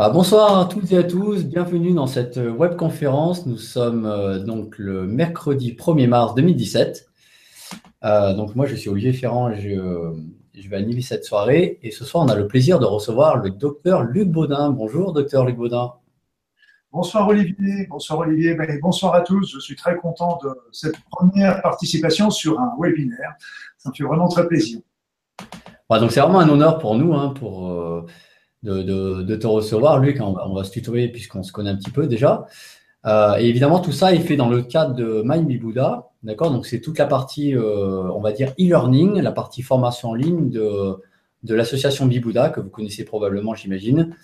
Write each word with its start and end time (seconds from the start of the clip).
Bah, 0.00 0.08
bonsoir 0.08 0.58
à 0.58 0.64
toutes 0.64 0.90
et 0.92 0.96
à 0.96 1.02
tous, 1.02 1.44
bienvenue 1.44 1.92
dans 1.92 2.06
cette 2.06 2.38
webconférence. 2.38 3.44
Nous 3.44 3.58
sommes 3.58 4.06
euh, 4.06 4.38
donc 4.38 4.78
le 4.78 5.06
mercredi 5.06 5.72
1er 5.74 6.06
mars 6.06 6.34
2017. 6.34 7.06
Euh, 8.04 8.32
donc 8.32 8.56
moi 8.56 8.64
je 8.64 8.76
suis 8.76 8.88
Olivier 8.88 9.12
Ferrand, 9.12 9.52
je, 9.52 10.14
je, 10.54 10.68
vais 10.70 10.76
animer 10.76 11.02
cette 11.02 11.26
soirée 11.26 11.78
et 11.82 11.90
ce 11.90 12.06
soir 12.06 12.24
on 12.24 12.28
a 12.30 12.34
le 12.34 12.46
plaisir 12.46 12.78
de 12.78 12.86
recevoir 12.86 13.36
le 13.36 13.50
docteur 13.50 14.04
Luc 14.04 14.30
Baudin. 14.30 14.70
Bonjour 14.70 15.12
docteur 15.12 15.44
Luc 15.44 15.56
Baudin. 15.56 15.92
Bonsoir 16.92 17.28
Olivier, 17.28 17.86
bonsoir 17.90 18.20
Olivier, 18.20 18.54
ben, 18.54 18.80
bonsoir 18.80 19.12
à 19.12 19.20
tous. 19.20 19.52
Je 19.52 19.58
suis 19.58 19.76
très 19.76 19.96
content 19.96 20.38
de 20.42 20.48
cette 20.72 20.96
première 21.10 21.60
participation 21.60 22.30
sur 22.30 22.58
un 22.58 22.72
webinaire. 22.80 23.34
Ça 23.76 23.90
me 23.90 23.94
fait 23.94 24.04
vraiment 24.04 24.28
très 24.28 24.48
plaisir. 24.48 24.80
donc 25.90 26.10
c'est 26.10 26.20
vraiment 26.20 26.40
un 26.40 26.48
honneur 26.48 26.78
pour 26.78 26.94
nous, 26.94 27.12
hein, 27.12 27.34
pour 27.38 28.08
euh, 28.66 29.22
de, 29.22 29.36
te 29.36 29.46
recevoir, 29.46 29.98
Luc. 29.98 30.18
On, 30.20 30.54
va 30.54 30.64
se 30.64 30.70
tutoyer 30.70 31.08
puisqu'on 31.08 31.42
se 31.42 31.52
connaît 31.52 31.70
un 31.70 31.76
petit 31.76 31.90
peu 31.90 32.06
déjà. 32.06 32.46
Euh, 33.06 33.36
et 33.38 33.48
évidemment, 33.48 33.80
tout 33.80 33.92
ça 33.92 34.14
est 34.14 34.20
fait 34.20 34.36
dans 34.36 34.48
le 34.48 34.62
cadre 34.62 34.94
de 34.94 35.22
MindBibuda. 35.22 36.10
D'accord? 36.22 36.50
Donc, 36.50 36.66
c'est 36.66 36.80
toute 36.80 36.98
la 36.98 37.06
partie, 37.06 37.56
euh, 37.56 38.10
on 38.12 38.20
va 38.20 38.32
dire, 38.32 38.52
e-learning, 38.58 39.20
la 39.20 39.32
partie 39.32 39.62
formation 39.62 40.10
en 40.10 40.14
ligne 40.14 40.50
de, 40.50 40.96
de 41.42 41.54
l'association 41.54 42.06
Bibouda, 42.06 42.50
que 42.50 42.60
vous 42.60 42.68
connaissez 42.68 43.04
probablement, 43.04 43.54
j'imagine. 43.54 44.14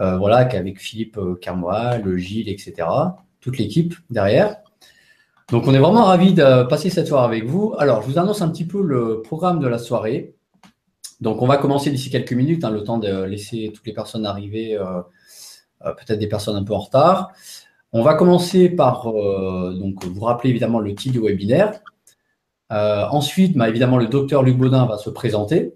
Euh, 0.00 0.16
voilà, 0.16 0.44
qu'avec 0.44 0.80
Philippe 0.80 1.16
le 1.16 2.16
Gilles, 2.16 2.48
etc. 2.48 2.88
Toute 3.40 3.58
l'équipe 3.58 3.94
derrière. 4.10 4.56
Donc, 5.52 5.66
on 5.66 5.74
est 5.74 5.78
vraiment 5.78 6.04
ravis 6.04 6.32
de 6.32 6.64
passer 6.64 6.90
cette 6.90 7.06
soirée 7.06 7.26
avec 7.26 7.48
vous. 7.48 7.74
Alors, 7.78 8.02
je 8.02 8.08
vous 8.08 8.18
annonce 8.18 8.42
un 8.42 8.48
petit 8.48 8.66
peu 8.66 8.82
le 8.82 9.22
programme 9.22 9.60
de 9.60 9.68
la 9.68 9.78
soirée. 9.78 10.34
Donc, 11.20 11.42
on 11.42 11.46
va 11.46 11.58
commencer 11.58 11.90
d'ici 11.90 12.10
quelques 12.10 12.32
minutes, 12.32 12.64
hein, 12.64 12.70
le 12.70 12.82
temps 12.82 12.98
de 12.98 13.22
laisser 13.24 13.72
toutes 13.74 13.86
les 13.86 13.92
personnes 13.92 14.24
arriver, 14.24 14.76
euh, 14.76 15.02
euh, 15.84 15.92
peut-être 15.92 16.18
des 16.18 16.28
personnes 16.28 16.56
un 16.56 16.64
peu 16.64 16.72
en 16.72 16.78
retard. 16.78 17.32
On 17.92 18.02
va 18.02 18.14
commencer 18.14 18.70
par 18.70 19.08
euh, 19.08 19.74
donc, 19.74 20.04
vous 20.04 20.24
rappeler 20.24 20.50
évidemment 20.50 20.78
le 20.78 20.94
titre 20.94 21.12
du 21.14 21.20
webinaire. 21.20 21.80
ensuite, 22.70 23.56
bah, 23.56 23.68
évidemment, 23.68 23.98
le 23.98 24.06
docteur 24.06 24.42
Luc 24.42 24.56
Baudin 24.56 24.86
va 24.86 24.96
se 24.96 25.10
présenter. 25.10 25.74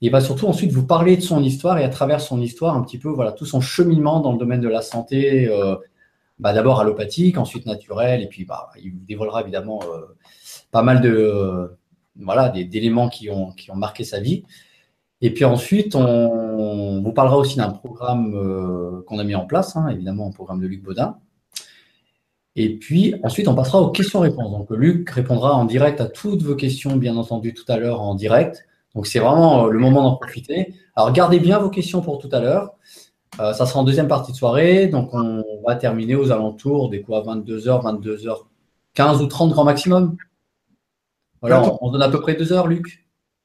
Il 0.00 0.10
va 0.10 0.20
surtout 0.20 0.46
ensuite 0.46 0.70
vous 0.70 0.86
parler 0.86 1.16
de 1.16 1.22
son 1.22 1.42
histoire 1.42 1.78
et 1.78 1.84
à 1.84 1.88
travers 1.88 2.20
son 2.20 2.40
histoire, 2.40 2.76
un 2.76 2.82
petit 2.82 2.98
peu, 2.98 3.08
voilà, 3.08 3.32
tout 3.32 3.46
son 3.46 3.60
cheminement 3.60 4.20
dans 4.20 4.32
le 4.32 4.38
domaine 4.38 4.60
de 4.60 4.68
la 4.68 4.82
santé, 4.82 5.50
bah, 6.38 6.52
d'abord 6.52 6.80
allopathique, 6.80 7.38
ensuite 7.38 7.64
naturel, 7.64 8.22
et 8.22 8.28
puis 8.28 8.44
bah, 8.44 8.70
il 8.82 8.92
vous 8.92 9.04
dévoilera 9.08 9.40
évidemment 9.40 9.80
pas 10.70 10.82
mal 10.82 11.00
de, 11.00 11.74
voilà, 12.20 12.50
d'éléments 12.50 13.08
qui 13.08 13.30
ont 13.30 13.54
marqué 13.74 14.04
sa 14.04 14.20
vie. 14.20 14.44
Et 15.24 15.32
puis 15.32 15.46
ensuite, 15.46 15.94
on, 15.94 17.00
vous 17.02 17.12
parlera 17.12 17.38
aussi 17.38 17.56
d'un 17.56 17.70
programme 17.70 18.34
euh, 18.34 19.02
qu'on 19.06 19.18
a 19.18 19.24
mis 19.24 19.34
en 19.34 19.46
place, 19.46 19.74
hein, 19.74 19.88
évidemment, 19.88 20.26
un 20.26 20.30
programme 20.30 20.60
de 20.60 20.66
Luc 20.66 20.82
Baudin. 20.82 21.16
Et 22.56 22.76
puis 22.76 23.14
ensuite, 23.22 23.48
on 23.48 23.54
passera 23.54 23.80
aux 23.80 23.88
questions-réponses. 23.88 24.50
Donc 24.50 24.68
Luc 24.68 25.08
répondra 25.08 25.54
en 25.54 25.64
direct 25.64 26.02
à 26.02 26.04
toutes 26.04 26.42
vos 26.42 26.54
questions, 26.54 26.96
bien 26.96 27.16
entendu, 27.16 27.54
tout 27.54 27.64
à 27.68 27.78
l'heure 27.78 28.02
en 28.02 28.14
direct. 28.14 28.66
Donc 28.94 29.06
c'est 29.06 29.18
vraiment 29.18 29.64
euh, 29.64 29.70
le 29.70 29.78
moment 29.78 30.02
d'en 30.02 30.16
profiter. 30.16 30.74
Alors 30.94 31.10
gardez 31.10 31.40
bien 31.40 31.58
vos 31.58 31.70
questions 31.70 32.02
pour 32.02 32.18
tout 32.18 32.28
à 32.30 32.40
l'heure. 32.40 32.74
Euh, 33.40 33.54
ça 33.54 33.64
sera 33.64 33.80
en 33.80 33.84
deuxième 33.84 34.08
partie 34.08 34.32
de 34.32 34.36
soirée. 34.36 34.88
Donc 34.88 35.14
on 35.14 35.42
va 35.66 35.74
terminer 35.76 36.16
aux 36.16 36.32
alentours 36.32 36.90
des 36.90 37.00
quoi 37.00 37.22
22h, 37.22 37.82
22h15 37.82 39.22
ou 39.22 39.26
30 39.26 39.52
grand 39.52 39.64
maximum. 39.64 40.18
Voilà, 41.40 41.62
on, 41.62 41.78
on 41.80 41.90
donne 41.90 42.02
à 42.02 42.10
peu 42.10 42.20
près 42.20 42.34
deux 42.34 42.52
heures, 42.52 42.66
Luc. 42.66 43.03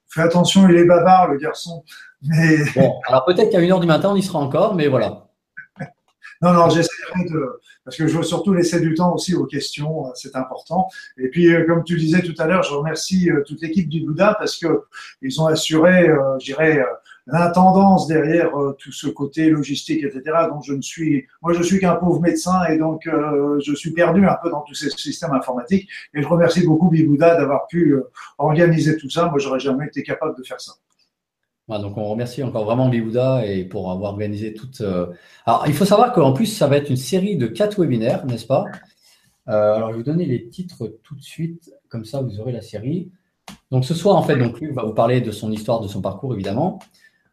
Fais 0.09 0.21
attention, 0.21 0.67
il 0.67 0.75
est 0.75 0.85
bavard, 0.85 1.29
le 1.29 1.38
garçon. 1.38 1.83
Mais... 2.21 2.57
Bon, 2.75 2.99
alors 3.07 3.25
peut-être 3.25 3.52
qu'à 3.52 3.59
une 3.59 3.71
heure 3.71 3.79
du 3.79 3.88
matin, 3.88 4.09
on 4.11 4.15
y 4.15 4.23
sera 4.23 4.39
encore, 4.39 4.75
mais 4.75 4.88
voilà. 4.88 5.27
non, 6.41 6.53
non, 6.53 6.69
j'essaierai 6.69 7.25
de. 7.29 7.59
Parce 7.85 7.97
que 7.97 8.07
je 8.07 8.17
veux 8.17 8.23
surtout 8.23 8.53
laisser 8.53 8.80
du 8.81 8.93
temps 8.93 9.15
aussi 9.15 9.33
aux 9.33 9.45
questions, 9.45 10.08
euh, 10.08 10.11
c'est 10.14 10.36
important. 10.36 10.89
Et 11.17 11.30
puis, 11.30 11.52
euh, 11.52 11.65
comme 11.65 11.83
tu 11.83 11.95
disais 11.95 12.21
tout 12.21 12.36
à 12.37 12.45
l'heure, 12.45 12.61
je 12.61 12.73
remercie 12.73 13.31
euh, 13.31 13.43
toute 13.43 13.61
l'équipe 13.61 13.89
du 13.89 14.02
Bouddha 14.02 14.36
parce 14.37 14.58
qu'ils 14.58 15.42
ont 15.42 15.47
assuré, 15.47 16.08
je 16.39 16.45
dirais, 16.45 16.83
l'intendance 17.31 18.07
derrière 18.07 18.57
euh, 18.57 18.75
tout 18.77 18.91
ce 18.91 19.07
côté 19.07 19.49
logistique, 19.49 20.03
etc. 20.03 20.21
Donc 20.49 20.63
je 20.63 20.73
ne 20.73 20.81
suis, 20.81 21.25
moi 21.41 21.53
je 21.53 21.63
suis 21.63 21.79
qu'un 21.79 21.95
pauvre 21.95 22.21
médecin 22.21 22.65
et 22.65 22.77
donc 22.77 23.07
euh, 23.07 23.59
je 23.63 23.73
suis 23.73 23.91
perdu 23.91 24.25
un 24.25 24.35
peu 24.41 24.49
dans 24.49 24.61
tous 24.61 24.73
ces 24.73 24.89
systèmes 24.89 25.33
informatiques. 25.33 25.89
Et 26.13 26.21
je 26.21 26.27
remercie 26.27 26.65
beaucoup 26.65 26.89
Bibouda 26.89 27.35
d'avoir 27.35 27.67
pu 27.67 27.91
euh, 27.91 28.09
organiser 28.37 28.97
tout 28.97 29.09
ça. 29.09 29.27
Moi 29.27 29.39
j'aurais 29.39 29.59
jamais 29.59 29.87
été 29.87 30.03
capable 30.03 30.37
de 30.37 30.43
faire 30.43 30.59
ça. 30.59 30.73
donc 31.79 31.97
on 31.97 32.05
remercie 32.05 32.43
encore 32.43 32.65
vraiment 32.65 32.89
Bibouda 32.89 33.45
et 33.45 33.63
pour 33.65 33.91
avoir 33.91 34.11
organisé 34.11 34.53
toute. 34.53 34.81
Alors 35.45 35.65
il 35.67 35.73
faut 35.73 35.85
savoir 35.85 36.13
qu'en 36.13 36.33
plus 36.33 36.47
ça 36.47 36.67
va 36.67 36.77
être 36.77 36.89
une 36.89 36.97
série 36.97 37.37
de 37.37 37.47
quatre 37.47 37.79
webinaires, 37.79 38.25
n'est-ce 38.25 38.47
pas? 38.47 38.65
Alors 39.45 39.89
je 39.89 39.93
vais 39.93 39.97
vous 39.97 40.03
donner 40.03 40.25
les 40.25 40.47
titres 40.49 40.99
tout 41.03 41.15
de 41.15 41.23
suite, 41.23 41.71
comme 41.89 42.05
ça 42.05 42.21
vous 42.21 42.39
aurez 42.39 42.51
la 42.51 42.61
série. 42.61 43.11
Donc 43.71 43.85
ce 43.85 43.93
soir 43.93 44.15
en 44.15 44.21
fait, 44.23 44.37
donc 44.37 44.59
Luc 44.59 44.73
va 44.73 44.83
vous 44.83 44.93
parler 44.93 45.21
de 45.21 45.31
son 45.31 45.51
histoire, 45.51 45.79
de 45.81 45.87
son 45.87 46.01
parcours 46.01 46.33
évidemment. 46.33 46.79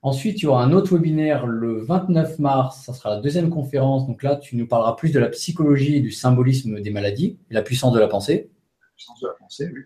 Ensuite, 0.07 0.41
il 0.41 0.45
y 0.45 0.47
aura 0.47 0.63
un 0.63 0.71
autre 0.71 0.95
webinaire 0.95 1.49
le 1.49 1.81
29 1.83 2.39
mars, 2.39 2.85
ça 2.85 2.95
sera 2.95 3.17
la 3.17 3.21
deuxième 3.21 3.51
conférence. 3.51 4.07
Donc 4.07 4.23
là, 4.23 4.37
tu 4.37 4.55
nous 4.55 4.69
parleras 4.69 4.93
plus 4.93 5.11
de 5.11 5.19
la 5.19 5.27
psychologie 5.27 5.97
et 5.97 6.01
du 6.01 6.13
symbolisme 6.13 6.81
des 6.81 6.91
maladies, 6.91 7.39
et 7.51 7.55
la 7.55 7.63
puissance 7.63 7.93
de 7.93 7.99
la 7.99 8.07
pensée. 8.07 8.49
La 8.81 8.87
puissance 8.95 9.21
de 9.21 9.27
la 9.27 9.33
pensée, 9.33 9.69
oui. 9.75 9.81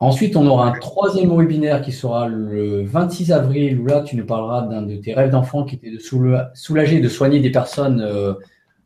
Ensuite, 0.00 0.34
on 0.34 0.48
aura 0.48 0.66
un 0.66 0.72
troisième 0.80 1.30
webinaire 1.30 1.80
qui 1.80 1.92
sera 1.92 2.26
le 2.26 2.82
26 2.86 3.30
avril, 3.30 3.78
où 3.78 3.86
là, 3.86 4.00
tu 4.00 4.16
nous 4.16 4.26
parleras 4.26 4.62
d'un 4.62 4.82
de 4.82 4.96
tes 4.96 5.14
rêves 5.14 5.30
d'enfant 5.30 5.62
qui 5.62 5.76
était 5.76 5.92
de 5.92 6.00
soulager, 6.00 6.98
de 6.98 7.08
soigner 7.08 7.38
des 7.38 7.52
personnes, 7.52 8.00
euh, 8.00 8.32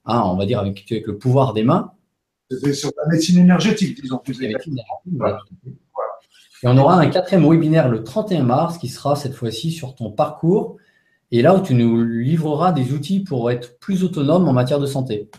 hein, 0.05 0.21
on 0.27 0.37
va 0.37 0.45
dire, 0.45 0.59
avec, 0.59 0.91
le 0.91 1.17
pouvoir 1.17 1.55
des 1.55 1.65
mains. 1.65 1.93
C'était 2.51 2.75
sur 2.75 2.91
la 3.03 3.11
médecine 3.11 3.39
énergétique, 3.39 3.99
disons 4.03 4.19
plus 4.19 4.39
et 6.63 6.67
on 6.67 6.77
aura 6.77 6.99
un 6.99 7.09
quatrième 7.09 7.49
webinaire 7.49 7.89
le 7.89 8.05
31 8.05 8.43
mars 8.43 8.79
qui 8.79 8.89
sera 8.89 9.17
cette 9.17 9.35
fois-ci 9.35 9.71
sur 9.71 9.95
ton 9.95 10.11
parcours 10.11 10.77
et 11.31 11.43
là 11.43 11.55
où 11.55 11.61
tu 11.61 11.75
nous 11.75 12.05
livreras 12.05 12.73
des 12.73 12.93
outils 12.93 13.21
pour 13.21 13.51
être 13.51 13.79
plus 13.79 14.05
autonome 14.05 14.49
en 14.49 14.53
matière 14.53 14.81
de 14.81 14.87
santé. 14.87 15.31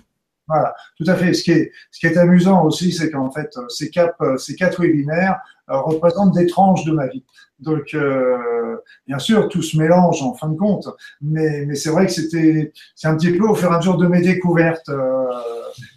Voilà, 0.47 0.73
tout 0.97 1.05
à 1.07 1.15
fait. 1.15 1.33
Ce 1.33 1.43
qui 1.43 1.51
est, 1.51 2.17
amusant 2.17 2.65
aussi, 2.65 2.91
c'est 2.91 3.09
qu'en 3.11 3.31
fait, 3.31 3.49
ces 3.69 3.89
quatre, 3.89 4.37
ces 4.37 4.55
quatre 4.55 4.81
webinaires 4.81 5.39
euh, 5.69 5.79
représentent 5.79 6.33
des 6.33 6.45
tranches 6.45 6.83
de 6.83 6.91
ma 6.91 7.07
vie. 7.07 7.23
Donc, 7.59 7.93
euh, 7.93 8.77
bien 9.07 9.19
sûr, 9.19 9.47
tout 9.47 9.61
se 9.61 9.77
mélange 9.77 10.21
en 10.23 10.33
fin 10.33 10.49
de 10.49 10.57
compte, 10.57 10.87
mais, 11.21 11.73
c'est 11.75 11.91
vrai 11.91 12.07
que 12.07 12.11
c'était, 12.11 12.73
c'est 12.95 13.07
un 13.07 13.15
petit 13.15 13.31
peu 13.31 13.47
au 13.47 13.55
fur 13.55 13.71
et 13.71 13.75
à 13.75 13.77
mesure 13.77 13.97
de 13.97 14.07
mes 14.07 14.21
découvertes. 14.21 14.89
Euh, 14.89 15.29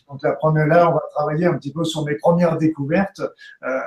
donc, 0.09 0.23
la 0.23 0.33
première 0.33 0.67
là, 0.67 0.91
on 0.91 0.93
va 0.93 1.03
travailler 1.15 1.47
un 1.47 1.55
petit 1.55 1.73
peu 1.73 1.85
sur 1.85 2.05
mes 2.05 2.17
premières 2.17 2.59
découvertes. 2.59 3.23
Euh, 3.65 3.81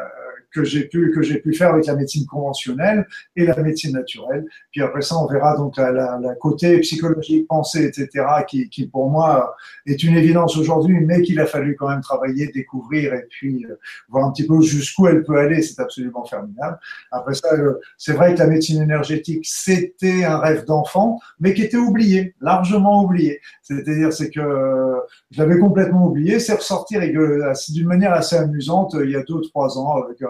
que 0.53 0.63
j'ai 0.63 0.85
pu 0.85 1.11
que 1.11 1.21
j'ai 1.21 1.39
pu 1.39 1.53
faire 1.53 1.73
avec 1.73 1.85
la 1.85 1.95
médecine 1.95 2.25
conventionnelle 2.25 3.05
et 3.35 3.45
la 3.45 3.55
médecine 3.57 3.93
naturelle. 3.93 4.45
Puis 4.71 4.81
après 4.81 5.01
ça, 5.01 5.17
on 5.17 5.27
verra 5.27 5.55
donc 5.57 5.77
la, 5.77 6.19
côté 6.39 6.79
psychologique, 6.79 7.47
pensée, 7.47 7.85
etc., 7.85 8.25
qui, 8.47 8.87
pour 8.87 9.09
moi 9.09 9.55
est 9.85 10.03
une 10.03 10.15
évidence 10.15 10.57
aujourd'hui, 10.57 10.99
mais 11.01 11.21
qu'il 11.21 11.39
a 11.39 11.45
fallu 11.45 11.75
quand 11.75 11.89
même 11.89 12.01
travailler, 12.01 12.47
découvrir 12.47 13.13
et 13.13 13.25
puis 13.29 13.65
euh, 13.65 13.75
voir 14.09 14.25
un 14.25 14.31
petit 14.31 14.45
peu 14.45 14.61
jusqu'où 14.61 15.07
elle 15.07 15.23
peut 15.23 15.37
aller. 15.37 15.61
C'est 15.61 15.81
absolument 15.81 16.25
formidable. 16.25 16.79
Après 17.11 17.33
ça, 17.33 17.53
euh, 17.53 17.79
c'est 17.97 18.13
vrai 18.13 18.33
que 18.33 18.39
la 18.39 18.47
médecine 18.47 18.81
énergétique, 18.81 19.45
c'était 19.45 20.23
un 20.23 20.37
rêve 20.37 20.65
d'enfant, 20.65 21.19
mais 21.39 21.53
qui 21.53 21.63
était 21.63 21.77
oublié, 21.77 22.35
largement 22.41 23.03
oublié. 23.03 23.39
C'est-à-dire, 23.61 24.13
c'est 24.13 24.29
que 24.29 24.39
euh, 24.39 24.99
je 25.31 25.41
l'avais 25.41 25.59
complètement 25.59 26.07
oublié. 26.07 26.39
C'est 26.39 26.55
ressorti 26.55 26.95
d'une 26.97 27.87
manière 27.87 28.13
assez 28.13 28.35
amusante 28.35 28.95
il 29.03 29.11
y 29.11 29.15
a 29.15 29.23
deux 29.23 29.35
ou 29.35 29.41
trois 29.41 29.77
ans 29.77 30.03
avec 30.03 30.21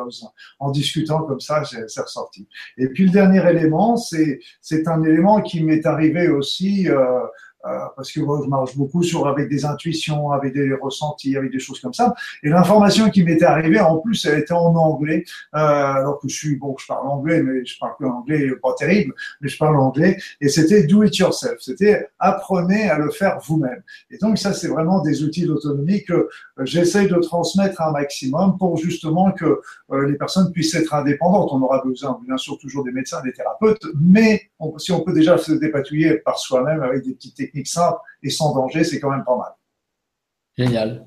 en 0.59 0.71
discutant 0.71 1.23
comme 1.23 1.39
ça, 1.39 1.63
c'est 1.63 2.01
ressorti. 2.01 2.47
Et 2.77 2.87
puis 2.87 3.05
le 3.05 3.11
dernier 3.11 3.47
élément, 3.49 3.97
c'est 3.97 4.87
un 4.87 5.03
élément 5.03 5.41
qui 5.41 5.63
m'est 5.63 5.85
arrivé 5.85 6.29
aussi 6.29 6.89
euh, 6.89 7.21
parce 7.95 8.11
que 8.11 8.19
moi, 8.19 8.39
je 8.43 8.49
marche 8.49 8.75
beaucoup 8.75 9.03
sur 9.03 9.27
avec 9.27 9.49
des 9.49 9.65
intuitions, 9.65 10.31
avec 10.31 10.53
des 10.53 10.73
ressentis, 10.73 11.35
avec 11.35 11.51
des 11.51 11.59
choses 11.59 11.79
comme 11.79 11.93
ça. 11.93 12.13
Et 12.43 12.49
l'information 12.49 13.09
qui 13.09 13.23
m'était 13.23 13.45
arrivée, 13.45 13.79
en 13.79 13.97
plus, 13.97 14.25
elle 14.25 14.39
était 14.39 14.53
en 14.53 14.75
anglais, 14.75 15.23
euh, 15.55 15.59
alors 15.59 16.19
que 16.19 16.27
je 16.27 16.35
suis 16.35 16.55
bon, 16.55 16.75
je 16.77 16.87
parle 16.87 17.07
anglais, 17.07 17.41
mais 17.41 17.65
je 17.65 17.77
parle 17.79 17.93
anglais 18.05 18.51
pas 18.61 18.73
terrible, 18.77 19.13
mais 19.41 19.49
je 19.49 19.57
parle 19.57 19.77
anglais. 19.77 20.17
Et 20.41 20.49
c'était 20.49 20.83
do 20.83 21.03
it 21.03 21.17
yourself, 21.17 21.59
c'était 21.59 22.07
apprenez 22.19 22.89
à 22.89 22.97
le 22.97 23.11
faire 23.11 23.39
vous-même. 23.45 23.81
Et 24.11 24.17
donc 24.17 24.37
ça, 24.37 24.53
c'est 24.53 24.67
vraiment 24.67 25.01
des 25.01 25.23
outils 25.23 25.45
d'autonomie 25.45 26.03
que 26.03 26.13
euh, 26.13 26.27
j'essaye 26.59 27.07
de 27.07 27.15
transmettre 27.15 27.81
un 27.81 27.91
maximum 27.91 28.57
pour 28.57 28.77
justement 28.77 29.31
que 29.31 29.61
les 29.91 30.15
personnes 30.15 30.51
puissent 30.51 30.75
être 30.75 30.93
indépendantes. 30.93 31.49
On 31.51 31.61
aura 31.61 31.81
besoin, 31.83 32.19
bien 32.25 32.37
sûr, 32.37 32.57
toujours 32.57 32.83
des 32.83 32.91
médecins, 32.91 33.21
des 33.23 33.31
thérapeutes, 33.31 33.85
mais 33.99 34.49
si 34.77 34.91
on 34.91 35.01
peut 35.01 35.13
déjà 35.13 35.37
se 35.37 35.53
dépatouiller 35.53 36.15
par 36.17 36.37
soi-même 36.37 36.81
avec 36.81 37.03
des 37.03 37.13
petites 37.13 37.35
techniques 37.35 37.56
simple 37.65 37.97
et 38.23 38.29
sans 38.29 38.53
danger, 38.53 38.83
c'est 38.83 38.99
quand 38.99 39.09
même 39.09 39.23
pas 39.25 39.37
mal. 39.37 39.51
Génial. 40.57 41.05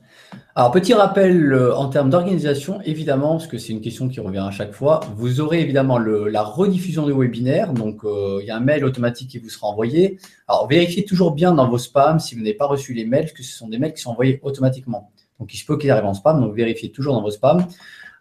Alors, 0.54 0.70
petit 0.70 0.94
rappel 0.94 1.52
euh, 1.52 1.74
en 1.74 1.88
termes 1.88 2.08
d'organisation, 2.08 2.80
évidemment, 2.82 3.32
parce 3.32 3.48
que 3.48 3.58
c'est 3.58 3.72
une 3.72 3.80
question 3.80 4.08
qui 4.08 4.20
revient 4.20 4.44
à 4.46 4.52
chaque 4.52 4.72
fois, 4.72 5.00
vous 5.16 5.40
aurez 5.40 5.60
évidemment 5.60 5.98
la 5.98 6.42
rediffusion 6.42 7.04
du 7.04 7.12
webinaire. 7.12 7.72
Donc, 7.72 8.04
euh, 8.04 8.38
il 8.40 8.46
y 8.46 8.50
a 8.50 8.56
un 8.56 8.60
mail 8.60 8.84
automatique 8.84 9.30
qui 9.30 9.38
vous 9.38 9.48
sera 9.48 9.66
envoyé. 9.66 10.18
Alors, 10.46 10.68
vérifiez 10.68 11.04
toujours 11.04 11.32
bien 11.32 11.52
dans 11.52 11.68
vos 11.68 11.78
spams 11.78 12.20
si 12.20 12.36
vous 12.36 12.42
n'avez 12.42 12.54
pas 12.54 12.66
reçu 12.66 12.94
les 12.94 13.04
mails, 13.04 13.24
parce 13.24 13.32
que 13.32 13.42
ce 13.42 13.56
sont 13.56 13.68
des 13.68 13.78
mails 13.78 13.92
qui 13.92 14.02
sont 14.02 14.10
envoyés 14.10 14.38
automatiquement. 14.42 15.10
Donc, 15.40 15.52
il 15.52 15.56
se 15.56 15.64
peut 15.64 15.76
qu'ils 15.78 15.90
arrivent 15.90 16.04
en 16.04 16.14
spam, 16.14 16.40
donc 16.40 16.54
vérifiez 16.54 16.92
toujours 16.92 17.14
dans 17.14 17.22
vos 17.22 17.30
spams. 17.30 17.66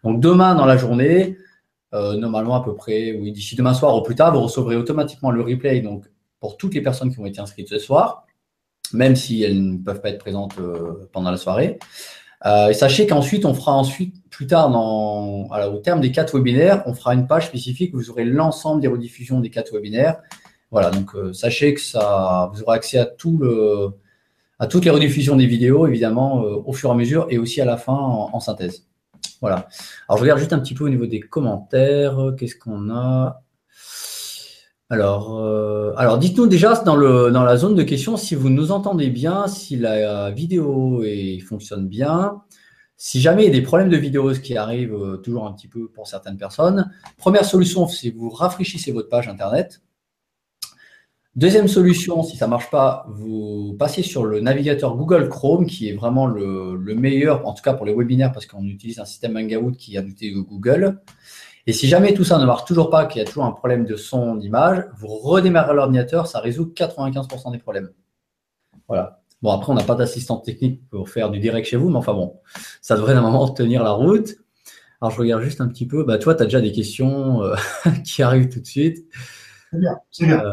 Donc, 0.02 0.20
demain 0.20 0.56
dans 0.56 0.66
la 0.66 0.76
journée, 0.76 1.36
euh, 1.94 2.16
normalement 2.16 2.56
à 2.56 2.64
peu 2.64 2.74
près, 2.74 3.12
oui, 3.12 3.30
d'ici 3.30 3.54
demain 3.54 3.74
soir 3.74 3.96
ou 3.96 4.02
plus 4.02 4.14
tard, 4.14 4.32
vous 4.32 4.40
recevrez 4.40 4.76
automatiquement 4.76 5.30
le 5.30 5.42
replay 5.42 5.80
donc, 5.80 6.06
pour 6.40 6.56
toutes 6.56 6.74
les 6.74 6.80
personnes 6.82 7.12
qui 7.12 7.20
ont 7.20 7.26
été 7.26 7.40
inscrites 7.40 7.68
ce 7.68 7.78
soir 7.78 8.26
même 8.92 9.16
si 9.16 9.42
elles 9.42 9.72
ne 9.72 9.78
peuvent 9.78 10.00
pas 10.00 10.10
être 10.10 10.18
présentes 10.18 10.58
euh, 10.58 11.08
pendant 11.12 11.30
la 11.30 11.36
soirée. 11.36 11.78
Euh, 12.46 12.68
et 12.68 12.74
sachez 12.74 13.06
qu'ensuite, 13.06 13.44
on 13.44 13.54
fera 13.54 13.72
ensuite, 13.74 14.14
plus 14.30 14.46
tard, 14.46 14.72
au 14.74 15.78
terme 15.78 16.00
des 16.00 16.10
quatre 16.10 16.36
webinaires, 16.36 16.82
on 16.86 16.94
fera 16.94 17.14
une 17.14 17.26
page 17.26 17.46
spécifique 17.46 17.94
où 17.94 17.98
vous 17.98 18.10
aurez 18.10 18.24
l'ensemble 18.24 18.80
des 18.80 18.88
rediffusions 18.88 19.40
des 19.40 19.50
quatre 19.50 19.72
webinaires. 19.72 20.20
Voilà, 20.70 20.90
donc 20.90 21.14
euh, 21.14 21.32
sachez 21.32 21.74
que 21.74 21.80
ça, 21.80 22.50
vous 22.52 22.62
aurez 22.62 22.76
accès 22.76 22.98
à 22.98 23.04
tout 23.04 23.36
le, 23.38 23.90
à 24.58 24.66
toutes 24.66 24.84
les 24.84 24.90
rediffusions 24.90 25.36
des 25.36 25.46
vidéos, 25.46 25.86
évidemment, 25.86 26.36
au 26.40 26.72
fur 26.72 26.90
et 26.90 26.92
à 26.92 26.94
mesure, 26.94 27.26
et 27.28 27.38
aussi 27.38 27.60
à 27.60 27.64
la 27.64 27.76
fin 27.76 27.92
en 27.94 28.40
synthèse. 28.40 28.86
Voilà. 29.40 29.68
Alors, 30.08 30.18
je 30.18 30.22
regarde 30.22 30.38
juste 30.38 30.52
un 30.52 30.58
petit 30.58 30.74
peu 30.74 30.84
au 30.84 30.88
niveau 30.88 31.06
des 31.06 31.20
commentaires. 31.20 32.32
Qu'est-ce 32.38 32.56
qu'on 32.56 32.90
a? 32.90 33.42
Alors, 34.92 35.38
euh, 35.38 35.92
alors 35.96 36.18
dites-nous 36.18 36.48
déjà 36.48 36.74
dans, 36.74 36.96
la 36.96 37.56
zone 37.56 37.76
de 37.76 37.82
questions 37.84 38.16
si 38.16 38.34
vous 38.34 38.50
nous 38.50 38.72
entendez 38.72 39.08
bien, 39.08 39.46
si 39.46 39.76
la 39.76 40.32
vidéo 40.32 41.04
fonctionne 41.46 41.86
bien. 41.86 42.42
Si 42.96 43.20
jamais 43.20 43.44
il 43.44 43.46
y 43.46 43.48
a 43.48 43.52
des 43.52 43.62
problèmes 43.62 43.88
de 43.88 43.96
vidéo, 43.96 44.34
ce 44.34 44.40
qui 44.40 44.58
arrive 44.58 44.92
euh, 44.92 45.16
toujours 45.16 45.46
un 45.46 45.52
petit 45.52 45.68
peu 45.68 45.88
pour 45.88 46.06
certaines 46.06 46.36
personnes, 46.36 46.92
première 47.16 47.46
solution, 47.46 47.86
c'est 47.86 48.10
vous 48.10 48.28
rafraîchissez 48.28 48.92
votre 48.92 49.08
page 49.08 49.26
Internet. 49.26 49.80
Deuxième 51.36 51.68
solution, 51.68 52.22
si 52.22 52.36
ça 52.36 52.44
ne 52.44 52.50
marche 52.50 52.68
pas, 52.70 53.06
vous 53.08 53.74
passez 53.78 54.02
sur 54.02 54.24
le 54.24 54.40
navigateur 54.40 54.96
Google 54.96 55.30
Chrome, 55.30 55.64
qui 55.64 55.88
est 55.88 55.94
vraiment 55.94 56.26
le, 56.26 56.76
le 56.76 56.94
meilleur, 56.94 57.46
en 57.46 57.54
tout 57.54 57.62
cas 57.62 57.72
pour 57.72 57.86
les 57.86 57.94
webinaires, 57.94 58.32
parce 58.32 58.44
qu'on 58.44 58.64
utilise 58.64 58.98
un 58.98 59.04
système 59.04 59.36
Hangout 59.36 59.72
qui 59.72 59.96
a 59.96 60.02
noté 60.02 60.32
Google. 60.32 61.00
Et 61.70 61.72
si 61.72 61.86
jamais 61.86 62.14
tout 62.14 62.24
ça 62.24 62.36
ne 62.40 62.44
marche 62.46 62.64
toujours 62.64 62.90
pas, 62.90 63.06
qu'il 63.06 63.20
y 63.20 63.22
a 63.22 63.24
toujours 63.24 63.44
un 63.44 63.52
problème 63.52 63.84
de 63.84 63.94
son, 63.94 64.34
d'image, 64.34 64.86
vous 64.96 65.06
redémarrez 65.06 65.72
l'ordinateur, 65.72 66.26
ça 66.26 66.40
résout 66.40 66.72
95% 66.74 67.52
des 67.52 67.58
problèmes. 67.58 67.90
Voilà. 68.88 69.22
Bon, 69.40 69.52
après, 69.52 69.70
on 69.70 69.76
n'a 69.76 69.84
pas 69.84 69.94
d'assistant 69.94 70.38
technique 70.38 70.88
pour 70.88 71.08
faire 71.08 71.30
du 71.30 71.38
direct 71.38 71.68
chez 71.68 71.76
vous, 71.76 71.88
mais 71.88 71.98
enfin 71.98 72.12
bon, 72.12 72.40
ça 72.82 72.96
devrait 72.96 73.14
normalement 73.14 73.48
tenir 73.50 73.84
la 73.84 73.92
route. 73.92 74.34
Alors, 75.00 75.12
je 75.12 75.20
regarde 75.20 75.44
juste 75.44 75.60
un 75.60 75.68
petit 75.68 75.86
peu. 75.86 76.02
Bah, 76.02 76.18
toi, 76.18 76.34
tu 76.34 76.42
as 76.42 76.46
déjà 76.46 76.60
des 76.60 76.72
questions 76.72 77.44
euh, 77.44 77.54
qui 78.04 78.24
arrivent 78.24 78.48
tout 78.48 78.58
de 78.58 78.66
suite. 78.66 79.06
C'est 79.70 79.78
bien, 79.78 79.96
c'est 80.10 80.26
bien. 80.26 80.44
Euh, 80.44 80.52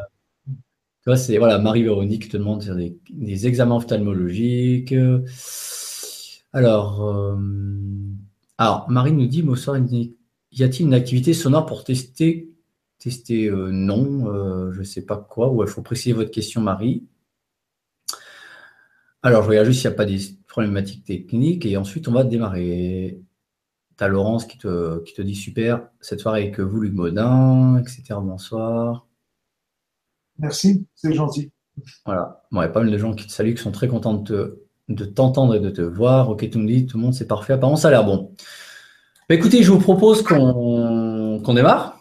toi, 1.04 1.18
c'est 1.18 1.40
voilà, 1.40 1.58
Marie-Véronique 1.58 2.30
te 2.30 2.38
demande 2.38 2.64
des, 2.64 2.96
des, 3.10 3.48
examens 3.48 3.78
ophtalmologiques. 3.78 4.94
Alors, 6.54 7.04
euh, 7.08 7.36
alors, 8.60 8.88
Marie 8.88 9.14
nous 9.14 9.26
dit, 9.26 9.42
bonsoir, 9.42 9.78
y 10.60 10.64
a-t-il 10.64 10.88
une 10.88 10.94
activité 10.94 11.34
sonore 11.34 11.66
pour 11.66 11.84
tester 11.84 12.54
Tester 13.00 13.48
euh, 13.50 13.70
non, 13.72 14.34
euh, 14.34 14.72
je 14.72 14.80
ne 14.80 14.84
sais 14.84 15.06
pas 15.06 15.18
quoi. 15.18 15.52
Ou 15.52 15.62
il 15.64 15.70
faut 15.70 15.84
préciser 15.84 16.14
votre 16.14 16.32
question, 16.32 16.62
Marie. 16.62 17.06
Alors, 19.22 19.44
je 19.44 19.50
regarde 19.50 19.68
juste 19.68 19.82
s'il 19.82 19.90
n'y 19.90 19.96
a 19.96 19.98
pas 19.98 20.06
des 20.06 20.20
problématiques 20.48 21.04
techniques 21.04 21.66
et 21.66 21.78
ensuite 21.78 22.08
on 22.08 22.12
va 22.12 22.24
démarrer. 22.24 23.20
Tu 23.98 24.04
as 24.04 24.08
Laurence 24.08 24.46
qui 24.46 24.58
te, 24.58 25.04
qui 25.04 25.14
te 25.14 25.22
dit 25.22 25.36
super, 25.36 25.90
cette 26.02 26.20
soirée 26.20 26.44
avec 26.44 26.60
vous, 26.60 26.80
Luc 26.82 26.94
Baudin, 26.94 27.78
etc. 27.80 28.04
Bonsoir. 28.22 29.08
Merci, 30.40 30.88
c'est 30.96 31.14
gentil. 31.14 31.52
Voilà. 32.06 32.44
Bon, 32.52 32.62
il 32.62 32.64
y 32.64 32.68
a 32.68 32.70
pas 32.70 32.82
mal 32.82 32.92
de 32.92 32.98
gens 32.98 33.14
qui 33.14 33.28
te 33.28 33.32
saluent, 33.32 33.56
qui 33.56 33.62
sont 33.62 33.72
très 33.72 33.88
contents 33.88 34.14
de, 34.14 34.64
de 34.90 35.06
t'entendre 35.06 35.56
et 35.56 35.60
de 35.60 35.70
te 35.70 35.82
voir. 35.82 36.30
Ok, 36.30 36.50
tu 36.50 36.58
me 36.58 36.68
dis, 36.68 36.86
tout 36.86 36.98
le 36.98 37.04
monde, 37.04 37.14
c'est 37.14 37.28
parfait. 37.28 37.54
Apparemment, 37.54 37.78
ça 37.78 37.90
a 37.90 37.92
l'air 37.92 38.06
bon. 38.06 38.34
Bah, 39.30 39.36
écoutez, 39.36 39.62
je 39.62 39.72
vous 39.72 39.80
propose 39.80 40.24
qu'on 40.24 41.54
démarre. 41.54 42.00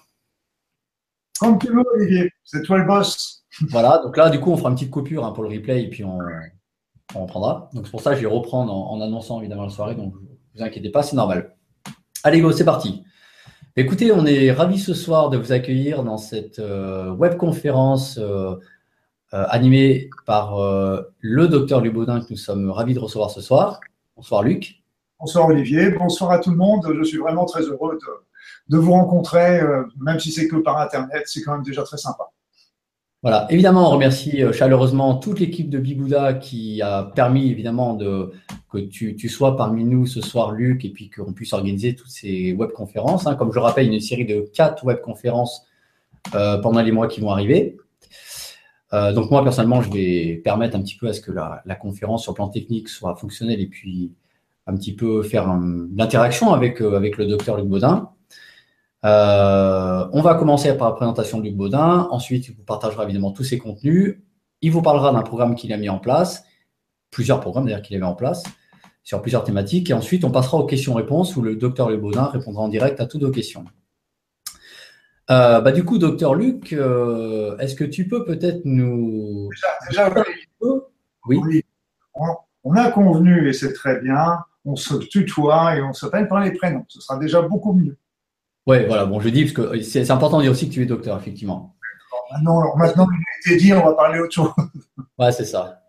Comme 1.40 1.58
tu 1.58 1.66
veux, 1.72 1.82
Olivier, 1.94 2.30
c'est 2.44 2.62
toi 2.62 2.78
le 2.78 2.84
boss. 2.84 3.44
Voilà, 3.68 3.98
donc 4.04 4.16
là, 4.16 4.30
du 4.30 4.38
coup, 4.38 4.52
on 4.52 4.56
fera 4.56 4.68
une 4.68 4.76
petite 4.76 4.92
coupure 4.92 5.24
hein, 5.24 5.32
pour 5.32 5.42
le 5.42 5.48
replay 5.48 5.82
et 5.82 5.90
puis 5.90 6.04
on, 6.04 6.18
reprendra. 7.14 7.68
Donc 7.72 7.86
c'est 7.86 7.90
pour 7.90 8.00
ça 8.00 8.10
que 8.10 8.16
je 8.16 8.20
vais 8.22 8.32
reprendre 8.32 8.72
en, 8.72 9.00
annonçant 9.00 9.40
évidemment 9.40 9.64
la 9.64 9.70
soirée, 9.70 9.96
donc 9.96 10.14
ne 10.14 10.58
vous 10.58 10.62
inquiétez 10.62 10.90
pas, 10.90 11.02
c'est 11.02 11.16
normal. 11.16 11.56
Allez, 12.22 12.40
go, 12.40 12.52
c'est 12.52 12.64
parti. 12.64 13.02
Écoutez, 13.74 14.12
on 14.12 14.24
est 14.24 14.52
ravis 14.52 14.78
ce 14.78 14.94
soir 14.94 15.28
de 15.28 15.36
vous 15.36 15.50
accueillir 15.50 16.04
dans 16.04 16.18
cette 16.18 16.60
euh, 16.60 17.10
webconférence 17.10 18.18
euh, 18.18 18.54
euh, 19.34 19.44
animée 19.48 20.10
par 20.26 20.58
le 21.18 21.48
docteur 21.48 21.80
Lubaudin 21.80 22.20
que 22.20 22.26
nous 22.30 22.36
sommes 22.36 22.70
ravis 22.70 22.94
de 22.94 23.00
recevoir 23.00 23.30
ce 23.30 23.40
soir. 23.40 23.80
Bonsoir 24.16 24.44
Luc. 24.44 24.85
Bonsoir 25.18 25.48
Olivier, 25.48 25.88
bonsoir 25.92 26.30
à 26.30 26.38
tout 26.38 26.50
le 26.50 26.58
monde. 26.58 26.86
Je 26.94 27.02
suis 27.02 27.16
vraiment 27.16 27.46
très 27.46 27.62
heureux 27.62 27.98
de, 28.68 28.76
vous 28.76 28.92
rencontrer, 28.92 29.60
euh, 29.60 29.84
même 29.98 30.20
si 30.20 30.30
c'est 30.30 30.46
que 30.46 30.56
par 30.56 30.78
Internet, 30.78 31.22
c'est 31.24 31.40
quand 31.40 31.54
même 31.54 31.62
déjà 31.62 31.84
très 31.84 31.96
sympa. 31.96 32.24
Voilà, 33.22 33.46
évidemment, 33.48 33.88
on 33.88 33.92
remercie 33.92 34.42
euh, 34.42 34.52
chaleureusement 34.52 35.14
toute 35.14 35.40
l'équipe 35.40 35.70
de 35.70 35.78
Bigouda 35.78 36.34
qui 36.34 36.82
a 36.82 37.02
permis 37.02 37.50
évidemment 37.50 37.94
de, 37.94 38.30
que 38.70 38.76
tu, 38.76 39.28
sois 39.30 39.56
parmi 39.56 39.84
nous 39.84 40.04
ce 40.04 40.20
soir, 40.20 40.52
Luc, 40.52 40.84
et 40.84 40.90
puis 40.90 41.08
qu'on 41.08 41.32
puisse 41.32 41.54
organiser 41.54 41.94
toutes 41.94 42.10
ces 42.10 42.52
webconférences. 42.52 43.26
Hein. 43.26 43.36
Comme 43.36 43.54
je 43.54 43.58
rappelle, 43.58 43.90
une 43.90 44.00
série 44.00 44.26
de 44.26 44.42
quatre 44.54 44.84
webconférences 44.84 45.66
euh, 46.34 46.58
pendant 46.58 46.82
les 46.82 46.92
mois 46.92 47.08
qui 47.08 47.22
vont 47.22 47.30
arriver. 47.30 47.78
donc 48.92 49.30
moi, 49.30 49.42
personnellement, 49.42 49.80
je 49.80 49.90
vais 49.90 50.42
permettre 50.44 50.76
un 50.76 50.82
petit 50.82 50.98
peu 50.98 51.08
à 51.08 51.14
ce 51.14 51.22
que 51.22 51.32
la, 51.32 51.62
la 51.64 51.74
conférence 51.74 52.24
sur 52.24 52.32
le 52.32 52.36
plan 52.36 52.48
technique 52.48 52.90
soit 52.90 53.16
fonctionnelle 53.16 53.62
et 53.62 53.66
puis 53.66 54.12
un 54.66 54.76
petit 54.76 54.94
peu 54.94 55.22
faire 55.22 55.46
l'interaction 55.96 56.52
avec, 56.52 56.82
euh, 56.82 56.96
avec 56.96 57.16
le 57.16 57.26
docteur 57.26 57.56
Luc 57.56 57.66
Baudin. 57.66 58.10
Euh, 59.04 60.08
on 60.12 60.20
va 60.20 60.34
commencer 60.34 60.76
par 60.76 60.88
la 60.88 60.94
présentation 60.94 61.38
de 61.38 61.44
Luc 61.44 61.56
Baudin. 61.56 62.08
Ensuite, 62.10 62.48
il 62.48 62.56
vous 62.56 62.64
partagera 62.64 63.04
évidemment 63.04 63.30
tous 63.30 63.44
ses 63.44 63.58
contenus. 63.58 64.18
Il 64.62 64.72
vous 64.72 64.82
parlera 64.82 65.12
d'un 65.12 65.22
programme 65.22 65.54
qu'il 65.54 65.72
a 65.72 65.76
mis 65.76 65.88
en 65.88 65.98
place, 65.98 66.44
plusieurs 67.10 67.40
programmes 67.40 67.66
d'ailleurs 67.66 67.82
qu'il 67.82 67.96
a 67.96 68.00
mis 68.00 68.06
en 68.06 68.14
place, 68.14 68.42
sur 69.04 69.22
plusieurs 69.22 69.44
thématiques. 69.44 69.90
Et 69.90 69.94
ensuite, 69.94 70.24
on 70.24 70.30
passera 70.30 70.58
aux 70.58 70.66
questions-réponses 70.66 71.36
où 71.36 71.42
le 71.42 71.54
docteur 71.54 71.88
Luc 71.90 72.00
Baudin 72.00 72.24
répondra 72.24 72.62
en 72.62 72.68
direct 72.68 73.00
à 73.00 73.06
toutes 73.06 73.22
vos 73.22 73.30
questions. 73.30 73.64
Euh, 75.30 75.60
bah, 75.60 75.72
du 75.72 75.84
coup, 75.84 75.98
docteur 75.98 76.34
Luc, 76.34 76.72
est-ce 76.72 77.74
que 77.76 77.84
tu 77.84 78.08
peux 78.08 78.24
peut-être 78.24 78.62
nous. 78.64 79.48
Déjà, 79.90 80.08
déjà 80.10 80.24
oui. 81.28 81.38
oui. 81.44 81.64
On 82.64 82.74
a 82.74 82.90
convenu, 82.90 83.48
et 83.48 83.52
c'est 83.52 83.72
très 83.72 84.00
bien, 84.00 84.38
on 84.66 84.76
se 84.76 84.94
tutoie 84.96 85.76
et 85.76 85.82
on 85.82 85.92
s'appelle 85.92 86.28
par 86.28 86.40
les 86.40 86.52
prénoms. 86.52 86.84
Ce 86.88 87.00
sera 87.00 87.18
déjà 87.18 87.40
beaucoup 87.40 87.72
mieux. 87.72 87.96
Oui, 88.66 88.84
voilà, 88.86 89.06
bon, 89.06 89.20
je 89.20 89.28
dis, 89.28 89.44
parce 89.44 89.52
que 89.52 89.80
c'est 89.80 90.10
important 90.10 90.38
de 90.38 90.42
dire 90.42 90.50
aussi 90.50 90.68
que 90.68 90.74
tu 90.74 90.82
es 90.82 90.86
docteur, 90.86 91.16
effectivement. 91.16 91.76
Maintenant, 92.32 92.76
maintenant 92.76 93.06
il 93.12 93.50
a 93.50 93.54
été 93.54 93.64
dit, 93.64 93.72
on 93.72 93.84
va 93.84 93.94
parler 93.94 94.20
autre 94.20 94.34
chose. 94.34 94.50
Ouais, 95.18 95.32
c'est 95.32 95.46
ça. 95.46 95.80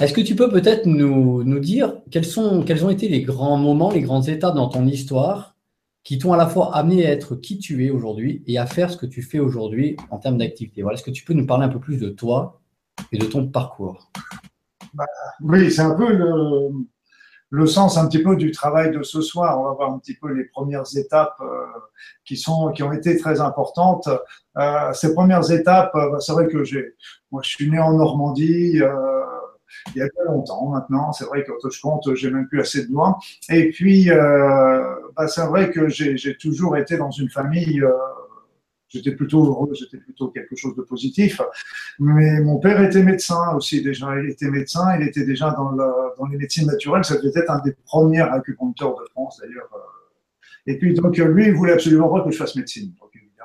Est-ce 0.00 0.12
que 0.12 0.20
tu 0.20 0.34
peux 0.34 0.50
peut-être 0.50 0.86
nous, 0.86 1.44
dire 1.60 1.94
quels, 2.10 2.24
sont, 2.24 2.64
quels 2.64 2.84
ont 2.84 2.90
été 2.90 3.08
les 3.08 3.22
grands 3.22 3.56
moments, 3.56 3.92
les 3.92 4.00
grandes 4.00 4.28
étapes 4.28 4.56
dans 4.56 4.68
ton 4.68 4.84
histoire 4.86 5.54
qui 6.02 6.18
t'ont 6.18 6.32
à 6.32 6.36
la 6.36 6.48
fois 6.48 6.74
amené 6.74 7.06
à 7.06 7.12
être 7.12 7.36
qui 7.36 7.58
tu 7.58 7.86
es 7.86 7.90
aujourd'hui 7.90 8.42
et 8.48 8.58
à 8.58 8.66
faire 8.66 8.90
ce 8.90 8.96
que 8.96 9.06
tu 9.06 9.22
fais 9.22 9.38
aujourd'hui 9.38 9.96
en 10.10 10.18
termes 10.18 10.38
d'activité? 10.38 10.82
Voilà, 10.82 10.96
Est-ce 10.96 11.04
que 11.04 11.12
tu 11.12 11.24
peux 11.24 11.34
nous 11.34 11.46
parler 11.46 11.66
un 11.66 11.68
peu 11.68 11.78
plus 11.78 11.98
de 11.98 12.08
toi 12.08 12.60
et 13.12 13.18
de 13.18 13.26
ton 13.26 13.46
parcours? 13.46 14.10
Bah, 14.92 15.04
Oui, 15.40 15.70
c'est 15.70 15.82
un 15.82 15.94
peu 15.94 16.12
le, 16.12 16.70
le 17.50 17.66
sens 17.66 17.96
un 17.96 18.06
petit 18.08 18.22
peu 18.22 18.36
du 18.36 18.50
travail 18.50 18.90
de 18.90 19.02
ce 19.02 19.20
soir. 19.20 19.60
On 19.60 19.64
va 19.64 19.72
voir 19.74 19.92
un 19.92 19.98
petit 19.98 20.14
peu 20.14 20.32
les 20.32 20.44
premières 20.44 20.96
étapes 20.96 21.36
euh, 21.40 21.66
qui 22.24 22.36
sont 22.36 22.72
qui 22.72 22.82
ont 22.82 22.92
été 22.92 23.16
très 23.16 23.40
importantes. 23.40 24.08
Euh, 24.58 24.92
ces 24.92 25.14
premières 25.14 25.50
étapes, 25.50 25.94
euh, 25.94 26.18
c'est 26.20 26.32
vrai 26.32 26.48
que 26.48 26.64
j'ai, 26.64 26.94
moi, 27.30 27.42
je 27.44 27.50
suis 27.50 27.70
né 27.70 27.78
en 27.78 27.94
Normandie. 27.94 28.80
il 29.94 29.98
y 29.98 30.02
a 30.02 30.08
pas 30.16 30.24
longtemps 30.24 30.66
maintenant, 30.68 31.12
c'est 31.12 31.24
vrai 31.24 31.44
que 31.44 31.52
quand 31.60 31.70
je 31.70 31.80
compte, 31.80 32.14
j'ai 32.14 32.30
même 32.30 32.48
plus 32.48 32.60
assez 32.60 32.86
de 32.86 32.90
doigts. 32.90 33.18
Et 33.48 33.70
puis, 33.70 34.08
bah, 34.08 35.28
c'est 35.28 35.46
vrai 35.46 35.70
que 35.70 35.88
j'ai 35.88 36.36
toujours 36.36 36.76
été 36.76 36.96
dans 36.96 37.10
une 37.10 37.28
famille 37.28 37.82
J'étais 38.94 39.10
plutôt 39.10 39.44
heureux, 39.44 39.72
j'étais 39.74 39.96
plutôt 39.96 40.28
quelque 40.28 40.54
chose 40.54 40.76
de 40.76 40.82
positif. 40.82 41.40
Mais 41.98 42.40
mon 42.40 42.58
père 42.58 42.80
était 42.80 43.02
médecin 43.02 43.54
aussi 43.56 43.82
déjà. 43.82 44.16
Il 44.20 44.30
était 44.30 44.48
médecin, 44.48 44.96
il 44.96 45.08
était 45.08 45.24
déjà 45.24 45.50
dans, 45.50 46.26
les 46.30 46.36
médecines 46.36 46.66
naturelles. 46.66 47.04
Ça 47.04 47.16
devait 47.16 47.40
être 47.40 47.50
un 47.50 47.60
des 47.62 47.72
premiers 47.84 48.20
acupuncteurs 48.20 48.94
de 48.94 49.04
France 49.10 49.40
d'ailleurs. 49.42 49.68
Et 50.66 50.78
puis 50.78 50.94
donc 50.94 51.16
lui, 51.16 51.46
il 51.46 51.54
voulait 51.54 51.72
absolument 51.72 52.08
pas 52.08 52.22
que 52.22 52.30
je 52.30 52.36
fasse 52.36 52.54
médecine. 52.54 52.92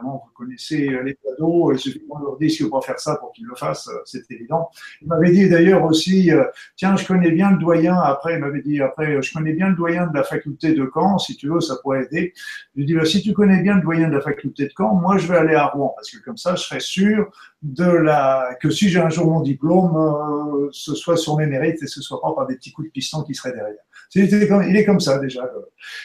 Vous 0.04 0.32
connaissez 0.34 0.90
les 1.04 1.16
cadeaux, 1.16 1.72
il 1.72 1.80
suffit 1.80 2.02
qu'on 2.08 2.20
leur 2.20 2.38
dise 2.38 2.58
qu'il 2.58 2.68
faut 2.68 2.82
faire 2.82 3.00
ça 3.00 3.16
pour 3.16 3.32
qu'ils 3.32 3.46
le 3.46 3.56
fassent, 3.56 3.90
c'est 4.06 4.30
évident. 4.32 4.70
Il 5.02 5.08
m'avait 5.08 5.32
dit 5.32 5.50
d'ailleurs 5.50 5.84
aussi, 5.84 6.32
tiens, 6.76 6.96
je 6.96 7.06
connais 7.06 7.32
bien 7.32 7.52
le 7.52 7.58
doyen, 7.58 7.96
après, 7.96 8.36
il 8.36 8.40
m'avait 8.40 8.62
dit, 8.62 8.82
après, 8.82 9.22
je 9.22 9.34
connais 9.34 9.54
bien 9.54 9.70
le 9.70 9.76
doyen 9.76 10.08
de 10.08 10.16
la 10.16 10.24
faculté 10.24 10.74
de 10.74 10.90
Caen, 10.94 11.18
si 11.18 11.36
tu 11.36 11.50
veux, 11.50 11.62
ça 11.62 11.76
pourrait 11.82 12.04
aider. 12.06 12.34
Je 12.76 12.80
lui 12.80 12.86
dis, 12.86 12.94
bah, 12.94 13.06
si 13.06 13.22
tu 13.22 13.34
connais 13.34 13.62
bien 13.62 13.76
le 13.76 13.82
doyen 13.82 14.10
de 14.10 14.16
la 14.16 14.22
faculté 14.22 14.66
de 14.66 14.72
Caen, 14.78 14.96
moi, 14.96 15.18
je 15.18 15.28
vais 15.28 15.38
aller 15.38 15.56
à 15.56 15.68
Rouen, 15.68 15.94
parce 15.96 16.10
que 16.10 16.24
comme 16.24 16.38
ça, 16.38 16.56
je 16.56 16.64
serai 16.64 16.80
sûr 16.80 17.32
de 17.62 17.84
la, 17.84 18.56
que 18.62 18.70
si 18.70 18.90
j'ai 18.90 19.00
un 19.00 19.10
jour 19.10 19.30
mon 19.30 19.42
diplôme, 19.42 19.96
euh, 19.96 20.70
ce 20.72 20.96
soit 20.96 21.18
sur 21.18 21.38
mes 21.38 21.46
mérites 21.46 21.82
et 21.84 21.88
ce 21.88 22.02
soit 22.02 22.22
pas 22.22 22.34
par 22.34 22.48
des 22.48 22.56
petits 22.56 22.72
coups 22.72 22.88
de 22.88 22.92
piston 22.92 23.24
qui 23.24 23.34
seraient 23.34 23.54
derrière. 23.54 23.84
Il 24.16 24.76
est 24.76 24.86
comme 24.86 25.00
ça 25.00 25.20
déjà. 25.20 25.50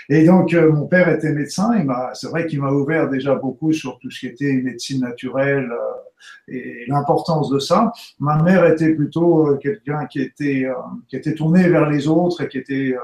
Et 0.09 0.25
donc 0.25 0.53
euh, 0.53 0.71
mon 0.71 0.87
père 0.87 1.09
était 1.09 1.33
médecin. 1.33 1.71
Il 1.79 1.91
c'est 2.15 2.29
vrai 2.29 2.47
qu'il 2.47 2.61
m'a 2.61 2.71
ouvert 2.71 3.09
déjà 3.09 3.35
beaucoup 3.35 3.73
sur 3.73 3.99
tout 3.99 4.11
ce 4.11 4.21
qui 4.21 4.27
était 4.27 4.53
médecine 4.53 5.01
naturelle 5.01 5.71
euh, 5.71 6.53
et 6.53 6.85
l'importance 6.89 7.51
de 7.51 7.59
ça. 7.59 7.93
Ma 8.19 8.43
mère 8.43 8.67
était 8.67 8.95
plutôt 8.95 9.57
quelqu'un 9.57 10.07
qui 10.07 10.21
était 10.21 10.67
qui 11.09 11.17
était 11.17 11.35
tourné 11.35 11.69
vers 11.69 11.89
les 11.89 12.09
autres 12.09 12.43
et 12.43 12.49
qui 12.49 12.59
était 12.59 12.95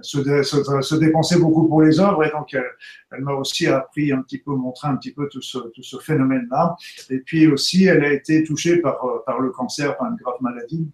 se, 0.00 0.42
se, 0.42 0.82
se, 0.82 0.94
dépenser 0.96 1.38
beaucoup 1.38 1.68
pour 1.68 1.82
les 1.82 2.00
œuvres 2.00 2.24
et 2.24 2.30
donc 2.30 2.52
elle, 2.54 3.20
m'a 3.20 3.32
aussi 3.32 3.68
appris 3.68 4.10
un 4.10 4.22
petit 4.22 4.38
peu, 4.38 4.52
montré 4.52 4.88
un 4.88 4.96
petit 4.96 5.12
peu 5.12 5.28
tout 5.28 5.40
ce, 5.40 5.98
phénomène-là. 6.00 6.74
Et 7.08 7.20
puis 7.20 7.46
aussi, 7.46 7.84
elle 7.84 8.04
a 8.04 8.12
été 8.12 8.42
touchée 8.42 8.78
par 8.78 9.38
le 9.40 9.50
cancer, 9.50 9.96
par 9.96 10.10
une 10.10 10.16
grave 10.16 10.38
maladie. 10.40 10.90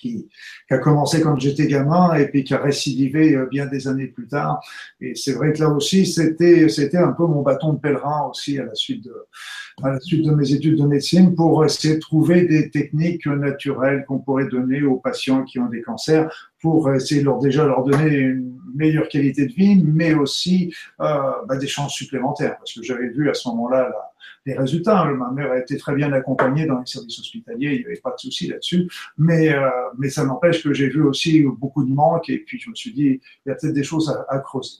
Qui, 0.00 0.28
a 0.70 0.78
commencé 0.78 1.20
quand 1.20 1.38
j'étais 1.38 1.66
gamin 1.66 2.14
et 2.14 2.28
puis 2.28 2.42
qui 2.42 2.54
a 2.54 2.58
récidivé 2.58 3.34
euh, 3.34 3.46
bien 3.46 3.66
des 3.66 3.86
années 3.86 4.06
plus 4.06 4.26
tard. 4.26 4.60
Et 5.00 5.14
c'est 5.14 5.32
vrai 5.32 5.52
que 5.52 5.58
là 5.58 5.68
aussi, 5.68 6.06
c'était, 6.06 6.68
c'était 6.68 6.96
un 6.96 7.12
peu 7.12 7.26
mon 7.26 7.42
bâton 7.42 7.74
de 7.74 7.78
pèlerin 7.78 8.28
aussi 8.30 8.58
à 8.58 8.64
la 8.64 8.74
suite 8.74 9.04
de, 9.04 9.14
à 9.82 9.90
la 9.90 10.00
suite 10.00 10.24
de 10.24 10.30
mes 10.30 10.52
études 10.52 10.78
de 10.78 10.86
médecine 10.86 11.34
pour 11.34 11.64
essayer 11.64 11.96
de 11.96 12.00
trouver 12.00 12.46
des 12.46 12.70
techniques 12.70 13.26
naturelles 13.26 14.04
qu'on 14.06 14.20
pourrait 14.20 14.48
donner 14.48 14.82
aux 14.82 14.96
patients 14.96 15.44
qui 15.44 15.58
ont 15.58 15.68
des 15.68 15.82
cancers 15.82 16.49
pour 16.60 16.92
essayer 16.92 17.20
de 17.20 17.26
leur 17.26 17.38
déjà 17.38 17.66
leur 17.66 17.84
donner 17.84 18.16
une 18.16 18.60
meilleure 18.74 19.08
qualité 19.08 19.46
de 19.46 19.52
vie, 19.52 19.82
mais 19.82 20.14
aussi 20.14 20.74
euh, 21.00 21.32
bah, 21.46 21.56
des 21.56 21.66
chances 21.66 21.94
supplémentaires. 21.94 22.56
Parce 22.58 22.72
que 22.72 22.82
j'avais 22.82 23.08
vu 23.08 23.28
à 23.28 23.34
ce 23.34 23.48
moment-là 23.48 23.90
les 24.46 24.54
résultats. 24.54 25.04
Ma 25.04 25.30
mère 25.30 25.52
a 25.52 25.58
été 25.58 25.76
très 25.76 25.94
bien 25.94 26.12
accompagnée 26.12 26.66
dans 26.66 26.78
les 26.78 26.86
services 26.86 27.18
hospitaliers, 27.18 27.74
il 27.74 27.78
n'y 27.80 27.86
avait 27.86 27.96
pas 27.96 28.12
de 28.12 28.18
souci 28.18 28.48
là-dessus. 28.48 28.88
Mais, 29.18 29.52
euh, 29.52 29.68
mais 29.98 30.10
ça 30.10 30.24
n'empêche 30.24 30.62
que 30.62 30.72
j'ai 30.72 30.88
vu 30.88 31.02
aussi 31.02 31.42
beaucoup 31.42 31.84
de 31.84 31.92
manques 31.92 32.28
et 32.30 32.38
puis 32.38 32.58
je 32.58 32.70
me 32.70 32.74
suis 32.74 32.92
dit, 32.92 33.20
il 33.44 33.48
y 33.48 33.52
a 33.52 33.54
peut-être 33.54 33.74
des 33.74 33.84
choses 33.84 34.14
à, 34.28 34.38
creuser. 34.38 34.78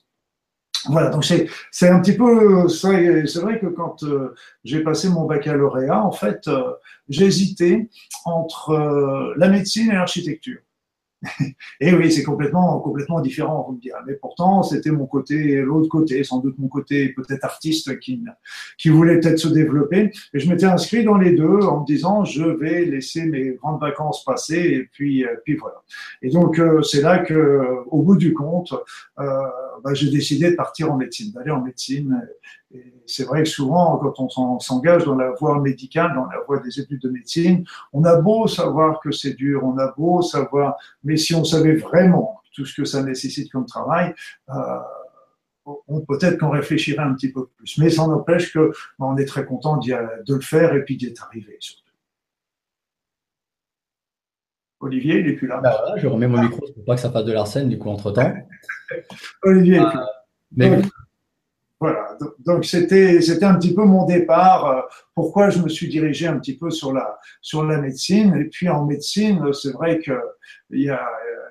Voilà, 0.89 1.11
donc 1.11 1.27
c'est 1.27 1.47
c'est 1.71 1.89
un 1.89 2.01
petit 2.01 2.17
peu 2.17 2.67
c'est 2.69 3.41
vrai 3.41 3.61
que 3.61 3.67
quand 3.67 4.03
euh, 4.03 4.35
j'ai 4.65 4.81
passé 4.81 5.11
mon 5.11 5.27
baccalauréat, 5.27 6.03
en 6.03 6.11
fait, 6.11 6.49
euh, 6.49 6.73
hésité 7.11 7.91
entre 8.25 8.71
euh, 8.71 9.35
la 9.37 9.49
médecine 9.49 9.91
et 9.91 9.95
l'architecture. 9.95 10.59
Et 11.81 11.93
oui, 11.93 12.11
c'est 12.11 12.23
complètement, 12.23 12.81
complètement 12.81 13.21
différent, 13.21 13.65
vous 13.69 13.77
me 13.77 13.81
direz. 13.81 13.99
Mais 14.07 14.15
pourtant, 14.15 14.63
c'était 14.63 14.91
mon 14.91 15.07
côté, 15.07 15.57
l'autre 15.57 15.89
côté, 15.89 16.25
sans 16.25 16.39
doute 16.39 16.59
mon 16.59 16.69
côté 16.69 17.11
peut-être 17.11 17.45
artiste 17.45 17.99
qui, 17.99 18.23
qui 18.79 18.89
voulait 18.89 19.21
peut-être 19.21 19.39
se 19.39 19.49
développer. 19.49 20.13
Et 20.33 20.41
je 20.41 20.49
m'étais 20.49 20.67
inscrit 20.67 21.05
dans 21.05 21.19
les 21.19 21.33
deux 21.33 21.61
en 21.61 21.81
me 21.81 21.87
disant, 21.87 22.25
je 22.25 22.45
vais 22.45 22.85
laisser 22.85 23.27
mes 23.27 23.51
grandes 23.53 23.81
vacances 23.81 24.25
passer 24.25 24.59
et 24.59 24.89
puis, 24.93 25.25
euh, 25.25 25.35
puis 25.45 25.57
voilà. 25.57 25.83
Et 26.23 26.31
donc, 26.31 26.59
euh, 26.59 26.83
c'est 26.83 27.03
là 27.03 27.19
que, 27.19 27.85
au 27.87 28.03
bout 28.03 28.17
du 28.17 28.33
compte, 28.33 28.73
euh, 29.19 29.25
bah, 29.85 29.95
j'ai 29.95 30.11
décidé 30.11 30.51
de 30.51 30.57
partir 30.57 30.93
en 30.93 30.97
médecine, 30.97 31.33
d'aller 31.33 31.51
en 31.51 31.63
médecine 31.63 32.21
c'est 33.07 33.25
vrai 33.25 33.43
que 33.43 33.49
souvent, 33.49 33.99
quand 33.99 34.39
on 34.39 34.61
s'engage 34.61 35.05
dans 35.05 35.17
la 35.17 35.33
voie 35.33 35.61
médicale, 35.61 36.15
dans 36.15 36.27
la 36.27 36.39
voie 36.47 36.61
des 36.61 36.79
études 36.79 37.01
de 37.01 37.11
médecine, 37.11 37.65
on 37.93 38.05
a 38.05 38.21
beau 38.21 38.47
savoir 38.47 39.01
que 39.01 39.11
c'est 39.11 39.35
dur, 39.35 39.65
on 39.65 39.77
a 39.79 39.93
beau 39.97 40.23
savoir, 40.23 40.77
mais 41.03 41.17
si 41.17 41.35
on 41.35 41.45
savait 41.45 41.75
vraiment 41.75 42.41
tout 42.55 42.65
ce 42.65 42.81
que 42.81 42.85
ça 42.85 43.03
nécessite 43.03 43.51
comme 43.51 43.67
travail, 43.67 44.15
euh, 44.51 44.79
peut-être 46.09 46.39
qu'on 46.39 46.51
réfléchirait 46.51 47.03
un 47.03 47.15
petit 47.15 47.33
peu 47.33 47.47
plus. 47.47 47.79
Mais 47.79 47.91
ça 47.91 48.07
n'empêche 48.07 48.53
que 48.53 48.73
ben, 48.99 49.07
on 49.07 49.17
est 49.17 49.27
très 49.27 49.45
content 49.45 49.77
de 49.79 50.35
le 50.35 50.41
faire 50.41 50.75
et 50.75 50.85
puis 50.85 50.97
d'y 50.97 51.07
être 51.07 51.25
arrivé 51.25 51.57
surtout. 51.61 51.85
Olivier, 54.83 55.19
il 55.19 55.27
n'est 55.27 55.35
plus 55.35 55.47
là. 55.47 55.61
Bah 55.61 55.79
je 55.97 56.07
remets 56.07 56.27
mon 56.27 56.43
micro 56.43 56.67
pour 56.73 56.85
pas 56.87 56.95
que 56.95 57.03
ça 57.03 57.11
fasse 57.11 57.27
de 57.27 57.33
l'arsène 57.33 57.69
du 57.69 57.79
coup 57.79 57.91
entre 57.91 58.13
temps. 58.13 58.33
Olivier. 59.43 59.81
Euh, 59.81 59.91
mais... 60.53 60.81
Voilà, 61.81 62.19
donc 62.45 62.67
c'était 62.67 63.23
c'était 63.23 63.47
un 63.47 63.55
petit 63.55 63.75
peu 63.75 63.85
mon 63.85 64.05
départ. 64.05 64.67
Euh, 64.67 64.81
pourquoi 65.15 65.49
je 65.49 65.61
me 65.61 65.69
suis 65.71 65.89
dirigé 65.89 66.27
un 66.27 66.39
petit 66.39 66.55
peu 66.55 66.71
sur 66.71 66.93
la 66.93 67.19
sur 67.41 67.65
la 67.65 67.79
médecine 67.79 68.35
et 68.35 68.45
puis 68.45 68.69
en 68.69 68.85
médecine, 68.85 69.43
c'est 69.55 69.73
vrai 69.73 69.99
que 69.99 70.13
il 70.69 70.83
y 70.83 70.91
a 70.91 71.01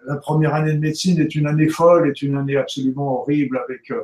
la 0.05 0.17
première 0.17 0.53
année 0.55 0.73
de 0.73 0.79
médecine 0.79 1.19
est 1.19 1.35
une 1.35 1.47
année 1.47 1.67
folle, 1.67 2.09
est 2.09 2.21
une 2.21 2.35
année 2.37 2.57
absolument 2.57 3.21
horrible 3.21 3.57
avec 3.57 3.91
euh, 3.91 4.03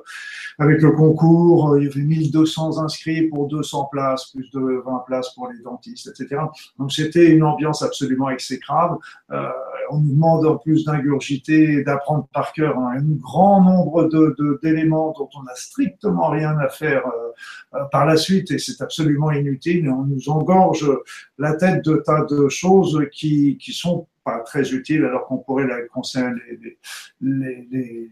avec 0.60 0.82
le 0.82 0.92
concours. 0.92 1.78
Il 1.78 1.86
y 1.86 1.88
avait 1.88 2.02
1200 2.02 2.80
inscrits 2.80 3.24
pour 3.28 3.48
200 3.48 3.90
places, 3.92 4.32
plus 4.32 4.50
de 4.52 4.84
20 4.86 5.04
places 5.06 5.34
pour 5.34 5.50
les 5.50 5.60
dentistes, 5.60 6.08
etc. 6.08 6.42
Donc 6.80 6.92
c'était 6.92 7.32
une 7.32 7.44
ambiance 7.44 7.82
absolument 7.82 8.30
exécrable. 8.30 8.98
Euh, 9.32 9.50
on 9.92 10.00
nous 10.00 10.14
demande 10.14 10.46
en 10.46 10.58
plus 10.58 10.86
d'ingurgiter, 10.86 11.84
d'apprendre 11.84 12.28
par 12.34 12.54
cœur 12.54 12.78
un 12.78 13.02
grand 13.02 13.62
nombre 13.62 14.06
de 14.10 14.60
d'éléments 14.62 15.14
dont 15.18 15.30
on 15.38 15.44
n'a 15.44 15.56
strictement 15.56 16.30
rien 16.30 16.58
à 16.58 16.70
faire 16.70 17.04
euh, 17.08 17.84
par 17.92 18.06
la 18.06 18.18
suite 18.18 18.52
et 18.52 18.60
c'est 18.60 18.82
absolument 18.82 19.32
inutile. 19.32 19.90
On 19.90 20.04
nous 20.04 20.30
engorge 20.30 20.90
la 21.38 21.56
tête 21.56 21.84
de 21.86 21.96
tas 21.98 22.26
de 22.26 22.48
choses 22.50 23.00
qui 23.12 23.58
qui 23.58 23.74
sont 23.74 24.08
pas 24.24 24.40
très 24.40 24.74
utile 24.74 25.06
alors 25.06 25.28
qu'on 25.28 25.38
pourrait 25.38 25.68
les, 25.68 26.78
les, 27.22 27.68
les, 27.72 28.12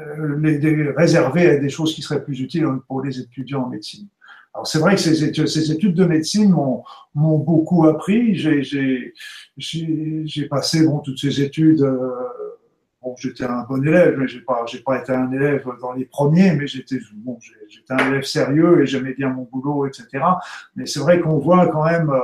euh, 0.00 0.38
les, 0.38 0.90
réserver 0.90 1.50
à 1.50 1.56
des 1.56 1.68
choses 1.68 1.94
qui 1.94 2.02
seraient 2.02 2.22
plus 2.22 2.40
utiles 2.40 2.66
pour 2.86 3.02
les 3.02 3.18
étudiants 3.18 3.64
en 3.64 3.68
médecine. 3.68 4.08
Alors 4.54 4.66
c'est 4.66 4.78
vrai 4.78 4.96
que 4.96 5.00
ces 5.00 5.72
études, 5.72 5.94
de 5.94 6.04
médecine 6.04 6.50
m'ont 6.50 7.38
beaucoup 7.38 7.86
appris. 7.86 8.34
J'ai 8.34 9.14
passé 10.50 10.86
bon 10.86 10.98
toutes 11.00 11.18
ces 11.18 11.40
études. 11.40 11.82
Euh, 11.82 12.10
bon, 13.00 13.14
j'étais 13.18 13.44
un 13.44 13.62
bon 13.62 13.82
élève, 13.82 14.16
mais 14.18 14.28
j'ai 14.28 14.42
pas 14.42 14.64
j'ai 14.66 14.80
pas 14.80 15.00
été 15.00 15.12
un 15.12 15.32
élève 15.32 15.66
dans 15.80 15.92
les 15.92 16.04
premiers, 16.04 16.54
mais 16.54 16.66
j'étais 16.66 16.98
bon, 17.14 17.38
j'étais 17.68 17.94
un 17.94 18.10
élève 18.10 18.24
sérieux 18.24 18.82
et 18.82 18.86
j'aimais 18.86 19.14
bien 19.14 19.30
mon 19.30 19.48
boulot, 19.50 19.86
etc. 19.86 20.06
Mais 20.76 20.84
c'est 20.84 21.00
vrai 21.00 21.20
qu'on 21.20 21.38
voit 21.38 21.68
quand 21.68 21.84
même 21.84 22.10
euh, 22.10 22.20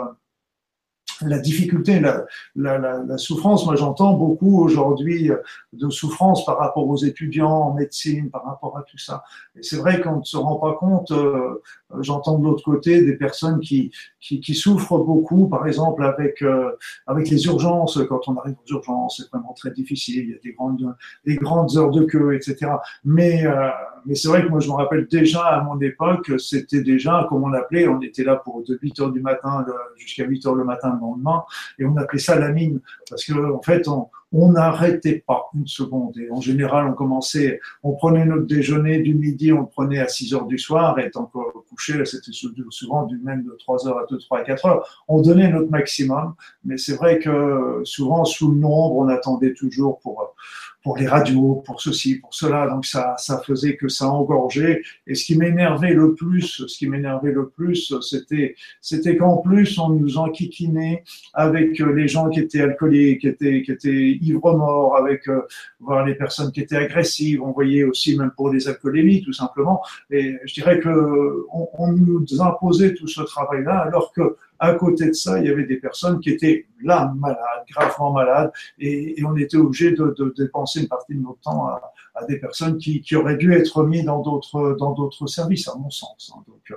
la 1.23 1.39
difficulté, 1.39 2.01
la, 2.01 2.25
la, 2.57 2.79
la, 2.79 3.19
souffrance. 3.19 3.67
Moi, 3.67 3.77
j'entends 3.77 4.15
beaucoup 4.15 4.63
aujourd'hui 4.63 5.31
de 5.73 5.91
souffrance 5.91 6.45
par 6.45 6.59
rapport 6.59 6.89
aux 6.89 6.97
étudiants 6.97 7.51
en 7.51 7.75
médecine, 7.75 8.31
par 8.31 8.45
rapport 8.45 8.77
à 8.79 8.83
tout 8.83 8.99
ça. 8.99 9.25
Et 9.57 9.63
c'est 9.63 9.77
vrai 9.77 10.01
qu'on 10.01 10.19
ne 10.19 10.25
se 10.25 10.37
rend 10.37 10.57
pas 10.57 10.75
compte. 10.75 11.11
Euh, 11.11 11.61
j'entends 12.01 12.39
de 12.39 12.45
l'autre 12.45 12.65
côté 12.65 13.03
des 13.03 13.17
personnes 13.17 13.61
qui, 13.61 13.91
qui, 14.21 14.41
qui, 14.41 14.55
souffrent 14.55 14.99
beaucoup, 14.99 15.49
par 15.49 15.67
exemple 15.67 16.05
avec 16.05 16.43
euh, 16.43 16.73
avec 17.07 17.31
les 17.31 17.47
urgences. 17.47 17.99
Quand 18.09 18.29
on 18.29 18.37
arrive 18.37 18.57
aux 18.65 18.73
urgences, 18.73 19.19
c'est 19.19 19.31
vraiment 19.31 19.55
très 19.55 19.71
difficile. 19.71 20.25
Il 20.25 20.31
y 20.31 20.35
a 20.35 20.39
des 20.43 20.53
grandes 20.53 20.95
des 21.25 21.37
grandes 21.37 21.77
heures 21.77 21.91
de 21.91 22.05
queue, 22.05 22.35
etc. 22.35 22.73
Mais 23.05 23.47
euh, 23.47 23.69
mais 24.07 24.14
c'est 24.14 24.28
vrai 24.28 24.43
que 24.43 24.49
moi, 24.49 24.61
je 24.61 24.69
me 24.69 24.75
rappelle 24.75 25.07
déjà 25.07 25.43
à 25.43 25.62
mon 25.62 25.81
époque, 25.81 26.33
c'était 26.38 26.83
déjà, 26.83 27.26
comme 27.28 27.45
on 27.45 27.49
l'appelait, 27.49 27.88
on 27.88 28.00
était 28.00 28.25
là 28.25 28.37
pour 28.37 28.62
de 28.64 28.78
8 28.81 29.00
heures 29.00 29.12
du 29.12 29.21
matin 29.21 29.64
jusqu'à 29.97 30.25
8 30.25 30.47
heures 30.47 30.55
le 30.55 30.64
matin 30.64 30.93
le 30.95 31.00
lendemain, 31.00 31.45
et 31.78 31.85
on 31.85 31.97
appelait 31.97 32.19
ça 32.19 32.38
la 32.38 32.50
mine, 32.50 32.81
parce 33.09 33.25
que 33.25 33.33
en 33.52 33.62
fait, 33.62 33.88
on, 33.88 34.09
on 34.32 34.52
n'arrêtait 34.52 35.25
pas 35.26 35.47
une 35.54 35.66
seconde. 35.66 36.16
Et 36.18 36.30
en 36.30 36.40
général, 36.40 36.87
on 36.87 36.92
commençait, 36.92 37.61
on 37.82 37.92
prenait 37.92 38.25
notre 38.25 38.47
déjeuner 38.47 39.00
du 39.00 39.14
midi, 39.14 39.52
on 39.52 39.61
le 39.61 39.66
prenait 39.66 40.00
à 40.00 40.08
6 40.08 40.35
heures 40.35 40.47
du 40.47 40.58
soir, 40.58 40.99
et 40.99 41.06
étant 41.06 41.30
couché, 41.68 42.04
c'était 42.04 42.32
souvent 42.32 43.04
du 43.06 43.18
même 43.18 43.42
de 43.44 43.56
3 43.58 43.88
heures 43.88 43.99
à 43.99 44.06
2, 44.11 44.18
3 44.18 44.44
4 44.44 44.66
heures. 44.66 45.04
On 45.08 45.23
donnait 45.23 45.50
notre 45.50 45.70
maximum, 45.70 46.35
mais 46.64 46.76
c'est 46.76 46.94
vrai 46.94 47.18
que 47.18 47.80
souvent, 47.85 48.25
sous 48.25 48.50
le 48.52 48.58
nombre, 48.58 48.97
on 48.97 49.08
attendait 49.08 49.54
toujours 49.54 49.99
pour, 50.00 50.35
pour 50.82 50.97
les 50.97 51.06
radios, 51.06 51.62
pour 51.66 51.80
ceci, 51.80 52.16
pour 52.16 52.35
cela. 52.35 52.68
Donc 52.68 52.87
ça, 52.87 53.14
ça 53.18 53.42
faisait 53.44 53.76
que 53.76 53.88
ça 53.88 54.08
engorgeait. 54.08 54.82
Et 55.06 55.14
ce 55.14 55.25
qui 55.25 55.37
m'énervait 55.37 55.92
le 55.92 56.14
plus, 56.14 56.66
ce 56.66 56.78
qui 56.78 56.88
m'énervait 56.88 57.32
le 57.32 57.49
plus, 57.49 57.94
c'était, 58.00 58.54
c'était 58.80 59.16
qu'en 59.16 59.38
plus 59.38 59.78
on 59.78 59.90
nous 59.90 60.18
enquiquinait 60.18 61.04
avec 61.35 61.78
les 61.78 62.08
gens 62.08 62.30
qui 62.30 62.40
étaient 62.40 62.61
alcooliques, 62.61 63.20
qui 63.20 63.70
étaient 63.70 64.18
ivres-morts, 64.21 64.97
avec 64.97 65.29
euh, 65.29 65.43
voir 65.81 66.05
les 66.05 66.15
personnes 66.15 66.53
qui 66.53 66.61
étaient 66.61 66.77
agressives. 66.77 67.43
On 67.43 67.53
voyait 67.53 67.85
aussi, 67.85 68.17
même 68.17 68.33
pour 68.37 68.51
les 68.51 68.69
alcoolémies, 68.69 69.23
tout 69.23 69.33
simplement. 69.33 69.83
Et 70.11 70.37
je 70.45 70.55
dirais 70.55 70.81
que 70.81 71.47
on, 71.53 71.69
on 71.79 71.93
nous 71.93 72.25
imposait 72.41 72.95
tout 72.95 73.09
ce 73.09 73.23
travail-là, 73.23 73.79
alors 73.79 74.13
que 74.13 74.37
à 74.59 74.75
côté 74.75 75.07
de 75.07 75.13
ça, 75.13 75.39
il 75.39 75.47
y 75.47 75.51
avait 75.51 75.65
des 75.65 75.77
personnes 75.77 76.21
qui 76.21 76.31
étaient 76.31 76.67
là 76.83 77.13
malades, 77.17 77.65
gravement 77.71 78.13
malades, 78.13 78.51
et, 78.79 79.21
et 79.21 79.25
on 79.25 79.37
était 79.37 79.57
obligé 79.57 79.93
de, 79.93 80.15
de, 80.19 80.35
dépenser 80.37 80.81
une 80.81 80.89
partie 80.89 81.15
de 81.15 81.21
notre 81.21 81.41
temps 81.41 81.69
à, 81.69 81.93
à 82.15 82.25
des 82.25 82.39
personnes 82.39 82.79
qui, 82.79 83.01
qui, 83.01 83.15
auraient 83.17 83.37
dû 83.37 83.53
être 83.55 83.85
mis 83.85 84.03
dans 84.03 84.21
d'autres 84.21 84.77
dans 84.79 84.93
d'autres 84.93 85.27
services, 85.27 85.69
à 85.69 85.75
mon 85.77 85.91
sens. 85.91 86.33
Hein. 86.35 86.43
Donc, 86.49 86.63
euh, 86.71 86.77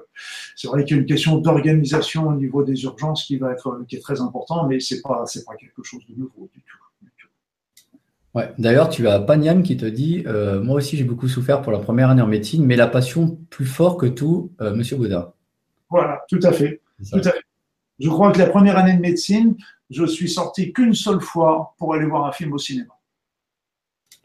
c'est 0.56 0.68
vrai 0.68 0.84
qu'il 0.84 0.98
y 0.98 1.00
a 1.00 1.02
une 1.02 1.08
question 1.08 1.38
d'organisation 1.38 2.28
au 2.28 2.36
niveau 2.36 2.64
des 2.64 2.84
urgences 2.84 3.24
qui 3.24 3.38
va 3.38 3.52
être 3.52 3.84
qui 3.88 3.96
est 3.96 4.02
très 4.02 4.22
important, 4.22 4.68
mais 4.68 4.80
c'est 4.80 5.02
pas 5.02 5.24
c'est 5.26 5.46
pas 5.46 5.56
quelque 5.56 5.84
chose 5.84 6.02
de 6.08 6.16
nouveau 6.16 6.50
du 6.54 6.62
tout. 6.62 6.81
Ouais. 8.34 8.54
D'ailleurs, 8.58 8.90
tu 8.90 9.08
as 9.08 9.20
Panyam 9.20 9.62
qui 9.62 9.76
te 9.76 9.86
dit 9.86 10.24
euh, 10.26 10.62
Moi 10.62 10.76
aussi, 10.76 10.96
j'ai 10.96 11.04
beaucoup 11.04 11.28
souffert 11.28 11.62
pour 11.62 11.72
la 11.72 11.80
première 11.80 12.10
année 12.10 12.22
en 12.22 12.28
médecine, 12.28 12.66
mais 12.66 12.76
la 12.76 12.88
passion 12.88 13.38
plus 13.50 13.66
fort 13.66 13.98
que 13.98 14.06
tout, 14.06 14.52
euh, 14.62 14.74
Monsieur. 14.74 14.98
Voilà, 15.90 16.22
tout 16.30 16.40
à 16.44 16.52
fait. 16.52 16.82
Tout 17.12 17.20
à 17.20 17.32
fait. 17.32 17.44
Je 18.00 18.10
crois 18.10 18.32
que 18.32 18.40
la 18.40 18.48
première 18.48 18.78
année 18.78 18.96
de 18.96 19.02
médecine, 19.02 19.56
je 19.90 20.06
suis 20.06 20.30
sorti 20.30 20.72
qu'une 20.72 20.96
seule 20.96 21.22
fois 21.22 21.76
pour 21.78 21.94
aller 21.94 22.06
voir 22.06 22.26
un 22.26 22.32
film 22.32 22.54
au 22.54 22.58
cinéma. 22.58 22.94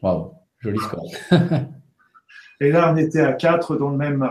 Waouh, 0.01 0.33
joli 0.59 0.79
score. 0.79 1.11
et 2.61 2.71
là, 2.71 2.91
on 2.93 2.97
était 2.97 3.21
à 3.21 3.33
quatre 3.33 3.75
dans, 3.75 3.89
le 3.89 3.97
même, 3.97 4.27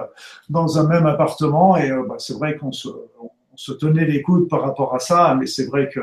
dans 0.48 0.78
un 0.78 0.88
même 0.88 1.06
appartement 1.06 1.76
et 1.76 1.90
euh, 1.90 2.04
bah, 2.08 2.16
c'est 2.18 2.34
vrai 2.34 2.56
qu'on 2.56 2.72
se, 2.72 2.88
on 3.20 3.30
se 3.56 3.72
tenait 3.72 4.04
les 4.04 4.22
coudes 4.22 4.48
par 4.48 4.62
rapport 4.62 4.94
à 4.94 4.98
ça, 4.98 5.34
mais 5.38 5.46
c'est 5.46 5.66
vrai 5.66 5.88
que 5.88 6.00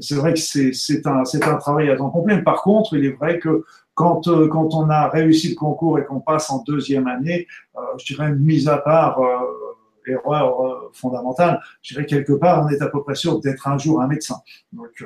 c'est 0.00 0.16
vrai 0.16 0.34
que 0.34 0.40
c'est 0.40 1.06
un, 1.06 1.22
un 1.22 1.56
travail 1.56 1.90
à 1.90 1.96
temps 1.96 2.10
complet. 2.10 2.42
Par 2.42 2.62
contre, 2.62 2.96
il 2.96 3.04
est 3.04 3.16
vrai 3.16 3.38
que 3.38 3.64
quand, 3.94 4.28
euh, 4.28 4.48
quand 4.48 4.74
on 4.74 4.88
a 4.88 5.08
réussi 5.08 5.50
le 5.50 5.56
concours 5.56 5.98
et 5.98 6.04
qu'on 6.04 6.20
passe 6.20 6.50
en 6.50 6.62
deuxième 6.62 7.06
année, 7.06 7.46
euh, 7.76 7.80
je 7.98 8.14
dirais, 8.14 8.32
mise 8.34 8.68
à 8.68 8.78
part 8.78 9.18
erreur 10.06 10.60
euh, 10.60 10.90
fondamentale. 10.92 11.60
Je 11.82 11.94
dirais 11.94 12.06
quelque 12.06 12.32
part, 12.32 12.64
on 12.64 12.68
est 12.68 12.82
à 12.82 12.88
peu 12.88 13.02
près 13.02 13.14
sûr 13.14 13.40
d'être 13.40 13.66
un 13.68 13.78
jour 13.78 14.00
un 14.00 14.06
médecin. 14.06 14.36
Donc, 14.72 15.04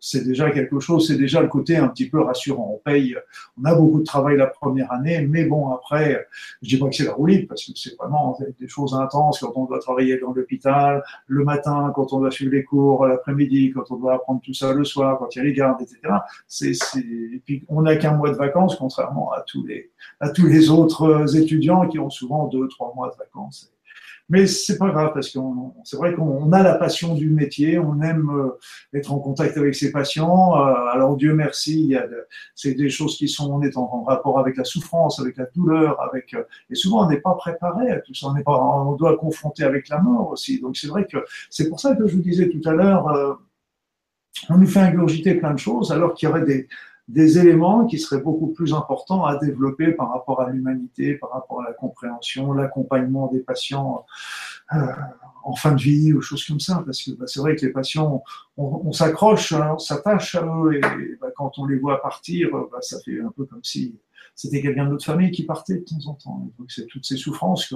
c'est 0.00 0.24
déjà 0.24 0.50
quelque 0.50 0.80
chose, 0.80 1.06
c'est 1.06 1.16
déjà 1.16 1.42
le 1.42 1.48
côté 1.48 1.76
un 1.76 1.88
petit 1.88 2.08
peu 2.08 2.20
rassurant. 2.22 2.72
On 2.74 2.78
paye, 2.78 3.14
on 3.60 3.64
a 3.66 3.74
beaucoup 3.74 4.00
de 4.00 4.04
travail 4.04 4.36
la 4.36 4.46
première 4.46 4.90
année, 4.92 5.26
mais 5.28 5.44
bon, 5.44 5.68
après, 5.68 6.26
je 6.62 6.68
dis 6.70 6.78
pas 6.78 6.88
que 6.88 6.96
c'est 6.96 7.04
la 7.04 7.12
roulette 7.12 7.46
parce 7.46 7.64
que 7.64 7.72
c'est 7.76 7.96
vraiment 7.96 8.38
des 8.58 8.68
choses 8.68 8.94
intenses 8.94 9.40
quand 9.40 9.52
on 9.56 9.66
doit 9.66 9.78
travailler 9.78 10.18
dans 10.18 10.32
l'hôpital, 10.32 11.02
le 11.26 11.44
matin, 11.44 11.92
quand 11.94 12.12
on 12.12 12.20
doit 12.20 12.30
suivre 12.30 12.52
les 12.52 12.64
cours, 12.64 13.06
l'après-midi, 13.06 13.72
quand 13.74 13.90
on 13.90 13.96
doit 13.96 14.14
apprendre 14.14 14.40
tout 14.42 14.54
ça 14.54 14.72
le 14.72 14.84
soir, 14.84 15.18
quand 15.18 15.34
il 15.36 15.38
y 15.38 15.40
a 15.42 15.44
les 15.44 15.52
gardes, 15.52 15.82
etc. 15.82 16.00
C'est, 16.46 16.72
et 16.96 17.42
puis, 17.44 17.64
on 17.68 17.82
n'a 17.82 17.96
qu'un 17.96 18.16
mois 18.16 18.30
de 18.30 18.36
vacances, 18.36 18.76
contrairement 18.76 19.32
à 19.32 19.42
tous 19.42 19.66
les, 19.66 19.90
à 20.18 20.30
tous 20.30 20.46
les 20.46 20.70
autres 20.70 21.36
étudiants 21.36 21.86
qui 21.88 21.98
ont 21.98 22.10
souvent 22.10 22.48
deux, 22.48 22.68
trois 22.68 22.92
mois 22.94 23.10
de 23.10 23.16
vacances. 23.16 23.72
Mais 24.30 24.46
c'est 24.46 24.78
pas 24.78 24.90
grave 24.90 25.10
parce 25.12 25.28
que 25.28 25.40
c'est 25.82 25.96
vrai 25.96 26.14
qu'on 26.14 26.52
a 26.52 26.62
la 26.62 26.76
passion 26.76 27.14
du 27.14 27.30
métier, 27.30 27.80
on 27.80 28.00
aime 28.00 28.30
euh, 28.30 28.96
être 28.96 29.12
en 29.12 29.18
contact 29.18 29.56
avec 29.56 29.74
ses 29.74 29.90
patients. 29.90 30.54
Euh, 30.56 30.72
alors 30.92 31.16
Dieu 31.16 31.34
merci, 31.34 31.82
il 31.82 31.88
y 31.88 31.96
a 31.96 32.06
c'est 32.54 32.74
des 32.74 32.90
choses 32.90 33.16
qui 33.16 33.28
sont 33.28 33.52
on 33.52 33.60
est 33.60 33.76
en, 33.76 34.04
rapport 34.04 34.38
avec 34.38 34.56
la 34.56 34.62
souffrance, 34.62 35.18
avec 35.18 35.36
la 35.36 35.46
douleur, 35.46 36.00
avec 36.00 36.32
euh, 36.34 36.44
et 36.70 36.76
souvent 36.76 37.04
on 37.04 37.10
n'est 37.10 37.20
pas 37.20 37.34
préparé 37.34 37.90
à 37.90 37.98
tout 37.98 38.14
ça. 38.14 38.28
On 38.28 38.34
n'est 38.34 38.44
pas, 38.44 38.56
on 38.56 38.92
doit 38.94 39.16
confronter 39.16 39.64
avec 39.64 39.88
la 39.88 39.98
mort 39.98 40.30
aussi. 40.30 40.60
Donc 40.60 40.76
c'est 40.76 40.86
vrai 40.86 41.06
que 41.06 41.18
c'est 41.50 41.68
pour 41.68 41.80
ça 41.80 41.96
que 41.96 42.06
je 42.06 42.14
vous 42.14 42.22
disais 42.22 42.48
tout 42.48 42.62
à 42.68 42.72
l'heure, 42.72 43.36
on 44.48 44.58
nous 44.58 44.66
fait 44.68 44.78
ingurgiter 44.78 45.34
plein 45.34 45.54
de 45.54 45.58
choses 45.58 45.90
alors 45.90 46.14
qu'il 46.14 46.28
y 46.28 46.32
aurait 46.32 46.44
des 46.44 46.68
des 47.10 47.38
éléments 47.38 47.86
qui 47.86 47.98
seraient 47.98 48.22
beaucoup 48.22 48.48
plus 48.48 48.72
importants 48.72 49.24
à 49.24 49.36
développer 49.36 49.92
par 49.92 50.12
rapport 50.12 50.40
à 50.40 50.50
l'humanité, 50.50 51.14
par 51.14 51.30
rapport 51.30 51.60
à 51.60 51.64
la 51.64 51.72
compréhension, 51.72 52.52
l'accompagnement 52.52 53.26
des 53.32 53.40
patients 53.40 54.06
euh, 54.72 54.78
en 55.42 55.54
fin 55.56 55.72
de 55.72 55.80
vie 55.80 56.12
ou 56.12 56.22
choses 56.22 56.44
comme 56.44 56.60
ça. 56.60 56.82
Parce 56.86 57.02
que 57.02 57.10
bah, 57.12 57.24
c'est 57.26 57.40
vrai 57.40 57.56
que 57.56 57.66
les 57.66 57.72
patients, 57.72 58.22
on, 58.56 58.92
s'accroche, 58.92 59.52
hein, 59.52 59.72
on 59.74 59.78
s'attache 59.78 60.36
à 60.36 60.44
eux 60.44 60.76
et 60.76 60.80
bah, 61.20 61.28
quand 61.36 61.58
on 61.58 61.66
les 61.66 61.78
voit 61.78 62.00
partir, 62.00 62.50
bah, 62.52 62.78
ça 62.80 63.00
fait 63.00 63.20
un 63.20 63.32
peu 63.36 63.44
comme 63.44 63.64
si 63.64 63.98
c'était 64.36 64.62
quelqu'un 64.62 64.84
de 64.84 64.90
notre 64.90 65.04
famille 65.04 65.32
qui 65.32 65.44
partait 65.44 65.78
de 65.78 65.84
temps 65.84 66.06
en 66.06 66.14
temps. 66.14 66.50
donc 66.58 66.70
c'est 66.70 66.86
toutes 66.86 67.04
ces 67.04 67.16
souffrances 67.16 67.74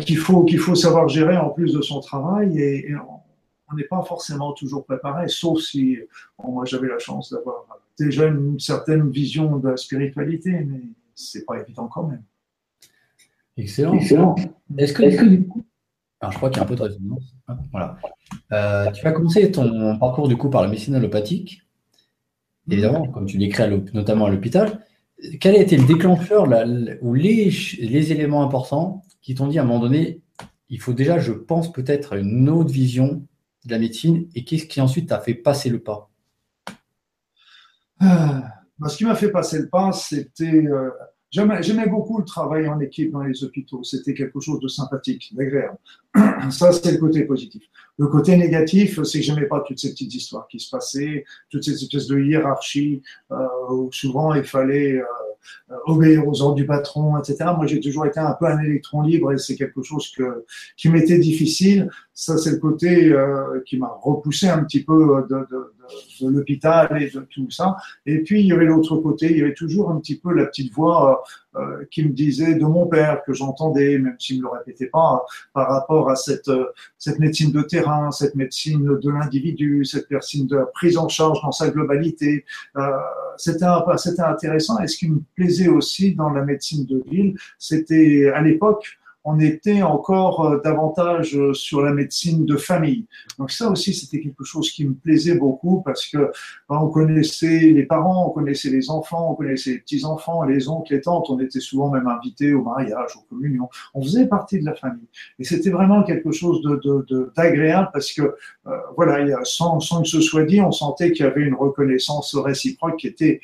qu'il 0.00 0.16
faut 0.16 0.44
qu'il 0.44 0.58
faut 0.58 0.74
savoir 0.74 1.08
gérer 1.08 1.36
en 1.36 1.50
plus 1.50 1.74
de 1.74 1.82
son 1.82 2.00
travail 2.00 2.58
et, 2.58 2.94
on 3.70 3.76
n'est 3.76 3.84
pas 3.84 4.02
forcément 4.02 4.52
toujours 4.52 4.84
préparé, 4.84 5.28
sauf 5.28 5.60
si 5.60 5.98
moi 6.42 6.64
j'avais 6.64 6.88
la 6.88 6.98
chance 6.98 7.30
d'avoir 7.32 7.66
déjà 7.98 8.26
une 8.26 8.58
certaine 8.58 9.10
vision 9.10 9.58
de 9.58 9.68
la 9.68 9.76
spiritualité, 9.76 10.50
mais 10.64 10.80
c'est 11.14 11.44
pas 11.44 11.60
évident 11.60 11.86
quand 11.88 12.06
même. 12.06 12.22
Excellent. 13.56 13.94
Excellent. 13.94 14.34
Est-ce 14.78 14.92
que, 14.92 15.26
du 15.26 15.46
coup, 15.46 15.62
alors 16.20 16.32
je 16.32 16.36
crois 16.36 16.50
qu'il 16.50 16.58
y 16.58 16.60
a 16.60 16.64
un 16.64 16.68
peu 16.68 16.76
de 16.76 16.82
résonance. 16.82 17.34
Voilà. 17.72 17.98
Euh, 18.52 18.90
tu 18.92 19.02
vas 19.04 19.12
commencer 19.12 19.50
ton 19.50 19.98
parcours 19.98 20.28
du 20.28 20.36
coup 20.36 20.50
par 20.50 20.62
la 20.62 20.68
médecine 20.68 20.94
allopathique, 20.94 21.62
évidemment, 22.70 23.06
comme 23.08 23.26
tu 23.26 23.38
l'écris 23.38 23.64
notamment 23.92 24.26
à 24.26 24.30
l'hôpital. 24.30 24.84
Quel 25.40 25.54
a 25.54 25.58
été 25.58 25.76
le 25.76 25.86
déclencheur 25.86 26.48
ou 27.02 27.14
les, 27.14 27.50
les 27.80 28.12
éléments 28.12 28.42
importants 28.42 29.02
qui 29.20 29.34
t'ont 29.34 29.48
dit 29.48 29.58
à 29.58 29.62
un 29.62 29.66
moment 29.66 29.80
donné, 29.80 30.22
il 30.70 30.80
faut 30.80 30.94
déjà, 30.94 31.18
je 31.18 31.32
pense, 31.32 31.72
peut-être 31.72 32.14
une 32.14 32.48
autre 32.48 32.70
vision 32.70 33.22
de 33.64 33.70
la 33.70 33.78
médecine 33.78 34.28
et 34.34 34.44
qu'est-ce 34.44 34.66
qui 34.66 34.80
ensuite 34.80 35.08
t'a 35.08 35.20
fait 35.20 35.34
passer 35.34 35.68
le 35.68 35.80
pas 35.80 36.10
bah, 38.00 38.88
ce 38.88 38.96
qui 38.96 39.04
m'a 39.04 39.14
fait 39.14 39.30
passer 39.30 39.58
le 39.58 39.68
pas, 39.68 39.92
c'était. 39.92 40.64
Euh, 40.66 40.90
J'aimais 41.30 41.86
beaucoup 41.86 42.18
le 42.18 42.24
travail 42.24 42.66
en 42.66 42.80
équipe 42.80 43.12
dans 43.12 43.22
les 43.22 43.44
hôpitaux. 43.44 43.84
C'était 43.84 44.14
quelque 44.14 44.40
chose 44.40 44.58
de 44.58 44.66
sympathique, 44.66 45.32
d'agréable. 45.32 45.78
Ça, 46.50 46.72
c'est 46.72 46.90
le 46.90 46.98
côté 46.98 47.22
positif. 47.22 47.62
Le 47.98 48.08
côté 48.08 48.36
négatif, 48.36 49.00
c'est 49.04 49.20
que 49.20 49.24
j'aimais 49.24 49.46
pas 49.46 49.60
toutes 49.60 49.78
ces 49.78 49.90
petites 49.90 50.12
histoires 50.12 50.48
qui 50.48 50.58
se 50.58 50.68
passaient, 50.68 51.24
toutes 51.48 51.62
ces 51.62 51.74
espèces 51.74 52.08
de 52.08 52.18
hiérarchie 52.18 53.02
euh, 53.30 53.46
où 53.70 53.92
souvent 53.92 54.34
il 54.34 54.42
fallait 54.42 54.94
euh, 54.94 55.04
obéir 55.86 56.26
aux 56.26 56.42
ordres 56.42 56.54
du 56.54 56.66
patron, 56.66 57.18
etc. 57.18 57.50
Moi, 57.56 57.66
j'ai 57.66 57.80
toujours 57.80 58.06
été 58.06 58.20
un 58.20 58.32
peu 58.32 58.46
un 58.46 58.60
électron 58.60 59.02
libre 59.02 59.32
et 59.32 59.38
c'est 59.38 59.56
quelque 59.56 59.82
chose 59.82 60.12
qui 60.76 60.88
m'était 60.88 61.18
difficile. 61.18 61.90
Ça, 62.14 62.36
c'est 62.38 62.50
le 62.50 62.58
côté 62.58 63.12
euh, 63.12 63.62
qui 63.66 63.78
m'a 63.78 63.90
repoussé 64.02 64.48
un 64.48 64.62
petit 64.64 64.84
peu 64.84 65.24
de, 65.28 65.36
de, 65.50 65.72
de, 66.20 66.28
l'hôpital 66.28 67.02
et 67.02 67.10
de 67.10 67.20
tout 67.20 67.50
ça. 67.50 67.76
Et 68.06 68.18
puis, 68.18 68.40
il 68.40 68.46
y 68.46 68.52
avait 68.52 68.66
l'autre 68.66 68.96
côté, 68.96 69.30
il 69.30 69.38
y 69.38 69.42
avait 69.42 69.54
toujours 69.54 69.90
un 69.90 69.98
petit 69.98 70.18
peu 70.18 70.32
la 70.32 70.46
petite 70.46 70.72
voix 70.72 71.22
euh, 71.56 71.84
qui 71.90 72.04
me 72.04 72.10
disait 72.10 72.54
de 72.54 72.64
mon 72.64 72.86
père 72.86 73.22
que 73.24 73.32
j'entendais, 73.32 73.98
même 73.98 74.16
s'il 74.18 74.38
me 74.38 74.42
le 74.42 74.48
répétait 74.50 74.86
pas, 74.86 75.24
par 75.52 75.68
rapport 75.68 76.10
à 76.10 76.16
cette, 76.16 76.50
cette 76.98 77.18
médecine 77.18 77.52
de 77.52 77.62
terrain, 77.62 78.10
cette 78.10 78.34
médecine 78.34 78.98
de 78.98 79.10
l'individu, 79.10 79.84
cette 79.84 80.10
médecine 80.10 80.46
de 80.46 80.60
prise 80.74 80.96
en 80.96 81.08
charge 81.08 81.42
dans 81.42 81.52
sa 81.52 81.70
globalité. 81.70 82.44
Euh, 82.76 82.90
c'était 83.36 83.64
intéressant. 84.22 84.78
Et 84.80 84.86
ce 84.86 84.96
qui 84.96 85.08
me 85.08 85.20
plaisait 85.34 85.68
aussi 85.68 86.14
dans 86.14 86.30
la 86.30 86.42
médecine 86.42 86.84
de 86.86 87.02
ville, 87.08 87.34
c'était 87.58 88.30
à 88.34 88.40
l'époque, 88.42 88.99
on 89.24 89.38
était 89.38 89.82
encore 89.82 90.46
euh, 90.46 90.60
davantage 90.64 91.36
euh, 91.36 91.52
sur 91.52 91.82
la 91.82 91.92
médecine 91.92 92.46
de 92.46 92.56
famille. 92.56 93.06
Donc 93.38 93.50
ça 93.50 93.70
aussi, 93.70 93.92
c'était 93.92 94.20
quelque 94.20 94.44
chose 94.44 94.70
qui 94.70 94.86
me 94.86 94.94
plaisait 94.94 95.34
beaucoup 95.34 95.82
parce 95.82 96.06
que 96.06 96.30
ben, 96.68 96.78
on 96.80 96.88
connaissait 96.88 97.60
les 97.60 97.84
parents, 97.84 98.28
on 98.28 98.30
connaissait 98.30 98.70
les 98.70 98.90
enfants, 98.90 99.32
on 99.32 99.34
connaissait 99.34 99.72
les 99.72 99.78
petits-enfants, 99.78 100.44
les 100.44 100.68
oncles, 100.68 100.94
les 100.94 101.00
tantes, 101.02 101.28
on 101.28 101.38
était 101.38 101.60
souvent 101.60 101.90
même 101.90 102.06
invités 102.06 102.54
au 102.54 102.62
mariage, 102.62 103.16
aux 103.16 103.26
communions. 103.28 103.68
On 103.94 104.02
faisait 104.02 104.26
partie 104.26 104.58
de 104.58 104.64
la 104.64 104.74
famille. 104.74 105.08
Et 105.38 105.44
c'était 105.44 105.70
vraiment 105.70 106.02
quelque 106.02 106.32
chose 106.32 106.62
d'agréable 107.36 107.88
de, 107.88 107.92
parce 107.92 108.12
que, 108.12 108.22
euh, 108.22 108.70
voilà, 108.96 109.44
sans, 109.44 109.80
sans 109.80 110.02
que 110.02 110.08
ce 110.08 110.20
soit 110.20 110.44
dit, 110.44 110.60
on 110.60 110.72
sentait 110.72 111.12
qu'il 111.12 111.26
y 111.26 111.28
avait 111.28 111.42
une 111.42 111.54
reconnaissance 111.54 112.34
réciproque 112.36 112.98
qui 112.98 113.06
était 113.06 113.40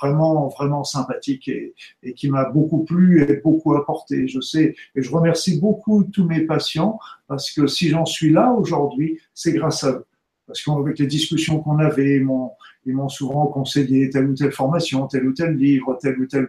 vraiment, 0.00 0.48
vraiment 0.48 0.84
sympathique 0.84 1.48
et, 1.48 1.74
et 2.02 2.14
qui 2.14 2.30
m'a 2.30 2.48
beaucoup 2.48 2.84
plu 2.84 3.22
et 3.22 3.36
beaucoup 3.36 3.74
apporté. 3.74 4.26
Je 4.26 4.40
sais, 4.40 4.74
et 4.94 5.02
je 5.02 5.10
remercie 5.16 5.60
beaucoup 5.60 6.04
tous 6.04 6.24
mes 6.24 6.42
patients 6.42 6.98
parce 7.26 7.50
que 7.50 7.66
si 7.66 7.88
j'en 7.88 8.04
suis 8.04 8.30
là 8.30 8.52
aujourd'hui, 8.52 9.18
c'est 9.34 9.52
grâce 9.52 9.84
à 9.84 9.90
eux. 9.90 10.06
Parce 10.46 10.62
qu'avec 10.62 10.98
les 10.98 11.06
discussions 11.06 11.60
qu'on 11.60 11.78
avait, 11.78 12.16
ils 12.16 12.24
m'ont, 12.24 13.08
souvent 13.08 13.46
conseillé 13.46 14.10
telle 14.10 14.30
ou 14.30 14.34
telle 14.34 14.52
formation, 14.52 15.08
tel 15.08 15.26
ou 15.26 15.32
tel 15.32 15.56
livre, 15.56 15.98
telle 16.00 16.20
ou 16.20 16.26
telle 16.26 16.48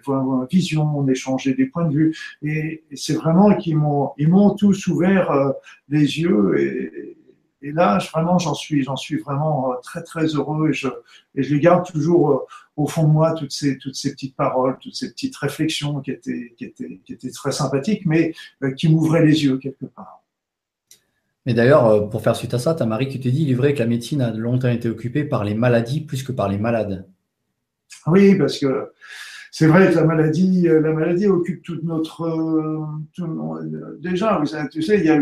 vision, 0.51 0.83
on 0.95 1.07
échangeait 1.07 1.55
des 1.55 1.65
points 1.65 1.87
de 1.87 1.95
vue. 1.95 2.17
Et, 2.43 2.83
c'est 2.93 3.15
vraiment 3.15 3.55
qu'ils 3.55 3.77
m'ont, 3.77 4.11
ils 4.19 4.27
m'ont 4.27 4.51
tous 4.51 4.87
ouvert 4.87 5.31
euh, 5.31 5.51
les 5.89 6.19
yeux. 6.19 6.59
Et, 6.59 7.16
et 7.67 7.71
là, 7.73 7.97
vraiment, 8.13 8.39
j'en 8.39 8.53
suis, 8.53 8.81
j'en 8.81 8.95
suis 8.95 9.17
vraiment 9.17 9.73
euh, 9.73 9.75
très, 9.83 10.01
très 10.01 10.25
heureux. 10.27 10.69
Et 10.69 10.73
je, 10.73 10.87
et 11.35 11.43
je 11.43 11.53
les 11.53 11.59
garde 11.59 11.85
toujours 11.85 12.31
euh, 12.31 12.37
au 12.77 12.87
fond 12.87 13.03
de 13.03 13.11
moi 13.11 13.33
toutes 13.33 13.51
ces, 13.51 13.77
toutes 13.77 13.95
ces 13.95 14.11
petites 14.11 14.37
paroles, 14.37 14.77
toutes 14.79 14.95
ces 14.95 15.11
petites 15.11 15.35
réflexions 15.35 15.99
qui 15.99 16.11
étaient, 16.11 16.53
qui 16.57 16.63
étaient, 16.63 17.01
qui 17.03 17.13
étaient 17.13 17.31
très 17.31 17.51
sympathiques, 17.51 18.05
mais 18.05 18.33
euh, 18.63 18.71
qui 18.71 18.87
m'ouvraient 18.87 19.25
les 19.25 19.43
yeux 19.43 19.57
quelque 19.57 19.85
part. 19.85 20.23
Mais 21.45 21.53
d'ailleurs, 21.53 22.09
pour 22.09 22.21
faire 22.21 22.37
suite 22.37 22.53
à 22.53 22.59
ça, 22.59 22.73
ta 22.73 22.85
Marie 22.85 23.09
qui 23.09 23.19
te 23.19 23.27
dit, 23.27 23.43
il 23.43 23.51
est 23.51 23.55
vrai 23.55 23.73
que 23.73 23.79
la 23.79 23.85
médecine 23.85 24.21
a 24.21 24.31
longtemps 24.31 24.69
été 24.69 24.89
occupée 24.89 25.25
par 25.25 25.43
les 25.43 25.53
maladies 25.53 26.01
plus 26.01 26.23
que 26.23 26.31
par 26.31 26.47
les 26.47 26.57
malades. 26.57 27.05
Oui, 28.05 28.37
parce 28.37 28.59
que 28.59 28.91
c'est 29.51 29.67
vrai 29.67 29.89
que 29.89 29.95
la 29.95 30.03
maladie, 30.03 30.67
euh, 30.67 30.81
la 30.81 30.93
maladie 30.93 31.27
occupe 31.27 31.63
toute 31.63 31.83
notre. 31.83 32.21
Euh, 32.23 32.85
euh, 33.19 33.97
déjà, 33.99 34.41
tu 34.71 34.81
sais, 34.81 34.99
il 34.99 35.05
y, 35.05 35.09
a 35.09 35.15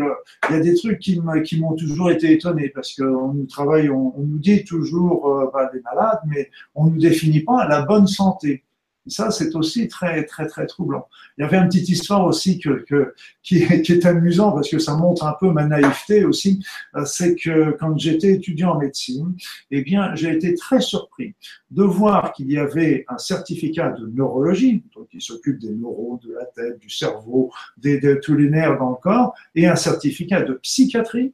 il 0.49 0.55
y 0.55 0.59
a 0.59 0.59
des 0.59 0.75
trucs 0.75 0.99
qui 0.99 1.21
m'ont 1.21 1.75
toujours 1.75 2.11
été 2.11 2.33
étonnés 2.33 2.69
parce 2.69 2.93
qu'on 2.95 3.33
nous 3.33 3.45
travaille, 3.45 3.89
on, 3.89 4.13
nous 4.17 4.39
dit 4.39 4.63
toujours 4.65 5.49
bah, 5.53 5.69
des 5.73 5.81
malades, 5.81 6.19
mais 6.27 6.49
on 6.73 6.85
ne 6.85 6.91
nous 6.91 6.99
définit 6.99 7.41
pas 7.41 7.67
la 7.67 7.83
bonne 7.83 8.07
santé. 8.07 8.64
Ça, 9.07 9.29
c'est 9.29 9.55
aussi 9.55 9.87
très, 9.87 10.25
très, 10.25 10.47
très 10.47 10.65
troublant. 10.65 11.07
Il 11.37 11.41
y 11.41 11.43
avait 11.43 11.57
une 11.57 11.67
petite 11.67 11.89
histoire 11.89 12.25
aussi 12.25 12.59
que, 12.59 12.83
que 12.87 13.13
qui, 13.43 13.57
est, 13.57 14.05
amusant 14.05 14.51
parce 14.51 14.69
que 14.69 14.79
ça 14.79 14.95
montre 14.95 15.25
un 15.25 15.35
peu 15.39 15.51
ma 15.51 15.65
naïveté 15.65 16.25
aussi. 16.25 16.65
Euh, 16.95 17.05
c'est 17.05 17.35
que 17.35 17.71
quand 17.79 17.97
j'étais 17.97 18.33
étudiant 18.33 18.71
en 18.71 18.79
médecine, 18.79 19.35
eh 19.71 19.81
bien, 19.81 20.15
j'ai 20.15 20.31
été 20.33 20.55
très 20.55 20.81
surpris 20.81 21.35
de 21.71 21.83
voir 21.83 22.33
qu'il 22.33 22.51
y 22.51 22.57
avait 22.57 23.05
un 23.07 23.17
certificat 23.17 23.91
de 23.91 24.07
neurologie, 24.07 24.83
donc 24.95 25.09
qui 25.09 25.21
s'occupe 25.21 25.59
des 25.59 25.71
neurones, 25.71 26.19
de 26.23 26.33
la 26.33 26.45
tête, 26.45 26.79
du 26.79 26.89
cerveau, 26.89 27.51
de 27.77 28.19
tous 28.23 28.35
les 28.35 28.49
nerfs 28.49 28.79
dans 28.79 28.91
le 28.91 28.95
corps, 28.95 29.35
et 29.53 29.67
un 29.67 29.75
certificat 29.75 30.41
de 30.41 30.53
psychiatrie 30.53 31.33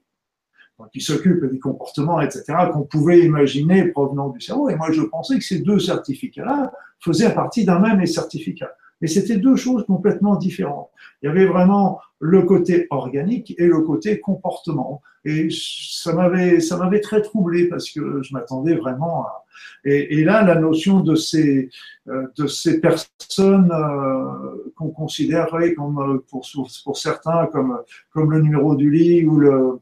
qui 0.91 1.02
s'occupe 1.02 1.46
des 1.46 1.60
comportements, 1.60 2.22
etc., 2.22 2.44
qu'on 2.72 2.84
pouvait 2.84 3.20
imaginer 3.20 3.86
provenant 3.86 4.30
du 4.30 4.41
cerveau. 4.41 4.70
Et 4.70 4.76
moi, 4.76 4.91
je 4.91 5.02
pensais 5.02 5.38
que 5.38 5.44
ces 5.44 5.60
deux 5.60 5.80
certificats-là 5.80 6.72
faisaient 7.00 7.34
partie 7.34 7.65
d'un 7.65 7.80
même 7.80 8.06
certificat. 8.06 8.72
Mais 9.02 9.08
c'était 9.08 9.38
deux 9.38 9.56
choses 9.56 9.84
complètement 9.86 10.36
différentes. 10.36 10.89
Il 11.22 11.26
y 11.26 11.30
avait 11.30 11.46
vraiment 11.46 12.00
le 12.20 12.44
côté 12.44 12.88
organique 12.91 13.56
et 13.58 13.65
le 13.65 13.82
côté 13.82 14.20
comportement. 14.20 15.02
Et 15.26 15.50
ça 15.52 16.13
m'avait, 16.13 16.60
ça 16.60 16.78
m'avait 16.78 17.02
très 17.02 17.22
troublé 17.22 17.67
parce 17.67 17.89
que 17.89 18.22
je 18.22 18.34
m'attendais 18.34 18.76
vraiment 18.76 19.26
à. 19.26 19.44
Et, 19.84 20.24
là, 20.24 20.44
la 20.44 20.56
notion 20.56 21.00
de 21.02 21.15
ces, 21.15 21.70
euh, 22.08 22.28
de 22.38 22.48
ces 22.48 22.80
personnes 22.80 23.72
euh, 23.72 24.72
qu'on 24.76 24.89
considérait 24.89 25.74
comme, 25.74 26.00
euh, 26.00 26.26
pour, 26.30 26.98
certains, 26.98 27.48
comme, 27.48 27.80
comme 28.12 28.32
le 28.32 28.41
numéro 28.41 28.76
du 28.76 28.91
lit 28.91 29.26
ou 29.26 29.38
le, 29.38 29.80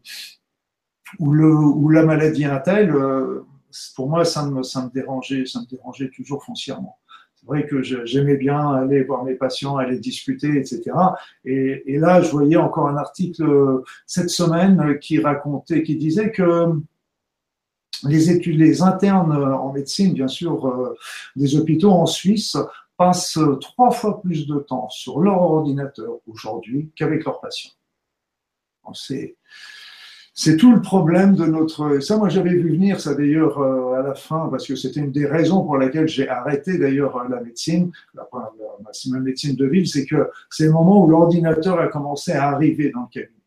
ou 1.17 1.89
la 1.89 2.05
maladie 2.05 2.45
intelle, 2.45 2.93
pour 3.95 4.09
moi, 4.09 4.25
ça 4.25 4.45
me, 4.45 4.93
dérangeait, 4.93 5.45
ça 5.45 5.61
me 5.61 5.65
dérangeait 5.65 6.09
toujours 6.09 6.43
foncièrement. 6.43 6.97
C'est 7.35 7.45
vrai 7.45 7.65
que 7.67 7.81
j'aimais 7.81 8.35
bien 8.35 8.73
aller 8.73 9.03
voir 9.03 9.23
mes 9.23 9.35
patients, 9.35 9.77
aller 9.77 9.97
discuter, 9.97 10.57
etc. 10.57 10.91
Et, 11.45 11.97
là, 11.97 12.21
je 12.21 12.31
voyais 12.31 12.57
encore 12.57 12.89
un 12.89 12.97
article 12.97 13.81
cette 14.05 14.29
semaine 14.29 14.99
qui 14.99 15.19
racontait, 15.19 15.83
qui 15.83 15.95
disait 15.95 16.31
que 16.31 16.73
les 18.03 18.81
internes 18.81 19.31
en 19.31 19.71
médecine, 19.71 20.13
bien 20.13 20.27
sûr, 20.27 20.95
des 21.35 21.55
hôpitaux 21.55 21.91
en 21.91 22.05
Suisse 22.05 22.57
passent 22.97 23.39
trois 23.61 23.91
fois 23.91 24.21
plus 24.21 24.45
de 24.45 24.57
temps 24.59 24.89
sur 24.89 25.21
leur 25.21 25.41
ordinateur 25.41 26.17
aujourd'hui 26.27 26.91
qu'avec 26.95 27.23
leurs 27.23 27.39
patients. 27.39 27.71
C'est 28.93 29.37
c'est 30.41 30.55
tout 30.55 30.71
le 30.73 30.81
problème 30.81 31.35
de 31.35 31.43
notre. 31.43 31.99
Ça, 31.99 32.15
moi, 32.15 32.29
j'avais 32.29 32.51
vu 32.51 32.71
venir 32.71 33.01
ça 33.01 33.13
d'ailleurs 33.13 33.59
euh, 33.59 33.99
à 33.99 34.01
la 34.01 34.13
fin, 34.15 34.47
parce 34.49 34.65
que 34.65 34.73
c'était 34.73 35.01
une 35.01 35.11
des 35.11 35.25
raisons 35.25 35.65
pour 35.65 35.77
laquelle 35.77 36.07
j'ai 36.07 36.29
arrêté 36.29 36.77
d'ailleurs 36.77 37.27
la 37.27 37.41
médecine, 37.41 37.91
la, 38.15 38.25
la, 38.31 39.19
médecine 39.19 39.57
de 39.57 39.65
ville, 39.65 39.85
c'est 39.85 40.05
que 40.05 40.29
c'est 40.49 40.67
le 40.67 40.71
moment 40.71 41.03
où 41.03 41.09
l'ordinateur 41.09 41.77
a 41.77 41.89
commencé 41.89 42.31
à 42.31 42.51
arriver 42.51 42.89
dans 42.89 43.01
le 43.01 43.07
cabinet. 43.11 43.38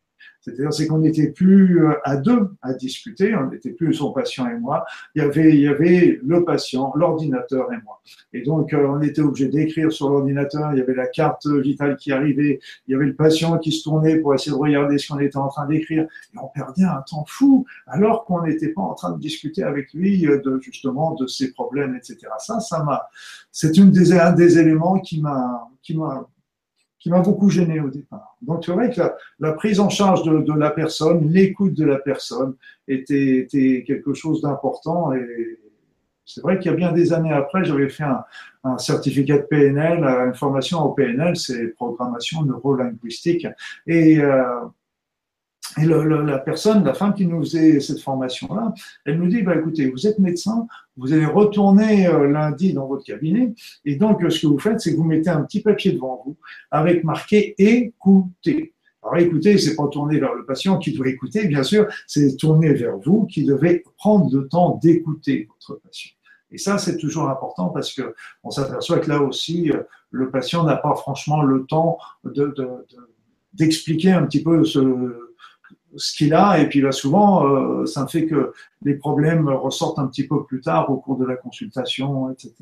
C'est-à-dire, 0.43 0.73
c'est 0.73 0.87
qu'on 0.87 0.97
n'était 0.97 1.29
plus 1.29 1.85
euh, 1.85 1.93
à 2.03 2.17
deux 2.17 2.49
à 2.61 2.73
discuter, 2.73 3.33
on 3.33 3.49
n'était 3.49 3.71
plus 3.71 3.93
son 3.93 4.11
patient 4.11 4.45
et 4.49 4.59
moi. 4.59 4.83
Il 5.15 5.21
y 5.21 5.25
avait, 5.25 5.53
il 5.53 5.61
y 5.61 5.67
avait 5.67 6.19
le 6.21 6.43
patient, 6.43 6.91
l'ordinateur 6.95 7.71
et 7.71 7.77
moi. 7.83 8.01
Et 8.33 8.41
donc, 8.41 8.73
euh, 8.73 8.85
on 8.87 9.01
était 9.01 9.21
obligé 9.21 9.47
d'écrire 9.47 9.89
sur 9.91 10.09
l'ordinateur. 10.09 10.73
Il 10.73 10.79
y 10.79 10.81
avait 10.81 10.95
la 10.95 11.07
carte 11.07 11.47
vitale 11.47 11.95
qui 11.95 12.11
arrivait. 12.11 12.59
Il 12.87 12.91
y 12.91 12.95
avait 12.95 13.05
le 13.05 13.15
patient 13.15 13.57
qui 13.57 13.71
se 13.71 13.83
tournait 13.83 14.17
pour 14.17 14.33
essayer 14.33 14.51
de 14.51 14.57
regarder 14.57 14.97
ce 14.97 15.07
qu'on 15.07 15.19
était 15.19 15.37
en 15.37 15.47
train 15.47 15.65
d'écrire. 15.65 16.03
Et 16.03 16.37
on 16.37 16.47
perdait 16.47 16.83
un 16.83 17.01
temps 17.09 17.23
fou, 17.25 17.65
alors 17.87 18.25
qu'on 18.25 18.43
n'était 18.43 18.69
pas 18.69 18.81
en 18.81 18.95
train 18.95 19.11
de 19.11 19.19
discuter 19.19 19.63
avec 19.63 19.93
lui 19.93 20.27
euh, 20.27 20.41
de, 20.43 20.59
justement 20.59 21.13
de 21.15 21.25
ses 21.25 21.53
problèmes, 21.53 21.95
etc. 21.95 22.17
Ça, 22.39 22.59
ça 22.59 22.83
m'a, 22.83 23.07
c'est 23.49 23.77
une 23.77 23.91
des, 23.91 24.11
un 24.11 24.33
des 24.33 24.59
éléments 24.59 24.99
qui 24.99 25.21
m'a, 25.21 25.69
qui 25.81 25.95
m'a 25.95 26.27
qui 27.03 27.09
m'a 27.09 27.19
beaucoup 27.19 27.49
gêné 27.49 27.81
au 27.81 27.89
départ. 27.89 28.37
Donc, 28.41 28.63
c'est 28.65 28.71
vrai 28.71 28.89
que 28.89 29.01
la, 29.41 29.51
prise 29.51 29.81
en 29.81 29.89
charge 29.89 30.23
de, 30.23 30.53
la 30.53 30.71
personne, 30.71 31.27
l'écoute 31.27 31.73
de 31.73 31.83
la 31.83 31.97
personne 31.97 32.55
était, 32.87 33.39
était 33.39 33.83
quelque 33.85 34.13
chose 34.13 34.41
d'important. 34.41 35.11
Et 35.11 35.59
c'est 36.23 36.39
vrai 36.39 36.59
qu'il 36.59 36.71
y 36.71 36.73
a 36.73 36.77
bien 36.77 36.93
des 36.93 37.11
années 37.11 37.33
après, 37.33 37.65
j'avais 37.65 37.89
fait 37.89 38.05
un, 38.05 38.77
certificat 38.77 39.39
de 39.39 39.43
PNL, 39.43 40.05
une 40.05 40.33
formation 40.33 40.81
au 40.83 40.93
PNL, 40.93 41.35
c'est 41.35 41.67
programmation 41.75 42.45
neurolinguistique. 42.45 43.47
Et 43.85 44.19
euh, 44.19 44.61
et 45.81 45.85
la 45.85 46.39
personne, 46.39 46.83
la 46.83 46.93
femme 46.93 47.13
qui 47.13 47.25
nous 47.25 47.41
faisait 47.41 47.79
cette 47.79 47.99
formation-là, 47.99 48.73
elle 49.05 49.17
nous 49.17 49.27
dit, 49.27 49.41
bah, 49.41 49.55
écoutez, 49.55 49.89
vous 49.89 50.05
êtes 50.05 50.19
médecin, 50.19 50.67
vous 50.97 51.13
allez 51.13 51.25
retourner 51.25 52.07
euh, 52.07 52.27
lundi 52.27 52.73
dans 52.73 52.87
votre 52.87 53.03
cabinet, 53.03 53.53
et 53.85 53.95
donc 53.95 54.21
ce 54.29 54.41
que 54.41 54.47
vous 54.47 54.59
faites, 54.59 54.79
c'est 54.79 54.91
que 54.91 54.97
vous 54.97 55.03
mettez 55.03 55.29
un 55.29 55.43
petit 55.43 55.61
papier 55.61 55.93
devant 55.93 56.21
vous 56.25 56.37
avec 56.71 57.03
marqué 57.03 57.55
écoutez. 57.57 58.73
Alors 59.01 59.17
écoutez, 59.17 59.57
c'est 59.57 59.75
pas 59.75 59.87
tourner 59.87 60.19
vers 60.19 60.33
le 60.33 60.45
patient 60.45 60.77
qui 60.77 60.93
doit 60.93 61.07
écouter, 61.07 61.47
bien 61.47 61.63
sûr, 61.63 61.87
c'est 62.07 62.37
tourner 62.37 62.73
vers 62.73 62.97
vous 62.97 63.25
qui 63.25 63.43
devez 63.43 63.83
prendre 63.97 64.33
le 64.33 64.47
temps 64.47 64.79
d'écouter 64.81 65.47
votre 65.47 65.81
patient. 65.81 66.11
Et 66.51 66.57
ça, 66.57 66.77
c'est 66.77 66.97
toujours 66.97 67.29
important 67.29 67.69
parce 67.69 67.93
que 67.93 68.13
on 68.43 68.51
s'aperçoit 68.51 68.99
que 68.99 69.09
là 69.09 69.21
aussi, 69.21 69.71
euh, 69.71 69.81
le 70.11 70.29
patient 70.29 70.63
n'a 70.63 70.75
pas 70.75 70.95
franchement 70.95 71.41
le 71.41 71.65
temps 71.65 71.97
de, 72.23 72.53
d'expliquer 73.53 74.11
un 74.11 74.23
petit 74.25 74.43
peu 74.43 74.63
ce, 74.63 75.32
ce 75.95 76.15
qu'il 76.15 76.33
a, 76.33 76.59
et 76.59 76.67
puis 76.67 76.81
là 76.81 76.91
souvent, 76.91 77.47
euh, 77.47 77.85
ça 77.85 78.07
fait 78.07 78.25
que 78.25 78.53
les 78.83 78.95
problèmes 78.95 79.49
ressortent 79.49 79.99
un 79.99 80.07
petit 80.07 80.27
peu 80.27 80.43
plus 80.43 80.61
tard 80.61 80.89
au 80.89 80.97
cours 80.97 81.17
de 81.17 81.25
la 81.25 81.35
consultation, 81.35 82.31
etc. 82.31 82.53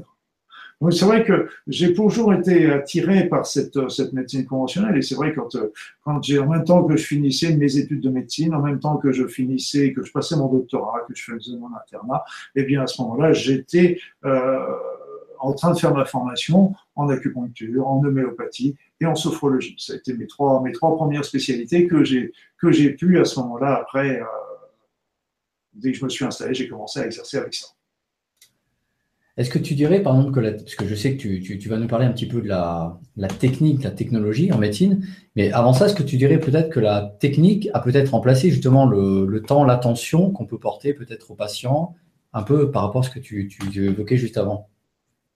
Donc 0.81 0.93
c'est 0.93 1.05
vrai 1.05 1.23
que 1.23 1.47
j'ai 1.67 1.93
toujours 1.93 2.33
été 2.33 2.71
attiré 2.71 3.27
par 3.27 3.45
cette, 3.45 3.89
cette 3.89 4.13
médecine 4.13 4.45
conventionnelle, 4.45 4.97
et 4.97 5.03
c'est 5.03 5.13
vrai 5.13 5.31
quand, 5.33 5.55
quand 6.03 6.23
j'ai 6.23 6.39
en 6.39 6.47
même 6.47 6.63
temps 6.63 6.83
que 6.83 6.97
je 6.97 7.05
finissais 7.05 7.55
mes 7.55 7.77
études 7.77 8.01
de 8.01 8.09
médecine, 8.09 8.55
en 8.55 8.61
même 8.61 8.79
temps 8.79 8.97
que 8.97 9.11
je 9.11 9.27
finissais, 9.27 9.93
que 9.93 10.03
je 10.03 10.11
passais 10.11 10.35
mon 10.35 10.51
doctorat, 10.51 11.01
que 11.07 11.13
je 11.15 11.23
faisais 11.23 11.55
mon 11.55 11.69
internat, 11.75 12.23
et 12.55 12.61
eh 12.61 12.63
bien 12.63 12.81
à 12.81 12.87
ce 12.87 12.99
moment-là, 13.03 13.31
j'étais 13.31 13.99
euh, 14.25 14.65
en 15.41 15.53
train 15.53 15.73
de 15.73 15.79
faire 15.79 15.93
ma 15.93 16.05
formation 16.05 16.73
en 16.95 17.09
acupuncture, 17.09 17.87
en 17.87 18.03
homéopathie 18.03 18.75
et 18.99 19.05
en 19.05 19.15
sophrologie. 19.15 19.75
Ça 19.77 19.93
a 19.93 19.95
été 19.97 20.13
mes 20.13 20.27
trois, 20.27 20.61
mes 20.61 20.71
trois 20.71 20.95
premières 20.95 21.25
spécialités 21.25 21.87
que 21.87 22.03
j'ai, 22.03 22.31
que 22.57 22.71
j'ai 22.71 22.91
pu 22.91 23.19
à 23.19 23.25
ce 23.25 23.39
moment-là, 23.39 23.79
après, 23.81 24.19
euh, 24.19 24.25
dès 25.73 25.91
que 25.91 25.97
je 25.97 26.03
me 26.03 26.09
suis 26.09 26.25
installé, 26.25 26.53
j'ai 26.53 26.67
commencé 26.67 26.99
à 26.99 27.05
exercer 27.05 27.37
avec 27.37 27.53
ça. 27.53 27.67
Est-ce 29.37 29.49
que 29.49 29.59
tu 29.59 29.75
dirais, 29.75 30.03
par 30.03 30.15
exemple, 30.15 30.33
que 30.33 30.49
parce 30.51 30.75
que 30.75 30.85
je 30.85 30.93
sais 30.93 31.15
que 31.15 31.21
tu, 31.21 31.41
tu, 31.41 31.69
vas 31.69 31.77
nous 31.77 31.87
parler 31.87 32.05
un 32.05 32.11
petit 32.11 32.27
peu 32.27 32.41
de 32.41 32.47
la, 32.47 32.99
la, 33.15 33.29
technique, 33.29 33.81
la 33.81 33.91
technologie 33.91 34.51
en 34.51 34.57
médecine, 34.57 35.07
mais 35.35 35.51
avant 35.53 35.71
ça, 35.71 35.85
est-ce 35.85 35.95
que 35.95 36.03
tu 36.03 36.17
dirais 36.17 36.37
peut-être 36.37 36.69
que 36.69 36.81
la 36.81 37.15
technique 37.19 37.69
a 37.73 37.79
peut-être 37.79 38.09
remplacé 38.09 38.49
justement 38.51 38.85
le, 38.85 39.41
temps, 39.41 39.63
l'attention 39.63 40.31
qu'on 40.31 40.45
peut 40.45 40.59
porter 40.59 40.93
peut-être 40.93 41.31
aux 41.31 41.35
patients, 41.35 41.95
un 42.33 42.43
peu 42.43 42.71
par 42.71 42.83
rapport 42.83 43.01
à 43.01 43.03
ce 43.03 43.09
que 43.09 43.19
tu, 43.19 43.47
tu 43.47 43.85
évoquais 43.85 44.17
juste 44.17 44.37
avant? 44.37 44.69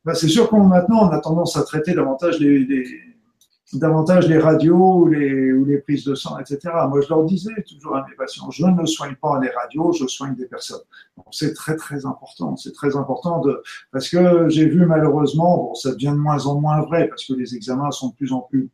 Bah, 0.06 0.16
C'est 0.16 0.28
sûr 0.28 0.50
qu'on 0.50 0.72
on 0.72 0.72
a 0.72 1.20
tendance 1.20 1.58
à 1.58 1.64
traiter 1.64 1.94
davantage 1.94 2.40
les, 2.40 4.38
radios 4.38 5.00
ou 5.00 5.08
les, 5.08 5.52
ou 5.52 5.66
les 5.66 5.80
prises 5.80 6.06
de 6.06 6.16
sang, 6.16 6.38
etc. 6.40 6.60
Moi, 6.88 7.02
je 7.02 7.10
leur 7.10 7.26
disais 7.26 7.64
toujours 7.68 7.98
à 7.98 8.06
mes 8.08 8.16
patients, 8.16 8.50
je 8.52 8.66
ne 8.66 8.86
soigne 8.86 9.16
pas 9.16 9.40
les 9.42 9.50
radios, 9.50 9.92
je 9.92 10.06
soigne 10.08 10.36
des 10.36 10.46
personnes. 10.46 10.84
C'est 11.32 11.54
très, 11.54 11.76
très 11.76 12.06
important. 12.06 12.56
C'est 12.56 12.74
très 12.74 12.96
important 12.96 13.42
de, 13.42 13.62
parce 13.92 14.08
que 14.10 14.48
j'ai 14.50 14.68
vu 14.68 14.86
malheureusement, 14.86 15.58
bon, 15.58 15.76
ça 15.76 15.92
devient 15.92 16.12
de 16.12 16.22
moins 16.22 16.46
en 16.46 16.62
moins 16.62 16.82
vrai 16.82 17.08
parce 17.08 17.26
que 17.26 17.34
les 17.34 17.56
examens 17.56 17.92
sont 17.92 18.10
de 18.10 18.16
plus 18.16 18.32
en 18.32 18.42
plus 18.42 18.70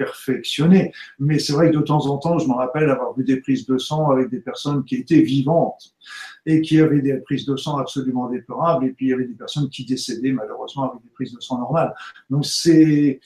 perfectionnés. 0.00 0.92
Mais 1.18 1.38
c'est 1.38 1.52
vrai 1.52 1.70
que 1.70 1.76
de 1.76 1.82
temps 1.82 2.06
en 2.06 2.16
temps, 2.16 2.38
je 2.38 2.48
me 2.48 2.54
rappelle 2.54 2.88
avoir 2.88 3.14
vu 3.14 3.22
des 3.22 3.38
prises 3.38 3.66
de 3.66 3.76
sang 3.76 4.10
avec 4.10 4.30
des 4.30 4.40
personnes 4.40 4.82
qui 4.84 4.94
étaient 4.94 5.20
vivantes 5.20 5.94
et 6.46 6.60
qui 6.60 6.80
avaient 6.80 7.02
des 7.02 7.16
prises 7.18 7.46
de 7.46 7.56
sang 7.56 7.78
absolument 7.78 8.28
déplorables, 8.28 8.86
et 8.86 8.90
puis 8.90 9.06
il 9.06 9.08
y 9.10 9.12
avait 9.12 9.26
des 9.26 9.34
personnes 9.34 9.68
qui 9.68 9.84
décédaient 9.84 10.32
malheureusement 10.32 10.90
avec 10.90 11.02
des 11.02 11.10
prises 11.10 11.34
de 11.34 11.40
sang 11.40 11.58
normales. 11.58 11.94
Donc 12.28 12.44
c'est 12.44 13.20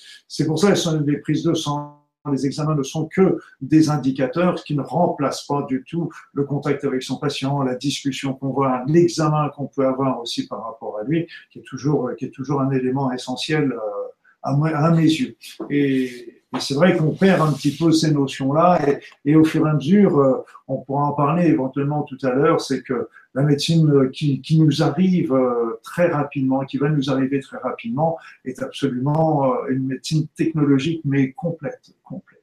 pour 0.46 0.58
ça 0.58 0.72
que 0.72 1.02
des 1.02 1.18
prises 1.18 1.42
de 1.42 1.54
sang. 1.54 2.00
Les 2.32 2.46
examens 2.46 2.74
ne 2.74 2.82
sont 2.82 3.06
que 3.06 3.38
des 3.60 3.90
indicateurs 3.90 4.54
qui 4.64 4.74
ne 4.74 4.80
remplacent 4.80 5.46
pas 5.46 5.62
du 5.64 5.84
tout 5.86 6.08
le 6.32 6.44
contact 6.44 6.82
avec 6.84 7.02
son 7.02 7.18
patient, 7.18 7.62
la 7.62 7.74
discussion 7.74 8.32
qu'on 8.32 8.48
voit, 8.48 8.82
l'examen 8.88 9.50
qu'on 9.50 9.66
peut 9.66 9.86
avoir 9.86 10.20
aussi 10.20 10.46
par 10.46 10.64
rapport 10.64 10.98
à 10.98 11.04
lui, 11.04 11.26
qui 11.50 11.58
est 11.58 11.64
toujours, 11.66 12.10
qui 12.16 12.24
est 12.24 12.30
toujours 12.30 12.62
un 12.62 12.70
élément 12.70 13.12
essentiel 13.12 13.72
euh, 13.72 14.14
à 14.42 14.90
mes 14.90 15.02
yeux. 15.02 15.36
Et, 15.68 16.43
C'est 16.60 16.74
vrai 16.74 16.96
qu'on 16.96 17.12
perd 17.12 17.40
un 17.40 17.52
petit 17.52 17.76
peu 17.76 17.92
ces 17.92 18.12
notions-là, 18.12 18.80
et, 19.24 19.36
au 19.36 19.44
fur 19.44 19.66
et 19.66 19.70
à 19.70 19.74
mesure, 19.74 20.18
euh, 20.18 20.44
on 20.68 20.78
pourra 20.78 21.04
en 21.04 21.12
parler 21.12 21.46
éventuellement 21.46 22.02
tout 22.02 22.18
à 22.22 22.30
l'heure, 22.30 22.60
c'est 22.60 22.82
que 22.82 23.08
la 23.34 23.42
médecine 23.42 24.10
qui, 24.10 24.40
qui, 24.40 24.60
nous 24.60 24.82
arrive 24.82 25.32
euh, 25.32 25.80
très 25.82 26.08
rapidement, 26.08 26.64
qui 26.64 26.78
va 26.78 26.88
nous 26.88 27.10
arriver 27.10 27.40
très 27.40 27.58
rapidement, 27.58 28.18
est 28.44 28.62
absolument 28.62 29.52
euh, 29.52 29.70
une 29.70 29.86
médecine 29.86 30.28
technologique, 30.36 31.02
mais 31.04 31.32
complète, 31.32 31.94
complète. 32.04 32.42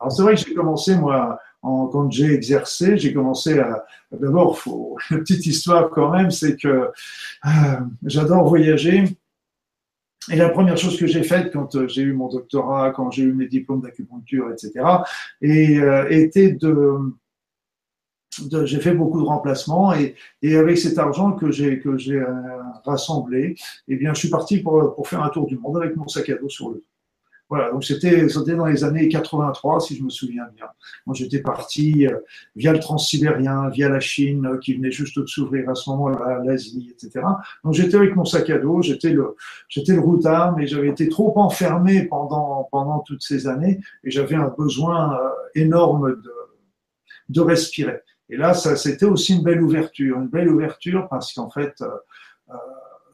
Alors 0.00 0.12
c'est 0.12 0.22
vrai 0.22 0.34
que 0.34 0.40
j'ai 0.40 0.54
commencé, 0.54 0.96
moi, 0.96 1.38
quand 1.64 2.10
j'ai 2.10 2.32
exercé, 2.32 2.98
j'ai 2.98 3.14
commencé 3.14 3.58
à. 3.58 3.84
D'abord, 4.12 4.58
une 5.10 5.18
petite 5.20 5.46
histoire 5.46 5.90
quand 5.90 6.10
même, 6.10 6.30
c'est 6.30 6.56
que 6.56 6.68
euh, 6.68 7.80
j'adore 8.04 8.48
voyager. 8.48 9.04
Et 10.30 10.36
la 10.36 10.48
première 10.48 10.76
chose 10.76 10.98
que 10.98 11.06
j'ai 11.06 11.22
faite 11.22 11.52
quand 11.52 11.74
euh, 11.76 11.86
j'ai 11.86 12.02
eu 12.02 12.12
mon 12.12 12.28
doctorat, 12.28 12.90
quand 12.92 13.10
j'ai 13.10 13.24
eu 13.24 13.32
mes 13.32 13.46
diplômes 13.46 13.82
d'acupuncture, 13.82 14.50
etc., 14.52 14.72
et, 15.42 15.78
euh, 15.78 16.08
était 16.08 16.52
de, 16.52 16.98
j'ai 18.64 18.80
fait 18.80 18.94
beaucoup 18.94 19.20
de 19.20 19.26
remplacements 19.26 19.92
et, 19.94 20.14
avec 20.56 20.78
cet 20.78 20.98
argent 20.98 21.32
que 21.32 21.50
j'ai 21.50 21.78
que 21.78 21.96
j'ai 21.98 22.16
euh, 22.16 22.62
rassemblé, 22.84 23.54
eh 23.88 23.96
bien, 23.96 24.14
je 24.14 24.20
suis 24.20 24.30
parti 24.30 24.58
pour, 24.58 24.94
pour 24.94 25.08
faire 25.08 25.22
un 25.22 25.28
tour 25.28 25.46
du 25.46 25.58
monde 25.58 25.76
avec 25.76 25.96
mon 25.96 26.08
sac 26.08 26.28
à 26.30 26.36
dos 26.36 26.48
sur 26.48 26.70
le 26.70 26.76
dos. 26.76 26.93
Donc 27.72 27.84
c'était 27.84 28.26
dans 28.56 28.66
les 28.66 28.84
années 28.84 29.08
83, 29.08 29.80
si 29.80 29.96
je 29.96 30.02
me 30.02 30.10
souviens 30.10 30.44
bien. 30.54 30.66
Moi, 31.06 31.14
j'étais 31.14 31.40
parti 31.40 32.06
euh, 32.06 32.18
via 32.56 32.72
le 32.72 32.78
transsibérien, 32.78 33.68
via 33.70 33.88
la 33.88 34.00
Chine, 34.00 34.46
euh, 34.46 34.58
qui 34.58 34.74
venait 34.74 34.90
juste 34.90 35.18
de 35.18 35.26
s'ouvrir 35.26 35.68
à 35.68 35.74
ce 35.74 35.90
moment-là, 35.90 36.42
l'Asie, 36.44 36.92
etc. 36.92 37.24
Donc 37.64 37.74
j'étais 37.74 37.96
avec 37.96 38.16
mon 38.16 38.24
sac 38.24 38.50
à 38.50 38.58
dos, 38.58 38.82
j'étais 38.82 39.10
le, 39.10 39.36
le 39.76 40.00
routard, 40.00 40.56
mais 40.56 40.66
j'avais 40.66 40.88
été 40.88 41.08
trop 41.08 41.38
enfermé 41.38 42.04
pendant, 42.04 42.68
toutes 43.06 43.22
ces 43.22 43.46
années 43.46 43.80
et 44.02 44.10
j'avais 44.10 44.36
un 44.36 44.48
besoin 44.56 45.14
euh, 45.14 45.28
énorme 45.54 46.20
de, 47.28 47.40
respirer. 47.40 48.00
Et 48.30 48.36
là, 48.36 48.54
c'était 48.54 49.04
aussi 49.04 49.34
une 49.34 49.42
belle 49.42 49.62
ouverture, 49.62 50.18
une 50.18 50.28
belle 50.28 50.48
ouverture 50.48 51.08
parce 51.10 51.32
qu'en 51.32 51.50
fait, 51.50 51.82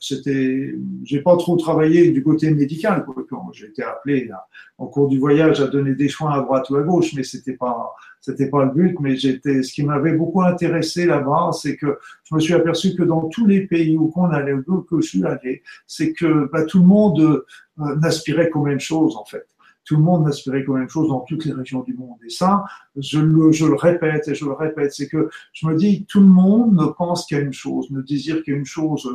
c'était, 0.00 0.74
j'ai 1.04 1.20
pas 1.20 1.36
trop 1.36 1.56
travaillé 1.56 2.10
du 2.10 2.22
côté 2.22 2.50
médical. 2.50 3.04
J'ai 3.52 3.66
été 3.66 3.82
appelé 3.82 4.24
là, 4.26 4.46
au 4.78 4.86
cours 4.86 5.08
du 5.08 5.18
voyage 5.18 5.60
à 5.60 5.66
donner 5.66 5.94
des 5.94 6.08
soins 6.08 6.32
à 6.32 6.40
droite 6.40 6.68
ou 6.70 6.76
à 6.76 6.82
gauche, 6.82 7.12
mais 7.14 7.22
c'était 7.22 7.52
pas, 7.52 7.94
c'était 8.20 8.48
pas 8.48 8.64
le 8.64 8.70
but. 8.70 8.96
Mais 9.00 9.16
j'étais, 9.16 9.62
ce 9.62 9.72
qui 9.72 9.84
m'avait 9.84 10.14
beaucoup 10.14 10.42
intéressé 10.42 11.06
là-bas, 11.06 11.50
c'est 11.52 11.76
que 11.76 11.98
je 12.24 12.34
me 12.34 12.40
suis 12.40 12.54
aperçu 12.54 12.94
que 12.94 13.02
dans 13.02 13.28
tous 13.28 13.46
les 13.46 13.66
pays 13.66 13.96
où 13.96 14.08
qu'on 14.08 14.30
allait, 14.30 14.54
où 14.54 14.82
que 14.82 15.00
je 15.00 15.06
suis 15.06 15.24
allé, 15.24 15.62
c'est 15.86 16.12
que 16.12 16.50
bah, 16.50 16.64
tout 16.64 16.80
le 16.80 16.86
monde 16.86 17.20
euh, 17.20 17.96
n'aspirait 17.96 18.50
qu'aux 18.50 18.62
mêmes 18.62 18.80
choses 18.80 19.16
en 19.16 19.24
fait 19.24 19.46
tout 19.90 19.96
le 19.96 20.04
monde 20.04 20.24
n'aspirait 20.24 20.62
qu'aux 20.64 20.74
mêmes 20.74 20.88
choses 20.88 21.08
dans 21.08 21.18
toutes 21.22 21.44
les 21.46 21.52
régions 21.52 21.82
du 21.82 21.94
monde. 21.94 22.16
Et 22.24 22.30
ça, 22.30 22.62
je 22.96 23.18
le, 23.18 23.74
répète 23.74 24.28
et 24.28 24.36
je 24.36 24.44
le 24.44 24.52
répète, 24.52 24.92
c'est 24.92 25.08
que 25.08 25.28
je 25.52 25.66
me 25.66 25.74
dis, 25.74 26.06
tout 26.08 26.20
le 26.20 26.26
monde 26.26 26.74
ne 26.74 26.86
pense 26.86 27.26
qu'à 27.26 27.40
une 27.40 27.52
chose, 27.52 27.90
ne 27.90 28.00
désire 28.00 28.44
qu'à 28.44 28.52
une 28.52 28.64
chose 28.64 29.10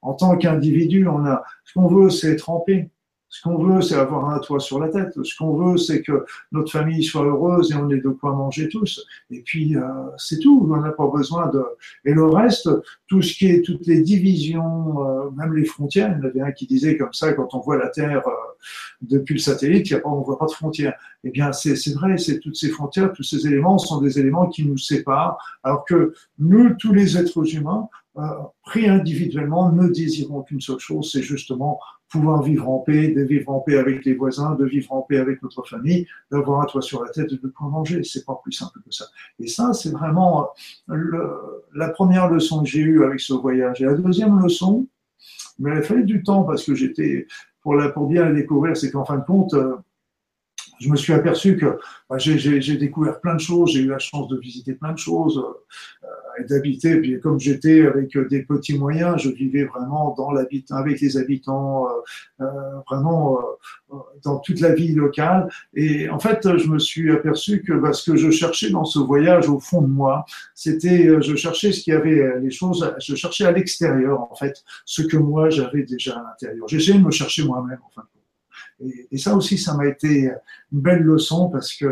en 0.00 0.14
tant 0.14 0.38
qu'individu, 0.38 1.08
on 1.08 1.26
a 1.26 1.42
ce 1.64 1.72
qu'on 1.72 1.88
veut, 1.88 2.08
c'est 2.08 2.34
être. 2.34 2.52
Ce 3.32 3.40
qu'on 3.40 3.56
veut, 3.56 3.80
c'est 3.80 3.94
avoir 3.94 4.28
un 4.28 4.38
toit 4.40 4.60
sur 4.60 4.78
la 4.78 4.90
tête. 4.90 5.14
Ce 5.22 5.34
qu'on 5.38 5.56
veut, 5.56 5.78
c'est 5.78 6.02
que 6.02 6.26
notre 6.52 6.70
famille 6.70 7.02
soit 7.02 7.24
heureuse 7.24 7.72
et 7.72 7.74
on 7.74 7.88
ait 7.88 7.98
de 7.98 8.10
quoi 8.10 8.32
manger 8.32 8.68
tous. 8.68 9.06
Et 9.30 9.40
puis, 9.40 9.74
euh, 9.74 9.80
c'est 10.18 10.38
tout. 10.38 10.68
On 10.70 10.76
n'a 10.76 10.92
pas 10.92 11.06
besoin 11.08 11.48
de. 11.48 11.64
Et 12.04 12.12
le 12.12 12.26
reste, 12.26 12.68
tout 13.06 13.22
ce 13.22 13.32
qui 13.32 13.46
est 13.46 13.62
toutes 13.62 13.86
les 13.86 14.02
divisions, 14.02 15.02
euh, 15.08 15.30
même 15.30 15.54
les 15.54 15.64
frontières. 15.64 16.14
Il 16.14 16.18
y 16.18 16.26
en 16.26 16.28
avait 16.28 16.40
un 16.42 16.52
qui 16.52 16.66
disait 16.66 16.98
comme 16.98 17.14
ça, 17.14 17.32
quand 17.32 17.54
on 17.54 17.60
voit 17.60 17.78
la 17.78 17.88
Terre 17.88 18.22
euh, 18.28 18.32
depuis 19.00 19.32
le 19.32 19.40
satellite, 19.40 19.88
il 19.88 19.94
y 19.94 19.96
a 19.96 20.00
pas, 20.00 20.10
on 20.10 20.20
voit 20.20 20.38
pas 20.38 20.46
de 20.46 20.52
frontières. 20.52 20.94
Eh 21.24 21.30
bien, 21.30 21.52
c'est 21.52 21.94
vrai. 21.94 22.18
C'est 22.18 22.38
toutes 22.38 22.56
ces 22.56 22.68
frontières, 22.68 23.14
tous 23.14 23.22
ces 23.22 23.46
éléments 23.46 23.78
sont 23.78 24.02
des 24.02 24.18
éléments 24.18 24.50
qui 24.50 24.66
nous 24.66 24.76
séparent. 24.76 25.38
Alors 25.62 25.86
que 25.86 26.12
nous, 26.38 26.74
tous 26.74 26.92
les 26.92 27.16
êtres 27.16 27.54
humains, 27.54 27.88
euh, 28.18 28.26
pris 28.62 28.86
individuellement, 28.86 29.72
ne 29.72 29.88
désirons 29.88 30.42
qu'une 30.42 30.60
seule 30.60 30.78
chose, 30.78 31.10
c'est 31.10 31.22
justement 31.22 31.80
pouvoir 32.12 32.42
vivre 32.42 32.68
en 32.68 32.78
paix, 32.78 33.08
de 33.08 33.22
vivre 33.22 33.50
en 33.50 33.60
paix 33.60 33.78
avec 33.78 34.04
les 34.04 34.14
voisins, 34.14 34.54
de 34.54 34.66
vivre 34.66 34.92
en 34.92 35.00
paix 35.00 35.16
avec 35.16 35.42
notre 35.42 35.66
famille, 35.66 36.06
d'avoir 36.30 36.60
un 36.60 36.66
toit 36.66 36.82
sur 36.82 37.02
la 37.02 37.10
tête 37.10 37.32
et 37.32 37.36
de 37.36 37.48
pouvoir 37.48 37.70
manger. 37.70 38.04
C'est 38.04 38.26
pas 38.26 38.38
plus 38.42 38.52
simple 38.52 38.78
que 38.84 38.94
ça. 38.94 39.06
Et 39.40 39.48
ça, 39.48 39.72
c'est 39.72 39.90
vraiment 39.90 40.50
euh, 40.90 41.62
la 41.74 41.88
première 41.88 42.28
leçon 42.28 42.62
que 42.62 42.68
j'ai 42.68 42.80
eue 42.80 43.02
avec 43.02 43.20
ce 43.20 43.32
voyage. 43.32 43.80
Et 43.80 43.86
la 43.86 43.94
deuxième 43.94 44.38
leçon, 44.40 44.86
mais 45.58 45.70
il 45.70 45.78
a 45.78 45.82
fallu 45.82 46.04
du 46.04 46.22
temps 46.22 46.44
parce 46.44 46.64
que 46.64 46.74
j'étais, 46.74 47.26
pour, 47.62 47.74
la, 47.74 47.88
pour 47.88 48.06
bien 48.06 48.26
la 48.26 48.32
découvrir, 48.32 48.76
c'est 48.76 48.90
qu'en 48.90 49.06
fin 49.06 49.16
de 49.16 49.24
compte, 49.24 49.54
euh, 49.54 49.76
je 50.82 50.88
me 50.88 50.96
suis 50.96 51.12
aperçu 51.12 51.56
que 51.56 51.78
bah, 52.10 52.18
j'ai 52.18 52.76
découvert 52.76 53.20
plein 53.20 53.34
de 53.34 53.40
choses, 53.40 53.72
j'ai 53.72 53.80
eu 53.80 53.88
la 53.88 54.00
chance 54.00 54.28
de 54.28 54.36
visiter 54.36 54.74
plein 54.74 54.92
de 54.92 54.98
choses 54.98 55.42
euh, 56.02 56.08
et 56.40 56.44
d'habiter. 56.44 56.96
Puis 57.00 57.20
comme 57.20 57.38
j'étais 57.38 57.86
avec 57.86 58.16
des 58.28 58.42
petits 58.42 58.76
moyens, 58.76 59.22
je 59.22 59.30
vivais 59.30 59.64
vraiment 59.64 60.14
dans 60.16 60.34
avec 60.34 61.00
les 61.00 61.16
habitants, 61.16 61.86
euh, 61.86 62.44
euh 62.44 62.80
vraiment 62.90 63.38
euh, 63.92 63.96
dans 64.24 64.38
toute 64.38 64.60
la 64.60 64.74
vie 64.74 64.92
locale. 64.92 65.48
Et 65.74 66.08
en 66.08 66.18
fait, 66.18 66.40
je 66.58 66.66
me 66.68 66.78
suis 66.78 67.10
aperçu 67.12 67.62
que 67.62 67.72
bah, 67.74 67.92
ce 67.92 68.10
que 68.10 68.16
je 68.16 68.30
cherchais 68.30 68.70
dans 68.70 68.84
ce 68.84 68.98
voyage 68.98 69.48
au 69.48 69.60
fond 69.60 69.82
de 69.82 69.88
moi, 69.88 70.24
c'était, 70.54 71.20
je 71.22 71.36
cherchais 71.36 71.70
ce 71.72 71.80
qui 71.80 71.92
avait 71.92 72.40
les 72.40 72.50
choses, 72.50 72.92
je 72.98 73.14
cherchais 73.14 73.44
à 73.44 73.52
l'extérieur 73.52 74.20
en 74.20 74.34
fait 74.34 74.64
ce 74.84 75.02
que 75.02 75.16
moi 75.16 75.50
j'avais 75.50 75.84
déjà 75.84 76.18
à 76.18 76.22
l'intérieur. 76.22 76.66
J'essayais 76.66 76.98
de 76.98 77.04
me 77.04 77.10
chercher 77.10 77.44
moi-même 77.44 77.78
en 77.86 77.90
fin 77.90 78.02
de 78.02 78.06
compte. 78.06 78.21
Et, 79.10 79.18
ça 79.18 79.34
aussi, 79.36 79.58
ça 79.58 79.74
m'a 79.74 79.86
été 79.86 80.30
une 80.72 80.80
belle 80.80 81.02
leçon 81.02 81.50
parce 81.50 81.74
que, 81.74 81.86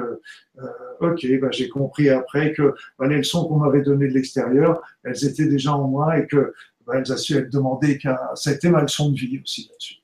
euh, 0.59 0.69
ok, 1.01 1.27
bah, 1.41 1.51
j'ai 1.51 1.69
compris 1.69 2.09
après 2.09 2.53
que 2.53 2.75
bah, 2.99 3.07
les 3.07 3.19
leçons 3.19 3.47
qu'on 3.47 3.59
m'avait 3.59 3.83
données 3.83 4.09
de 4.09 4.15
l'extérieur, 4.15 4.83
elles 5.05 5.25
étaient 5.25 5.47
déjà 5.47 5.75
en 5.75 5.87
moi 5.87 6.19
et 6.19 6.27
que 6.27 6.53
bah, 6.87 6.95
elles 6.97 7.19
su 7.19 7.37
être 7.37 7.51
demandées. 7.51 7.99
Ça 8.35 8.51
a 8.51 8.53
été 8.53 8.69
ma 8.69 8.83
leçon 8.83 9.11
de 9.11 9.17
vie 9.17 9.41
aussi 9.43 9.69
là-dessus. 9.69 9.97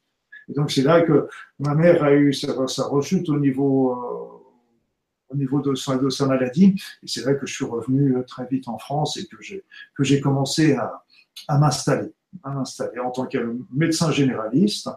Et 0.48 0.52
donc 0.52 0.70
c'est 0.70 0.82
là 0.82 1.00
que 1.00 1.28
ma 1.58 1.74
mère 1.74 2.02
a 2.04 2.12
eu 2.12 2.32
sa, 2.32 2.66
sa 2.68 2.84
rechute 2.84 3.28
au 3.28 3.38
niveau, 3.38 3.92
euh, 3.92 5.34
au 5.34 5.36
niveau 5.36 5.60
de 5.60 5.74
sa, 5.74 5.96
de 5.96 6.08
sa 6.08 6.26
maladie. 6.26 6.80
Et 7.02 7.08
c'est 7.08 7.24
là 7.24 7.34
que 7.34 7.46
je 7.46 7.54
suis 7.54 7.64
revenu 7.64 8.16
euh, 8.16 8.22
très 8.22 8.46
vite 8.46 8.68
en 8.68 8.78
France 8.78 9.16
et 9.16 9.26
que 9.26 9.36
j'ai 9.40 9.64
que 9.96 10.04
j'ai 10.04 10.20
commencé 10.20 10.74
à, 10.74 11.02
à 11.48 11.58
m'installer, 11.58 12.12
à 12.44 12.50
m'installer 12.50 13.00
en 13.00 13.10
tant 13.10 13.26
que 13.26 13.38
médecin 13.72 14.12
généraliste. 14.12 14.88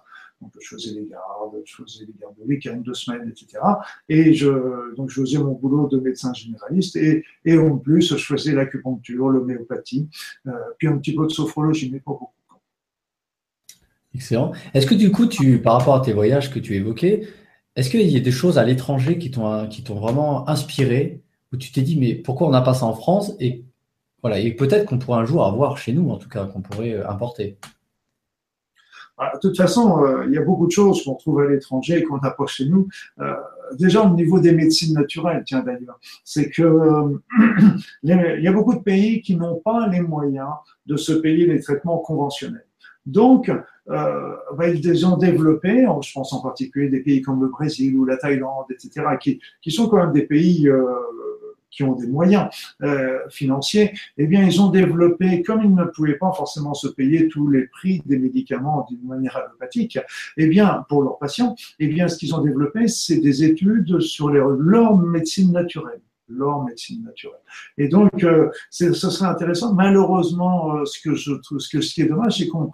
Donc, 0.42 0.52
je 0.60 0.76
faisais 0.76 0.92
les 0.92 1.06
gardes, 1.06 1.62
je 1.66 1.76
faisais 1.76 2.06
les 2.06 2.14
gardes 2.20 2.36
de 2.38 2.44
week-end, 2.46 2.78
deux 2.78 2.94
semaines, 2.94 3.30
etc. 3.30 3.62
Et 4.08 4.34
je, 4.34 4.96
donc, 4.96 5.10
je 5.10 5.22
faisais 5.22 5.38
mon 5.38 5.54
boulot 5.54 5.88
de 5.88 6.00
médecin 6.00 6.34
généraliste 6.34 6.96
et, 6.96 7.26
et 7.46 7.58
en 7.58 7.78
plus, 7.78 8.16
je 8.16 8.26
faisais 8.26 8.54
l'acupuncture, 8.54 9.30
l'homéopathie, 9.30 10.08
euh, 10.48 10.52
puis 10.78 10.88
un 10.88 10.98
petit 10.98 11.14
peu 11.14 11.26
de 11.28 11.32
sophrologie, 11.32 11.92
mais 11.92 12.00
pas 12.00 12.12
beaucoup. 12.12 12.34
Excellent. 14.16 14.54
Est-ce 14.74 14.88
que 14.88 14.96
du 14.96 15.12
coup, 15.12 15.28
tu, 15.28 15.62
par 15.62 15.78
rapport 15.78 15.96
à 15.96 16.02
tes 16.02 16.14
voyages 16.14 16.52
que 16.52 16.60
tu 16.60 16.76
évoquais, 16.76 17.28
est-ce 17.76 17.90
qu'il 17.90 18.02
y 18.10 18.18
a 18.18 18.20
des 18.20 18.32
choses 18.32 18.58
à 18.58 18.66
l'étranger 18.66 19.18
qui 19.18 19.32
t'ont, 19.32 19.68
qui 19.68 19.84
t'ont 19.84 19.96
vraiment 19.96 20.50
inspiré, 20.50 21.22
où 21.54 21.58
tu 21.58 21.72
t'es 21.72 21.82
dit, 21.82 21.98
mais 21.98 22.16
pourquoi 22.16 22.48
on 22.48 22.52
n'a 22.52 22.62
pas 22.62 22.74
ça 22.74 22.86
en 22.86 22.94
France? 22.94 23.34
Et 23.40 23.64
voilà, 24.22 24.40
et 24.40 24.52
peut-être 24.54 24.86
qu'on 24.86 25.00
pourrait 25.00 25.20
un 25.20 25.26
jour 25.26 25.46
avoir 25.46 25.78
chez 25.78 25.94
nous, 25.94 26.10
en 26.10 26.18
tout 26.18 26.28
cas, 26.28 26.46
qu'on 26.46 26.62
pourrait 26.62 26.94
euh, 26.94 27.10
importer. 27.10 27.58
Bah, 29.20 29.32
de 29.34 29.40
toute 29.40 29.58
façon, 29.58 30.02
euh, 30.02 30.24
il 30.28 30.34
y 30.34 30.38
a 30.38 30.42
beaucoup 30.42 30.66
de 30.66 30.72
choses 30.72 31.04
qu'on 31.04 31.16
trouve 31.16 31.42
à 31.42 31.48
l'étranger 31.48 31.98
et 31.98 32.04
qu'on 32.04 32.20
n'a 32.20 32.34
chez 32.48 32.66
nous. 32.66 32.88
Euh, 33.20 33.34
déjà 33.78 34.02
au 34.02 34.16
niveau 34.16 34.40
des 34.40 34.54
médecines 34.54 34.94
naturelles, 34.94 35.44
tiens 35.46 35.60
d'ailleurs, 35.60 36.00
c'est 36.24 36.50
que 36.50 36.64
euh, 36.64 37.20
il 38.04 38.40
y 38.42 38.48
a 38.48 38.54
beaucoup 38.54 38.76
de 38.76 38.80
pays 38.80 39.22
qui 39.22 39.36
n'ont 39.36 39.58
pas 39.58 39.90
les 39.90 40.00
moyens 40.00 40.54
de 40.86 40.96
se 40.96 41.12
payer 41.12 41.46
les 41.48 41.60
traitements 41.60 41.98
conventionnels. 41.98 42.66
Donc, 43.06 43.50
euh, 43.50 44.36
bah, 44.56 44.70
ils 44.70 45.06
ont 45.06 45.18
développés, 45.18 45.86
je 46.02 46.14
pense 46.14 46.32
en 46.32 46.42
particulier 46.42 46.88
des 46.88 47.02
pays 47.02 47.22
comme 47.22 47.42
le 47.42 47.50
Brésil 47.50 47.98
ou 47.98 48.06
la 48.06 48.16
Thaïlande, 48.16 48.68
etc., 48.70 49.06
qui, 49.20 49.72
sont 49.72 49.90
quand 49.90 49.98
même 49.98 50.14
des 50.14 50.28
pays 50.28 50.70
qui 51.72 51.84
ont 51.84 51.94
des 51.94 52.08
moyens 52.08 52.48
euh, 52.84 53.20
financiers, 53.30 53.94
eh 54.18 54.28
bien, 54.28 54.44
ils 54.44 54.62
ont 54.62 54.70
développé, 54.70 55.44
comme 55.44 55.64
ils 55.64 55.74
ne 55.74 55.86
pouvaient 55.86 56.18
pas 56.18 56.32
forcément 56.32 56.74
se 56.74 56.88
payer 56.88 57.28
tous 57.28 57.48
les 57.50 57.68
prix 57.68 58.02
des 58.06 58.18
médicaments 58.18 58.86
d'une 58.90 59.08
manière 59.08 59.38
allopathique, 59.38 60.00
eh 60.38 60.48
bien, 60.48 60.86
pour 60.90 61.04
leurs 61.04 61.18
patients, 61.18 61.56
eh 61.80 61.88
bien, 61.88 62.08
ce 62.08 62.18
qu'ils 62.18 62.34
ont 62.36 62.42
développé, 62.42 62.88
c'est 62.88 63.20
des 63.20 63.44
études 63.44 64.00
sur 64.00 64.30
leur 64.30 64.98
médecine 64.98 65.52
naturelle 65.52 66.02
l'or 66.30 66.64
médecine 66.64 67.04
naturelle. 67.04 67.40
Et 67.78 67.88
donc, 67.88 68.24
euh, 68.24 68.50
ce 68.70 68.94
serait 68.94 69.28
intéressant. 69.28 69.74
Malheureusement, 69.74 70.76
euh, 70.76 70.86
ce 70.86 71.02
que 71.02 71.16
je 71.16 71.34
trouve, 71.34 71.60
ce, 71.60 71.78
qui 71.78 72.02
est 72.02 72.06
dommage, 72.06 72.38
c'est 72.38 72.48
qu'on 72.48 72.72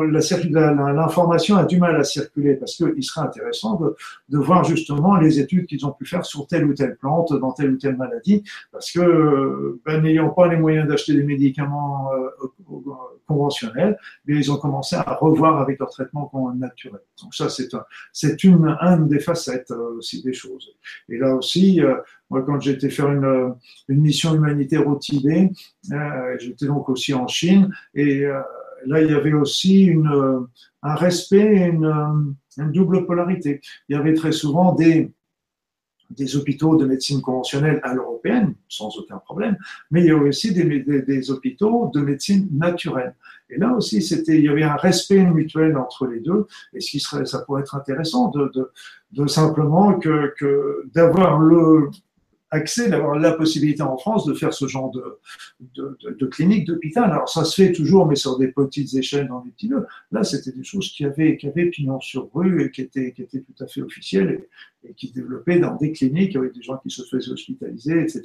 l'information 0.00 1.56
a 1.56 1.64
du 1.64 1.78
mal 1.78 1.96
à 1.96 2.04
circuler 2.04 2.54
parce 2.54 2.76
qu'il 2.76 3.02
serait 3.02 3.26
intéressant 3.26 3.76
de, 3.76 3.96
de, 4.28 4.38
voir 4.38 4.64
justement 4.64 5.16
les 5.16 5.40
études 5.40 5.66
qu'ils 5.66 5.86
ont 5.86 5.92
pu 5.92 6.06
faire 6.06 6.24
sur 6.24 6.46
telle 6.46 6.64
ou 6.64 6.74
telle 6.74 6.96
plante, 6.96 7.32
dans 7.38 7.52
telle 7.52 7.72
ou 7.72 7.76
telle 7.76 7.96
maladie, 7.96 8.42
parce 8.72 8.90
que 8.90 9.78
ben, 9.84 10.02
n'ayant 10.02 10.30
pas 10.30 10.48
les 10.48 10.56
moyens 10.56 10.88
d'acheter 10.88 11.14
des 11.14 11.24
médicaments 11.24 12.10
euh, 12.12 12.30
conventionnels, 13.26 13.98
mais 14.26 14.36
ils 14.36 14.50
ont 14.50 14.56
commencé 14.56 14.96
à 14.96 15.14
revoir 15.20 15.60
avec 15.60 15.78
leur 15.78 15.90
traitement 15.90 16.30
naturel. 16.56 17.00
Donc 17.22 17.34
ça, 17.34 17.48
c'est 17.48 17.72
un, 17.74 17.84
c'est 18.12 18.44
une, 18.44 18.76
une 18.80 19.08
des 19.08 19.20
facettes 19.20 19.70
aussi 19.70 20.22
des 20.22 20.32
choses. 20.32 20.70
Et 21.08 21.18
là 21.18 21.34
aussi, 21.34 21.80
moi, 22.30 22.42
quand 22.42 22.60
j'étais 22.60 22.90
faire 22.90 23.10
une, 23.10 23.54
une, 23.88 24.00
mission 24.00 24.34
humanitaire 24.34 24.86
au 24.86 24.96
Tibet, 24.96 25.50
euh, 25.92 26.36
j'étais 26.38 26.66
donc 26.66 26.88
aussi 26.88 27.14
en 27.14 27.28
Chine, 27.28 27.70
et 27.94 28.24
euh, 28.24 28.40
là, 28.86 29.00
il 29.02 29.10
y 29.10 29.14
avait 29.14 29.32
aussi 29.32 29.84
une, 29.84 30.46
un 30.82 30.94
respect, 30.94 31.68
une, 31.68 32.34
une, 32.58 32.72
double 32.72 33.06
polarité. 33.06 33.60
Il 33.88 33.96
y 33.96 33.98
avait 33.98 34.14
très 34.14 34.32
souvent 34.32 34.74
des, 34.74 35.12
des 36.10 36.36
hôpitaux 36.36 36.76
de 36.76 36.84
médecine 36.84 37.20
conventionnelle 37.20 37.80
à 37.82 37.94
l'européenne, 37.94 38.54
sans 38.68 38.96
aucun 38.98 39.18
problème, 39.18 39.56
mais 39.90 40.00
il 40.00 40.06
y 40.06 40.10
avait 40.10 40.28
aussi 40.28 40.52
des, 40.52 40.80
des, 40.80 41.02
des 41.02 41.30
hôpitaux 41.30 41.90
de 41.94 42.00
médecine 42.00 42.48
naturelle. 42.52 43.14
Et 43.50 43.58
là 43.58 43.72
aussi, 43.72 44.02
c'était, 44.02 44.38
il 44.38 44.44
y 44.44 44.48
avait 44.48 44.64
un 44.64 44.76
respect 44.76 45.24
mutuel 45.24 45.76
entre 45.76 46.06
les 46.06 46.20
deux, 46.20 46.46
et 46.72 46.80
ce 46.80 46.90
qui 46.90 47.00
serait, 47.00 47.26
ça 47.26 47.40
pourrait 47.40 47.62
être 47.62 47.76
intéressant 47.76 48.28
de, 48.30 48.50
de, 48.54 48.70
de 49.12 49.26
simplement 49.26 49.98
que, 49.98 50.34
que 50.38 50.88
d'avoir 50.92 51.38
le, 51.38 51.90
accès, 52.56 52.88
d'avoir 52.88 53.18
la 53.18 53.32
possibilité 53.32 53.82
en 53.82 53.96
France 53.96 54.26
de 54.26 54.34
faire 54.34 54.52
ce 54.52 54.66
genre 54.66 54.90
de, 54.90 55.18
de, 55.74 55.96
de, 56.10 56.26
clinique, 56.26 56.66
d'hôpital. 56.66 57.10
Alors 57.10 57.28
ça 57.28 57.44
se 57.44 57.54
fait 57.62 57.72
toujours, 57.72 58.06
mais 58.06 58.16
sur 58.16 58.38
des 58.38 58.48
petites 58.48 58.92
échelles 58.94 59.28
dans 59.28 59.40
des 59.40 59.50
petits 59.50 59.68
lieux. 59.68 59.86
Là, 60.10 60.24
c'était 60.24 60.52
des 60.52 60.64
choses 60.64 60.90
qui 60.90 61.04
avaient, 61.04 61.36
qui 61.36 61.46
avaient 61.46 61.66
pignon 61.66 62.00
sur 62.00 62.28
rue 62.34 62.64
et 62.64 62.70
qui 62.70 62.82
étaient, 62.82 63.12
qui 63.12 63.22
étaient 63.22 63.40
tout 63.40 63.64
à 63.64 63.66
fait 63.66 63.82
officielles 63.82 64.46
et, 64.84 64.94
qui 64.94 65.08
se 65.08 65.14
développaient 65.14 65.58
dans 65.58 65.74
des 65.76 65.92
cliniques 65.92 66.36
avec 66.36 66.52
des 66.52 66.62
gens 66.62 66.76
qui 66.78 66.90
se 66.90 67.02
faisaient 67.02 67.32
hospitaliser, 67.32 68.00
etc. 68.00 68.22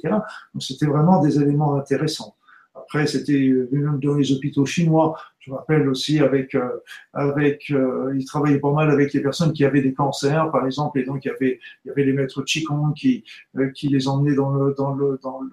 Donc 0.54 0.62
c'était 0.62 0.86
vraiment 0.86 1.20
des 1.22 1.40
éléments 1.40 1.76
intéressants. 1.76 2.36
Après, 2.74 3.06
c'était 3.06 3.52
même 3.70 3.98
dans 4.00 4.14
les 4.14 4.32
hôpitaux 4.32 4.66
chinois. 4.66 5.16
Je 5.40 5.50
me 5.50 5.56
rappelle 5.56 5.88
aussi 5.88 6.20
avec, 6.20 6.54
euh, 6.54 6.68
avec, 7.12 7.70
euh, 7.70 8.14
ils 8.16 8.24
travaillaient 8.24 8.60
pas 8.60 8.72
mal 8.72 8.90
avec 8.90 9.12
les 9.12 9.20
personnes 9.20 9.52
qui 9.52 9.64
avaient 9.64 9.82
des 9.82 9.92
cancers, 9.92 10.50
par 10.50 10.64
exemple, 10.66 11.00
et 11.00 11.04
donc 11.04 11.24
il 11.24 11.28
y 11.28 11.30
avait, 11.30 11.60
il 11.84 11.88
y 11.88 11.90
avait 11.90 12.04
les 12.04 12.12
maîtres 12.12 12.42
Qigong 12.42 12.94
qui, 12.94 13.24
euh, 13.56 13.70
qui 13.70 13.88
les 13.88 14.08
emmenaient 14.08 14.34
dans 14.34 14.50
le, 14.52 14.74
dans 14.74 14.94
le, 14.94 15.18
dans 15.22 15.40
le, 15.40 15.50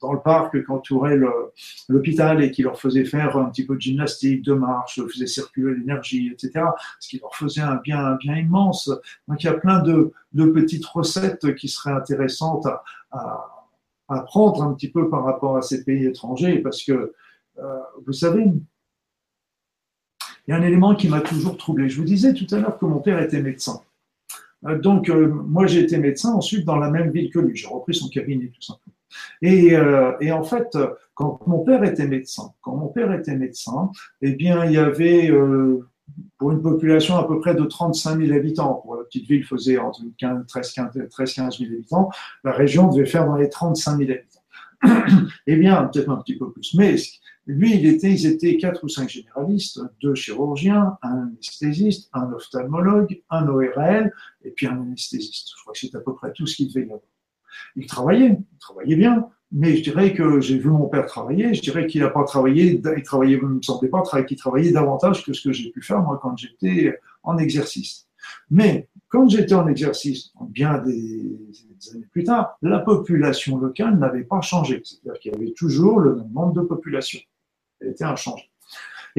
dans 0.00 0.12
le 0.12 0.20
parc 0.20 0.62
qu'entourait 0.64 1.18
l'hôpital 1.88 2.42
et 2.42 2.52
qui 2.52 2.62
leur 2.62 2.78
faisait 2.80 3.04
faire 3.04 3.36
un 3.36 3.46
petit 3.46 3.66
peu 3.66 3.74
de 3.74 3.80
gymnastique, 3.80 4.44
de 4.44 4.54
marche, 4.54 5.00
faisait 5.12 5.26
circuler 5.26 5.74
l'énergie, 5.74 6.30
etc. 6.32 6.66
Ce 7.00 7.08
qui 7.08 7.18
leur 7.18 7.34
faisait 7.34 7.62
un 7.62 7.76
bien, 7.76 7.98
un 7.98 8.14
bien 8.14 8.36
immense. 8.36 8.88
Donc 9.26 9.42
il 9.42 9.46
y 9.46 9.50
a 9.50 9.54
plein 9.54 9.80
de, 9.82 10.12
de 10.34 10.46
petites 10.46 10.86
recettes 10.86 11.56
qui 11.56 11.68
seraient 11.68 11.90
intéressantes 11.90 12.66
à, 12.66 12.84
à 13.10 13.57
apprendre 14.08 14.62
un 14.62 14.74
petit 14.74 14.90
peu 14.90 15.08
par 15.08 15.24
rapport 15.24 15.56
à 15.56 15.62
ces 15.62 15.84
pays 15.84 16.06
étrangers, 16.06 16.58
parce 16.58 16.82
que, 16.82 17.14
euh, 17.58 17.78
vous 18.06 18.12
savez, 18.12 18.44
il 20.46 20.50
y 20.50 20.52
a 20.52 20.56
un 20.56 20.62
élément 20.62 20.94
qui 20.94 21.08
m'a 21.08 21.20
toujours 21.20 21.56
troublé. 21.56 21.88
Je 21.88 21.98
vous 21.98 22.06
disais 22.06 22.32
tout 22.32 22.46
à 22.54 22.58
l'heure 22.58 22.78
que 22.78 22.86
mon 22.86 23.00
père 23.00 23.20
était 23.20 23.42
médecin. 23.42 23.80
Euh, 24.66 24.78
donc, 24.78 25.10
euh, 25.10 25.28
moi, 25.28 25.66
j'ai 25.66 25.80
été 25.80 25.98
médecin 25.98 26.32
ensuite 26.32 26.64
dans 26.64 26.76
la 26.76 26.90
même 26.90 27.10
ville 27.10 27.30
que 27.30 27.38
lui. 27.38 27.56
J'ai 27.56 27.68
repris 27.68 27.94
son 27.94 28.08
cabinet, 28.08 28.46
tout 28.46 28.62
simplement. 28.62 28.94
Et, 29.42 29.74
et, 30.20 30.32
en 30.32 30.42
fait, 30.42 30.76
quand 31.14 31.40
mon 31.46 31.60
père 31.60 31.82
était 31.82 32.06
médecin, 32.06 32.52
quand 32.60 32.76
mon 32.76 32.88
père 32.88 33.10
était 33.12 33.36
médecin, 33.36 33.90
eh 34.20 34.32
bien, 34.32 34.66
il 34.66 34.72
y 34.72 34.78
avait 34.78 35.30
pour 36.38 36.52
une 36.52 36.62
population 36.62 37.16
à 37.16 37.26
peu 37.26 37.40
près 37.40 37.54
de 37.54 37.64
35 37.64 38.20
000 38.20 38.36
habitants. 38.36 38.80
Pour 38.84 38.96
la 38.96 39.04
petite 39.04 39.26
ville 39.26 39.44
faisait 39.44 39.78
entre 39.78 40.02
13, 40.46 40.72
15 40.72 41.58
000 41.58 41.72
habitants. 41.72 42.10
La 42.44 42.52
région 42.52 42.88
devait 42.88 43.06
faire 43.06 43.26
dans 43.26 43.36
les 43.36 43.48
35 43.48 43.98
000 43.98 44.10
habitants. 44.10 44.38
eh 45.46 45.56
bien, 45.56 45.84
peut-être 45.84 46.10
un 46.10 46.16
petit 46.18 46.38
peu 46.38 46.50
plus. 46.52 46.74
Mais 46.74 46.96
lui, 47.46 47.74
il 47.74 47.86
était, 47.86 48.12
ils 48.12 48.26
étaient 48.26 48.56
quatre 48.58 48.84
ou 48.84 48.88
cinq 48.88 49.08
généralistes, 49.08 49.80
deux 50.02 50.14
chirurgiens, 50.14 50.98
un 51.02 51.28
anesthésiste, 51.28 52.10
un 52.12 52.30
ophtalmologue, 52.32 53.22
un 53.30 53.48
ORL, 53.48 54.12
et 54.44 54.50
puis 54.50 54.66
un 54.66 54.80
anesthésiste. 54.80 55.48
Je 55.56 55.62
crois 55.62 55.72
que 55.72 55.78
c'est 55.80 55.94
à 55.96 56.00
peu 56.00 56.14
près 56.14 56.32
tout 56.32 56.46
ce 56.46 56.56
qu'il 56.56 56.68
devait 56.68 56.82
y 56.82 56.84
avoir. 56.84 57.00
Il 57.74 57.86
travaillait, 57.86 58.38
il 58.52 58.58
travaillait 58.58 58.96
bien, 58.96 59.28
mais 59.50 59.76
je 59.76 59.82
dirais 59.82 60.12
que 60.14 60.40
j'ai 60.40 60.58
vu 60.58 60.68
mon 60.68 60.88
père 60.88 61.06
travailler, 61.06 61.54
je 61.54 61.62
dirais 61.62 61.86
qu'il 61.86 62.02
n'a 62.02 62.10
pas 62.10 62.24
travaillé, 62.24 62.80
il 62.96 63.02
travaillait, 63.02 63.38
ne 63.40 63.46
me 63.46 63.62
semblait 63.62 63.88
pas 63.88 64.02
qu'il 64.24 64.36
travaillait 64.36 64.72
davantage 64.72 65.24
que 65.24 65.32
ce 65.32 65.48
que 65.48 65.52
j'ai 65.52 65.70
pu 65.70 65.82
faire 65.82 66.02
moi 66.02 66.18
quand 66.22 66.36
j'étais 66.36 66.98
en 67.22 67.38
exercice. 67.38 68.08
Mais 68.50 68.88
quand 69.08 69.28
j'étais 69.28 69.54
en 69.54 69.66
exercice, 69.66 70.32
bien 70.50 70.78
des, 70.78 71.38
années 71.94 72.06
plus 72.10 72.24
tard, 72.24 72.58
la 72.60 72.80
population 72.80 73.58
locale 73.58 73.98
n'avait 73.98 74.24
pas 74.24 74.42
changé. 74.42 74.82
C'est-à-dire 74.84 75.20
qu'il 75.20 75.32
y 75.32 75.34
avait 75.34 75.52
toujours 75.52 76.00
le 76.00 76.16
même 76.16 76.32
nombre 76.32 76.52
de 76.52 76.62
population. 76.62 77.20
Elle 77.80 77.90
était 77.90 78.04
inchangée. 78.04 78.50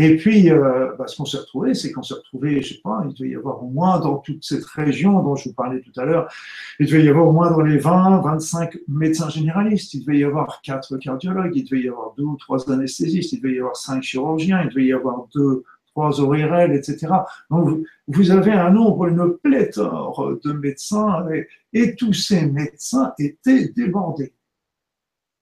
Et 0.01 0.15
puis, 0.15 0.49
euh, 0.49 0.93
bah, 0.97 1.07
ce 1.07 1.17
qu'on 1.17 1.25
s'est 1.25 1.39
retrouvé, 1.39 1.73
c'est 1.73 1.91
qu'on 1.91 2.03
s'est 2.03 2.13
retrouvé, 2.13 2.61
je 2.61 2.75
sais 2.75 2.81
pas, 2.81 3.03
il 3.05 3.13
devait 3.13 3.31
y 3.31 3.35
avoir 3.35 3.61
au 3.61 3.67
moins 3.67 3.99
dans 3.99 4.19
toute 4.19 4.45
cette 4.45 4.63
région 4.63 5.21
dont 5.21 5.35
je 5.35 5.49
vous 5.49 5.53
parlais 5.53 5.81
tout 5.81 5.91
à 5.99 6.05
l'heure, 6.05 6.31
il 6.79 6.85
devait 6.85 7.03
y 7.03 7.09
avoir 7.09 7.27
au 7.27 7.33
moins 7.33 7.51
dans 7.51 7.59
les 7.59 7.77
20, 7.77 8.21
25 8.21 8.77
médecins 8.87 9.27
généralistes, 9.27 9.93
il 9.93 10.05
devait 10.05 10.19
y 10.19 10.23
avoir 10.23 10.61
quatre 10.61 10.95
cardiologues, 10.99 11.51
il 11.53 11.65
devait 11.65 11.81
y 11.81 11.89
avoir 11.89 12.13
deux 12.15 12.23
ou 12.23 12.37
trois 12.37 12.71
anesthésistes, 12.71 13.33
il 13.33 13.41
devait 13.41 13.55
y 13.55 13.59
avoir 13.59 13.75
cinq 13.75 14.01
chirurgiens, 14.01 14.61
il 14.63 14.69
devait 14.69 14.85
y 14.85 14.93
avoir 14.93 15.27
deux, 15.35 15.63
trois 15.87 16.17
ORL, 16.21 16.73
etc. 16.73 17.07
Donc, 17.49 17.79
vous 18.07 18.31
avez 18.31 18.53
un 18.53 18.69
nombre, 18.69 19.07
une 19.07 19.37
pléthore 19.43 20.37
de 20.41 20.53
médecins 20.53 21.27
et, 21.29 21.45
et 21.73 21.95
tous 21.95 22.13
ces 22.13 22.45
médecins 22.45 23.11
étaient 23.19 23.67
débordés. 23.75 24.33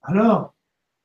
Alors, 0.02 0.52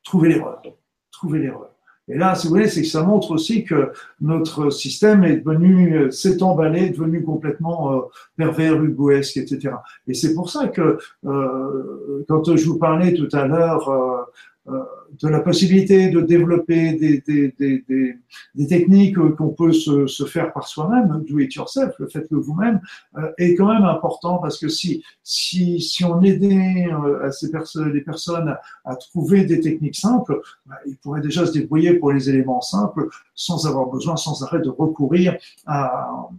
trouvez 0.03 0.29
l'erreur. 0.29 0.63
Trouvez 1.11 1.37
l'erreur. 1.37 1.72
Et 2.09 2.17
là, 2.17 2.35
si 2.35 2.47
vous 2.47 2.53
voulez, 2.53 2.67
c'est 2.67 2.81
que 2.81 2.87
ça 2.87 3.03
montre 3.03 3.31
aussi 3.31 3.63
que 3.63 3.91
notre 4.19 4.69
système 4.69 5.23
est 5.23 5.37
devenu, 5.37 6.11
s'est 6.11 6.43
emballé, 6.43 6.89
devenu 6.89 7.23
complètement 7.23 7.93
euh, 7.93 8.01
pervers, 8.35 8.83
ubuesque, 8.83 9.37
etc. 9.37 9.75
Et 10.07 10.13
c'est 10.13 10.33
pour 10.33 10.49
ça 10.49 10.67
que 10.67 10.97
euh, 11.25 12.25
quand 12.27 12.55
je 12.55 12.65
vous 12.65 12.77
parlais 12.77 13.13
tout 13.13 13.29
à 13.31 13.47
l'heure 13.47 13.87
euh, 13.89 14.21
de 14.65 15.27
la 15.27 15.41
possibilité 15.41 16.09
de 16.09 16.21
développer 16.21 16.93
des, 16.93 17.21
des, 17.21 17.53
des, 17.59 18.17
des 18.55 18.67
techniques 18.67 19.17
qu'on 19.35 19.49
peut 19.49 19.73
se, 19.73 20.25
faire 20.25 20.53
par 20.53 20.67
soi-même, 20.67 21.23
do 21.27 21.39
it 21.39 21.53
yourself, 21.53 21.93
le 21.99 22.07
faites-le 22.07 22.39
vous-même, 22.39 22.79
euh, 23.17 23.31
est 23.37 23.55
quand 23.55 23.71
même 23.71 23.83
important 23.83 24.37
parce 24.37 24.57
que 24.57 24.69
si, 24.69 25.03
si, 25.21 25.81
si 25.81 26.03
on 26.05 26.21
aidait 26.21 26.87
euh, 26.91 27.25
à 27.25 27.31
ces 27.31 27.51
personnes, 27.51 27.91
les 27.91 28.01
personnes 28.01 28.55
à, 28.85 28.95
trouver 28.95 29.43
des 29.45 29.59
techniques 29.59 29.95
simples, 29.95 30.41
bah, 30.65 30.75
ils 30.85 30.97
pourraient 30.97 31.21
déjà 31.21 31.45
se 31.45 31.51
débrouiller 31.51 31.95
pour 31.95 32.11
les 32.13 32.29
éléments 32.29 32.61
simples 32.61 33.09
sans 33.35 33.67
avoir 33.67 33.87
besoin 33.87 34.15
sans 34.15 34.43
arrêt 34.43 34.61
de 34.61 34.69
recourir 34.69 35.37
à, 35.65 36.29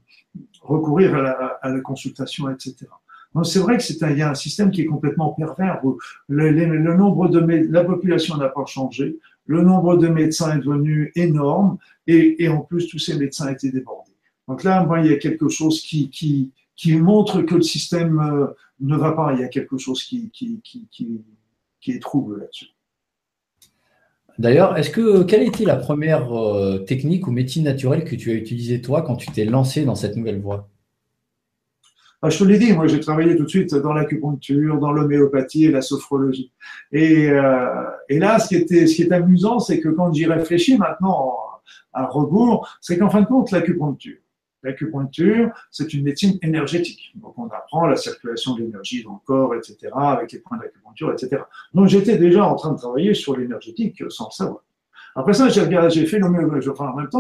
recourir 0.63 1.15
à 1.15 1.69
la 1.69 1.81
consultation, 1.81 2.49
etc 2.49 2.87
c'est 3.43 3.59
vrai 3.59 3.77
que 3.77 3.83
c'est 3.83 3.99
y 4.17 4.23
a 4.23 4.31
un 4.31 4.35
système 4.35 4.71
qui 4.71 4.83
est 4.83 4.87
complètement 4.87 5.31
pervers. 5.31 5.81
le, 6.29 6.51
le, 6.51 6.95
nombre 6.95 7.29
de 7.29 7.41
la 7.71 7.83
population 7.83 8.37
n'a 8.37 8.49
pas 8.49 8.65
changé, 8.65 9.19
le 9.47 9.63
nombre 9.63 9.97
de 9.97 10.09
médecins 10.09 10.57
est 10.57 10.65
devenu 10.65 11.11
énorme 11.17 11.79
et, 12.07 12.49
en 12.49 12.61
plus 12.61 12.87
tous 12.87 12.99
ces 12.99 13.19
médecins 13.19 13.51
étaient 13.51 13.71
débordés. 13.71 14.13
Donc 14.47 14.63
là, 14.63 14.85
moi, 14.85 15.01
il 15.01 15.11
y 15.11 15.15
a 15.15 15.17
quelque 15.17 15.49
chose 15.49 15.81
qui, 15.81 16.53
montre 17.01 17.43
que 17.43 17.57
le 17.57 17.63
système 17.63 18.21
euh, 18.21 18.47
ne 18.81 18.97
va 18.97 19.13
pas. 19.13 19.33
Il 19.33 19.41
y 19.41 19.45
a 19.45 19.49
quelque 19.49 19.79
chose 19.79 20.03
qui, 20.03 20.31
est 21.87 22.03
trouble 22.03 22.41
là-dessus. 22.41 22.67
D'ailleurs, 24.39 24.77
est-ce 24.77 24.91
que 24.91 25.23
quelle 25.23 25.43
été 25.43 25.65
la 25.65 25.77
première 25.77 26.33
euh, 26.33 26.79
technique 26.79 27.27
ou 27.27 27.31
médecine 27.31 27.65
naturelle 27.65 28.05
que 28.05 28.17
tu 28.17 28.31
as 28.31 28.35
utilisée 28.35 28.81
toi 28.81 29.03
quand 29.03 29.17
tu 29.17 29.31
t'es 29.31 29.45
lancé 29.45 29.85
dans 29.85 29.95
cette 29.95 30.17
nouvelle 30.17 30.41
voie? 30.41 30.69
Ah, 32.27 32.31
je 32.31 32.39
te 32.39 32.45
l'ai 32.45 32.59
dit, 32.59 32.73
moi 32.73 32.87
j'ai 32.87 33.01
travaillé 33.01 33.37
tout 33.37 33.45
de 33.45 33.49
suite 33.49 33.75
dans 33.75 33.93
l'acupuncture, 33.93 34.79
dans 34.79 34.93
l'homéopathie 34.93 35.67
et 35.67 35.71
la 35.71 35.83
sophrologie. 35.83 36.53
Et, 36.91 37.29
euh, 37.29 37.85
là, 38.09 38.39
ce 38.39 38.49
qui, 38.49 38.57
était, 38.57 38.85
est 38.85 39.13
amusant, 39.13 39.59
c'est 39.59 39.79
que 39.79 39.91
quand 39.91 40.11
j'y 40.13 40.25
réfléchis 40.25 40.79
maintenant 40.79 41.37
à 41.93 42.07
rebours, 42.07 42.67
c'est 42.81 42.97
qu'en 42.97 43.11
fin 43.11 43.21
de 43.21 43.27
compte, 43.27 43.51
l'acupuncture, 43.51 44.17
L'acupuncture, 44.63 45.51
c'est 45.71 45.93
une 45.93 46.05
médecine 46.05 46.39
énergétique. 46.41 47.13
Donc, 47.17 47.39
on 47.39 47.49
apprend 47.49 47.87
la 47.87 47.97
circulation 47.97 48.55
de 48.55 48.63
l'énergie 48.63 49.05
dans 49.05 49.13
le 49.13 49.27
corps, 49.27 49.55
etc., 49.55 49.91
avec 49.95 50.33
les 50.33 50.39
points 50.39 50.57
d'acupuncture, 50.57 51.13
etc. 51.13 51.43
Donc, 51.75 51.89
j'étais 51.89 52.17
déjà 52.17 52.47
en 52.47 52.55
train 52.55 52.73
de 52.73 52.79
travailler 52.79 53.13
sur 53.13 53.37
l'énergétique 53.37 54.03
sans 54.09 54.29
le 54.29 54.35
savoir. 54.35 54.65
Après 55.17 55.33
ça, 55.33 55.49
j'ai 55.49 56.07
fait 56.07 56.19
l'homéopathie. 56.19 56.71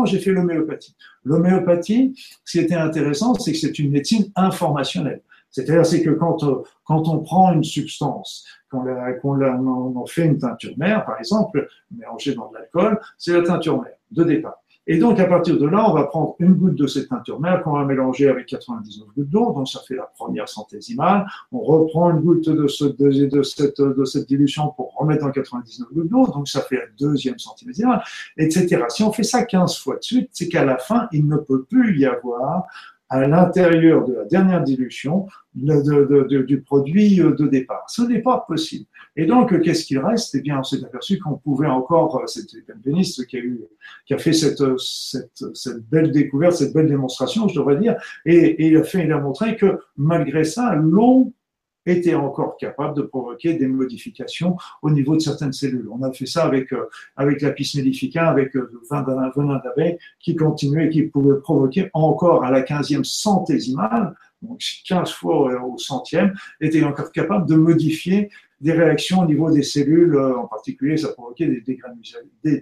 J'ai 0.06 0.18
fait 0.18 0.32
l'homéopathie. 0.32 0.96
L'homéopathie, 1.24 2.14
ce 2.44 2.58
qui 2.58 2.64
était 2.64 2.74
intéressant, 2.74 3.34
c'est 3.34 3.52
que 3.52 3.58
c'est 3.58 3.78
une 3.78 3.90
médecine 3.90 4.30
informationnelle. 4.34 5.22
C'est-à-dire, 5.50 5.86
c'est 5.86 6.02
que 6.02 6.10
quand, 6.10 6.38
quand 6.84 7.08
on 7.08 7.20
prend 7.20 7.52
une 7.52 7.62
substance, 7.62 8.44
qu'on 8.68 8.84
on 8.84 10.06
fait 10.06 10.24
une 10.24 10.38
teinture 10.38 10.76
mère, 10.76 11.04
par 11.04 11.18
exemple, 11.20 11.68
mélangée 11.92 12.34
dans 12.34 12.50
de 12.50 12.54
l'alcool, 12.54 13.00
c'est 13.18 13.32
la 13.32 13.42
teinture 13.42 13.80
mère 13.80 13.94
de 14.10 14.24
départ. 14.24 14.63
Et 14.86 14.98
donc, 14.98 15.18
à 15.18 15.24
partir 15.24 15.58
de 15.58 15.66
là, 15.66 15.88
on 15.88 15.94
va 15.94 16.04
prendre 16.04 16.36
une 16.38 16.54
goutte 16.54 16.74
de 16.74 16.86
cette 16.86 17.08
teinture 17.08 17.40
mère 17.40 17.62
qu'on 17.62 17.72
va 17.72 17.84
mélanger 17.84 18.28
avec 18.28 18.46
99 18.46 19.08
gouttes 19.16 19.30
d'eau, 19.30 19.52
donc 19.52 19.68
ça 19.68 19.80
fait 19.86 19.96
la 19.96 20.10
première 20.14 20.48
centésimale. 20.48 21.26
On 21.52 21.60
reprend 21.60 22.10
une 22.10 22.20
goutte 22.20 22.48
de, 22.48 22.66
ce, 22.66 22.84
de, 22.84 23.42
cette, 23.42 23.80
cette 24.04 24.28
dilution 24.28 24.68
pour 24.76 24.94
remettre 24.94 25.24
dans 25.24 25.30
99 25.30 25.88
gouttes 25.92 26.08
d'eau, 26.08 26.26
donc 26.26 26.48
ça 26.48 26.60
fait 26.60 26.76
la 26.76 26.86
deuxième 26.98 27.38
centésimale, 27.38 28.02
etc. 28.36 28.84
Si 28.88 29.02
on 29.02 29.12
fait 29.12 29.22
ça 29.22 29.44
15 29.44 29.78
fois 29.78 29.96
de 29.96 30.02
suite, 30.02 30.28
c'est 30.32 30.48
qu'à 30.48 30.64
la 30.64 30.76
fin, 30.76 31.08
il 31.12 31.26
ne 31.26 31.36
peut 31.38 31.62
plus 31.62 31.98
y 31.98 32.04
avoir 32.04 32.66
à 33.08 33.26
l'intérieur 33.26 34.06
de 34.06 34.14
la 34.14 34.24
dernière 34.24 34.62
dilution 34.62 35.26
du 35.54 36.62
produit 36.62 37.16
de 37.16 37.46
départ. 37.46 37.84
Ce 37.88 38.02
n'est 38.02 38.22
pas 38.22 38.44
possible. 38.46 38.86
Et 39.16 39.26
donc, 39.26 39.60
qu'est-ce 39.62 39.84
qu'il 39.84 39.98
reste? 39.98 40.34
Eh 40.34 40.40
bien, 40.40 40.58
on 40.58 40.62
s'est 40.64 40.82
aperçu 40.84 41.18
qu'on 41.18 41.36
pouvait 41.36 41.68
encore, 41.68 42.22
c'était 42.28 42.64
benveniste 42.66 43.26
qui 43.26 43.36
a 43.36 43.40
eu, 43.40 43.60
qui 44.06 44.14
a 44.14 44.18
fait 44.18 44.32
cette, 44.32 44.62
cette, 44.78 45.44
cette, 45.54 45.88
belle 45.88 46.10
découverte, 46.10 46.54
cette 46.54 46.74
belle 46.74 46.88
démonstration, 46.88 47.46
je 47.46 47.54
devrais 47.54 47.76
dire, 47.76 47.94
et, 48.24 48.66
il 48.66 48.76
a 48.76 48.82
fait, 48.82 49.04
il 49.04 49.12
a 49.12 49.20
montré 49.20 49.56
que 49.56 49.78
malgré 49.96 50.44
ça, 50.44 50.74
l'eau 50.74 51.32
était 51.86 52.14
encore 52.14 52.56
capable 52.56 52.96
de 52.96 53.02
provoquer 53.02 53.54
des 53.54 53.66
modifications 53.66 54.56
au 54.82 54.90
niveau 54.90 55.14
de 55.14 55.20
certaines 55.20 55.52
cellules. 55.52 55.88
On 55.90 56.02
a 56.02 56.12
fait 56.12 56.26
ça 56.26 56.44
avec, 56.44 56.72
euh, 56.72 56.88
avec 57.16 57.42
mellifica, 57.42 58.28
avec 58.28 58.54
le 58.54 58.70
euh, 58.92 59.30
venin 59.36 59.60
d'abeille, 59.64 59.98
qui 60.20 60.36
continuait 60.36 60.86
et 60.86 60.90
qui 60.90 61.02
pouvait 61.02 61.40
provoquer 61.40 61.90
encore 61.92 62.44
à 62.44 62.50
la 62.50 62.62
15e 62.62 63.04
centésimale, 63.04 64.14
donc 64.42 64.60
15 64.86 65.10
fois 65.12 65.62
au 65.64 65.78
centième, 65.78 66.34
était 66.60 66.84
encore 66.84 67.12
capable 67.12 67.48
de 67.48 67.54
modifier 67.54 68.30
des 68.60 68.72
réactions 68.72 69.20
au 69.20 69.26
niveau 69.26 69.50
des 69.50 69.62
cellules, 69.62 70.14
euh, 70.14 70.38
en 70.38 70.46
particulier, 70.46 70.96
ça 70.96 71.08
provoquait 71.12 71.46
des 71.46 71.60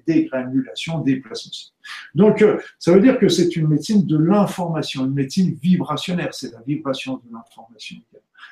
dégranulations 0.06 0.98
des 1.00 1.16
plasmocytes. 1.16 1.74
Donc, 2.14 2.44
ça 2.78 2.92
veut 2.92 3.00
dire 3.00 3.18
que 3.18 3.28
c'est 3.28 3.54
une 3.54 3.68
médecine 3.68 4.04
de 4.04 4.16
l'information, 4.16 5.04
une 5.04 5.14
médecine 5.14 5.54
vibrationnaire, 5.62 6.34
c'est 6.34 6.52
la 6.52 6.60
vibration 6.66 7.16
de 7.18 7.32
l'information. 7.32 7.98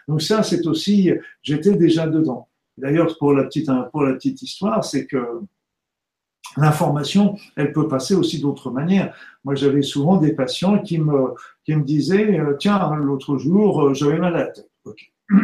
Donc 0.08 0.22
ça, 0.22 0.42
c'est 0.42 0.66
aussi, 0.66 1.12
j'étais 1.42 1.74
déjà 1.74 2.06
dedans. 2.06 2.48
D'ailleurs, 2.76 3.16
pour 3.18 3.32
la 3.32 3.44
petite, 3.44 4.42
histoire, 4.42 4.84
c'est 4.84 5.06
que 5.06 5.40
l'information, 6.56 7.36
elle 7.56 7.72
peut 7.72 7.88
passer 7.88 8.14
aussi 8.14 8.40
d'autres 8.40 8.70
manières. 8.70 9.14
Moi, 9.44 9.54
j'avais 9.54 9.82
souvent 9.82 10.16
des 10.16 10.32
patients 10.32 10.80
qui 10.80 10.98
me, 10.98 11.34
qui 11.64 11.74
me 11.74 11.84
disaient, 11.84 12.38
euh, 12.40 12.56
tiens, 12.58 12.94
l'autre 12.96 13.36
jour, 13.36 13.82
euh, 13.82 13.94
j'avais 13.94 14.18
mal 14.18 14.34
à 14.34 14.38
la 14.38 14.46
tête. 14.46 14.70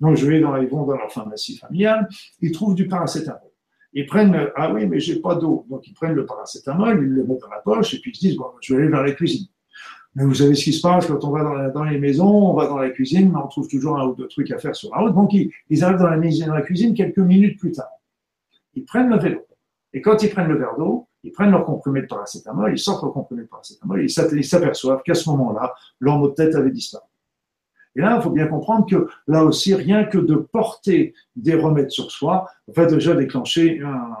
Donc, 0.00 0.16
je 0.16 0.26
vais 0.26 0.40
dans, 0.40 0.56
ils 0.56 0.68
vont 0.68 0.86
dans 0.86 0.96
leur 0.96 1.12
pharmacie 1.12 1.58
familiale, 1.58 2.08
ils 2.40 2.52
trouvent 2.52 2.74
du 2.74 2.88
paracétamol. 2.88 3.40
Ils 3.92 4.06
prennent, 4.06 4.50
ah 4.56 4.72
oui, 4.72 4.86
mais 4.86 5.00
j'ai 5.00 5.20
pas 5.20 5.34
d'eau. 5.34 5.66
Donc, 5.70 5.86
ils 5.88 5.94
prennent 5.94 6.14
le 6.14 6.26
paracétamol, 6.26 7.02
ils 7.02 7.08
le 7.08 7.24
mettent 7.24 7.40
dans 7.40 7.48
la 7.48 7.60
poche 7.60 7.94
et 7.94 8.00
puis 8.00 8.10
ils 8.12 8.14
se 8.14 8.20
disent, 8.20 8.36
bon, 8.36 8.46
je 8.60 8.74
vais 8.74 8.82
aller 8.82 8.90
vers 8.90 9.02
la 9.02 9.12
cuisine. 9.12 9.46
Mais 10.16 10.24
vous 10.24 10.34
savez 10.34 10.54
ce 10.54 10.64
qui 10.64 10.72
se 10.72 10.80
passe 10.80 11.06
quand 11.06 11.22
on 11.24 11.30
va 11.30 11.68
dans, 11.68 11.84
les 11.84 11.98
maisons, 11.98 12.50
on 12.50 12.54
va 12.54 12.66
dans 12.66 12.78
la 12.78 12.88
cuisine, 12.88 13.36
on 13.36 13.46
trouve 13.48 13.68
toujours 13.68 13.98
un 13.98 14.06
ou 14.06 14.14
deux 14.14 14.26
trucs 14.28 14.50
à 14.50 14.56
faire 14.56 14.74
sur 14.74 14.90
la 14.94 15.02
route. 15.02 15.14
Donc, 15.14 15.34
ils, 15.34 15.84
arrivent 15.84 15.98
dans 15.98 16.08
la, 16.08 16.16
dans 16.16 16.54
la 16.54 16.62
cuisine 16.62 16.94
quelques 16.94 17.18
minutes 17.18 17.60
plus 17.60 17.72
tard. 17.72 17.90
Ils 18.72 18.86
prennent 18.86 19.10
le 19.10 19.18
vélo. 19.18 19.46
Et 19.92 20.00
quand 20.00 20.22
ils 20.22 20.30
prennent 20.30 20.48
le 20.48 20.56
verre 20.56 20.74
d'eau, 20.78 21.06
ils 21.22 21.32
prennent 21.32 21.50
leur 21.50 21.66
comprimé 21.66 22.00
de 22.00 22.06
paracétamol, 22.06 22.72
ils 22.72 22.78
sortent 22.78 23.02
leur 23.02 23.12
comprimé 23.12 23.42
de 23.42 23.48
paracétamol, 23.48 24.02
ils 24.02 24.44
s'aperçoivent 24.44 25.02
qu'à 25.04 25.14
ce 25.14 25.28
moment-là, 25.30 25.74
leur 26.00 26.18
mot 26.18 26.28
de 26.28 26.34
tête 26.34 26.54
avait 26.54 26.70
disparu. 26.70 27.04
Et 27.94 28.00
là, 28.00 28.16
il 28.16 28.22
faut 28.22 28.30
bien 28.30 28.46
comprendre 28.46 28.86
que 28.88 29.08
là 29.26 29.44
aussi, 29.44 29.74
rien 29.74 30.04
que 30.04 30.18
de 30.18 30.36
porter 30.36 31.14
des 31.34 31.54
remèdes 31.54 31.90
sur 31.90 32.10
soi 32.10 32.46
va 32.68 32.86
déjà 32.86 33.14
déclencher 33.14 33.80
un, 33.80 34.16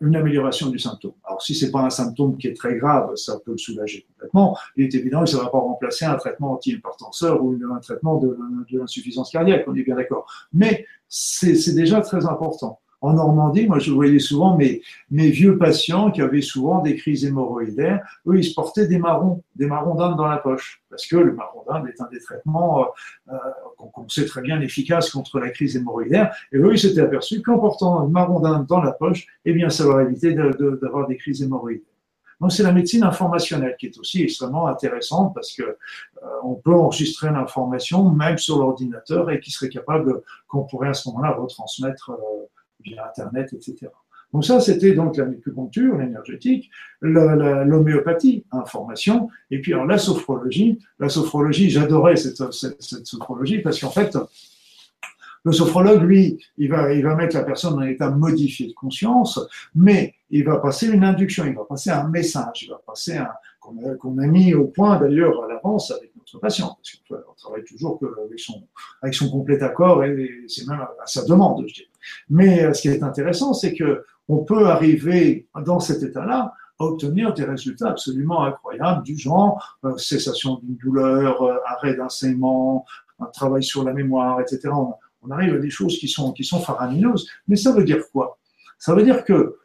une 0.00 0.16
amélioration 0.16 0.70
du 0.70 0.78
symptôme. 0.78 1.12
Alors, 1.24 1.42
si 1.42 1.54
c'est 1.54 1.70
pas 1.70 1.80
un 1.80 1.90
symptôme 1.90 2.38
qui 2.38 2.46
est 2.48 2.54
très 2.54 2.76
grave, 2.76 3.14
ça 3.16 3.38
peut 3.44 3.52
le 3.52 3.58
soulager 3.58 4.06
complètement. 4.08 4.56
Il 4.76 4.84
est 4.84 4.94
évident 4.94 5.24
que 5.24 5.30
ça 5.30 5.36
ne 5.36 5.42
va 5.42 5.50
pas 5.50 5.58
remplacer 5.58 6.06
un 6.06 6.16
traitement 6.16 6.52
anti-hypertenseur 6.52 7.42
ou 7.44 7.58
un 7.74 7.78
traitement 7.80 8.16
de 8.16 8.36
l'insuffisance 8.72 9.30
cardiaque, 9.30 9.64
on 9.66 9.74
est 9.74 9.82
bien 9.82 9.96
d'accord. 9.96 10.26
Mais 10.52 10.86
c'est 11.06 11.74
déjà 11.74 12.00
très 12.00 12.24
important 12.26 12.80
en 13.00 13.12
Normandie, 13.12 13.66
moi 13.66 13.78
je 13.78 13.92
voyais 13.92 14.18
souvent 14.18 14.56
mes, 14.56 14.82
vieux 15.10 15.56
patients 15.56 16.10
qui 16.10 16.20
avaient 16.20 16.42
souvent 16.42 16.80
des 16.80 16.96
crises 16.96 17.24
hémorroïdaires, 17.24 18.04
eux 18.26 18.38
ils 18.38 18.44
se 18.44 18.54
portaient 18.54 18.88
des 18.88 18.98
marrons, 18.98 19.42
des 19.54 19.66
marrons 19.66 19.94
d'Inde 19.94 20.16
dans 20.16 20.26
la 20.26 20.38
poche, 20.38 20.82
parce 20.90 21.06
que 21.06 21.16
le 21.16 21.32
marron 21.32 21.64
d'Inde 21.68 21.88
est 21.88 22.00
un 22.00 22.08
des 22.10 22.20
traitements 22.20 22.82
euh, 22.82 23.32
euh 23.32 23.36
qu'on 23.92 24.08
sait 24.08 24.24
très 24.24 24.42
bien 24.42 24.60
efficace 24.60 25.10
contre 25.10 25.38
la 25.38 25.50
crise 25.50 25.76
hémorroïdaire, 25.76 26.34
et 26.52 26.56
eux 26.56 26.72
ils 26.72 26.78
s'étaient 26.78 27.00
aperçus 27.00 27.42
qu'en 27.42 27.58
portant 27.58 28.00
un 28.00 28.08
marron 28.08 28.40
d'Inde 28.40 28.66
dans 28.66 28.80
la 28.80 28.92
poche, 28.92 29.26
eh 29.44 29.52
bien 29.52 29.70
ça 29.70 29.86
va 29.86 30.02
éviter 30.02 30.34
d'avoir 30.34 31.06
des 31.06 31.16
crises 31.16 31.42
hémorroïdaires. 31.42 31.84
Donc 32.40 32.52
c'est 32.52 32.62
la 32.62 32.72
médecine 32.72 33.02
informationnelle 33.02 33.76
qui 33.78 33.86
est 33.86 33.98
aussi 33.98 34.22
extrêmement 34.22 34.68
intéressante 34.68 35.34
parce 35.34 35.52
que 35.52 35.62
euh, 35.62 35.76
on 36.44 36.54
peut 36.54 36.74
enregistrer 36.74 37.30
l'information 37.30 38.10
même 38.10 38.38
sur 38.38 38.58
l'ordinateur 38.58 39.30
et 39.30 39.40
qui 39.40 39.50
serait 39.50 39.68
capable 39.68 40.22
qu'on 40.46 40.64
pourrait 40.64 40.88
à 40.88 40.94
ce 40.94 41.08
moment-là 41.08 41.32
retransmettre 41.32 42.12
via 42.80 43.06
Internet, 43.06 43.52
etc. 43.52 43.88
Donc 44.32 44.44
ça, 44.44 44.60
c'était 44.60 44.92
donc 44.92 45.16
la 45.16 45.24
l'acupuncture, 45.24 45.96
l'énergétique, 45.96 46.70
l'homéopathie, 47.00 48.44
information, 48.52 49.30
et 49.50 49.60
puis 49.60 49.72
alors 49.72 49.86
la 49.86 49.98
sophrologie. 49.98 50.78
La 50.98 51.08
sophrologie, 51.08 51.70
j'adorais 51.70 52.16
cette, 52.16 52.36
sophrologie 53.06 53.60
parce 53.60 53.80
qu'en 53.80 53.90
fait, 53.90 54.18
le 55.44 55.52
sophrologue, 55.52 56.02
lui, 56.02 56.44
il 56.58 56.68
va, 56.68 56.88
mettre 57.14 57.36
la 57.36 57.44
personne 57.44 57.76
dans 57.76 57.80
un 57.80 57.86
état 57.86 58.10
modifié 58.10 58.66
de 58.66 58.74
conscience, 58.74 59.40
mais 59.74 60.14
il 60.30 60.44
va 60.44 60.58
passer 60.58 60.88
une 60.88 61.04
induction, 61.04 61.46
il 61.46 61.54
va 61.54 61.64
passer 61.64 61.90
un 61.90 62.08
message, 62.08 62.64
il 62.64 62.70
va 62.70 62.82
passer 62.86 63.16
un, 63.16 63.30
qu'on 63.60 64.18
a, 64.18 64.26
mis 64.26 64.54
au 64.54 64.64
point 64.64 64.98
d'ailleurs 64.98 65.42
à 65.44 65.48
l'avance 65.48 65.90
avec 65.90 66.12
notre 66.16 66.38
patient, 66.38 66.76
parce 66.76 67.22
qu'on 67.24 67.32
travaille 67.34 67.64
toujours 67.64 67.98
avec 68.24 68.38
son, 68.38 68.62
avec 69.00 69.14
son 69.14 69.30
complet 69.30 69.62
accord 69.62 70.04
et 70.04 70.44
c'est 70.48 70.66
même 70.66 70.80
à, 70.80 71.06
sa 71.06 71.24
demande, 71.24 71.64
je 71.66 71.74
dirais. 71.74 71.88
Mais 72.28 72.64
euh, 72.64 72.72
ce 72.72 72.82
qui 72.82 72.88
est 72.88 73.02
intéressant, 73.02 73.54
c'est 73.54 73.74
que 73.74 74.04
on 74.28 74.38
peut 74.44 74.66
arriver 74.66 75.48
dans 75.64 75.80
cet 75.80 76.02
état-là 76.02 76.52
à 76.78 76.84
obtenir 76.84 77.32
des 77.34 77.44
résultats 77.44 77.88
absolument 77.88 78.44
incroyables 78.44 79.02
du 79.02 79.16
genre 79.16 79.78
euh, 79.84 79.96
cessation 79.96 80.56
d'une 80.56 80.76
douleur, 80.76 81.42
euh, 81.42 81.56
arrêt 81.66 81.94
d'un 81.94 82.08
saignement, 82.08 82.84
un 83.18 83.26
travail 83.26 83.62
sur 83.62 83.84
la 83.84 83.92
mémoire, 83.92 84.40
etc. 84.40 84.68
On, 84.72 84.94
on, 85.22 85.30
arrive 85.30 85.54
à 85.54 85.58
des 85.58 85.70
choses 85.70 85.98
qui 85.98 86.08
sont, 86.08 86.32
qui 86.32 86.44
sont 86.44 86.60
faramineuses. 86.60 87.28
Mais 87.48 87.56
ça 87.56 87.72
veut 87.72 87.84
dire 87.84 88.02
quoi? 88.12 88.38
Ça 88.78 88.94
veut 88.94 89.02
dire 89.02 89.24
que 89.24 89.56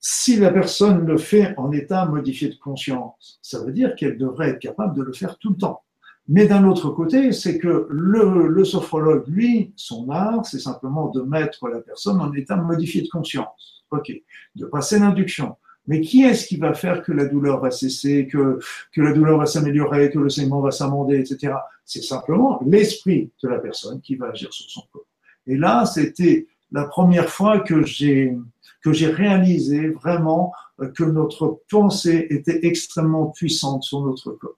si 0.00 0.36
la 0.36 0.50
personne 0.50 1.06
le 1.06 1.18
fait 1.18 1.54
en 1.58 1.70
état 1.70 2.06
modifié 2.06 2.48
de 2.48 2.56
conscience, 2.56 3.38
ça 3.42 3.62
veut 3.62 3.72
dire 3.72 3.94
qu'elle 3.94 4.18
devrait 4.18 4.50
être 4.50 4.58
capable 4.58 4.96
de 4.96 5.02
le 5.02 5.12
faire 5.12 5.38
tout 5.38 5.50
le 5.50 5.56
temps. 5.56 5.82
Mais 6.28 6.46
d'un 6.46 6.64
autre 6.64 6.90
côté, 6.90 7.32
c'est 7.32 7.58
que 7.58 7.86
le, 7.90 8.46
le, 8.46 8.64
sophrologue, 8.64 9.24
lui, 9.26 9.72
son 9.76 10.08
art, 10.10 10.46
c'est 10.46 10.60
simplement 10.60 11.08
de 11.08 11.20
mettre 11.20 11.68
la 11.68 11.80
personne 11.80 12.20
en 12.20 12.32
état 12.32 12.56
modifié 12.56 13.02
de 13.02 13.08
conscience. 13.08 13.84
OK. 13.90 14.12
De 14.54 14.66
passer 14.66 14.98
l'induction. 14.98 15.56
Mais 15.88 16.00
qui 16.00 16.22
est-ce 16.22 16.46
qui 16.46 16.56
va 16.56 16.74
faire 16.74 17.02
que 17.02 17.10
la 17.10 17.26
douleur 17.26 17.60
va 17.60 17.72
cesser, 17.72 18.28
que, 18.28 18.60
que 18.92 19.00
la 19.00 19.12
douleur 19.12 19.38
va 19.38 19.46
s'améliorer, 19.46 20.10
que 20.10 20.18
le 20.20 20.28
saignement 20.28 20.60
va 20.60 20.70
s'amender, 20.70 21.18
etc. 21.18 21.54
C'est 21.84 22.04
simplement 22.04 22.60
l'esprit 22.64 23.32
de 23.42 23.48
la 23.48 23.58
personne 23.58 24.00
qui 24.00 24.14
va 24.14 24.28
agir 24.28 24.52
sur 24.52 24.70
son 24.70 24.82
corps. 24.92 25.06
Et 25.48 25.56
là, 25.56 25.84
c'était 25.86 26.46
la 26.70 26.84
première 26.84 27.28
fois 27.28 27.60
que 27.60 27.84
j'ai 27.84 28.36
que 28.82 28.92
j'ai 28.92 29.08
réalisé 29.08 29.88
vraiment 29.90 30.52
que 30.96 31.04
notre 31.04 31.60
pensée 31.70 32.26
était 32.30 32.66
extrêmement 32.66 33.26
puissante 33.26 33.84
sur 33.84 34.00
notre 34.00 34.32
corps. 34.32 34.56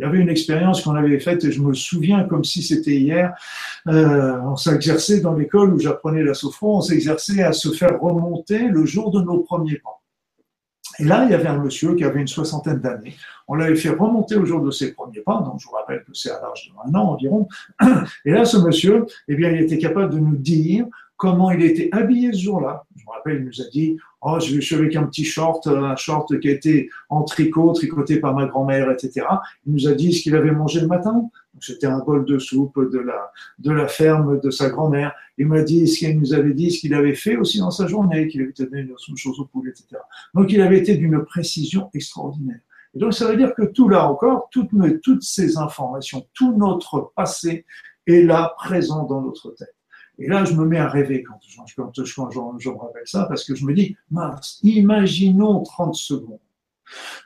Il 0.00 0.04
y 0.04 0.06
avait 0.06 0.20
une 0.20 0.30
expérience 0.30 0.80
qu'on 0.80 0.94
avait 0.94 1.20
faite 1.20 1.44
et 1.44 1.52
je 1.52 1.60
me 1.60 1.74
souviens 1.74 2.24
comme 2.24 2.42
si 2.42 2.62
c'était 2.62 2.96
hier. 2.96 3.34
Euh, 3.86 4.40
on 4.46 4.56
s'exerçait 4.56 5.20
dans 5.20 5.34
l'école 5.34 5.74
où 5.74 5.78
j'apprenais 5.78 6.22
la 6.22 6.32
sophro, 6.32 6.78
on 6.78 6.80
s'exerçait 6.80 7.42
à 7.42 7.52
se 7.52 7.68
faire 7.68 8.00
remonter 8.00 8.68
le 8.68 8.86
jour 8.86 9.10
de 9.10 9.20
nos 9.20 9.40
premiers 9.40 9.76
pas. 9.76 10.00
Et 11.00 11.04
là, 11.04 11.26
il 11.26 11.32
y 11.32 11.34
avait 11.34 11.48
un 11.48 11.58
monsieur 11.58 11.94
qui 11.96 12.04
avait 12.04 12.20
une 12.22 12.28
soixantaine 12.28 12.78
d'années. 12.78 13.14
On 13.46 13.56
l'avait 13.56 13.76
fait 13.76 13.90
remonter 13.90 14.36
au 14.36 14.46
jour 14.46 14.62
de 14.62 14.70
ses 14.70 14.94
premiers 14.94 15.20
pas, 15.20 15.42
donc 15.42 15.60
je 15.60 15.66
vous 15.66 15.74
rappelle 15.74 16.02
que 16.02 16.14
c'est 16.14 16.30
à 16.30 16.40
l'âge 16.40 16.70
de 16.70 16.88
un 16.88 16.98
an 16.98 17.10
environ. 17.10 17.46
Et 18.24 18.30
là, 18.30 18.46
ce 18.46 18.56
monsieur, 18.56 19.04
eh 19.28 19.34
bien, 19.34 19.50
il 19.50 19.60
était 19.60 19.78
capable 19.78 20.14
de 20.14 20.18
nous 20.18 20.36
dire 20.36 20.86
comment 21.18 21.50
il 21.50 21.62
était 21.62 21.90
habillé 21.92 22.32
ce 22.32 22.38
jour-là. 22.38 22.86
Je 22.96 23.04
me 23.04 23.10
rappelle, 23.10 23.40
il 23.40 23.44
nous 23.44 23.60
a 23.60 23.68
dit 23.68 23.98
Oh, 24.22 24.38
je 24.38 24.60
suis 24.60 24.74
avec 24.74 24.94
un 24.96 25.04
petit 25.04 25.24
short, 25.24 25.66
un 25.66 25.96
short 25.96 26.38
qui 26.40 26.48
a 26.48 26.52
été 26.52 26.90
en 27.08 27.22
tricot, 27.22 27.72
tricoté 27.72 28.20
par 28.20 28.34
ma 28.34 28.46
grand-mère, 28.46 28.90
etc. 28.90 29.26
Il 29.66 29.72
nous 29.72 29.88
a 29.88 29.92
dit 29.92 30.12
ce 30.12 30.22
qu'il 30.22 30.36
avait 30.36 30.52
mangé 30.52 30.80
le 30.80 30.86
matin. 30.86 31.30
C'était 31.60 31.86
un 31.86 32.00
bol 32.00 32.26
de 32.26 32.38
soupe 32.38 32.78
de 32.90 32.98
la, 32.98 33.32
de 33.58 33.70
la 33.70 33.88
ferme 33.88 34.38
de 34.40 34.50
sa 34.50 34.68
grand-mère. 34.68 35.14
Il 35.38 35.46
m'a 35.46 35.62
dit 35.62 35.88
ce 35.88 35.98
qu'il 35.98 36.18
nous 36.18 36.34
avait 36.34 36.52
dit, 36.52 36.70
ce 36.70 36.80
qu'il 36.80 36.94
avait 36.94 37.14
fait 37.14 37.36
aussi 37.36 37.58
dans 37.58 37.70
sa 37.70 37.86
journée, 37.86 38.28
qu'il 38.28 38.42
avait 38.42 38.52
donné 38.52 38.86
une 39.08 39.16
chose 39.16 39.40
au 39.40 39.46
poulet, 39.46 39.70
etc. 39.70 40.00
Donc 40.34 40.52
il 40.52 40.60
avait 40.60 40.78
été 40.78 40.96
d'une 40.96 41.24
précision 41.24 41.90
extraordinaire. 41.94 42.60
Et 42.94 42.98
donc 42.98 43.14
ça 43.14 43.26
veut 43.26 43.36
dire 43.36 43.54
que 43.54 43.62
tout 43.62 43.88
là 43.88 44.10
encore, 44.10 44.48
toutes, 44.50 44.70
toutes 45.02 45.22
ces 45.22 45.56
informations, 45.56 46.26
tout 46.34 46.56
notre 46.56 47.12
passé 47.16 47.64
est 48.06 48.22
là, 48.22 48.54
présent 48.58 49.04
dans 49.04 49.22
notre 49.22 49.50
tête. 49.52 49.74
Et 50.20 50.28
là, 50.28 50.44
je 50.44 50.52
me 50.52 50.66
mets 50.66 50.78
à 50.78 50.88
rêver 50.88 51.22
quand, 51.22 51.40
je, 51.42 51.60
me 51.60 52.78
rappelle 52.78 53.06
ça, 53.06 53.24
parce 53.24 53.44
que 53.44 53.54
je 53.54 53.64
me 53.64 53.72
dis, 53.72 53.96
mince, 54.10 54.60
imaginons 54.62 55.62
30 55.62 55.94
secondes 55.94 56.38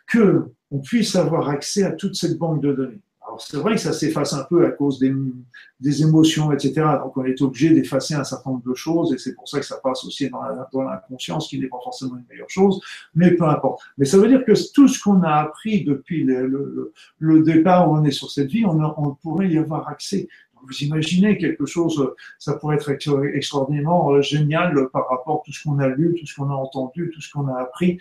que 0.06 0.44
on 0.70 0.78
puisse 0.78 1.16
avoir 1.16 1.48
accès 1.48 1.82
à 1.82 1.92
toute 1.92 2.14
cette 2.14 2.38
banque 2.38 2.62
de 2.62 2.72
données. 2.72 3.00
Alors 3.26 3.40
c'est 3.40 3.56
vrai 3.56 3.74
que 3.74 3.80
ça 3.80 3.92
s'efface 3.92 4.34
un 4.34 4.44
peu 4.44 4.66
à 4.66 4.70
cause 4.70 4.98
des, 4.98 6.02
émotions, 6.02 6.52
etc. 6.52 6.86
Donc 7.02 7.16
on 7.16 7.24
est 7.24 7.40
obligé 7.40 7.70
d'effacer 7.70 8.14
un 8.14 8.24
certain 8.24 8.50
nombre 8.50 8.68
de 8.68 8.74
choses 8.74 9.12
et 9.14 9.18
c'est 9.18 9.34
pour 9.34 9.48
ça 9.48 9.60
que 9.60 9.66
ça 9.66 9.78
passe 9.82 10.04
aussi 10.04 10.28
dans 10.28 10.82
l'inconscience, 10.82 11.48
qui 11.48 11.58
n'est 11.58 11.68
pas 11.68 11.78
forcément 11.82 12.16
une 12.16 12.24
meilleure 12.28 12.50
chose, 12.50 12.80
mais 13.14 13.32
peu 13.32 13.44
importe. 13.44 13.82
Mais 13.96 14.04
ça 14.04 14.18
veut 14.18 14.28
dire 14.28 14.44
que 14.44 14.52
tout 14.72 14.88
ce 14.88 15.02
qu'on 15.02 15.22
a 15.22 15.32
appris 15.32 15.84
depuis 15.84 16.24
le, 16.24 17.42
départ 17.42 17.90
où 17.90 17.96
on 17.96 18.04
est 18.04 18.10
sur 18.10 18.30
cette 18.30 18.50
vie, 18.50 18.64
on 18.66 19.14
pourrait 19.22 19.48
y 19.48 19.58
avoir 19.58 19.88
accès 19.88 20.28
vous 20.66 20.84
imaginez 20.84 21.38
quelque 21.38 21.66
chose, 21.66 22.14
ça 22.38 22.54
pourrait 22.54 22.76
être 22.76 22.90
extraordinairement 22.90 24.12
euh, 24.12 24.22
génial 24.22 24.88
par 24.92 25.08
rapport 25.08 25.40
à 25.40 25.42
tout 25.44 25.52
ce 25.52 25.62
qu'on 25.62 25.78
a 25.78 25.88
lu, 25.88 26.14
tout 26.18 26.26
ce 26.26 26.34
qu'on 26.34 26.50
a 26.50 26.54
entendu, 26.54 27.10
tout 27.14 27.20
ce 27.20 27.30
qu'on 27.30 27.48
a 27.48 27.60
appris. 27.60 27.98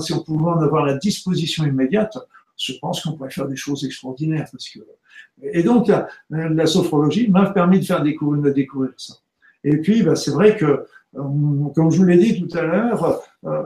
Si 0.00 0.12
on 0.12 0.22
pouvait 0.22 0.50
en 0.50 0.60
avoir 0.60 0.84
la 0.84 0.94
disposition 0.94 1.64
immédiate, 1.64 2.16
je 2.56 2.72
pense 2.80 3.02
qu'on 3.02 3.12
pourrait 3.12 3.30
faire 3.30 3.48
des 3.48 3.56
choses 3.56 3.84
extraordinaires. 3.84 4.46
Et 5.42 5.62
donc, 5.62 5.90
la, 6.30 6.66
sophrologie 6.66 7.28
m'a 7.28 7.50
permis 7.50 7.80
de 7.80 7.84
faire 7.84 8.02
découvrir, 8.02 8.92
ça. 8.96 9.14
Et 9.64 9.76
puis, 9.78 10.02
bah, 10.02 10.16
c'est 10.16 10.32
vrai 10.32 10.56
que, 10.56 10.64
euh, 10.64 11.68
comme 11.74 11.90
je 11.90 11.98
vous 11.98 12.04
l'ai 12.04 12.18
dit 12.18 12.44
tout 12.46 12.56
à 12.56 12.62
l'heure, 12.62 13.20
euh, 13.44 13.62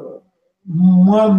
moi, 0.66 1.30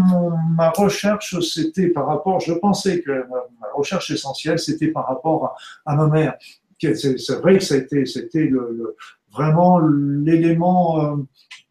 ma 0.55 0.69
recherche, 0.69 1.39
c'était 1.41 1.89
par 1.89 2.07
rapport, 2.07 2.39
je 2.39 2.53
pensais 2.53 3.01
que 3.01 3.11
ma, 3.29 3.43
recherche 3.75 4.09
essentielle, 4.09 4.57
c'était 4.57 4.87
par 4.87 5.07
rapport 5.07 5.55
à, 5.85 5.95
ma 5.95 6.07
mère 6.07 6.35
c'est 6.79 7.35
vrai 7.41 7.57
que 7.57 7.63
c'était 7.63 8.45
le, 8.45 8.95
vraiment 9.31 9.79
l'élément 9.79 11.17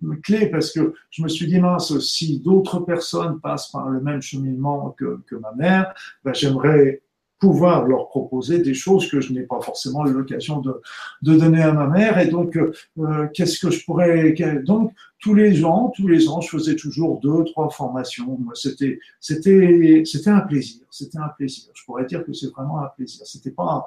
euh, 0.03 0.15
clé 0.23 0.47
parce 0.47 0.73
que 0.73 0.95
je 1.11 1.23
me 1.23 1.29
suis 1.29 1.47
dit 1.47 1.59
mince, 1.59 1.99
si 2.01 2.41
d'autres 2.41 2.81
personnes 2.81 3.41
passent 3.41 3.71
par 3.71 3.89
le 3.89 4.01
même 4.01 4.23
cheminement 4.23 4.95
que, 4.99 5.21
ma 5.41 5.53
mère, 5.53 5.95
ben, 6.25 6.35
j'aimerais 6.35 7.03
pouvoir 7.39 7.87
leur 7.87 8.09
proposer 8.09 8.61
des 8.61 8.73
choses 8.73 9.11
que 9.11 9.21
je 9.21 9.33
n'ai 9.33 9.43
pas 9.43 9.61
forcément 9.61 10.05
l'occasion 10.05 10.61
de, 10.61 10.81
de, 11.23 11.35
donner 11.35 11.63
à 11.63 11.73
ma 11.73 11.87
mère. 11.87 12.19
Et 12.19 12.29
donc, 12.29 12.57
euh, 12.57 13.27
qu'est-ce 13.35 13.59
que 13.59 13.71
je 13.71 13.85
pourrais 13.85 14.35
donc 14.65 14.93
tous 15.19 15.35
les 15.35 15.65
ans, 15.65 15.93
tous 15.95 16.09
les 16.09 16.29
ans, 16.29 16.41
je 16.41 16.49
faisais 16.49 16.77
toujours 16.77 17.21
deux, 17.21 17.45
trois 17.45 17.69
formations. 17.71 18.39
C'était, 18.55 18.99
c'était, 19.21 20.03
c'était 20.07 20.31
un 20.31 20.41
plaisir. 20.41 20.83
C'était 20.91 21.19
un 21.19 21.29
plaisir. 21.29 21.71
Je 21.75 21.85
pourrais 21.85 22.07
dire 22.07 22.25
que 22.25 22.33
c'est 22.33 22.51
vraiment 22.53 22.83
un 22.83 22.89
plaisir. 22.97 23.27
C'était 23.27 23.51
pas 23.51 23.85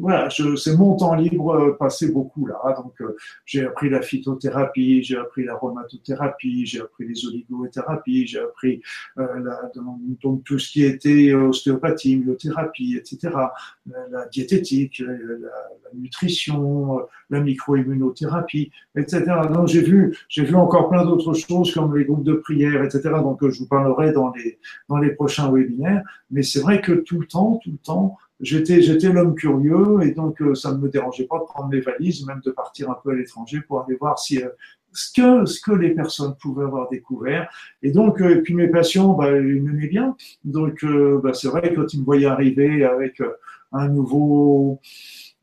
voilà, 0.00 0.28
c'est 0.30 0.76
mon 0.76 0.96
temps 0.96 1.14
libre 1.14 1.54
euh, 1.54 1.76
passé 1.78 2.10
beaucoup 2.10 2.46
là. 2.46 2.58
Donc, 2.76 3.00
euh, 3.00 3.16
j'ai 3.44 3.64
appris 3.64 3.88
la 3.88 4.02
phytothérapie, 4.02 5.04
j'ai 5.04 5.16
appris 5.16 5.44
l'aromatothérapie, 5.44 6.66
j'ai 6.66 6.80
appris 6.80 7.06
les 7.06 7.24
oligothérapies, 7.26 8.26
j'ai 8.26 8.40
appris 8.40 8.82
euh, 9.18 9.26
la, 9.44 9.70
donc, 10.22 10.42
tout 10.42 10.58
ce 10.58 10.72
qui 10.72 10.82
était 10.82 11.32
ostéopathie, 11.32 12.16
myothérapie, 12.16 12.96
etc. 12.96 13.34
La, 14.10 14.26
diététique, 14.26 14.98
la, 14.98 15.12
la 15.12 15.90
nutrition, 15.94 17.06
la 17.30 17.38
microimmunothérapie, 17.38 18.72
etc. 18.96 19.24
Donc, 19.52 19.68
j'ai 19.68 19.82
vu, 19.82 20.16
j'ai 20.28 20.44
vu 20.44 20.56
encore 20.56 20.88
plein 20.88 21.04
d'autres 21.04 21.34
choses 21.34 21.72
comme 21.72 21.96
les 21.96 22.04
groupes 22.04 22.24
de 22.24 22.34
prière, 22.34 22.82
etc. 22.82 23.10
Donc, 23.22 23.48
je 23.48 23.60
vous 23.60 23.68
parlerai 23.68 24.12
dans 24.12 24.32
les 24.32 24.58
dans 24.88 24.98
les 24.98 25.10
prochains 25.10 25.52
webinaires. 25.52 26.02
Mais 26.32 26.42
c'est 26.42 26.60
vrai 26.60 26.80
que 26.80 26.92
tout 26.92 27.20
le 27.20 27.26
temps, 27.26 27.60
tout 27.62 27.70
le 27.70 27.78
temps 27.78 28.18
j'étais 28.40 28.82
j'étais 28.82 29.08
l'homme 29.12 29.34
curieux 29.34 30.00
et 30.02 30.12
donc 30.12 30.40
euh, 30.42 30.54
ça 30.54 30.72
ne 30.72 30.78
me 30.78 30.88
dérangeait 30.88 31.26
pas 31.26 31.38
de 31.38 31.44
prendre 31.44 31.68
mes 31.68 31.80
valises, 31.80 32.26
même 32.26 32.40
de 32.44 32.50
partir 32.50 32.90
un 32.90 32.98
peu 33.02 33.10
à 33.10 33.14
l'étranger 33.14 33.60
pour 33.60 33.82
aller 33.82 33.96
voir 33.96 34.18
si 34.18 34.42
euh, 34.42 34.48
ce 34.92 35.12
que 35.12 35.46
ce 35.46 35.60
que 35.60 35.72
les 35.72 35.90
personnes 35.90 36.34
pouvaient 36.40 36.64
avoir 36.64 36.88
découvert. 36.88 37.50
Et 37.82 37.92
donc 37.92 38.20
euh, 38.20 38.42
puis 38.42 38.54
mes 38.54 38.68
patients, 38.68 39.14
bah, 39.14 39.36
ils 39.36 39.62
m'aimaient 39.62 39.88
bien. 39.88 40.16
Donc 40.44 40.84
bah, 41.22 41.32
c'est 41.34 41.48
vrai 41.48 41.74
quand 41.74 41.92
ils 41.92 42.00
me 42.00 42.04
voyaient 42.04 42.26
arriver 42.26 42.84
avec 42.84 43.22
un 43.72 43.88
nouveau 43.88 44.80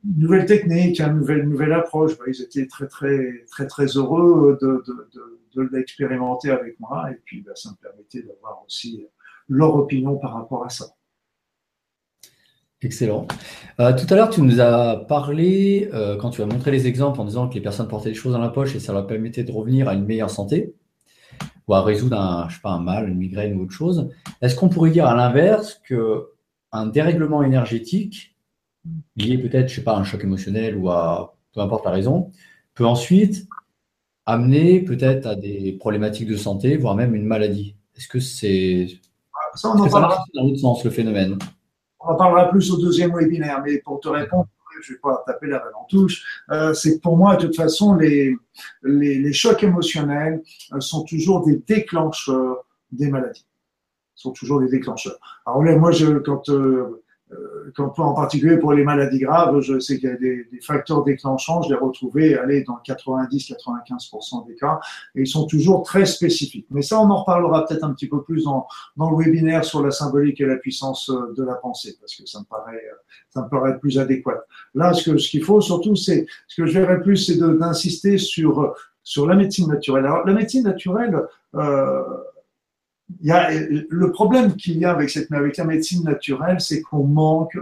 une 0.05 0.19
nouvelle 0.19 0.45
technique, 0.45 0.99
une 0.99 1.17
nouvelle 1.19 1.47
nouvelle 1.47 1.73
approche, 1.73 2.17
bah, 2.17 2.25
ils 2.27 2.41
étaient 2.41 2.67
très 2.67 2.87
très 2.87 3.45
très 3.51 3.67
très 3.67 3.85
heureux 3.85 4.57
de 4.61 4.83
de, 4.85 5.09
de, 5.55 5.69
de 5.69 6.51
avec 6.51 6.79
moi 6.79 7.09
et 7.11 7.19
puis 7.25 7.41
bah, 7.41 7.53
ça 7.55 7.71
me 7.71 7.75
permettait 7.75 8.21
d'avoir 8.21 8.63
aussi 8.65 9.07
leur 9.49 9.75
opinion 9.75 10.17
par 10.17 10.33
rapport 10.33 10.65
à 10.65 10.69
ça. 10.69 10.85
Excellent. 12.83 13.27
Euh, 13.79 13.93
tout 13.93 14.11
à 14.13 14.17
l'heure, 14.17 14.29
tu 14.29 14.41
nous 14.41 14.59
as 14.59 15.05
parlé, 15.07 15.89
euh, 15.93 16.17
quand 16.17 16.29
tu 16.31 16.41
as 16.41 16.45
montré 16.45 16.69
les 16.69 16.85
exemples 16.85 17.21
en 17.21 17.25
disant 17.25 17.47
que 17.47 17.53
les 17.55 17.61
personnes 17.61 17.87
portaient 17.87 18.09
des 18.09 18.15
choses 18.15 18.33
dans 18.33 18.39
la 18.39 18.49
poche 18.49 18.75
et 18.75 18.79
ça 18.79 18.91
leur 18.91 19.07
permettait 19.07 19.43
de 19.43 19.51
revenir 19.51 19.87
à 19.87 19.93
une 19.93 20.05
meilleure 20.05 20.29
santé 20.29 20.75
ou 21.67 21.73
à 21.73 21.81
résoudre 21.81 22.19
un, 22.19 22.49
je 22.49 22.55
sais 22.55 22.61
pas, 22.61 22.71
un 22.71 22.81
mal, 22.81 23.07
une 23.07 23.17
migraine 23.17 23.57
ou 23.57 23.63
autre 23.63 23.71
chose. 23.71 24.09
Est-ce 24.41 24.55
qu'on 24.55 24.67
pourrait 24.67 24.91
dire 24.91 25.05
à 25.05 25.15
l'inverse 25.15 25.81
qu'un 25.87 26.85
dérèglement 26.87 27.41
énergétique, 27.41 28.35
lié 29.15 29.37
peut-être, 29.37 29.69
je 29.69 29.75
sais 29.75 29.83
pas, 29.83 29.95
à 29.95 29.99
un 29.99 30.03
choc 30.03 30.21
émotionnel 30.23 30.75
ou 30.75 30.89
à 30.89 31.35
peu 31.53 31.61
importe 31.61 31.85
la 31.85 31.91
raison, 31.91 32.31
peut 32.73 32.85
ensuite 32.85 33.47
amener 34.25 34.81
peut-être 34.81 35.25
à 35.25 35.35
des 35.35 35.73
problématiques 35.79 36.27
de 36.27 36.35
santé, 36.35 36.75
voire 36.75 36.95
même 36.95 37.15
une 37.15 37.25
maladie? 37.25 37.77
Est-ce 37.95 38.09
que 38.09 38.19
c'est. 38.19 38.87
Ça, 39.55 39.69
on 39.69 39.79
en 39.79 39.89
parlera 39.89 40.23
dans 40.33 40.43
l'autre 40.43 40.59
sens, 40.59 40.83
le 40.83 40.89
phénomène? 40.89 41.37
On 42.03 42.09
en 42.09 42.15
parlera 42.15 42.49
plus 42.49 42.71
au 42.71 42.77
deuxième 42.77 43.15
webinaire, 43.15 43.61
mais 43.63 43.79
pour 43.79 43.99
te 43.99 44.09
répondre, 44.09 44.47
je 44.81 44.93
vais 44.93 44.99
pas 44.99 45.23
taper 45.25 45.47
la 45.47 45.59
balle 45.59 45.73
en 45.75 45.85
touche, 45.85 46.43
euh, 46.51 46.73
c'est 46.73 46.95
que 46.95 47.01
pour 47.01 47.17
moi, 47.17 47.35
de 47.35 47.47
toute 47.47 47.55
façon, 47.55 47.95
les, 47.95 48.35
les, 48.83 49.33
chocs 49.33 49.63
émotionnels 49.63 50.41
euh, 50.73 50.79
sont 50.79 51.03
toujours 51.03 51.45
des 51.45 51.57
déclencheurs 51.57 52.65
des 52.91 53.09
maladies. 53.09 53.47
sont 54.15 54.31
toujours 54.31 54.59
des 54.59 54.69
déclencheurs. 54.69 55.17
Alors 55.45 55.63
moi, 55.79 55.91
je, 55.91 56.17
quand 56.19 56.49
euh, 56.49 57.02
quand, 57.75 57.97
en 57.99 58.13
particulier 58.13 58.57
pour 58.57 58.73
les 58.73 58.83
maladies 58.83 59.19
graves, 59.19 59.59
je 59.61 59.79
sais 59.79 59.99
qu'il 59.99 60.09
y 60.09 60.11
a 60.11 60.15
des, 60.15 60.47
facteurs 60.61 61.03
déclenchants, 61.03 61.61
je 61.63 61.69
les 61.69 61.75
retrouvés 61.75 62.37
aller 62.37 62.63
dans 62.63 62.79
90-95% 62.85 64.47
des 64.47 64.55
cas, 64.55 64.79
et 65.15 65.21
ils 65.21 65.27
sont 65.27 65.45
toujours 65.45 65.83
très 65.83 66.05
spécifiques. 66.05 66.67
Mais 66.71 66.81
ça, 66.81 66.99
on 66.99 67.09
en 67.09 67.17
reparlera 67.17 67.65
peut-être 67.65 67.83
un 67.83 67.93
petit 67.93 68.07
peu 68.07 68.21
plus 68.23 68.43
dans, 68.43 68.67
dans 68.97 69.09
le 69.11 69.17
webinaire 69.17 69.65
sur 69.65 69.83
la 69.83 69.91
symbolique 69.91 70.39
et 70.41 70.45
la 70.45 70.57
puissance 70.57 71.09
euh, 71.09 71.33
de 71.35 71.43
la 71.43 71.55
pensée, 71.55 71.95
parce 71.99 72.15
que 72.15 72.25
ça 72.25 72.39
me 72.39 72.45
paraît, 72.45 72.75
euh, 72.75 72.95
ça 73.29 73.43
me 73.43 73.49
paraît 73.49 73.77
plus 73.79 73.99
adéquat. 73.99 74.43
Là, 74.75 74.93
ce 74.93 75.11
que 75.11 75.17
ce 75.17 75.29
qu'il 75.29 75.43
faut 75.43 75.61
surtout, 75.61 75.95
c'est 75.95 76.25
ce 76.47 76.61
que 76.61 76.67
je 76.67 76.79
verrais 76.79 77.01
plus, 77.01 77.17
c'est 77.17 77.37
d'insister 77.37 78.17
sur 78.17 78.75
sur 79.03 79.27
la 79.27 79.35
médecine 79.35 79.67
naturelle. 79.67 80.05
Alors, 80.05 80.25
la 80.25 80.33
médecine 80.33 80.63
naturelle, 80.63 81.27
euh, 81.55 82.01
le 83.21 84.11
problème 84.11 84.55
qu'il 84.55 84.77
y 84.77 84.85
a 84.85 84.91
avec, 84.91 85.09
cette, 85.09 85.29
la 85.29 85.65
médecine 85.65 86.03
naturelle, 86.03 86.59
c'est 86.59 86.81
qu'on 86.81 87.03
manque 87.03 87.57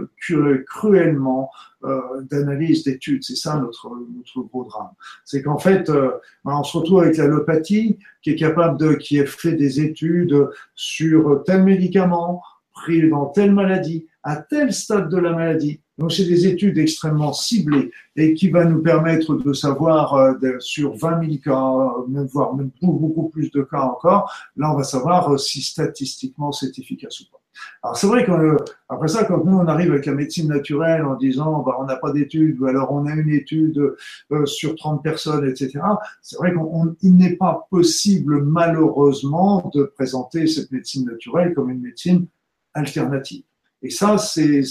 cruellement 0.66 1.50
euh, 1.84 2.22
d'analyse, 2.30 2.84
d'études. 2.84 3.24
C'est 3.24 3.36
ça 3.36 3.56
notre, 3.56 3.90
notre 4.16 4.48
gros 4.48 4.64
drame. 4.64 4.90
C'est 5.24 5.42
qu'en 5.42 5.58
fait, 5.58 5.90
euh, 5.90 6.12
ben, 6.44 6.56
on 6.58 6.62
se 6.62 6.78
retrouve 6.78 7.00
avec 7.00 7.16
l'allopathie 7.16 7.98
qui 8.22 8.30
est 8.30 8.36
capable 8.36 8.78
de, 8.78 8.94
qui 8.94 9.20
a 9.20 9.26
fait 9.26 9.54
des 9.54 9.80
études 9.80 10.48
sur 10.74 11.42
tel 11.44 11.64
médicament 11.64 12.42
pris 12.72 13.08
dans 13.08 13.26
telle 13.26 13.52
maladie, 13.52 14.06
à 14.22 14.36
tel 14.36 14.72
stade 14.72 15.08
de 15.08 15.16
la 15.16 15.32
maladie, 15.32 15.80
donc, 15.98 16.10
c'est 16.10 16.24
des 16.24 16.46
études 16.46 16.78
extrêmement 16.78 17.34
ciblées 17.34 17.90
et 18.16 18.32
qui 18.32 18.48
va 18.48 18.64
nous 18.64 18.82
permettre 18.82 19.34
de 19.34 19.52
savoir 19.52 20.14
euh, 20.14 20.58
sur 20.58 20.96
20 20.96 21.20
000 21.20 21.36
cas, 21.44 22.02
même 22.08 22.26
voire 22.26 22.54
même 22.54 22.70
beaucoup, 22.80 23.28
plus 23.28 23.50
de 23.50 23.62
cas 23.62 23.82
encore, 23.82 24.32
là, 24.56 24.72
on 24.72 24.76
va 24.76 24.84
savoir 24.84 25.30
euh, 25.30 25.36
si 25.36 25.60
statistiquement 25.60 26.50
c'est 26.50 26.78
efficace 26.78 27.20
ou 27.20 27.24
pas. 27.30 27.38
Alors, 27.82 27.96
c'est 27.96 28.06
vrai 28.06 28.24
qu'après 28.24 29.08
ça, 29.08 29.24
quand 29.24 29.44
nous, 29.44 29.58
on 29.58 29.66
arrive 29.66 29.90
avec 29.90 30.06
la 30.06 30.14
médecine 30.14 30.48
naturelle 30.48 31.04
en 31.04 31.14
disant, 31.16 31.62
bah, 31.62 31.76
on 31.78 31.84
n'a 31.84 31.96
pas 31.96 32.10
d'études, 32.10 32.58
ou 32.58 32.66
alors 32.66 32.90
on 32.90 33.04
a 33.04 33.12
une 33.12 33.28
étude 33.28 33.94
euh, 34.32 34.46
sur 34.46 34.74
30 34.74 35.02
personnes, 35.02 35.46
etc., 35.46 35.78
c'est 36.22 36.36
vrai 36.38 36.54
qu'il 37.00 37.16
n'est 37.16 37.36
pas 37.36 37.66
possible, 37.70 38.42
malheureusement, 38.42 39.70
de 39.74 39.84
présenter 39.84 40.46
cette 40.46 40.72
médecine 40.72 41.04
naturelle 41.04 41.52
comme 41.52 41.68
une 41.68 41.82
médecine 41.82 42.26
alternative. 42.72 43.42
Et 43.82 43.90
ça, 43.90 44.16
c'est 44.18 44.62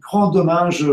grand 0.00 0.30
dommage 0.30 0.84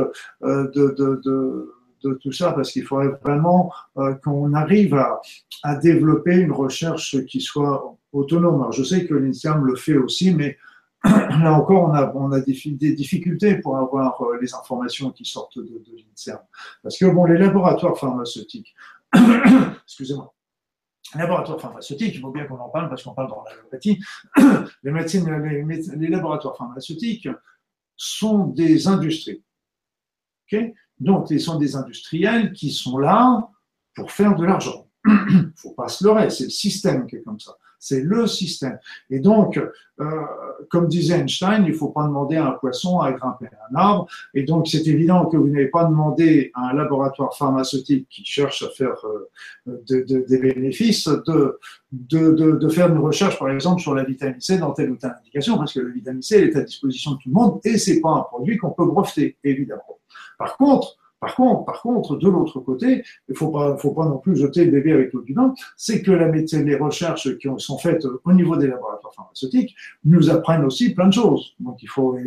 euh, 0.44 0.72
de, 0.72 1.74
tout 2.20 2.32
ça 2.32 2.52
parce 2.54 2.72
qu'il 2.72 2.84
faudrait 2.84 3.14
vraiment 3.24 3.72
euh, 3.98 4.16
qu'on 4.16 4.54
arrive 4.54 4.96
à, 4.96 5.76
développer 5.76 6.36
une 6.36 6.52
recherche 6.52 7.24
qui 7.26 7.40
soit 7.40 7.96
autonome. 8.12 8.56
Alors, 8.56 8.72
je 8.72 8.84
sais 8.84 9.06
que 9.06 9.14
l'INSERM 9.14 9.64
le 9.66 9.76
fait 9.76 9.96
aussi, 9.96 10.34
mais 10.34 10.58
là 11.04 11.54
encore, 11.54 11.90
on 12.16 12.32
a, 12.32 12.40
des, 12.40 12.94
difficultés 12.94 13.56
pour 13.56 13.78
avoir 13.78 14.22
euh, 14.22 14.38
les 14.42 14.54
informations 14.54 15.12
qui 15.12 15.26
sortent 15.26 15.58
de, 15.58 15.64
de 15.64 15.96
l'INSERM. 15.96 16.42
Parce 16.84 16.98
que, 16.98 17.06
bon, 17.06 17.26
les 17.26 17.38
laboratoires 17.38 17.98
pharmaceutiques, 17.98 18.74
excusez-moi, 19.86 20.34
laboratoires 21.16 21.60
pharmaceutiques, 21.60 22.16
il 22.16 22.22
faut 22.22 22.32
bien 22.32 22.46
qu'on 22.46 22.60
en 22.60 22.70
parle 22.70 22.90
parce 22.90 23.04
qu'on 23.04 23.14
parle 23.14 23.30
dans 23.30 23.44
l'allopathie, 23.44 24.00
les, 24.84 24.92
médecines, 24.92 25.30
les, 25.98 26.08
laboratoires 26.08 26.56
pharmaceutiques 26.56 27.28
sont 27.96 28.48
des 28.48 28.88
industries. 28.88 29.44
Donc, 31.00 31.30
ce 31.30 31.38
sont 31.40 31.58
des 31.58 31.76
industriels 31.76 32.54
qui 32.54 32.72
sont 32.72 32.98
là 32.98 33.50
pour 33.96 34.12
faire 34.12 34.36
de 34.36 34.46
l'argent. 34.46 34.90
Il 35.06 35.12
ne 35.32 35.52
faut 35.56 35.74
pas 35.74 35.88
se 35.88 36.04
leurrer, 36.04 36.30
c'est 36.30 36.46
le 36.46 36.50
système 36.50 37.08
qui 37.08 37.18
est 37.18 37.24
comme 37.24 37.40
ça. 37.40 37.56
C'est 37.84 38.02
le 38.02 38.28
système. 38.28 38.78
Et 39.10 39.20
donc, 39.20 39.60
euh, 40.00 40.22
comme 40.70 40.88
disait 40.88 41.18
Einstein, 41.18 41.64
il 41.66 41.72
ne 41.72 41.76
faut 41.76 41.90
pas 41.90 42.04
demander 42.04 42.36
à 42.36 42.46
un 42.50 42.52
poisson 42.52 43.00
à 43.00 43.12
grimper 43.12 43.48
un 43.48 43.76
arbre. 43.76 44.08
Et 44.36 44.44
donc, 44.44 44.68
c'est 44.68 44.86
évident 44.86 45.26
que 45.26 45.36
vous 45.36 45.48
n'avez 45.48 45.66
pas 45.66 45.86
demandé 45.86 46.52
à 46.54 46.70
un 46.70 46.74
laboratoire 46.74 47.36
pharmaceutique 47.36 48.08
qui 48.08 48.24
cherche 48.24 48.62
à 48.62 48.70
faire 48.70 49.04
euh, 49.66 49.82
des 49.88 50.38
bénéfices 50.38 51.08
de, 51.08 51.58
de, 51.92 52.70
faire 52.70 52.90
une 52.90 53.00
recherche, 53.00 53.40
par 53.40 53.50
exemple, 53.50 53.82
sur 53.82 53.96
la 53.96 54.04
vitamine 54.04 54.40
C 54.40 54.60
dans 54.60 54.74
telle 54.74 54.92
ou 54.92 54.98
telle 54.98 55.16
indication, 55.20 55.58
parce 55.58 55.74
que 55.74 55.80
la 55.80 55.90
vitamine 55.90 56.22
C, 56.22 56.38
elle 56.38 56.50
est 56.50 56.56
à 56.58 56.62
disposition 56.62 57.14
de 57.14 57.16
tout 57.18 57.30
le 57.30 57.34
monde 57.34 57.62
et 57.64 57.80
c'est 57.80 58.00
pas 58.00 58.12
un 58.12 58.22
produit 58.22 58.58
qu'on 58.58 58.72
peut 58.72 58.86
breveter, 58.86 59.38
évidemment. 59.44 59.98
Par 60.38 60.56
contre, 60.56 60.98
par 61.22 61.36
contre, 61.36 61.66
par 61.66 61.82
contre, 61.84 62.18
de 62.18 62.28
l'autre 62.28 62.60
côté, 62.60 63.04
il 63.30 63.38
faut 63.38 63.50
pas, 63.50 63.78
faut 63.78 63.92
pas 63.92 64.06
non 64.06 64.18
plus 64.18 64.36
jeter 64.36 64.66
le 64.66 64.72
bébé 64.72 64.92
avec 64.92 65.14
l'eau 65.14 65.22
du 65.22 65.34
bain, 65.36 65.54
c'est 65.78 66.02
que 66.02 66.12
la, 66.12 66.28
les 66.30 66.76
recherches 66.76 67.38
qui 67.38 67.48
sont 67.60 67.78
faites 67.78 68.04
au 68.24 68.34
niveau 68.34 68.58
des 68.58 68.66
laboratoires 68.66 69.14
pharmaceutiques 69.14 69.76
nous 70.04 70.32
apprennent 70.32 70.66
aussi 70.66 70.96
plein 70.96 71.08
de 71.08 71.14
choses. 71.14 71.54
Donc 71.60 71.84
il 71.84 71.88
faut, 71.88 72.18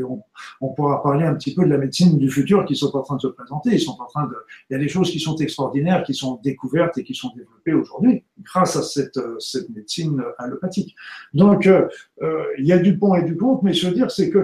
on, 0.61 0.68
pourra 0.74 1.03
parler 1.03 1.24
un 1.24 1.34
petit 1.34 1.55
peu 1.55 1.64
de 1.64 1.70
la 1.70 1.78
médecine 1.78 2.18
du 2.18 2.30
futur 2.30 2.64
qui 2.64 2.76
sont 2.76 2.95
en 2.97 3.03
train 3.03 3.16
de 3.16 3.20
se 3.20 3.26
présenter. 3.26 3.70
Ils 3.72 3.80
sont 3.80 4.01
en 4.01 4.07
train 4.07 4.28
de, 4.28 4.36
il 4.70 4.74
y 4.74 4.76
a 4.76 4.78
des 4.78 4.88
choses 4.88 5.11
qui 5.11 5.18
sont 5.18 5.36
extraordinaires, 5.38 6.05
qui 6.05 6.14
sont 6.14 6.38
découvertes 6.45 6.97
et 6.97 7.03
qui 7.03 7.14
sont 7.14 7.32
développées 7.34 7.74
aujourd'hui 7.74 8.22
grâce 8.45 8.76
à 8.76 8.82
cette, 8.82 9.18
cette 9.40 9.70
médecine 9.70 10.22
allopathique. 10.38 10.95
Donc 11.32 11.66
euh, 11.66 11.88
euh, 12.22 12.45
il 12.59 12.66
y 12.66 12.72
a 12.72 12.78
du 12.78 12.97
pont 12.97 13.16
et 13.16 13.24
du 13.24 13.36
contre, 13.36 13.64
mais 13.64 13.72
je 13.72 13.88
veux 13.88 13.95
dire, 13.95 14.12
c'est 14.12 14.30
que 14.30 14.38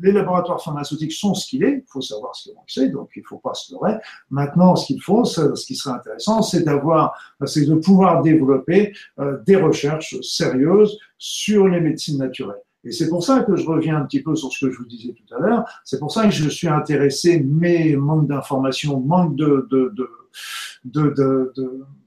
les, 0.00 0.12
laboratoires 0.12 0.62
pharmaceutiques 0.62 1.12
sont 1.12 1.34
ce 1.34 1.46
qu'il 1.46 1.64
est. 1.64 1.84
Il 1.84 1.84
faut 1.86 2.00
savoir 2.00 2.34
ce 2.34 2.44
qu'ils 2.44 2.54
c'est, 2.66 2.88
donc 2.88 3.10
il 3.14 3.22
faut 3.24 3.38
pas 3.38 3.52
Maintenant, 4.30 4.76
ce 4.76 4.86
qu'il 4.86 5.02
faut, 5.02 5.24
ce 5.24 5.66
qui 5.66 5.76
serait 5.76 5.94
intéressant, 5.94 6.42
c'est 6.42 6.62
d'avoir, 6.62 7.14
c'est 7.46 7.66
de 7.66 7.74
pouvoir 7.74 8.22
développer 8.22 8.92
euh, 9.18 9.38
des 9.46 9.56
recherches 9.56 10.20
sérieuses 10.22 10.98
sur 11.18 11.68
les 11.68 11.80
médecines 11.80 12.18
naturelles. 12.18 12.62
Et 12.84 12.92
c'est 12.92 13.08
pour 13.08 13.24
ça 13.24 13.40
que 13.40 13.56
je 13.56 13.66
reviens 13.66 13.96
un 13.96 14.04
petit 14.04 14.22
peu 14.22 14.36
sur 14.36 14.52
ce 14.52 14.64
que 14.64 14.72
je 14.72 14.78
vous 14.78 14.86
disais 14.86 15.12
tout 15.12 15.34
à 15.34 15.40
l'heure. 15.40 15.64
C'est 15.84 15.98
pour 15.98 16.12
ça 16.12 16.24
que 16.24 16.30
je 16.30 16.48
suis 16.48 16.68
intéressé, 16.68 17.44
mais 17.44 17.94
manque 17.96 18.28
d'informations, 18.28 19.00
manque 19.00 19.34
de, 19.34 19.66
de, 19.70 19.92
de, 19.94 20.08
de, 20.84 21.14
de 21.16 21.52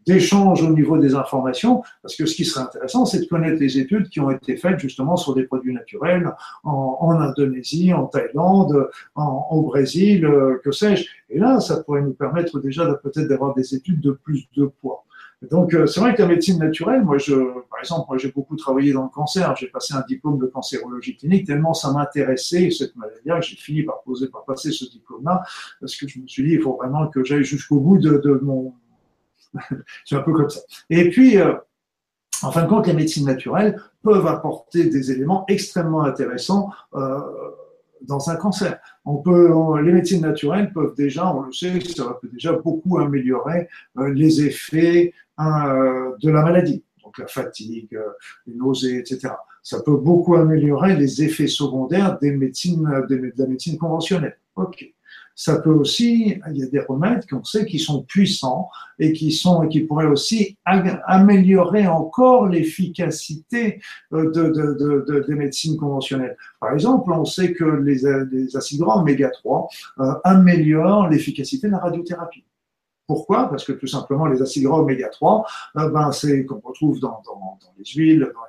d'échange 0.07 0.63
au 0.63 0.69
niveau 0.69 0.97
des 0.97 1.15
informations, 1.15 1.84
parce 2.01 2.15
que 2.15 2.26
ce 2.26 2.36
qui 2.36 2.45
serait 2.45 2.63
intéressant, 2.63 3.05
c'est 3.05 3.19
de 3.19 3.26
connaître 3.26 3.59
les 3.59 3.78
études 3.78 4.09
qui 4.09 4.19
ont 4.19 4.32
été 4.32 4.57
faites 4.57 4.80
justement 4.80 5.15
sur 5.15 5.36
des 5.36 5.43
produits 5.43 5.74
naturels 5.74 6.32
en, 6.63 6.97
en 6.99 7.19
Indonésie, 7.19 7.93
en 7.93 8.07
Thaïlande, 8.07 8.89
en, 9.15 9.47
au 9.51 9.61
Brésil, 9.63 10.26
euh, 10.26 10.59
que 10.63 10.72
sais-je. 10.72 11.05
Et 11.30 11.38
là, 11.38 11.59
ça 11.59 11.84
pourrait 11.84 12.01
nous 12.01 12.13
permettre 12.13 12.59
déjà 12.59 12.91
peut-être 12.95 13.28
d'avoir 13.28 13.53
des 13.53 13.76
études 13.76 14.01
de 14.01 14.11
plus 14.11 14.47
de 14.57 14.65
poids. 14.82 15.03
Donc, 15.50 15.74
euh, 15.74 15.88
c'est 15.88 16.00
vrai 16.00 16.14
que 16.14 16.22
la 16.22 16.28
médecine 16.28 16.60
naturelle, 16.60 17.04
moi, 17.04 17.18
par 17.70 17.80
exemple, 17.80 18.18
j'ai 18.20 18.32
beaucoup 18.32 18.56
travaillé 18.56 18.94
dans 18.94 19.04
le 19.04 19.10
cancer. 19.10 19.56
J'ai 19.56 19.68
passé 19.68 19.96
un 19.96 20.04
diplôme 20.08 20.38
de 20.38 20.46
cancérologie 20.46 21.18
clinique 21.18 21.48
tellement 21.48 21.74
ça 21.74 21.92
m'intéressait 21.92 22.70
cette 22.70 22.96
maladie 22.96 23.22
que 23.26 23.42
j'ai 23.42 23.56
fini 23.56 23.84
par 23.84 24.04
poser, 24.04 24.28
par 24.28 24.46
passer 24.46 24.72
ce 24.72 24.86
diplôme-là, 24.86 25.44
parce 25.80 25.96
que 25.96 26.08
je 26.08 26.20
me 26.20 26.28
suis 26.28 26.44
dit, 26.44 26.54
il 26.54 26.62
faut 26.62 26.76
vraiment 26.76 27.08
que 27.08 27.24
j'aille 27.24 27.44
jusqu'au 27.44 27.80
bout 27.80 27.98
de, 27.98 28.18
de 28.18 28.39
mon, 28.44 28.76
c'est 30.06 30.16
un 30.16 30.22
peu 30.22 30.34
comme 30.34 30.50
ça. 30.50 30.60
Et 30.89 31.10
puis, 31.10 31.38
euh, 31.38 31.54
en 32.44 32.52
fin 32.52 32.64
de 32.64 32.70
compte, 32.70 32.88
les 32.88 32.94
médecines 32.94 33.26
naturelles 33.26 33.80
peuvent 34.04 34.28
apporter 34.28 34.86
des 34.86 35.12
éléments 35.12 35.46
extrêmement 35.48 36.04
intéressants 36.04 36.70
euh, 36.96 37.20
dans 38.02 38.30
un 38.30 38.36
cancer. 38.36 38.80
On 39.06 39.18
peut, 39.18 39.52
les 39.82 39.92
médecines 39.92 40.22
naturelles 40.22 40.72
peuvent 40.74 40.96
déjà, 40.96 41.34
on 41.34 41.42
le 41.42 41.54
sait, 41.54 41.80
ça 41.82 42.18
peut 42.20 42.30
déjà 42.32 42.54
beaucoup 42.54 42.98
améliorer 42.98 43.68
euh, 43.98 44.12
les 44.14 44.44
effets 44.46 45.14
de 46.22 46.30
la 46.30 46.44
maladie, 46.44 46.84
donc 47.04 47.18
la 47.18 47.28
fatigue, 47.28 47.98
les 48.48 48.56
nausées, 48.56 49.00
etc. 49.00 49.34
Ça 49.64 49.82
peut 49.82 49.98
beaucoup 49.98 50.36
améliorer 50.36 50.96
les 50.96 51.24
effets 51.24 51.48
secondaires 51.48 52.18
des 52.20 52.32
médecines, 52.32 53.06
de 53.10 53.34
la 53.38 53.48
médecine 53.48 53.78
conventionnelle. 53.78 54.38
Ok 54.56 54.94
ça 55.36 55.60
peut 55.60 55.72
aussi, 55.72 56.39
il 56.50 56.58
y 56.58 56.64
a 56.64 56.68
des 56.68 56.82
remèdes 56.82 57.26
qu'on 57.28 57.44
sait 57.44 57.66
qui 57.66 57.80
sont 57.80 58.04
puissants 58.04 58.70
et 59.00 59.14
qui 59.14 59.32
sont, 59.32 59.68
qui 59.68 59.82
pourraient 59.82 60.06
aussi 60.06 60.58
améliorer 60.66 61.88
encore 61.88 62.48
l'efficacité 62.48 63.82
euh, 64.14 64.32
de, 64.32 64.50
de, 64.50 65.06
de, 65.08 65.26
des 65.28 65.36
médecines 65.36 65.78
conventionnelles. 65.78 66.38
Par 66.60 66.74
exemple, 66.74 67.12
on 67.12 67.26
sait 67.26 67.54
que 67.54 67.64
les, 67.64 68.06
acides 68.56 68.82
gras 68.82 69.02
oméga 69.02 69.30
3 69.30 69.68
euh, 70.00 70.14
améliorent 70.24 71.10
l'efficacité 71.10 71.68
de 71.68 71.72
la 71.72 71.80
radiothérapie. 71.80 72.44
Pourquoi? 73.12 73.49
Parce 73.49 73.66
que 73.66 73.74
tout 73.74 73.88
simplement, 73.88 74.26
les 74.28 74.41
acides 74.41 74.64
gras 74.64 74.78
oméga 74.78 75.09
3, 75.09 75.45
euh, 75.76 75.89
ben, 75.89 76.14
c'est 76.14 76.45
qu'on 76.45 76.62
retrouve 76.62 77.01
dans, 77.01 77.22
les 77.78 77.84
huiles, 77.84 78.32
dans 78.34 78.39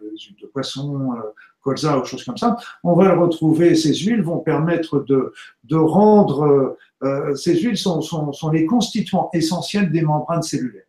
les, 0.00 0.10
huiles 0.10 0.36
de 0.40 0.46
poisson, 0.46 1.14
euh, 1.14 1.22
colza 1.60 1.98
ou 1.98 2.04
choses 2.04 2.22
comme 2.22 2.36
ça. 2.36 2.56
On 2.84 2.94
va 2.94 3.12
le 3.12 3.20
retrouver, 3.20 3.74
ces 3.74 3.92
huiles 3.92 4.22
vont 4.22 4.38
permettre 4.38 5.00
de, 5.00 5.74
rendre, 5.74 6.76
euh, 7.02 7.34
ces 7.34 7.58
huiles 7.58 7.76
sont, 7.76 8.30
les 8.52 8.64
constituants 8.64 9.28
essentiels 9.32 9.90
des 9.90 10.02
membranes 10.02 10.42
cellulaires. 10.42 10.86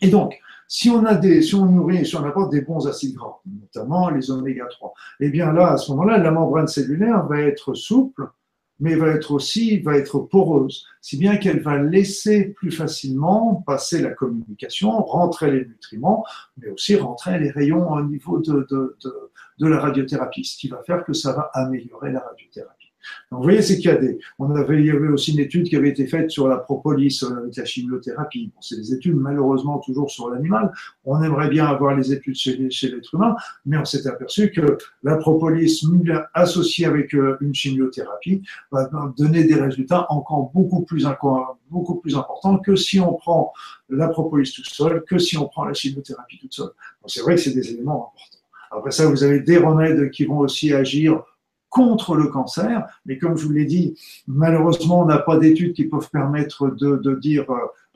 Et 0.00 0.08
donc, 0.08 0.36
si 0.66 0.90
on 0.90 1.04
a 1.04 1.14
des, 1.14 1.42
si 1.42 1.54
on 1.54 1.66
nourrit, 1.66 2.04
si 2.04 2.16
on 2.16 2.24
apporte 2.24 2.50
des 2.50 2.62
bons 2.62 2.88
acides 2.88 3.14
gras, 3.14 3.38
notamment 3.46 4.10
les 4.10 4.32
oméga 4.32 4.66
3, 4.66 4.92
eh 5.20 5.28
bien 5.28 5.52
là, 5.52 5.74
à 5.74 5.76
ce 5.76 5.92
moment-là, 5.92 6.18
la 6.18 6.32
membrane 6.32 6.66
cellulaire 6.66 7.24
va 7.24 7.40
être 7.40 7.74
souple, 7.74 8.26
mais 8.82 8.96
va 8.96 9.10
être 9.10 9.30
aussi 9.30 9.78
va 9.78 9.96
être 9.96 10.18
poreuse, 10.18 10.84
si 11.00 11.16
bien 11.16 11.36
qu'elle 11.36 11.60
va 11.60 11.80
laisser 11.80 12.46
plus 12.46 12.72
facilement 12.72 13.62
passer 13.64 14.02
la 14.02 14.10
communication, 14.10 14.90
rentrer 15.04 15.52
les 15.52 15.64
nutriments, 15.64 16.26
mais 16.56 16.68
aussi 16.68 16.96
rentrer 16.96 17.38
les 17.38 17.50
rayons 17.50 17.88
au 17.92 18.02
niveau 18.02 18.40
de, 18.40 18.66
la 19.60 19.78
radiothérapie, 19.78 20.44
ce 20.44 20.58
qui 20.58 20.66
va 20.66 20.82
faire 20.82 21.04
que 21.04 21.12
ça 21.12 21.32
va 21.32 21.42
améliorer 21.54 22.10
la 22.10 22.18
radiothérapie. 22.18 22.81
Donc, 23.30 23.40
vous 23.40 23.44
voyez, 23.44 23.62
c'est 23.62 23.76
qu'il 23.76 23.86
y 23.86 23.94
a 23.94 23.96
des. 23.96 24.18
On 24.38 24.50
avait, 24.54 24.80
il 24.80 24.86
y 24.86 24.90
avait 24.90 25.08
aussi 25.08 25.32
une 25.32 25.40
étude 25.40 25.68
qui 25.68 25.76
avait 25.76 25.88
été 25.88 26.06
faite 26.06 26.30
sur 26.30 26.48
la 26.48 26.58
propolis 26.58 27.22
euh, 27.22 27.36
avec 27.36 27.56
la 27.56 27.64
chimiothérapie. 27.64 28.50
C'est 28.60 28.76
des 28.76 28.94
études 28.94 29.16
malheureusement 29.16 29.78
toujours 29.78 30.10
sur 30.10 30.30
l'animal. 30.30 30.72
On 31.04 31.22
aimerait 31.22 31.48
bien 31.48 31.66
avoir 31.66 31.96
les 31.96 32.12
études 32.12 32.34
chez, 32.34 32.56
l'être 32.56 33.14
humain, 33.14 33.34
mais 33.66 33.78
on 33.78 33.84
s'est 33.84 34.06
aperçu 34.06 34.50
que 34.50 34.78
la 35.02 35.16
propolis 35.16 35.82
associée 36.34 36.86
avec 36.86 37.14
euh, 37.14 37.36
une 37.40 37.54
chimiothérapie 37.54 38.42
va 38.70 38.88
donner 39.16 39.44
des 39.44 39.54
résultats 39.54 40.06
encore 40.10 40.50
beaucoup 40.52 40.82
plus, 40.82 41.06
beaucoup 41.70 41.96
plus 41.96 42.16
importants 42.16 42.58
que 42.58 42.76
si 42.76 43.00
on 43.00 43.14
prend 43.14 43.52
la 43.88 44.08
propolis 44.08 44.52
tout 44.52 44.64
seul, 44.64 45.04
que 45.04 45.18
si 45.18 45.36
on 45.36 45.46
prend 45.48 45.64
la 45.64 45.74
chimiothérapie 45.74 46.38
toute 46.38 46.54
seule. 46.54 46.70
c'est 47.06 47.20
vrai 47.22 47.34
que 47.34 47.40
c'est 47.40 47.54
des 47.54 47.72
éléments 47.72 48.12
importants. 48.12 48.38
Après 48.70 48.90
ça, 48.90 49.06
vous 49.06 49.22
avez 49.22 49.40
des 49.40 49.58
remèdes 49.58 50.10
qui 50.10 50.24
vont 50.24 50.38
aussi 50.38 50.72
agir 50.72 51.22
contre 51.72 52.16
le 52.16 52.28
cancer. 52.28 52.86
Mais 53.06 53.18
comme 53.18 53.36
je 53.36 53.46
vous 53.46 53.52
l'ai 53.52 53.64
dit, 53.64 53.98
malheureusement, 54.28 55.00
on 55.00 55.06
n'a 55.06 55.18
pas 55.18 55.38
d'études 55.38 55.72
qui 55.72 55.86
peuvent 55.86 56.10
permettre 56.10 56.68
de, 56.68 57.14
dire 57.14 57.46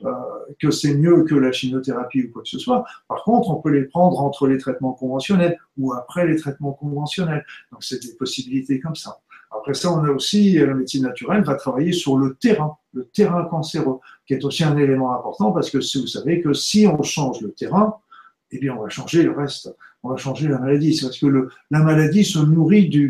euh, 0.03 0.11
que 0.59 0.71
c'est 0.71 0.95
mieux 0.95 1.23
que 1.23 1.35
la 1.35 1.51
chimiothérapie 1.51 2.23
ou 2.23 2.31
quoi 2.31 2.41
que 2.41 2.49
ce 2.49 2.57
soit. 2.57 2.83
Par 3.07 3.23
contre, 3.23 3.51
on 3.51 3.61
peut 3.61 3.69
les 3.69 3.83
prendre 3.83 4.19
entre 4.19 4.47
les 4.47 4.57
traitements 4.57 4.93
conventionnels 4.93 5.59
ou 5.77 5.93
après 5.93 6.25
les 6.25 6.37
traitements 6.37 6.73
conventionnels. 6.73 7.45
Donc, 7.71 7.83
c'est 7.83 8.01
des 8.01 8.15
possibilités 8.15 8.79
comme 8.79 8.95
ça. 8.95 9.19
Après 9.51 9.75
ça, 9.75 9.93
on 9.93 10.03
a 10.03 10.09
aussi, 10.09 10.53
la 10.57 10.73
médecine 10.73 11.03
naturelle 11.03 11.43
va 11.43 11.53
travailler 11.53 11.93
sur 11.93 12.17
le 12.17 12.33
terrain, 12.33 12.77
le 12.93 13.05
terrain 13.05 13.45
cancéreux, 13.45 13.99
qui 14.25 14.33
est 14.33 14.43
aussi 14.43 14.63
un 14.63 14.75
élément 14.75 15.13
important 15.13 15.51
parce 15.51 15.69
que 15.69 15.77
vous 15.77 16.07
savez 16.07 16.41
que 16.41 16.51
si 16.53 16.87
on 16.87 17.01
change 17.03 17.41
le 17.41 17.51
terrain, 17.51 17.95
eh 18.51 18.59
bien, 18.59 18.75
on 18.75 18.81
va 18.81 18.89
changer 18.89 19.23
le 19.23 19.31
reste. 19.31 19.73
On 20.07 20.11
va 20.11 20.17
changer 20.17 20.47
la 20.47 20.57
maladie. 20.57 20.95
C'est 20.95 21.07
parce 21.07 21.19
que 21.19 21.49
la 21.69 21.83
maladie 21.83 22.23
se 22.23 22.39
nourrit 22.39 22.87
du, 22.87 23.09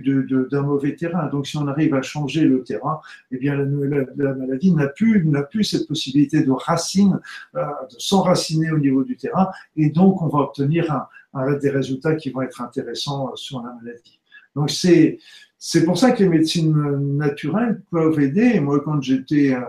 d'un 0.50 0.64
mauvais 0.64 0.96
terrain. 0.96 1.28
Donc, 1.28 1.46
si 1.46 1.56
on 1.56 1.68
arrive 1.68 1.94
à 1.94 2.02
changer 2.02 2.42
le 2.42 2.64
terrain, 2.64 3.00
eh 3.32 3.38
bien, 3.38 3.56
la, 3.56 4.04
la, 4.16 4.34
maladie 4.34 4.74
n'a 4.74 4.88
plus, 4.88 5.64
cette 5.64 5.88
possibilité 5.88 6.44
de 6.44 6.50
racine, 6.50 7.20
euh, 7.56 7.62
de 7.92 8.00
s'enraciner 8.00 8.72
au 8.72 8.80
niveau 8.80 9.04
du 9.04 9.16
terrain. 9.16 9.50
Et 9.76 9.92
donc, 9.92 10.24
on 10.24 10.28
va 10.28 10.40
obtenir 10.40 11.08
des 11.62 11.70
résultats 11.70 12.16
qui 12.16 12.32
vont 12.32 12.42
être 12.42 12.62
intéressants 12.64 13.36
sur 13.36 13.62
la 13.62 13.74
maladie. 13.74 14.20
Donc, 14.56 14.72
c'est, 14.72 15.20
c'est 15.60 15.86
pour 15.86 16.00
ça 16.00 16.12
que 16.12 16.24
les 16.24 16.30
médecines 16.30 16.74
naturelles 17.16 17.80
peuvent 17.92 18.20
aider. 18.20 18.60
Moi, 18.60 18.80
quand 18.80 19.00
j'étais 19.04 19.54
euh, 19.54 19.62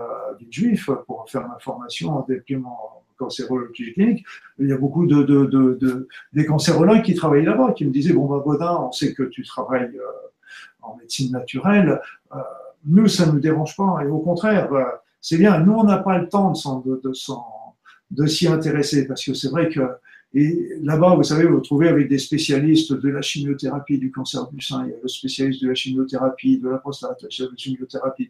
juif 0.49 0.89
pour 1.05 1.29
faire 1.29 1.47
ma 1.47 1.59
formation 1.59 2.09
en 2.09 2.25
déploiement 2.27 3.03
cancérologie 3.19 3.93
clinique, 3.93 4.25
il 4.57 4.67
y 4.67 4.71
a 4.71 4.77
beaucoup 4.77 5.05
de, 5.05 5.23
de, 5.23 5.45
de, 5.45 6.07
des 6.33 6.45
cancérologues 6.45 7.03
qui 7.03 7.13
travaillent 7.13 7.45
là-bas, 7.45 7.73
qui 7.73 7.85
me 7.85 7.91
disaient, 7.91 8.13
bon, 8.13 8.25
bah, 8.25 8.41
Baudin, 8.43 8.77
on 8.87 8.91
sait 8.91 9.13
que 9.13 9.23
tu 9.23 9.43
travailles 9.43 9.91
euh, 9.95 10.81
en 10.81 10.95
médecine 10.95 11.31
naturelle, 11.31 11.99
euh, 12.33 12.37
nous, 12.85 13.07
ça 13.07 13.27
ne 13.27 13.33
nous 13.33 13.39
dérange 13.39 13.75
pas, 13.75 13.99
et 14.03 14.07
au 14.07 14.19
contraire, 14.19 14.73
euh, 14.73 14.83
c'est 15.21 15.37
bien, 15.37 15.59
nous, 15.59 15.73
on 15.73 15.83
n'a 15.83 15.97
pas 15.97 16.17
le 16.17 16.29
temps 16.29 16.53
de 18.11 18.25
s'y 18.25 18.47
intéresser, 18.47 19.05
parce 19.07 19.23
que 19.23 19.33
c'est 19.33 19.49
vrai 19.49 19.69
que 19.69 19.81
Et 20.33 20.69
là-bas, 20.83 21.15
vous 21.15 21.23
savez, 21.23 21.45
vous 21.45 21.59
trouvez 21.59 21.87
avec 21.87 22.07
des 22.07 22.19
spécialistes 22.19 22.93
de 22.93 23.09
la 23.09 23.21
chimiothérapie 23.21 23.97
du 23.97 24.11
cancer 24.11 24.47
du 24.51 24.61
sein, 24.61 24.85
il 24.85 24.91
y 24.91 24.93
a 24.93 24.97
le 25.01 25.07
spécialiste 25.07 25.63
de 25.63 25.69
la 25.69 25.75
chimiothérapie 25.75 26.59
de 26.59 26.69
la 26.69 26.77
prostate, 26.77 27.23
la 27.23 27.29
chimiothérapie 27.57 28.29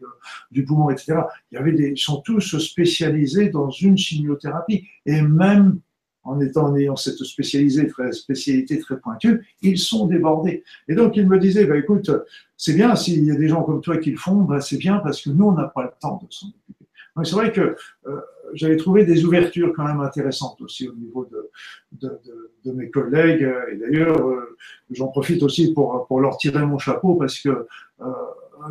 du 0.49 0.63
poumon, 0.63 0.89
etc. 0.89 1.19
Avait 1.55 1.75
ils 1.75 1.97
sont 1.97 2.21
tous 2.21 2.57
spécialisés 2.57 3.49
dans 3.49 3.69
une 3.69 3.97
chimiothérapie. 3.97 4.85
Et 5.05 5.21
même 5.21 5.79
en 6.23 6.39
étant 6.41 6.75
ayant 6.75 6.95
cette 6.95 7.23
spécialité 7.23 7.87
très, 7.87 8.11
spécialité 8.11 8.79
très 8.79 8.99
pointue, 8.99 9.45
ils 9.61 9.79
sont 9.79 10.05
débordés. 10.05 10.63
Et 10.87 10.95
donc, 10.95 11.17
il 11.17 11.27
me 11.27 11.39
disait, 11.39 11.65
bah, 11.65 11.77
écoute, 11.77 12.11
c'est 12.55 12.73
bien 12.73 12.95
s'il 12.95 13.25
y 13.25 13.31
a 13.31 13.35
des 13.35 13.47
gens 13.47 13.63
comme 13.63 13.81
toi 13.81 13.97
qui 13.97 14.11
le 14.11 14.17
font, 14.17 14.43
bah, 14.43 14.61
c'est 14.61 14.77
bien 14.77 14.99
parce 14.99 15.21
que 15.21 15.29
nous, 15.29 15.45
on 15.45 15.53
n'a 15.53 15.65
pas 15.67 15.83
le 15.83 15.91
temps 15.99 16.21
de 16.21 16.31
s'en 16.31 16.47
occuper. 16.47 16.85
c'est 17.23 17.35
vrai 17.35 17.51
que 17.51 17.75
euh, 18.07 18.21
j'avais 18.53 18.77
trouvé 18.77 19.05
des 19.05 19.25
ouvertures 19.25 19.73
quand 19.75 19.85
même 19.85 20.01
intéressantes 20.01 20.61
aussi 20.61 20.87
au 20.87 20.93
niveau 20.93 21.25
de, 21.25 21.49
de, 21.93 22.07
de, 22.25 22.51
de 22.65 22.71
mes 22.71 22.89
collègues. 22.89 23.47
Et 23.71 23.77
d'ailleurs, 23.77 24.27
euh, 24.27 24.57
j'en 24.91 25.07
profite 25.07 25.43
aussi 25.43 25.73
pour, 25.73 26.05
pour 26.07 26.19
leur 26.19 26.37
tirer 26.37 26.65
mon 26.65 26.77
chapeau 26.77 27.15
parce 27.15 27.39
que 27.39 27.67
euh, 28.01 28.05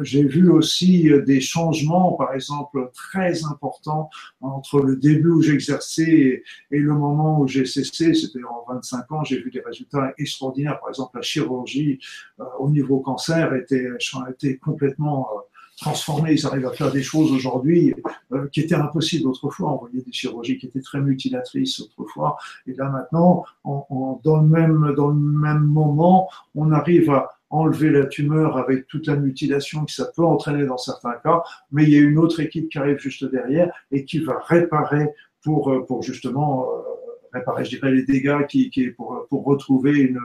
j'ai 0.03 0.25
vu 0.25 0.51
aussi 0.51 1.11
des 1.27 1.41
changements, 1.41 2.13
par 2.13 2.35
exemple, 2.35 2.91
très 2.95 3.45
importants 3.45 4.11
entre 4.41 4.81
le 4.81 4.97
début 4.97 5.31
où 5.31 5.43
j'exerçais 5.43 6.43
et, 6.71 6.79
le 6.79 6.95
moment 6.95 7.41
où 7.41 7.49
j'ai 7.49 7.65
cessé. 7.65 8.15
C'était 8.15 8.45
en 8.45 8.65
25 8.73 9.13
ans, 9.13 9.25
j'ai 9.25 9.41
vu 9.41 9.51
des 9.51 9.61
résultats 9.61 10.13
extraordinaires. 10.19 10.79
Par 10.81 10.91
exemple, 10.91 11.17
la 11.17 11.23
chirurgie 11.23 11.99
euh, 12.41 12.45
au 12.59 12.69
niveau 12.69 13.01
cancer 13.01 13.55
était, 13.55 13.89
était 14.31 14.57
complètement 14.57 15.29
euh, 15.35 15.41
transformés, 15.81 16.33
ils 16.33 16.47
arrivent 16.47 16.67
à 16.67 16.73
faire 16.73 16.91
des 16.91 17.03
choses 17.03 17.33
aujourd'hui 17.33 17.95
euh, 18.33 18.49
qui 18.49 18.61
étaient 18.61 18.75
impossibles 18.75 19.29
autrefois. 19.29 19.73
On 19.73 19.77
voyait 19.77 20.03
des 20.03 20.13
chirurgies 20.13 20.59
qui 20.59 20.67
étaient 20.67 20.81
très 20.81 21.01
mutilatrices 21.01 21.81
autrefois, 21.81 22.37
et 22.67 22.75
là 22.75 22.89
maintenant, 22.89 23.45
dans, 23.65 24.41
le 24.41 24.49
même, 24.49 24.95
dans 24.97 25.09
le 25.09 25.15
même 25.15 25.65
moment, 25.65 26.29
on 26.55 26.73
arrive 26.73 27.11
à 27.11 27.31
enlever 27.51 27.91
la 27.91 28.07
tumeur 28.07 28.59
avec 28.59 28.87
toute 28.89 29.07
la 29.07 29.17
mutilation 29.17 29.85
que 29.85 29.93
ça 29.93 30.11
peut 30.15 30.25
entraîner 30.25 30.67
dans 30.67 30.77
certains 30.77 31.15
cas, 31.25 31.43
mais 31.73 31.85
il 31.85 31.91
y 31.91 31.97
a 31.97 32.01
une 32.01 32.19
autre 32.19 32.41
équipe 32.41 32.69
qui 32.69 32.79
arrive 32.79 32.99
juste 32.99 33.25
derrière 33.25 33.73
et 33.91 34.05
qui 34.05 34.19
va 34.19 34.39
réparer 34.47 35.09
pour, 35.43 35.71
euh, 35.71 35.87
pour 35.87 36.03
justement 36.03 36.67
euh, 36.67 36.83
réparer, 37.33 37.65
je 37.65 37.71
dirais, 37.71 37.93
les 37.93 38.03
dégâts 38.03 38.47
qui, 38.49 38.71
qui 38.71 38.89
pour, 38.89 39.27
pour 39.31 39.45
retrouver 39.45 39.93
une, 39.99 40.21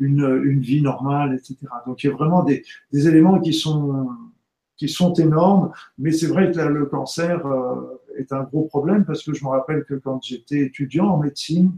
une, 0.00 0.42
une 0.44 0.60
vie 0.60 0.82
normale, 0.82 1.34
etc. 1.34 1.56
Donc 1.86 2.02
il 2.02 2.08
y 2.08 2.10
a 2.10 2.12
vraiment 2.12 2.42
des, 2.42 2.64
des 2.92 3.08
éléments 3.08 3.40
qui 3.40 3.54
sont 3.54 4.08
qui 4.76 4.88
sont 4.88 5.12
énormes, 5.14 5.72
mais 5.98 6.12
c'est 6.12 6.26
vrai 6.26 6.52
que 6.52 6.60
le 6.60 6.86
cancer 6.86 7.46
euh, 7.46 8.00
est 8.18 8.32
un 8.32 8.42
gros 8.42 8.64
problème 8.64 9.04
parce 9.04 9.22
que 9.22 9.32
je 9.32 9.44
me 9.44 9.50
rappelle 9.50 9.84
que 9.84 9.94
quand 9.94 10.22
j'étais 10.22 10.60
étudiant 10.60 11.06
en 11.06 11.18
médecine, 11.18 11.72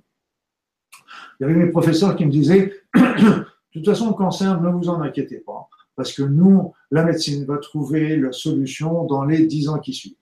il 1.38 1.42
y 1.42 1.44
avait 1.44 1.54
mes 1.54 1.70
professeurs 1.70 2.16
qui 2.16 2.26
me 2.26 2.30
disaient, 2.30 2.72
de 2.94 3.44
toute 3.72 3.86
façon, 3.86 4.08
le 4.08 4.14
cancer, 4.14 4.60
ne 4.60 4.70
vous 4.70 4.88
en 4.88 5.00
inquiétez 5.00 5.38
pas, 5.38 5.68
parce 5.94 6.12
que 6.12 6.22
nous, 6.22 6.72
la 6.90 7.04
médecine 7.04 7.44
va 7.44 7.58
trouver 7.58 8.16
la 8.16 8.32
solution 8.32 9.04
dans 9.04 9.24
les 9.24 9.46
dix 9.46 9.68
ans 9.68 9.78
qui 9.78 9.92
suivent. 9.92 10.14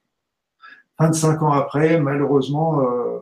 25 0.98 1.42
ans 1.42 1.52
après, 1.52 2.00
malheureusement, 2.00 2.80
euh, 2.80 3.15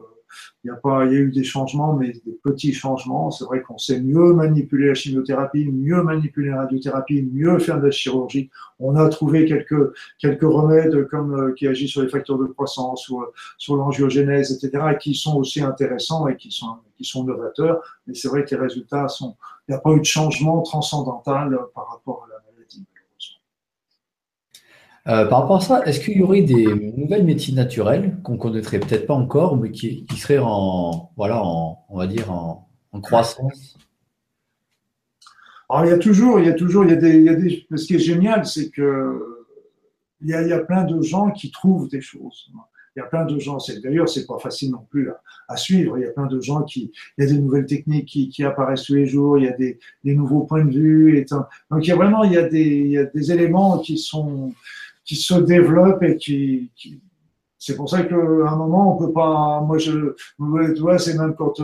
il 0.64 0.68
y 0.68 0.70
a 0.70 0.76
pas, 0.76 1.06
eu 1.06 1.30
des 1.30 1.44
changements, 1.44 1.94
mais 1.94 2.12
des 2.24 2.38
petits 2.42 2.72
changements. 2.72 3.30
C'est 3.30 3.44
vrai 3.44 3.62
qu'on 3.62 3.78
sait 3.78 4.00
mieux 4.00 4.32
manipuler 4.32 4.88
la 4.88 4.94
chimiothérapie, 4.94 5.70
mieux 5.70 6.02
manipuler 6.02 6.50
la 6.50 6.62
radiothérapie, 6.62 7.28
mieux 7.32 7.58
faire 7.58 7.78
de 7.80 7.86
la 7.86 7.90
chirurgie. 7.90 8.50
On 8.78 8.96
a 8.96 9.08
trouvé 9.08 9.44
quelques 9.44 9.92
quelques 10.18 10.42
remèdes 10.42 10.94
euh, 10.94 11.54
qui 11.54 11.66
agissent 11.66 11.92
sur 11.92 12.02
les 12.02 12.08
facteurs 12.08 12.38
de 12.38 12.46
croissance 12.46 13.08
ou 13.08 13.20
euh, 13.20 13.26
sur 13.58 13.76
l'angiogénèse, 13.76 14.52
etc., 14.52 14.96
qui 15.00 15.14
sont 15.14 15.36
aussi 15.36 15.60
intéressants 15.62 16.26
et 16.28 16.36
qui 16.36 16.50
sont 16.50 16.76
qui 16.96 17.04
sont 17.04 17.24
novateurs. 17.24 17.82
Mais 18.06 18.14
c'est 18.14 18.28
vrai 18.28 18.44
que 18.44 18.54
les 18.54 18.60
résultats 18.60 19.08
sont. 19.08 19.36
Il 19.68 19.72
n'y 19.72 19.76
a 19.76 19.80
pas 19.80 19.92
eu 19.92 20.00
de 20.00 20.04
changement 20.04 20.62
transcendantal 20.62 21.58
par 21.74 21.88
rapport 21.88 22.26
à 22.26 22.33
la 22.33 22.33
euh, 25.06 25.26
par 25.26 25.42
rapport 25.42 25.56
à 25.56 25.60
ça, 25.60 25.84
est-ce 25.84 26.00
qu'il 26.00 26.16
y 26.16 26.22
aurait 26.22 26.42
des 26.42 26.64
nouvelles 26.96 27.24
médecines 27.24 27.56
naturelles 27.56 28.16
qu'on 28.22 28.38
connaîtrait 28.38 28.80
peut-être 28.80 29.06
pas 29.06 29.14
encore, 29.14 29.56
mais 29.56 29.70
qui, 29.70 30.06
seraient 30.16 30.38
en, 30.38 31.10
voilà, 31.16 31.42
on 31.44 31.96
va 31.96 32.06
dire 32.06 32.30
en, 32.30 32.68
croissance 33.02 33.76
Alors 35.68 35.84
il 35.84 35.90
y 35.90 35.92
a 35.92 35.98
toujours, 35.98 36.38
il 36.38 36.46
y 36.46 36.48
a 36.48 36.54
toujours, 36.54 36.84
il 36.84 36.90
y 36.90 36.94
a 36.94 36.96
des, 36.96 37.16
il 37.16 37.24
y 37.24 37.28
a 37.28 37.34
des 37.34 37.66
ce 37.74 37.86
qui 37.86 37.96
est 37.96 37.98
génial, 37.98 38.46
c'est 38.46 38.70
que 38.70 39.34
il 40.24 40.30
y, 40.30 40.52
a, 40.52 40.58
plein 40.60 40.84
de 40.84 41.02
gens 41.02 41.30
qui 41.30 41.50
trouvent 41.50 41.88
des 41.88 42.00
choses. 42.00 42.50
Il 42.96 43.00
y 43.00 43.02
a 43.02 43.06
plein 43.06 43.26
de 43.26 43.38
gens, 43.38 43.58
d'ailleurs, 43.82 44.08
c'est 44.08 44.26
pas 44.26 44.38
facile 44.38 44.70
non 44.70 44.86
plus 44.88 45.10
à, 45.48 45.56
suivre. 45.56 45.98
Il 45.98 46.02
y 46.02 46.06
a 46.06 46.10
plein 46.10 46.26
de 46.26 46.40
gens 46.40 46.62
qui, 46.62 46.92
il 47.18 47.24
y 47.24 47.28
a 47.28 47.30
des 47.30 47.38
nouvelles 47.38 47.66
techniques 47.66 48.06
qui, 48.06 48.44
apparaissent 48.44 48.84
tous 48.84 48.94
les 48.94 49.06
jours. 49.06 49.36
Il 49.36 49.44
y 49.44 49.48
a 49.48 49.52
des, 49.52 49.78
des 50.02 50.14
nouveaux 50.14 50.44
points 50.44 50.64
de 50.64 50.70
vue. 50.70 51.18
Et 51.18 51.26
donc, 51.70 51.86
il 51.86 51.88
y 51.88 51.92
a 51.92 51.96
vraiment, 51.96 52.24
il 52.24 52.32
y 52.32 52.38
a 52.38 52.48
des, 52.48 52.64
il 52.64 52.90
y 52.92 52.98
a 52.98 53.04
des 53.04 53.32
éléments 53.32 53.78
qui 53.80 53.98
sont, 53.98 54.54
qui 55.04 55.16
se 55.16 55.34
développe 55.34 56.02
et 56.02 56.16
qui, 56.16 56.70
c'est 57.58 57.76
pour 57.76 57.88
ça 57.88 58.02
qu'à 58.02 58.14
un 58.14 58.56
moment, 58.56 58.94
on 58.94 59.06
peut 59.06 59.12
pas. 59.12 59.60
Moi, 59.60 59.78
je, 59.78 60.14
tu 60.74 60.80
vois, 60.80 60.98
c'est 60.98 61.16
même 61.16 61.34
quand 61.34 61.54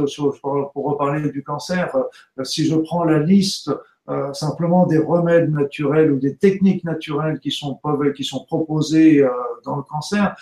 pour 0.72 0.90
reparler 0.90 1.30
du 1.30 1.42
cancer, 1.42 1.94
euh, 1.94 2.44
si 2.44 2.66
je 2.66 2.74
prends 2.74 3.04
la 3.04 3.18
liste 3.18 3.70
euh, 4.08 4.32
simplement 4.32 4.86
des 4.86 4.98
remèdes 4.98 5.52
naturels 5.52 6.10
ou 6.10 6.18
des 6.18 6.36
techniques 6.36 6.84
naturelles 6.84 7.38
qui 7.38 7.50
sont 7.50 7.78
qui 8.16 8.24
sont 8.24 8.44
proposées 8.46 9.22
euh, 9.22 9.28
dans 9.64 9.76
le 9.76 9.82
cancer, 9.82 10.34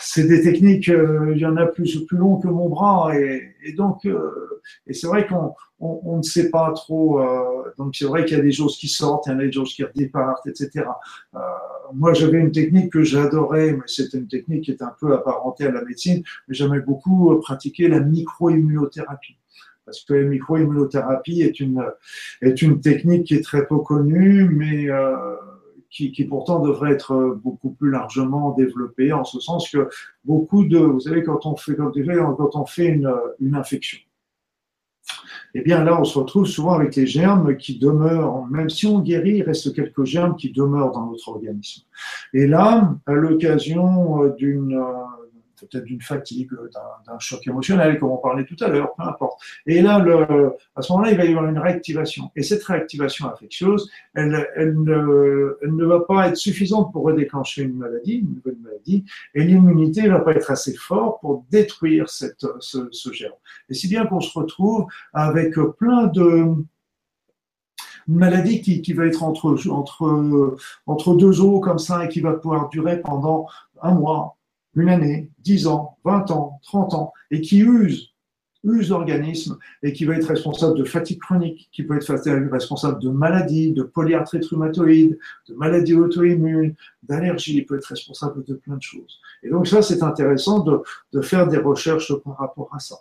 c'est 0.00 0.24
des 0.24 0.42
techniques, 0.42 0.88
euh, 0.88 1.32
il 1.34 1.38
y 1.38 1.46
en 1.46 1.56
a 1.56 1.66
plus, 1.66 2.04
plus 2.06 2.16
long 2.16 2.36
que 2.38 2.48
mon 2.48 2.68
bras, 2.68 3.12
et, 3.14 3.54
et 3.64 3.72
donc, 3.72 4.04
euh, 4.06 4.60
et 4.86 4.94
c'est 4.94 5.06
vrai 5.06 5.26
qu'on 5.26 5.54
on, 5.80 6.00
on, 6.04 6.16
ne 6.18 6.22
sait 6.22 6.50
pas 6.50 6.72
trop. 6.72 7.20
Euh, 7.20 7.72
donc 7.76 7.94
c'est 7.96 8.04
vrai 8.04 8.24
qu'il 8.24 8.36
y 8.36 8.40
a 8.40 8.42
des 8.42 8.52
choses 8.52 8.76
qui 8.76 8.88
sortent, 8.88 9.26
il 9.26 9.32
y 9.32 9.34
en 9.34 9.38
a 9.38 9.44
des 9.44 9.52
choses 9.52 9.74
qui 9.74 9.84
redépartent, 9.84 10.46
etc. 10.46 10.86
moi, 11.94 12.12
j'avais 12.12 12.38
une 12.38 12.52
technique 12.52 12.92
que 12.92 13.02
j'adorais, 13.02 13.72
mais 13.72 13.86
c'était 13.86 14.18
une 14.18 14.28
technique 14.28 14.64
qui 14.64 14.70
est 14.72 14.82
un 14.82 14.92
peu 15.00 15.14
apparentée 15.14 15.64
à 15.66 15.70
la 15.70 15.82
médecine, 15.82 16.22
mais 16.46 16.54
j'aimais 16.54 16.80
beaucoup 16.80 17.38
pratiquer 17.40 17.88
la 17.88 18.00
microimmunothérapie 18.00 19.36
parce 19.88 20.04
que 20.04 20.12
la 20.12 20.28
microimmunothérapie 20.28 21.40
est 21.40 21.60
une 21.60 21.82
est 22.42 22.60
une 22.60 22.80
technique 22.82 23.24
qui 23.24 23.34
est 23.34 23.42
très 23.42 23.66
peu 23.66 23.78
connue, 23.78 24.44
mais 24.50 24.90
euh, 24.90 25.34
qui, 25.90 26.12
qui, 26.12 26.24
pourtant 26.24 26.60
devrait 26.60 26.92
être 26.92 27.38
beaucoup 27.42 27.70
plus 27.70 27.90
largement 27.90 28.52
développé, 28.52 29.12
en 29.12 29.24
ce 29.24 29.40
sens 29.40 29.70
que 29.70 29.88
beaucoup 30.24 30.64
de, 30.64 30.78
vous 30.78 31.00
savez, 31.00 31.22
quand 31.22 31.46
on 31.46 31.56
fait, 31.56 31.76
quand 31.76 31.92
on 32.54 32.66
fait 32.66 32.86
une, 32.86 33.12
une 33.40 33.54
infection, 33.54 33.98
eh 35.54 35.62
bien 35.62 35.84
là, 35.84 35.98
on 35.98 36.04
se 36.04 36.18
retrouve 36.18 36.46
souvent 36.46 36.74
avec 36.74 36.94
les 36.96 37.06
germes 37.06 37.56
qui 37.56 37.78
demeurent, 37.78 38.46
même 38.46 38.68
si 38.68 38.86
on 38.86 39.00
guérit, 39.00 39.38
il 39.38 39.42
reste 39.42 39.74
quelques 39.74 40.04
germes 40.04 40.36
qui 40.36 40.52
demeurent 40.52 40.92
dans 40.92 41.06
notre 41.06 41.28
organisme. 41.28 41.84
Et 42.34 42.46
là, 42.46 42.94
à 43.06 43.12
l'occasion 43.12 44.28
d'une 44.36 44.78
peut-être 45.60 45.84
d'une 45.84 46.00
fatigue, 46.00 46.50
d'un 47.06 47.18
choc 47.18 47.46
émotionnel, 47.46 47.98
comme 47.98 48.10
on 48.10 48.18
parlait 48.18 48.44
tout 48.44 48.56
à 48.60 48.68
l'heure, 48.68 48.94
peu 48.94 49.02
importe. 49.02 49.40
Et 49.66 49.80
là, 49.82 50.04
à 50.76 50.82
ce 50.82 50.92
moment-là, 50.92 51.12
il 51.12 51.16
va 51.16 51.24
y 51.24 51.28
avoir 51.28 51.48
une 51.48 51.58
réactivation. 51.58 52.30
Et 52.36 52.42
cette 52.42 52.64
réactivation 52.64 53.28
infectieuse, 53.28 53.90
elle, 54.14 54.46
ne, 54.76 55.84
va 55.84 56.00
pas 56.00 56.28
être 56.28 56.36
suffisante 56.36 56.92
pour 56.92 57.04
redéclencher 57.04 57.62
une 57.62 57.76
maladie, 57.76 58.16
une 58.16 58.34
nouvelle 58.34 58.58
maladie, 58.62 59.04
et 59.34 59.44
l'immunité 59.44 60.02
ne 60.02 60.10
va 60.10 60.20
pas 60.20 60.32
être 60.32 60.50
assez 60.50 60.74
forte 60.74 61.20
pour 61.20 61.44
détruire 61.50 62.08
ce, 62.08 62.26
ce 62.60 63.12
germe. 63.12 63.34
Et 63.68 63.74
si 63.74 63.88
bien 63.88 64.06
qu'on 64.06 64.20
se 64.20 64.38
retrouve 64.38 64.86
avec 65.12 65.54
plein 65.78 66.06
de 66.06 66.54
une 68.08 68.16
maladie 68.16 68.62
qui, 68.62 68.80
qui 68.80 68.94
va 68.94 69.06
être 69.06 69.22
entre, 69.22 69.54
deux 71.14 71.40
os 71.40 71.60
comme 71.60 71.78
ça 71.78 72.04
et 72.04 72.08
qui 72.08 72.20
va 72.20 72.32
pouvoir 72.32 72.68
durer 72.70 73.00
pendant 73.00 73.46
un 73.82 73.92
mois, 73.92 74.37
une 74.80 74.88
année, 74.88 75.30
10 75.40 75.66
ans, 75.66 75.96
20 76.04 76.30
ans, 76.30 76.60
30 76.62 76.94
ans, 76.94 77.12
et 77.30 77.40
qui 77.40 77.60
use, 77.60 78.14
use 78.64 78.90
l'organisme 78.90 79.58
et 79.82 79.92
qui 79.92 80.04
va 80.04 80.14
être 80.14 80.26
responsable 80.26 80.76
de 80.76 80.84
fatigue 80.84 81.20
chronique, 81.20 81.68
qui 81.72 81.84
peut 81.84 81.96
être 81.96 82.12
responsable 82.50 83.00
de 83.00 83.08
maladies, 83.08 83.72
de 83.72 83.82
polyarthrite 83.82 84.44
rhumatoïde, 84.46 85.18
de 85.48 85.54
maladies 85.54 85.94
auto-immunes, 85.94 86.74
d'allergies, 87.02 87.58
il 87.58 87.66
peut 87.66 87.76
être 87.76 87.86
responsable 87.86 88.44
de 88.44 88.54
plein 88.54 88.76
de 88.76 88.82
choses. 88.82 89.20
Et 89.42 89.50
donc 89.50 89.68
ça, 89.68 89.82
c'est 89.82 90.02
intéressant 90.02 90.60
de, 90.60 91.22
faire 91.22 91.46
des 91.46 91.58
recherches 91.58 92.12
par 92.24 92.36
rapport 92.38 92.70
à 92.74 92.80
ça. 92.80 92.96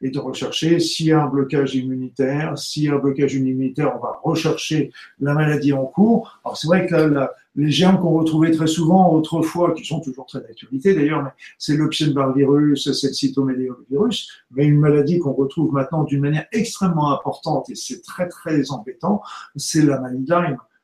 Et 0.00 0.10
de 0.10 0.18
rechercher 0.18 0.78
s'il 0.78 1.06
y 1.06 1.12
a 1.12 1.22
un 1.22 1.28
blocage 1.28 1.74
immunitaire, 1.74 2.56
s'il 2.58 2.84
y 2.84 2.88
a 2.88 2.94
un 2.94 2.98
blocage 2.98 3.34
immunitaire, 3.34 3.94
on 3.96 4.00
va 4.00 4.18
rechercher 4.22 4.92
la 5.20 5.34
maladie 5.34 5.72
en 5.72 5.86
cours. 5.86 6.40
Alors 6.44 6.56
c'est 6.56 6.66
vrai 6.66 6.86
que 6.86 6.94
la, 6.94 7.32
les 7.58 7.72
germes 7.72 7.98
qu'on 8.00 8.12
retrouvait 8.12 8.52
très 8.52 8.68
souvent 8.68 9.12
autrefois, 9.12 9.74
qui 9.74 9.84
sont 9.84 10.00
toujours 10.00 10.26
très 10.26 10.40
d'actualité 10.40 10.94
d'ailleurs, 10.94 11.32
c'est 11.58 11.76
l'Epstein-Barr 11.76 12.32
virus, 12.32 12.90
c'est 12.92 13.08
le 13.08 13.12
cytomegalovirus, 13.12 14.30
mais 14.52 14.64
une 14.64 14.78
maladie 14.78 15.18
qu'on 15.18 15.32
retrouve 15.32 15.72
maintenant 15.72 16.04
d'une 16.04 16.20
manière 16.20 16.46
extrêmement 16.52 17.12
importante, 17.12 17.68
et 17.68 17.74
c'est 17.74 18.00
très 18.02 18.28
très 18.28 18.70
embêtant, 18.70 19.22
c'est 19.56 19.82
la 19.82 20.00
maladie 20.00 20.28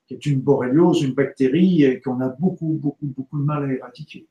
qui 0.08 0.14
est 0.14 0.26
une 0.26 0.40
borréliose, 0.40 1.02
une 1.02 1.14
bactérie, 1.14 2.00
qu'on 2.04 2.20
a 2.20 2.28
beaucoup, 2.28 2.76
beaucoup, 2.82 3.06
beaucoup 3.06 3.38
de 3.38 3.44
mal 3.44 3.64
à 3.64 3.72
éradiquer. 3.72 4.26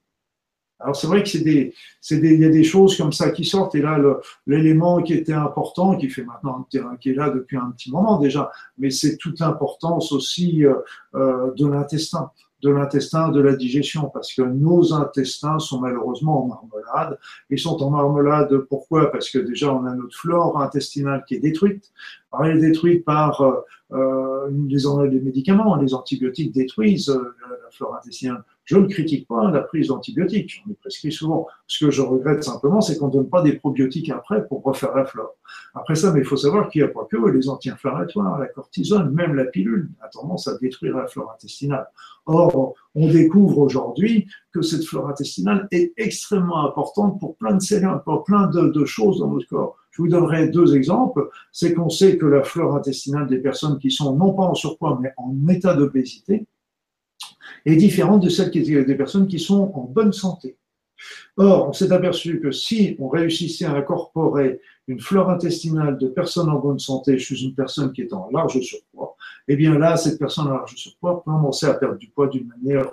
Alors 0.84 0.96
c'est 0.96 1.08
vrai 1.08 1.24
que 1.24 1.30
c'est 1.30 1.42
des, 1.42 1.74
c'est 2.02 2.18
des, 2.18 2.34
il 2.34 2.42
y 2.42 2.46
a 2.46 2.50
des 2.50 2.64
choses 2.64 2.98
comme 2.98 3.14
ça 3.14 3.32
qui 3.32 3.46
sortent. 3.46 3.74
Et 3.76 3.82
là, 3.82 3.98
l'élément 4.46 5.02
qui 5.02 5.14
était 5.14 5.34
important, 5.34 5.96
qui 5.96 6.10
fait 6.10 6.24
maintenant 6.24 6.68
qui 7.00 7.10
est 7.10 7.14
là 7.14 7.30
depuis 7.30 7.58
un 7.58 7.72
petit 7.72 7.90
moment 7.90 8.20
déjà, 8.20 8.52
mais 8.78 8.90
c'est 8.90 9.18
toute 9.18 9.40
l'importance 9.40 10.12
aussi 10.12 10.66
euh, 10.66 10.76
euh, 11.16 11.52
de 11.56 11.68
l'intestin 11.68 12.32
de 12.62 12.70
l'intestin, 12.70 13.28
de 13.28 13.42
la 13.42 13.58
digestion, 13.58 14.10
parce 14.14 14.34
que 14.34 14.42
nos 14.42 14.94
intestins 14.94 15.60
sont 15.60 15.82
malheureusement 15.82 16.46
en 16.46 16.48
marmelade. 16.48 17.20
Ils 17.50 17.60
sont 17.60 17.84
en 17.84 17.90
marmelade, 17.90 18.58
pourquoi? 18.70 19.12
Parce 19.12 19.30
que 19.30 19.38
déjà, 19.40 19.74
on 19.74 19.86
a 19.86 19.94
notre 19.94 20.16
flore 20.16 20.62
intestinale 20.62 21.26
qui 21.28 21.36
est 21.36 21.40
détruite. 21.40 21.92
Alors, 22.32 22.46
elle 22.46 22.60
est 22.60 22.62
détruite 22.62 23.04
par 23.04 23.42
euh, 23.42 23.60
euh 23.92 24.50
les, 24.50 25.20
médicaments, 25.20 25.76
les 25.76 25.94
antibiotiques 25.94 26.54
détruisent 26.54 27.10
la 27.10 27.70
flore 27.72 27.98
intestinale. 27.98 28.46
Je 28.66 28.78
ne 28.78 28.88
critique 28.88 29.28
pas 29.28 29.52
la 29.52 29.62
prise 29.62 29.88
d'antibiotiques, 29.88 30.62
j'en 30.64 30.72
ai 30.72 30.76
prescrit 30.76 31.12
souvent. 31.12 31.48
Ce 31.68 31.84
que 31.84 31.92
je 31.92 32.02
regrette 32.02 32.44
simplement, 32.44 32.80
c'est 32.80 32.98
qu'on 32.98 33.08
ne 33.08 33.12
donne 33.12 33.30
pas 33.30 33.42
des 33.42 33.54
probiotiques 33.54 34.10
après 34.10 34.48
pour 34.48 34.64
refaire 34.64 34.96
la 34.96 35.06
flore. 35.06 35.36
Après 35.76 35.96
ça, 35.96 36.14
mais 36.14 36.20
il 36.20 36.26
faut 36.26 36.38
savoir 36.38 36.70
qu'il 36.70 36.82
n'y 36.82 36.88
a 36.88 36.92
pas 36.92 37.06
que 37.10 37.18
les 37.30 37.50
anti-inflammatoires, 37.50 38.40
la 38.40 38.48
cortisone, 38.48 39.12
même 39.12 39.36
la 39.36 39.46
pilule 39.46 39.90
a 40.02 40.08
tendance 40.08 40.48
à 40.48 40.58
détruire 40.58 40.96
la 40.96 41.08
flore 41.08 41.32
intestinale. 41.34 41.88
Or, 42.26 42.74
on 42.96 43.08
découvre 43.08 43.58
aujourd'hui 43.58 44.28
que 44.54 44.62
cette 44.62 44.86
flore 44.86 45.10
intestinale 45.10 45.68
est 45.72 45.92
extrêmement 45.98 46.66
importante 46.66 47.20
pour 47.20 47.36
plein 47.36 47.56
de 47.56 47.62
cellules, 47.62 48.02
pour 48.06 48.24
plein 48.24 48.48
de, 48.48 48.70
de 48.70 48.86
choses 48.86 49.20
dans 49.20 49.28
notre 49.28 49.48
corps. 49.48 49.76
Je 49.92 50.02
vous 50.02 50.08
donnerai 50.08 50.48
deux 50.48 50.76
exemples. 50.76 51.30
C'est 51.52 51.74
qu'on 51.74 51.90
sait 51.90 52.18
que 52.18 52.26
la 52.26 52.44
flore 52.44 52.76
intestinale 52.76 53.28
des 53.28 53.40
personnes 53.40 53.78
qui 53.78 53.92
sont 53.92 54.16
non 54.16 54.34
pas 54.34 54.44
en 54.44 54.56
surpoids, 54.56 54.98
mais 55.02 55.12
en 55.18 55.36
état 55.50 55.76
d'obésité, 55.76 56.48
est 57.66 57.76
différente 57.76 58.24
de 58.24 58.30
celle 58.30 58.52
des 58.52 58.96
personnes 58.96 59.28
qui 59.28 59.40
sont 59.40 59.72
en 59.74 59.82
bonne 59.82 60.14
santé. 60.14 60.58
Or, 61.38 61.70
on 61.70 61.74
s'est 61.74 61.92
aperçu 61.92 62.40
que 62.40 62.52
si 62.52 62.96
on 63.00 63.10
réussissait 63.10 63.66
à 63.66 63.74
incorporer 63.74 64.62
une 64.88 65.00
flore 65.00 65.30
intestinale 65.30 65.98
de 65.98 66.08
personnes 66.08 66.50
en 66.50 66.60
bonne 66.60 66.80
santé 66.80 67.18
chez 67.18 67.42
une 67.42 67.56
personne 67.56 67.92
qui 67.92 68.02
est 68.02 68.14
en 68.14 68.30
large 68.32 68.60
surpoids, 68.62 69.16
eh 69.48 69.56
bien 69.56 69.78
là, 69.78 69.98
cette 69.98 70.20
personne 70.20 70.48
en 70.48 70.54
large 70.54 70.76
surpoids 70.76 71.24
peut 71.24 71.32
commencer 71.32 71.66
à 71.66 71.74
perdre 71.74 71.98
du 71.98 72.10
poids 72.10 72.28
d'une 72.28 72.48
manière 72.48 72.90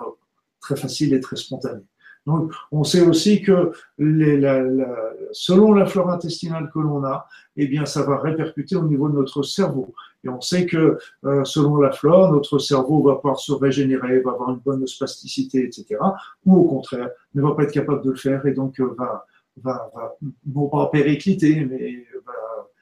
très 0.59 0.75
facile 0.75 1.13
et 1.13 1.19
très 1.19 1.35
spontanée. 1.35 1.83
Donc, 2.27 2.53
on 2.71 2.83
sait 2.83 3.01
aussi 3.01 3.41
que 3.41 3.71
les, 3.97 4.37
la, 4.37 4.61
la, 4.61 5.13
selon 5.31 5.73
la 5.73 5.85
flore 5.85 6.11
intestinale 6.11 6.69
que 6.71 6.79
l'on 6.79 7.03
a, 7.03 7.27
eh 7.57 7.67
bien, 7.67 7.85
ça 7.85 8.03
va 8.03 8.17
répercuter 8.19 8.75
au 8.75 8.83
niveau 8.83 9.09
de 9.09 9.15
notre 9.15 9.41
cerveau. 9.43 9.93
Et 10.23 10.29
on 10.29 10.39
sait 10.39 10.65
que 10.65 10.99
euh, 11.25 11.43
selon 11.43 11.77
la 11.77 11.91
flore, 11.91 12.31
notre 12.31 12.59
cerveau 12.59 13.01
va 13.01 13.15
pouvoir 13.15 13.39
se 13.39 13.51
régénérer, 13.51 14.19
va 14.19 14.31
avoir 14.31 14.51
une 14.51 14.59
bonne 14.59 14.85
spasticité, 14.85 15.63
etc. 15.65 15.97
Ou 16.45 16.57
au 16.57 16.63
contraire, 16.65 17.09
ne 17.33 17.41
va 17.41 17.55
pas 17.55 17.63
être 17.63 17.71
capable 17.71 18.03
de 18.03 18.11
le 18.11 18.17
faire 18.17 18.45
et 18.45 18.53
donc 18.53 18.79
euh, 18.79 18.93
va, 18.97 19.25
va, 19.63 19.89
va, 19.95 20.15
non 20.45 20.67
pas 20.67 20.87
péricliter, 20.87 21.65
mais 21.65 22.05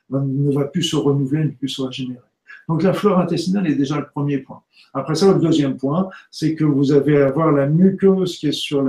va, 0.10 0.22
ne 0.22 0.54
va 0.54 0.66
plus 0.66 0.84
se 0.84 0.98
renouveler, 0.98 1.46
ne 1.46 1.52
plus 1.52 1.70
se 1.70 1.82
régénérer. 1.82 2.20
Donc 2.68 2.84
la 2.84 2.94
flore 2.94 3.20
intestinale 3.20 3.68
est 3.68 3.76
déjà 3.76 3.98
le 3.98 4.08
premier 4.08 4.40
point. 4.40 4.62
Après 4.94 5.16
ça, 5.16 5.32
le 5.32 5.40
deuxième 5.40 5.78
point, 5.78 6.10
c'est 6.32 6.56
que 6.56 6.64
vous 6.64 6.92
avez 6.92 7.22
à 7.22 7.28
avoir 7.28 7.52
la 7.52 7.68
muqueuse 7.68 8.38
qui 8.38 8.48
est 8.48 8.52
sur 8.52 8.84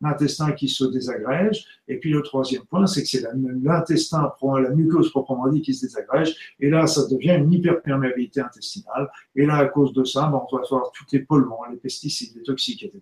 l'intestin 0.00 0.52
qui 0.52 0.68
se 0.68 0.84
désagrège. 0.84 1.64
Et 1.88 1.98
puis 1.98 2.10
le 2.10 2.22
troisième 2.22 2.64
point, 2.64 2.86
c'est 2.86 3.02
que 3.02 3.08
c'est 3.08 3.24
l'intestin, 3.62 4.30
la 4.42 4.70
muqueuse 4.70 5.10
proprement 5.10 5.48
dit, 5.48 5.62
qui 5.62 5.74
se 5.74 5.86
désagrège. 5.86 6.34
Et 6.60 6.70
là, 6.70 6.86
ça 6.86 7.06
devient 7.08 7.36
une 7.38 7.52
hyperperméabilité 7.52 8.40
intestinale. 8.40 9.10
Et 9.34 9.46
là, 9.46 9.56
à 9.56 9.66
cause 9.66 9.92
de 9.92 10.04
ça, 10.04 10.22
ben, 10.26 10.42
on 10.50 10.56
va 10.56 10.62
avoir 10.62 10.92
tous 10.92 11.06
les 11.12 11.20
polluants, 11.20 11.60
les 11.70 11.78
pesticides, 11.78 12.36
les 12.36 12.42
toxiques, 12.42 12.82
etc., 12.84 13.00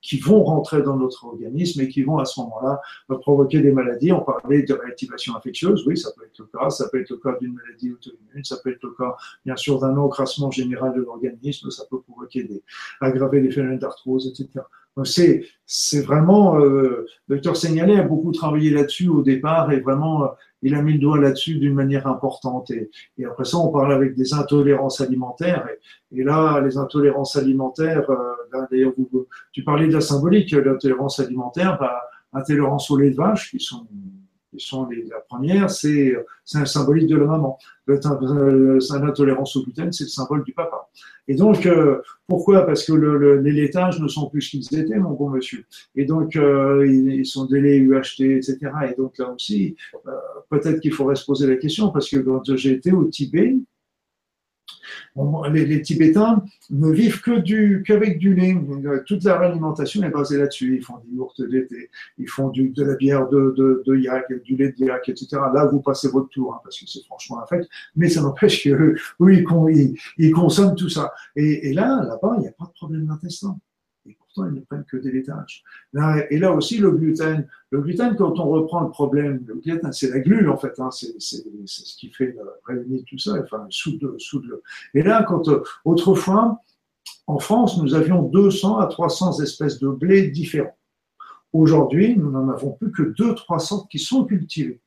qui 0.00 0.18
vont 0.18 0.44
rentrer 0.44 0.82
dans 0.82 0.96
notre 0.96 1.24
organisme 1.24 1.80
et 1.80 1.88
qui 1.88 2.02
vont 2.02 2.18
à 2.18 2.24
ce 2.24 2.40
moment-là 2.40 2.80
provoquer 3.08 3.60
des 3.60 3.72
maladies. 3.72 4.12
On 4.12 4.20
parlait 4.20 4.62
de 4.62 4.74
réactivation 4.74 5.36
infectieuse, 5.36 5.84
oui, 5.86 5.96
ça 5.96 6.10
peut 6.16 6.24
être 6.24 6.38
le 6.38 6.46
cas. 6.46 6.70
Ça 6.70 6.88
peut 6.88 7.00
être 7.00 7.10
le 7.10 7.16
cas 7.16 7.36
d'une 7.40 7.54
maladie 7.54 7.92
auto-immune, 7.92 8.44
ça 8.44 8.56
peut 8.62 8.70
être 8.70 8.82
le 8.82 8.90
cas, 8.90 9.16
bien 9.44 9.56
sûr, 9.56 9.80
d'un 9.80 9.96
encrassement 9.96 10.50
général 10.50 10.94
de 10.94 11.00
l'organisme, 11.02 11.70
ça 11.76 11.84
peut 11.90 12.00
provoquer 12.00 12.44
des, 12.44 12.62
aggraver 13.00 13.40
les 13.40 13.50
phénomènes 13.50 13.78
d'arthrose, 13.78 14.28
etc. 14.28 14.64
C'est, 15.04 16.00
vraiment, 16.00 16.58
euh, 16.58 17.06
le 17.28 17.36
docteur 17.36 17.56
Seignalé 17.56 17.96
a 17.96 18.02
beaucoup 18.02 18.32
travaillé 18.32 18.70
là-dessus 18.70 19.08
au 19.08 19.22
départ 19.22 19.70
et 19.70 19.80
vraiment, 19.80 20.24
euh, 20.24 20.28
il 20.62 20.74
a 20.74 20.80
mis 20.80 20.94
le 20.94 20.98
doigt 20.98 21.18
là-dessus 21.18 21.56
d'une 21.56 21.74
manière 21.74 22.06
importante. 22.06 22.70
Et, 22.70 22.90
après 23.24 23.44
ça, 23.44 23.58
on 23.58 23.68
parle 23.68 23.92
avec 23.92 24.14
des 24.14 24.32
intolérances 24.32 25.02
alimentaires. 25.02 25.68
Et, 26.12 26.22
là, 26.24 26.60
les 26.60 26.78
intolérances 26.78 27.36
alimentaires, 27.36 28.08
euh, 28.08 28.16
ben, 28.52 28.66
d'ailleurs, 28.70 28.92
tu 29.52 29.64
parlais 29.64 29.86
de 29.86 29.92
la 29.92 30.00
symbolique, 30.00 30.52
l'intolérance 30.52 31.20
alimentaire, 31.20 31.76
bah, 31.78 32.00
intolérance 32.32 32.90
au 32.90 32.96
lait 32.96 33.10
de 33.10 33.16
vache, 33.16 33.50
qui 33.50 33.60
sont 33.60 33.86
sont 34.58 34.86
les, 34.86 35.04
la 35.04 35.20
première, 35.20 35.70
c'est 35.70 36.14
un 36.54 36.64
symbolique 36.64 37.08
de 37.08 37.16
la 37.16 37.26
maman. 37.26 37.58
L'intolérance 37.86 39.56
au 39.56 39.62
gluten, 39.62 39.92
c'est 39.92 40.04
le 40.04 40.10
symbole 40.10 40.44
du 40.44 40.52
papa. 40.52 40.88
Et 41.28 41.34
donc, 41.34 41.66
euh, 41.66 42.00
pourquoi? 42.26 42.64
Parce 42.66 42.84
que 42.84 42.92
le, 42.92 43.40
les 43.40 43.52
laitages 43.52 44.00
ne 44.00 44.08
sont 44.08 44.28
plus 44.28 44.42
ce 44.42 44.50
qu'ils 44.50 44.78
étaient, 44.78 44.98
mon 44.98 45.12
bon 45.12 45.30
monsieur. 45.30 45.64
Et 45.94 46.04
donc, 46.04 46.36
euh, 46.36 46.86
ils, 46.86 47.26
sont 47.26 47.46
des 47.46 47.60
laits 47.60 47.82
UHT, 47.82 48.36
etc. 48.36 48.58
Et 48.90 48.94
donc 48.94 49.18
là 49.18 49.32
aussi, 49.32 49.76
euh, 50.06 50.10
peut-être 50.50 50.80
qu'il 50.80 50.92
faudrait 50.92 51.16
se 51.16 51.24
poser 51.24 51.46
la 51.46 51.56
question, 51.56 51.90
parce 51.90 52.08
que 52.08 52.18
quand 52.18 52.56
j'ai 52.56 52.72
été 52.72 52.92
au 52.92 53.04
Tibet, 53.04 53.56
les, 55.50 55.82
Tibétains 55.82 56.44
ne 56.70 56.90
vivent 56.90 57.20
que 57.20 57.38
du, 57.38 57.82
qu'avec 57.86 58.18
du 58.18 58.34
lait. 58.34 58.56
Toute 59.06 59.24
leur 59.24 59.40
alimentation 59.40 60.02
est 60.02 60.10
basée 60.10 60.38
là-dessus. 60.38 60.76
Ils 60.76 60.82
font 60.84 60.98
des 61.04 61.16
yaourts 61.16 61.34
d'été, 61.38 61.90
ils 62.18 62.28
font 62.28 62.50
de 62.50 62.84
la 62.84 62.96
bière 62.96 63.28
de, 63.28 63.96
yak, 63.96 64.32
du 64.44 64.56
lait 64.56 64.72
de 64.72 64.84
yak, 64.84 65.08
etc. 65.08 65.28
Là, 65.54 65.66
vous 65.66 65.80
passez 65.80 66.08
votre 66.08 66.28
tour, 66.28 66.54
hein, 66.54 66.60
parce 66.62 66.78
que 66.78 66.86
c'est 66.86 67.04
franchement 67.04 67.42
un 67.42 67.46
fait. 67.46 67.66
Mais 67.94 68.08
ça 68.08 68.22
n'empêche 68.22 68.64
que, 68.64 68.94
oui, 69.18 69.44
ils, 69.70 69.94
ils, 70.18 70.30
consomment 70.32 70.74
tout 70.76 70.88
ça. 70.88 71.12
Et, 71.34 71.70
et 71.70 71.72
là, 71.72 72.04
là-bas, 72.04 72.34
il 72.38 72.42
n'y 72.42 72.48
a 72.48 72.52
pas 72.52 72.66
de 72.66 72.72
problème 72.72 73.06
d'intestin 73.06 73.58
ils 74.44 74.54
ne 74.54 74.60
prennent 74.60 74.84
que 74.84 74.96
des 74.96 75.12
laitages. 75.12 75.64
et 76.30 76.38
là 76.38 76.52
aussi, 76.52 76.78
le 76.78 76.90
gluten. 76.90 77.46
Le 77.70 77.80
gluten, 77.80 78.14
quand 78.16 78.38
on 78.38 78.48
reprend 78.48 78.80
le 78.80 78.90
problème, 78.90 79.44
le 79.46 79.54
gluten, 79.54 79.92
c'est 79.92 80.10
la 80.10 80.20
glu, 80.20 80.48
en 80.48 80.56
fait. 80.56 80.78
Hein, 80.78 80.90
c'est 80.90 81.18
ce 81.18 81.96
qui 81.96 82.10
fait 82.10 82.36
réunir 82.66 83.02
tout 83.08 83.18
ça, 83.18 83.34
enfin, 83.42 83.66
soude, 83.70 84.16
soude 84.18 84.60
Et 84.94 85.02
là, 85.02 85.24
quand 85.24 85.48
euh, 85.48 85.62
autrefois, 85.84 86.60
en 87.26 87.38
France, 87.38 87.80
nous 87.80 87.94
avions 87.94 88.22
200 88.22 88.78
à 88.78 88.86
300 88.86 89.40
espèces 89.40 89.78
de 89.78 89.88
blé 89.88 90.28
différents. 90.28 90.76
Aujourd'hui, 91.52 92.16
nous 92.16 92.30
n'en 92.30 92.48
avons 92.48 92.72
plus 92.72 92.92
que 92.92 93.02
200-300 93.02 93.88
qui 93.88 93.98
sont 93.98 94.24
cultivés. 94.24 94.80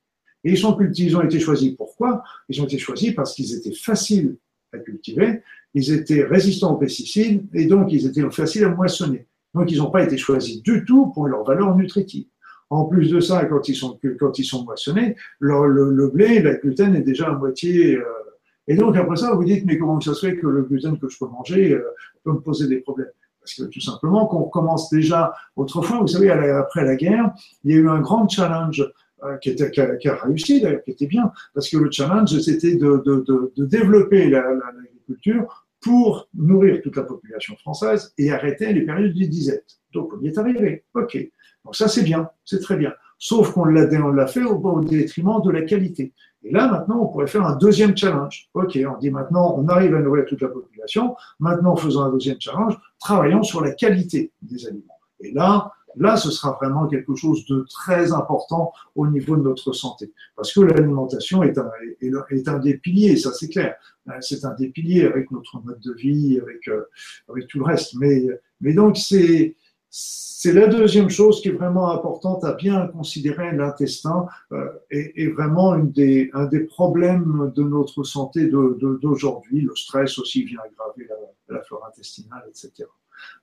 Et 0.44 0.52
ils 0.52 0.58
sont 0.58 0.76
cultivés, 0.76 1.10
ils 1.10 1.18
ont 1.18 1.22
été 1.22 1.40
choisis. 1.40 1.76
Pourquoi? 1.76 2.24
Ils 2.48 2.62
ont 2.62 2.66
été 2.66 2.78
choisis 2.78 3.14
parce 3.14 3.34
qu'ils 3.34 3.54
étaient 3.54 3.74
faciles 3.74 4.38
à 4.72 4.78
cultiver, 4.78 5.42
ils 5.74 5.92
étaient 5.92 6.24
résistants 6.24 6.76
aux 6.76 6.78
pesticides 6.78 7.48
et 7.54 7.66
donc 7.66 7.92
ils 7.92 8.06
étaient 8.06 8.30
faciles 8.30 8.64
à 8.66 8.70
moissonner. 8.70 9.28
Donc, 9.54 9.72
ils 9.72 9.80
n'ont 9.80 9.92
pas 9.92 10.04
été 10.04 10.18
choisis 10.18 10.62
du 10.62 10.86
tout 10.86 11.08
pour 11.08 11.28
leur 11.28 11.44
valeur 11.44 11.76
nutritive. 11.76 12.28
En 12.70 12.86
plus 12.86 13.10
de 13.10 13.20
ça, 13.20 13.46
quand 13.46 13.68
ils 13.68 13.76
sont, 13.76 14.00
quand 14.20 14.38
ils 14.38 14.44
sont 14.44 14.64
moissonnés, 14.64 15.16
le, 15.40 15.92
le, 15.92 16.08
blé, 16.10 16.40
la 16.40 16.56
gluten 16.56 16.96
est 16.96 17.02
déjà 17.02 17.30
à 17.30 17.34
moitié. 17.34 17.96
Euh, 17.96 18.04
et 18.68 18.76
donc, 18.76 18.96
après 18.96 19.16
ça, 19.16 19.34
vous 19.34 19.44
dites, 19.44 19.66
mais 19.66 19.78
comment 19.80 20.00
ça 20.00 20.14
se 20.14 20.28
fait 20.28 20.38
que 20.38 20.46
le 20.46 20.64
gluten 20.64 21.00
que 21.00 21.10
je 21.10 21.18
peux 21.18 21.28
manger 21.28 21.74
euh, 21.74 21.84
peut 22.24 22.32
me 22.32 22.40
poser 22.40 22.68
des 22.68 22.78
problèmes? 22.82 23.10
Parce 23.40 23.56
que 23.56 23.64
tout 23.64 23.82
simplement, 23.82 24.28
qu'on 24.28 24.44
commence 24.44 24.92
déjà. 24.92 25.34
Autrefois, 25.56 26.00
vous 26.02 26.08
savez, 26.08 26.30
après 26.30 26.86
la 26.86 26.96
guerre, 26.96 27.34
il 27.64 27.72
y 27.72 27.74
a 27.74 27.78
eu 27.78 27.90
un 27.90 28.02
grand 28.02 28.30
challenge 28.30 28.88
euh, 29.24 29.38
qui, 29.38 29.50
a, 29.52 30.16
réussi 30.24 30.62
d'ailleurs, 30.62 30.84
qui 30.84 30.92
était 30.92 31.08
bien, 31.08 31.32
parce 31.54 31.70
que 31.70 31.78
le 31.78 31.90
challenge, 31.92 32.40
c'était 32.40 32.76
de, 32.76 33.02
de, 33.06 33.52
de, 33.58 33.66
développer 33.66 34.30
l'agriculture 34.30 35.68
pour 35.82 36.30
nourrir 36.34 36.82
toute 36.82 36.96
la 36.98 37.04
population 37.04 37.56
française 37.58 38.14
et 38.18 38.32
arrêter 38.32 38.74
les 38.74 38.82
périodes 38.82 39.14
de 39.14 39.26
disette. 39.26 39.80
Donc 39.94 40.12
on 40.14 40.22
y 40.22 40.28
est 40.28 40.38
arrivé. 40.38 40.84
OK. 40.94 41.18
Donc 41.66 41.76
ça 41.76 41.88
c'est 41.88 42.04
bien, 42.04 42.30
c'est 42.46 42.60
très 42.62 42.78
bien. 42.78 42.94
Sauf 43.18 43.52
qu'on 43.52 43.66
l'a 43.66 44.28
fait 44.28 44.44
au, 44.44 44.56
au, 44.56 44.82
détriment 44.82 45.42
de 45.42 45.52
la 45.52 45.64
qualité. 45.64 46.14
Et 46.44 46.52
là 46.52 46.70
maintenant 46.72 47.02
on 47.02 47.08
pourrait 47.08 47.28
faire 47.28 47.46
un 47.46 47.56
deuxième 47.56 47.96
challenge. 47.96 48.50
OK, 48.54 48.78
on 48.88 48.98
dit 48.98 49.12
maintenant 49.12 49.56
on 49.58 49.68
arrive 49.68 49.96
à 49.96 50.02
nourrir 50.02 50.26
toute 50.26 50.42
la 50.42 50.50
population. 50.50 51.16
Maintenant 51.40 51.76
faisons 51.76 52.04
un 52.04 52.12
deuxième 52.12 52.40
challenge, 52.40 52.78
travaillons 53.00 53.44
sur 53.44 53.62
la 53.62 53.72
qualité 53.72 54.32
des 54.42 54.68
aliments. 54.68 55.00
Et 55.22 55.32
là, 55.32 55.74
Là, 55.96 56.18
ce 56.18 56.32
sera 56.32 56.58
vraiment 56.62 56.88
quelque 56.88 57.16
chose 57.16 57.46
de 57.48 57.66
très 57.70 58.12
important 58.12 58.72
au 58.96 59.08
niveau 59.08 59.36
de 59.36 59.42
notre 59.42 59.74
santé. 59.74 60.12
Parce 60.36 60.54
que 60.54 60.62
l'alimentation 60.62 61.44
est 61.44 61.58
un, 61.58 62.60
des 62.60 62.78
piliers, 62.78 63.18
ça 63.18 63.34
c'est 63.34 63.50
clair. 63.50 63.76
C'est 64.22 64.44
un 64.46 64.56
des 64.56 64.70
piliers 64.70 65.06
avec 65.06 65.30
notre 65.32 65.62
mode 65.64 65.80
de 65.80 65.94
vie, 65.94 66.40
avec, 66.42 66.68
euh, 66.68 66.84
tout 67.48 67.60
le 67.60 67.66
reste. 67.66 67.96
Mais, 67.96 68.74
donc, 68.74 68.98
c'est, 68.98 69.56
la 70.46 70.68
deuxième 70.68 71.10
chose 71.10 71.42
qui 71.42 71.50
est 71.50 71.54
vraiment 71.54 71.92
importante 71.92 72.44
à 72.44 72.54
bien 72.54 72.88
considérer. 72.88 73.56
L'intestin 73.56 74.28
euh, 74.52 74.68
est, 74.90 75.28
vraiment 75.34 75.74
un 75.74 75.84
des 75.84 76.60
problèmes 76.70 77.52
de 77.56 77.64
notre 77.64 78.04
santé 78.04 78.48
d'aujourd'hui. 78.48 79.62
Le 79.62 79.76
stress 79.76 80.18
aussi 80.18 80.44
vient 80.44 80.60
aggraver 80.60 81.08
la 81.50 81.62
flore 81.62 81.86
intestinale, 81.88 82.44
etc. 82.48 82.88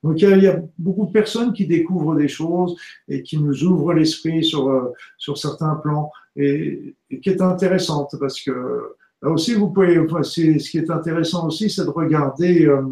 Donc 0.02 0.20
il 0.20 0.42
y, 0.42 0.46
a, 0.46 0.60
beaucoup 0.78 1.06
de 1.06 1.12
personnes 1.12 1.52
qui 1.52 1.66
découvrent 1.66 2.14
des 2.14 2.28
choses 2.28 2.76
et 3.08 3.22
qui 3.22 3.38
nous 3.38 3.64
ouvrent 3.64 3.92
l'esprit 3.92 4.44
sur, 4.44 4.68
euh, 4.68 4.92
sur 5.18 5.38
certains 5.38 5.74
plans 5.76 6.10
et, 6.36 6.94
qui 7.22 7.30
est 7.30 7.40
intéressante 7.40 8.14
parce 8.20 8.40
que 8.40 8.94
là 9.22 9.30
aussi 9.30 9.54
vous 9.54 9.70
pouvez, 9.70 9.96
ce 10.22 10.70
qui 10.70 10.78
est 10.78 10.90
intéressant 10.90 11.46
aussi, 11.46 11.70
c'est 11.70 11.84
de 11.84 11.90
regarder, 11.90 12.66
euh, 12.66 12.82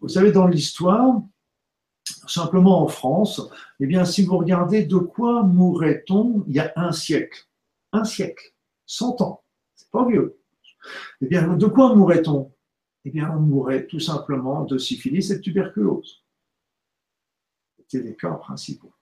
vous 0.00 0.08
savez, 0.08 0.32
dans 0.32 0.46
l'histoire, 0.46 1.20
simplement 2.26 2.82
en 2.82 2.88
France, 2.88 3.42
eh 3.80 3.86
bien, 3.86 4.04
si 4.04 4.24
vous 4.24 4.38
regardez 4.38 4.84
de 4.84 4.96
quoi 4.96 5.42
mourrait-on 5.42 6.44
il 6.48 6.54
y 6.54 6.60
a 6.60 6.72
un 6.76 6.92
siècle, 6.92 7.46
un 7.92 8.04
siècle, 8.04 8.54
100 8.86 9.20
ans, 9.20 9.42
c'est 9.74 9.90
pas 9.90 10.06
vieux. 10.06 10.38
Eh 11.20 11.26
bien, 11.26 11.56
de 11.56 11.66
quoi 11.66 11.94
mourrait-on 11.94 12.52
Eh 13.04 13.22
on 13.22 13.40
mourrait 13.40 13.86
tout 13.86 14.00
simplement 14.00 14.64
de 14.64 14.78
syphilis 14.78 15.30
et 15.30 15.36
de 15.36 15.40
tuberculose. 15.40 16.22
C'était 17.76 18.04
les 18.04 18.14
cas 18.14 18.30
principaux. 18.34 18.92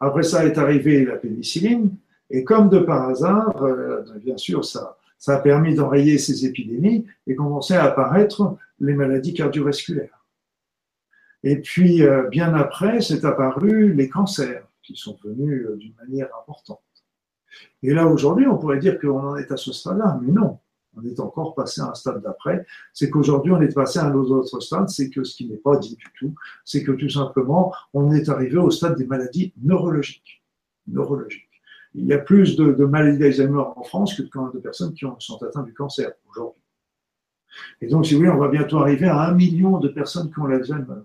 Après 0.00 0.22
ça 0.22 0.44
est 0.44 0.58
arrivé 0.58 1.04
la 1.04 1.16
pénicilline, 1.16 1.96
et 2.30 2.44
comme 2.44 2.68
de 2.68 2.78
par 2.78 3.08
hasard, 3.08 3.62
euh, 3.62 4.04
bien 4.18 4.36
sûr, 4.36 4.64
ça, 4.64 4.98
ça 5.18 5.36
a 5.36 5.38
permis 5.40 5.74
d'enrayer 5.74 6.18
ces 6.18 6.44
épidémies 6.44 7.06
et 7.26 7.34
commençaient 7.34 7.76
à 7.76 7.84
apparaître 7.84 8.56
les 8.80 8.94
maladies 8.94 9.34
cardiovasculaires. 9.34 10.26
Et 11.42 11.56
puis, 11.60 12.02
euh, 12.02 12.28
bien 12.28 12.54
après, 12.54 13.00
c'est 13.00 13.24
apparu 13.24 13.92
les 13.94 14.08
cancers 14.08 14.66
qui 14.82 14.96
sont 14.96 15.18
venus 15.22 15.66
euh, 15.66 15.76
d'une 15.76 15.94
manière 15.94 16.28
importante. 16.40 16.80
Et 17.82 17.94
là, 17.94 18.06
aujourd'hui, 18.06 18.46
on 18.46 18.58
pourrait 18.58 18.78
dire 18.78 19.00
qu'on 19.00 19.20
en 19.20 19.36
est 19.36 19.50
à 19.50 19.56
ce 19.56 19.72
stade-là, 19.72 20.18
mais 20.22 20.32
non 20.32 20.58
on 20.98 21.06
est 21.06 21.20
encore 21.20 21.54
passé 21.54 21.80
à 21.80 21.90
un 21.90 21.94
stade 21.94 22.22
d'après, 22.22 22.66
c'est 22.92 23.10
qu'aujourd'hui 23.10 23.52
on 23.52 23.60
est 23.60 23.74
passé 23.74 23.98
à 23.98 24.06
un 24.06 24.14
autre 24.14 24.60
stade, 24.60 24.88
c'est 24.88 25.10
que 25.10 25.24
ce 25.24 25.36
qui 25.36 25.48
n'est 25.48 25.56
pas 25.56 25.76
dit 25.76 25.96
du 25.96 26.06
tout, 26.18 26.34
c'est 26.64 26.82
que 26.82 26.92
tout 26.92 27.08
simplement 27.08 27.72
on 27.94 28.12
est 28.12 28.28
arrivé 28.28 28.58
au 28.58 28.70
stade 28.70 28.96
des 28.96 29.06
maladies 29.06 29.52
neurologiques. 29.62 30.42
neurologiques. 30.86 31.44
Il 31.94 32.06
y 32.06 32.12
a 32.12 32.18
plus 32.18 32.56
de, 32.56 32.84
maladies 32.84 33.18
d'Alzheimer 33.18 33.62
en 33.76 33.82
France 33.82 34.14
que 34.14 34.22
de, 34.22 34.58
personnes 34.58 34.92
qui 34.92 35.06
sont 35.18 35.42
atteintes 35.42 35.66
du 35.66 35.74
cancer 35.74 36.12
aujourd'hui. 36.30 36.62
Et 37.80 37.88
donc, 37.88 38.06
si 38.06 38.12
vous 38.12 38.20
voulez, 38.20 38.30
on 38.30 38.38
va 38.38 38.48
bientôt 38.48 38.78
arriver 38.78 39.06
à 39.06 39.20
un 39.20 39.32
million 39.32 39.78
de 39.78 39.88
personnes 39.88 40.30
qui 40.30 40.38
ont 40.38 40.46
l'Alzheimer 40.46 41.02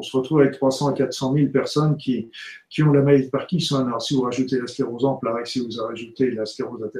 on 0.00 0.02
se 0.02 0.16
retrouve 0.16 0.40
avec 0.40 0.54
300 0.54 0.88
à 0.88 0.92
400 0.94 1.34
000 1.34 1.50
personnes 1.50 1.98
qui, 1.98 2.30
qui 2.70 2.82
ont 2.82 2.90
la 2.90 3.02
maladie 3.02 3.26
de 3.26 3.30
Parkinson. 3.30 3.86
Alors, 3.86 4.00
si 4.00 4.14
vous 4.14 4.22
rajoutez 4.22 4.58
la 4.58 4.66
sclérose 4.66 5.04
en 5.04 5.16
plaques, 5.16 5.46
si 5.46 5.60
vous 5.60 5.68
rajoutez 5.82 6.30
la 6.30 6.46
sclérose 6.46 6.90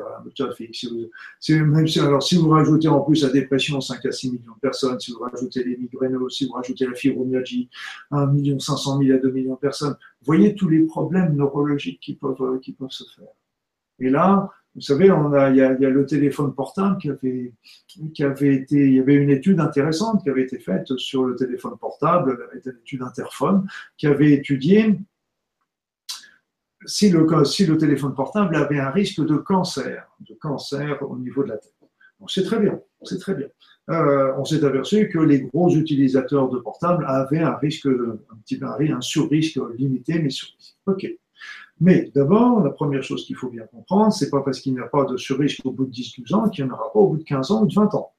si 0.72 0.86
vous, 0.86 1.10
si, 1.40 1.54
même 1.54 1.88
si, 1.88 1.98
alors, 1.98 2.22
si 2.22 2.36
vous 2.36 2.50
rajoutez 2.50 2.88
en 2.88 3.00
plus 3.00 3.22
la 3.22 3.30
dépression, 3.30 3.80
5 3.80 4.04
à 4.04 4.12
6 4.12 4.32
millions 4.32 4.52
de 4.52 4.60
personnes, 4.60 5.00
si 5.00 5.12
vous 5.12 5.20
rajoutez 5.20 5.64
les 5.64 5.78
migraines, 5.78 6.18
si 6.28 6.46
vous 6.46 6.52
rajoutez 6.52 6.86
la 6.86 6.94
fibromyalgie, 6.94 7.70
1 8.10 8.26
million 8.26 8.58
500 8.58 8.98
000 9.02 9.16
à 9.16 9.18
2 9.18 9.30
millions 9.30 9.54
de 9.54 9.58
personnes, 9.58 9.96
voyez 10.22 10.54
tous 10.54 10.68
les 10.68 10.80
problèmes 10.80 11.34
neurologiques 11.34 12.00
qui 12.00 12.16
peuvent, 12.16 12.60
qui 12.60 12.72
peuvent 12.72 12.90
se 12.90 13.04
faire. 13.16 13.28
Et 13.98 14.10
là, 14.10 14.50
vous 14.74 14.80
savez, 14.80 15.10
on 15.10 15.32
a, 15.32 15.50
il, 15.50 15.56
y 15.56 15.62
a, 15.62 15.72
le 15.72 16.06
téléphone 16.06 16.54
portable 16.54 16.98
qui 16.98 17.10
avait, 17.10 17.52
qui 18.14 18.22
avait 18.22 18.54
été, 18.54 18.76
il 18.76 18.94
y 18.94 19.00
avait 19.00 19.14
une 19.14 19.30
étude 19.30 19.58
intéressante 19.58 20.22
qui 20.22 20.30
avait 20.30 20.42
été 20.42 20.58
faite 20.58 20.96
sur 20.96 21.24
le 21.24 21.34
téléphone 21.34 21.76
portable, 21.76 22.38
une 22.54 22.72
étude 22.80 23.02
interphone, 23.02 23.66
qui 23.96 24.06
avait 24.06 24.32
étudié 24.32 24.96
si 26.86 27.10
le, 27.10 27.76
téléphone 27.76 28.14
portable 28.14 28.56
avait 28.56 28.78
un 28.78 28.90
risque 28.90 29.24
de 29.24 29.36
cancer, 29.36 30.08
de 30.20 30.34
cancer 30.34 30.98
au 31.02 31.18
niveau 31.18 31.42
de 31.42 31.48
la 31.48 31.58
tête. 31.58 31.74
C'est 32.28 32.44
très 32.44 32.58
bien, 32.58 32.80
c'est 33.02 33.18
très 33.18 33.34
bien. 33.34 33.48
Euh, 33.88 34.34
on 34.36 34.44
s'est 34.44 34.64
aperçu 34.64 35.08
que 35.08 35.18
les 35.18 35.42
gros 35.42 35.74
utilisateurs 35.74 36.48
de 36.48 36.58
portable 36.58 37.04
avaient 37.08 37.40
un 37.40 37.56
risque, 37.56 37.86
un 37.86 38.36
petit 38.44 38.58
peu 38.58 38.66
un 38.66 39.00
sur-risque 39.00 39.58
limité, 39.76 40.20
mais 40.20 40.30
sur-risque. 40.30 40.76
OK. 40.86 41.06
Mais 41.80 42.10
d'abord, 42.14 42.62
la 42.62 42.70
première 42.70 43.02
chose 43.02 43.24
qu'il 43.24 43.36
faut 43.36 43.48
bien 43.48 43.64
comprendre, 43.64 44.12
c'est 44.12 44.28
pas 44.28 44.42
parce 44.42 44.60
qu'il 44.60 44.74
n'y 44.74 44.80
a 44.80 44.86
pas 44.86 45.04
de 45.04 45.16
surrisque 45.16 45.60
au 45.64 45.72
bout 45.72 45.86
de 45.86 45.92
10-12 45.92 46.34
ans 46.34 46.48
qu'il 46.48 46.64
n'y 46.64 46.70
en 46.70 46.74
aura 46.74 46.92
pas 46.92 46.98
au 46.98 47.08
bout 47.08 47.16
de 47.16 47.24
15 47.24 47.50
ans 47.50 47.62
ou 47.62 47.66
de 47.66 47.74
20 47.74 47.94
ans. 47.94 48.12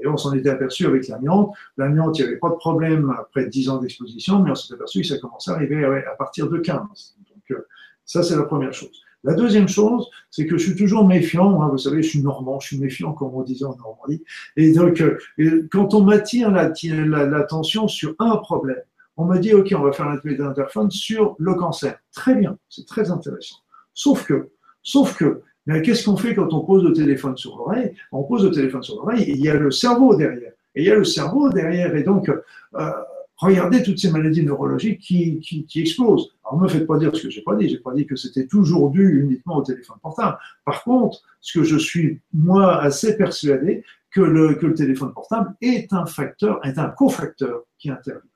Et 0.00 0.06
on 0.06 0.16
s'en 0.16 0.34
était 0.34 0.50
aperçu 0.50 0.86
avec 0.86 1.08
l'amiante. 1.08 1.54
L'amiante, 1.76 2.18
il 2.18 2.22
n'y 2.22 2.28
avait 2.28 2.38
pas 2.38 2.50
de 2.50 2.54
problème 2.54 3.14
après 3.18 3.46
10 3.46 3.70
ans 3.70 3.78
d'exposition, 3.78 4.40
mais 4.40 4.50
on 4.50 4.54
s'est 4.54 4.74
aperçu 4.74 5.00
que 5.00 5.06
ça 5.06 5.18
commençait 5.18 5.50
à 5.50 5.54
arriver 5.54 5.84
à 5.84 6.14
partir 6.16 6.48
de 6.48 6.58
15. 6.58 6.78
Donc, 6.78 7.50
euh, 7.50 7.66
ça, 8.04 8.22
c'est 8.22 8.36
la 8.36 8.44
première 8.44 8.72
chose. 8.72 9.02
La 9.24 9.34
deuxième 9.34 9.68
chose, 9.68 10.08
c'est 10.30 10.46
que 10.46 10.56
je 10.56 10.64
suis 10.64 10.76
toujours 10.76 11.06
méfiant. 11.06 11.60
Hein, 11.62 11.68
vous 11.70 11.78
savez, 11.78 12.02
je 12.02 12.08
suis 12.08 12.22
normand, 12.22 12.60
je 12.60 12.68
suis 12.68 12.78
méfiant, 12.78 13.12
comme 13.12 13.34
on 13.34 13.42
disait 13.42 13.66
en 13.66 13.76
Normandie. 13.76 14.22
Et 14.56 14.72
donc, 14.72 15.02
euh, 15.02 15.68
quand 15.70 15.94
on 15.94 16.02
m'attire 16.02 16.50
l'attention 16.50 17.88
sur 17.88 18.14
un 18.18 18.36
problème, 18.36 18.82
on 19.20 19.26
me 19.26 19.38
dit, 19.38 19.52
OK, 19.52 19.72
on 19.76 19.82
va 19.82 19.92
faire 19.92 20.08
un 20.08 20.14
atelier 20.14 20.36
d'interphone 20.36 20.90
sur 20.90 21.36
le 21.38 21.54
cancer. 21.54 21.98
Très 22.14 22.34
bien, 22.34 22.56
c'est 22.70 22.86
très 22.86 23.10
intéressant. 23.10 23.56
Sauf 23.92 24.24
que, 24.24 24.48
sauf 24.82 25.14
que, 25.16 25.42
qu'est-ce 25.84 26.06
qu'on 26.06 26.16
fait 26.16 26.34
quand 26.34 26.54
on 26.54 26.60
pose 26.60 26.82
le 26.84 26.94
téléphone 26.94 27.36
sur 27.36 27.58
l'oreille? 27.58 27.94
On 28.12 28.22
pose 28.22 28.44
le 28.44 28.50
téléphone 28.50 28.82
sur 28.82 28.96
l'oreille 28.96 29.24
et 29.24 29.32
il 29.32 29.40
y 29.40 29.50
a 29.50 29.54
le 29.54 29.70
cerveau 29.70 30.16
derrière. 30.16 30.52
Et 30.74 30.82
il 30.82 30.86
y 30.86 30.90
a 30.90 30.94
le 30.94 31.04
cerveau 31.04 31.50
derrière. 31.50 31.94
Et 31.96 32.02
donc, 32.02 32.30
euh, 32.30 32.90
regardez 33.36 33.82
toutes 33.82 33.98
ces 33.98 34.10
maladies 34.10 34.42
neurologiques 34.42 35.00
qui, 35.00 35.66
explosent. 35.76 36.34
Alors, 36.44 36.58
ne 36.58 36.64
me 36.64 36.68
faites 36.68 36.86
pas 36.86 36.98
dire 36.98 37.14
ce 37.14 37.24
que 37.24 37.30
j'ai 37.30 37.42
pas 37.42 37.56
dit. 37.56 37.68
J'ai 37.68 37.78
pas 37.78 37.92
dit 37.92 38.06
que 38.06 38.16
c'était 38.16 38.46
toujours 38.46 38.90
dû 38.90 39.20
uniquement 39.20 39.58
au 39.58 39.62
téléphone 39.62 39.98
portable. 40.02 40.38
Par 40.64 40.82
contre, 40.82 41.20
ce 41.42 41.58
que 41.58 41.64
je 41.64 41.76
suis, 41.76 42.20
moi, 42.32 42.80
assez 42.80 43.18
persuadé, 43.18 43.84
que 44.10 44.54
que 44.54 44.66
le 44.66 44.74
téléphone 44.74 45.12
portable 45.12 45.54
est 45.60 45.92
un 45.92 46.06
facteur, 46.06 46.58
est 46.64 46.78
un 46.78 46.88
cofacteur 46.88 47.64
qui 47.78 47.90
intervient. 47.90 48.29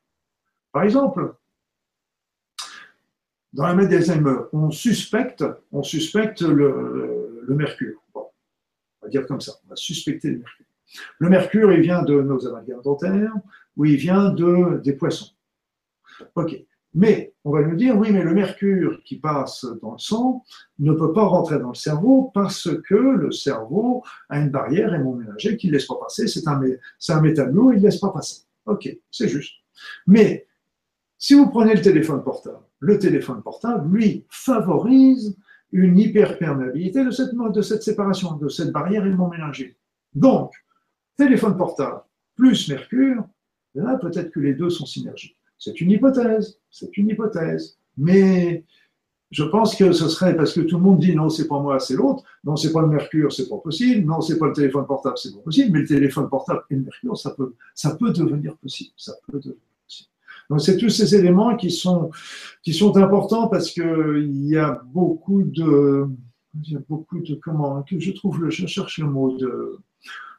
Par 0.75 0.83
exemple, 0.83 1.37
dans 3.53 3.65
la 3.65 3.75
maladie 3.75 3.95
d'Alzheimer, 3.95 4.39
on 4.53 4.73
suspecte, 4.73 5.45
on 5.71 5.85
suspecte 5.85 6.41
le, 6.43 7.45
mercure. 7.49 8.03
on 8.13 8.27
va 9.01 9.09
dire 9.09 9.25
comme 9.29 9.41
ça, 9.41 9.53
on 9.65 9.69
va 9.69 9.77
suspecter 9.77 10.31
le 10.31 10.39
mercure. 10.39 10.67
Le 11.21 11.29
mercure, 11.29 11.73
il 11.73 11.81
vient 11.81 12.03
de 12.03 12.21
nos 12.21 12.45
amalgames 12.49 12.83
dentaires 12.83 13.33
ou 13.77 13.85
il 13.85 13.95
vient 13.95 14.31
de, 14.31 14.81
des 14.83 14.95
poissons. 14.95 15.31
OK. 16.35 16.57
Mais 16.93 17.33
on 17.45 17.53
va 17.53 17.63
nous 17.63 17.77
dire, 17.77 17.97
oui, 17.97 18.11
mais 18.11 18.25
le 18.25 18.35
mercure 18.35 19.01
qui 19.05 19.21
passe 19.21 19.65
dans 19.81 19.93
le 19.93 19.99
sang 19.99 20.45
ne 20.81 20.93
peut 20.93 21.13
pas 21.13 21.25
rentrer 21.25 21.61
dans 21.61 21.69
le 21.69 21.75
cerveau 21.75 22.33
parce 22.35 22.69
que 22.83 22.95
le 22.97 23.31
cerveau 23.31 24.03
a 24.29 24.41
une 24.41 24.51
barrière 24.51 24.93
hémoménagée 24.93 25.57
qui 25.57 25.69
ne 25.69 25.75
laisse 25.75 25.87
pas 25.87 26.01
passer. 26.01 26.27
C'est 26.27 26.49
un, 26.49 26.61
un 26.61 27.21
métallo, 27.21 27.71
il 27.71 27.79
ne 27.79 27.85
laisse 27.85 27.99
pas 27.99 28.11
passer. 28.11 28.43
OK, 28.67 28.89
c'est 29.13 29.29
juste. 29.29 29.55
Mais 30.09 30.49
si 31.25 31.33
vous 31.33 31.49
prenez 31.49 31.73
le 31.73 31.81
téléphone 31.81 32.23
portable, 32.23 32.59
le 32.81 32.99
téléphone 32.99 33.41
portable, 33.41 33.91
lui, 33.97 34.27
favorise 34.29 35.35
une 35.73 35.99
hyperperméabilité 35.99 37.03
de 37.03 37.11
cette, 37.11 37.35
de 37.35 37.63
cette 37.63 37.83
séparation, 37.83 38.37
de 38.37 38.51
cette 38.51 38.73
barrière 38.73 39.07
ménagée. 39.07 39.75
Donc, 40.15 40.53
téléphone 41.17 41.57
portable 41.57 42.03
plus 42.37 42.69
mercure, 42.69 43.25
là, 43.75 43.97
peut-être 43.97 44.33
que 44.33 44.41
les 44.41 44.53
deux 44.53 44.69
sont 44.69 44.85
synergiques. 44.85 45.39
C'est 45.57 45.81
une 45.81 45.93
hypothèse, 45.93 46.59
c'est 46.71 46.95
une 46.99 47.09
hypothèse. 47.09 47.79
Mais 47.97 48.63
je 49.31 49.45
pense 49.45 49.77
que 49.77 49.93
ce 49.93 50.11
serait 50.11 50.37
parce 50.37 50.53
que 50.53 50.61
tout 50.61 50.77
le 50.77 50.83
monde 50.83 50.99
dit 50.99 51.17
non, 51.17 51.31
c'est 51.31 51.49
pas 51.49 51.59
moi, 51.59 51.81
c'est 51.81 51.97
l'autre. 51.97 52.23
Non, 52.45 52.57
c'est 52.57 52.71
pas 52.71 52.83
le 52.83 52.89
mercure, 52.89 53.33
c'est 53.33 53.49
pas 53.49 53.57
possible. 53.57 54.07
Non, 54.07 54.21
c'est 54.21 54.39
pas 54.39 54.49
le 54.49 54.53
téléphone 54.53 54.85
portable, 54.87 55.17
c'est 55.17 55.35
pas 55.35 55.41
possible. 55.41 55.73
Mais 55.73 55.79
le 55.79 55.87
téléphone 55.87 56.29
portable 56.29 56.65
et 56.69 56.75
le 56.75 56.83
mercure, 56.83 57.17
ça 57.17 57.31
peut, 57.31 57.55
ça 57.75 57.97
peut 57.97 58.13
devenir 58.13 58.59
possible. 58.59 58.93
Ça 58.99 59.15
peut 59.27 59.39
devenir 59.39 59.63
donc 60.51 60.61
c'est 60.61 60.77
tous 60.77 60.91
ces 60.91 61.15
éléments 61.15 61.57
qui 61.57 61.71
sont, 61.71 62.11
qui 62.63 62.73
sont 62.73 62.97
importants 62.97 63.49
parce 63.49 63.71
qu'il 63.71 64.47
y 64.47 64.57
a 64.57 64.83
beaucoup 64.93 65.43
de, 65.43 66.07
il 66.63 66.73
y 66.73 66.77
a 66.77 66.81
beaucoup 66.89 67.21
de, 67.21 67.35
comment, 67.35 67.85
je 67.87 68.11
trouve, 68.13 68.49
je 68.49 68.67
cherche 68.67 68.99
le 68.99 69.07
mot, 69.07 69.37
de, 69.37 69.79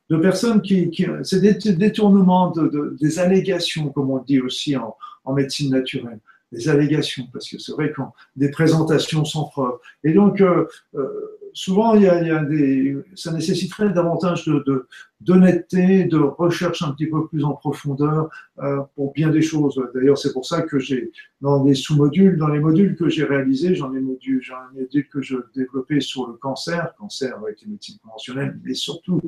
de 0.09 0.17
personnes 0.17 0.61
qui, 0.61 0.89
qui 0.89 1.05
c'est 1.23 1.41
des 1.41 1.73
détournements 1.73 2.51
de, 2.51 2.67
de, 2.67 2.97
des 2.99 3.19
allégations, 3.19 3.89
comme 3.89 4.11
on 4.11 4.23
dit 4.23 4.39
aussi 4.39 4.75
en, 4.75 4.95
en 5.23 5.33
médecine 5.33 5.71
naturelle 5.71 6.19
des 6.51 6.69
allégations, 6.69 7.27
parce 7.33 7.49
que 7.49 7.57
c'est 7.59 7.71
vrai 7.73 7.91
que 7.91 8.01
des 8.35 8.49
présentations 8.49 9.25
sans 9.25 9.45
preuve. 9.45 9.77
Et 10.03 10.13
donc, 10.13 10.41
euh, 10.41 10.65
euh, 10.95 11.09
souvent, 11.53 11.95
il 11.95 12.03
y 12.03 12.07
a, 12.07 12.43
des, 12.43 12.95
ça 13.15 13.31
nécessiterait 13.31 13.89
davantage 13.89 14.45
de, 14.45 14.87
d'honnêteté, 15.25 16.05
de 16.05 16.17
recherche 16.17 16.81
un 16.81 16.91
petit 16.91 17.07
peu 17.07 17.27
plus 17.27 17.43
en 17.43 17.53
profondeur 17.53 18.29
euh, 18.59 18.81
pour 18.95 19.11
bien 19.13 19.29
des 19.29 19.41
choses. 19.41 19.81
D'ailleurs, 19.93 20.17
c'est 20.17 20.33
pour 20.33 20.45
ça 20.45 20.61
que 20.61 20.79
j'ai, 20.79 21.11
dans 21.41 21.63
les 21.63 21.75
sous-modules, 21.75 22.37
dans 22.37 22.47
les 22.47 22.59
modules 22.59 22.95
que 22.95 23.09
j'ai 23.09 23.23
réalisés, 23.23 23.75
j'en 23.75 23.93
ai 23.93 23.99
module, 23.99 24.41
j'en 24.41 24.55
ai 24.79 25.03
que 25.03 25.21
je 25.21 25.37
développais 25.55 25.99
sur 25.99 26.27
le 26.27 26.33
cancer, 26.33 26.93
cancer 26.97 27.37
avec 27.37 27.61
les 27.61 27.67
médecines 27.67 27.97
conventionnelles, 28.03 28.57
mais 28.63 28.73
surtout 28.73 29.19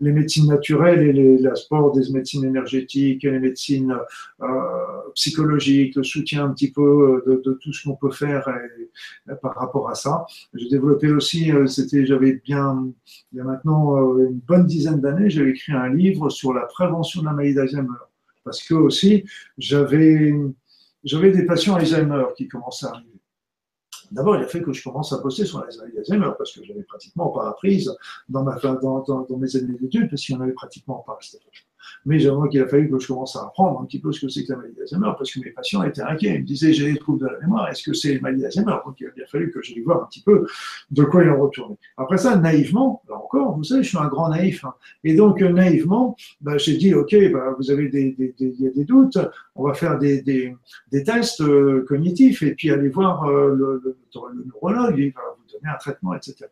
les 0.00 0.12
médecines 0.12 0.48
naturelles 0.48 1.02
et 1.02 1.12
les, 1.12 1.38
la 1.38 1.54
sport 1.54 1.92
des 1.92 2.10
médecines 2.10 2.44
énergétiques 2.44 3.24
et 3.24 3.30
les 3.30 3.38
médecines 3.38 3.94
euh, 4.42 4.46
psychologiques, 5.14 5.96
le 5.96 6.04
soutien 6.04 6.44
un 6.44 6.50
petit 6.50 6.72
peu 6.72 7.22
de, 7.26 7.42
de 7.44 7.52
tout 7.60 7.72
ce 7.72 7.86
qu'on 7.86 7.96
peut 7.96 8.10
faire 8.10 8.48
par 9.42 9.54
rapport 9.56 9.90
à 9.90 9.94
ça. 9.94 10.26
J'ai 10.54 10.68
développé 10.68 11.10
aussi, 11.10 11.52
euh, 11.52 11.66
c'était, 11.66 12.06
j'avais 12.06 12.40
bien, 12.44 12.88
il 13.32 13.38
y 13.38 13.40
a 13.40 13.44
maintenant 13.44 13.96
euh, 13.96 14.28
une 14.28 14.38
bonne 14.38 14.66
dizaine 14.66 15.00
d'années, 15.00 15.30
écrit 15.48 15.72
un 15.72 15.88
livre 15.88 16.30
sur 16.30 16.52
la 16.52 16.66
prévention 16.66 17.20
de 17.20 17.26
la 17.26 17.32
maladie 17.32 17.54
d'Alzheimer. 17.54 17.98
Parce 18.44 18.62
que 18.62 18.74
aussi, 18.74 19.24
j'avais, 19.58 20.32
j'avais 21.04 21.30
des 21.30 21.44
patients 21.44 21.74
Alzheimer 21.74 22.24
qui 22.36 22.48
commençaient 22.48 22.86
à 22.86 22.90
arriver. 22.90 23.08
D'abord, 24.10 24.36
il 24.36 24.42
a 24.42 24.46
fait 24.46 24.60
que 24.62 24.72
je 24.72 24.82
commence 24.82 25.12
à 25.12 25.18
bosser 25.18 25.44
sur 25.44 25.64
les 25.64 25.98
Alzheimer 25.98 26.30
parce 26.36 26.52
que 26.52 26.64
je 26.64 26.72
n'avais 26.72 26.84
pratiquement 26.84 27.28
pas 27.28 27.48
apprise 27.48 27.94
dans, 28.28 28.42
ma, 28.42 28.56
dans, 28.58 29.02
dans, 29.02 29.22
dans 29.22 29.36
mes 29.36 29.54
années 29.56 29.78
d'études 29.78 30.10
parce 30.10 30.22
qu'il 30.22 30.34
n'y 30.34 30.40
en 30.40 30.44
avait 30.44 30.52
pratiquement 30.52 31.04
pas 31.06 31.12
à 31.12 31.18
cette 31.20 31.42
époque. 31.42 31.69
Mais 32.06 32.18
j'avoue 32.18 32.48
qu'il 32.48 32.60
a 32.60 32.66
fallu 32.66 32.90
que 32.90 32.98
je 32.98 33.06
commence 33.06 33.36
à 33.36 33.42
apprendre 33.42 33.80
un 33.80 33.84
petit 33.84 34.00
peu 34.00 34.12
ce 34.12 34.20
que 34.20 34.28
c'est 34.28 34.44
que 34.44 34.52
la 34.52 34.58
maladie 34.58 34.76
d'Alzheimer, 34.76 35.12
parce 35.16 35.32
que 35.32 35.40
mes 35.40 35.50
patients 35.50 35.82
étaient 35.82 36.02
inquiets. 36.02 36.34
Ils 36.34 36.40
me 36.40 36.46
disaient, 36.46 36.72
j'ai 36.72 36.92
des 36.92 36.98
troubles 36.98 37.20
de 37.20 37.26
la 37.26 37.38
mémoire, 37.40 37.68
est-ce 37.68 37.82
que 37.82 37.92
c'est 37.92 38.14
la 38.14 38.20
maladie 38.20 38.42
d'Alzheimer? 38.42 38.76
Donc 38.84 39.00
il 39.00 39.06
a 39.06 39.10
bien 39.10 39.24
fallu 39.26 39.50
que 39.50 39.62
j'aille 39.62 39.80
voir 39.80 40.02
un 40.02 40.06
petit 40.06 40.22
peu 40.22 40.46
de 40.90 41.04
quoi 41.04 41.22
il 41.22 41.30
en 41.30 41.40
retournait. 41.40 41.76
Après 41.96 42.18
ça, 42.18 42.36
naïvement, 42.36 43.02
là 43.08 43.16
encore, 43.16 43.56
vous 43.56 43.64
savez, 43.64 43.82
je 43.82 43.88
suis 43.88 43.98
un 43.98 44.08
grand 44.08 44.28
naïf. 44.28 44.64
Hein. 44.64 44.74
Et 45.04 45.14
donc, 45.14 45.40
naïvement, 45.40 46.16
bah, 46.40 46.58
j'ai 46.58 46.76
dit, 46.76 46.94
OK, 46.94 47.14
bah, 47.32 47.54
vous 47.58 47.70
avez 47.70 47.88
des, 47.88 48.14
y 48.38 48.66
a 48.66 48.70
des 48.70 48.84
doutes, 48.84 49.18
on 49.54 49.64
va 49.64 49.74
faire 49.74 49.98
des, 49.98 50.54
tests 51.04 51.40
euh, 51.40 51.84
cognitifs 51.88 52.42
et 52.42 52.54
puis 52.54 52.70
aller 52.70 52.88
voir 52.88 53.24
euh, 53.24 53.54
le 53.54 53.96
neurologue, 54.46 54.98
il 54.98 55.12
va 55.12 55.20
vous 55.36 55.52
donner 55.52 55.72
un 55.72 55.78
traitement, 55.78 56.14
etc. 56.14 56.46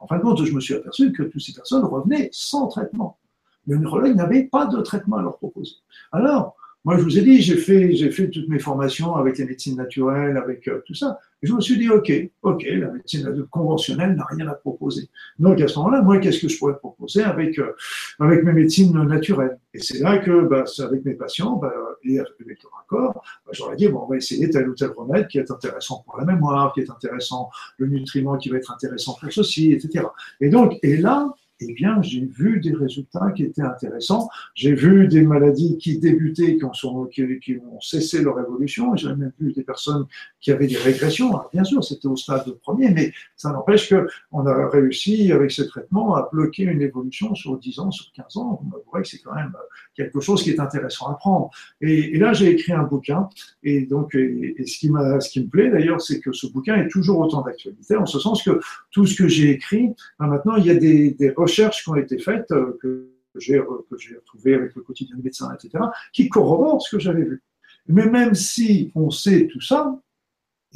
En 0.00 0.06
fin 0.06 0.18
de 0.18 0.22
compte, 0.22 0.44
je 0.44 0.52
me 0.52 0.60
suis 0.60 0.74
aperçu 0.74 1.12
que 1.12 1.22
toutes 1.22 1.40
ces 1.40 1.52
personnes 1.52 1.84
revenaient 1.84 2.28
sans 2.32 2.68
traitement 2.68 3.18
le 3.66 3.78
neurologue 3.78 4.14
n'avait 4.14 4.44
pas 4.44 4.66
de 4.66 4.80
traitement 4.80 5.16
à 5.16 5.22
leur 5.22 5.38
proposer. 5.38 5.76
Alors, 6.12 6.56
moi, 6.84 6.98
je 6.98 7.02
vous 7.02 7.18
ai 7.18 7.22
dit, 7.22 7.40
j'ai 7.40 7.56
fait, 7.56 7.94
j'ai 7.94 8.10
fait 8.10 8.28
toutes 8.28 8.46
mes 8.46 8.58
formations 8.58 9.16
avec 9.16 9.38
les 9.38 9.46
médecines 9.46 9.76
naturelles, 9.76 10.36
avec 10.36 10.68
euh, 10.68 10.82
tout 10.86 10.94
ça. 10.94 11.18
Je 11.42 11.54
me 11.54 11.60
suis 11.60 11.78
dit, 11.78 11.88
OK, 11.88 12.12
OK, 12.42 12.62
la 12.62 12.90
médecine 12.90 13.46
conventionnelle 13.50 14.14
n'a 14.14 14.26
rien 14.26 14.46
à 14.48 14.54
proposer. 14.54 15.08
Donc, 15.38 15.62
à 15.62 15.68
ce 15.68 15.78
moment-là, 15.78 16.02
moi, 16.02 16.18
qu'est-ce 16.18 16.42
que 16.42 16.48
je 16.48 16.58
pourrais 16.58 16.76
proposer 16.76 17.22
avec, 17.22 17.58
euh, 17.58 17.72
avec 18.20 18.44
mes 18.44 18.52
médecines 18.52 18.92
naturelles? 18.92 19.58
Et 19.72 19.78
c'est 19.78 20.00
là 20.00 20.18
que, 20.18 20.46
bah, 20.46 20.64
avec 20.78 21.06
mes 21.06 21.14
patients, 21.14 21.56
bah, 21.56 21.72
et 22.04 22.18
avec 22.18 22.34
le 22.38 22.68
raccord, 22.70 23.14
bah, 23.46 23.52
j'aurais 23.52 23.76
dit, 23.76 23.88
bon, 23.88 24.00
on 24.04 24.06
va 24.06 24.18
essayer 24.18 24.50
tel 24.50 24.68
ou 24.68 24.74
tel 24.74 24.90
remède 24.90 25.26
qui 25.28 25.38
est 25.38 25.50
intéressant 25.50 26.04
pour 26.04 26.18
la 26.18 26.26
mémoire, 26.26 26.74
qui 26.74 26.80
est 26.80 26.90
intéressant, 26.90 27.48
le 27.78 27.86
nutriment 27.86 28.36
qui 28.36 28.50
va 28.50 28.58
être 28.58 28.70
intéressant 28.70 29.16
pour 29.18 29.32
ceci, 29.32 29.72
etc. 29.72 30.04
Et 30.40 30.50
donc, 30.50 30.78
et 30.82 30.98
là, 30.98 31.32
eh 31.68 31.72
bien, 31.72 32.00
j'ai 32.02 32.24
vu 32.24 32.60
des 32.60 32.72
résultats 32.72 33.32
qui 33.34 33.44
étaient 33.44 33.62
intéressants. 33.62 34.28
J'ai 34.54 34.74
vu 34.74 35.08
des 35.08 35.22
maladies 35.22 35.78
qui 35.78 35.98
débutaient, 35.98 36.56
qui 36.56 36.64
ont, 36.64 37.80
cessé 37.80 38.22
leur 38.22 38.38
évolution. 38.40 38.94
J'ai 38.96 39.08
même 39.08 39.32
vu 39.40 39.52
des 39.52 39.62
personnes 39.62 40.06
qui 40.40 40.52
avaient 40.52 40.66
des 40.66 40.76
régressions. 40.76 41.32
bien 41.52 41.64
sûr, 41.64 41.82
c'était 41.84 42.08
au 42.08 42.16
stade 42.16 42.50
premier, 42.62 42.90
mais 42.90 43.12
ça 43.36 43.52
n'empêche 43.52 43.92
qu'on 43.92 44.46
a 44.46 44.68
réussi, 44.68 45.32
avec 45.32 45.50
ces 45.50 45.66
traitements, 45.66 46.14
à 46.16 46.28
bloquer 46.32 46.64
une 46.64 46.82
évolution 46.82 47.34
sur 47.34 47.58
10 47.58 47.78
ans, 47.80 47.90
sur 47.90 48.12
15 48.12 48.36
ans. 48.36 48.60
Vous 48.62 48.82
voyez 48.90 49.02
que 49.02 49.08
c'est 49.08 49.18
quand 49.18 49.34
même 49.34 49.52
quelque 49.94 50.20
chose 50.20 50.42
qui 50.42 50.50
est 50.50 50.60
intéressant 50.60 51.06
à 51.08 51.14
prendre. 51.14 51.50
Et, 51.80 52.18
là, 52.18 52.32
j'ai 52.32 52.50
écrit 52.50 52.72
un 52.72 52.84
bouquin. 52.84 53.28
Et 53.62 53.86
donc, 53.86 54.12
ce, 54.12 54.18
qui 54.18 54.88
ce 54.88 55.40
me 55.40 55.46
plaît 55.46 55.70
d'ailleurs, 55.70 56.00
c'est 56.00 56.20
que 56.20 56.32
ce 56.32 56.46
bouquin 56.46 56.76
est 56.76 56.88
toujours 56.88 57.20
autant 57.20 57.42
d'actualité, 57.42 57.96
en 57.96 58.06
ce 58.06 58.18
sens 58.18 58.42
que 58.42 58.60
tout 58.90 59.06
ce 59.06 59.16
que 59.16 59.28
j'ai 59.28 59.50
écrit, 59.50 59.94
ben, 60.18 60.26
maintenant, 60.26 60.56
il 60.56 60.66
y 60.66 60.70
a 60.70 60.74
des 60.74 61.34
recherches 61.36 61.53
qui 61.54 61.88
ont 61.88 61.96
été 61.96 62.18
faites, 62.18 62.50
euh, 62.52 62.78
que 62.80 63.10
j'ai 63.36 63.58
retrouvées 63.58 64.54
avec 64.54 64.74
le 64.74 64.82
quotidien 64.82 65.16
de 65.16 65.22
médecin, 65.22 65.52
etc., 65.54 65.84
qui 66.12 66.28
corroborent 66.28 66.82
ce 66.82 66.96
que 66.96 67.00
j'avais 67.00 67.24
vu. 67.24 67.42
Mais 67.88 68.06
même 68.06 68.34
si 68.34 68.92
on 68.94 69.10
sait 69.10 69.48
tout 69.48 69.60
ça, 69.60 69.98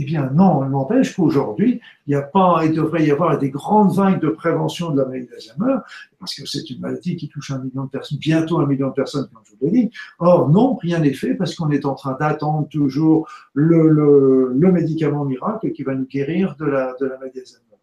eh 0.00 0.04
bien 0.04 0.30
non, 0.32 0.64
il 0.64 0.70
n'empêche 0.70 1.14
qu'aujourd'hui, 1.14 1.80
il, 2.06 2.12
y 2.12 2.14
a 2.14 2.22
pas, 2.22 2.60
il 2.64 2.72
devrait 2.72 3.04
y 3.04 3.10
avoir 3.10 3.36
des 3.38 3.50
grandes 3.50 3.92
vagues 3.92 4.20
de 4.20 4.28
prévention 4.28 4.90
de 4.90 4.98
la 4.98 5.06
maladie 5.06 5.26
d'Alzheimer, 5.26 5.78
parce 6.20 6.34
que 6.34 6.46
c'est 6.46 6.70
une 6.70 6.80
maladie 6.80 7.16
qui 7.16 7.28
touche 7.28 7.50
un 7.50 7.58
million 7.58 7.84
de 7.84 7.90
personnes, 7.90 8.18
bientôt 8.18 8.58
un 8.58 8.66
million 8.66 8.88
de 8.88 8.94
personnes, 8.94 9.28
comme 9.32 9.42
je 9.44 9.50
vous 9.50 9.56
l'ai 9.60 9.70
dit. 9.70 9.90
Or, 10.20 10.48
non, 10.48 10.76
rien 10.76 11.00
n'est 11.00 11.14
fait 11.14 11.34
parce 11.34 11.54
qu'on 11.56 11.70
est 11.70 11.84
en 11.84 11.94
train 11.94 12.16
d'attendre 12.18 12.68
toujours 12.68 13.28
le, 13.54 13.88
le, 13.88 14.52
le, 14.54 14.72
médicament 14.72 15.24
miracle 15.24 15.72
qui 15.72 15.82
va 15.82 15.94
nous 15.94 16.06
guérir 16.06 16.54
de 16.56 16.66
la, 16.66 16.94
de 17.00 17.06
la 17.06 17.18
maladie 17.18 17.38
d'Alzheimer. 17.38 17.77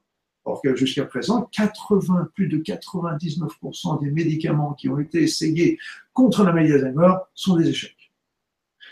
Or 0.45 0.61
jusqu'à 0.75 1.05
présent, 1.05 1.49
80, 1.51 2.29
plus 2.35 2.47
de 2.47 2.57
99% 2.57 4.01
des 4.03 4.11
médicaments 4.11 4.73
qui 4.73 4.89
ont 4.89 4.99
été 4.99 5.23
essayés 5.23 5.79
contre 6.13 6.43
la 6.43 6.53
maladie 6.53 6.71
d'Alzheimer 6.71 7.13
sont 7.33 7.55
des 7.55 7.69
échecs. 7.69 8.11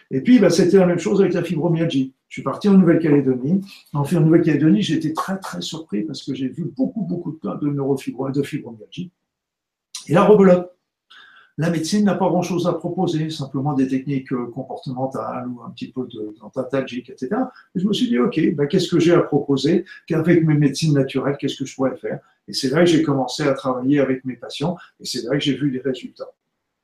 Et 0.10 0.22
puis, 0.22 0.40
bah, 0.40 0.50
c'était 0.50 0.78
la 0.78 0.88
même 0.88 1.00
chose 1.00 1.22
avec 1.22 1.34
la 1.34 1.44
fibromyalgie. 1.44 2.14
Je 2.28 2.36
suis 2.36 2.44
parti 2.44 2.68
en 2.70 2.74
Nouvelle-Calédonie. 2.74 3.62
En 3.94 4.04
fait, 4.04 4.18
en 4.18 4.22
Nouvelle-Calédonie, 4.22 4.82
j'ai 4.82 4.96
été 4.96 5.14
très, 5.14 5.38
très 5.40 5.62
surpris 5.62 6.04
parce 6.04 6.24
que 6.24 6.34
j'ai 6.34 6.48
vu 6.48 6.66
beaucoup, 6.66 7.04
beaucoup 7.04 7.32
de 7.32 7.38
cas 7.38 7.56
de 7.56 8.44
fibromyalgie. 8.44 9.12
Et 10.08 10.14
la 10.14 10.24
rebelote 10.24 10.76
la 11.58 11.70
médecine 11.70 12.06
n'a 12.06 12.16
pas 12.16 12.28
grand-chose 12.30 12.68
à 12.68 12.74
proposer, 12.74 13.30
simplement 13.30 13.74
des 13.74 13.88
techniques 13.88 14.32
euh, 14.34 14.48
comportementales 14.48 15.48
ou 15.48 15.62
un 15.62 15.70
petit 15.70 15.92
peu 15.92 16.08
d'antalgique, 16.40 17.10
etc. 17.10 17.36
Et 17.76 17.80
je 17.80 17.88
me 17.88 17.94
suis 17.94 18.08
dit, 18.08 18.18
OK, 18.18 18.40
ben, 18.56 18.68
qu'est-ce 18.68 18.90
que 18.90 19.00
j'ai 19.00 19.14
à 19.14 19.22
proposer 19.22 19.86
Qu'avec 20.08 20.44
mes 20.46 20.56
médecines 20.56 20.94
naturelles, 20.94 21.38
qu'est-ce 21.40 21.58
que 21.58 21.66
je 21.66 21.76
pourrais 21.76 21.96
faire? 21.98 22.20
Et 22.48 22.54
c'est 22.54 22.70
là 22.70 22.80
que 22.80 22.88
j'ai 22.88 23.04
commencé 23.04 23.44
à 23.44 23.54
travailler 23.54 24.00
avec 24.00 24.26
mes 24.26 24.36
patients 24.36 24.78
et 25.00 25.06
c'est 25.06 25.24
là 25.24 25.32
que 25.32 25.40
j'ai 25.40 25.56
vu 25.56 25.72
des 25.72 25.80
résultats. 25.80 26.30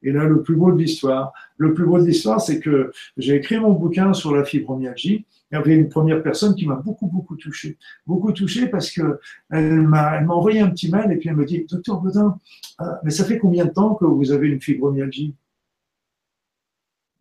Et 0.02 0.12
là, 0.12 0.24
le 0.26 0.42
plus 0.42 0.56
beau 0.56 0.72
de 0.72 0.78
l'histoire, 0.78 1.34
le 1.58 1.74
plus 1.74 1.86
beau 1.86 2.00
de 2.00 2.06
l'histoire, 2.06 2.40
c'est 2.40 2.60
que 2.60 2.92
j'ai 3.18 3.36
écrit 3.36 3.60
mon 3.60 3.74
bouquin 3.74 4.14
sur 4.14 4.34
la 4.34 4.46
fibromyalgie. 4.46 5.26
Il 5.52 5.56
y 5.56 5.58
avait 5.58 5.76
une 5.76 5.90
première 5.90 6.22
personne 6.22 6.56
qui 6.56 6.66
m'a 6.68 6.76
beaucoup, 6.76 7.08
beaucoup 7.08 7.36
touché. 7.36 7.78
Beaucoup 8.06 8.32
touché 8.32 8.68
parce 8.68 8.92
que 8.92 9.20
elle 9.50 9.82
m'a, 9.82 10.22
envoyé 10.28 10.60
un 10.62 10.70
petit 10.70 10.92
mail 10.92 11.12
et 11.12 11.18
puis 11.18 11.30
elle 11.30 11.36
me 11.36 11.46
dit, 11.46 11.66
docteur 11.70 12.00
Bodin, 12.00 12.38
euh, 12.82 12.86
mais 13.04 13.12
ça 13.12 13.26
fait 13.26 13.40
combien 13.40 13.66
de 13.66 13.72
temps 13.72 13.96
que 13.96 14.06
vous 14.06 14.32
avez 14.32 14.48
une 14.48 14.62
fibromyalgie? 14.62 15.34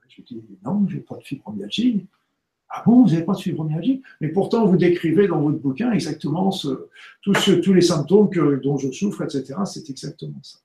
Je 0.08 0.22
dis, 0.22 0.42
non, 0.64 0.86
j'ai 0.88 0.98
pas 0.98 1.16
de 1.16 1.22
fibromyalgie. 1.22 2.06
Ah 2.68 2.82
bon, 2.84 3.02
vous 3.02 3.10
n'avez 3.10 3.24
pas 3.24 3.34
de 3.34 3.40
fibromyalgie? 3.40 4.02
Mais 4.20 4.28
pourtant, 4.28 4.66
vous 4.66 4.76
décrivez 4.76 5.26
dans 5.26 5.40
votre 5.40 5.58
bouquin 5.58 5.90
exactement 5.92 6.50
tous 7.22 7.72
les 7.72 7.80
symptômes 7.80 8.28
dont 8.62 8.76
je 8.76 8.90
souffre, 8.90 9.22
etc. 9.22 9.54
C'est 9.64 9.88
exactement 9.88 10.40
ça. 10.42 10.58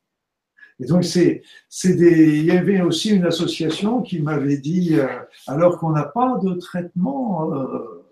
Et 0.80 0.86
donc, 0.86 1.04
c'est, 1.04 1.44
c'est 1.70 1.96
des, 1.96 2.40
il 2.40 2.46
y 2.46 2.52
avait 2.52 2.82
aussi 2.82 3.12
une 3.12 3.26
association 3.26 4.02
qui 4.02 4.20
m'avait 4.22 4.58
dit, 4.58 4.96
euh, 4.96 5.08
alors 5.48 5.78
qu'on 5.78 5.92
n'a 5.92 6.04
pas 6.04 6.40
de 6.44 6.54
traitement 6.54 7.54
euh, 7.54 8.06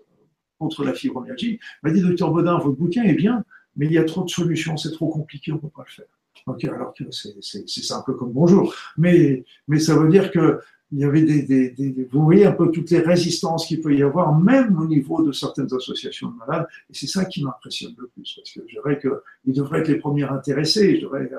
contre 0.58 0.84
la 0.84 0.92
fibromyalgie, 0.92 1.58
m'a 1.82 1.90
dit, 1.90 2.00
docteur 2.00 2.30
Baudin, 2.30 2.58
votre 2.58 2.76
bouquin 2.76 3.02
est 3.04 3.14
bien, 3.14 3.44
mais 3.76 3.86
il 3.86 3.92
y 3.92 3.98
a 3.98 4.04
trop 4.04 4.24
de 4.24 4.30
solutions, 4.30 4.76
c'est 4.76 4.92
trop 4.92 5.08
compliqué, 5.08 5.52
on 5.52 5.56
ne 5.56 5.60
peut 5.60 5.68
pas 5.68 5.84
le 5.86 5.92
faire. 5.92 6.06
Ok, 6.46 6.64
alors 6.64 6.92
que 6.94 7.04
c'est, 7.10 7.34
c'est, 7.40 7.68
c'est 7.68 7.84
simple 7.84 8.14
comme 8.16 8.32
bonjour. 8.32 8.74
Mais, 8.96 9.44
mais 9.68 9.78
ça 9.78 9.96
veut 9.96 10.08
dire 10.08 10.30
que 10.30 10.60
il 10.92 10.98
y 10.98 11.04
avait 11.04 11.22
des, 11.22 11.42
des, 11.42 11.70
des, 11.70 12.08
vous 12.12 12.22
voyez 12.22 12.44
un 12.44 12.52
peu 12.52 12.70
toutes 12.70 12.90
les 12.90 13.00
résistances 13.00 13.66
qu'il 13.66 13.80
peut 13.80 13.94
y 13.94 14.02
avoir, 14.02 14.38
même 14.38 14.78
au 14.78 14.86
niveau 14.86 15.22
de 15.26 15.32
certaines 15.32 15.72
associations 15.74 16.30
de 16.30 16.36
malades, 16.36 16.66
et 16.90 16.94
c'est 16.94 17.06
ça 17.06 17.24
qui 17.24 17.42
m'impressionne 17.42 17.94
le 17.98 18.08
plus, 18.08 18.34
parce 18.36 18.52
que 18.52 18.60
je 18.66 18.74
dirais 18.74 19.00
qu'ils 19.00 19.54
devraient 19.54 19.80
être 19.80 19.88
les 19.88 19.98
premiers 19.98 20.24
intéressés. 20.24 20.96
Je 20.96 21.06
dirais, 21.06 21.30
euh, 21.32 21.38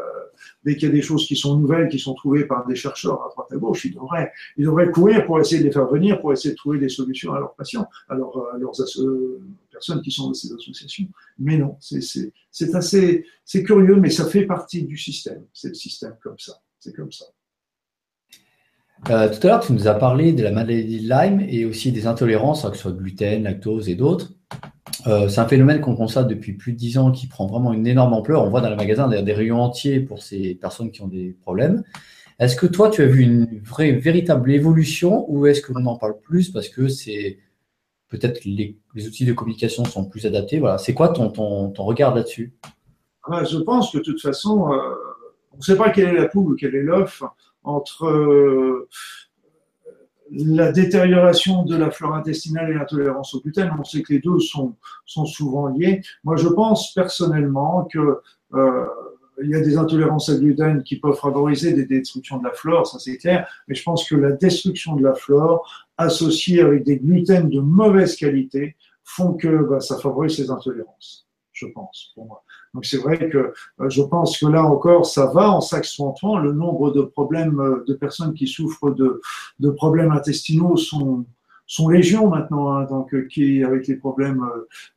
dès 0.63 0.75
qu'il 0.75 0.89
y 0.89 0.91
a 0.91 0.93
des 0.93 1.03
choses 1.03 1.27
qui 1.27 1.35
sont 1.35 1.57
nouvelles, 1.57 1.87
qui 1.87 1.99
sont 1.99 2.15
trouvées 2.15 2.45
par 2.45 2.65
des 2.65 2.75
chercheurs 2.75 3.21
à 3.23 3.29
droite 3.29 3.47
à 3.51 3.57
gauche, 3.57 3.85
ils 3.85 3.93
devraient, 3.93 4.31
ils 4.57 4.65
devraient 4.65 4.89
courir 4.89 5.25
pour 5.25 5.39
essayer 5.39 5.61
de 5.61 5.67
les 5.67 5.71
faire 5.71 5.87
venir, 5.87 6.19
pour 6.19 6.33
essayer 6.33 6.51
de 6.51 6.57
trouver 6.57 6.79
des 6.79 6.89
solutions 6.89 7.33
à 7.33 7.39
leurs 7.39 7.53
patients, 7.53 7.87
à, 8.09 8.15
leurs, 8.15 8.35
à 8.53 8.57
leurs 8.57 8.73
personnes 9.71 10.01
qui 10.01 10.11
sont 10.11 10.27
dans 10.27 10.33
ces 10.33 10.51
associations. 10.51 11.07
Mais 11.37 11.57
non, 11.57 11.77
c'est 11.79 12.75
assez, 12.75 13.25
c'est 13.45 13.63
curieux, 13.63 13.97
mais 13.97 14.09
ça 14.09 14.25
fait 14.25 14.45
partie 14.45 14.83
du 14.83 14.97
système. 14.97 15.45
C'est 15.53 15.69
le 15.69 15.75
système 15.75 16.15
comme 16.23 16.39
ça. 16.39 16.53
C'est 16.79 16.93
comme 16.93 17.11
ça. 17.11 17.25
Euh, 19.09 19.29
tout 19.29 19.45
à 19.47 19.49
l'heure, 19.49 19.59
tu 19.59 19.73
nous 19.73 19.87
as 19.87 19.95
parlé 19.95 20.31
de 20.31 20.43
la 20.43 20.51
maladie 20.51 21.01
de 21.01 21.09
Lyme 21.09 21.45
et 21.47 21.65
aussi 21.65 21.91
des 21.91 22.07
intolérances, 22.07 22.63
que 22.63 22.75
ce 22.75 22.83
soit 22.83 22.91
gluten, 22.91 23.43
lactose 23.43 23.89
et 23.89 23.95
d'autres. 23.95 24.33
Euh, 25.07 25.27
c'est 25.27 25.41
un 25.41 25.47
phénomène 25.47 25.81
qu'on 25.81 25.95
constate 25.95 26.27
depuis 26.27 26.53
plus 26.53 26.71
de 26.71 26.77
dix 26.77 26.97
ans 26.97 27.11
qui 27.11 27.27
prend 27.27 27.45
vraiment 27.47 27.73
une 27.73 27.85
énorme 27.85 28.13
ampleur. 28.13 28.43
On 28.43 28.49
voit 28.49 28.61
dans 28.61 28.69
les 28.69 28.75
magasins 28.75 29.07
des 29.09 29.33
rayons 29.33 29.61
entiers 29.61 29.99
pour 29.99 30.23
ces 30.23 30.55
personnes 30.55 30.91
qui 30.91 31.01
ont 31.01 31.07
des 31.07 31.35
problèmes. 31.41 31.83
Est-ce 32.39 32.55
que 32.55 32.65
toi, 32.65 32.89
tu 32.89 33.01
as 33.01 33.05
vu 33.05 33.21
une 33.21 33.59
vraie, 33.61 33.91
véritable 33.91 34.51
évolution 34.51 35.25
ou 35.29 35.45
est-ce 35.45 35.61
qu'on 35.61 35.85
en 35.85 35.97
parle 35.97 36.19
plus 36.19 36.49
parce 36.49 36.69
que 36.69 36.87
c'est 36.87 37.39
peut-être 38.09 38.43
les, 38.45 38.77
outils 38.95 39.25
de 39.25 39.33
communication 39.33 39.85
sont 39.85 40.05
plus 40.05 40.25
adaptés? 40.25 40.59
Voilà, 40.59 40.77
c'est 40.77 40.93
quoi 40.93 41.09
ton, 41.09 41.29
ton, 41.29 41.83
regard 41.83 42.15
là-dessus? 42.15 42.53
Ah, 43.29 43.43
Je 43.43 43.57
pense 43.57 43.91
que 43.91 43.97
de 43.97 44.03
toute 44.03 44.21
façon, 44.21 44.71
euh, 44.71 44.77
on 45.51 45.57
ne 45.57 45.61
sait 45.61 45.77
pas 45.77 45.89
quelle 45.89 46.09
est 46.09 46.19
la 46.19 46.27
poule 46.27 46.53
ou 46.53 46.55
quel 46.55 46.75
est 46.75 46.81
l'œuf 46.81 47.23
entre 47.63 48.05
euh, 48.05 48.87
la 50.31 50.71
détérioration 50.71 51.63
de 51.63 51.75
la 51.75 51.91
flore 51.91 52.15
intestinale 52.15 52.71
et 52.71 52.73
l'intolérance 52.73 53.33
au 53.35 53.41
gluten. 53.41 53.71
On 53.79 53.83
sait 53.83 54.01
que 54.01 54.13
les 54.13 54.19
deux 54.19 54.39
sont, 54.39 54.75
souvent 55.05 55.67
liés. 55.67 56.01
Moi, 56.23 56.35
je 56.35 56.47
pense 56.47 56.93
personnellement 56.93 57.85
que 57.91 58.19
euh, 58.53 58.85
il 59.41 59.49
y 59.49 59.55
a 59.55 59.61
des 59.61 59.77
intolérances 59.77 60.29
à 60.29 60.35
gluten 60.35 60.83
qui 60.83 60.99
peuvent 60.99 61.17
favoriser 61.17 61.73
des 61.73 61.85
destructions 61.85 62.37
de 62.37 62.43
la 62.43 62.53
flore, 62.53 62.85
ça 62.85 62.99
c'est 62.99 63.17
clair, 63.17 63.47
mais 63.67 63.73
je 63.73 63.83
pense 63.83 64.07
que 64.07 64.15
la 64.15 64.31
destruction 64.31 64.95
de 64.95 65.03
la 65.03 65.15
flore 65.15 65.87
associée 65.97 66.61
avec 66.61 66.83
des 66.83 66.97
gluten 66.97 67.49
de 67.49 67.59
mauvaise 67.59 68.15
qualité 68.15 68.75
font 69.03 69.33
que 69.33 69.63
bah, 69.69 69.79
ça 69.79 69.97
favorise 69.97 70.35
ces 70.35 70.51
intolérances. 70.51 71.27
je 71.51 71.65
pense, 71.67 72.11
pour 72.15 72.25
moi. 72.25 72.43
Donc 72.73 72.85
c'est 72.85 72.97
vrai 72.97 73.29
que 73.29 73.53
je 73.87 74.01
pense 74.01 74.37
que 74.39 74.47
là 74.47 74.63
encore, 74.63 75.05
ça 75.05 75.27
va 75.27 75.51
en 75.51 75.61
s'accentuant. 75.61 76.37
Le 76.37 76.53
nombre 76.53 76.91
de 76.91 77.01
problèmes 77.01 77.83
de 77.87 77.93
personnes 77.93 78.33
qui 78.33 78.47
souffrent 78.47 78.91
de, 78.91 79.69
problèmes 79.71 80.11
intestinaux 80.11 80.75
sont, 80.77 81.25
sont 81.67 81.89
légion 81.89 82.29
maintenant, 82.29 82.73
hein, 82.73 82.85
donc 82.85 83.27
qui 83.27 83.63
avec 83.63 83.87
les 83.87 83.95
problèmes 83.95 84.43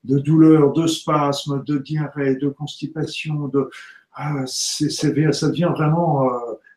de 0.05 0.19
douleur, 0.19 0.73
de 0.73 0.87
spasme, 0.87 1.63
de 1.65 1.79
diarrhée, 1.79 2.37
de 2.37 2.49
constipation, 2.49 3.49
de 3.49 3.69
ah, 4.15 4.47
ça 4.47 5.09
devient 5.11 5.73
vraiment 5.77 6.31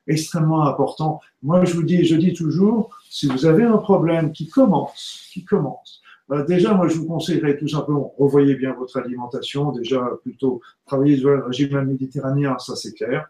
extrêmement 0.10 0.64
important. 0.66 1.22
Moi, 1.44 1.64
je 1.64 1.74
vous 1.74 1.84
dis, 1.84 2.04
je 2.04 2.16
dis 2.16 2.34
toujours, 2.34 2.90
si 3.10 3.28
vous 3.28 3.46
avez 3.46 3.64
un 3.64 3.78
problème 3.78 4.32
qui 4.32 4.50
commence, 4.50 5.30
qui 5.32 5.46
commence, 5.46 6.02
euh, 6.32 6.46
déjà, 6.46 6.74
moi, 6.74 6.88
je 6.88 6.98
vous 6.98 7.08
conseillerais 7.08 7.58
tout 7.58 7.68
simplement, 7.68 8.14
revoyez 8.18 8.56
bien 8.56 8.74
votre 8.74 8.98
alimentation, 9.00 9.72
déjà 9.72 10.08
plutôt 10.22 10.62
travailler 10.86 11.18
sur 11.18 11.30
le 11.30 11.44
régime 11.44 11.82
méditerranéen, 11.82 12.58
ça 12.60 12.76
c'est 12.76 12.94
clair. 12.94 13.30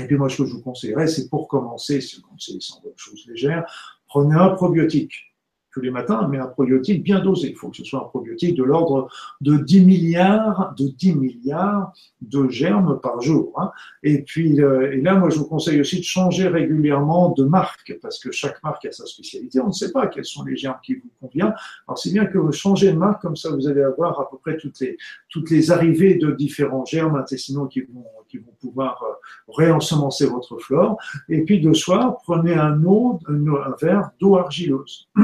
Et 0.00 0.06
puis 0.06 0.16
moi, 0.16 0.28
ce 0.28 0.38
que 0.42 0.48
je 0.48 0.54
vous 0.54 0.62
conseillerais, 0.62 1.06
c'est 1.06 1.28
pour 1.28 1.48
commencer, 1.48 2.00
c'est 2.00 2.16
sans 2.60 2.82
chose 2.96 3.26
légère, 3.28 3.64
prenez 4.08 4.34
un 4.34 4.50
probiotique 4.50 5.33
tous 5.74 5.80
les 5.80 5.90
matins, 5.90 6.28
mais 6.30 6.38
un 6.38 6.46
probiotique 6.46 7.02
bien 7.02 7.18
dosé. 7.18 7.48
Il 7.50 7.56
faut 7.56 7.68
que 7.68 7.76
ce 7.76 7.84
soit 7.84 7.98
un 7.98 8.04
probiotique 8.08 8.54
de 8.56 8.62
l'ordre 8.62 9.08
de 9.40 9.56
10 9.56 9.84
milliards, 9.84 10.72
de 10.78 10.86
10 10.86 11.16
milliards 11.16 11.92
de 12.22 12.48
germes 12.48 13.00
par 13.02 13.20
jour. 13.20 13.52
Hein. 13.60 13.72
Et 14.04 14.22
puis, 14.22 14.62
euh, 14.62 14.92
et 14.92 15.00
là, 15.00 15.16
moi, 15.16 15.30
je 15.30 15.38
vous 15.38 15.46
conseille 15.46 15.80
aussi 15.80 15.98
de 15.98 16.04
changer 16.04 16.46
régulièrement 16.46 17.30
de 17.30 17.44
marque, 17.44 17.98
parce 18.00 18.20
que 18.20 18.30
chaque 18.30 18.62
marque 18.62 18.84
a 18.84 18.92
sa 18.92 19.04
spécialité. 19.04 19.60
On 19.60 19.66
ne 19.66 19.72
sait 19.72 19.90
pas 19.90 20.06
quels 20.06 20.24
sont 20.24 20.44
les 20.44 20.56
germes 20.56 20.78
qui 20.82 20.94
vous 20.94 21.10
conviennent. 21.20 21.54
Alors, 21.88 21.98
c'est 21.98 22.12
bien 22.12 22.26
que 22.26 22.38
vous 22.38 22.52
changez 22.52 22.92
de 22.92 22.96
marque, 22.96 23.20
comme 23.20 23.36
ça, 23.36 23.50
vous 23.50 23.66
allez 23.66 23.82
avoir 23.82 24.20
à 24.20 24.30
peu 24.30 24.38
près 24.38 24.56
toutes 24.56 24.78
les, 24.78 24.96
toutes 25.28 25.50
les 25.50 25.72
arrivées 25.72 26.14
de 26.14 26.30
différents 26.30 26.84
germes 26.84 27.16
intestinaux 27.16 27.66
qui 27.66 27.80
vont, 27.80 28.06
qui 28.28 28.38
vont 28.38 28.54
pouvoir 28.60 29.02
euh, 29.02 29.12
réensemencer 29.48 30.26
votre 30.26 30.56
flore. 30.58 30.98
Et 31.28 31.42
puis, 31.42 31.60
de 31.60 31.72
soir, 31.72 32.18
prenez 32.22 32.54
un, 32.54 32.80
eau, 32.84 33.18
un 33.28 33.74
verre 33.80 34.10
d'eau 34.20 34.36
argileuse. 34.36 35.08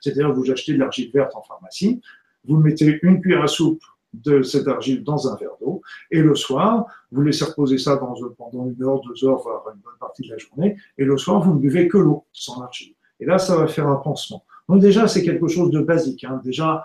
C'est-à-dire 0.00 0.32
vous 0.32 0.50
achetez 0.50 0.74
de 0.74 0.78
l'argile 0.78 1.10
verte 1.12 1.34
en 1.34 1.42
pharmacie, 1.42 2.00
vous 2.46 2.58
mettez 2.58 2.98
une 3.02 3.20
cuillère 3.20 3.42
à 3.42 3.46
soupe 3.46 3.82
de 4.12 4.42
cette 4.42 4.68
argile 4.68 5.02
dans 5.02 5.28
un 5.28 5.36
verre 5.36 5.56
d'eau, 5.60 5.82
et 6.10 6.20
le 6.20 6.34
soir, 6.34 6.86
vous 7.10 7.22
laissez 7.22 7.44
reposer 7.44 7.78
ça 7.78 7.96
pendant 7.96 8.66
une 8.66 8.82
heure, 8.82 9.00
deux 9.00 9.26
heures, 9.26 9.38
voire 9.38 9.64
une 9.74 9.80
bonne 9.80 9.98
partie 9.98 10.22
de 10.22 10.30
la 10.30 10.38
journée, 10.38 10.76
et 10.98 11.04
le 11.04 11.18
soir, 11.18 11.40
vous 11.40 11.54
ne 11.54 11.58
buvez 11.58 11.88
que 11.88 11.98
l'eau, 11.98 12.24
sans 12.32 12.60
l'argile. 12.60 12.94
Et 13.20 13.24
là, 13.24 13.38
ça 13.38 13.56
va 13.56 13.66
faire 13.66 13.88
un 13.88 13.96
pansement. 13.96 14.44
Donc 14.68 14.80
déjà, 14.80 15.08
c'est 15.08 15.22
quelque 15.22 15.48
chose 15.48 15.70
de 15.70 15.80
basique. 15.80 16.24
Hein. 16.24 16.40
Déjà, 16.44 16.84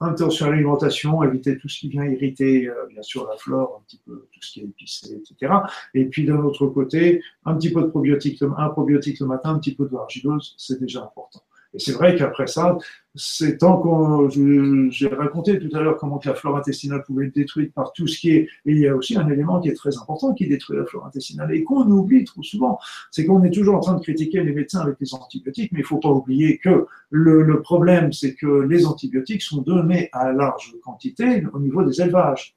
attention 0.00 0.46
à 0.46 0.50
l'alimentation, 0.50 1.22
éviter 1.22 1.56
tout 1.58 1.68
ce 1.68 1.80
qui 1.80 1.88
vient 1.88 2.04
irriter, 2.04 2.68
euh, 2.68 2.86
bien 2.88 3.02
sûr, 3.02 3.26
la 3.28 3.36
flore, 3.36 3.80
un 3.80 3.84
petit 3.84 4.00
peu 4.04 4.28
tout 4.32 4.40
ce 4.42 4.52
qui 4.52 4.60
est 4.60 4.64
épicé, 4.64 5.14
etc. 5.14 5.52
Et 5.94 6.04
puis 6.06 6.24
d'un 6.24 6.38
autre 6.38 6.66
côté, 6.66 7.22
un 7.44 7.54
petit 7.54 7.72
peu 7.72 7.82
de 7.82 7.86
probiotique, 7.86 8.42
un 8.42 8.68
probiotique 8.68 9.20
le 9.20 9.26
matin, 9.26 9.50
un 9.50 9.58
petit 9.58 9.74
peu 9.74 9.86
de 9.86 9.96
argileuse, 9.96 10.54
c'est 10.58 10.80
déjà 10.80 11.02
important. 11.02 11.42
Et 11.76 11.78
c'est 11.78 11.92
vrai 11.92 12.16
qu'après 12.16 12.46
ça, 12.46 12.78
c'est 13.14 13.58
tant 13.58 13.76
qu'on, 13.76 14.30
j'ai 14.30 15.08
raconté 15.08 15.58
tout 15.58 15.68
à 15.76 15.82
l'heure 15.82 15.98
comment 15.98 16.18
la 16.24 16.34
flore 16.34 16.56
intestinale 16.56 17.02
pouvait 17.02 17.26
être 17.26 17.34
détruite 17.34 17.74
par 17.74 17.92
tout 17.92 18.06
ce 18.06 18.18
qui 18.18 18.30
est, 18.30 18.48
il 18.64 18.78
y 18.78 18.88
a 18.88 18.96
aussi 18.96 19.18
un 19.18 19.28
élément 19.28 19.60
qui 19.60 19.68
est 19.68 19.74
très 19.74 19.98
important 19.98 20.32
qui 20.32 20.48
détruit 20.48 20.78
la 20.78 20.86
flore 20.86 21.04
intestinale 21.04 21.52
et 21.52 21.64
qu'on 21.64 21.82
oublie 21.90 22.24
trop 22.24 22.42
souvent, 22.42 22.78
c'est 23.10 23.26
qu'on 23.26 23.44
est 23.44 23.50
toujours 23.50 23.74
en 23.74 23.80
train 23.80 23.94
de 23.94 24.00
critiquer 24.00 24.42
les 24.42 24.54
médecins 24.54 24.80
avec 24.80 24.96
les 25.00 25.12
antibiotiques, 25.12 25.70
mais 25.72 25.80
il 25.80 25.84
faut 25.84 25.98
pas 25.98 26.08
oublier 26.08 26.56
que 26.56 26.86
le, 27.10 27.42
le 27.42 27.60
problème, 27.60 28.10
c'est 28.10 28.34
que 28.34 28.62
les 28.62 28.86
antibiotiques 28.86 29.42
sont 29.42 29.60
donnés 29.60 30.08
à 30.12 30.32
large 30.32 30.74
quantité 30.82 31.44
au 31.52 31.58
niveau 31.58 31.84
des 31.84 32.00
élevages. 32.00 32.56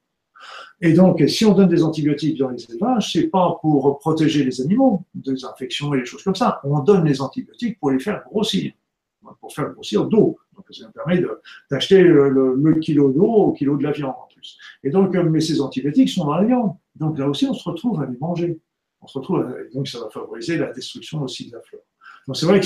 Et 0.79 0.93
donc, 0.93 1.21
si 1.27 1.43
on 1.43 1.53
donne 1.53 1.67
des 1.67 1.83
antibiotiques 1.83 2.39
dans 2.39 2.47
les 2.47 2.63
élevages, 2.71 3.11
c'est 3.11 3.27
pas 3.27 3.57
pour 3.61 3.99
protéger 3.99 4.45
les 4.45 4.61
animaux 4.61 5.03
des 5.13 5.43
infections 5.43 5.93
et 5.93 5.99
des 5.99 6.05
choses 6.05 6.23
comme 6.23 6.35
ça. 6.35 6.61
On 6.63 6.79
donne 6.79 7.03
les 7.03 7.19
antibiotiques 7.19 7.77
pour 7.81 7.91
les 7.91 7.99
faire 7.99 8.23
grossir 8.23 8.71
pour 9.39 9.53
faire 9.53 9.69
grossir 9.71 10.05
d'eau. 10.05 10.37
Donc 10.55 10.65
ça 10.71 10.87
me 10.87 10.91
permet 10.91 11.23
d'acheter 11.71 12.01
le, 12.01 12.73
kilo 12.79 13.11
d'eau 13.11 13.25
au 13.25 13.51
kilo 13.53 13.77
de 13.77 13.83
la 13.83 13.91
viande 13.91 14.15
en 14.17 14.27
plus. 14.33 14.57
Et 14.83 14.89
donc, 14.89 15.15
euh, 15.15 15.23
mais 15.23 15.39
ces 15.39 15.61
antibiotiques 15.61 16.09
sont 16.09 16.25
dans 16.25 16.35
la 16.35 16.45
viande. 16.45 16.73
Donc 16.95 17.17
là 17.17 17.27
aussi, 17.27 17.45
on 17.45 17.53
se 17.53 17.67
retrouve 17.67 18.01
à 18.01 18.05
les 18.05 18.17
manger. 18.17 18.59
On 19.01 19.07
se 19.07 19.17
retrouve, 19.17 19.45
donc 19.73 19.87
ça 19.87 19.99
va 19.99 20.09
favoriser 20.09 20.57
la 20.57 20.73
destruction 20.73 21.21
aussi 21.21 21.47
de 21.49 21.55
la 21.55 21.61
flore. 21.61 21.83
Donc 22.27 22.37
c'est 22.37 22.45
vrai 22.45 22.59
que 22.59 22.65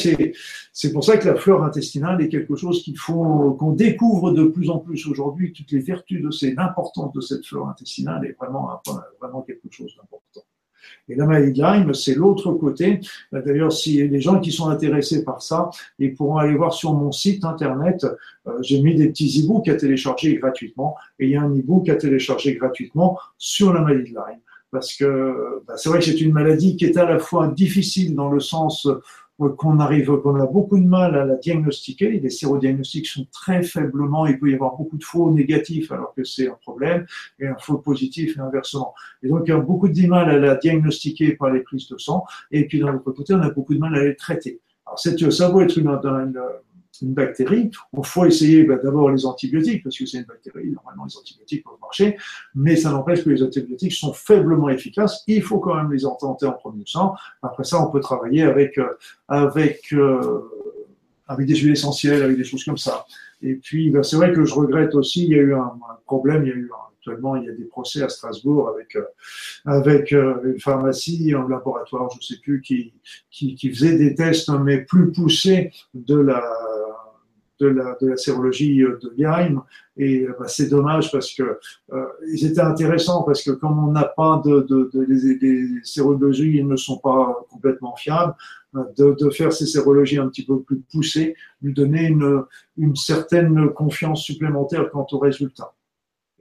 c'est 0.74 0.92
pour 0.92 1.04
ça 1.04 1.18
que 1.18 1.28
la 1.28 1.36
flore 1.36 1.64
intestinale 1.64 2.22
est 2.22 2.28
quelque 2.28 2.56
chose 2.56 2.84
qu'il 2.84 2.98
faut 2.98 3.54
qu'on 3.54 3.72
découvre 3.72 4.32
de 4.32 4.46
plus 4.46 4.70
en 4.70 4.80
plus 4.80 5.08
aujourd'hui. 5.08 5.54
Toutes 5.54 5.72
les 5.72 5.80
vertus 5.80 6.22
de 6.22 6.32
ces, 6.32 6.54
l'importance 6.54 7.14
de 7.14 7.22
cette 7.22 7.46
flore 7.46 7.70
intestinale 7.70 8.26
est 8.26 8.36
vraiment 8.38 8.82
vraiment 9.22 9.42
quelque 9.42 9.70
chose 9.72 9.96
d'important. 9.96 10.42
Et 11.10 11.16
la 11.16 11.26
maladie 11.26 11.54
de 11.54 11.62
Lyme, 11.62 11.94
c'est 11.94 12.16
l'autre 12.16 12.52
côté. 12.54 13.00
D'ailleurs, 13.32 13.72
si 13.72 14.08
les 14.08 14.22
gens 14.22 14.40
qui 14.40 14.52
sont 14.52 14.70
intéressés 14.70 15.24
par 15.24 15.42
ça, 15.42 15.70
ils 16.00 16.14
pourront 16.14 16.38
aller 16.38 16.56
voir 16.56 16.74
sur 16.74 16.94
mon 16.94 17.12
site 17.12 17.46
internet. 17.46 18.06
Euh, 18.48 18.52
j'ai 18.62 18.82
mis 18.82 18.96
des 18.96 19.10
petits 19.10 19.44
e-books 19.44 19.68
à 19.70 19.76
télécharger 19.76 20.36
gratuitement. 20.36 20.96
Et 21.20 21.26
il 21.26 21.32
y 21.32 21.36
a 21.36 21.42
un 21.42 21.50
e-book 21.50 21.90
à 21.90 21.96
télécharger 21.96 22.56
gratuitement 22.56 23.18
sur 23.38 23.74
la 23.74 23.82
maladie 23.82 24.12
de 24.12 24.16
Lyme. 24.16 24.40
Parce 24.72 24.96
que 24.96 25.62
bah, 25.68 25.76
c'est 25.78 25.90
vrai 25.90 26.00
que 26.00 26.06
c'est 26.06 26.20
une 26.20 26.34
maladie 26.34 26.76
qui 26.76 26.86
est 26.86 26.98
à 26.98 27.06
la 27.06 27.20
fois 27.20 27.48
difficile 27.48 28.16
dans 28.16 28.30
le 28.30 28.40
sens 28.40 28.88
qu'on 29.38 29.80
arrive, 29.80 30.16
qu'on 30.18 30.40
a 30.40 30.46
beaucoup 30.46 30.80
de 30.80 30.86
mal 30.86 31.16
à 31.16 31.26
la 31.26 31.36
diagnostiquer. 31.36 32.20
Les 32.20 32.30
sérodiagnostics 32.30 33.08
sont 33.08 33.26
très 33.32 33.64
faiblement, 33.64 34.26
il 34.26 34.40
peut 34.40 34.52
y 34.52 34.54
avoir 34.54 34.76
beaucoup 34.76 34.98
de 34.98 35.04
faux 35.04 35.32
négatifs 35.32 35.92
alors 35.92 36.14
que 36.14 36.24
c'est 36.24 36.48
un 36.48 36.58
problème, 36.62 37.06
et 37.40 37.48
un 37.48 37.58
faux 37.58 37.78
positif 37.78 38.38
et 38.38 38.40
inversement. 38.40 38.94
Et 39.24 39.30
donc, 39.30 39.44
il 39.46 39.50
y 39.50 39.54
a 39.54 39.58
beaucoup 39.58 39.88
de 39.88 40.08
mal 40.08 40.30
à 40.30 40.38
la 40.38 40.56
diagnostiquer 40.56 41.36
par 41.36 41.52
les 41.52 41.62
prises 41.62 41.88
de 41.90 41.98
sang, 41.98 42.26
et 42.52 42.68
puis 42.68 42.80
d'un 42.80 42.96
autre 42.96 43.12
côté, 43.12 43.34
on 43.34 43.42
a 43.42 43.50
beaucoup 43.50 43.74
de 43.74 43.80
mal 43.80 43.96
à 43.96 44.04
les 44.04 44.16
traiter. 44.16 44.62
Alors, 44.86 45.00
ça 45.00 45.50
vaut 45.50 45.62
être 45.62 45.78
une, 45.78 45.88
une 45.88 46.40
une 47.02 47.14
bactérie, 47.14 47.72
il 47.98 48.06
faut 48.06 48.26
essayer 48.26 48.64
bah, 48.64 48.78
d'abord 48.82 49.10
les 49.10 49.26
antibiotiques, 49.26 49.84
parce 49.84 49.98
que 49.98 50.06
c'est 50.06 50.20
une 50.20 50.26
bactérie, 50.26 50.70
normalement 50.72 51.06
les 51.06 51.18
antibiotiques 51.18 51.64
peuvent 51.64 51.80
marcher, 51.82 52.18
mais 52.56 52.76
ça 52.76 52.92
n'empêche 52.92 53.24
que 53.24 53.30
les 53.30 53.44
antibiotiques 53.44 53.94
sont 53.94 54.14
faiblement 54.14 54.70
efficaces, 54.70 55.24
il 55.28 55.42
faut 55.42 55.60
quand 55.60 55.76
même 55.76 55.92
les 55.92 56.06
ententer 56.06 56.46
en 56.46 56.54
premier 56.54 56.84
sang. 56.86 57.16
Après 57.42 57.64
ça, 57.64 57.82
on 57.82 57.92
peut 57.92 58.00
travailler 58.00 58.44
avec, 58.44 58.78
euh, 58.78 58.88
avec, 59.28 59.94
euh, 59.94 60.42
avec 61.28 61.48
des 61.48 61.56
huiles 61.56 61.74
essentielles, 61.74 62.24
avec 62.24 62.38
des 62.38 62.44
choses 62.44 62.64
comme 62.64 62.78
ça. 62.78 63.06
Et 63.42 63.56
puis, 63.56 63.90
bah, 63.90 64.04
c'est 64.04 64.16
vrai 64.16 64.32
que 64.32 64.46
je 64.46 64.54
regrette 64.54 64.96
aussi, 64.96 65.26
il 65.26 65.32
y 65.32 65.36
a 65.36 65.40
eu 65.40 65.54
un, 65.54 65.72
problème, 66.06 66.44
il 66.44 66.50
y 66.50 66.52
a 66.52 66.56
eu 66.56 66.72
actuellement, 66.98 67.36
il 67.36 67.46
y 67.46 67.50
a 67.50 67.54
des 67.54 67.66
procès 67.66 68.02
à 68.02 68.10
Strasbourg 68.10 68.70
avec, 68.70 68.96
euh, 68.96 69.04
avec 69.66 70.12
une 70.12 70.60
pharmacie, 70.60 71.34
un 71.34 71.48
laboratoire, 71.48 72.10
je 72.12 72.18
ne 72.18 72.22
sais 72.22 72.42
plus, 72.42 72.62
qui, 72.62 72.94
qui, 73.30 73.56
qui 73.56 73.70
faisait 73.70 73.98
des 73.98 74.16
tests, 74.16 74.50
mais 74.50 74.82
plus 74.82 75.12
poussés 75.12 75.72
de 75.94 76.18
la 76.18 76.42
de 77.60 77.68
la, 77.68 77.98
de 78.02 78.08
la 78.10 78.18
sérologie 78.18 78.82
euh, 78.82 79.00
de 79.02 79.14
Lyme. 79.18 79.62
Et 79.98 80.24
euh, 80.24 80.36
bah, 80.40 80.48
c'est 80.48 80.70
dommage 80.70 81.12
parce 81.12 81.34
que 81.34 81.60
euh, 81.94 82.06
ils 82.32 82.46
étaient 82.46 82.62
intéressants 82.62 83.24
parce 83.24 83.44
que 83.44 83.52
comme 83.52 83.84
on 83.84 83.92
n'a 83.92 84.06
pas 84.06 84.42
de, 84.44 84.62
de, 84.62 84.90
de 84.94 85.84
sérologies, 85.84 86.58
ils 86.58 86.68
ne 86.68 86.76
sont 86.76 86.98
pas 86.98 87.46
complètement 87.50 87.96
fiables. 87.96 88.34
De, 88.98 89.30
faire 89.30 89.54
ces 89.54 89.68
sérologies 89.68 90.18
un 90.18 90.28
petit 90.30 90.46
peu 90.46 90.62
plus 90.62 90.80
poussées, 90.92 91.36
lui 91.62 91.74
donner 91.74 92.08
une, 92.08 92.44
une 92.78 92.96
certaine 92.96 93.70
confiance 93.70 94.24
supplémentaire 94.24 94.90
quant 94.90 95.06
aux 95.12 95.20
résultats. 95.20 95.74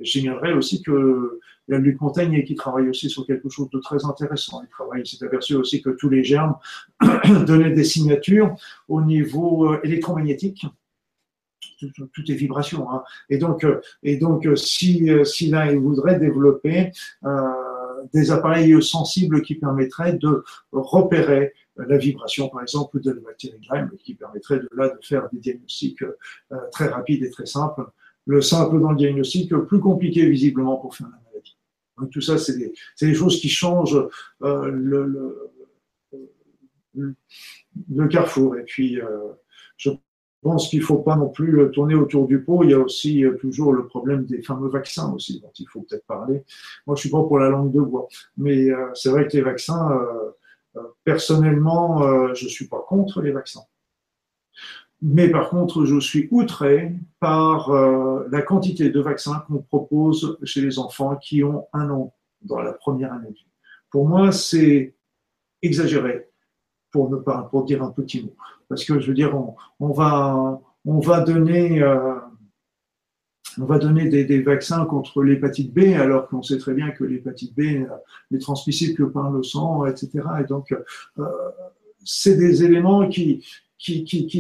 J'ignorerais 0.00 0.54
aussi 0.54 0.82
que 0.82 1.40
la 1.68 1.78
Luc 1.78 2.00
Montaigne 2.00 2.42
qui 2.44 2.54
travaille 2.54 2.88
aussi 2.88 3.08
sur 3.08 3.26
quelque 3.26 3.48
chose 3.48 3.68
de 3.70 3.78
très 3.78 4.04
intéressant. 4.04 4.62
Il 4.96 5.06
s'est 5.06 5.24
aperçu 5.24 5.54
aussi 5.54 5.82
que 5.82 5.90
tous 5.90 6.08
les 6.08 6.24
germes 6.24 6.56
donnaient 7.46 7.72
des 7.72 7.84
signatures 7.84 8.54
au 8.88 9.02
niveau 9.02 9.80
électromagnétique 9.82 10.66
tout, 11.90 12.30
est 12.30 12.34
vibration. 12.34 12.90
Hein. 12.90 13.02
Et 13.28 13.38
donc, 13.38 13.64
euh, 13.64 13.80
et 14.02 14.16
donc 14.16 14.46
euh, 14.46 14.56
si, 14.56 15.10
euh, 15.10 15.24
si 15.24 15.48
là, 15.48 15.70
il 15.72 15.78
voudrait 15.78 16.18
développer 16.18 16.92
des 18.12 18.30
appareils 18.30 18.82
sensibles 18.82 19.42
qui 19.42 19.54
permettraient 19.54 20.14
de 20.14 20.44
repérer 20.72 21.52
la 21.76 21.96
vibration, 21.96 22.48
par 22.48 22.62
exemple, 22.62 23.00
de 23.00 23.12
la 23.12 23.20
bactérie 23.20 23.60
Lyme, 23.70 23.90
qui 23.98 24.14
permettrait 24.14 24.58
de 24.58 24.68
là 24.76 24.88
de 24.88 25.04
faire 25.04 25.28
des 25.32 25.38
diagnostics 25.38 26.04
très 26.70 26.88
rapides 26.88 27.22
et 27.24 27.30
très 27.30 27.46
simples. 27.46 27.82
Le 28.26 28.40
simple 28.40 28.80
dans 28.80 28.90
le 28.90 28.96
diagnostic, 28.96 29.54
plus 29.54 29.80
compliqué 29.80 30.28
visiblement 30.28 30.76
pour 30.76 30.94
faire 30.94 31.08
la 31.08 31.18
maladie. 31.30 31.56
Donc 31.98 32.10
tout 32.10 32.20
ça, 32.20 32.38
c'est 32.38 32.56
des, 32.58 32.72
des, 33.00 33.14
choses 33.14 33.40
qui 33.40 33.48
changent 33.48 34.08
le, 34.40 35.04
le, 36.94 37.16
le, 37.88 38.08
carrefour. 38.08 38.56
Et 38.56 38.64
puis, 38.64 39.00
je 39.76 39.90
je 40.42 40.48
pense 40.48 40.68
qu'il 40.68 40.80
ne 40.80 40.84
faut 40.84 40.98
pas 40.98 41.14
non 41.14 41.28
plus 41.28 41.60
euh, 41.60 41.68
tourner 41.68 41.94
autour 41.94 42.26
du 42.26 42.42
pot. 42.42 42.64
Il 42.64 42.70
y 42.70 42.74
a 42.74 42.78
aussi 42.80 43.24
euh, 43.24 43.36
toujours 43.36 43.72
le 43.72 43.86
problème 43.86 44.24
des 44.24 44.42
fameux 44.42 44.68
vaccins 44.68 45.12
aussi, 45.12 45.40
dont 45.40 45.52
il 45.56 45.68
faut 45.68 45.82
peut-être 45.82 46.04
parler. 46.04 46.42
Moi, 46.86 46.96
je 46.96 47.02
suis 47.02 47.10
pas 47.10 47.22
pour 47.22 47.38
la 47.38 47.48
langue 47.48 47.70
de 47.70 47.80
bois, 47.80 48.08
mais 48.36 48.68
euh, 48.68 48.90
c'est 48.94 49.10
vrai 49.10 49.28
que 49.28 49.36
les 49.36 49.42
vaccins, 49.42 50.00
personnellement, 51.04 52.34
je 52.34 52.48
suis 52.48 52.66
pas 52.66 52.80
contre 52.88 53.20
les 53.20 53.30
vaccins. 53.30 53.64
Mais 55.00 55.28
par 55.28 55.50
contre, 55.50 55.84
je 55.84 56.00
suis 56.00 56.28
outré 56.30 56.94
par 57.20 57.70
la 57.70 58.42
quantité 58.42 58.88
de 58.88 59.00
vaccins 59.00 59.44
qu'on 59.46 59.58
propose 59.58 60.38
chez 60.44 60.62
les 60.62 60.78
enfants 60.78 61.16
qui 61.16 61.44
ont 61.44 61.66
un 61.72 61.90
an 61.90 62.14
dans 62.40 62.60
la 62.60 62.72
première 62.72 63.12
année. 63.12 63.34
Pour 63.90 64.08
moi, 64.08 64.32
c'est 64.32 64.94
exagéré, 65.60 66.28
pour 66.90 67.10
ne 67.10 67.16
pas 67.16 67.42
pour 67.50 67.64
dire 67.64 67.82
un 67.82 67.90
petit 67.90 68.22
mot. 68.22 68.34
Parce 68.72 68.86
que 68.86 68.98
je 68.98 69.08
veux 69.08 69.14
dire, 69.14 69.38
on, 69.80 69.92
va, 69.92 70.58
on 70.86 70.98
va 70.98 71.20
donner, 71.20 71.82
euh, 71.82 72.14
des, 73.58 74.40
vaccins 74.40 74.86
contre 74.86 75.22
l'hépatite 75.22 75.74
B, 75.74 75.92
alors 75.94 76.26
qu'on 76.26 76.42
sait 76.42 76.56
très 76.56 76.72
bien 76.72 76.90
que 76.90 77.04
l'hépatite 77.04 77.54
B 77.54 77.84
n'est 78.30 78.38
transmissible 78.38 78.94
que 78.94 79.02
par 79.02 79.30
le 79.30 79.42
sang, 79.42 79.84
etc. 79.84 80.10
Et 80.40 80.44
donc, 80.44 80.74
euh, 81.18 81.24
c'est 82.02 82.36
des 82.36 82.64
éléments 82.64 83.06
qui 83.06 83.42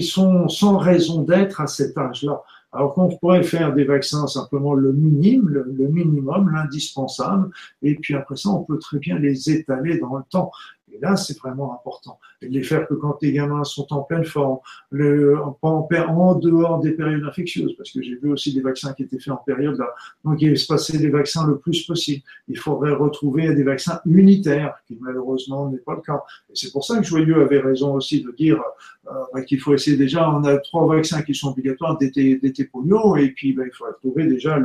sont 0.00 0.48
sans 0.48 0.78
raison 0.78 1.20
d'être 1.20 1.60
à 1.60 1.66
cet 1.66 1.98
âge-là. 1.98 2.42
Alors 2.72 2.94
qu'on 2.94 3.08
pourrait 3.18 3.42
faire 3.42 3.74
des 3.74 3.84
vaccins 3.84 4.26
simplement 4.26 4.72
le 4.72 4.94
minimum, 4.94 5.74
le 5.76 5.88
minimum, 5.88 6.50
l'indispensable, 6.50 7.50
et 7.82 7.96
puis 7.96 8.14
après 8.14 8.36
ça, 8.36 8.48
on 8.48 8.64
peut 8.64 8.78
très 8.78 8.98
bien 8.98 9.18
les 9.18 9.50
étaler 9.50 9.98
dans 9.98 10.16
le 10.16 10.22
temps. 10.30 10.50
Et 10.94 10.98
là, 11.00 11.16
c'est 11.16 11.38
vraiment 11.38 11.74
important. 11.74 12.18
Et 12.40 12.48
de 12.48 12.52
les 12.52 12.62
faire 12.62 12.86
que 12.86 12.94
quand 12.94 13.18
les 13.22 13.32
gamins 13.32 13.64
sont 13.64 13.92
en 13.92 14.02
pleine 14.02 14.24
forme, 14.24 14.58
le, 14.90 15.38
en, 15.62 16.34
dehors 16.34 16.80
des 16.80 16.92
périodes 16.92 17.24
infectieuses, 17.24 17.74
parce 17.76 17.90
que 17.90 18.02
j'ai 18.02 18.16
vu 18.16 18.30
aussi 18.32 18.52
des 18.52 18.60
vaccins 18.60 18.92
qui 18.92 19.04
étaient 19.04 19.18
faits 19.18 19.32
en 19.32 19.36
période 19.36 19.78
là. 19.78 19.88
Donc, 20.24 20.40
il 20.42 20.56
se 20.58 20.66
passer 20.66 20.98
des 20.98 21.08
vaccins 21.08 21.46
le 21.46 21.58
plus 21.58 21.86
possible. 21.86 22.22
Il 22.48 22.58
faudrait 22.58 22.92
retrouver 22.92 23.54
des 23.54 23.62
vaccins 23.62 24.00
unitaires, 24.06 24.74
qui 24.86 24.98
malheureusement 25.00 25.70
n'est 25.70 25.78
pas 25.78 25.94
le 25.94 26.02
cas. 26.02 26.22
Et 26.50 26.54
c'est 26.54 26.72
pour 26.72 26.84
ça 26.84 26.98
que 26.98 27.04
Joyeux 27.04 27.40
avait 27.40 27.60
raison 27.60 27.94
aussi 27.94 28.22
de 28.22 28.30
dire 28.32 28.60
euh, 29.08 29.42
qu'il 29.42 29.60
faut 29.60 29.74
essayer 29.74 29.96
déjà, 29.96 30.30
on 30.30 30.44
a 30.44 30.58
trois 30.58 30.86
vaccins 30.86 31.22
qui 31.22 31.34
sont 31.34 31.50
obligatoires 31.50 31.98
d'été 31.98 32.64
polio, 32.70 33.16
et 33.16 33.30
puis 33.30 33.52
ben, 33.52 33.64
il 33.66 33.72
faudrait 33.74 33.94
trouver 33.94 34.26
déjà 34.26 34.58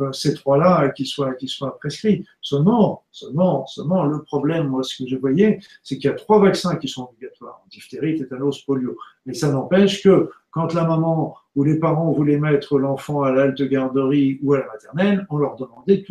euh, 0.00 0.12
ces 0.12 0.34
trois-là 0.34 0.90
qui 0.90 1.06
soient, 1.06 1.34
qui 1.34 1.48
soient 1.48 1.76
prescrits. 1.78 2.24
Seulement, 2.40 3.02
seulement, 3.10 3.66
seulement, 3.66 4.04
le 4.04 4.22
problème, 4.22 4.68
moi, 4.68 4.82
ce 4.82 5.02
que 5.02 5.08
je 5.08 5.16
voyais, 5.16 5.45
c'est 5.82 5.96
qu'il 5.96 6.10
y 6.10 6.12
a 6.12 6.16
trois 6.16 6.40
vaccins 6.40 6.76
qui 6.76 6.88
sont 6.88 7.08
obligatoires, 7.10 7.62
diphtérie, 7.70 8.18
tétanos, 8.18 8.62
polio. 8.64 8.96
Mais 9.24 9.34
ça 9.34 9.50
n'empêche 9.50 10.02
que 10.02 10.30
quand 10.50 10.72
la 10.74 10.84
maman 10.84 11.36
ou 11.54 11.64
les 11.64 11.78
parents 11.78 12.12
voulaient 12.12 12.38
mettre 12.38 12.78
l'enfant 12.78 13.22
à 13.22 13.30
l'alte 13.30 13.62
garderie 13.62 14.38
ou 14.42 14.54
à 14.54 14.60
la 14.60 14.66
maternelle, 14.66 15.26
on 15.30 15.38
leur 15.38 15.56
demandait 15.56 16.02
que 16.02 16.06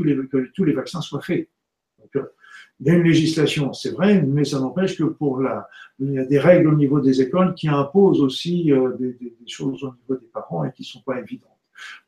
tous 0.53 0.63
les, 0.63 0.73
vaccins 0.73 1.01
soient 1.01 1.21
faits. 1.21 1.49
Donc, 1.99 2.15
euh, 2.15 2.27
il 2.79 2.87
y 2.87 2.89
a 2.89 2.93
une 2.93 3.03
législation, 3.03 3.73
c'est 3.73 3.91
vrai, 3.91 4.21
mais 4.21 4.43
ça 4.43 4.59
n'empêche 4.59 4.97
que 4.97 5.03
pour 5.03 5.39
la, 5.39 5.67
il 5.99 6.11
y 6.11 6.19
a 6.19 6.25
des 6.25 6.39
règles 6.39 6.67
au 6.67 6.75
niveau 6.75 6.99
des 6.99 7.21
écoles 7.21 7.53
qui 7.55 7.69
imposent 7.69 8.21
aussi 8.21 8.71
euh, 8.71 8.93
des, 8.99 9.17
choses 9.47 9.83
au 9.83 9.93
niveau 9.93 10.19
des 10.19 10.27
parents 10.27 10.65
et 10.65 10.71
qui 10.73 10.81
ne 10.81 10.87
sont 10.87 11.01
pas 11.01 11.19
évidentes. 11.19 11.49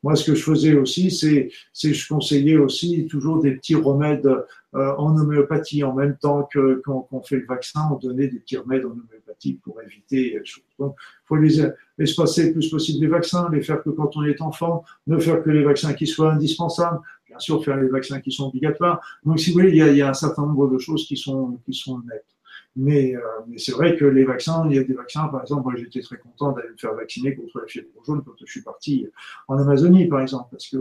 Moi, 0.02 0.16
ce 0.16 0.24
que 0.24 0.34
je 0.34 0.42
faisais 0.42 0.74
aussi, 0.74 1.10
c'est, 1.10 1.50
je 1.74 2.08
conseillais 2.08 2.56
aussi 2.56 3.06
toujours 3.06 3.40
des 3.40 3.52
petits 3.52 3.74
remèdes 3.74 4.26
euh, 4.26 4.94
en 4.96 5.16
homéopathie. 5.16 5.82
En 5.84 5.94
même 5.94 6.16
temps 6.16 6.48
que 6.52 6.80
quand 6.84 7.08
on 7.12 7.22
fait 7.22 7.36
le 7.36 7.46
vaccin, 7.46 7.80
on 7.90 7.96
donnait 7.96 8.28
des 8.28 8.38
petits 8.38 8.56
remèdes 8.56 8.84
en 8.84 8.90
homéopathie 8.90 9.54
pour 9.54 9.80
éviter 9.82 10.38
les 10.38 10.44
choses. 10.44 10.64
Donc, 10.78 10.96
il 10.98 11.26
faut 11.26 11.36
les 11.36 11.60
espacer 11.98 12.46
le 12.46 12.52
plus 12.52 12.68
possible 12.68 13.00
les 13.00 13.10
vaccins, 13.10 13.48
les 13.52 13.62
faire 13.62 13.82
que 13.82 13.90
quand 13.90 14.16
on 14.16 14.24
est 14.24 14.40
enfant, 14.40 14.84
ne 15.06 15.18
faire 15.18 15.42
que 15.42 15.50
les 15.50 15.64
vaccins 15.64 15.92
qui 15.94 16.06
soient 16.06 16.32
indispensables, 16.32 17.00
bien 17.26 17.38
sûr 17.38 17.64
faire 17.64 17.76
les 17.76 17.88
vaccins 17.88 18.20
qui 18.20 18.32
sont 18.32 18.48
obligatoires. 18.48 19.00
Donc, 19.24 19.38
si 19.40 19.50
vous 19.50 19.58
voulez, 19.58 19.70
il 19.70 19.76
y 19.76 19.82
a, 19.82 19.88
il 19.88 19.96
y 19.96 20.02
a 20.02 20.08
un 20.08 20.14
certain 20.14 20.42
nombre 20.42 20.70
de 20.70 20.78
choses 20.78 21.06
qui 21.06 21.16
sont, 21.16 21.58
qui 21.64 21.74
sont 21.74 21.98
nettes. 22.00 22.37
Mais, 22.80 23.16
euh, 23.16 23.20
mais 23.48 23.58
c'est 23.58 23.72
vrai 23.72 23.96
que 23.96 24.04
les 24.04 24.24
vaccins, 24.24 24.64
il 24.70 24.76
y 24.76 24.78
a 24.78 24.84
des 24.84 24.94
vaccins, 24.94 25.26
par 25.26 25.42
exemple, 25.42 25.64
moi 25.64 25.74
j'étais 25.76 26.00
très 26.00 26.16
content 26.16 26.52
d'aller 26.52 26.70
me 26.70 26.76
faire 26.76 26.94
vacciner 26.94 27.34
contre 27.34 27.58
la 27.58 27.66
fièvre 27.66 27.88
jaune 28.06 28.22
quand 28.24 28.34
je 28.38 28.46
suis 28.46 28.62
parti 28.62 29.08
en 29.48 29.58
Amazonie, 29.58 30.06
par 30.06 30.20
exemple, 30.20 30.46
parce 30.52 30.68
que 30.68 30.78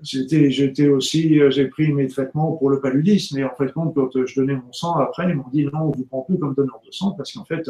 j'étais 0.00 0.86
aussi, 0.86 1.40
j'ai 1.50 1.66
pris 1.66 1.92
mes 1.92 2.06
traitements 2.06 2.52
pour 2.52 2.70
le 2.70 2.80
paludisme, 2.80 3.36
et 3.38 3.42
en 3.44 3.52
fait, 3.56 3.72
quand 3.72 3.92
je 4.14 4.34
donnais 4.36 4.54
mon 4.54 4.72
sang, 4.72 4.94
après, 4.94 5.28
ils 5.28 5.34
m'ont 5.34 5.48
dit 5.52 5.64
non, 5.64 5.88
on 5.88 5.90
vous 5.90 6.04
prend 6.04 6.22
plus 6.22 6.38
comme 6.38 6.54
donneur 6.54 6.80
de 6.86 6.92
sang, 6.92 7.10
parce 7.16 7.32
qu'en 7.32 7.44
fait, 7.44 7.68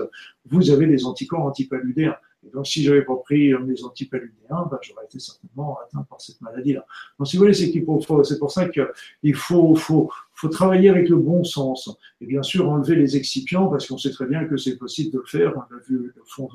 vous 0.50 0.70
avez 0.70 0.86
des 0.86 1.06
anticorps 1.06 1.46
antipaludéens. 1.46 2.16
Donc, 2.52 2.66
si 2.66 2.82
j'avais 2.82 3.02
pas 3.02 3.16
pris 3.16 3.52
mes 3.54 3.82
antipaludéens, 3.84 4.68
ben, 4.70 4.78
j'aurais 4.82 5.04
été 5.04 5.18
certainement 5.18 5.78
atteint 5.84 6.02
par 6.02 6.20
cette 6.20 6.40
maladie-là. 6.40 6.84
Donc, 7.18 7.28
si 7.28 7.36
vous 7.36 7.42
voulez, 7.42 7.54
c'est 7.54 8.38
pour 8.38 8.50
ça 8.50 8.68
qu'il 8.68 9.34
faut, 9.34 9.74
faut, 9.74 10.10
faut 10.34 10.48
travailler 10.48 10.88
avec 10.88 11.08
le 11.08 11.16
bon 11.16 11.44
sens. 11.44 11.96
Et 12.20 12.26
bien 12.26 12.42
sûr, 12.42 12.68
enlever 12.68 12.96
les 12.96 13.16
excipients, 13.16 13.68
parce 13.68 13.86
qu'on 13.86 13.98
sait 13.98 14.10
très 14.10 14.26
bien 14.26 14.44
que 14.44 14.56
c'est 14.56 14.76
possible 14.76 15.12
de 15.12 15.18
le 15.18 15.26
faire. 15.26 15.52
On 15.56 15.60
a 15.60 15.78
vu 15.88 16.12
le 16.14 16.22
fond, 16.26 16.48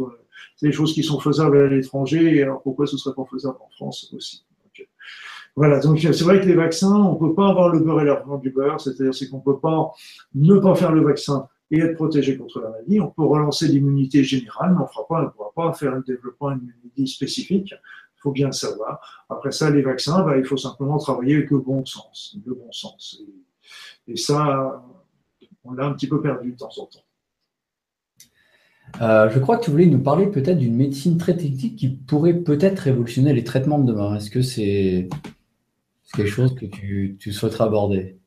c'est 0.56 0.68
des 0.68 0.74
choses 0.74 0.94
qui 0.94 1.04
sont 1.04 1.20
faisables 1.20 1.58
à 1.58 1.68
l'étranger, 1.68 2.42
alors 2.44 2.62
pourquoi 2.62 2.86
ce 2.88 2.98
serait 2.98 3.16
pas 3.16 3.26
faisable 3.26 3.58
en 3.60 3.70
France 3.70 4.14
aussi? 4.16 4.46
Voilà, 5.56 5.80
donc 5.80 6.00
c'est 6.00 6.22
vrai 6.22 6.40
que 6.40 6.46
les 6.46 6.54
vaccins, 6.54 6.96
on 6.96 7.16
peut 7.16 7.34
pas 7.34 7.50
avoir 7.50 7.70
le 7.70 7.80
beurre 7.80 8.02
et 8.02 8.06
l'argent 8.06 8.38
du 8.38 8.50
beurre, 8.50 8.80
c'est-à-dire 8.80 9.14
c'est 9.14 9.28
qu'on 9.28 9.42
peut 9.42 9.60
pas 9.60 9.92
ne 10.34 10.58
pas 10.58 10.74
faire 10.76 10.94
le 10.94 11.02
vaccin 11.02 11.50
et 11.72 11.80
être 11.80 11.96
protégé 11.96 12.38
contre 12.38 12.62
la 12.62 12.70
maladie. 12.70 13.00
On 13.00 13.10
peut 13.10 13.24
relancer 13.24 13.68
l'immunité 13.68 14.24
générale, 14.24 14.74
mais 14.76 14.84
on 14.84 14.88
fera 14.88 15.08
pas, 15.08 15.22
ne 15.24 15.28
pourra 15.28 15.52
pas 15.56 15.74
faire 15.74 15.94
un 15.94 16.02
développement 16.02 16.56
d'immunité 16.56 17.06
spécifique. 17.06 17.72
Il 17.72 18.22
faut 18.22 18.32
bien 18.32 18.48
le 18.48 18.54
savoir. 18.54 19.26
Après 19.30 19.52
ça, 19.52 19.70
les 19.70 19.82
vaccins, 19.82 20.24
bah, 20.24 20.38
il 20.38 20.46
faut 20.46 20.58
simplement 20.58 20.98
travailler 20.98 21.36
avec 21.36 21.52
le 21.52 21.60
bon 21.60 21.86
sens, 21.86 22.38
le 22.46 22.54
bon 22.54 22.72
sens. 22.72 23.22
Et, 24.08 24.18
ça, 24.18 24.84
on 25.64 25.74
l'a 25.74 25.86
un 25.86 25.94
petit 25.94 26.08
peu 26.08 26.22
perdu 26.22 26.52
de 26.52 26.58
temps 26.58 26.72
en 26.78 26.86
temps. 26.86 27.00
Euh, 29.02 29.30
je 29.30 29.38
crois 29.38 29.58
que 29.58 29.66
tu 29.66 29.72
voulais 29.72 29.86
nous 29.86 30.02
parler 30.02 30.26
peut-être 30.26 30.58
d'une 30.58 30.76
médecine 30.76 31.20
très 31.20 31.38
technique 31.38 31.76
qui 31.76 31.90
pourrait 31.90 32.34
peut-être 32.34 32.80
révolutionner 32.80 33.34
les 33.34 33.44
traitements 33.44 33.78
de 33.78 33.86
demain. 33.86 34.16
Est-ce 34.16 34.32
que 34.32 34.42
c'est 34.42 35.08
quelque 36.16 36.28
chose 36.28 36.56
que 36.56 36.66
tu, 36.66 37.16
tu 37.20 37.32
souhaiterais 37.32 37.66
aborder? 37.66 38.18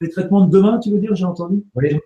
Les 0.00 0.10
traitements 0.10 0.44
de 0.44 0.50
demain, 0.50 0.78
tu 0.80 0.90
veux 0.90 0.98
dire, 0.98 1.14
j'ai 1.14 1.24
entendu? 1.24 1.64
Oui. 1.76 1.96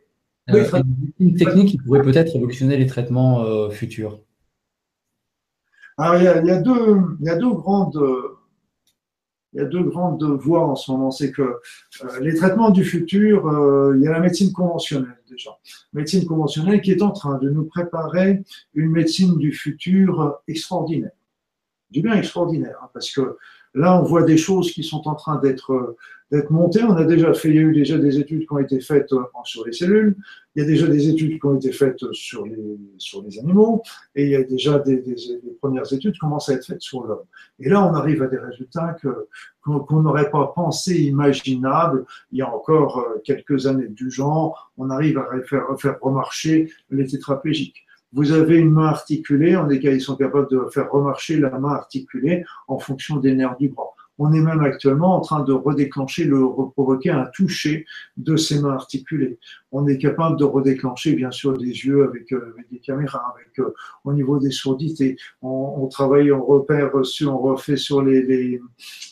Euh, 0.51 0.83
une 1.21 1.37
technique 1.37 1.69
qui 1.69 1.79
pourrait 1.79 2.03
peut-être 2.03 2.33
révolutionner 2.33 2.77
les 2.77 2.87
traitements 2.87 3.45
euh, 3.45 3.71
futurs. 3.71 4.21
Alors, 5.97 6.17
il 6.17 6.25
y, 6.25 6.51
a, 6.51 6.61
deux, 6.61 6.97
il 7.21 7.27
y 7.27 7.31
a 7.31 7.37
deux 7.37 7.53
grandes. 7.53 8.01
Il 9.53 9.61
y 9.61 9.61
a 9.61 9.67
deux 9.67 9.83
grandes 9.85 10.25
voies 10.25 10.67
en 10.67 10.75
ce 10.75 10.91
moment. 10.91 11.11
C'est 11.11 11.31
que 11.31 11.43
euh, 11.43 12.21
les 12.21 12.35
traitements 12.35 12.71
du 12.71 12.85
futur, 12.85 13.43
il 13.95 14.03
y 14.03 14.09
a 14.09 14.11
la 14.11 14.21
médecine 14.21 14.53
conventionnelle 14.53 15.21
déjà. 15.31 15.51
Médecine 15.93 16.25
conventionnelle 16.25 16.81
qui 16.81 16.91
est 16.91 17.03
en 17.03 17.13
train 17.13 17.39
de 17.39 17.51
nous 17.51 17.65
préparer 17.65 18.43
une 18.75 18.91
médecine 18.91 19.37
du 19.37 19.53
futur 19.53 20.41
extraordinaire. 20.49 21.13
Du 21.91 22.01
bien 22.01 22.15
extraordinaire, 22.15 22.79
hein, 22.83 22.89
parce 22.95 23.13
que 23.13 23.37
Là, 23.75 23.99
on 23.99 24.03
voit 24.03 24.23
des 24.23 24.37
choses 24.37 24.71
qui 24.73 24.85
sont 24.85 25.09
en 25.09 25.15
train 25.15 25.39
d'être 25.39 25.97
d'être 26.33 26.51
montées. 26.51 26.83
On 26.83 26.97
a 26.97 27.05
déjà 27.05 27.35
fait, 27.35 27.51
il 27.51 27.55
y 27.55 27.59
a 27.59 27.63
eu 27.63 27.75
déjà 27.75 27.99
des 27.99 28.19
études 28.19 28.47
qui 28.47 28.53
ont 28.53 28.59
été 28.59 28.81
faites 28.81 29.13
euh, 29.13 29.23
sur 29.45 29.67
les 29.67 29.73
cellules. 29.73 30.17
Il 30.55 30.63
y 30.63 30.65
a 30.65 30.67
déjà 30.67 30.87
des 30.87 31.09
études 31.09 31.39
qui 31.39 31.47
ont 31.47 31.57
été 31.57 31.73
faites 31.73 32.03
sur 32.13 32.47
les 32.47 32.79
sur 32.97 33.23
les 33.23 33.39
animaux, 33.39 33.83
et 34.15 34.25
il 34.25 34.31
y 34.31 34.37
a 34.37 34.43
déjà 34.43 34.79
des, 34.79 34.97
des, 34.97 35.15
premières 35.61 35.91
études 35.93 36.15
qui 36.15 36.19
commencent 36.19 36.49
à 36.49 36.55
être 36.55 36.67
faites 36.67 36.81
sur 36.81 37.05
l'homme. 37.05 37.25
Et 37.61 37.69
là, 37.69 37.87
on 37.87 37.95
arrive 37.95 38.23
à 38.23 38.27
des 38.27 38.39
résultats 38.39 38.97
que 39.01 39.29
qu'on 39.63 40.03
n'aurait 40.03 40.31
pas 40.31 40.53
pensé 40.55 41.03
imaginables 41.03 42.05
il 42.33 42.39
y 42.39 42.43
a 42.43 42.53
encore 42.53 42.99
euh, 42.99 43.21
quelques 43.25 43.67
années 43.67 43.89
du 43.89 44.11
genre. 44.11 44.73
On 44.79 44.91
arrive 44.91 45.19
à 45.19 45.27
faire, 45.43 45.67
faire 45.79 45.99
remarcher 46.01 46.73
les 46.91 47.07
tétraplégiques. 47.07 47.85
Vous 48.13 48.33
avez 48.33 48.59
une 48.59 48.71
main 48.71 48.89
articulée, 48.89 49.57
on 49.57 49.71
est, 49.71 49.83
ils 49.83 50.01
sont 50.01 50.17
capables 50.17 50.49
de 50.51 50.67
faire 50.73 50.91
remarcher 50.91 51.39
la 51.39 51.59
main 51.59 51.73
articulée 51.73 52.45
en 52.69 52.79
fonction 52.79 53.17
des 53.17 53.35
nerfs 53.35 53.57
du 53.59 53.71
bras. 53.71 53.95
On 54.19 54.33
est 54.33 54.41
même 54.41 54.61
actuellement 54.61 55.17
en 55.17 55.21
train 55.21 55.43
de 55.43 55.53
redéclencher, 55.53 56.25
le, 56.25 56.47
provoquer 56.73 57.11
un 57.11 57.25
toucher 57.35 57.87
de 58.19 58.37
ces 58.37 58.61
mains 58.61 58.75
articulées. 58.75 59.39
On 59.73 59.87
est 59.87 59.97
capable 59.97 60.39
de 60.39 60.45
redéclencher, 60.45 61.15
bien 61.15 61.31
sûr, 61.31 61.57
des 61.57 61.65
yeux 61.65 62.05
avec, 62.05 62.31
euh, 62.33 62.55
des 62.71 62.79
caméras, 62.79 63.35
avec 63.35 63.59
euh, 63.59 63.75
au 64.05 64.13
niveau 64.13 64.39
des 64.39 64.51
sourdités. 64.51 65.17
On, 65.41 65.75
on, 65.79 65.87
travaille, 65.89 66.31
on 66.31 66.45
repère 66.45 67.05
sur, 67.05 67.35
on 67.35 67.39
refait 67.39 67.79
sur 67.79 68.03
les, 68.03 68.23
les, 68.23 68.61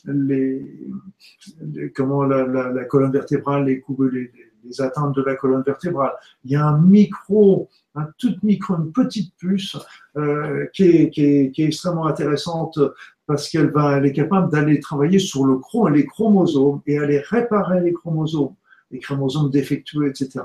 les, 0.04 1.90
comment 1.94 2.24
la, 2.24 2.46
la, 2.46 2.70
la, 2.70 2.84
colonne 2.84 3.12
vertébrale, 3.12 3.64
les 3.64 3.80
coups, 3.80 4.12
les, 4.12 4.20
les 4.20 4.49
atteintes 4.78 5.14
de 5.14 5.22
la 5.22 5.34
colonne 5.36 5.62
vertébrale. 5.62 6.12
Il 6.44 6.52
y 6.52 6.56
a 6.56 6.66
un 6.66 6.78
micro, 6.78 7.68
un 7.94 8.08
tout 8.18 8.34
micro, 8.42 8.76
une 8.76 8.92
petite 8.92 9.34
puce 9.36 9.76
euh, 10.16 10.66
qui, 10.72 10.84
est, 10.84 11.10
qui, 11.10 11.22
est, 11.22 11.58
extrêmement 11.58 12.06
intéressante 12.06 12.78
parce 13.26 13.48
qu'elle 13.48 13.70
va, 13.70 13.98
elle 13.98 14.06
est 14.06 14.12
capable 14.12 14.50
d'aller 14.50 14.80
travailler 14.80 15.18
sur 15.18 15.44
le 15.44 15.58
chrom, 15.58 15.92
les 15.92 16.06
chromosomes 16.06 16.80
et 16.86 16.98
aller 16.98 17.18
réparer 17.20 17.80
les 17.80 17.92
chromosomes, 17.92 18.54
les 18.90 18.98
chromosomes 18.98 19.50
défectueux, 19.50 20.08
etc. 20.08 20.40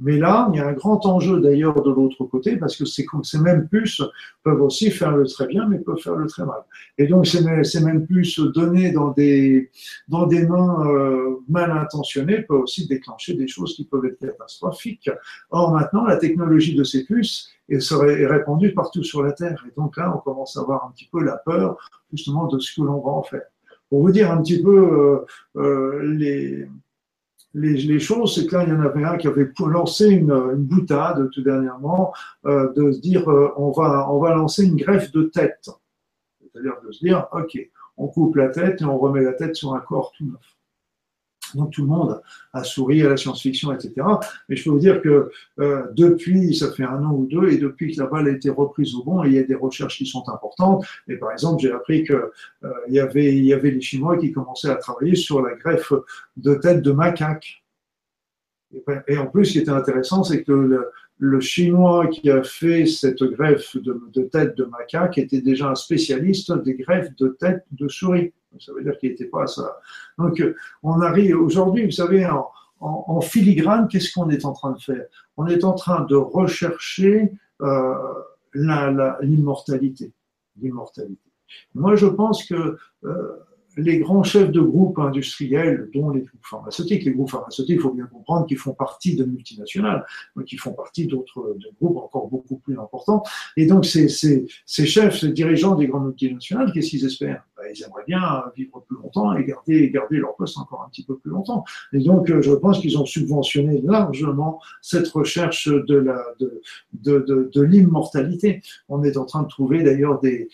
Mais 0.00 0.16
là, 0.16 0.48
il 0.52 0.58
y 0.58 0.60
a 0.60 0.68
un 0.68 0.74
grand 0.74 1.04
enjeu 1.06 1.40
d'ailleurs 1.40 1.82
de 1.82 1.90
l'autre 1.90 2.24
côté, 2.24 2.56
parce 2.56 2.76
que 2.76 2.84
ces, 2.84 3.04
mêmes 3.40 3.68
puces 3.68 4.02
peuvent 4.44 4.62
aussi 4.62 4.92
faire 4.92 5.16
le 5.16 5.26
très 5.26 5.46
bien, 5.48 5.66
mais 5.66 5.78
peuvent 5.78 5.98
faire 5.98 6.14
le 6.14 6.26
très 6.28 6.44
mal. 6.44 6.60
Et 6.98 7.08
donc, 7.08 7.26
ces, 7.26 7.64
ces 7.64 7.84
mêmes 7.84 8.06
puces 8.06 8.38
données 8.38 8.92
dans 8.92 9.10
des, 9.10 9.70
dans 10.06 10.26
des 10.26 10.46
mains 10.46 10.86
euh, 10.86 11.40
mal 11.48 11.72
intentionnées 11.72 12.42
peuvent 12.42 12.60
aussi 12.60 12.86
déclencher 12.86 13.34
des 13.34 13.48
choses 13.48 13.74
qui 13.74 13.84
peuvent 13.86 14.04
être 14.04 14.18
catastrophiques. 14.18 15.10
Or, 15.50 15.72
maintenant, 15.72 16.04
la 16.04 16.16
technologie 16.16 16.76
de 16.76 16.84
ces 16.84 17.04
puces 17.04 17.50
est, 17.68 18.26
répandue 18.26 18.72
partout 18.74 19.02
sur 19.02 19.22
la 19.22 19.32
Terre. 19.32 19.64
Et 19.68 19.72
donc 19.76 19.96
là, 19.96 20.14
on 20.14 20.18
commence 20.18 20.56
à 20.56 20.60
avoir 20.60 20.86
un 20.86 20.92
petit 20.92 21.08
peu 21.10 21.22
la 21.24 21.36
peur, 21.36 21.76
justement, 22.12 22.46
de 22.46 22.60
ce 22.60 22.74
que 22.74 22.82
l'on 22.82 23.00
va 23.00 23.10
en 23.10 23.22
faire. 23.24 23.42
Pour 23.90 24.02
vous 24.02 24.12
dire 24.12 24.30
un 24.30 24.40
petit 24.42 24.62
peu 24.62 25.26
euh, 25.56 25.60
euh, 25.60 26.02
les 26.02 26.68
les, 27.58 27.98
choses, 27.98 28.34
c'est 28.34 28.46
que 28.46 28.56
là, 28.56 28.64
il 28.64 28.70
y 28.70 28.72
en 28.72 28.80
avait 28.80 29.04
un 29.04 29.16
qui 29.16 29.26
avait 29.26 29.50
lancé 29.58 30.08
une, 30.08 30.30
une 30.30 30.64
boutade 30.64 31.30
tout 31.30 31.42
dernièrement, 31.42 32.12
euh, 32.46 32.72
de 32.74 32.92
se 32.92 33.00
dire, 33.00 33.28
euh, 33.30 33.52
on, 33.56 33.70
va, 33.70 34.10
on 34.10 34.18
va 34.18 34.34
lancer 34.34 34.64
une 34.64 34.76
greffe 34.76 35.12
de 35.12 35.24
tête. 35.24 35.68
C'est-à-dire 36.40 36.74
de 36.86 36.92
se 36.92 37.04
dire, 37.04 37.26
OK, 37.32 37.58
on 37.96 38.08
coupe 38.08 38.36
la 38.36 38.48
tête 38.48 38.80
et 38.80 38.84
on 38.84 38.98
remet 38.98 39.22
la 39.22 39.32
tête 39.32 39.56
sur 39.56 39.74
un 39.74 39.80
corps 39.80 40.12
tout 40.16 40.24
neuf. 40.24 40.57
Donc 41.54 41.72
tout 41.72 41.82
le 41.82 41.88
monde 41.88 42.20
a 42.52 42.64
souri 42.64 43.02
à 43.02 43.08
la 43.08 43.16
science-fiction, 43.16 43.72
etc. 43.72 43.94
Mais 44.48 44.56
je 44.56 44.64
peux 44.64 44.70
vous 44.70 44.78
dire 44.78 45.00
que 45.02 45.30
euh, 45.60 45.82
depuis, 45.94 46.54
ça 46.54 46.70
fait 46.72 46.84
un 46.84 47.02
an 47.04 47.12
ou 47.12 47.26
deux, 47.26 47.48
et 47.50 47.58
depuis 47.58 47.94
que 47.94 48.00
la 48.00 48.06
balle 48.06 48.28
a 48.28 48.30
été 48.30 48.50
reprise 48.50 48.94
au 48.94 49.04
bon, 49.04 49.24
il 49.24 49.32
y 49.32 49.38
a 49.38 49.42
des 49.42 49.54
recherches 49.54 49.98
qui 49.98 50.06
sont 50.06 50.28
importantes. 50.28 50.84
Et 51.08 51.16
par 51.16 51.32
exemple, 51.32 51.62
j'ai 51.62 51.72
appris 51.72 52.04
qu'il 52.04 52.14
euh, 52.14 52.72
y, 52.88 53.00
avait, 53.00 53.36
il 53.36 53.44
y 53.44 53.52
avait 53.52 53.70
les 53.70 53.80
Chinois 53.80 54.18
qui 54.18 54.32
commençaient 54.32 54.70
à 54.70 54.76
travailler 54.76 55.14
sur 55.14 55.42
la 55.42 55.54
greffe 55.54 55.92
de 56.36 56.54
tête 56.54 56.82
de 56.82 56.92
macaque. 56.92 57.62
Et, 59.08 59.16
en 59.16 59.26
plus, 59.26 59.46
ce 59.46 59.52
qui 59.52 59.58
était 59.60 59.70
intéressant, 59.70 60.24
c'est 60.24 60.42
que 60.42 60.52
le, 61.18 61.40
Chinois 61.40 62.06
qui 62.08 62.30
a 62.30 62.42
fait 62.42 62.86
cette 62.86 63.22
greffe 63.22 63.76
de 63.76 64.22
tête 64.22 64.56
de 64.56 64.64
macaque 64.64 65.18
était 65.18 65.40
déjà 65.40 65.70
un 65.70 65.74
spécialiste 65.74 66.52
des 66.62 66.74
greffes 66.74 67.14
de 67.16 67.28
tête 67.28 67.64
de 67.72 67.88
souris. 67.88 68.32
Ça 68.60 68.72
veut 68.72 68.82
dire 68.82 68.96
qu'il 68.98 69.10
n'était 69.10 69.26
pas 69.26 69.42
à 69.42 69.46
ça. 69.46 69.78
Donc, 70.18 70.42
on 70.82 71.00
arrive 71.00 71.38
aujourd'hui, 71.40 71.84
vous 71.84 71.90
savez, 71.90 72.26
en, 72.80 73.20
filigrane, 73.20 73.88
qu'est-ce 73.88 74.12
qu'on 74.12 74.30
est 74.30 74.44
en 74.44 74.52
train 74.52 74.72
de 74.72 74.80
faire? 74.80 75.04
On 75.36 75.46
est 75.46 75.64
en 75.64 75.74
train 75.74 76.04
de 76.04 76.14
rechercher 76.14 77.32
euh, 77.60 77.94
l'immortalité. 78.54 80.12
L'immortalité. 80.60 81.30
Moi, 81.74 81.96
je 81.96 82.06
pense 82.06 82.44
que 82.44 82.76
euh, 83.04 83.36
les 83.78 83.98
grands 83.98 84.24
chefs 84.24 84.50
de 84.50 84.60
groupes 84.60 84.98
industriels, 84.98 85.88
dont 85.94 86.10
les 86.10 86.22
groupes 86.22 86.44
pharmaceutiques, 86.44 87.04
les 87.04 87.12
groupes 87.12 87.30
pharmaceutiques, 87.30 87.76
il 87.76 87.80
faut 87.80 87.92
bien 87.92 88.06
comprendre 88.06 88.46
qu'ils 88.46 88.58
font 88.58 88.74
partie 88.74 89.16
de 89.16 89.24
multinationales, 89.24 90.04
qui 90.46 90.56
font 90.56 90.72
partie 90.72 91.06
d'autres 91.06 91.56
groupes 91.80 91.96
encore 91.96 92.28
beaucoup 92.28 92.56
plus 92.56 92.78
importants. 92.78 93.22
Et 93.56 93.66
donc, 93.66 93.86
ces 93.86 94.08
chefs, 94.66 95.20
ces 95.20 95.32
dirigeants 95.32 95.76
des 95.76 95.86
grandes 95.86 96.06
multinationales, 96.06 96.72
qu'est-ce 96.72 96.90
qu'ils 96.90 97.04
espèrent? 97.04 97.44
Ben, 97.58 97.66
Ils 97.74 97.82
aimeraient 97.82 98.04
bien 98.06 98.44
vivre 98.56 98.84
plus 98.86 98.96
longtemps 98.96 99.36
et 99.36 99.44
garder, 99.44 99.92
leur 100.12 100.36
poste 100.36 100.58
encore 100.58 100.84
un 100.86 100.88
petit 100.88 101.04
peu 101.04 101.16
plus 101.16 101.30
longtemps. 101.30 101.64
Et 101.92 101.98
donc, 101.98 102.26
je 102.40 102.52
pense 102.52 102.80
qu'ils 102.80 102.98
ont 102.98 103.04
subventionné 103.04 103.80
largement 103.82 104.60
cette 104.80 105.08
recherche 105.08 105.68
de 105.68 107.60
l'immortalité. 107.62 108.62
On 108.88 109.02
est 109.02 109.16
en 109.16 109.24
train 109.24 109.42
de 109.42 109.48
trouver 109.48 109.82
d'ailleurs 109.82 110.20
des 110.20 110.48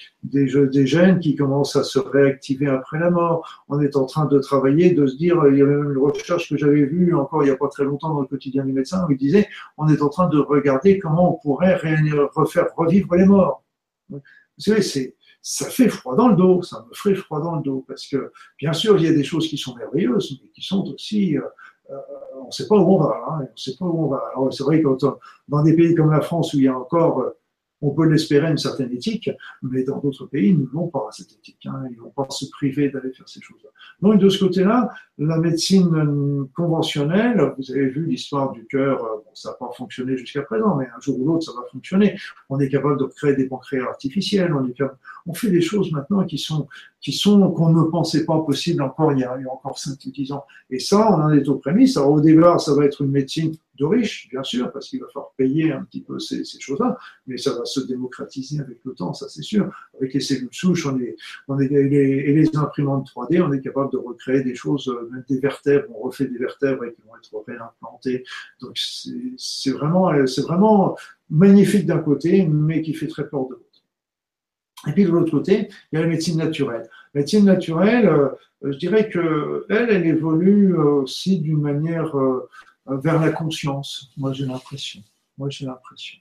gènes 0.86 1.20
qui 1.20 1.36
commencent 1.36 1.76
à 1.76 1.84
se 1.84 1.98
réactiver 1.98 2.66
après 2.66 2.98
la 2.98 3.10
mort. 3.10 3.64
On 3.68 3.80
est 3.80 3.96
en 3.96 4.06
train 4.06 4.26
de 4.26 4.38
travailler, 4.38 4.92
de 4.94 5.06
se 5.06 5.16
dire, 5.16 5.42
il 5.50 5.58
y 5.58 5.62
avait 5.62 5.76
même 5.76 5.92
une 5.92 5.98
recherche 5.98 6.48
que 6.48 6.56
j'avais 6.56 6.84
vue 6.84 7.14
encore 7.14 7.42
il 7.42 7.46
n'y 7.46 7.52
a 7.52 7.56
pas 7.56 7.68
très 7.68 7.84
longtemps 7.84 8.12
dans 8.14 8.20
le 8.20 8.26
quotidien 8.26 8.64
du 8.64 8.72
médecin 8.72 9.04
où 9.06 9.12
il 9.12 9.18
disait, 9.18 9.48
on 9.76 9.88
est 9.88 10.02
en 10.02 10.08
train 10.08 10.28
de 10.28 10.38
regarder 10.38 10.98
comment 10.98 11.34
on 11.34 11.38
pourrait 11.40 11.76
refaire 12.34 12.66
revivre 12.76 13.14
les 13.14 13.26
morts. 13.26 13.62
Vous 14.10 14.20
savez, 14.58 14.82
c'est, 14.82 15.16
ça 15.44 15.68
fait 15.68 15.90
froid 15.90 16.16
dans 16.16 16.28
le 16.28 16.36
dos, 16.36 16.62
ça 16.62 16.86
me 16.88 16.94
ferait 16.94 17.14
froid 17.14 17.38
dans 17.38 17.56
le 17.56 17.62
dos, 17.62 17.84
parce 17.86 18.06
que 18.06 18.32
bien 18.58 18.72
sûr, 18.72 18.96
il 18.96 19.04
y 19.04 19.06
a 19.06 19.12
des 19.12 19.22
choses 19.22 19.46
qui 19.46 19.58
sont 19.58 19.74
merveilleuses, 19.76 20.40
mais 20.42 20.48
qui 20.48 20.62
sont 20.62 20.82
aussi, 20.90 21.36
euh, 21.36 21.42
euh, 21.90 21.96
on 22.40 22.46
ne 22.46 22.50
sait 22.50 22.66
pas 22.66 22.76
où 22.76 22.94
on 22.94 22.98
va, 22.98 23.22
hein, 23.28 23.46
on 23.52 23.56
sait 23.56 23.76
pas 23.78 23.84
où 23.84 24.06
on 24.06 24.08
va. 24.08 24.22
Alors 24.32 24.52
c'est 24.52 24.64
vrai 24.64 24.80
que 24.80 24.88
dans 25.48 25.62
des 25.62 25.76
pays 25.76 25.94
comme 25.94 26.10
la 26.10 26.22
France 26.22 26.54
où 26.54 26.58
il 26.58 26.64
y 26.64 26.68
a 26.68 26.76
encore 26.76 27.20
euh, 27.20 27.36
on 27.84 27.90
peut 27.90 28.08
l'espérer 28.08 28.50
une 28.50 28.58
certaine 28.58 28.90
éthique, 28.92 29.30
mais 29.62 29.84
dans 29.84 29.98
d'autres 29.98 30.26
pays, 30.26 30.50
ils 30.50 30.68
n'ont 30.72 30.88
pas 30.88 31.06
cette 31.10 31.32
éthique. 31.32 31.66
Hein. 31.66 31.84
Ils 31.90 31.96
ne 31.96 32.02
vont 32.02 32.10
pas 32.10 32.26
se 32.30 32.46
priver 32.50 32.88
d'aller 32.88 33.12
faire 33.12 33.28
ces 33.28 33.40
choses-là. 33.42 33.70
Donc, 34.00 34.20
de 34.20 34.28
ce 34.28 34.42
côté-là, 34.42 34.88
la 35.18 35.38
médecine 35.38 36.48
conventionnelle, 36.54 37.52
vous 37.58 37.70
avez 37.70 37.88
vu 37.88 38.06
l'histoire 38.06 38.52
du 38.52 38.64
cœur, 38.66 39.04
euh, 39.04 39.08
ça 39.34 39.50
n'a 39.50 39.54
pas 39.56 39.70
fonctionné 39.76 40.16
jusqu'à 40.16 40.42
présent, 40.42 40.76
mais 40.76 40.86
un 40.86 41.00
jour 41.00 41.20
ou 41.20 41.26
l'autre, 41.26 41.44
ça 41.44 41.52
va 41.52 41.66
fonctionner. 41.70 42.16
On 42.48 42.58
est 42.58 42.68
capable 42.68 42.98
de 42.98 43.04
créer 43.04 43.34
des 43.34 43.46
pancréas 43.46 43.84
artificiels, 43.84 44.52
on 45.26 45.34
fait 45.34 45.50
des 45.50 45.60
choses 45.60 45.92
maintenant 45.92 46.24
qui 46.24 46.38
sont 46.38 46.68
qui 47.04 47.12
sont 47.12 47.50
qu'on 47.52 47.68
ne 47.68 47.82
pensait 47.82 48.24
pas 48.24 48.40
possible 48.40 48.82
encore 48.82 49.12
il 49.12 49.18
y 49.18 49.24
a, 49.24 49.36
encore 49.52 49.78
5 49.78 49.98
ou 50.06 50.10
10 50.10 50.32
ans. 50.32 50.44
Et 50.70 50.78
ça, 50.78 51.06
on 51.12 51.20
en 51.20 51.30
est 51.32 51.46
aux 51.48 51.56
prémices. 51.56 51.98
Alors, 51.98 52.12
au 52.12 52.20
départ, 52.20 52.58
ça 52.62 52.74
va 52.74 52.86
être 52.86 53.02
une 53.02 53.10
médecine 53.10 53.52
de 53.78 53.84
riches, 53.84 54.28
bien 54.30 54.42
sûr, 54.42 54.72
parce 54.72 54.88
qu'il 54.88 55.00
va 55.00 55.06
falloir 55.08 55.32
payer 55.36 55.70
un 55.70 55.82
petit 55.84 56.00
peu 56.00 56.18
ces, 56.18 56.44
ces 56.44 56.58
choses-là, 56.60 56.96
mais 57.26 57.36
ça 57.36 57.52
va 57.52 57.66
se 57.66 57.80
démocratiser 57.80 58.60
avec 58.60 58.78
le 58.84 58.94
temps, 58.94 59.12
ça 59.12 59.28
c'est 59.28 59.42
sûr. 59.42 59.68
Avec 59.98 60.14
les 60.14 60.20
cellules 60.20 60.48
souches 60.52 60.86
on 60.86 60.98
est, 60.98 61.16
on 61.48 61.58
est, 61.60 61.66
et, 61.66 62.32
les, 62.32 62.56
imprimantes 62.56 63.10
3D, 63.14 63.42
on 63.42 63.52
est 63.52 63.60
capable 63.60 63.92
de 63.92 63.98
recréer 63.98 64.42
des 64.42 64.54
choses, 64.54 64.88
euh, 64.88 65.08
même 65.10 65.24
des 65.28 65.40
vertèbres, 65.40 65.88
on 65.94 66.04
refait 66.04 66.26
des 66.26 66.38
vertèbres 66.38 66.84
et 66.84 66.94
qui 66.94 67.02
vont 67.02 67.16
être 67.16 67.44
réimplantées. 67.46 68.24
Donc 68.60 68.78
c'est 68.78 69.72
vraiment, 69.72 70.10
c'est 70.26 70.42
vraiment 70.42 70.96
magnifique 71.28 71.84
d'un 71.84 71.98
côté, 71.98 72.46
mais 72.46 72.80
qui 72.80 72.94
fait 72.94 73.08
très 73.08 73.28
peur 73.28 73.46
de 73.48 73.54
l'autre. 73.54 73.73
Et 74.86 74.92
puis 74.92 75.04
de 75.04 75.10
l'autre 75.10 75.30
côté, 75.30 75.68
il 75.92 75.96
y 75.96 75.98
a 75.98 76.02
la 76.02 76.08
médecine 76.08 76.38
naturelle. 76.38 76.88
La 77.14 77.20
médecine 77.20 77.44
naturelle, 77.44 78.06
euh, 78.08 78.28
je 78.62 78.76
dirais 78.78 79.08
que 79.08 79.66
elle, 79.68 80.06
évolue 80.06 80.74
aussi 80.76 81.40
d'une 81.40 81.60
manière 81.60 82.16
euh, 82.16 82.48
vers 82.86 83.20
la 83.20 83.30
conscience. 83.30 84.10
Moi, 84.16 84.32
j'ai 84.32 84.46
l'impression. 84.46 85.00
Moi, 85.38 85.48
j'ai 85.50 85.66
l'impression. 85.66 86.18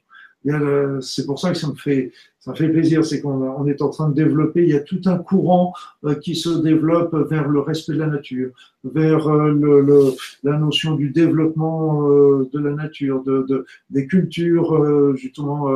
C'est 1.01 1.25
pour 1.25 1.39
ça 1.39 1.51
que 1.51 1.57
ça 1.57 1.67
me 1.67 1.75
fait, 1.75 2.11
ça 2.39 2.51
me 2.51 2.57
fait 2.57 2.67
plaisir, 2.67 3.05
c'est 3.05 3.21
qu'on 3.21 3.41
on 3.41 3.65
est 3.65 3.81
en 3.81 3.89
train 3.89 4.09
de 4.09 4.13
développer, 4.13 4.63
il 4.63 4.69
y 4.69 4.75
a 4.75 4.81
tout 4.81 5.01
un 5.05 5.17
courant 5.17 5.73
euh, 6.03 6.15
qui 6.15 6.35
se 6.35 6.49
développe 6.49 7.15
vers 7.29 7.47
le 7.47 7.61
respect 7.61 7.93
de 7.93 7.99
la 7.99 8.07
nature, 8.07 8.51
vers 8.83 9.29
euh, 9.29 10.13
la 10.43 10.57
notion 10.57 10.95
du 10.95 11.11
développement 11.11 12.09
euh, 12.09 12.49
de 12.51 12.59
la 12.59 12.71
nature, 12.71 13.23
de 13.23 13.65
des 13.89 14.07
cultures 14.07 15.15
justement 15.15 15.69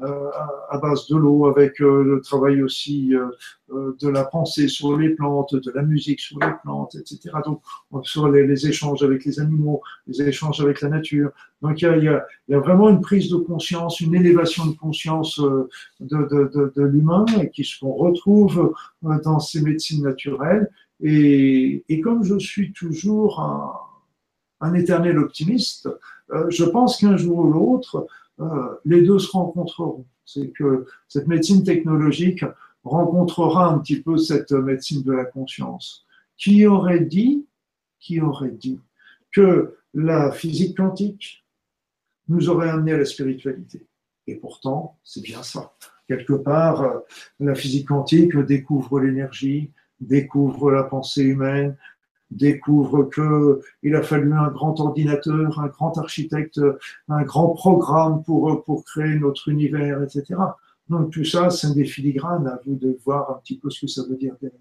à 0.00 0.78
base 0.78 1.06
de 1.08 1.16
l'eau, 1.16 1.46
avec 1.46 1.78
le 1.78 2.20
travail 2.24 2.62
aussi 2.62 3.12
de 3.68 4.08
la 4.08 4.24
pensée 4.24 4.68
sur 4.68 4.96
les 4.96 5.10
plantes, 5.10 5.54
de 5.54 5.70
la 5.70 5.82
musique 5.82 6.20
sur 6.20 6.38
les 6.40 6.52
plantes, 6.62 6.94
etc. 6.94 7.30
Donc 7.46 7.60
sur 8.06 8.28
les, 8.28 8.66
échanges 8.66 9.02
avec 9.02 9.24
les 9.24 9.38
animaux, 9.38 9.82
les 10.06 10.22
échanges 10.22 10.60
avec 10.60 10.80
la 10.80 10.88
nature. 10.88 11.30
Donc 11.60 11.82
il 11.82 12.04
y 12.48 12.54
a, 12.54 12.58
vraiment 12.58 12.88
une 12.88 13.00
prise 13.00 13.30
de 13.30 13.36
conscience, 13.36 14.00
une 14.00 14.14
élévation 14.14 14.66
de 14.66 14.76
conscience 14.76 15.38
de, 16.00 16.72
de, 16.74 16.82
l'humain 16.82 17.26
et 17.40 17.50
qui 17.50 17.64
se 17.64 17.84
retrouve 17.84 18.74
euh, 19.04 19.18
dans 19.24 19.40
ces 19.40 19.60
médecines 19.62 20.02
naturelles. 20.02 20.68
Et, 21.02 22.00
comme 22.02 22.22
je 22.22 22.38
suis 22.38 22.72
toujours 22.72 23.40
un, 24.60 24.74
éternel 24.74 25.18
optimiste, 25.18 25.88
euh, 26.30 26.48
je 26.48 26.64
pense 26.64 26.98
qu'un 26.98 27.16
jour 27.16 27.38
ou 27.38 27.52
l'autre, 27.52 27.96
euh, 27.96 28.06
les 28.84 29.02
deux 29.02 29.18
se 29.18 29.30
rencontreront. 29.30 30.06
C'est 30.24 30.50
que 30.50 30.86
cette 31.08 31.26
médecine 31.26 31.64
technologique 31.64 32.44
rencontrera 32.84 33.68
un 33.68 33.78
petit 33.78 34.00
peu 34.00 34.16
cette 34.16 34.52
médecine 34.52 35.02
de 35.02 35.12
la 35.12 35.24
conscience. 35.24 36.06
Qui 36.36 36.66
aurait 36.66 37.04
dit, 37.04 37.46
qui 38.00 38.20
aurait 38.20 38.50
dit 38.50 38.80
que 39.32 39.76
la 39.94 40.32
physique 40.32 40.76
quantique 40.76 41.44
nous 42.28 42.48
aurait 42.48 42.70
amené 42.70 42.92
à 42.92 42.98
la 42.98 43.04
spiritualité? 43.04 43.86
Et 44.26 44.36
pourtant, 44.36 44.98
c'est 45.04 45.22
bien 45.22 45.42
ça. 45.42 45.74
Quelque 46.08 46.32
part, 46.34 46.82
euh, 46.82 46.98
la 47.40 47.54
physique 47.54 47.88
quantique 47.88 48.36
découvre 48.36 49.00
l'énergie, 49.00 49.70
découvre 50.00 50.70
la 50.70 50.84
pensée 50.84 51.22
humaine, 51.22 51.76
découvre 52.32 53.10
qu'il 53.10 53.94
a 53.94 54.02
fallu 54.02 54.32
un 54.32 54.48
grand 54.48 54.78
ordinateur, 54.80 55.60
un 55.60 55.68
grand 55.68 55.96
architecte, 55.98 56.60
un 57.08 57.22
grand 57.22 57.50
programme 57.50 58.22
pour, 58.22 58.64
pour 58.64 58.84
créer 58.84 59.18
notre 59.18 59.48
univers, 59.48 60.02
etc. 60.02 60.34
Donc 60.88 61.10
tout 61.10 61.24
ça, 61.24 61.50
c'est 61.50 61.74
des 61.74 61.84
filigranes, 61.84 62.46
à 62.46 62.60
vous 62.66 62.76
de 62.76 62.98
voir 63.04 63.30
un 63.30 63.38
petit 63.40 63.58
peu 63.58 63.70
ce 63.70 63.82
que 63.82 63.86
ça 63.86 64.02
veut 64.08 64.16
dire 64.16 64.34
derrière. 64.40 64.60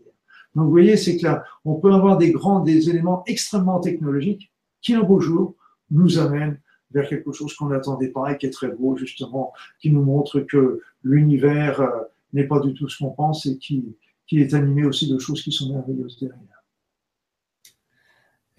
Donc 0.56 0.66
vous 0.66 0.72
voyez, 0.72 0.98
c'est 0.98 1.18
que 1.18 1.24
là, 1.24 1.44
on 1.66 1.76
peut 1.76 1.94
avoir 1.94 2.18
des 2.18 2.32
grands, 2.32 2.60
des 2.60 2.90
éléments 2.90 3.24
extrêmement 3.26 3.80
technologiques 3.80 4.52
qui 4.82 4.94
un 4.94 5.04
beau 5.04 5.20
jour 5.20 5.56
nous 5.90 6.20
amènent 6.20 6.60
vers 6.92 7.08
quelque 7.08 7.32
chose 7.32 7.54
qu'on 7.56 7.68
n'attendait 7.68 8.10
pas 8.10 8.32
et 8.32 8.38
qui 8.38 8.48
est 8.48 8.52
très 8.52 8.70
beau, 8.70 8.98
justement, 8.98 9.54
qui 9.80 9.92
nous 9.92 10.04
montre 10.04 10.42
que 10.42 10.82
l'univers 11.04 11.80
euh, 11.80 12.02
n'est 12.34 12.48
pas 12.48 12.60
du 12.60 12.74
tout 12.74 12.90
ce 12.90 12.98
qu'on 13.02 13.12
pense 13.12 13.46
et 13.46 13.58
qui, 13.58 13.96
qui 14.28 14.42
est 14.42 14.54
animé 14.54 14.86
aussi 14.86 15.12
de 15.12 15.18
choses 15.18 15.42
qui 15.42 15.52
sont 15.52 15.72
merveilleuses 15.74 16.18
derrière. 16.20 16.61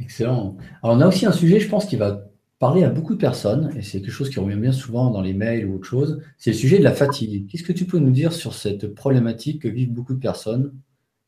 Excellent. 0.02 0.56
Alors, 0.82 0.96
on 0.96 1.00
a 1.00 1.06
aussi 1.06 1.26
un 1.26 1.32
sujet, 1.32 1.60
je 1.60 1.68
pense, 1.68 1.86
qui 1.86 1.96
va 1.96 2.28
parler 2.58 2.84
à 2.84 2.90
beaucoup 2.90 3.14
de 3.14 3.18
personnes, 3.18 3.72
et 3.76 3.82
c'est 3.82 4.00
quelque 4.00 4.12
chose 4.12 4.30
qui 4.30 4.38
revient 4.38 4.58
bien 4.58 4.72
souvent 4.72 5.10
dans 5.10 5.20
les 5.20 5.32
mails 5.32 5.66
ou 5.66 5.76
autre 5.76 5.86
chose, 5.86 6.20
c'est 6.38 6.50
le 6.50 6.56
sujet 6.56 6.78
de 6.78 6.84
la 6.84 6.92
fatigue. 6.92 7.48
Qu'est-ce 7.48 7.62
que 7.62 7.72
tu 7.72 7.86
peux 7.86 7.98
nous 7.98 8.10
dire 8.10 8.32
sur 8.32 8.54
cette 8.54 8.94
problématique 8.94 9.62
que 9.62 9.68
vivent 9.68 9.92
beaucoup 9.92 10.14
de 10.14 10.20
personnes, 10.20 10.72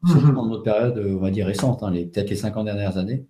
surtout 0.06 0.28
mhm. 0.28 0.34
dans 0.34 0.46
notre 0.46 0.62
période, 0.62 0.98
on 0.98 1.18
va 1.18 1.30
dire, 1.30 1.46
récente, 1.46 1.82
hein, 1.82 1.92
peut-être 1.92 2.30
les 2.30 2.36
50 2.36 2.64
dernières 2.64 2.98
années? 2.98 3.26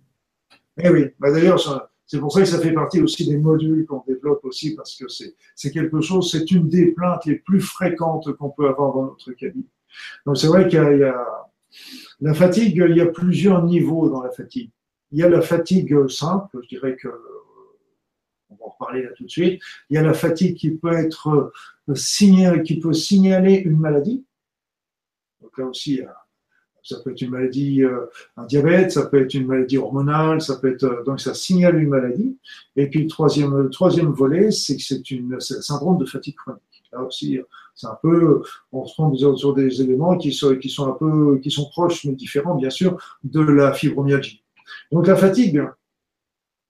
Eh 0.77 0.89
oui, 0.89 1.05
bah, 1.19 1.31
d'ailleurs, 1.31 1.59
c'est 2.05 2.19
pour 2.19 2.31
ça 2.31 2.41
que 2.41 2.45
ça 2.45 2.59
fait 2.59 2.73
partie 2.73 3.01
aussi 3.01 3.27
des 3.27 3.37
modules 3.37 3.85
qu'on 3.85 4.03
développe 4.07 4.43
aussi, 4.43 4.75
parce 4.75 4.95
que 4.95 5.05
c'est 5.07 5.71
quelque 5.71 6.01
chose, 6.01 6.31
c'est 6.31 6.51
une 6.51 6.67
des 6.67 6.91
plaintes 6.91 7.25
les 7.25 7.37
plus 7.37 7.61
fréquentes 7.61 8.31
qu'on 8.33 8.49
peut 8.49 8.67
avoir 8.67 8.93
dans 8.93 9.05
notre 9.05 9.31
cabinet. 9.33 9.65
Donc 10.25 10.37
c'est 10.37 10.47
vrai 10.47 10.67
qu'il 10.67 10.79
y, 10.79 11.03
a 11.03 11.25
la 12.21 12.33
fatigue, 12.33 12.83
il 12.87 12.97
y 12.97 13.01
a 13.01 13.07
plusieurs 13.07 13.63
niveaux 13.63 14.09
dans 14.09 14.21
la 14.21 14.31
fatigue. 14.31 14.69
Il 15.11 15.19
y 15.19 15.23
a 15.23 15.29
la 15.29 15.41
fatigue 15.41 16.07
simple, 16.07 16.59
je 16.63 16.67
dirais 16.67 16.95
que 16.95 17.09
on 18.49 18.55
va 18.55 18.65
en 18.65 18.69
reparler 18.69 19.03
là 19.03 19.09
tout 19.15 19.23
de 19.23 19.29
suite. 19.29 19.61
Il 19.89 19.95
y 19.95 19.97
a 19.97 20.03
la 20.03 20.13
fatigue 20.13 20.55
qui 20.55 20.71
peut 20.71 20.93
être 20.93 21.51
signalée, 21.93 22.63
qui 22.63 22.79
peut 22.79 22.93
signaler 22.93 23.55
une 23.55 23.77
maladie. 23.77 24.25
Donc 25.41 25.57
là 25.57 25.65
aussi, 25.65 26.01
ça 26.85 26.99
peut 26.99 27.11
être 27.11 27.21
une 27.21 27.31
maladie, 27.31 27.83
euh, 27.83 28.05
un 28.37 28.45
diabète, 28.45 28.91
ça 28.91 29.07
peut 29.07 29.21
être 29.21 29.33
une 29.33 29.47
maladie 29.47 29.77
hormonale, 29.77 30.39
ça 30.39 30.57
peut 30.57 30.71
être 30.71 30.83
euh, 30.83 31.03
donc 31.03 31.19
ça 31.19 31.33
signale 31.33 31.81
une 31.81 31.89
maladie. 31.89 32.37
Et 32.75 32.87
puis 32.87 33.03
le 33.03 33.07
troisième, 33.07 33.69
troisième 33.71 34.11
volet, 34.11 34.51
c'est 34.51 34.77
que 34.77 34.83
c'est 34.83 35.09
une 35.11 35.39
c'est 35.39 35.61
syndrome 35.63 35.97
de 35.97 36.05
fatigue 36.05 36.35
chronique. 36.35 36.61
Là 36.91 37.01
aussi, 37.01 37.39
c'est 37.73 37.87
un 37.87 37.97
peu, 38.01 38.43
on 38.71 38.85
se 38.85 38.93
prend 38.93 39.13
sur 39.35 39.53
des 39.53 39.81
éléments 39.81 40.17
qui 40.17 40.31
sont, 40.31 40.55
qui 40.55 40.69
sont 40.69 40.87
un 40.87 40.93
peu, 40.93 41.39
qui 41.39 41.51
sont 41.51 41.67
proches 41.69 42.05
mais 42.05 42.13
différents 42.13 42.55
bien 42.55 42.69
sûr 42.69 42.97
de 43.23 43.41
la 43.41 43.73
fibromyalgie. 43.73 44.44
Donc 44.91 45.07
la 45.07 45.15
fatigue, 45.15 45.63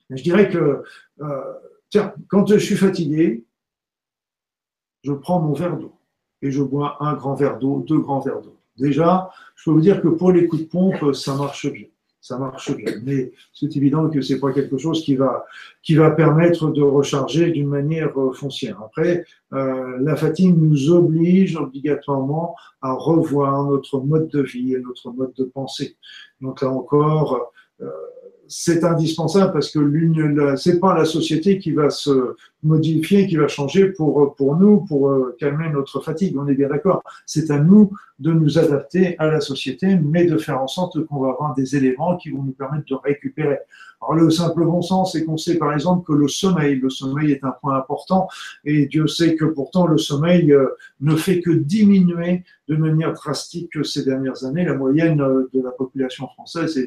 je 0.10 0.24
dirais 0.24 0.50
que, 0.50 0.84
euh, 1.22 1.54
tiens, 1.90 2.14
quand 2.30 2.48
je 2.48 2.58
suis 2.58 2.76
fatigué, 2.76 3.46
je 5.04 5.14
prends 5.14 5.40
mon 5.40 5.54
verre 5.54 5.78
d'eau 5.78 5.96
et 6.42 6.52
je 6.52 6.62
bois 6.62 6.98
un 7.00 7.14
grand 7.14 7.36
verre 7.36 7.60
d'eau, 7.60 7.84
deux 7.88 8.00
grands 8.00 8.20
verres 8.20 8.42
d'eau. 8.42 8.58
Déjà, 8.78 9.32
je 9.56 9.66
peux 9.66 9.72
vous 9.72 9.82
dire 9.82 10.02
que 10.02 10.08
pour 10.08 10.32
les 10.32 10.48
coups 10.48 10.64
de 10.64 10.68
pompe, 10.68 11.14
ça 11.14 11.36
marche 11.36 11.72
bien 11.72 11.88
ça 12.26 12.40
marche 12.40 12.76
bien. 12.76 12.92
Mais 13.04 13.32
c'est 13.54 13.78
évident 13.78 14.10
que 14.10 14.20
c'est 14.20 14.40
pas 14.40 14.52
quelque 14.52 14.80
chose 14.80 15.04
qui 15.04 15.16
va, 15.16 15.46
qui 15.84 15.94
va 15.94 16.10
permettre 16.10 16.72
de 16.72 16.82
recharger 16.82 17.52
d'une 17.52 17.68
manière 17.68 18.20
euh, 18.20 18.34
foncière. 18.34 18.82
Après, 18.82 19.26
euh, 19.54 19.98
la 20.02 20.16
fatigue 20.16 20.56
nous 20.58 20.90
oblige 20.90 21.56
obligatoirement 21.56 22.56
à 22.82 22.94
revoir 22.94 23.66
notre 23.66 24.00
mode 24.00 24.28
de 24.30 24.42
vie 24.42 24.74
et 24.74 24.80
notre 24.80 25.12
mode 25.12 25.34
de 25.38 25.44
pensée. 25.44 25.98
Donc 26.42 26.64
là 26.64 26.72
encore, 26.72 27.54
c'est 28.48 28.84
indispensable 28.84 29.54
parce 29.54 29.72
que 29.72 29.80
c'est 30.58 30.80
pas 30.80 30.96
la 30.96 31.06
société 31.06 31.58
qui 31.58 31.72
va 31.72 31.90
se 31.90 32.36
modifier, 32.64 33.28
qui 33.28 33.38
va 33.38 33.48
changer 33.48 33.88
pour, 33.88 34.36
pour 34.36 34.56
nous, 34.58 34.82
pour 34.82 35.10
euh, 35.10 35.36
calmer 35.40 35.70
notre 35.70 36.02
fatigue. 36.02 36.38
On 36.38 36.48
est 36.48 36.54
bien 36.54 36.70
d'accord. 36.70 37.04
C'est 37.26 37.52
à 37.52 37.60
nous 37.60 37.92
de 38.20 38.32
nous 38.32 38.58
adapter 38.58 39.16
à 39.20 39.28
la 39.28 39.42
société, 39.42 39.98
mais 40.02 40.26
de 40.26 40.38
faire 40.38 40.62
en 40.62 40.68
sorte 40.68 41.04
qu'on 41.06 41.20
va 41.20 41.30
avoir 41.30 41.54
des 41.54 41.76
éléments 41.76 42.18
qui 42.18 42.30
vont 42.30 42.44
nous 42.44 42.54
permettre 42.54 42.86
de 42.86 42.96
récupérer. 42.96 43.60
Alors 44.08 44.24
le 44.24 44.30
simple 44.30 44.64
bon 44.66 44.82
sens, 44.82 45.14
c'est 45.14 45.26
qu'on 45.26 45.38
sait 45.38 45.58
par 45.58 45.74
exemple 45.74 46.06
que 46.06 46.14
le 46.14 46.28
sommeil, 46.28 46.76
le 46.76 46.90
sommeil 46.90 47.32
est 47.32 47.44
un 47.44 47.52
point 47.52 47.76
important, 47.76 48.28
et 48.64 48.86
Dieu 48.86 49.08
sait 49.08 49.36
que 49.36 49.46
pourtant 49.46 49.88
le 49.88 49.98
sommeil 49.98 50.52
euh, 50.52 50.68
ne 51.02 51.16
fait 51.16 51.42
que 51.42 51.50
diminuer 51.50 52.44
de 52.68 52.76
manière 52.76 53.14
drastique 53.14 53.84
ces 53.84 54.04
dernières 54.06 54.44
années. 54.44 54.64
La 54.64 54.76
moyenne 54.76 55.22
euh, 55.22 55.50
de 55.54 55.62
la 55.62 55.72
population 55.72 56.28
française 56.28 56.78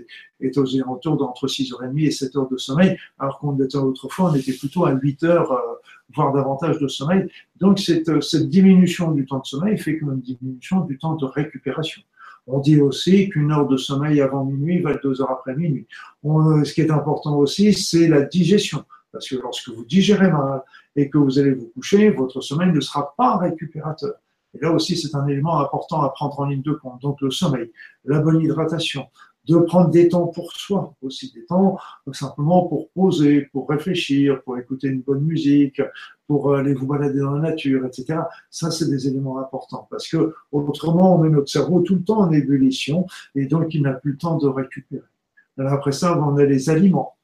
est, 0.40 0.58
aux 0.58 0.76
alentours 0.76 1.16
d'entre 1.16 1.48
6h30 1.48 2.06
et 2.06 2.10
7 2.10 2.36
heures 2.36 2.48
de 2.48 2.56
sommeil, 2.56 2.96
alors 3.18 3.38
qu'on 3.40 3.58
était 3.58 3.76
autrefois, 3.76 4.30
on 4.30 4.34
était 4.34 4.52
plutôt 4.52 4.84
à 4.84 4.92
8 4.92 5.24
heures, 5.24 5.50
euh, 5.50 5.74
voire 6.14 6.32
davantage 6.32 6.78
de 6.78 6.86
sommeil. 6.86 7.28
Donc 7.60 7.80
cette, 7.80 8.22
cette 8.22 8.48
diminution 8.48 9.10
du 9.10 9.26
temps 9.26 9.40
de 9.40 9.46
sommeil 9.46 9.76
fait 9.76 9.98
comme 9.98 10.12
une 10.12 10.20
diminution 10.20 10.80
du 10.82 10.98
temps 10.98 11.16
de 11.16 11.24
récupération. 11.24 12.02
On 12.50 12.60
dit 12.60 12.80
aussi 12.80 13.28
qu'une 13.28 13.52
heure 13.52 13.68
de 13.68 13.76
sommeil 13.76 14.22
avant 14.22 14.44
minuit 14.44 14.80
va 14.80 14.92
être 14.92 15.02
deux 15.02 15.20
heures 15.20 15.30
après 15.30 15.54
minuit. 15.54 15.86
Euh, 16.24 16.64
ce 16.64 16.72
qui 16.72 16.80
est 16.80 16.90
important 16.90 17.36
aussi, 17.36 17.74
c'est 17.74 18.08
la 18.08 18.22
digestion. 18.22 18.84
Parce 19.12 19.28
que 19.28 19.36
lorsque 19.36 19.68
vous 19.68 19.84
digérez 19.84 20.30
mal 20.30 20.62
et 20.96 21.10
que 21.10 21.18
vous 21.18 21.38
allez 21.38 21.52
vous 21.52 21.70
coucher, 21.74 22.10
votre 22.10 22.40
sommeil 22.40 22.72
ne 22.72 22.80
sera 22.80 23.14
pas 23.16 23.36
récupérateur. 23.36 24.14
Et 24.54 24.58
là 24.60 24.72
aussi, 24.72 24.96
c'est 24.96 25.14
un 25.14 25.26
élément 25.26 25.60
important 25.60 26.02
à 26.02 26.08
prendre 26.08 26.40
en 26.40 26.46
ligne 26.46 26.62
de 26.62 26.72
compte. 26.72 27.02
Donc 27.02 27.20
le 27.20 27.30
sommeil, 27.30 27.70
la 28.04 28.20
bonne 28.20 28.40
hydratation, 28.40 29.06
de 29.48 29.56
prendre 29.58 29.90
des 29.90 30.08
temps 30.08 30.26
pour 30.26 30.52
soi, 30.52 30.94
aussi 31.02 31.32
des 31.32 31.44
temps 31.46 31.78
simplement 32.12 32.66
pour 32.66 32.90
poser, 32.90 33.48
pour 33.52 33.68
réfléchir, 33.68 34.42
pour 34.42 34.58
écouter 34.58 34.88
une 34.88 35.00
bonne 35.00 35.22
musique, 35.22 35.80
pour 36.26 36.54
aller 36.54 36.74
vous 36.74 36.86
balader 36.86 37.20
dans 37.20 37.32
la 37.32 37.50
nature, 37.50 37.86
etc. 37.86 38.20
Ça, 38.50 38.70
c'est 38.70 38.88
des 38.88 39.08
éléments 39.08 39.38
importants 39.38 39.88
parce 39.90 40.06
que 40.08 40.34
autrement, 40.52 41.16
on 41.16 41.18
met 41.18 41.30
notre 41.30 41.50
cerveau 41.50 41.80
tout 41.80 41.94
le 41.94 42.04
temps 42.04 42.20
en 42.20 42.32
ébullition 42.32 43.06
et 43.34 43.46
donc 43.46 43.74
il 43.74 43.82
n'a 43.82 43.94
plus 43.94 44.12
le 44.12 44.18
temps 44.18 44.36
de 44.36 44.46
récupérer. 44.46 45.02
Après 45.58 45.92
ça, 45.92 46.18
on 46.18 46.36
a 46.36 46.44
les 46.44 46.70
aliments. 46.70 47.16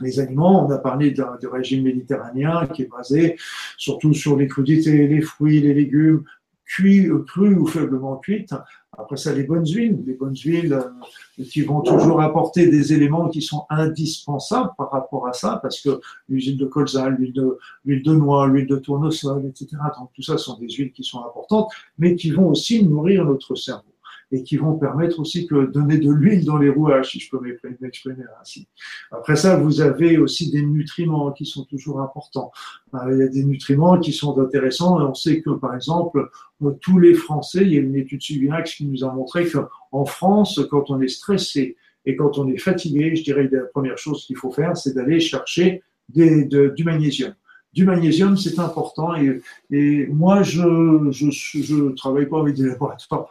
Les 0.00 0.18
aliments, 0.18 0.66
on 0.66 0.70
a 0.70 0.78
parlé 0.78 1.12
du 1.12 1.46
régime 1.46 1.84
méditerranéen 1.84 2.66
qui 2.66 2.82
est 2.82 2.90
basé 2.90 3.36
surtout 3.78 4.12
sur 4.14 4.36
les 4.36 4.48
crudités, 4.48 5.06
les 5.06 5.20
fruits, 5.20 5.60
les 5.60 5.74
légumes, 5.74 6.24
cuits, 6.66 7.08
crus 7.26 7.56
ou 7.56 7.66
faiblement 7.66 8.16
cuites. 8.16 8.54
Après 8.98 9.16
ça, 9.16 9.32
les 9.32 9.44
bonnes 9.44 9.66
huiles, 9.66 10.02
les 10.06 10.14
bonnes 10.14 10.36
huiles 10.36 10.72
euh, 10.72 11.44
qui 11.44 11.62
vont 11.62 11.82
toujours 11.82 12.20
apporter 12.22 12.66
des 12.68 12.92
éléments 12.92 13.28
qui 13.28 13.42
sont 13.42 13.66
indispensables 13.68 14.70
par 14.76 14.90
rapport 14.90 15.28
à 15.28 15.32
ça, 15.32 15.58
parce 15.62 15.80
que 15.80 16.00
l'huile 16.28 16.56
de 16.56 16.66
colza, 16.66 17.08
l'huile 17.10 17.32
de, 17.32 17.58
l'huile 17.84 18.02
de 18.02 18.14
noix, 18.14 18.46
l'huile 18.46 18.66
de 18.66 18.76
tournesol, 18.76 19.46
etc. 19.46 19.76
Donc 19.98 20.10
tout 20.14 20.22
ça 20.22 20.38
sont 20.38 20.58
des 20.58 20.68
huiles 20.68 20.92
qui 20.92 21.04
sont 21.04 21.24
importantes, 21.24 21.70
mais 21.98 22.16
qui 22.16 22.30
vont 22.30 22.48
aussi 22.48 22.82
nourrir 22.84 23.24
notre 23.24 23.54
cerveau 23.54 23.95
et 24.32 24.42
qui 24.42 24.56
vont 24.56 24.76
permettre 24.76 25.20
aussi 25.20 25.46
que 25.46 25.66
donner 25.66 25.98
de 25.98 26.10
l'huile 26.10 26.44
dans 26.44 26.56
les 26.56 26.68
rouages, 26.68 27.12
si 27.12 27.20
je 27.20 27.30
peux 27.30 27.40
m'exprimer 27.80 28.24
ainsi. 28.40 28.66
Après 29.12 29.36
ça, 29.36 29.56
vous 29.56 29.80
avez 29.80 30.18
aussi 30.18 30.50
des 30.50 30.62
nutriments 30.62 31.30
qui 31.32 31.46
sont 31.46 31.64
toujours 31.64 32.00
importants. 32.00 32.50
Euh, 32.94 33.12
il 33.12 33.18
y 33.18 33.22
a 33.22 33.28
des 33.28 33.44
nutriments 33.44 33.98
qui 33.98 34.12
sont 34.12 34.38
intéressants. 34.38 35.00
On 35.00 35.14
sait 35.14 35.40
que, 35.40 35.50
par 35.50 35.74
exemple, 35.74 36.28
euh, 36.62 36.72
tous 36.80 36.98
les 36.98 37.14
Français, 37.14 37.62
il 37.62 37.72
y 37.72 37.78
a 37.78 37.80
une 37.80 37.96
étude 37.96 38.20
Subimax 38.20 38.74
qui 38.74 38.86
nous 38.86 39.04
a 39.04 39.12
montré 39.12 39.48
qu'en 39.48 40.04
France, 40.04 40.60
quand 40.70 40.90
on 40.90 41.00
est 41.00 41.08
stressé 41.08 41.76
et 42.04 42.16
quand 42.16 42.38
on 42.38 42.48
est 42.48 42.58
fatigué, 42.58 43.14
je 43.14 43.22
dirais 43.22 43.48
que 43.48 43.56
la 43.56 43.64
première 43.66 43.98
chose 43.98 44.24
qu'il 44.26 44.36
faut 44.36 44.50
faire, 44.50 44.76
c'est 44.76 44.94
d'aller 44.94 45.20
chercher 45.20 45.82
du 46.08 46.84
magnésium 46.84 47.34
du 47.76 47.84
magnésium, 47.84 48.38
c'est 48.38 48.58
important. 48.58 49.14
Et, 49.16 49.42
et, 49.70 50.06
moi, 50.06 50.42
je 50.42 50.62
ne 50.62 51.12
je, 51.12 51.30
je 51.30 51.92
travaille 51.94 52.26
pas 52.26 52.40
avec 52.40 52.54
des 52.54 52.64
laboratoires 52.64 53.28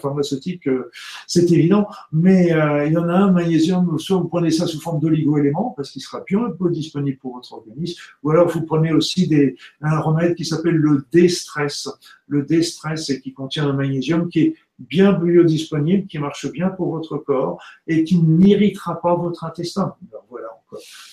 pharmaceutiques, 0.00 0.66
euh, 0.66 0.90
c'est 1.28 1.50
évident, 1.52 1.86
mais 2.12 2.52
euh, 2.52 2.86
il 2.86 2.92
y 2.92 2.96
en 2.96 3.08
a 3.08 3.14
un, 3.14 3.30
magnésium, 3.30 3.96
soit 4.00 4.16
vous 4.16 4.28
prenez 4.28 4.50
ça 4.50 4.66
sous 4.66 4.80
forme 4.80 4.98
d'oligo-éléments, 4.98 5.74
parce 5.76 5.90
qu'il 5.92 6.02
sera 6.02 6.24
bien 6.26 6.44
un 6.44 6.50
peu 6.50 6.70
disponible 6.70 7.18
pour 7.18 7.36
votre 7.36 7.52
organisme, 7.52 8.00
ou 8.24 8.30
alors 8.32 8.48
vous 8.48 8.62
prenez 8.62 8.92
aussi 8.92 9.28
des, 9.28 9.56
un 9.80 10.00
remède 10.00 10.34
qui 10.34 10.44
s'appelle 10.44 10.74
le 10.74 11.04
D-stress. 11.12 11.88
Le 12.26 12.42
D-stress, 12.42 13.10
et 13.10 13.20
qui 13.20 13.32
contient 13.32 13.68
un 13.68 13.74
magnésium 13.74 14.28
qui 14.28 14.40
est 14.40 14.54
bien 14.80 15.12
biodisponible, 15.12 16.08
qui 16.08 16.18
marche 16.18 16.50
bien 16.50 16.68
pour 16.68 16.90
votre 16.90 17.16
corps 17.18 17.62
et 17.86 18.04
qui 18.04 18.18
n'irritera 18.18 19.00
pas 19.00 19.14
votre 19.14 19.44
intestin. 19.44 19.94
voilà 20.28 20.57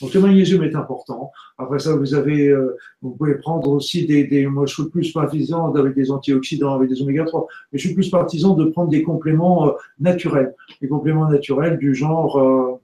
donc 0.02 0.14
le 0.14 0.22
magnésium 0.22 0.64
est 0.64 0.76
important. 0.76 1.32
Après 1.57 1.80
ça, 1.80 1.95
vous 1.95 2.14
avez, 2.14 2.48
euh, 2.48 2.77
vous 3.02 3.11
pouvez 3.11 3.36
prendre 3.36 3.69
aussi 3.69 4.06
des, 4.06 4.48
moi 4.48 4.65
je 4.65 4.73
suis 4.73 4.90
plus 4.90 5.11
partisan 5.11 5.73
avec 5.73 5.95
des 5.95 6.11
antioxydants, 6.11 6.73
avec 6.73 6.90
des 6.90 7.02
oméga 7.02 7.26
3, 7.26 7.48
mais 7.72 7.80
je 7.80 7.88
suis 7.88 7.95
plus 7.95 8.10
partisan 8.10 8.56
de 8.56 8.65
prendre 8.65 8.90
des 8.90 9.03
compléments 9.03 9.69
euh, 9.69 9.72
naturels, 9.99 10.56
des 10.82 10.88
compléments 10.88 11.30
naturels 11.30 11.77
du 11.77 11.95
genre 11.95 12.38
euh, 12.38 12.80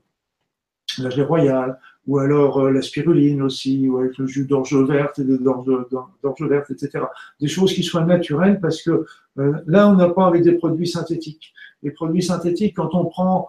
la 0.98 1.10
gelée 1.10 1.24
royale, 1.24 1.78
ou 2.06 2.18
alors 2.18 2.70
la 2.70 2.82
spiruline 2.82 3.42
aussi, 3.42 3.88
ou 3.88 3.98
avec 3.98 4.18
le 4.18 4.26
jus 4.26 4.44
d'orge 4.44 4.74
verte 4.74 5.20
et 5.20 5.24
d'orge 5.24 6.42
verte, 6.42 6.70
etc. 6.70 7.04
Des 7.40 7.48
choses 7.48 7.72
qui 7.72 7.82
soient 7.82 8.04
naturelles 8.04 8.60
parce 8.60 8.82
que 8.82 9.06
là, 9.36 9.88
on 9.88 9.94
n'a 9.94 10.08
pas 10.08 10.26
avec 10.26 10.42
des 10.42 10.52
produits 10.52 10.88
synthétiques. 10.88 11.54
Les 11.82 11.92
produits 11.92 12.22
synthétiques, 12.22 12.76
quand 12.76 12.94
on 12.94 13.06
prend 13.06 13.48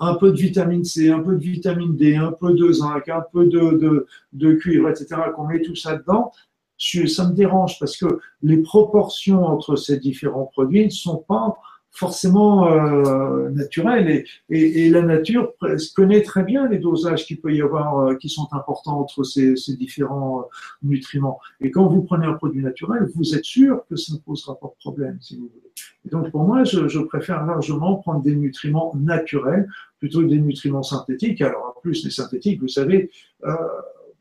un 0.00 0.14
peu 0.14 0.32
de 0.32 0.36
vitamine 0.36 0.84
C, 0.84 1.10
un 1.10 1.20
peu 1.20 1.34
de 1.34 1.42
vitamine 1.42 1.96
D, 1.96 2.16
un 2.16 2.32
peu 2.32 2.54
de 2.54 2.72
zinc, 2.72 3.08
un 3.08 3.24
peu 3.32 3.46
de, 3.46 3.78
de, 3.78 4.06
de 4.32 4.52
cuivre, 4.54 4.88
etc., 4.88 5.06
qu'on 5.34 5.46
met 5.46 5.62
tout 5.62 5.76
ça 5.76 5.96
dedans, 5.96 6.32
ça 6.78 7.28
me 7.28 7.34
dérange 7.34 7.78
parce 7.78 7.96
que 7.96 8.20
les 8.42 8.58
proportions 8.58 9.44
entre 9.44 9.76
ces 9.76 9.98
différents 9.98 10.46
produits 10.46 10.86
ne 10.86 10.90
sont 10.90 11.18
pas 11.18 11.56
forcément 11.92 12.72
euh, 12.72 13.50
naturel 13.50 14.08
et, 14.08 14.24
et, 14.48 14.86
et, 14.86 14.90
la 14.90 15.02
nature 15.02 15.52
connaît 15.94 16.22
très 16.22 16.44
bien 16.44 16.68
les 16.68 16.78
dosages 16.78 17.26
qu'il 17.26 17.40
peut 17.40 17.52
y 17.52 17.60
avoir 17.60 17.98
euh, 17.98 18.14
qui 18.14 18.28
sont 18.28 18.48
importants 18.52 19.00
entre 19.00 19.24
ces, 19.24 19.56
ces 19.56 19.76
différents 19.76 20.40
euh, 20.40 20.44
nutriments. 20.82 21.40
Et 21.60 21.70
quand 21.70 21.86
vous 21.86 22.02
prenez 22.02 22.26
un 22.26 22.34
produit 22.34 22.62
naturel, 22.62 23.08
vous 23.14 23.34
êtes 23.34 23.44
sûr 23.44 23.84
que 23.88 23.96
ça 23.96 24.14
ne 24.14 24.18
posera 24.18 24.58
pas 24.58 24.68
de 24.68 24.78
problème, 24.80 25.18
si 25.20 25.36
vous 25.36 25.48
voulez. 25.48 25.72
Et 26.06 26.08
donc 26.08 26.30
pour 26.30 26.44
moi, 26.44 26.64
je, 26.64 26.88
je, 26.88 27.00
préfère 27.00 27.44
largement 27.44 27.96
prendre 27.96 28.22
des 28.22 28.34
nutriments 28.34 28.94
naturels 28.96 29.68
plutôt 29.98 30.20
que 30.20 30.26
des 30.26 30.38
nutriments 30.40 30.82
synthétiques. 30.82 31.42
Alors 31.42 31.74
en 31.76 31.80
plus, 31.80 32.04
les 32.04 32.10
synthétiques, 32.10 32.60
vous 32.60 32.68
savez, 32.68 33.10
euh, 33.44 33.54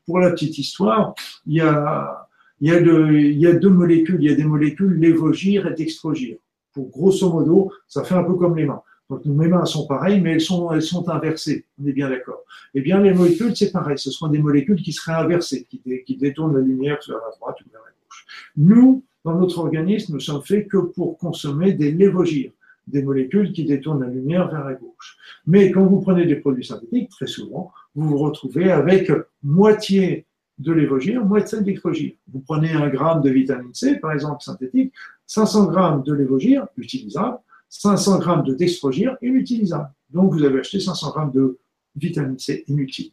pour 0.05 0.19
la 0.19 0.31
petite 0.31 0.57
histoire, 0.57 1.13
il 1.45 1.55
y 1.55 1.61
a, 1.61 2.27
y 2.61 2.71
a, 2.71 2.79
y 2.81 3.47
a 3.47 3.53
deux 3.53 3.69
molécules, 3.69 4.17
il 4.19 4.29
y 4.29 4.33
a 4.33 4.35
des 4.35 4.43
molécules 4.43 4.99
lévogir 4.99 5.67
et 5.67 5.75
dextrogir. 5.75 6.37
Pour 6.73 6.89
grosso 6.89 7.31
modo, 7.31 7.71
ça 7.87 8.03
fait 8.03 8.15
un 8.15 8.23
peu 8.23 8.35
comme 8.35 8.55
les 8.55 8.65
mains. 8.65 8.81
Donc 9.09 9.25
mes 9.25 9.47
mains 9.47 9.65
sont 9.65 9.87
pareilles, 9.87 10.21
mais 10.21 10.33
elles 10.33 10.41
sont, 10.41 10.69
inversées. 11.09 11.65
On 11.81 11.87
est 11.87 11.93
bien 11.93 12.09
d'accord. 12.09 12.43
Eh 12.75 12.81
bien, 12.81 13.01
les 13.01 13.13
molécules, 13.13 13.55
c'est 13.55 13.71
pareil. 13.71 13.97
Ce 13.97 14.11
sont 14.11 14.27
des 14.27 14.37
molécules 14.37 14.81
qui 14.81 14.93
seraient 14.93 15.15
inversées, 15.15 15.65
qui, 15.65 16.17
détournent 16.17 16.55
la 16.55 16.61
lumière 16.61 16.99
vers 17.07 17.17
la 17.17 17.35
droite 17.37 17.57
ou 17.61 17.69
vers 17.71 17.81
la 17.81 17.89
gauche. 17.89 18.25
Nous, 18.55 19.03
dans 19.25 19.35
notre 19.35 19.57
organisme, 19.59 20.13
nous 20.13 20.19
sommes 20.19 20.43
faits 20.43 20.67
que 20.67 20.77
pour 20.77 21.17
consommer 21.17 21.73
des 21.73 21.91
lévogyres, 21.91 22.51
des 22.85 23.01
molécules 23.01 23.51
qui 23.51 23.65
détournent 23.65 24.01
la 24.01 24.09
lumière 24.09 24.47
vers 24.49 24.63
la 24.63 24.73
gauche. 24.73 25.17
Mais 25.47 25.71
quand 25.71 25.85
vous 25.85 26.01
prenez 26.01 26.25
des 26.25 26.35
produits 26.35 26.65
synthétiques, 26.65 27.09
très 27.09 27.27
souvent, 27.27 27.71
vous 27.95 28.07
vous 28.07 28.17
retrouvez 28.17 28.71
avec 28.71 29.11
moitié 29.41 30.27
de 30.59 30.73
lévogir, 30.73 31.25
moitié 31.25 31.61
d'électrogir. 31.61 32.13
Vous 32.31 32.41
prenez 32.41 32.71
un 32.73 32.89
gramme 32.89 33.21
de 33.21 33.29
vitamine 33.29 33.73
C, 33.73 33.95
par 33.95 34.11
exemple 34.11 34.43
synthétique, 34.43 34.93
500 35.29 35.65
grammes 35.67 36.03
de 36.03 36.11
lévogir, 36.11 36.65
utilisable, 36.75 37.37
500 37.69 38.17
grammes 38.17 38.43
de 38.43 38.55
dextrogir, 38.55 39.15
inutilisable. 39.21 39.91
Donc 40.09 40.33
vous 40.33 40.43
avez 40.43 40.59
acheté 40.59 40.79
500 40.79 41.11
grammes 41.11 41.31
de 41.31 41.59
vitamine 41.95 42.39
C 42.39 42.63
inutile. 42.67 43.11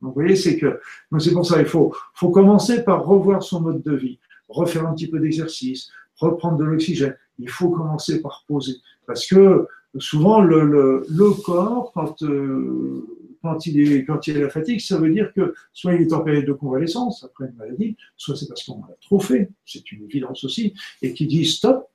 Donc 0.00 0.14
vous 0.14 0.20
voyez, 0.22 0.34
c'est 0.34 0.56
que, 0.56 0.80
c'est 1.18 1.32
pour 1.32 1.44
ça, 1.44 1.60
il 1.60 1.66
faut, 1.66 1.94
faut 2.14 2.30
commencer 2.30 2.82
par 2.84 3.04
revoir 3.04 3.42
son 3.42 3.60
mode 3.60 3.82
de 3.82 3.94
vie, 3.94 4.18
refaire 4.48 4.86
un 4.86 4.94
petit 4.94 5.08
peu 5.08 5.20
d'exercice, 5.20 5.90
reprendre 6.16 6.56
de 6.56 6.64
l'oxygène. 6.64 7.14
Il 7.38 7.50
faut 7.50 7.68
commencer 7.68 8.22
par 8.22 8.44
poser. 8.48 8.76
Parce 9.06 9.26
que 9.26 9.68
souvent, 10.00 10.40
le, 10.40 11.04
corps, 11.44 11.92
quand, 11.92 12.22
euh, 12.22 13.06
quand, 13.42 13.66
il 13.66 13.80
est, 13.80 14.04
quand 14.04 14.26
la 14.28 14.50
fatigue, 14.50 14.80
ça 14.80 14.98
veut 14.98 15.10
dire 15.10 15.32
que 15.34 15.54
soit 15.72 15.94
il 15.94 16.02
est 16.02 16.12
en 16.12 16.20
période 16.20 16.46
de 16.46 16.52
convalescence 16.52 17.24
après 17.24 17.46
une 17.46 17.56
maladie, 17.56 17.96
soit 18.16 18.36
c'est 18.36 18.48
parce 18.48 18.64
qu'on 18.64 18.82
a 18.82 18.96
trop 19.00 19.20
fait. 19.20 19.50
C'est 19.64 19.90
une 19.92 20.04
évidence 20.04 20.44
aussi. 20.44 20.74
Et 21.02 21.14
qui 21.14 21.26
dit 21.26 21.44
stop, 21.44 21.88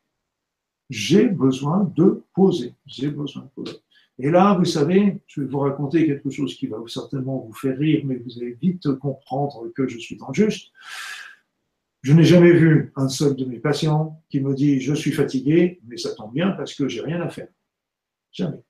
j'ai 0.90 1.28
besoin 1.28 1.92
de 1.96 2.24
poser. 2.34 2.74
J'ai 2.86 3.10
besoin 3.10 3.44
de 3.44 3.64
poser. 3.64 3.78
Et 4.20 4.30
là, 4.30 4.56
vous 4.58 4.66
savez, 4.66 5.18
je 5.26 5.42
vais 5.42 5.48
vous 5.48 5.60
raconter 5.60 6.06
quelque 6.06 6.30
chose 6.30 6.56
qui 6.56 6.68
va 6.68 6.78
certainement 6.88 7.40
vous 7.48 7.54
faire 7.54 7.78
rire, 7.78 8.04
mais 8.06 8.16
vous 8.16 8.38
allez 8.38 8.58
vite 8.62 8.92
comprendre 8.96 9.70
que 9.76 9.88
je 9.88 9.98
suis 9.98 10.18
en 10.22 10.32
juste. 10.32 10.72
Je 12.04 12.14
n'ai 12.14 12.26
jamais 12.26 12.52
vu 12.52 12.92
un 12.96 13.08
seul 13.08 13.36
de 13.36 13.46
mes 13.46 13.60
patients 13.60 14.22
qui 14.30 14.42
me 14.42 14.54
dit 14.54 14.82
je 14.82 14.94
suis 14.94 15.14
fatigué, 15.14 15.80
mais 15.88 15.98
ça 15.98 16.14
tombe 16.14 16.34
bien 16.34 16.52
parce 16.52 16.76
que 16.76 16.88
j'ai 16.88 17.02
rien 17.02 17.22
à 17.22 17.30
faire. 17.30 17.48
Jamais. 18.34 18.64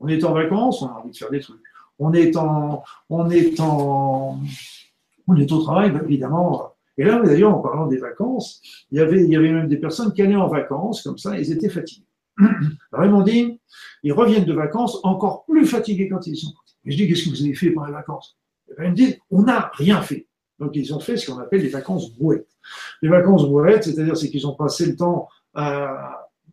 On 0.00 0.08
est 0.08 0.24
en 0.24 0.32
vacances, 0.32 0.80
on 0.82 0.86
a 0.86 0.92
envie 0.92 1.10
de 1.10 1.16
faire 1.16 1.30
des 1.30 1.40
trucs. 1.40 1.60
On 1.98 2.12
est 2.12 2.36
en, 2.36 2.84
on 3.10 3.28
est 3.30 3.58
en, 3.60 4.40
on 5.26 5.36
est 5.36 5.52
au 5.52 5.62
travail, 5.62 5.90
ben, 5.90 6.02
évidemment. 6.04 6.72
Et 6.96 7.04
là, 7.04 7.20
d'ailleurs, 7.20 7.54
en 7.54 7.60
parlant 7.60 7.86
des 7.86 7.98
vacances, 7.98 8.62
il 8.90 8.98
y 8.98 9.00
avait, 9.00 9.22
il 9.22 9.28
y 9.28 9.36
avait 9.36 9.52
même 9.52 9.68
des 9.68 9.76
personnes 9.76 10.12
qui 10.12 10.22
allaient 10.22 10.36
en 10.36 10.48
vacances 10.48 11.02
comme 11.02 11.18
ça, 11.18 11.38
ils 11.38 11.52
étaient 11.52 11.68
fatigués. 11.68 12.06
M'ont 12.92 13.22
dit, 13.22 13.60
ils 14.04 14.12
reviennent 14.12 14.44
de 14.44 14.52
vacances 14.52 14.98
encore 15.02 15.44
plus 15.44 15.66
fatigués 15.66 16.08
quand 16.08 16.26
ils 16.26 16.36
sont. 16.36 16.52
Et 16.84 16.92
je 16.92 16.96
dis, 16.96 17.08
qu'est-ce 17.08 17.24
que 17.24 17.30
vous 17.30 17.42
avez 17.42 17.54
fait 17.54 17.70
pendant 17.70 17.88
les 17.88 17.92
vacances? 17.92 18.38
Et 18.70 18.84
Ils 18.84 18.90
me 18.90 18.94
disent, 18.94 19.18
on 19.30 19.42
n'a 19.42 19.70
rien 19.74 20.00
fait. 20.00 20.26
Donc 20.58 20.74
ils 20.74 20.92
ont 20.94 21.00
fait 21.00 21.16
ce 21.16 21.30
qu'on 21.30 21.38
appelle 21.38 21.62
les 21.62 21.68
vacances 21.68 22.12
brouettes. 22.12 22.48
Les 23.02 23.08
vacances 23.08 23.44
brouettes, 23.44 23.84
c'est-à-dire 23.84 24.16
c'est 24.16 24.28
qu'ils 24.28 24.46
ont 24.46 24.54
passé 24.54 24.86
le 24.86 24.96
temps 24.96 25.28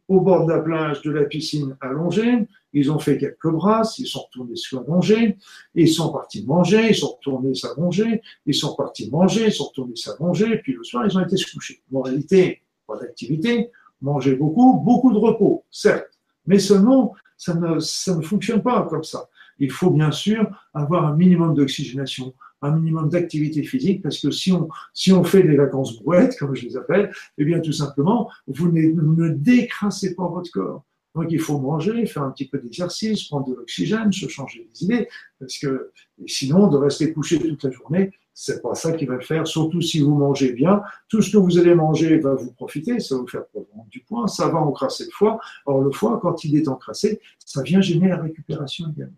au 0.07 0.21
bord 0.21 0.45
de 0.45 0.53
la 0.53 0.59
plage, 0.59 1.01
de 1.01 1.11
la 1.11 1.25
piscine 1.25 1.75
allongée, 1.81 2.47
ils 2.73 2.91
ont 2.91 2.99
fait 2.99 3.17
quelques 3.17 3.49
brasses, 3.49 3.97
ils 3.99 4.07
sont 4.07 4.21
retournés 4.21 4.55
s'allonger, 4.55 5.37
ils 5.73 5.87
sont 5.87 6.11
partis 6.11 6.45
manger, 6.45 6.89
ils 6.89 6.95
sont 6.95 7.15
retournés 7.15 7.55
s'allonger, 7.55 8.21
ils 8.45 8.53
sont 8.53 8.75
partis 8.75 9.09
manger, 9.09 9.45
ils 9.45 9.51
sont 9.51 9.65
retournés 9.65 9.95
s'allonger, 9.95 10.57
puis 10.57 10.73
le 10.73 10.83
soir, 10.83 11.05
ils 11.05 11.17
ont 11.17 11.21
été 11.21 11.37
se 11.37 11.51
coucher. 11.51 11.81
En 11.93 12.01
réalité, 12.01 12.61
pas 12.85 12.97
d'activité, 12.97 13.71
manger 14.01 14.35
beaucoup, 14.35 14.79
beaucoup 14.83 15.13
de 15.13 15.17
repos, 15.17 15.63
certes, 15.71 16.19
mais 16.45 16.59
seulement, 16.59 17.15
ça 17.37 17.55
ne, 17.55 17.79
ça 17.79 18.15
ne 18.15 18.21
fonctionne 18.21 18.61
pas 18.61 18.85
comme 18.89 19.03
ça. 19.03 19.29
Il 19.57 19.71
faut 19.71 19.89
bien 19.89 20.11
sûr 20.11 20.45
avoir 20.73 21.05
un 21.05 21.15
minimum 21.15 21.53
d'oxygénation, 21.55 22.33
un 22.61 22.71
minimum 22.71 23.09
d'activité 23.09 23.63
physique, 23.63 24.01
parce 24.01 24.19
que 24.19 24.31
si 24.31 24.51
on, 24.51 24.69
si 24.93 25.11
on 25.11 25.23
fait 25.23 25.43
des 25.43 25.55
vacances 25.55 25.99
brouettes, 26.01 26.37
comme 26.37 26.55
je 26.55 26.65
les 26.65 26.77
appelle, 26.77 27.11
eh 27.37 27.45
bien 27.45 27.59
tout 27.59 27.73
simplement, 27.73 28.29
vous 28.47 28.71
ne, 28.71 28.81
ne 28.81 29.29
décrassez 29.29 30.15
pas 30.15 30.27
votre 30.27 30.51
corps. 30.51 30.83
Donc 31.15 31.27
il 31.29 31.39
faut 31.39 31.59
manger, 31.59 32.05
faire 32.05 32.23
un 32.23 32.31
petit 32.31 32.47
peu 32.47 32.59
d'exercice, 32.59 33.23
prendre 33.23 33.47
de 33.47 33.53
l'oxygène, 33.53 34.11
se 34.11 34.27
changer 34.27 34.67
les 34.69 34.83
idées, 34.83 35.07
parce 35.39 35.57
que 35.57 35.91
sinon, 36.27 36.67
de 36.67 36.77
rester 36.77 37.13
couché 37.13 37.39
toute 37.39 37.63
la 37.63 37.71
journée, 37.71 38.11
c'est 38.33 38.61
pas 38.61 38.75
ça 38.75 38.91
qui 38.91 39.05
va 39.05 39.15
le 39.15 39.21
faire, 39.21 39.47
surtout 39.47 39.79
si 39.79 40.01
vous 40.01 40.13
mangez 40.13 40.51
bien. 40.51 40.83
Tout 41.07 41.21
ce 41.21 41.31
que 41.31 41.37
vous 41.37 41.57
allez 41.57 41.73
manger 41.73 42.17
va 42.19 42.35
vous 42.35 42.51
profiter, 42.51 42.99
ça 42.99 43.15
va 43.15 43.21
vous 43.21 43.27
faire 43.27 43.45
prendre 43.47 43.87
du 43.89 44.01
poids, 44.01 44.27
ça 44.27 44.49
va 44.49 44.59
encrasser 44.59 45.05
le 45.05 45.11
foie. 45.11 45.39
Or, 45.65 45.81
le 45.81 45.91
foie, 45.91 46.19
quand 46.21 46.43
il 46.43 46.57
est 46.57 46.67
encrassé, 46.67 47.21
ça 47.39 47.61
vient 47.63 47.79
gêner 47.79 48.09
la 48.09 48.21
récupération 48.21 48.91
également. 48.93 49.15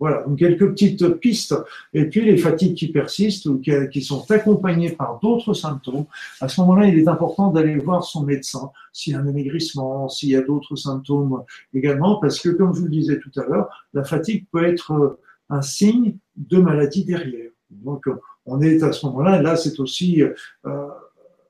Voilà, 0.00 0.22
donc 0.24 0.38
quelques 0.38 0.68
petites 0.70 1.06
pistes. 1.20 1.54
Et 1.92 2.06
puis 2.06 2.22
les 2.22 2.36
fatigues 2.36 2.74
qui 2.74 2.88
persistent 2.88 3.46
ou 3.46 3.60
qui, 3.60 4.02
sont 4.02 4.28
accompagnées 4.30 4.90
par 4.90 5.20
d'autres 5.20 5.54
symptômes, 5.54 6.06
à 6.40 6.48
ce 6.48 6.60
moment-là, 6.62 6.88
il 6.88 6.98
est 6.98 7.08
important 7.08 7.50
d'aller 7.50 7.76
voir 7.76 8.02
son 8.02 8.24
médecin 8.24 8.70
s'il 8.92 9.12
y 9.12 9.16
a 9.16 9.20
un 9.20 9.28
amaigrissement, 9.28 10.08
s'il 10.08 10.30
y 10.30 10.36
a 10.36 10.42
d'autres 10.42 10.76
symptômes 10.76 11.42
également, 11.72 12.16
parce 12.16 12.40
que 12.40 12.48
comme 12.48 12.74
je 12.74 12.80
vous 12.80 12.86
le 12.86 12.90
disais 12.90 13.20
tout 13.20 13.30
à 13.40 13.44
l'heure, 13.44 13.86
la 13.92 14.04
fatigue 14.04 14.46
peut 14.50 14.64
être 14.64 15.18
un 15.48 15.62
signe 15.62 16.16
de 16.36 16.58
maladie 16.58 17.04
derrière. 17.04 17.50
Donc 17.70 18.06
on 18.46 18.60
est 18.60 18.82
à 18.82 18.92
ce 18.92 19.06
moment-là, 19.06 19.40
là 19.40 19.56
c'est 19.56 19.78
aussi 19.78 20.22
euh, 20.22 20.88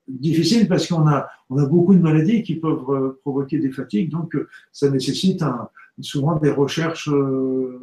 difficile 0.06 0.68
parce 0.68 0.86
qu'on 0.86 1.06
a, 1.08 1.28
on 1.50 1.58
a 1.58 1.66
beaucoup 1.66 1.94
de 1.94 2.00
maladies 2.00 2.42
qui 2.42 2.56
peuvent 2.56 2.90
euh, 2.90 3.18
provoquer 3.22 3.58
des 3.58 3.70
fatigues, 3.70 4.10
donc 4.10 4.36
ça 4.70 4.90
nécessite 4.90 5.42
un, 5.42 5.68
souvent 6.00 6.36
des 6.36 6.50
recherches. 6.50 7.08
Euh, 7.08 7.80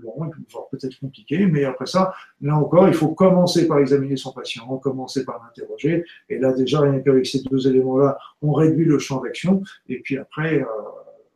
long, 0.00 0.30
peut-être 0.70 0.98
compliqué, 1.00 1.46
mais 1.46 1.64
après 1.64 1.86
ça, 1.86 2.12
là 2.40 2.56
encore, 2.56 2.88
il 2.88 2.94
faut 2.94 3.08
commencer 3.08 3.66
par 3.66 3.78
examiner 3.78 4.16
son 4.16 4.32
patient, 4.32 4.66
commencer 4.78 5.24
par 5.24 5.42
l'interroger, 5.42 6.04
et 6.28 6.38
là 6.38 6.52
déjà, 6.52 6.80
rien 6.80 7.00
qu'avec 7.00 7.26
ces 7.26 7.42
deux 7.42 7.66
éléments-là, 7.68 8.18
on 8.42 8.52
réduit 8.52 8.84
le 8.84 8.98
champ 8.98 9.20
d'action, 9.20 9.62
et 9.88 10.00
puis 10.00 10.18
après, 10.18 10.60
euh, 10.60 10.66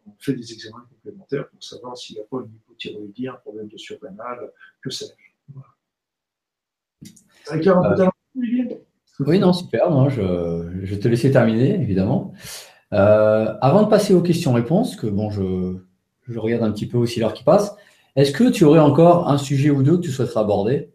on 0.07 0.13
fait 0.19 0.35
des 0.35 0.53
examens 0.53 0.85
complémentaires 0.91 1.49
pour 1.49 1.63
savoir 1.63 1.97
s'il 1.97 2.17
n'y 2.17 2.23
a 2.23 2.25
pas 2.31 2.39
une 2.39 2.53
hypothyroïdie, 2.55 3.29
un 3.29 3.35
problème 3.35 3.69
de 3.69 3.77
surrénal, 3.77 4.51
que 4.83 4.91
sais-je. 4.91 5.13
Oui, 9.21 9.39
non, 9.39 9.53
super. 9.53 10.09
Je, 10.09 10.81
je 10.83 10.95
te 10.95 11.09
laisser 11.09 11.31
terminer, 11.31 11.75
évidemment. 11.75 12.33
Euh, 12.93 13.55
avant 13.61 13.83
de 13.83 13.89
passer 13.89 14.15
aux 14.15 14.23
questions-réponses, 14.23 14.97
que 14.97 15.07
bon, 15.07 15.31
je, 15.31 15.77
je 16.29 16.39
regarde 16.39 16.63
un 16.63 16.73
petit 16.73 16.87
peu 16.87 16.99
aussi 16.99 17.21
l'heure 17.21 17.35
qui 17.35 17.45
passe. 17.45 17.75
Est-ce 18.17 18.33
que 18.33 18.51
tu 18.51 18.65
aurais 18.65 18.81
encore 18.81 19.29
un 19.29 19.39
sujet 19.39 19.71
ou 19.71 19.83
deux 19.83 19.97
que 19.97 20.03
tu 20.03 20.11
souhaiterais 20.11 20.41
aborder? 20.41 20.91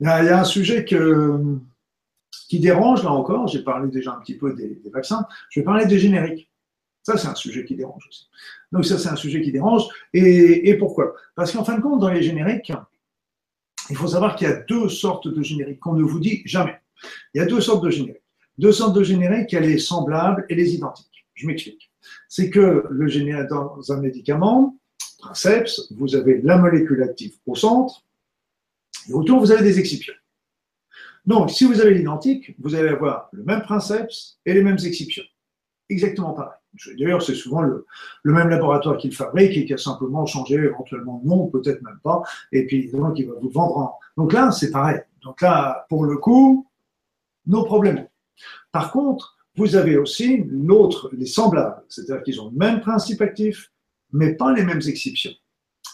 Il 0.00 0.06
y, 0.06 0.08
a, 0.08 0.40
un 0.40 0.44
sujet 0.44 0.84
qui 0.84 2.58
dérange, 2.58 3.04
là 3.04 3.12
encore. 3.12 3.48
J'ai 3.48 3.62
parlé 3.62 3.90
déjà 3.90 4.12
un 4.12 4.20
petit 4.20 4.36
peu 4.36 4.54
des, 4.54 4.80
vaccins. 4.90 5.26
Je 5.50 5.60
vais 5.60 5.64
parler 5.64 5.84
des 5.84 5.98
génériques. 5.98 6.50
Ça, 7.02 7.18
c'est 7.18 7.28
un 7.28 7.34
sujet 7.34 7.64
qui 7.64 7.76
dérange 7.76 8.06
aussi. 8.08 8.28
Donc, 8.72 8.86
ça, 8.86 8.98
c'est 8.98 9.08
un 9.08 9.16
sujet 9.16 9.42
qui 9.42 9.52
dérange. 9.52 9.84
Et, 10.14 10.74
pourquoi? 10.78 11.14
Parce 11.34 11.52
qu'en 11.52 11.64
fin 11.64 11.76
de 11.76 11.82
compte, 11.82 12.00
dans 12.00 12.08
les 12.08 12.22
génériques, 12.22 12.72
il 13.90 13.96
faut 13.96 14.08
savoir 14.08 14.36
qu'il 14.36 14.48
y 14.48 14.50
a 14.50 14.56
deux 14.62 14.88
sortes 14.88 15.28
de 15.28 15.42
génériques 15.42 15.80
qu'on 15.80 15.94
ne 15.94 16.02
vous 16.02 16.20
dit 16.20 16.42
jamais. 16.46 16.80
Il 17.34 17.38
y 17.38 17.40
a 17.40 17.46
deux 17.46 17.60
sortes 17.60 17.84
de 17.84 17.90
génériques. 17.90 18.22
Deux 18.56 18.72
sortes 18.72 18.94
de 18.94 19.02
génériques, 19.02 19.52
il 19.52 19.54
y 19.54 19.58
a 19.58 19.60
les 19.60 19.78
semblables 19.78 20.46
et 20.48 20.54
les 20.54 20.74
identiques. 20.74 21.26
Je 21.34 21.46
m'explique 21.46 21.89
c'est 22.28 22.50
que 22.50 22.84
le 22.90 23.48
dans 23.48 23.92
un 23.92 24.00
médicament, 24.00 24.76
Princeps, 25.18 25.92
vous 25.92 26.14
avez 26.14 26.40
la 26.42 26.58
molécule 26.58 27.02
active 27.02 27.34
au 27.46 27.54
centre, 27.54 28.04
et 29.08 29.12
autour, 29.12 29.40
vous 29.40 29.52
avez 29.52 29.62
des 29.62 29.78
excipients. 29.78 30.14
Donc, 31.26 31.50
si 31.50 31.64
vous 31.64 31.80
avez 31.80 31.94
l'identique, 31.94 32.54
vous 32.58 32.74
allez 32.74 32.88
avoir 32.88 33.28
le 33.32 33.42
même 33.42 33.62
Princeps 33.62 34.38
et 34.46 34.54
les 34.54 34.62
mêmes 34.62 34.78
excipients. 34.84 35.24
Exactement 35.88 36.32
pareil. 36.32 36.58
D'ailleurs, 36.98 37.22
c'est 37.22 37.34
souvent 37.34 37.62
le, 37.62 37.84
même 38.24 38.48
laboratoire 38.48 38.96
qui 38.96 39.08
le 39.08 39.14
fabrique 39.14 39.56
et 39.56 39.64
qui 39.64 39.74
a 39.74 39.78
simplement 39.78 40.24
changé 40.24 40.54
éventuellement 40.54 41.18
de 41.18 41.28
nom, 41.28 41.48
peut-être 41.48 41.82
même 41.82 41.98
pas, 42.02 42.22
et 42.52 42.66
puis 42.66 42.90
donc 42.90 43.18
il 43.18 43.28
va 43.28 43.34
vous 43.40 43.50
vendre 43.50 43.76
en. 43.76 43.98
Donc 44.16 44.32
là, 44.32 44.52
c'est 44.52 44.70
pareil. 44.70 45.00
Donc 45.22 45.40
là, 45.40 45.86
pour 45.88 46.04
le 46.04 46.16
coup, 46.16 46.68
nos 47.46 47.64
problèmes. 47.64 48.06
Par 48.70 48.92
contre, 48.92 49.36
vous 49.56 49.76
avez 49.76 49.96
aussi 49.96 50.44
l'autre, 50.48 51.10
les 51.12 51.26
semblables, 51.26 51.82
c'est-à-dire 51.88 52.22
qu'ils 52.22 52.40
ont 52.40 52.50
le 52.50 52.56
même 52.56 52.80
principe 52.80 53.20
actif, 53.20 53.72
mais 54.12 54.34
pas 54.34 54.52
les 54.52 54.64
mêmes 54.64 54.80
exceptions. 54.86 55.32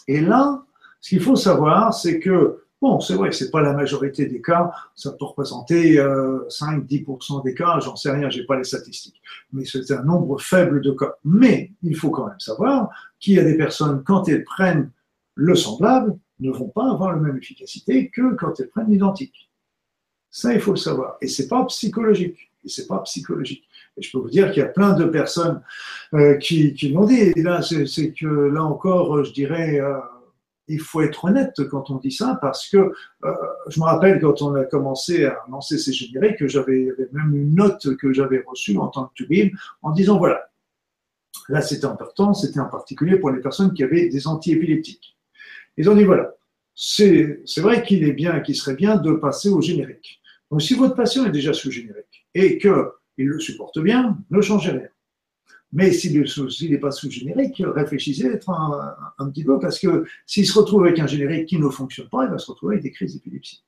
Et 0.07 0.21
là, 0.21 0.63
ce 1.01 1.09
qu'il 1.09 1.21
faut 1.21 1.35
savoir, 1.35 1.93
c'est 1.93 2.19
que, 2.19 2.63
bon, 2.81 2.99
c'est 2.99 3.15
vrai 3.15 3.29
que 3.29 3.35
ce 3.35 3.45
n'est 3.45 3.51
pas 3.51 3.61
la 3.61 3.73
majorité 3.73 4.25
des 4.25 4.41
cas, 4.41 4.71
ça 4.95 5.11
peut 5.11 5.25
représenter 5.25 5.95
5-10% 5.95 7.39
euh, 7.39 7.43
des 7.43 7.53
cas, 7.53 7.79
j'en 7.79 7.95
sais 7.95 8.11
rien, 8.11 8.29
j'ai 8.29 8.45
pas 8.45 8.57
les 8.57 8.63
statistiques, 8.63 9.21
mais 9.51 9.65
c'est 9.65 9.91
un 9.91 10.03
nombre 10.03 10.39
faible 10.39 10.81
de 10.81 10.91
cas. 10.91 11.15
Mais 11.23 11.71
il 11.83 11.95
faut 11.95 12.09
quand 12.09 12.27
même 12.27 12.39
savoir 12.39 12.89
qu'il 13.19 13.35
y 13.35 13.39
a 13.39 13.43
des 13.43 13.57
personnes, 13.57 14.03
quand 14.03 14.27
elles 14.29 14.43
prennent 14.43 14.91
le 15.35 15.55
semblable, 15.55 16.17
ne 16.39 16.51
vont 16.51 16.69
pas 16.69 16.89
avoir 16.91 17.11
la 17.11 17.21
même 17.21 17.37
efficacité 17.37 18.09
que 18.09 18.35
quand 18.35 18.59
elles 18.59 18.69
prennent 18.69 18.89
l'identique. 18.89 19.49
Ça, 20.29 20.53
il 20.53 20.59
faut 20.59 20.71
le 20.71 20.77
savoir. 20.77 21.17
Et 21.21 21.27
c'est 21.27 21.47
pas 21.47 21.65
psychologique. 21.65 22.46
Et 22.67 22.69
c'est 22.69 22.85
pas 22.85 22.99
psychologique. 22.99 23.63
Et 23.95 24.01
je 24.01 24.11
peux 24.11 24.17
vous 24.17 24.29
dire 24.29 24.51
qu'il 24.51 24.61
y 24.61 24.65
a 24.65 24.69
plein 24.69 24.91
de 24.91 25.05
personnes 25.05 25.61
euh, 26.13 26.35
qui, 26.35 26.73
l'ont 26.93 27.05
dit. 27.05 27.31
Et 27.33 27.41
là, 27.41 27.61
c'est 27.61 28.11
que 28.11 28.27
là 28.27 28.61
encore, 28.61 29.23
je 29.23 29.31
dirais, 29.31 29.79
euh, 29.79 29.97
il 30.67 30.81
faut 30.81 30.99
être 30.99 31.23
honnête 31.23 31.55
quand 31.71 31.89
on 31.91 31.95
dit 31.95 32.11
ça, 32.11 32.37
parce 32.41 32.67
que 32.67 32.77
euh, 32.77 33.33
je 33.69 33.79
me 33.79 33.85
rappelle 33.85 34.19
quand 34.19 34.41
on 34.41 34.53
a 34.55 34.65
commencé 34.65 35.23
à 35.23 35.37
lancer 35.49 35.77
ces 35.77 35.93
génériques, 35.93 36.39
que 36.39 36.49
j'avais 36.49 36.89
même 37.13 37.33
une 37.33 37.55
note 37.55 37.95
que 37.95 38.11
j'avais 38.11 38.43
reçue 38.45 38.77
en 38.77 38.87
tant 38.87 39.05
que 39.05 39.13
tubib 39.13 39.55
en 39.81 39.91
disant 39.91 40.17
voilà, 40.17 40.49
là 41.47 41.61
c'était 41.61 41.85
important, 41.85 42.33
c'était 42.33 42.59
en 42.59 42.67
particulier 42.67 43.17
pour 43.17 43.29
les 43.29 43.39
personnes 43.39 43.73
qui 43.73 43.81
avaient 43.81 44.09
des 44.09 44.27
antiépileptiques. 44.27 45.17
Ils 45.77 45.89
ont 45.89 45.95
dit 45.95 46.03
voilà, 46.03 46.33
c'est 46.75 47.39
vrai 47.59 47.81
qu'il 47.81 48.03
est 48.03 48.11
bien, 48.11 48.41
qu'il 48.41 48.57
serait 48.57 48.75
bien 48.75 48.97
de 48.97 49.13
passer 49.13 49.47
au 49.47 49.61
générique. 49.61 50.19
Donc 50.51 50.61
si 50.61 50.75
votre 50.75 50.95
patient 50.95 51.25
est 51.25 51.31
déjà 51.31 51.53
sous 51.53 51.71
générique 51.71 52.26
et 52.37 52.57
qu'il 52.59 53.27
le 53.27 53.39
supporte 53.39 53.79
bien, 53.79 54.17
ne 54.29 54.41
changez 54.41 54.71
rien. 54.71 54.89
Mais 55.73 55.91
s'il 55.91 56.21
n'est 56.69 56.77
pas 56.77 56.91
sous 56.91 57.11
générique, 57.11 57.61
réfléchissez 57.65 58.39
un, 58.47 58.95
un, 59.17 59.29
petit 59.29 59.43
peu 59.43 59.59
parce 59.59 59.79
que 59.79 60.05
s'il 60.25 60.45
se 60.45 60.57
retrouve 60.57 60.85
avec 60.85 60.99
un 60.99 61.07
générique 61.07 61.47
qui 61.47 61.59
ne 61.59 61.67
fonctionne 61.69 62.07
pas, 62.09 62.23
il 62.25 62.31
va 62.31 62.37
se 62.37 62.49
retrouver 62.49 62.75
avec 62.75 62.83
des 62.83 62.91
crises 62.91 63.15
d'épilepsie. 63.15 63.63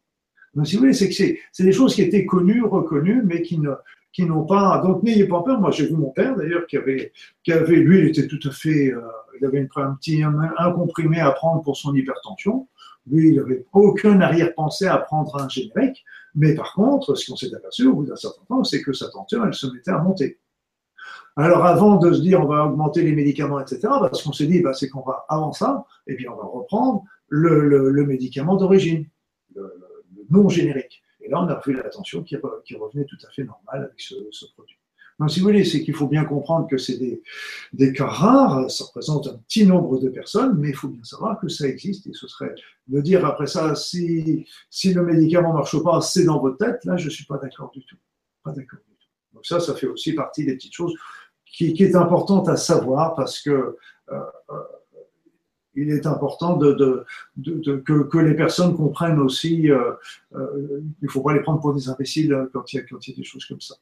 Donc, 0.56 0.68
si 0.68 0.76
vous 0.76 0.82
voulez, 0.82 0.94
c'est 0.94 1.10
que 1.10 1.16
c'est 1.16 1.64
des 1.64 1.72
choses 1.72 1.96
qui 1.96 2.02
étaient 2.02 2.26
connues, 2.26 2.64
reconnues, 2.64 3.22
mais 3.24 3.42
qui 3.42 3.58
n'ont 3.60 4.46
pas. 4.46 4.82
Donc, 4.84 5.04
n'ayez 5.04 5.28
pas 5.28 5.44
peur. 5.44 5.60
Moi, 5.60 5.72
j'ai 5.72 5.88
vu 5.88 5.96
mon 5.96 6.12
père 6.12 6.36
d'ailleurs 6.36 6.66
qui 6.68 6.78
avait, 6.78 7.12
qui 7.44 7.52
avait, 7.52 7.78
lui, 7.78 8.00
il 8.00 8.06
était 8.08 8.28
tout 8.28 8.40
à 8.48 8.52
fait, 8.52 8.92
euh, 8.92 9.02
il 9.40 9.46
avait 9.46 9.60
une, 9.60 9.70
un 9.76 9.96
petit 9.96 10.24
un, 10.24 10.72
comprimé 10.72 11.20
à 11.20 11.32
prendre 11.32 11.62
pour 11.62 11.78
son 11.78 11.94
hypertension. 11.94 12.68
Lui, 13.10 13.30
il 13.30 13.36
n'avait 13.36 13.66
aucun 13.74 14.22
arrière-pensée 14.22 14.88
à 14.88 14.98
prendre 14.98 15.36
un 15.42 15.50
générique. 15.50 16.04
Mais 16.36 16.56
par 16.56 16.74
contre, 16.74 17.16
ce 17.16 17.30
qu'on 17.30 17.36
s'est 17.36 17.54
aperçu 17.54 17.88
au 17.88 17.96
bout 17.96 18.06
d'un 18.06 18.16
certain 18.16 18.44
temps, 18.48 18.64
c'est 18.64 18.82
que 18.82 18.94
sa 18.94 19.10
tension, 19.10 19.44
elle 19.46 19.54
se 19.54 19.68
mettait 19.68 19.92
à 19.92 20.00
monter. 20.00 20.40
Alors 21.36 21.66
avant 21.66 21.98
de 21.98 22.12
se 22.12 22.22
dire 22.22 22.42
on 22.42 22.48
va 22.48 22.66
augmenter 22.66 23.02
les 23.02 23.14
médicaments, 23.14 23.60
etc., 23.60 23.82
ce 24.14 24.24
qu'on 24.24 24.34
s'est 24.34 24.48
dit, 24.48 24.62
bah, 24.62 24.74
c'est 24.74 24.90
qu'on 24.90 25.02
va, 25.02 25.26
avant 25.30 25.54
ça, 25.54 25.86
eh 26.08 26.18
on 26.28 26.36
va 26.36 26.44
reprendre 26.44 27.04
le, 27.28 28.06
médicament 28.06 28.56
d'origine, 28.56 29.08
le, 29.56 29.74
non 30.30 30.50
générique. 30.50 31.04
Et 31.22 31.30
là, 31.30 31.42
on 31.42 31.48
a 31.48 31.62
vu 31.66 31.74
la 31.74 31.84
tension 31.90 32.24
qui, 32.24 32.36
revenait 32.36 33.06
tout 33.06 33.18
à 33.26 33.32
fait 33.32 33.44
normale 33.44 33.84
avec 33.86 34.00
ce, 34.00 34.16
produit. 34.54 34.79
Donc, 35.20 35.30
si 35.30 35.42
vous 35.42 35.48
voulez, 35.48 35.66
c'est 35.66 35.84
qu'il 35.84 35.94
faut 35.94 36.08
bien 36.08 36.24
comprendre 36.24 36.68
que 36.68 36.78
c'est 36.78 36.98
des, 37.74 37.94
cas 37.94 38.08
rares, 38.08 38.72
ça 38.72 38.86
représente 38.86 39.28
un 39.28 39.38
petit 39.48 39.66
nombre 39.66 40.00
de 40.00 40.08
personnes, 40.08 40.58
mais 40.58 40.70
il 40.70 40.76
faut 40.76 40.88
bien 40.88 41.04
savoir 41.04 41.40
que 41.40 41.50
ça 41.50 41.68
existe 41.68 42.08
et 42.08 42.14
ce 42.14 42.28
serait 42.28 42.56
de 42.88 43.02
dire 43.02 43.26
après 43.26 43.48
ça, 43.48 43.76
si, 43.76 44.48
si 44.70 44.94
le 44.94 45.04
médicament 45.04 45.50
ne 45.50 45.56
marche 45.56 45.82
pas, 45.84 46.00
c'est 46.02 46.24
dans 46.24 46.40
votre 46.40 46.58
tête, 46.58 46.86
là, 46.86 46.96
je 46.96 47.06
ne 47.06 47.10
suis 47.10 47.26
pas 47.26 47.38
d'accord 47.38 47.70
du 47.72 47.84
tout. 47.86 47.98
Pas 48.44 48.52
d'accord 48.52 48.80
du 48.88 48.96
tout. 48.96 49.08
Donc 49.34 49.46
ça, 49.46 49.60
ça 49.60 49.76
fait 49.76 49.88
aussi 49.88 50.14
partie 50.14 50.46
des 50.46 50.56
petites 50.56 50.74
choses 50.74 50.96
qui, 51.46 51.84
est 51.84 51.96
importante 51.96 52.48
à 52.48 52.56
savoir 52.56 53.16
parce 53.16 53.42
que 53.42 53.50
euh, 53.50 53.76
euh, 54.12 54.64
il 55.76 55.92
est 55.92 56.06
important 56.06 56.58
que, 56.58 58.18
les 58.18 58.36
personnes 58.36 58.76
comprennent 58.76 59.20
aussi, 59.20 59.70
euh, 59.72 59.94
il 60.34 60.94
ne 61.02 61.08
faut 61.08 61.22
pas 61.22 61.34
les 61.34 61.42
prendre 61.42 61.60
pour 61.60 61.74
des 61.74 61.90
imbéciles 61.90 62.48
quand 62.54 62.74
il 62.74 62.78
y 62.78 62.80
a 62.80 63.14
des 63.16 63.24
choses 63.24 63.46
comme 63.46 63.62
ça. 63.62 63.76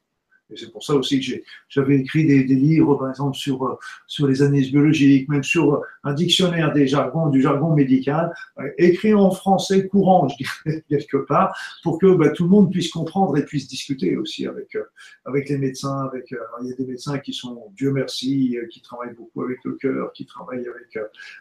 Et 0.50 0.56
c'est 0.56 0.72
pour 0.72 0.84
ça 0.84 0.96
aussi 0.96 1.20
que 1.20 1.42
j'avais 1.68 2.00
écrit 2.00 2.26
des, 2.26 2.44
livres, 2.44 2.96
par 2.96 3.10
exemple, 3.10 3.36
sur, 3.36 3.64
euh, 3.66 3.76
sur 4.06 4.28
les 4.28 4.42
analyses 4.42 4.72
biologiques, 4.72 5.28
même 5.28 5.44
sur 5.44 5.82
un 6.04 6.14
dictionnaire 6.14 6.72
des 6.74 6.88
jargons, 6.88 7.28
du 7.30 7.42
jargon 7.42 7.76
médical, 7.76 8.34
euh, 8.60 8.70
écrit 8.78 9.14
en 9.14 9.32
français 9.32 9.88
courant, 9.88 10.28
je 10.30 10.38
dirais, 10.38 10.86
quelque 10.90 11.18
part, 11.18 11.58
pour 11.84 12.00
que 12.00 12.16
bah, 12.16 12.30
tout 12.30 12.44
le 12.44 12.50
monde 12.50 12.72
puisse 12.72 12.90
comprendre 12.90 13.38
et 13.38 13.44
puisse 13.44 13.68
discuter 13.68 14.16
aussi 14.16 14.48
avec, 14.48 14.76
euh, 14.76 14.84
avec 15.26 15.50
les 15.50 15.58
médecins. 15.58 16.08
Avec, 16.08 16.34
il 16.62 16.70
y 16.70 16.72
a 16.72 16.76
des 16.76 16.86
médecins 16.86 17.20
qui 17.20 17.34
sont, 17.34 17.66
Dieu 17.76 17.92
merci, 17.92 18.58
qui 18.72 18.82
travaillent 18.82 19.16
beaucoup 19.16 19.44
avec 19.44 19.58
le 19.66 19.74
cœur, 19.74 20.14
qui 20.14 20.26
travaillent 20.26 20.68
avec, 20.68 20.98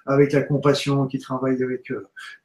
avec 0.07 0.33
la 0.33 0.43
compassion, 0.43 1.07
qui 1.07 1.19
travaillent 1.19 1.63
avec, 1.63 1.93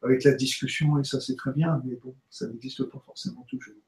avec 0.03 0.23
la 0.23 0.33
discussion, 0.33 0.99
et 0.99 1.03
ça 1.03 1.19
c'est 1.19 1.35
très 1.35 1.51
bien, 1.51 1.81
mais 1.85 1.95
bon, 2.03 2.13
ça 2.29 2.47
n'existe 2.47 2.83
pas 2.83 3.01
forcément 3.05 3.45
toujours. 3.49 3.80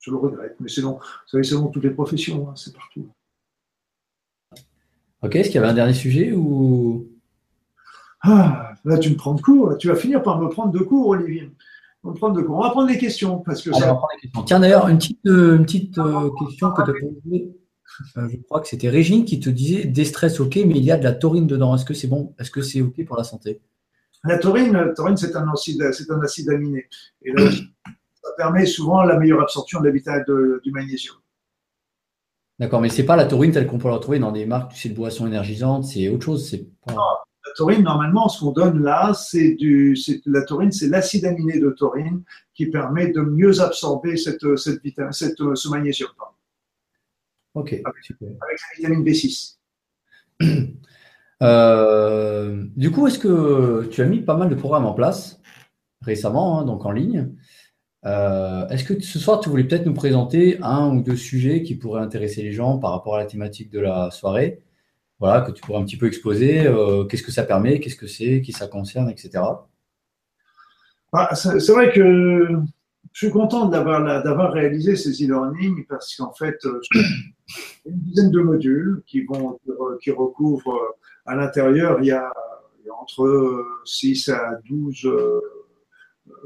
Je 0.00 0.10
le 0.10 0.16
regrette, 0.16 0.56
mais 0.60 0.68
c'est 0.68 0.82
dans, 0.82 0.98
dans 1.32 1.68
toutes 1.68 1.84
les 1.84 1.90
professions, 1.90 2.48
hein, 2.48 2.54
c'est 2.56 2.74
partout. 2.74 3.08
Ok, 5.22 5.36
est-ce 5.36 5.48
qu'il 5.48 5.56
y 5.56 5.58
avait 5.58 5.68
un 5.68 5.74
dernier 5.74 5.94
sujet 5.94 6.32
ou? 6.32 7.06
Ah, 8.22 8.70
Là, 8.84 8.98
tu 8.98 9.10
me 9.10 9.16
prends 9.16 9.34
de 9.34 9.40
cours. 9.40 9.76
Tu 9.78 9.88
vas 9.88 9.96
finir 9.96 10.22
par 10.22 10.40
me 10.40 10.48
prendre 10.48 10.72
de 10.72 10.78
cours, 10.78 11.08
Olivier. 11.08 11.50
On, 12.02 12.14
prendre 12.14 12.36
de 12.36 12.42
cours. 12.42 12.56
On 12.56 12.62
va 12.62 12.70
prendre 12.70 12.88
les 12.88 12.98
questions. 12.98 13.38
Parce 13.38 13.62
que 13.62 13.72
ça... 13.72 13.98
Tiens, 14.46 14.60
d'ailleurs, 14.60 14.88
une 14.88 14.98
petite, 14.98 15.26
euh, 15.26 15.56
une 15.56 15.64
petite 15.64 15.98
euh, 15.98 16.30
question 16.38 16.70
que 16.72 16.82
tu 16.82 16.90
as 16.90 16.94
posée. 16.94 17.56
Euh, 18.16 18.28
je 18.30 18.36
crois 18.38 18.60
que 18.60 18.68
c'était 18.68 18.88
Régine 18.88 19.24
qui 19.24 19.40
te 19.40 19.50
disait 19.50 19.84
des 19.84 20.04
stress, 20.04 20.40
ok, 20.40 20.56
mais 20.56 20.76
il 20.76 20.84
y 20.84 20.90
a 20.90 20.96
de 20.96 21.04
la 21.04 21.12
taurine 21.12 21.46
dedans. 21.46 21.74
Est-ce 21.74 21.84
que 21.84 21.92
c'est 21.92 22.08
bon? 22.08 22.34
Est-ce 22.38 22.50
que 22.50 22.62
c'est 22.62 22.80
ok 22.80 23.04
pour 23.04 23.16
la 23.16 23.24
santé? 23.24 23.60
La 24.24 24.38
taurine, 24.38 24.92
taurine 24.94 25.16
c'est 25.16 25.34
un, 25.34 25.48
acide, 25.48 25.90
c'est 25.92 26.10
un 26.10 26.20
acide 26.20 26.48
aminé. 26.50 26.86
Et 27.22 27.32
là, 27.32 27.50
ça 28.22 28.30
permet 28.36 28.66
souvent 28.66 29.02
la 29.02 29.18
meilleure 29.18 29.40
absorption 29.40 29.80
de 29.80 29.86
l'habitat 29.86 30.20
du 30.20 30.70
magnésium. 30.70 31.16
D'accord, 32.58 32.82
mais 32.82 32.90
ce 32.90 33.00
n'est 33.00 33.06
pas 33.06 33.16
la 33.16 33.24
taurine 33.24 33.52
telle 33.52 33.66
qu'on 33.66 33.78
peut 33.78 33.88
la 33.88 33.94
retrouver 33.94 34.18
dans 34.18 34.32
des 34.32 34.44
marques 34.44 34.86
de 34.86 34.94
boissons 34.94 35.26
énergisantes, 35.26 35.84
c'est 35.84 36.08
autre 36.10 36.26
chose. 36.26 36.48
C'est 36.48 36.68
la 36.86 37.54
taurine, 37.56 37.82
normalement, 37.82 38.28
ce 38.28 38.40
qu'on 38.40 38.52
donne 38.52 38.82
là, 38.82 39.14
c'est 39.14 39.54
du, 39.54 39.96
la 40.26 40.42
taurine, 40.42 40.70
c'est 40.70 40.88
l'acide 40.88 41.24
aminé 41.24 41.58
de 41.58 41.70
taurine 41.70 42.22
qui 42.54 42.66
permet 42.66 43.12
de 43.12 43.22
mieux 43.22 43.60
absorber 43.60 44.18
cette, 44.18 44.56
cette, 44.56 44.82
vitamine, 44.82 45.12
cette 45.12 45.38
ce 45.38 45.68
magnésium. 45.70 46.10
Ok, 47.54 47.72
avec, 47.72 48.04
super. 48.04 48.28
avec 48.28 48.58
la 48.60 48.76
vitamine 48.76 49.04
B6. 49.04 49.56
Euh, 51.42 52.66
du 52.76 52.90
coup, 52.90 53.06
est-ce 53.06 53.18
que 53.18 53.88
tu 53.90 54.02
as 54.02 54.04
mis 54.04 54.20
pas 54.20 54.36
mal 54.36 54.50
de 54.50 54.54
programmes 54.54 54.84
en 54.84 54.92
place 54.92 55.40
récemment, 56.02 56.60
hein, 56.60 56.66
donc 56.66 56.84
en 56.84 56.90
ligne? 56.90 57.34
Euh, 58.06 58.66
est-ce 58.68 58.84
que 58.84 58.98
ce 59.00 59.18
soir, 59.18 59.40
tu 59.40 59.48
voulais 59.48 59.64
peut-être 59.64 59.84
nous 59.84 59.94
présenter 59.94 60.58
un 60.62 60.88
ou 60.96 61.02
deux 61.02 61.16
sujets 61.16 61.62
qui 61.62 61.74
pourraient 61.74 62.02
intéresser 62.02 62.42
les 62.42 62.52
gens 62.52 62.78
par 62.78 62.92
rapport 62.92 63.16
à 63.16 63.18
la 63.18 63.26
thématique 63.26 63.70
de 63.70 63.80
la 63.80 64.10
soirée? 64.10 64.62
Voilà, 65.18 65.42
que 65.42 65.52
tu 65.52 65.60
pourrais 65.60 65.80
un 65.80 65.84
petit 65.84 65.98
peu 65.98 66.06
exposer. 66.06 66.66
Euh, 66.66 67.04
qu'est-ce 67.04 67.22
que 67.22 67.32
ça 67.32 67.42
permet 67.42 67.78
Qu'est-ce 67.78 67.96
que 67.96 68.06
c'est 68.06 68.40
Qui 68.40 68.52
ça 68.52 68.68
concerne 68.68 69.10
Etc. 69.10 69.30
Bah, 71.12 71.28
c'est 71.34 71.72
vrai 71.72 71.92
que 71.92 72.48
je 73.12 73.26
suis 73.26 73.30
content 73.30 73.66
d'avoir 73.66 74.52
réalisé 74.52 74.96
ces 74.96 75.10
e-learning 75.22 75.84
parce 75.86 76.16
qu'en 76.16 76.32
fait, 76.32 76.56
euh, 76.64 76.80
une 77.84 77.98
dizaine 77.98 78.30
de 78.30 78.40
modules 78.40 79.02
qui, 79.06 79.24
vont, 79.24 79.58
qui 80.02 80.10
recouvrent 80.10 80.96
à 81.26 81.34
l'intérieur, 81.34 81.98
il, 82.00 82.06
il, 82.06 82.08
y 82.08 82.12
a 82.12 82.32
entre 82.98 83.62
6 83.84 84.30
à 84.30 84.58
12 84.70 85.06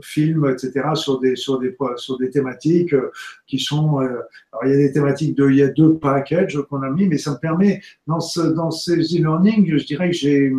films, 0.02 0.48
etc., 0.50 0.90
sur 0.94 1.20
des, 1.20 1.36
sur 1.36 1.58
des, 1.58 1.76
sur 1.96 2.18
des 2.18 2.30
thématiques 2.30 2.94
euh, 2.94 3.10
qui 3.46 3.58
sont. 3.58 4.00
Euh, 4.00 4.20
alors, 4.52 4.64
il 4.64 4.70
y 4.70 4.74
a 4.74 4.76
des 4.76 4.92
thématiques 4.92 5.36
de. 5.36 5.48
Il 5.50 5.56
y 5.56 5.62
a 5.62 5.68
deux 5.68 5.98
packages 5.98 6.58
qu'on 6.68 6.82
a 6.82 6.90
mis, 6.90 7.06
mais 7.06 7.18
ça 7.18 7.32
me 7.32 7.38
permet, 7.38 7.80
dans, 8.06 8.20
ce, 8.20 8.40
dans 8.40 8.70
ces 8.70 8.96
e-learning, 8.96 9.76
je 9.76 9.84
dirais 9.84 10.10
que 10.10 10.16
j'ai. 10.16 10.52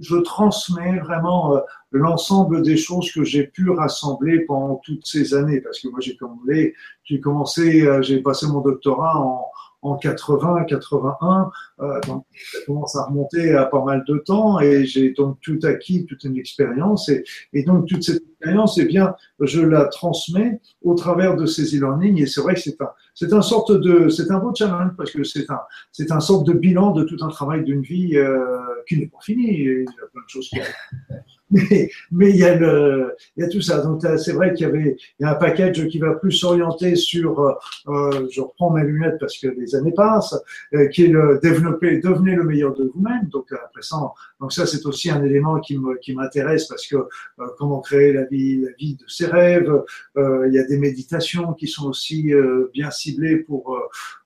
Je 0.00 0.16
transmets 0.16 1.00
vraiment 1.00 1.56
euh, 1.56 1.60
l'ensemble 1.90 2.62
des 2.62 2.76
choses 2.76 3.10
que 3.12 3.24
j'ai 3.24 3.44
pu 3.44 3.70
rassembler 3.70 4.40
pendant 4.40 4.76
toutes 4.76 5.04
ces 5.04 5.34
années, 5.34 5.60
parce 5.60 5.80
que 5.80 5.88
moi 5.88 5.98
j'ai 6.00 7.20
commencé, 7.20 7.88
j'ai 8.02 8.20
passé 8.22 8.46
mon 8.46 8.60
doctorat 8.60 9.18
en, 9.18 9.50
en 9.82 9.96
80, 9.96 10.64
81. 10.64 11.50
Euh, 11.80 12.00
donc, 12.06 12.24
ça 12.52 12.58
commence 12.66 12.96
à 12.96 13.04
remonter 13.04 13.54
à 13.54 13.64
pas 13.64 13.82
mal 13.84 14.04
de 14.06 14.18
temps 14.18 14.60
et 14.60 14.84
j'ai 14.84 15.12
donc 15.12 15.38
tout 15.40 15.58
acquis, 15.62 16.04
toute 16.06 16.24
une 16.24 16.36
expérience. 16.36 17.08
Et, 17.08 17.24
et, 17.52 17.62
donc, 17.62 17.86
toute 17.86 18.02
cette 18.02 18.22
expérience, 18.22 18.78
eh 18.78 18.84
bien, 18.84 19.14
je 19.40 19.60
la 19.60 19.86
transmets 19.86 20.60
au 20.82 20.94
travers 20.94 21.36
de 21.36 21.46
ces 21.46 21.76
e-learning. 21.76 22.22
Et 22.22 22.26
c'est 22.26 22.40
vrai 22.40 22.54
que 22.54 22.60
c'est 22.60 22.80
un, 22.80 22.90
c'est 23.14 23.32
un 23.32 23.42
sorte 23.42 23.72
de, 23.72 24.08
c'est 24.08 24.30
un 24.30 24.38
beau 24.38 24.54
challenge 24.54 24.92
parce 24.96 25.10
que 25.10 25.24
c'est 25.24 25.50
un, 25.50 25.60
c'est 25.92 26.12
un 26.12 26.20
sorte 26.20 26.46
de 26.46 26.52
bilan 26.52 26.92
de 26.92 27.04
tout 27.04 27.18
un 27.22 27.28
travail 27.28 27.64
d'une 27.64 27.82
vie 27.82 28.16
euh, 28.16 28.58
qui 28.88 28.98
n'est 28.98 29.08
pas 29.08 29.20
fini. 29.22 29.48
il 29.48 29.80
y 29.80 30.02
a 30.02 30.06
plein 30.12 30.22
de 30.22 30.28
choses 30.28 30.48
qui 30.48 30.60
mais, 31.50 31.90
il, 32.30 32.36
y 32.36 32.44
a 32.44 32.54
le, 32.54 33.16
il 33.36 33.42
y 33.42 33.46
a 33.46 33.48
tout 33.48 33.60
ça. 33.60 33.80
Donc 33.80 34.02
c'est 34.18 34.32
vrai 34.32 34.52
qu'il 34.54 34.66
y 34.66 34.70
avait 34.70 34.96
il 35.18 35.24
y 35.24 35.26
a 35.26 35.32
un 35.32 35.34
package 35.34 35.88
qui 35.88 35.98
va 35.98 36.14
plus 36.14 36.32
s'orienter 36.32 36.96
sur, 36.96 37.40
euh, 37.40 37.52
euh, 37.88 38.28
je 38.30 38.40
reprends 38.40 38.70
mes 38.70 38.84
lunettes 38.84 39.18
parce 39.18 39.38
que 39.38 39.48
les 39.48 39.74
années 39.74 39.92
passent, 39.92 40.36
euh, 40.74 40.86
qui 40.88 41.04
est 41.04 41.08
le 41.08 41.40
développer, 41.42 41.98
devenez 41.98 42.34
le 42.34 42.44
meilleur 42.44 42.74
de 42.74 42.84
vous-même. 42.94 43.28
Donc 43.28 43.52
après 43.52 43.82
ça, 43.82 43.96
donc 44.40 44.52
ça 44.52 44.66
c'est 44.66 44.86
aussi 44.86 45.10
un 45.10 45.22
élément 45.24 45.58
qui 45.60 45.78
me, 45.78 45.96
qui 45.98 46.14
m'intéresse 46.14 46.66
parce 46.66 46.86
que 46.86 46.96
euh, 46.96 47.46
comment 47.58 47.80
créer 47.80 48.12
la 48.12 48.24
vie, 48.24 48.60
la 48.60 48.70
vie 48.78 48.94
de 48.94 49.04
ses 49.08 49.26
rêves. 49.26 49.72
Euh, 50.16 50.46
il 50.48 50.54
y 50.54 50.58
a 50.58 50.64
des 50.64 50.78
méditations 50.78 51.52
qui 51.54 51.66
sont 51.66 51.88
aussi 51.88 52.32
bien 52.72 52.90
ciblées 52.90 53.36
pour 53.36 53.76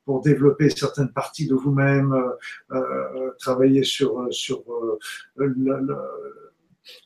pour 0.04 0.20
développer 0.20 0.68
certaines 0.68 1.08
parties 1.08 1.46
de 1.46 1.54
vous-même, 1.54 2.14
travailler 3.38 3.84
sur 3.84 4.28
sur 4.30 4.62
le, 5.36 5.54
le 5.56 5.96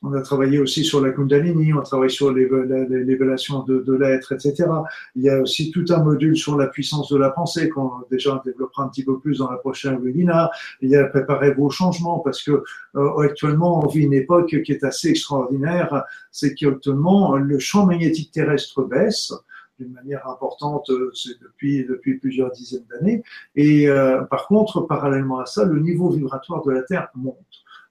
On 0.03 0.13
a 0.13 0.21
travaillé 0.23 0.59
aussi 0.59 0.85
sur 0.85 1.01
la 1.01 1.11
Kundalini, 1.11 1.73
on 1.73 1.83
travaille 1.83 2.11
sur 2.11 2.33
l'évaluation 2.33 3.63
de, 3.63 3.81
de 3.81 3.93
l'être, 3.95 4.33
etc. 4.33 4.67
Il 5.15 5.23
y 5.23 5.31
a 5.31 5.41
aussi 5.41 5.71
tout 5.71 5.85
un 5.91 6.03
module 6.03 6.37
sur 6.37 6.57
la 6.57 6.67
puissance 6.67 7.11
de 7.11 7.17
la 7.17 7.31
pensée 7.31 7.69
qu'on 7.69 7.91
déjà 8.11 8.43
développera 8.45 8.85
un 8.85 8.89
petit 8.89 9.05
peu 9.05 9.19
plus 9.19 9.39
dans 9.39 9.51
la 9.51 9.59
prochaine 9.59 9.99
webinaire. 9.99 10.51
Il 10.81 10.91
y 10.91 10.97
a 10.97 11.05
préparer 11.05 11.53
vos 11.55 11.71
changements 11.71 12.19
parce 12.21 12.43
que 12.43 12.63
euh, 12.97 13.19
actuellement 13.19 13.85
on 13.85 13.87
vit 13.87 14.03
une 14.03 14.15
époque 14.15 14.63
qui 14.63 14.73
est 14.73 14.85
assez 14.85 15.09
extraordinaire, 15.09 16.05
c'est 16.31 16.55
qu'actuellement 16.55 17.37
le 17.37 17.59
champ 17.59 17.87
magnétique 17.87 18.33
terrestre 18.33 18.83
baisse 18.83 19.33
d'une 19.79 19.93
manière 19.93 20.27
importante 20.29 20.91
depuis, 20.91 21.85
depuis 21.85 22.19
plusieurs 22.19 22.51
dizaines 22.51 22.85
d'années. 22.91 23.23
Et 23.55 23.89
euh, 23.89 24.23
par 24.23 24.47
contre, 24.47 24.81
parallèlement 24.81 25.39
à 25.39 25.47
ça, 25.47 25.65
le 25.65 25.79
niveau 25.81 26.11
vibratoire 26.11 26.65
de 26.65 26.73
la 26.73 26.83
Terre 26.83 27.09
monte. 27.15 27.37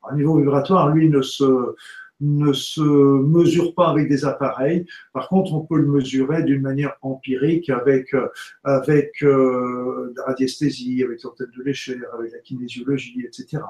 Un 0.09 0.15
niveau 0.15 0.37
vibratoire, 0.37 0.89
lui, 0.89 1.09
ne 1.09 1.21
se, 1.21 1.75
ne 2.19 2.51
se 2.51 2.81
mesure 2.81 3.73
pas 3.75 3.89
avec 3.89 4.09
des 4.09 4.25
appareils. 4.25 4.85
Par 5.13 5.29
contre, 5.29 5.53
on 5.53 5.61
peut 5.61 5.77
le 5.77 5.85
mesurer 5.85 6.43
d'une 6.43 6.61
manière 6.61 6.95
empirique 7.01 7.69
avec, 7.69 8.15
avec 8.63 9.11
euh, 9.23 10.13
la 10.15 10.23
radiesthésie, 10.23 11.03
avec 11.03 11.21
l'antenne 11.23 11.51
de 11.55 11.63
l'échelle, 11.63 12.07
avec 12.13 12.31
la 12.31 12.39
kinésiologie, 12.39 13.23
etc. 13.25 13.61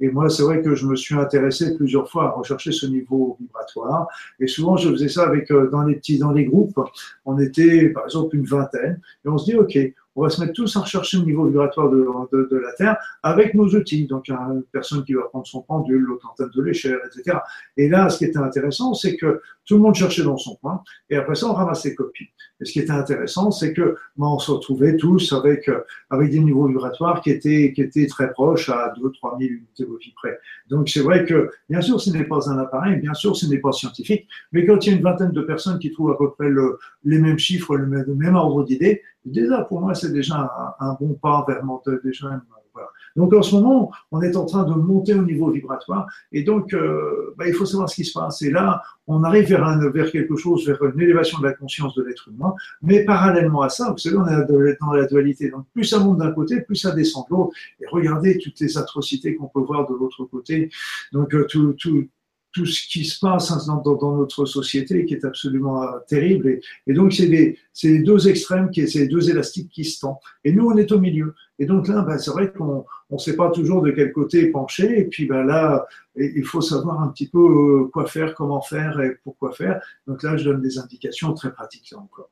Et 0.00 0.10
moi, 0.10 0.28
c'est 0.28 0.42
vrai 0.42 0.62
que 0.62 0.74
je 0.74 0.86
me 0.86 0.96
suis 0.96 1.14
intéressé 1.14 1.76
plusieurs 1.76 2.10
fois 2.10 2.26
à 2.26 2.30
rechercher 2.30 2.72
ce 2.72 2.86
niveau 2.86 3.36
vibratoire. 3.40 4.08
Et 4.40 4.46
souvent, 4.46 4.76
je 4.76 4.90
faisais 4.90 5.08
ça 5.08 5.24
avec, 5.24 5.50
euh, 5.50 5.70
dans 5.70 5.82
les 5.82 5.96
petits, 5.96 6.18
dans 6.18 6.32
les 6.32 6.44
groupes. 6.44 6.78
On 7.24 7.38
était, 7.38 7.88
par 7.90 8.04
exemple, 8.04 8.34
une 8.34 8.46
vingtaine. 8.46 9.00
Et 9.24 9.28
on 9.28 9.38
se 9.38 9.44
dit, 9.44 9.56
OK, 9.56 9.78
on 10.14 10.22
va 10.22 10.28
se 10.28 10.40
mettre 10.40 10.52
tous 10.52 10.76
à 10.76 10.80
rechercher 10.80 11.18
le 11.18 11.24
niveau 11.24 11.46
vibratoire 11.46 11.90
de, 11.90 12.06
de, 12.32 12.48
de, 12.50 12.56
la 12.56 12.72
Terre 12.72 12.96
avec 13.22 13.54
nos 13.54 13.68
outils. 13.68 14.06
Donc, 14.06 14.28
il 14.28 14.32
y 14.32 14.34
a 14.34 14.40
une 14.40 14.62
personne 14.64 15.04
qui 15.04 15.14
va 15.14 15.22
prendre 15.22 15.46
son 15.46 15.62
pendule, 15.62 16.00
l'autre 16.00 16.26
en 16.38 16.44
de 16.44 16.62
l'échelle, 16.62 17.00
etc. 17.06 17.38
Et 17.76 17.88
là, 17.88 18.08
ce 18.10 18.18
qui 18.18 18.24
était 18.24 18.38
intéressant, 18.38 18.94
c'est 18.94 19.16
que 19.16 19.40
tout 19.64 19.76
le 19.76 19.80
monde 19.80 19.94
cherchait 19.94 20.24
dans 20.24 20.36
son 20.36 20.56
coin, 20.56 20.82
et 21.08 21.16
après 21.16 21.36
ça, 21.36 21.46
on 21.46 21.52
ramassait 21.52 21.94
copies. 21.94 22.28
Et 22.60 22.64
ce 22.64 22.72
qui 22.72 22.80
était 22.80 22.90
intéressant, 22.90 23.50
c'est 23.50 23.72
que 23.72 23.96
ben, 24.16 24.26
on 24.26 24.38
se 24.38 24.50
retrouvait 24.50 24.96
tous 24.96 25.32
avec, 25.32 25.70
avec 26.10 26.30
des 26.30 26.40
niveaux 26.40 26.66
vibratoires 26.66 27.20
qui 27.20 27.30
étaient, 27.30 27.72
qui 27.72 27.80
étaient 27.80 28.06
très 28.06 28.32
proches, 28.32 28.68
à 28.68 28.92
2-3 28.98 29.38
000 29.38 29.52
unités 29.52 29.84
de 29.84 29.98
vie 29.98 30.12
près. 30.16 30.38
Donc, 30.68 30.88
c'est 30.88 31.00
vrai 31.00 31.24
que, 31.24 31.50
bien 31.70 31.80
sûr, 31.80 32.00
ce 32.00 32.10
n'est 32.10 32.24
pas 32.24 32.50
un 32.50 32.58
appareil, 32.58 32.96
bien 32.96 33.14
sûr, 33.14 33.36
ce 33.36 33.46
n'est 33.46 33.58
pas 33.58 33.72
scientifique, 33.72 34.26
mais 34.50 34.66
quand 34.66 34.84
il 34.84 34.90
y 34.90 34.94
a 34.94 34.96
une 34.96 35.02
vingtaine 35.02 35.32
de 35.32 35.42
personnes 35.42 35.78
qui 35.78 35.92
trouvent 35.92 36.10
à 36.10 36.18
peu 36.18 36.30
près 36.32 36.48
le, 36.48 36.78
les 37.04 37.18
mêmes 37.18 37.38
chiffres, 37.38 37.76
le 37.76 37.86
même, 37.86 38.04
le 38.06 38.14
même 38.14 38.34
ordre 38.34 38.64
d'idées, 38.64 39.02
déjà, 39.24 39.62
pour 39.62 39.80
moi, 39.80 39.94
c'est 39.94 40.12
déjà 40.12 40.76
un, 40.80 40.96
bon 41.00 41.14
pas 41.14 41.44
vers 41.46 41.62
déjà 42.02 42.40
voilà. 42.74 42.88
Donc 43.16 43.32
en 43.34 43.42
ce 43.42 43.54
moment, 43.54 43.90
on 44.10 44.22
est 44.22 44.36
en 44.36 44.46
train 44.46 44.64
de 44.64 44.72
monter 44.72 45.14
au 45.14 45.22
niveau 45.22 45.50
vibratoire 45.50 46.06
et 46.32 46.42
donc 46.42 46.72
euh, 46.72 47.34
bah, 47.36 47.46
il 47.46 47.54
faut 47.54 47.66
savoir 47.66 47.88
ce 47.88 47.96
qui 47.96 48.04
se 48.04 48.18
passe. 48.18 48.40
Et 48.42 48.50
là, 48.50 48.82
on 49.06 49.24
arrive 49.24 49.48
vers, 49.48 49.64
un, 49.64 49.90
vers 49.90 50.10
quelque 50.10 50.36
chose, 50.36 50.66
vers 50.66 50.82
une 50.82 51.00
élévation 51.00 51.38
de 51.38 51.44
la 51.44 51.52
conscience 51.52 51.94
de 51.94 52.02
l'être 52.02 52.28
humain. 52.28 52.54
Mais 52.80 53.04
parallèlement 53.04 53.62
à 53.62 53.68
ça, 53.68 53.90
vous 53.90 53.98
savez, 53.98 54.16
on 54.16 54.26
est 54.26 54.76
dans 54.80 54.92
la 54.92 55.06
dualité. 55.06 55.50
Donc 55.50 55.66
plus 55.74 55.84
ça 55.84 55.98
monte 55.98 56.18
d'un 56.18 56.32
côté, 56.32 56.62
plus 56.62 56.76
ça 56.76 56.92
descend 56.92 57.24
de 57.30 57.36
l'autre. 57.36 57.52
Et 57.80 57.86
regardez 57.86 58.38
toutes 58.38 58.58
les 58.60 58.78
atrocités 58.78 59.34
qu'on 59.36 59.48
peut 59.48 59.60
voir 59.60 59.86
de 59.88 59.94
l'autre 59.94 60.24
côté. 60.24 60.70
Donc 61.12 61.34
euh, 61.34 61.46
tout, 61.48 61.74
tout 61.74 62.08
tout 62.52 62.66
ce 62.66 62.86
qui 62.86 63.04
se 63.04 63.18
passe 63.18 63.66
dans, 63.66 63.80
dans, 63.80 64.16
notre 64.16 64.44
société 64.44 65.04
qui 65.06 65.14
est 65.14 65.24
absolument 65.24 65.82
euh, 65.82 65.98
terrible. 66.06 66.60
Et, 66.86 66.92
donc, 66.92 67.12
c'est 67.12 67.26
les, 67.26 67.58
les, 67.82 67.98
deux 68.00 68.28
extrêmes, 68.28 68.70
c'est 68.72 68.94
les 68.94 69.08
deux 69.08 69.30
élastiques 69.30 69.70
qui 69.70 69.84
se 69.84 70.00
tendent. 70.00 70.16
Et 70.44 70.52
nous, 70.52 70.66
on 70.66 70.76
est 70.76 70.92
au 70.92 71.00
milieu. 71.00 71.34
Et 71.58 71.66
donc 71.66 71.88
là, 71.88 72.02
ben, 72.02 72.18
c'est 72.18 72.30
vrai 72.30 72.52
qu'on 72.52 72.84
ne 73.10 73.18
sait 73.18 73.36
pas 73.36 73.50
toujours 73.50 73.82
de 73.82 73.90
quel 73.90 74.12
côté 74.12 74.46
pencher. 74.48 75.00
Et 75.00 75.04
puis 75.04 75.26
ben, 75.26 75.44
là, 75.44 75.86
il 76.16 76.44
faut 76.44 76.60
savoir 76.60 77.00
un 77.00 77.08
petit 77.08 77.28
peu 77.28 77.38
euh, 77.38 77.84
quoi 77.92 78.06
faire, 78.06 78.34
comment 78.34 78.60
faire 78.60 79.00
et 79.00 79.16
pourquoi 79.24 79.52
faire. 79.52 79.80
Donc 80.06 80.22
là, 80.22 80.36
je 80.36 80.44
donne 80.44 80.60
des 80.60 80.78
indications 80.78 81.32
très 81.34 81.52
pratiques 81.52 81.94
encore. 81.96 82.30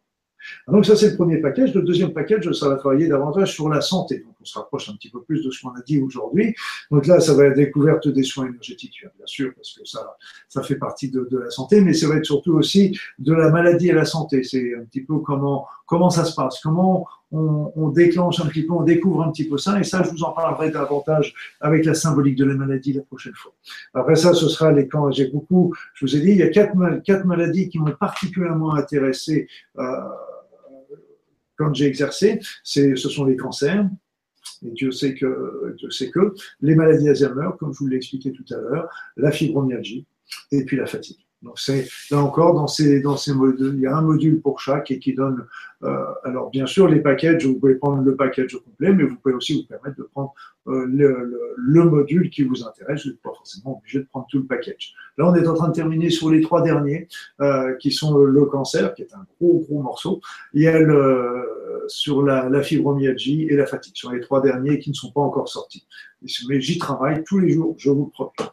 Donc 0.69 0.87
ça, 0.87 0.97
c'est 0.97 1.11
le 1.11 1.17
premier 1.17 1.39
package. 1.39 1.75
Le 1.75 1.83
deuxième 1.83 2.13
package, 2.13 2.51
ça 2.53 2.69
va 2.69 2.77
travailler 2.77 3.09
davantage 3.09 3.53
sur 3.55 3.69
la 3.69 3.81
santé. 3.81 4.25
On 4.41 4.45
se 4.45 4.59
rapproche 4.59 4.89
un 4.89 4.95
petit 4.95 5.11
peu 5.11 5.23
plus 5.23 5.45
de 5.45 5.51
ce 5.51 5.63
qu'on 5.63 5.71
a 5.71 5.83
dit 5.83 6.01
aujourd'hui. 6.01 6.55
Donc 6.91 7.07
là, 7.07 7.21
ça 7.21 7.35
va 7.35 7.45
être 7.45 7.51
la 7.51 7.65
découverte 7.65 8.09
des 8.09 8.23
soins 8.23 8.47
énergétiques, 8.47 9.05
bien 9.17 9.27
sûr, 9.27 9.53
parce 9.55 9.73
que 9.75 9.85
ça, 9.85 10.17
ça 10.49 10.63
fait 10.63 10.77
partie 10.77 11.11
de, 11.11 11.27
la 11.33 11.51
santé, 11.51 11.81
mais 11.81 11.93
ça 11.93 12.09
va 12.09 12.17
être 12.17 12.25
surtout 12.25 12.55
aussi 12.55 12.99
de 13.19 13.33
la 13.33 13.51
maladie 13.51 13.89
et 13.89 13.93
la 13.93 14.05
santé. 14.05 14.43
C'est 14.43 14.75
un 14.75 14.85
petit 14.85 15.03
peu 15.03 15.19
comment, 15.19 15.67
comment 15.87 16.11
ça 16.11 16.25
se 16.25 16.35
passe, 16.35 16.61
comment 16.61 17.07
on, 17.33 17.73
on, 17.77 17.89
déclenche 17.91 18.41
un 18.41 18.47
petit 18.47 18.65
peu, 18.67 18.73
on 18.73 18.83
découvre 18.83 19.23
un 19.23 19.31
petit 19.31 19.49
peu 19.49 19.59
ça. 19.59 19.79
Et 19.79 19.85
ça, 19.85 20.03
je 20.03 20.11
vous 20.11 20.23
en 20.25 20.33
parlerai 20.33 20.71
davantage 20.71 21.35
avec 21.61 21.85
la 21.85 21.95
symbolique 21.95 22.37
de 22.37 22.45
la 22.45 22.55
maladie 22.55 22.93
la 22.93 23.03
prochaine 23.03 23.35
fois. 23.35 23.53
Après 23.95 24.17
ça, 24.17 24.33
ce 24.35 24.49
sera 24.49 24.73
les 24.73 24.89
camps. 24.89 25.11
J'ai 25.11 25.29
beaucoup, 25.29 25.75
je 25.95 26.07
vous 26.07 26.17
ai 26.17 26.21
dit, 26.21 26.31
il 26.31 26.39
y 26.39 26.43
a 26.43 26.49
quatre, 26.49 26.75
quatre 27.05 27.25
maladies 27.25 27.69
qui 27.69 27.79
m'ont 27.79 27.93
particulièrement 27.93 28.75
intéressé. 28.75 29.49
Euh, 29.79 29.85
quand 31.57 31.75
j'ai 31.75 31.87
exercé, 31.87 32.41
ce 32.65 32.97
sont 32.97 33.27
les 33.27 33.37
cancers. 33.37 33.87
Et 34.65 34.71
Dieu 34.71 34.93
sait 34.93 35.15
que, 35.15 35.75
Dieu 35.79 35.91
sait 35.91 36.11
que 36.11 36.35
les 36.61 36.75
maladies 36.75 37.09
Alzheimer, 37.09 37.51
comme 37.59 37.73
je 37.73 37.79
vous 37.79 37.87
l'ai 37.87 37.97
expliqué 37.97 38.33
tout 38.33 38.45
à 38.51 38.57
l'heure, 38.57 38.89
la 39.17 39.31
fibromyalgie 39.31 40.07
et 40.53 40.65
puis 40.65 40.77
la 40.77 40.87
fatigue. 40.87 41.19
Donc 41.43 41.59
c'est 41.59 41.89
là 42.11 42.19
encore 42.19 42.53
dans 42.55 42.67
ces 42.67 43.01
dans 43.01 43.17
ces 43.17 43.33
modules, 43.33 43.75
il 43.77 43.81
y 43.81 43.87
a 43.87 43.97
un 43.97 44.03
module 44.03 44.41
pour 44.43 44.61
chaque 44.61 44.91
et 44.91 44.99
qui 44.99 45.15
donne. 45.15 45.47
Euh, 45.83 46.05
alors 46.25 46.51
bien 46.51 46.67
sûr 46.67 46.87
les 46.87 47.01
packages, 47.01 47.47
vous 47.47 47.59
pouvez 47.59 47.77
prendre 47.77 48.03
le 48.03 48.15
package 48.15 48.59
complet, 48.63 48.93
mais 48.93 49.05
vous 49.05 49.17
pouvez 49.17 49.35
aussi 49.35 49.63
vous 49.63 49.67
permettre 49.67 49.97
de 49.97 50.03
prendre 50.03 50.35
euh, 50.69 50.85
le, 50.87 51.55
le, 51.57 51.85
module 51.85 52.29
qui 52.29 52.43
vous 52.43 52.63
intéresse. 52.63 53.05
Vous 53.05 53.13
n'êtes 53.13 53.23
pas 53.23 53.33
forcément 53.35 53.79
obligé 53.79 54.01
de 54.01 54.05
prendre 54.05 54.27
tout 54.31 54.39
le 54.39 54.45
package. 54.45 54.93
Là 55.17 55.29
on 55.29 55.35
est 55.35 55.49
en 55.49 55.55
train 55.55 55.69
de 55.69 55.73
terminer 55.73 56.11
sur 56.11 56.31
les 56.31 56.43
trois 56.43 56.61
derniers 56.61 57.09
euh, 57.41 57.75
qui 57.77 57.91
sont 57.91 58.19
le 58.19 58.45
cancer, 58.45 58.93
qui 58.93 59.03
est 59.03 59.15
un 59.15 59.25
gros 59.41 59.61
gros 59.61 59.81
morceau. 59.81 60.21
Il 60.53 60.69
le 60.71 61.47
sur 61.89 62.23
la, 62.23 62.51
la 62.51 62.63
fibromyalgie 62.63 63.49
et 63.49 63.57
la 63.57 63.67
fatigue, 63.67 63.97
sur 63.97 64.13
les 64.13 64.21
trois 64.21 64.43
derniers 64.43 64.79
qui 64.79 64.91
ne 64.91 64.95
sont 64.95 65.11
pas 65.11 65.23
encore 65.23 65.49
sortis. 65.49 65.87
Mais 66.49 66.61
j'y 66.61 66.79
travaille 66.79 67.25
tous 67.25 67.39
les 67.39 67.51
jours, 67.51 67.75
je 67.79 67.91
vous 67.91 68.05
le 68.05 68.11
promets. 68.11 68.51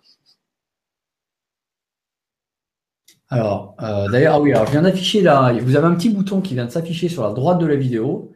Alors, 3.30 3.76
euh, 3.82 4.10
d'ailleurs, 4.10 4.36
ah 4.36 4.42
oui, 4.42 4.54
alors 4.54 4.66
je 4.68 4.72
viens 4.72 4.84
d'afficher 4.84 5.22
là, 5.22 5.52
vous 5.54 5.76
avez 5.76 5.86
un 5.86 5.96
petit 5.96 6.10
bouton 6.10 6.40
qui 6.42 6.54
vient 6.54 6.66
de 6.66 6.72
s'afficher 6.72 7.10
sur 7.10 7.24
la 7.24 7.34
droite 7.34 7.60
de 7.60 7.66
la 7.66 7.76
vidéo, 7.76 8.32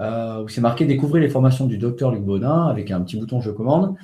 euh, 0.00 0.42
où 0.42 0.48
c'est 0.48 0.60
marqué 0.60 0.86
Découvrez 0.86 1.20
les 1.20 1.28
formations 1.28 1.66
du 1.66 1.78
docteur 1.78 2.10
Luc 2.10 2.22
Baudin 2.24 2.66
avec 2.66 2.90
un 2.90 3.00
petit 3.02 3.16
bouton 3.16 3.40
Je 3.40 3.50
commande. 3.50 3.94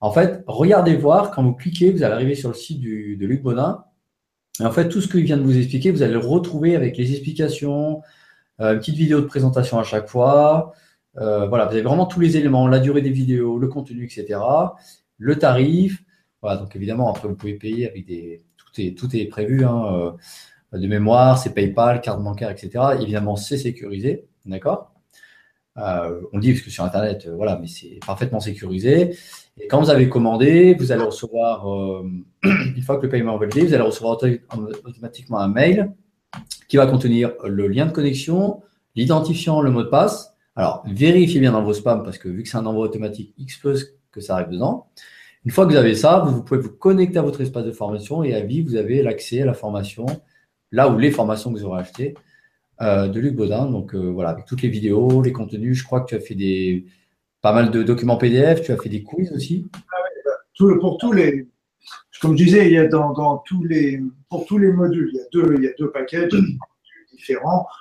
En 0.00 0.12
fait, 0.12 0.44
regardez 0.46 0.96
voir, 0.96 1.30
quand 1.32 1.42
vous 1.42 1.54
cliquez, 1.54 1.90
vous 1.92 2.02
allez 2.04 2.14
arriver 2.14 2.34
sur 2.34 2.48
le 2.48 2.54
site 2.54 2.80
de 2.80 3.26
Luc 3.26 3.42
Baudin. 3.42 3.84
Et 4.60 4.64
en 4.64 4.70
fait, 4.70 4.88
tout 4.88 5.00
ce 5.00 5.08
qu'il 5.08 5.24
vient 5.24 5.36
de 5.36 5.42
vous 5.42 5.56
expliquer, 5.56 5.90
vous 5.90 6.02
allez 6.02 6.12
le 6.12 6.18
retrouver 6.18 6.76
avec 6.76 6.96
les 6.96 7.12
explications, 7.12 8.02
euh, 8.60 8.74
une 8.74 8.78
petite 8.80 8.96
vidéo 8.96 9.20
de 9.20 9.26
présentation 9.26 9.78
à 9.78 9.84
chaque 9.84 10.08
fois. 10.08 10.72
Euh, 11.18 11.46
voilà, 11.48 11.66
vous 11.66 11.72
avez 11.72 11.82
vraiment 11.82 12.06
tous 12.06 12.20
les 12.20 12.36
éléments, 12.36 12.68
la 12.68 12.78
durée 12.78 13.02
des 13.02 13.10
vidéos, 13.10 13.58
le 13.58 13.68
contenu, 13.68 14.04
etc. 14.04 14.40
Le 15.18 15.38
tarif. 15.38 16.02
Voilà, 16.42 16.58
donc 16.58 16.74
évidemment, 16.76 17.10
après, 17.10 17.28
vous 17.28 17.36
pouvez 17.36 17.54
payer 17.54 17.88
avec 17.88 18.06
des, 18.06 18.44
tout 18.72 19.16
est, 19.16 19.26
prévu. 19.26 19.64
Hein, 19.64 20.16
euh, 20.72 20.78
de 20.78 20.86
mémoire, 20.86 21.38
c'est 21.38 21.52
PayPal, 21.52 22.00
carte 22.00 22.22
bancaire, 22.22 22.50
etc. 22.50 22.96
Évidemment, 23.00 23.36
c'est 23.36 23.58
sécurisé. 23.58 24.26
D'accord? 24.46 24.92
Euh, 25.78 26.20
On 26.32 26.38
dit 26.38 26.52
parce 26.52 26.64
que 26.64 26.70
sur 26.70 26.84
Internet, 26.84 27.26
euh, 27.26 27.34
voilà, 27.34 27.58
mais 27.58 27.66
c'est 27.66 27.98
parfaitement 28.06 28.40
sécurisé. 28.40 29.16
Et 29.60 29.66
quand 29.68 29.80
vous 29.80 29.90
avez 29.90 30.08
commandé, 30.08 30.74
vous 30.74 30.92
allez 30.92 31.02
recevoir, 31.02 31.66
une 32.42 32.82
fois 32.82 32.96
que 32.96 33.02
le 33.02 33.08
paiement 33.10 33.36
est 33.36 33.46
validé, 33.46 33.66
vous 33.66 33.74
allez 33.74 33.82
recevoir 33.82 34.18
automatiquement 34.84 35.38
un 35.38 35.48
mail 35.48 35.92
qui 36.68 36.78
va 36.78 36.86
contenir 36.86 37.32
le 37.44 37.68
lien 37.68 37.84
de 37.86 37.92
connexion, 37.92 38.62
l'identifiant, 38.94 39.60
le 39.60 39.70
mot 39.70 39.82
de 39.82 39.88
passe. 39.88 40.34
Alors, 40.56 40.82
vérifiez 40.86 41.40
bien 41.40 41.52
dans 41.52 41.62
vos 41.62 41.74
spams 41.74 42.02
parce 42.02 42.18
que 42.18 42.28
vu 42.28 42.42
que 42.42 42.48
c'est 42.48 42.56
un 42.56 42.66
envoi 42.66 42.84
automatique, 42.84 43.34
se 43.50 43.84
que 44.10 44.20
ça 44.20 44.34
arrive 44.34 44.50
dedans. 44.50 44.88
Une 45.44 45.50
fois 45.50 45.66
que 45.66 45.72
vous 45.72 45.76
avez 45.76 45.94
ça, 45.94 46.20
vous, 46.20 46.42
pouvez 46.42 46.60
vous 46.60 46.70
connecter 46.70 47.18
à 47.18 47.22
votre 47.22 47.40
espace 47.40 47.64
de 47.64 47.72
formation 47.72 48.22
et 48.22 48.34
à 48.34 48.40
vie, 48.40 48.62
vous 48.62 48.76
avez 48.76 49.02
l'accès 49.02 49.42
à 49.42 49.46
la 49.46 49.54
formation, 49.54 50.06
là 50.70 50.88
où 50.88 50.98
les 50.98 51.10
formations 51.10 51.52
que 51.52 51.58
vous 51.58 51.64
aurez 51.64 51.80
achetées, 51.80 52.14
euh, 52.80 53.08
de 53.08 53.20
Luc 53.20 53.34
Baudin. 53.34 53.66
Donc 53.70 53.94
euh, 53.94 54.10
voilà, 54.10 54.30
avec 54.30 54.44
toutes 54.44 54.62
les 54.62 54.68
vidéos, 54.68 55.22
les 55.22 55.32
contenus. 55.32 55.78
Je 55.78 55.84
crois 55.84 56.00
que 56.00 56.10
tu 56.10 56.14
as 56.14 56.20
fait 56.20 56.34
des 56.34 56.86
pas 57.40 57.52
mal 57.52 57.70
de 57.70 57.82
documents 57.82 58.16
PDF, 58.16 58.62
tu 58.62 58.72
as 58.72 58.76
fait 58.76 58.88
des 58.88 59.02
quiz 59.02 59.32
aussi. 59.32 59.68
Ah 59.74 59.96
bah, 60.60 60.66
pour 60.80 60.96
tous 60.98 61.12
les, 61.12 61.48
comme 62.20 62.38
je 62.38 62.44
disais, 62.44 62.66
il 62.68 62.72
y 62.72 62.78
a 62.78 62.86
dans, 62.86 63.38
tous 63.38 63.64
les, 63.64 64.00
pour 64.28 64.46
tous 64.46 64.58
les 64.58 64.72
modules, 64.72 65.10
il 65.12 65.16
y 65.16 65.20
a 65.20 65.24
deux, 65.32 65.54
il 65.58 65.64
y 65.64 65.66
a 65.66 65.72
deux 65.76 65.90
packages 65.90 66.30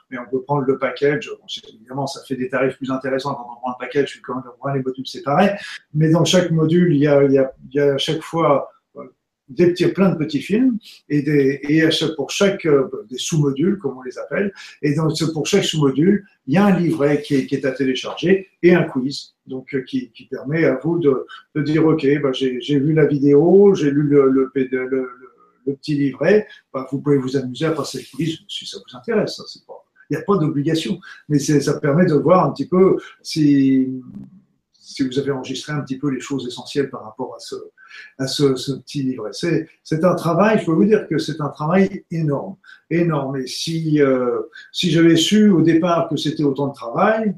mais 0.10 0.18
on 0.18 0.30
peut 0.30 0.42
prendre 0.42 0.64
le 0.64 0.78
package. 0.78 1.30
évidemment, 1.74 2.08
ça 2.08 2.22
fait 2.28 2.36
des 2.36 2.50
tarifs 2.50 2.78
plus 2.78 2.92
intéressants 2.92 3.34
quand 3.34 3.48
on 3.52 3.60
prend 3.60 3.76
le 3.80 3.86
package 3.86 4.22
quand 4.22 4.36
on 4.38 4.58
prend 4.58 4.74
les 4.74 4.82
modules 4.82 5.08
séparés. 5.08 5.52
Mais 5.94 6.10
dans 6.10 6.26
chaque 6.26 6.52
module, 6.52 6.94
il 6.94 7.00
y 7.00 7.08
a, 7.08 7.94
à 7.94 7.98
chaque 7.98 8.22
fois 8.22 8.70
euh, 8.98 9.04
des 9.50 9.68
petits, 9.68 9.88
plein 9.88 10.10
de 10.10 10.16
petits 10.16 10.42
films 10.42 10.78
et, 11.10 11.22
des, 11.22 11.60
et 11.64 11.84
pour 12.16 12.32
chaque 12.32 12.66
euh, 12.66 12.90
des 13.10 13.18
sous-modules, 13.18 13.78
comme 13.78 13.98
on 13.98 14.02
les 14.02 14.18
appelle. 14.18 14.54
Et 14.82 14.94
donc, 14.96 15.14
pour 15.34 15.46
chaque 15.46 15.64
sous-module, 15.64 16.26
il 16.48 16.54
y 16.54 16.58
a 16.58 16.66
un 16.66 16.78
livret 16.78 17.22
qui 17.22 17.36
est, 17.36 17.66
à 17.66 17.72
télécharger 17.72 18.48
et 18.64 18.74
un 18.74 18.84
quiz, 18.84 19.36
donc 19.46 19.74
euh, 19.74 19.82
qui, 19.82 20.12
permet 20.30 20.66
à 20.66 20.80
vous 20.82 21.00
de, 21.00 21.26
de 21.56 21.62
dire 21.62 21.86
ok, 21.86 22.06
bah, 22.22 22.32
j'ai 22.32 22.80
vu 22.80 22.94
la 22.94 23.06
vidéo, 23.06 23.74
j'ai 23.76 23.92
lu 23.92 24.04
le, 24.04 24.30
le, 24.30 24.52
le, 24.54 25.21
le 25.66 25.76
petit 25.76 25.96
livret, 25.96 26.48
bah, 26.74 26.88
vous 26.92 27.02
pouvez 27.02 27.18
vous 27.18 27.38
amuser 27.38 27.66
à 27.66 27.72
passer 27.72 28.00
le 28.00 28.16
quiz 28.16 28.40
si 28.48 28.66
ça 28.66 28.78
vous 28.78 28.98
intéresse. 28.98 29.42
Pas, 29.68 29.86
il 30.12 30.18
n'y 30.18 30.22
a 30.22 30.26
pas 30.26 30.38
d'obligation, 30.38 31.00
mais 31.30 31.40
ça 31.40 31.80
permet 31.80 32.06
de 32.06 32.16
voir 32.16 32.46
un 32.46 32.52
petit 32.52 32.68
peu 32.68 32.98
si, 33.22 33.88
vous 35.00 35.20
avez 35.20 35.32
enregistré 35.32 35.72
un 35.72 35.82
petit 35.82 35.98
peu 35.98 36.10
les 36.10 36.20
choses 36.20 36.46
essentielles 36.46 36.90
par 36.90 37.06
rapport 37.06 37.34
à 37.36 37.40
ce, 38.28 38.74
petit 38.82 39.04
livret. 39.04 39.32
C'est 39.32 40.04
un 40.04 40.16
travail, 40.16 40.60
je 40.60 40.66
peux 40.66 40.74
vous 40.74 40.84
dire 40.84 41.08
que 41.08 41.18
c'est 41.18 41.40
un 41.40 41.48
travail 41.48 42.04
énorme, 42.12 42.58
énorme. 42.90 43.38
Et 43.38 43.48
si, 43.48 44.02
euh, 44.02 44.42
j'avais 44.74 45.16
su 45.16 45.50
au 45.50 45.62
départ 45.62 46.10
que 46.10 46.18
c'était 46.18 46.44
autant 46.44 46.68
de 46.68 46.74
travail, 46.74 47.34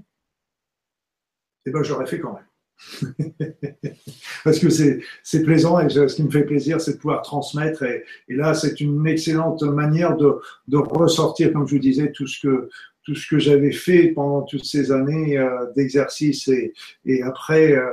eh 1.66 1.72
ben, 1.72 1.84
j'aurais 1.84 2.08
fait 2.08 2.20
quand 2.20 2.34
même. 2.34 2.44
Parce 4.44 4.60
que 4.60 4.70
c'est 4.70 5.44
plaisant 5.44 5.80
et 5.80 5.90
ce 5.90 6.14
qui 6.16 6.24
me 6.24 6.32
fait 6.32 6.44
plaisir, 6.44 6.82
c'est 6.82 6.94
de 6.94 6.98
pouvoir 6.98 7.22
transmettre. 7.22 7.84
Et, 7.84 8.04
là, 8.30 8.54
c'est 8.54 8.80
une 8.82 9.06
excellente 9.08 9.64
manière 9.64 10.18
de, 10.18 10.40
de, 10.68 10.78
ressortir, 10.78 11.54
comme 11.54 11.68
je 11.68 11.76
vous 11.76 11.82
disais, 11.82 12.12
tout 12.12 12.28
ce 12.28 12.40
que, 12.40 12.70
que 13.06 13.40
j'avais 13.40 13.72
fait 13.72 14.10
pendant 14.10 14.44
toutes 14.44 14.66
ces 14.66 14.92
années 14.92 15.38
euh, 15.38 15.72
d'exercice 15.76 16.48
et, 16.48 16.74
et, 17.06 17.22
après, 17.24 17.74
euh, 17.74 17.90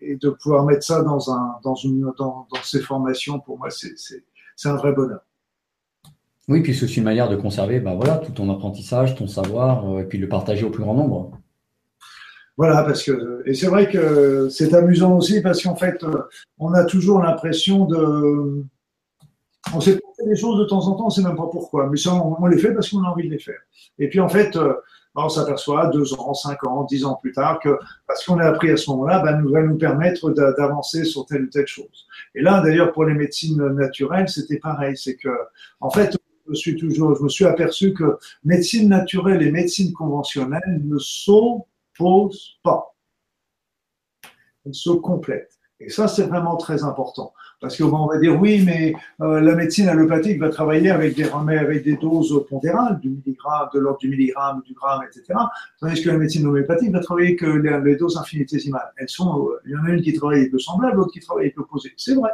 et, 0.00 0.16
de 0.16 0.30
pouvoir 0.30 0.64
mettre 0.64 0.84
ça 0.84 1.02
dans, 1.02 1.32
un, 1.32 1.56
dans, 1.62 1.74
une, 1.74 2.12
dans, 2.18 2.46
ces 2.62 2.80
formations, 2.80 3.40
pour 3.40 3.58
moi, 3.58 3.68
c'est 3.70 4.68
un 4.68 4.76
vrai 4.76 4.92
bonheur. 4.92 5.20
Oui, 6.46 6.60
puis 6.60 6.74
c'est 6.74 6.84
aussi 6.84 6.98
une 6.98 7.04
manière 7.04 7.30
de 7.30 7.36
conserver 7.36 7.80
bah 7.80 7.94
voilà, 7.94 8.18
tout 8.18 8.32
ton 8.32 8.50
apprentissage, 8.50 9.14
ton 9.14 9.26
savoir, 9.26 9.90
euh, 9.90 10.00
et 10.00 10.04
puis 10.04 10.18
le 10.18 10.28
partager 10.28 10.64
au 10.64 10.70
plus 10.70 10.82
grand 10.82 10.94
nombre. 10.94 11.38
Voilà, 12.56 12.84
parce 12.84 13.02
que 13.02 13.42
et 13.46 13.54
c'est 13.54 13.66
vrai 13.66 13.88
que 13.88 14.48
c'est 14.48 14.74
amusant 14.74 15.16
aussi 15.16 15.40
parce 15.42 15.62
qu'en 15.62 15.74
fait, 15.74 16.04
on 16.58 16.72
a 16.72 16.84
toujours 16.84 17.20
l'impression 17.20 17.84
de, 17.86 18.64
on 19.74 19.80
sait 19.80 19.92
faire 19.92 20.26
des 20.26 20.36
choses 20.36 20.58
de 20.60 20.64
temps 20.64 20.86
en 20.86 20.94
temps, 20.94 21.06
on 21.06 21.10
sait 21.10 21.22
même 21.22 21.36
pas 21.36 21.48
pourquoi, 21.50 21.88
mais 21.90 21.98
on, 22.08 22.46
les 22.46 22.58
fait 22.58 22.72
parce 22.72 22.90
qu'on 22.90 23.02
a 23.02 23.08
envie 23.08 23.26
de 23.26 23.32
les 23.32 23.38
faire. 23.38 23.58
Et 23.98 24.08
puis 24.08 24.20
en 24.20 24.28
fait, 24.28 24.54
euh, 24.56 24.74
on 25.14 25.28
s'aperçoit 25.28 25.88
deux 25.88 26.14
ans, 26.14 26.34
cinq 26.34 26.64
ans, 26.66 26.84
dix 26.84 27.04
ans 27.04 27.18
plus 27.20 27.32
tard 27.32 27.60
que 27.60 27.78
parce 28.06 28.24
qu'on 28.24 28.38
a 28.38 28.46
appris 28.46 28.70
à 28.70 28.76
ce 28.76 28.90
moment-là, 28.90 29.20
ben, 29.20 29.40
nous 29.40 29.50
va 29.50 29.62
nous 29.62 29.76
permettre 29.76 30.30
d'avancer 30.30 31.04
sur 31.04 31.24
telle 31.26 31.44
ou 31.44 31.48
telle 31.48 31.66
chose. 31.66 32.06
Et 32.34 32.42
là, 32.42 32.60
d'ailleurs, 32.60 32.92
pour 32.92 33.04
les 33.04 33.14
médecines 33.14 33.64
naturelles, 33.68 34.28
c'était 34.28 34.58
pareil, 34.58 34.96
c'est 34.96 35.16
que 35.16 35.28
en 35.80 35.90
fait, 35.90 36.16
je 36.48 36.54
suis 36.54 36.76
toujours, 36.76 37.16
je 37.16 37.22
me 37.22 37.28
suis 37.28 37.44
aperçu 37.46 37.94
que 37.94 38.18
médecine 38.44 38.88
naturelle 38.88 39.42
et 39.42 39.50
médecine 39.50 39.92
conventionnelle 39.92 40.82
ne 40.84 40.98
sont 40.98 41.64
pose 41.96 42.58
pas. 42.62 42.94
Elle 44.64 44.74
se 44.74 44.90
complète. 44.90 45.58
Et 45.80 45.90
ça, 45.90 46.08
c'est 46.08 46.22
vraiment 46.22 46.56
très 46.56 46.84
important. 46.84 47.34
Parce 47.60 47.76
qu'on 47.76 48.06
va 48.06 48.18
dire, 48.18 48.40
oui, 48.40 48.62
mais 48.64 48.94
euh, 49.20 49.40
la 49.40 49.54
médecine 49.54 49.88
allopathique 49.88 50.38
va 50.38 50.48
travailler 50.48 50.90
avec 50.90 51.16
des, 51.16 51.24
avec 51.24 51.82
des 51.82 51.96
doses 51.96 52.44
pondérales, 52.48 53.00
du 53.00 53.10
milligramme, 53.10 53.68
de 53.74 53.80
l'ordre 53.80 53.98
du 53.98 54.08
milligramme, 54.08 54.62
du 54.64 54.72
gramme, 54.74 55.02
etc. 55.02 55.38
Tandis 55.80 56.02
que 56.02 56.10
la 56.10 56.18
médecine 56.18 56.46
homéopathique 56.46 56.92
va 56.92 57.00
travailler 57.00 57.36
que 57.36 57.46
les, 57.46 57.96
doses 57.96 58.16
infinitésimales. 58.16 58.92
Elles 58.96 59.08
sont, 59.08 59.48
euh, 59.48 59.60
il 59.66 59.72
y 59.72 59.76
en 59.76 59.84
a 59.84 59.90
une 59.90 60.02
qui 60.02 60.12
travaille 60.12 60.40
avec 60.40 60.52
le 60.52 60.58
semblable, 60.58 60.96
l'autre 60.96 61.12
qui 61.12 61.20
travaille 61.20 61.46
avec 61.46 61.56
l'opposé. 61.56 61.92
C'est 61.96 62.14
vrai. 62.14 62.30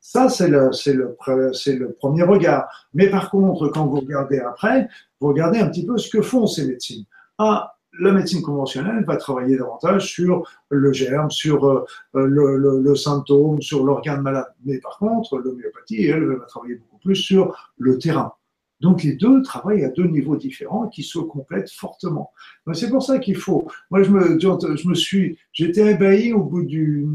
Ça, 0.00 0.28
c'est 0.28 0.48
le, 0.48 0.70
le, 0.86 1.78
le 1.78 1.92
premier 1.92 2.22
regard. 2.22 2.88
Mais 2.94 3.10
par 3.10 3.30
contre, 3.30 3.68
quand 3.68 3.86
vous 3.86 4.00
regardez 4.00 4.40
après, 4.40 4.88
vous 5.20 5.28
regardez 5.28 5.58
un 5.58 5.68
petit 5.68 5.86
peu 5.86 5.98
ce 5.98 6.10
que 6.10 6.22
font 6.22 6.46
ces 6.46 6.66
médecines. 6.66 7.04
Ah, 7.38 7.76
la 7.98 8.12
médecine 8.12 8.42
conventionnelle 8.42 9.04
va 9.04 9.16
travailler 9.16 9.56
davantage 9.56 10.10
sur 10.10 10.48
le 10.70 10.92
germe, 10.92 11.30
sur 11.30 11.66
euh, 11.66 11.84
le, 12.14 12.94
symptôme, 12.94 13.60
sur 13.60 13.84
l'organe 13.84 14.22
malade. 14.22 14.52
Mais 14.64 14.78
par 14.78 14.98
contre, 14.98 15.38
l'homéopathie, 15.38 16.06
elle, 16.06 16.24
va 16.24 16.46
travailler 16.46 16.76
beaucoup 16.76 16.98
plus 16.98 17.16
sur 17.16 17.72
le 17.78 17.98
terrain. 17.98 18.32
Donc 18.80 19.04
les 19.04 19.14
deux 19.14 19.42
travaillent 19.42 19.84
à 19.84 19.90
deux 19.90 20.06
niveaux 20.06 20.36
différents 20.36 20.88
qui 20.88 21.04
se 21.04 21.18
complètent 21.18 21.70
fortement. 21.70 22.32
C'est 22.72 22.90
pour 22.90 23.02
ça 23.02 23.18
qu'il 23.18 23.36
faut. 23.36 23.68
Moi, 23.90 24.02
je 24.02 24.10
me, 24.10 24.94
suis, 24.94 25.38
j'étais 25.52 25.92
ébahi 25.92 26.32
au 26.32 26.42
bout 26.42 26.64
du, 26.64 27.06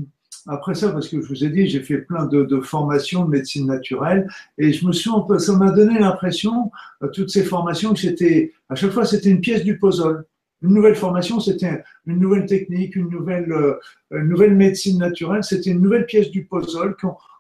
après 0.47 0.75
ça, 0.75 0.91
parce 0.91 1.09
que 1.09 1.21
je 1.21 1.27
vous 1.27 1.43
ai 1.43 1.49
dit, 1.49 1.67
j'ai 1.67 1.81
fait 1.81 1.97
plein 1.97 2.25
de, 2.25 2.61
formations 2.61 3.25
de 3.25 3.31
médecine 3.31 3.67
naturelle 3.67 4.29
et 4.57 4.71
je 4.71 4.87
me 4.87 4.93
suis, 4.93 5.09
ça 5.39 5.57
m'a 5.57 5.71
donné 5.71 5.99
l'impression, 5.99 6.71
euh, 7.03 7.09
toutes 7.09 7.29
ces 7.29 7.43
formations, 7.43 7.93
que 7.93 7.99
c'était, 7.99 8.53
à 8.69 8.75
chaque 8.75 8.91
fois, 8.91 9.05
c'était 9.05 9.29
une 9.29 9.41
pièce 9.41 9.63
du 9.65 9.77
puzzle. 9.77 10.23
Une 10.61 10.73
nouvelle 10.73 10.95
formation, 10.95 11.39
c'était 11.39 11.84
une 12.05 12.19
nouvelle 12.19 12.45
technique, 12.45 12.95
une 12.95 13.09
nouvelle, 13.09 13.51
euh, 13.51 13.79
nouvelle 14.11 14.55
médecine 14.55 14.97
naturelle, 14.97 15.43
c'était 15.43 15.71
une 15.71 15.81
nouvelle 15.81 16.05
pièce 16.05 16.31
du 16.31 16.45
puzzle 16.45 16.95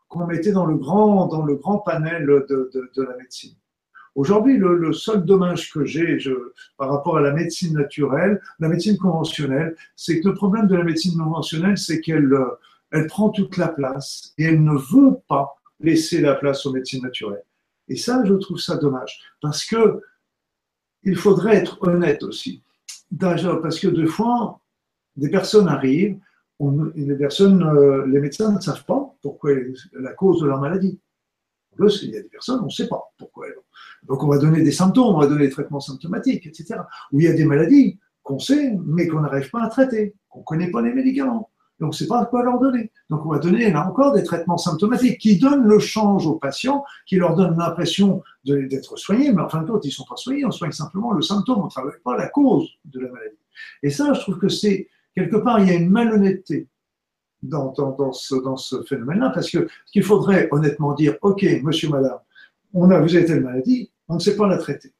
qu'on 0.07 0.27
mettait 0.27 0.51
dans 0.51 0.65
le 0.65 0.75
grand, 0.75 1.27
dans 1.27 1.43
le 1.43 1.55
grand 1.55 1.79
panel 1.79 2.27
de, 2.27 2.69
de, 2.73 2.91
de 2.95 3.03
la 3.03 3.17
médecine. 3.17 3.55
Aujourd'hui, 4.13 4.57
le, 4.57 4.75
le, 4.75 4.93
seul 4.93 5.25
dommage 5.25 5.71
que 5.71 5.85
j'ai 5.85 6.17
par 6.77 6.89
rapport 6.89 7.17
à 7.17 7.21
la 7.21 7.33
médecine 7.33 7.73
naturelle, 7.73 8.41
la 8.59 8.67
médecine 8.67 8.97
conventionnelle, 8.97 9.75
c'est 9.95 10.19
que 10.19 10.29
le 10.29 10.33
problème 10.33 10.67
de 10.67 10.75
la 10.75 10.83
médecine 10.83 11.17
conventionnelle, 11.17 11.77
c'est 11.77 12.01
qu'elle 12.01 12.33
euh, 12.33 12.59
elle 12.91 13.07
prend 13.07 13.29
toute 13.29 13.57
la 13.57 13.67
place 13.67 14.33
et 14.37 14.45
elle 14.45 14.63
ne 14.63 14.75
veut 14.75 15.17
pas 15.27 15.55
laisser 15.79 16.21
la 16.21 16.35
place 16.35 16.65
aux 16.65 16.71
médecines 16.71 17.03
naturelles. 17.03 17.43
Et 17.89 17.95
ça, 17.95 18.23
je 18.25 18.33
trouve 18.33 18.57
ça 18.57 18.77
dommage, 18.77 19.19
parce 19.41 19.65
que 19.65 20.01
il 21.03 21.15
faudrait 21.15 21.55
être 21.55 21.77
honnête 21.81 22.23
aussi 22.23 22.63
parce 23.19 23.79
que 23.79 23.87
deux 23.87 24.07
fois, 24.07 24.59
des 25.15 25.29
personnes 25.29 25.67
arrivent, 25.67 26.19
euh, 26.61 28.05
les 28.07 28.19
médecins 28.19 28.51
ne 28.51 28.59
savent 28.59 28.85
pas 28.85 29.15
pourquoi 29.21 29.51
la 29.93 30.13
cause 30.13 30.41
de 30.41 30.47
leur 30.47 30.59
maladie. 30.59 30.99
Il 31.79 32.09
y 32.09 32.17
a 32.17 32.21
des 32.23 32.29
personnes, 32.29 32.59
on 32.61 32.65
ne 32.65 32.71
sait 32.71 32.87
pas 32.87 33.13
pourquoi 33.17 33.47
elles 33.47 33.55
Donc 34.07 34.23
on 34.23 34.27
va 34.27 34.39
donner 34.39 34.63
des 34.63 34.71
symptômes, 34.71 35.15
on 35.15 35.19
va 35.19 35.27
donner 35.27 35.45
des 35.45 35.51
traitements 35.51 35.79
symptomatiques, 35.79 36.47
etc. 36.47 36.79
Ou 37.11 37.19
il 37.19 37.25
y 37.25 37.27
a 37.27 37.33
des 37.33 37.45
maladies 37.45 37.99
qu'on 38.23 38.39
sait, 38.39 38.75
mais 38.85 39.07
qu'on 39.07 39.21
n'arrive 39.21 39.49
pas 39.51 39.63
à 39.63 39.69
traiter, 39.69 40.15
qu'on 40.27 40.39
ne 40.39 40.45
connaît 40.45 40.71
pas 40.71 40.81
les 40.81 40.93
médicaments. 40.93 41.51
Donc, 41.79 41.93
c'est 41.93 42.07
pas 42.07 42.25
quoi 42.25 42.43
leur 42.43 42.59
donner. 42.59 42.91
Donc, 43.09 43.25
on 43.25 43.29
va 43.29 43.39
donner 43.39 43.71
là 43.71 43.87
encore 43.87 44.13
des 44.13 44.23
traitements 44.23 44.57
symptomatiques 44.57 45.19
qui 45.19 45.37
donnent 45.37 45.65
le 45.65 45.79
change 45.79 46.25
aux 46.25 46.35
patients, 46.35 46.83
qui 47.05 47.17
leur 47.17 47.35
donnent 47.35 47.57
l'impression 47.57 48.23
d'être 48.45 48.97
soignés, 48.97 49.31
mais 49.31 49.41
en 49.41 49.49
fin 49.49 49.61
de 49.61 49.67
compte, 49.67 49.85
ils 49.85 49.91
sont 49.91 50.05
pas 50.05 50.15
soignés, 50.15 50.45
on 50.45 50.51
soigne 50.51 50.71
simplement 50.71 51.11
le 51.11 51.21
symptôme, 51.21 51.59
on 51.61 51.65
ne 51.65 51.69
travaille 51.69 51.99
pas 52.03 52.17
la 52.17 52.29
cause 52.29 52.67
de 52.85 52.99
la 52.99 53.11
maladie. 53.11 53.37
Et 53.83 53.89
ça, 53.91 54.13
je 54.13 54.19
trouve 54.21 54.39
que 54.39 54.49
c'est, 54.49 54.89
quelque 55.13 55.37
part, 55.37 55.59
il 55.59 55.67
y 55.67 55.71
a 55.71 55.75
une 55.75 55.89
malhonnêteté 55.89 56.67
dans, 57.43 57.73
ce, 58.13 58.35
dans 58.35 58.57
ce 58.57 58.81
phénomène-là, 58.83 59.29
parce 59.29 59.49
que 59.51 59.67
ce 59.85 59.91
qu'il 59.91 60.03
faudrait 60.03 60.47
honnêtement 60.51 60.93
dire, 60.93 61.15
OK, 61.21 61.45
monsieur, 61.61 61.89
madame, 61.89 62.19
on 62.73 62.89
a, 62.89 62.99
vous 62.99 63.15
avez 63.15 63.25
telle 63.25 63.43
maladie, 63.43 63.91
on 64.07 64.15
ne 64.15 64.19
sait 64.19 64.35
pas 64.35 64.47
la 64.47 64.57
traiter. 64.57 64.93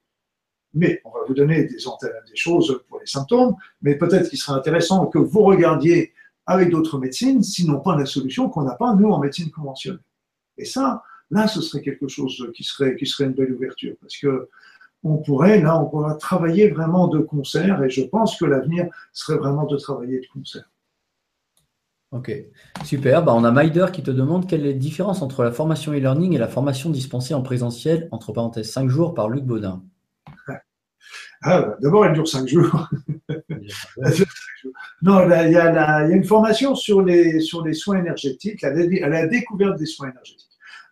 Mais 0.74 1.02
on 1.06 1.10
va 1.10 1.20
vous 1.28 1.34
donner 1.34 1.64
des, 1.64 1.76
des 1.76 2.36
choses 2.36 2.84
pour 2.88 3.00
les 3.00 3.08
symptômes, 3.08 3.56
mais 3.82 3.96
peut-être 3.96 4.30
qu'il 4.30 4.38
serait 4.38 4.58
intéressant 4.58 5.08
que 5.08 5.18
vous 5.18 5.42
regardiez 5.42 6.14
avec 6.48 6.70
d'autres 6.70 6.98
médecines, 6.98 7.44
sinon 7.44 7.80
pas 7.82 7.96
la 7.98 8.06
solution 8.06 8.50
qu'on 8.50 8.64
n'a 8.64 8.76
pas, 8.76 8.96
nous, 8.96 9.10
en 9.10 9.20
médecine 9.20 9.52
conventionnelle. 9.52 10.02
Et 10.58 10.66
ça, 10.66 11.04
là, 11.30 11.48
ce 11.48 11.62
serait 11.62 11.82
quelque 11.82 12.08
chose 12.08 12.50
qui 12.56 12.64
serait, 12.64 12.96
une 13.20 13.34
belle 13.34 13.54
ouverture, 13.54 13.96
parce 14.02 14.18
que 14.18 14.50
on 15.04 15.18
pourrait, 15.18 15.62
là, 15.62 15.80
on 15.80 15.90
pourrait 15.90 16.18
travailler 16.18 16.70
vraiment 16.70 17.08
de 17.08 17.20
concert, 17.20 17.84
et 17.84 17.90
je 17.90 18.02
pense 18.02 18.38
que 18.38 18.46
l'avenir 18.46 18.88
serait 19.14 19.38
vraiment 19.38 19.66
de 19.66 19.78
travailler 19.78 20.20
de 20.22 20.26
concert. 20.34 20.70
Ok, 22.12 22.32
super. 22.86 23.24
Bah, 23.24 23.34
on 23.36 23.44
a 23.44 23.52
Maider 23.52 23.88
qui 23.92 24.02
te 24.02 24.12
demande 24.12 24.48
quelle 24.48 24.66
est 24.66 24.72
la 24.72 24.80
différence 24.80 25.22
entre 25.22 25.44
la 25.44 25.52
formation 25.52 25.92
e-learning 25.92 26.34
et 26.34 26.38
la 26.38 26.48
formation 26.48 26.90
dispensée 26.90 27.34
en 27.34 27.42
présentiel, 27.42 28.08
entre 28.12 28.32
parenthèses 28.32 28.72
5 28.72 28.88
jours 28.88 29.14
par 29.14 29.30
Luc 29.30 29.44
Baudin. 29.44 29.84
Ah, 31.44 31.76
D'abord, 31.82 32.06
elle 32.06 32.14
dure 32.14 32.28
5 32.28 32.48
jours. 32.48 32.90
non, 35.02 35.22
il 35.24 35.52
y, 35.52 35.58
a 35.58 36.08
une 36.10 36.24
formation 36.24 36.76
sur 36.76 37.02
les, 37.02 37.40
sur 37.40 37.64
les 37.64 37.74
soins 37.74 38.00
énergétiques, 38.00 38.62
la, 38.62 39.28
découverte 39.28 39.78
des 39.78 39.86
soins 39.86 40.10
énergétiques. 40.10 40.46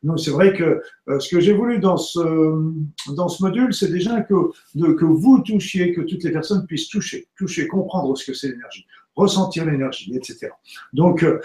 Donc, 0.03 0.19
c'est 0.19 0.31
vrai 0.31 0.53
que 0.53 0.81
euh, 1.09 1.19
ce 1.19 1.30
que 1.30 1.39
j'ai 1.39 1.53
voulu 1.53 1.80
dans 1.80 1.97
ce, 1.97 2.19
dans 3.15 3.27
ce 3.27 3.41
module, 3.41 3.73
c'est 3.73 3.91
déjà 3.91 4.22
que, 4.22 4.35
que 4.76 5.05
vous 5.05 5.39
touchiez, 5.39 5.93
que 5.93 6.01
toutes 6.01 6.23
les 6.23 6.31
personnes 6.31 6.67
puissent 6.67 6.89
toucher, 6.89 7.27
toucher, 7.35 7.67
comprendre 7.67 8.15
ce 8.15 8.23
que 8.23 8.34
c'est 8.38 8.49
l'énergie, 8.49 8.85
ressentir 9.15 9.65
l'énergie, 9.65 10.15
etc. 10.15 10.49
Donc, 10.93 11.23
euh, 11.23 11.39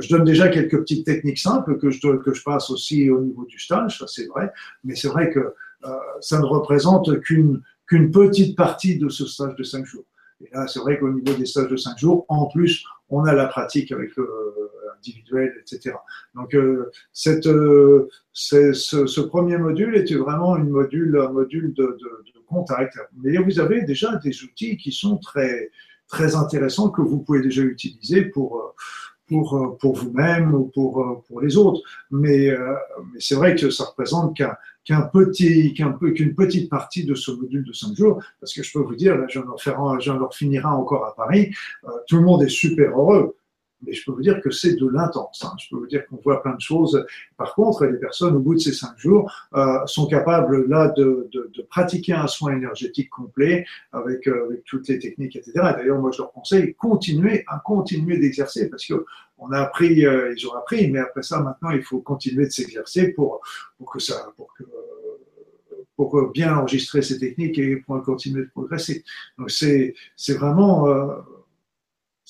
je 0.00 0.08
donne 0.08 0.24
déjà 0.24 0.48
quelques 0.48 0.78
petites 0.80 1.06
techniques 1.06 1.38
simples 1.38 1.78
que 1.78 1.90
je, 1.90 2.00
que 2.16 2.34
je 2.34 2.42
passe 2.42 2.70
aussi 2.70 3.10
au 3.10 3.20
niveau 3.20 3.44
du 3.44 3.60
stage, 3.60 3.98
ça 3.98 4.06
c'est 4.08 4.26
vrai, 4.26 4.50
mais 4.82 4.96
c'est 4.96 5.08
vrai 5.08 5.30
que 5.30 5.54
euh, 5.84 5.96
ça 6.20 6.38
ne 6.38 6.44
représente 6.44 7.20
qu'une 7.20 7.62
qu'une 7.90 8.12
petite 8.12 8.56
partie 8.56 8.98
de 8.98 9.08
ce 9.08 9.26
stage 9.26 9.56
de 9.56 9.64
cinq 9.64 9.84
jours. 9.84 10.04
Et 10.40 10.48
là, 10.54 10.68
c'est 10.68 10.78
vrai 10.78 10.96
qu'au 10.98 11.10
niveau 11.10 11.34
des 11.34 11.44
stages 11.44 11.68
de 11.68 11.76
cinq 11.76 11.98
jours, 11.98 12.24
en 12.28 12.46
plus, 12.46 12.84
on 13.08 13.24
a 13.24 13.34
la 13.34 13.46
pratique 13.46 13.90
avec 13.90 14.12
l'individuel, 14.16 15.52
etc. 15.60 15.96
Donc, 16.36 16.54
euh, 16.54 16.88
euh, 17.26 18.08
ce, 18.32 19.20
premier 19.20 19.58
module 19.58 19.96
était 19.96 20.14
vraiment 20.14 20.54
un 20.54 20.62
module 20.62 21.10
de, 21.76 21.98
contact. 22.46 22.98
Mais 23.22 23.36
vous 23.38 23.58
avez 23.60 23.82
déjà 23.82 24.16
des 24.16 24.42
outils 24.42 24.76
qui 24.76 24.92
sont 24.92 25.18
très, 25.18 25.70
très 26.08 26.34
intéressants 26.36 26.90
que 26.90 27.00
vous 27.00 27.18
pouvez 27.18 27.42
déjà 27.42 27.62
utiliser 27.62 28.24
pour, 28.24 28.74
pour, 29.28 29.76
pour 29.80 29.96
vous-même 29.96 30.54
ou 30.54 30.64
pour, 30.64 31.24
pour 31.28 31.40
les 31.40 31.56
autres. 31.56 31.80
Mais, 32.10 32.52
mais 33.12 33.20
c'est 33.20 33.36
vrai 33.36 33.54
que 33.56 33.70
ça 33.70 33.84
représente 33.84 34.36
qu'un 34.36 34.56
qu'un 34.84 35.02
petit, 35.02 35.74
qu'une 35.74 36.34
petite 36.34 36.70
partie 36.70 37.04
de 37.04 37.14
ce 37.14 37.30
module 37.30 37.64
de 37.64 37.72
5 37.72 37.94
jours, 37.94 38.22
parce 38.40 38.54
que 38.54 38.62
je 38.62 38.72
peux 38.72 38.80
vous 38.80 38.96
dire, 38.96 39.16
là, 39.16 39.26
je 39.28 39.38
viens 39.38 39.42
de 39.42 40.18
leur, 40.18 40.34
finira 40.34 40.74
encore 40.74 41.04
à 41.06 41.14
Paris, 41.14 41.50
tout 42.06 42.16
le 42.16 42.22
monde 42.22 42.42
est 42.42 42.48
super 42.48 42.90
heureux 42.90 43.36
mais 43.82 43.92
je 43.92 44.04
peux 44.04 44.12
vous 44.12 44.22
dire 44.22 44.40
que 44.40 44.50
c'est 44.50 44.74
de 44.74 44.86
l'intense. 44.86 45.42
Hein. 45.44 45.52
Je 45.58 45.68
peux 45.70 45.76
vous 45.76 45.86
dire 45.86 46.06
qu'on 46.06 46.16
voit 46.16 46.42
plein 46.42 46.54
de 46.54 46.60
choses. 46.60 47.04
Par 47.36 47.54
contre, 47.54 47.86
les 47.86 47.98
personnes, 47.98 48.36
au 48.36 48.40
bout 48.40 48.54
de 48.54 48.60
ces 48.60 48.72
cinq 48.72 48.98
jours, 48.98 49.30
euh, 49.54 49.84
sont 49.86 50.06
capables 50.06 50.68
là 50.68 50.88
de, 50.88 51.28
de, 51.32 51.50
de, 51.54 51.62
pratiquer 51.62 52.12
un 52.12 52.26
soin 52.26 52.52
énergétique 52.52 53.10
complet 53.10 53.64
avec, 53.92 54.26
euh, 54.26 54.62
toutes 54.66 54.88
les 54.88 54.98
techniques, 54.98 55.36
etc. 55.36 55.52
D'ailleurs, 55.54 55.98
moi, 55.98 56.10
je 56.12 56.18
leur 56.18 56.32
conseille 56.32 56.74
continuer 56.74 57.44
à 57.46 57.58
continuer 57.58 58.18
d'exercer 58.18 58.68
parce 58.68 58.86
que 58.86 59.04
on 59.38 59.50
a 59.52 59.60
appris, 59.60 60.04
euh, 60.04 60.34
ils 60.36 60.46
ont 60.46 60.54
appris, 60.54 60.90
mais 60.90 60.98
après 60.98 61.22
ça, 61.22 61.40
maintenant, 61.40 61.70
il 61.70 61.82
faut 61.82 62.00
continuer 62.00 62.44
de 62.44 62.50
s'exercer 62.50 63.08
pour, 63.12 63.40
pour 63.78 63.90
que 63.90 63.98
ça, 63.98 64.32
pour 64.36 64.52
pour 65.96 66.30
bien 66.30 66.56
enregistrer 66.56 67.02
ces 67.02 67.18
techniques 67.18 67.58
et 67.58 67.76
pour 67.76 68.02
continuer 68.02 68.44
de 68.44 68.48
progresser. 68.48 69.04
Donc 69.36 69.50
c'est 69.50 69.94
vraiment 70.30 70.86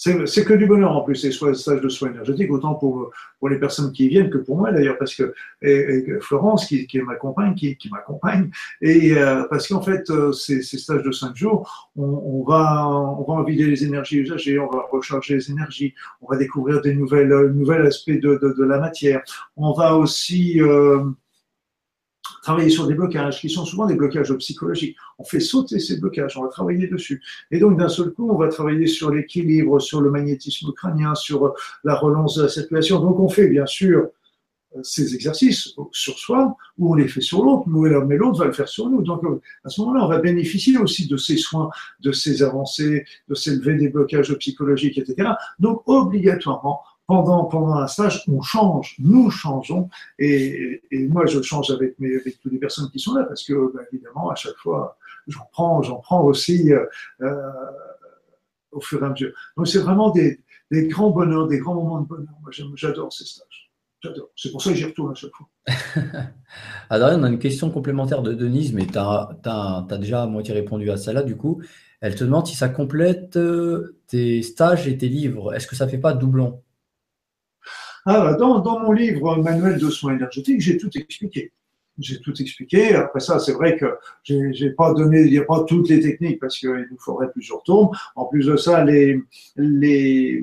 c'est 0.01 0.45
que 0.47 0.55
du 0.55 0.67
bonheur 0.67 0.97
en 0.97 1.03
plus, 1.03 1.17
ces 1.17 1.31
stages 1.31 1.81
de 1.83 1.89
soins 1.91 2.11
énergétiques, 2.11 2.51
autant 2.51 2.75
pour, 2.75 3.11
pour 3.39 3.49
les 3.51 3.59
personnes 3.59 3.93
qui 3.93 4.09
viennent 4.09 4.31
que 4.31 4.39
pour 4.39 4.57
moi 4.57 4.73
d'ailleurs, 4.73 4.97
parce 4.97 5.15
que 5.15 5.35
et, 5.61 6.07
Florence, 6.21 6.65
qui, 6.67 6.87
qui 6.87 7.01
m'accompagne, 7.01 7.55
qui, 7.55 7.77
qui 7.77 7.91
m'accompagne, 7.91 8.51
et 8.81 9.13
euh, 9.13 9.45
parce 9.51 9.69
qu'en 9.69 9.83
fait, 9.83 10.09
euh, 10.09 10.33
ces, 10.33 10.63
ces, 10.63 10.79
stages 10.79 11.03
de 11.03 11.13
cinq 11.13 11.37
jours, 11.37 11.91
on, 11.97 12.05
on, 12.05 12.45
va, 12.45 12.89
on 12.89 13.25
va 13.25 13.35
en 13.35 13.43
vider 13.43 13.67
les 13.67 13.85
énergies 13.85 14.21
usagées, 14.21 14.59
on 14.59 14.71
va 14.71 14.87
recharger 14.91 15.35
les 15.35 15.51
énergies, 15.51 15.93
on 16.23 16.31
va 16.31 16.39
découvrir 16.39 16.81
des 16.81 16.95
nouvelles, 16.95 17.53
nouvelles 17.55 17.87
aspects 17.87 18.11
de, 18.11 18.39
de, 18.41 18.55
de 18.57 18.65
la 18.65 18.79
matière, 18.79 19.21
on 19.59 19.73
va 19.73 19.97
aussi 19.97 20.63
euh, 20.63 21.05
travailler 22.43 22.71
sur 22.71 22.87
des 22.87 22.95
blocages 22.95 23.41
qui 23.41 23.51
sont 23.51 23.65
souvent 23.65 23.87
des 23.87 23.95
blocages 23.95 24.33
psychologiques. 24.35 24.97
On 25.19 25.25
fait 25.25 25.41
sauter 25.41 25.79
ces 25.79 25.99
blocages, 25.99 26.37
on 26.37 26.43
va 26.43 26.49
travailler 26.49 26.87
dessus. 26.87 27.23
Et 27.51 27.59
donc, 27.59 27.79
d'un 27.79 27.89
seul 27.89 28.11
coup, 28.11 28.31
on 28.31 28.37
va 28.37 28.49
travailler 28.49 28.87
sur 28.87 29.11
l'équilibre, 29.11 29.81
sur 29.81 30.01
le 30.01 30.11
magnétisme 30.11 30.73
crânien, 30.73 31.15
sur 31.15 31.55
la 31.85 31.95
relance 31.95 32.37
de 32.37 32.43
la 32.43 32.49
circulation. 32.49 33.01
Donc, 33.01 33.19
on 33.21 33.29
fait 33.29 33.49
bien 33.49 33.67
sûr 33.67 34.09
ces 34.85 35.17
exercices 35.17 35.75
sur 35.91 36.17
soi, 36.17 36.57
ou 36.79 36.93
on 36.93 36.95
les 36.95 37.09
fait 37.09 37.21
sur 37.21 37.45
l'autre, 37.45 37.65
mais 37.67 38.17
l'autre 38.17 38.39
va 38.39 38.45
le 38.45 38.53
faire 38.53 38.69
sur 38.69 38.89
nous. 38.89 39.03
Donc, 39.03 39.23
à 39.65 39.69
ce 39.69 39.81
moment-là, 39.81 40.05
on 40.05 40.09
va 40.09 40.19
bénéficier 40.19 40.79
aussi 40.79 41.09
de 41.09 41.17
ces 41.17 41.37
soins, 41.37 41.71
de 41.99 42.13
ces 42.13 42.45
avancées, 42.45 43.05
de 43.29 43.35
s'élever 43.35 43.75
des 43.75 43.89
blocages 43.89 44.33
psychologiques, 44.35 44.97
etc. 44.97 45.31
Donc, 45.59 45.83
obligatoirement, 45.87 46.83
pendant, 47.11 47.45
pendant 47.47 47.75
un 47.75 47.89
stage, 47.89 48.23
on 48.29 48.41
change, 48.41 48.95
nous 49.01 49.31
changeons, 49.31 49.91
et, 50.21 50.81
moi 51.09 51.27
je 51.27 51.43
change 51.43 51.71
avec, 51.73 51.99
mes, 51.99 52.21
toutes 52.41 52.53
les 52.53 52.59
personnes 52.59 52.89
qui 52.91 53.01
sont 53.01 53.15
là, 53.15 53.25
parce 53.25 53.43
que 53.43 53.73
bah, 53.75 53.81
évidemment, 53.93 54.31
à 54.31 54.37
chaque 54.37 54.57
fois, 54.57 54.97
j'en 55.27 55.49
prends, 55.51 55.83
j'en 55.83 55.97
prends 55.97 56.23
aussi 56.23 56.73
euh, 56.73 56.87
euh, 57.23 57.51
au 58.71 58.81
fur 58.81 59.03
et 59.03 59.07
à 59.07 59.09
mesure. 59.09 59.33
Donc 59.57 59.67
c'est 59.67 59.81
vraiment 59.81 60.11
des, 60.11 60.39
grands 60.71 61.11
bonheurs, 61.11 61.49
des 61.49 61.59
grands 61.59 61.75
moments 61.75 62.01
de 62.01 62.07
bonheur. 62.07 62.35
Moi 62.43 62.53
j'adore 62.77 63.13
ces 63.13 63.25
stages. 63.25 63.73
J'adore. 64.03 64.29
C'est 64.37 64.53
pour 64.53 64.63
ça 64.63 64.71
que 64.71 64.77
j'y 64.77 64.85
retourne 64.85 65.11
à 65.11 65.15
chaque 65.15 65.33
fois. 65.33 65.49
Alors, 66.91 67.11
on 67.19 67.23
a 67.25 67.29
une 67.29 67.39
question 67.41 67.71
complémentaire 67.71 68.23
de 68.23 68.33
Denise, 68.33 68.73
mais 68.73 68.87
tu 68.87 68.97
as, 68.97 69.37
as, 69.45 69.99
déjà 69.99 70.23
à 70.23 70.27
moitié 70.27 70.55
répondu 70.55 70.91
à 70.91 70.97
celle-là, 70.97 71.23
du 71.23 71.37
coup. 71.37 71.61
Elle 72.01 72.15
te 72.15 72.25
demande 72.25 72.47
si 72.47 72.57
ça 72.57 72.71
complète 72.71 73.37
euh, 73.37 73.99
tes 74.07 74.41
stages 74.43 74.89
et 74.89 74.97
tes 74.97 75.09
livres. 75.09 75.53
Est-ce 75.53 75.67
que 75.67 75.77
ça 75.77 75.85
ne 75.85 75.91
fait 75.91 75.99
pas 75.99 76.15
doublon? 76.15 76.63
Ah, 78.07 78.35
dans, 78.35 78.81
mon 78.81 78.93
livre 78.93 79.37
Manuel 79.37 79.79
de 79.79 79.91
soins 79.91 80.15
énergétiques, 80.15 80.61
j'ai 80.61 80.77
tout 80.79 80.91
expliqué. 80.97 81.53
J'ai 81.99 82.21
tout 82.21 82.35
expliqué. 82.41 82.95
Après 82.95 83.21
ça, 83.21 83.39
c'est 83.39 83.53
vrai 83.53 83.77
que 83.77 83.99
j'ai 84.25 84.71
pas 84.71 84.95
donné, 84.95 85.23
il 85.23 85.33
n'y 85.33 85.39
a 85.39 85.45
pas 85.45 85.65
toutes 85.65 85.89
les 85.89 86.01
techniques 86.01 86.41
parce 86.41 86.59
qu'il 86.59 86.89
nous 86.91 86.99
faudrait 86.99 87.31
plusieurs 87.31 87.63
tomes. 87.63 87.91
En 88.17 88.25
plus 88.27 88.47
de 88.47 88.57
ça, 88.57 88.85
les, 88.85 89.21
les, 89.57 90.43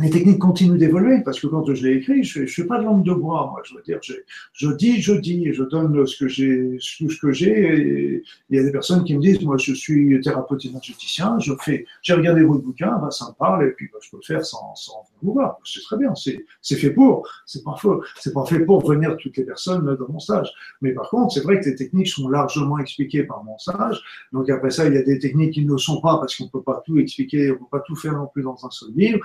les 0.00 0.10
techniques 0.10 0.38
continuent 0.38 0.78
d'évoluer 0.78 1.20
parce 1.22 1.38
que 1.38 1.46
quand 1.46 1.64
je 1.72 1.86
l'ai 1.86 1.96
écrit, 1.96 2.24
je 2.24 2.40
ne 2.40 2.46
suis 2.46 2.64
pas 2.64 2.78
de 2.78 2.84
langue 2.84 3.04
de 3.04 3.12
bois, 3.12 3.48
moi. 3.50 3.60
Je 3.64 3.74
veux 3.74 3.82
dire, 3.82 4.00
je 4.02 4.68
dis, 4.72 5.02
je 5.02 5.12
dis, 5.12 5.52
je 5.52 5.64
donne 5.64 6.06
ce 6.06 6.16
que 6.16 6.28
j'ai, 6.28 6.76
ce 6.80 7.20
que 7.20 7.32
j'ai. 7.32 8.22
Il 8.48 8.56
y 8.56 8.58
a 8.58 8.62
des 8.62 8.72
personnes 8.72 9.04
qui 9.04 9.14
me 9.14 9.20
disent, 9.20 9.42
moi, 9.42 9.56
je 9.58 9.74
suis 9.74 10.18
thérapeute 10.22 10.64
énergéticien, 10.64 11.38
je 11.38 11.52
fais, 11.60 11.84
j'ai 12.00 12.14
regardé 12.14 12.42
votre 12.42 12.62
bouquin, 12.62 12.98
bah, 12.98 13.10
ça 13.10 13.26
me 13.28 13.34
parle, 13.34 13.66
et 13.66 13.72
puis 13.72 13.88
bah, 13.92 13.98
je 14.02 14.10
peux 14.10 14.16
le 14.16 14.22
faire 14.22 14.44
sans, 14.44 14.74
sans 14.74 15.04
vous 15.20 15.32
voir. 15.34 15.58
C'est 15.64 15.82
très 15.82 15.98
bien, 15.98 16.14
c'est, 16.14 16.44
c'est 16.60 16.76
fait 16.76 16.90
pour. 16.90 17.28
C'est 17.44 17.62
pas 17.62 17.76
faux. 17.76 18.02
C'est 18.18 18.32
pas 18.32 18.46
fait 18.46 18.60
pour 18.60 18.86
venir 18.86 19.16
toutes 19.18 19.36
les 19.36 19.44
personnes 19.44 19.84
dans 19.96 20.08
mon 20.08 20.18
stage. 20.18 20.50
Mais 20.80 20.92
par 20.92 21.10
contre, 21.10 21.34
c'est 21.34 21.42
vrai 21.42 21.60
que 21.60 21.66
les 21.66 21.74
techniques 21.74 22.08
sont 22.08 22.28
largement 22.28 22.78
expliquées 22.78 23.24
par 23.24 23.44
mon 23.44 23.58
stage. 23.58 24.02
Donc 24.32 24.48
après 24.48 24.70
ça, 24.70 24.86
il 24.86 24.94
y 24.94 24.98
a 24.98 25.02
des 25.02 25.18
techniques 25.18 25.54
qui 25.54 25.64
ne 25.64 25.72
le 25.72 25.78
sont 25.78 26.00
pas 26.00 26.18
parce 26.18 26.36
qu'on 26.36 26.48
peut 26.48 26.62
pas 26.62 26.82
tout 26.86 26.98
expliquer, 26.98 27.52
on 27.52 27.56
peut 27.56 27.70
pas 27.70 27.80
tout 27.80 27.96
faire 27.96 28.14
non 28.14 28.28
plus 28.32 28.42
dans 28.42 28.56
un 28.64 28.70
seul 28.70 28.90
livre. 28.94 29.20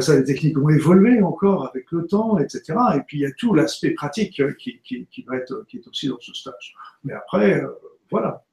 Ça, 0.00 0.16
les 0.16 0.24
techniques 0.24 0.58
ont 0.58 0.68
évolué 0.68 1.22
encore 1.22 1.68
avec 1.68 1.90
le 1.90 2.06
temps, 2.06 2.38
etc. 2.38 2.74
Et 2.96 3.00
puis, 3.06 3.18
il 3.18 3.20
y 3.22 3.26
a 3.26 3.32
tout 3.32 3.54
l'aspect 3.54 3.90
pratique 3.90 4.42
qui, 4.58 4.80
qui, 4.82 5.22
va 5.26 5.36
être, 5.36 5.64
est 5.72 5.86
aussi 5.86 6.08
dans 6.08 6.18
ce 6.20 6.32
stage. 6.32 6.74
Mais 7.04 7.12
après, 7.12 7.62
euh, 7.62 7.68
voilà. 8.10 8.44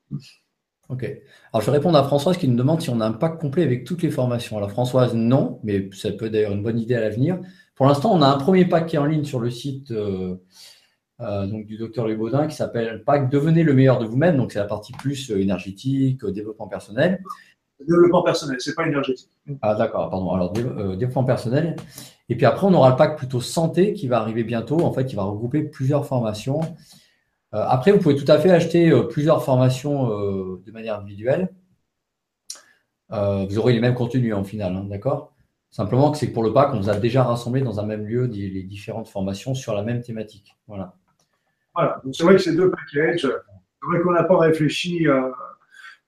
Ok. 0.90 1.04
Alors, 1.52 1.62
je 1.62 1.66
vais 1.66 1.78
répondre 1.78 1.98
à 1.98 2.04
Françoise 2.04 2.38
qui 2.38 2.48
nous 2.48 2.56
demande 2.56 2.82
si 2.82 2.90
on 2.90 3.02
a 3.02 3.06
un 3.06 3.14
pack 3.14 3.40
complet 3.40 3.64
avec 3.64 3.86
toutes 3.86 4.04
les 4.04 4.12
formations. 4.12 4.58
Alors, 4.58 4.72
Françoise, 4.72 5.14
non, 5.16 5.60
mais 5.64 5.90
ça 5.94 6.12
peut 6.12 6.30
d'ailleurs 6.30 6.52
une 6.52 6.64
bonne 6.64 6.80
idée 6.80 6.96
à 6.96 7.02
l'avenir. 7.02 7.40
Pour 7.76 7.88
l'instant, 7.88 8.14
on 8.14 8.22
a 8.22 8.28
un 8.28 8.38
premier 8.38 8.66
pack 8.66 8.88
qui 8.88 8.96
est 8.96 9.00
en 9.00 9.06
ligne 9.06 9.26
sur 9.26 9.40
le 9.40 9.50
site 9.50 9.92
euh, 9.92 10.36
euh, 11.22 11.48
donc, 11.48 11.66
du 11.66 11.78
docteur 11.78 12.08
Baudin 12.16 12.48
qui 12.48 12.56
s'appelle 12.56 13.04
Pack 13.04 13.30
Devenez 13.30 13.64
le 13.64 13.74
meilleur 13.74 14.00
de 14.00 14.06
vous-même. 14.06 14.38
Donc, 14.38 14.52
c'est 14.52 14.60
la 14.60 14.66
partie 14.66 14.94
plus 14.94 15.32
énergétique, 15.32 16.26
développement 16.26 16.68
personnel. 16.68 17.24
Développement 17.80 18.24
personnel, 18.24 18.58
c'est 18.60 18.74
pas 18.74 18.88
énergétique. 18.88 19.30
Ah 19.62 19.76
d'accord, 19.76 20.10
pardon. 20.10 20.32
Alors 20.32 20.54
euh, 20.58 20.96
développement 20.96 21.26
personnel. 21.26 21.76
Et 22.30 22.36
puis 22.36 22.46
après, 22.46 22.66
on 22.66 22.74
aura 22.74 22.92
le 22.92 22.96
pack 22.96 23.18
plutôt 23.18 23.42
santé 23.42 23.94
qui 23.94 24.08
va 24.08 24.20
arriver 24.20 24.44
bientôt, 24.44 24.80
en 24.82 24.92
fait, 24.92 25.06
qui 25.06 25.16
va 25.16 25.24
regrouper 25.24 25.64
plusieurs 25.64 26.06
formations. 26.06 26.62
Euh, 27.54 27.64
après, 27.68 27.92
vous 27.92 28.00
pouvez 28.00 28.16
tout 28.16 28.30
à 28.32 28.40
fait 28.40 28.50
acheter 28.50 28.90
euh, 28.90 29.04
plusieurs 29.04 29.44
formations 29.44 30.08
de 30.10 30.72
manière 30.72 31.00
individuelle. 31.00 31.50
vous 33.10 33.58
aurez 33.58 33.74
les 33.74 33.82
mêmes 33.82 33.96
contenus 33.96 34.34
en 34.34 34.44
final, 34.44 34.76
hein, 34.76 34.86
d'accord? 34.90 35.34
Simplement 35.70 36.10
que 36.12 36.18
c'est 36.18 36.32
pour 36.32 36.44
le 36.44 36.54
pack, 36.54 36.74
on 36.74 36.80
vous 36.80 36.90
a 36.90 36.96
déjà 36.96 37.24
rassemblé 37.24 37.62
dans 37.62 37.82
un 37.82 37.86
même 37.86 38.06
lieu 38.06 38.28
les 38.28 38.64
différentes 38.64 39.10
formations 39.10 39.54
sur 39.54 39.76
la 39.76 39.84
même 39.84 40.02
thématique. 40.02 40.56
Voilà. 40.68 40.96
Voilà, 41.76 42.02
c'est 42.14 42.24
vrai 42.24 42.36
que 42.36 42.42
ces 42.42 42.56
deux 42.56 42.72
packages, 42.72 43.24
c'est 43.24 43.88
vrai 43.88 44.02
qu'on 44.02 44.14
n'a 44.14 44.24
pas 44.24 44.38
réfléchi 44.38 45.06
à 45.10 45.30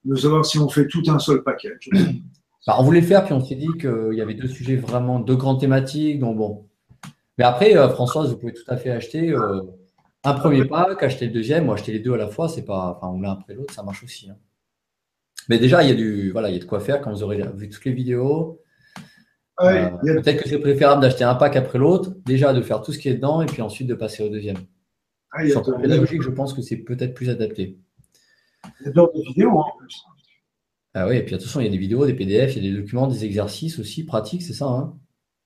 de 0.07 0.15
savoir 0.15 0.45
si 0.45 0.57
on 0.59 0.69
fait 0.69 0.87
tout 0.87 1.03
un 1.07 1.19
seul 1.19 1.43
package. 1.43 1.89
Bah, 2.65 2.75
on 2.79 2.83
voulait 2.83 3.01
faire, 3.01 3.23
puis 3.23 3.33
on 3.33 3.39
s'est 3.39 3.55
dit 3.55 3.69
qu'il 3.79 4.11
y 4.11 4.19
avait 4.19 4.33
deux 4.33 4.49
sujets 4.49 4.75
vraiment, 4.75 5.21
deux 5.21 5.37
grandes 5.37 5.57
thématiques. 5.57 6.19
Donc 6.19 6.35
bon. 6.35 6.67
Mais 7.37 7.45
après, 7.45 7.77
euh, 7.77 7.87
Françoise, 7.87 8.29
vous 8.29 8.37
pouvez 8.37 8.51
tout 8.51 8.65
à 8.67 8.75
fait 8.75 8.91
acheter 8.91 9.31
euh, 9.31 9.61
un 10.25 10.33
premier 10.33 10.65
pack, 10.65 11.01
acheter 11.01 11.27
le 11.27 11.31
deuxième, 11.31 11.69
ou 11.69 11.71
acheter 11.71 11.93
les 11.93 11.99
deux 11.99 12.13
à 12.13 12.17
la 12.17 12.27
fois. 12.27 12.49
C'est 12.49 12.65
pas, 12.65 12.97
enfin, 12.97 13.07
on 13.15 13.21
l'un 13.21 13.31
après 13.31 13.53
l'autre, 13.53 13.73
ça 13.73 13.83
marche 13.83 14.03
aussi. 14.03 14.29
Hein. 14.29 14.35
Mais 15.47 15.59
déjà, 15.59 15.81
il 15.81 15.87
y 15.87 15.91
a 15.93 15.95
du, 15.95 16.29
voilà, 16.31 16.49
il 16.49 16.55
y 16.55 16.57
a 16.57 16.59
de 16.59 16.65
quoi 16.65 16.81
faire 16.81 16.99
quand 16.99 17.09
vous 17.09 17.23
aurez 17.23 17.41
vu 17.55 17.69
toutes 17.69 17.85
les 17.85 17.93
vidéos. 17.93 18.59
Euh, 19.61 19.89
peut-être 20.01 20.43
que 20.43 20.49
c'est 20.49 20.59
préférable 20.59 21.01
d'acheter 21.01 21.23
un 21.23 21.35
pack 21.35 21.55
après 21.55 21.79
l'autre, 21.79 22.11
déjà 22.25 22.53
de 22.53 22.61
faire 22.61 22.81
tout 22.81 22.91
ce 22.91 22.99
qui 22.99 23.07
est 23.07 23.15
dedans, 23.15 23.41
et 23.41 23.45
puis 23.45 23.61
ensuite 23.61 23.87
de 23.87 23.95
passer 23.95 24.23
au 24.23 24.29
deuxième. 24.29 24.57
Ah, 25.31 25.47
Sur 25.47 25.69
la 25.71 25.79
pédagogique, 25.79 26.21
je 26.21 26.29
pense 26.29 26.53
que 26.53 26.61
c'est 26.61 26.77
peut-être 26.77 27.13
plus 27.13 27.29
adapté. 27.29 27.77
A 28.85 28.89
d'autres 28.89 29.19
vidéos 29.21 29.51
en 29.51 29.71
plus. 29.77 30.03
Ah 30.93 31.07
oui, 31.07 31.17
et 31.17 31.23
puis 31.23 31.35
attention, 31.35 31.59
il 31.59 31.65
y 31.65 31.67
a 31.67 31.71
des 31.71 31.77
vidéos, 31.77 32.05
des 32.05 32.15
PDF, 32.15 32.55
il 32.55 32.65
y 32.65 32.67
a 32.67 32.71
des 32.71 32.81
documents, 32.81 33.07
des 33.07 33.23
exercices 33.23 33.77
aussi 33.77 34.03
pratiques, 34.05 34.41
c'est 34.41 34.53
ça 34.53 34.65
hein? 34.65 34.93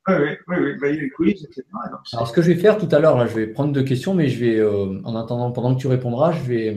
Oui, 0.07 0.15
oui, 0.47 0.55
oui, 0.59 0.77
bah, 0.79 0.89
il 0.89 0.95
y 0.95 0.97
a 0.97 1.01
les 1.01 1.09
quiz, 1.09 1.43
etc. 1.43 1.63
Alors, 2.13 2.27
ce 2.27 2.33
que 2.33 2.41
je 2.41 2.51
vais 2.51 2.57
faire 2.57 2.77
tout 2.77 2.87
à 2.91 2.99
l'heure, 2.99 3.17
là, 3.17 3.27
je 3.27 3.35
vais 3.35 3.47
prendre 3.47 3.71
deux 3.71 3.83
questions, 3.83 4.15
mais 4.15 4.29
je 4.29 4.39
vais, 4.39 4.57
euh, 4.57 4.99
en 5.03 5.15
attendant, 5.15 5.51
pendant 5.51 5.75
que 5.75 5.79
tu 5.79 5.87
répondras, 5.87 6.31
je 6.31 6.41
vais 6.41 6.75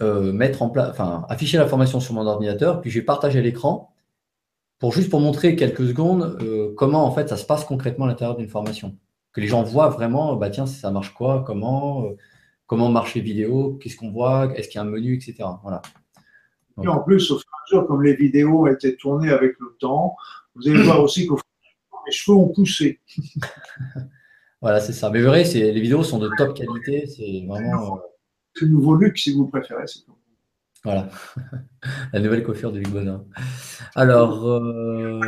euh, 0.00 0.32
mettre 0.32 0.62
en 0.62 0.70
place, 0.70 0.90
enfin, 0.90 1.24
afficher 1.28 1.58
l'information 1.58 1.98
sur 2.00 2.14
mon 2.14 2.26
ordinateur, 2.26 2.80
puis 2.80 2.90
je 2.90 3.00
vais 3.00 3.04
partager 3.04 3.42
l'écran 3.42 3.94
pour 4.78 4.92
juste 4.92 5.10
pour 5.10 5.20
montrer 5.20 5.56
quelques 5.56 5.86
secondes 5.86 6.38
euh, 6.42 6.74
comment 6.76 7.04
en 7.04 7.12
fait 7.12 7.28
ça 7.28 7.36
se 7.36 7.46
passe 7.46 7.64
concrètement 7.64 8.04
à 8.04 8.08
l'intérieur 8.08 8.36
d'une 8.36 8.48
formation. 8.48 8.96
Que 9.32 9.40
les 9.40 9.48
gens 9.48 9.62
voient 9.62 9.88
vraiment, 9.88 10.36
bah 10.36 10.50
tiens, 10.50 10.66
ça 10.66 10.90
marche 10.90 11.14
quoi, 11.14 11.42
comment, 11.44 12.06
comment 12.66 12.88
marchent 12.88 13.14
les 13.14 13.20
vidéos, 13.20 13.78
qu'est-ce 13.80 13.96
qu'on 13.96 14.10
voit, 14.10 14.52
est-ce 14.56 14.68
qu'il 14.68 14.78
y 14.78 14.82
a 14.82 14.86
un 14.86 14.90
menu, 14.90 15.14
etc. 15.14 15.44
Voilà. 15.62 15.82
Et 16.82 16.88
en 16.88 17.00
plus, 17.00 17.30
au 17.30 17.38
fur 17.38 17.46
et 17.46 17.54
à 17.54 17.76
mesure, 17.76 17.86
comme 17.86 18.02
les 18.02 18.14
vidéos 18.14 18.62
ont 18.62 18.66
été 18.66 18.96
tournées 18.96 19.30
avec 19.30 19.56
le 19.60 19.76
temps, 19.78 20.16
vous 20.54 20.68
allez 20.68 20.82
voir 20.82 21.02
aussi 21.02 21.26
que 21.26 21.34
les 22.06 22.12
cheveux 22.12 22.36
ont 22.36 22.48
poussé. 22.48 23.00
voilà, 24.60 24.80
c'est 24.80 24.92
ça. 24.92 25.10
Mais 25.10 25.22
vrai, 25.22 25.44
c'est 25.44 25.72
les 25.72 25.80
vidéos 25.80 26.02
sont 26.02 26.18
de 26.18 26.30
top 26.36 26.56
qualité. 26.56 27.06
C'est 27.06 27.44
vraiment. 27.46 27.96
Euh, 27.96 28.00
c'est 28.54 28.64
le 28.64 28.72
nouveau 28.72 28.94
look, 28.94 29.16
si 29.16 29.32
vous 29.32 29.46
préférez. 29.46 29.84
Voilà. 30.82 31.08
La 32.12 32.20
nouvelle 32.20 32.42
coiffure 32.42 32.72
de 32.72 32.78
Luc 32.78 32.90
Bonin. 32.90 33.24
Alors. 33.94 34.46
Euh, 34.48 35.20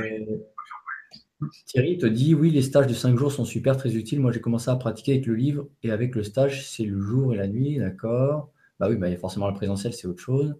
Thierry 1.67 1.99
te 1.99 2.07
dit 2.07 2.35
oui, 2.35 2.51
les 2.51 2.63
stages 2.63 2.87
de 2.87 2.95
5 2.95 3.17
jours 3.17 3.33
sont 3.33 3.45
super, 3.45 3.77
très 3.77 3.95
utiles. 3.95 4.21
Moi, 4.21 4.33
j'ai 4.33 4.41
commencé 4.41 4.71
à 4.71 4.77
pratiquer 4.77 5.13
avec 5.13 5.27
le 5.27 5.35
livre 5.35 5.69
et 5.83 5.91
avec 5.91 6.15
le 6.15 6.23
stage, 6.23 6.67
c'est 6.67 6.85
le 6.85 7.01
jour 7.01 7.35
et 7.35 7.37
la 7.37 7.47
nuit, 7.47 7.79
d'accord. 7.79 8.51
Bah 8.81 8.89
oui, 8.89 8.97
bah, 8.97 9.15
forcément 9.17 9.49
le 9.49 9.55
présentiel, 9.55 9.93
c'est 9.93 10.07
autre 10.07 10.23
chose. 10.23 10.55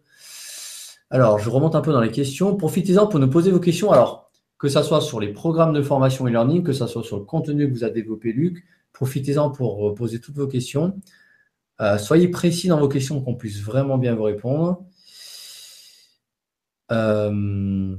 Alors, 1.11 1.39
je 1.39 1.49
remonte 1.51 1.75
un 1.75 1.81
peu 1.81 1.93
dans 1.93 2.01
les 2.01 2.11
questions. 2.11 2.57
Profitez-en 2.57 3.07
pour 3.07 3.21
nous 3.21 3.31
poser 3.31 3.51
vos 3.51 3.61
questions. 3.61 3.93
Alors, 3.93 4.31
que 4.59 4.69
ce 4.69 4.83
soit 4.83 5.01
sur 5.01 5.21
les 5.21 5.33
programmes 5.33 5.73
de 5.73 5.83
formation 5.83 6.27
e-learning, 6.27 6.63
que 6.63 6.73
ce 6.73 6.87
soit 6.87 7.03
sur 7.03 7.19
le 7.19 7.25
contenu 7.25 7.69
que 7.69 7.73
vous 7.73 7.85
a 7.85 7.91
développé 7.91 8.33
Luc, 8.33 8.65
profitez-en 8.93 9.51
pour 9.51 9.95
poser 9.95 10.21
toutes 10.21 10.37
vos 10.37 10.47
questions. 10.47 11.01
Euh, 11.81 11.99
soyez 11.99 12.29
précis 12.29 12.69
dans 12.69 12.81
vos 12.81 12.89
questions 12.89 13.21
qu'on 13.23 13.35
puisse 13.35 13.61
vraiment 13.61 13.99
bien 13.99 14.15
vous 14.15 14.23
répondre. 14.23 14.83
Euh, 16.91 17.97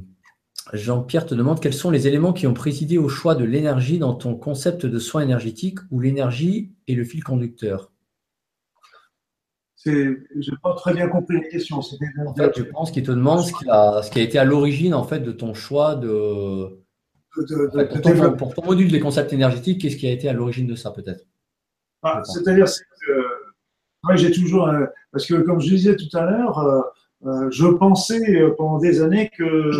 Jean-Pierre 0.73 1.25
te 1.25 1.35
demande 1.35 1.59
quels 1.59 1.73
sont 1.73 1.89
les 1.89 2.07
éléments 2.07 2.33
qui 2.33 2.47
ont 2.47 2.53
présidé 2.53 2.97
au 2.97 3.09
choix 3.09 3.35
de 3.35 3.45
l'énergie 3.45 3.99
dans 3.99 4.13
ton 4.13 4.35
concept 4.35 4.85
de 4.85 4.99
soins 4.99 5.21
énergétiques 5.21 5.79
où 5.91 5.99
l'énergie 5.99 6.71
est 6.87 6.95
le 6.95 7.03
fil 7.03 7.23
conducteur. 7.23 7.91
Je 9.85 9.91
n'ai 9.91 10.57
pas 10.61 10.73
très 10.73 10.93
bien 10.93 11.07
compris 11.07 11.35
la 11.35 11.47
question. 11.47 11.77
En 11.77 12.33
fait, 12.33 12.57
je 12.57 12.63
pense 12.63 12.91
qu'il 12.91 13.03
te 13.03 13.11
demande 13.11 13.43
ce 13.45 13.53
qui, 14.09 14.19
a, 14.19 14.21
été 14.21 14.37
à 14.37 14.43
l'origine 14.43 14.93
en 14.93 15.03
fait, 15.03 15.19
de 15.19 15.31
ton 15.31 15.53
choix 15.53 15.95
de. 15.95 16.83
pour, 18.37 18.53
ton, 18.53 18.65
module 18.65 18.91
des 18.91 18.99
concepts 18.99 19.31
énergétiques, 19.31 19.81
qu'est-ce 19.81 19.95
qui 19.95 20.07
a 20.07 20.11
été 20.11 20.27
à 20.27 20.33
l'origine 20.33 20.67
de 20.67 20.75
ça 20.75 20.91
peut-être? 20.91 21.23
Ah, 22.03 22.21
C'est-à-dire 22.25 22.65
que 22.65 24.15
j'ai 24.15 24.31
toujours. 24.31 24.69
parce 25.11 25.25
que, 25.25 25.35
comme 25.35 25.61
je 25.61 25.69
disais 25.69 25.95
tout 25.95 26.17
à 26.17 26.25
l'heure, 26.25 26.59
euh, 26.59 26.81
euh, 27.25 27.49
je 27.51 27.67
pensais 27.67 28.35
euh, 28.35 28.53
pendant 28.57 28.77
des 28.77 29.01
années 29.01 29.29
que 29.35 29.71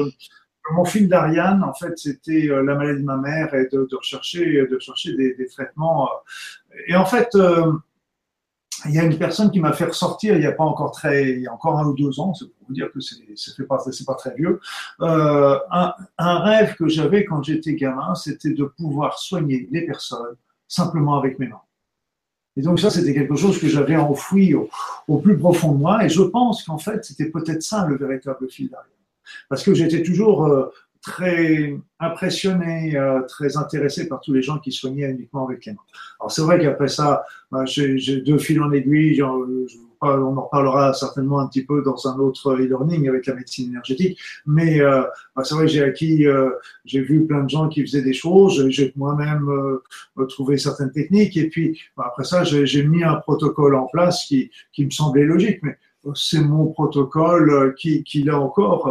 mon 0.74 0.86
fil 0.86 1.08
d'Ariane, 1.08 1.64
en 1.64 1.74
fait, 1.74 1.98
c'était 1.98 2.48
la 2.48 2.76
maladie 2.76 3.02
de 3.02 3.06
ma 3.06 3.18
mère 3.18 3.54
et 3.54 3.68
de, 3.72 3.88
rechercher, 3.96 4.68
de 4.68 4.80
chercher 4.80 5.16
des, 5.16 5.48
traitements. 5.48 6.10
Et 6.88 6.96
en 6.96 7.06
fait, 7.06 7.30
il 8.86 8.94
y 8.94 9.00
a 9.00 9.04
une 9.04 9.18
personne 9.18 9.50
qui 9.50 9.60
m'a 9.60 9.74
fait 9.74 9.86
ressortir 9.86 10.36
il 10.36 10.42
n'y 10.42 10.46
a 10.46 10.52
pas 10.52 10.64
encore 10.64 10.92
très, 10.92 11.32
il 11.32 11.42
y 11.42 11.48
a 11.48 11.54
encore 11.54 11.80
un 11.80 11.86
ou 11.88 11.96
deux 11.96 12.20
ans, 12.20 12.34
c'est 12.34 12.46
pour 12.46 12.68
vous 12.68 12.74
dire 12.74 12.92
que 12.92 13.00
c'est 13.00 13.68
pas, 13.68 13.84
pas 14.06 14.16
très 14.16 14.36
vieux, 14.36 14.60
un, 15.00 15.94
rêve 16.18 16.76
que 16.76 16.88
j'avais 16.88 17.26
quand 17.26 17.42
j'étais 17.44 17.74
gamin, 17.74 18.14
c'était 18.16 18.52
de 18.54 18.66
pouvoir 18.66 19.18
soigner 19.20 19.68
les 19.72 19.86
personnes 19.86 20.36
simplement 20.68 21.18
avec 21.18 21.40
mes 21.40 21.48
mains. 21.48 21.62
Et 22.58 22.62
donc 22.62 22.80
ça, 22.80 22.90
c'était 22.90 23.14
quelque 23.14 23.36
chose 23.36 23.60
que 23.60 23.68
j'avais 23.68 23.96
enfoui 23.96 24.56
au, 24.56 25.18
plus 25.20 25.38
profond 25.38 25.74
de 25.74 25.78
moi. 25.78 26.04
Et 26.04 26.10
je 26.10 26.24
pense 26.24 26.64
qu'en 26.64 26.80
fait, 26.80 27.06
c'était 27.06 27.30
peut-être 27.30 27.62
ça 27.62 27.86
le 27.86 27.98
véritable 27.98 28.50
fil 28.50 28.70
d'arrière. 28.70 28.97
Parce 29.50 29.64
que 29.64 29.74
j'étais 29.74 30.04
toujours 30.04 30.46
euh, 30.46 30.66
très 31.02 31.76
impressionné, 32.00 32.96
euh, 32.96 33.22
très 33.24 33.58
intéressé 33.58 34.08
par 34.08 34.20
tous 34.20 34.34
les 34.34 34.42
gens 34.42 34.60
qui 34.60 34.72
soignaient 34.72 35.10
uniquement 35.10 35.48
avec 35.48 35.66
les 35.66 35.74
mains. 35.74 35.80
Alors 36.20 36.32
c'est 36.32 36.42
vrai 36.42 36.60
qu'après 36.60 36.88
ça, 36.88 37.24
bah, 37.52 37.66
j'ai 37.66 38.22
deux 38.22 38.38
fils 38.38 38.60
en 38.60 38.72
aiguille, 38.72 39.22
on 39.24 40.38
en 40.38 40.42
reparlera 40.42 40.94
certainement 40.94 41.40
un 41.40 41.48
petit 41.48 41.66
peu 41.66 41.82
dans 41.82 42.08
un 42.08 42.20
autre 42.20 42.54
e-learning 42.54 43.08
avec 43.10 43.26
la 43.26 43.36
médecine 43.36 43.70
énergétique. 43.70 44.20
Mais 44.46 44.82
euh, 44.82 45.04
bah, 45.36 45.44
c'est 45.44 45.56
vrai 45.56 45.66
que 45.66 45.72
j'ai 45.72 45.84
acquis, 45.84 46.26
j'ai 46.86 47.02
vu 47.02 47.26
plein 47.26 47.44
de 47.44 47.50
gens 47.50 47.70
qui 47.70 47.82
faisaient 47.82 48.04
des 48.04 48.14
choses, 48.14 48.68
j'ai 48.70 48.92
moi-même 48.96 49.50
trouvé 50.30 50.58
certaines 50.58 50.92
techniques. 50.92 51.38
Et 51.38 51.50
puis 51.50 51.80
bah, 51.96 52.06
après 52.08 52.26
ça, 52.26 52.44
j'ai 52.44 52.84
mis 52.84 53.04
un 53.04 53.16
protocole 53.16 53.76
en 53.76 53.88
place 53.88 54.26
qui, 54.26 54.52
qui 54.74 54.86
me 54.86 54.92
semblait 54.92 55.24
logique. 55.24 55.60
Mais 55.64 55.78
c'est 56.16 56.42
mon 56.42 56.68
protocole 56.68 57.76
qui, 57.76 58.04
qui 58.04 58.24
là 58.24 58.40
encore 58.40 58.88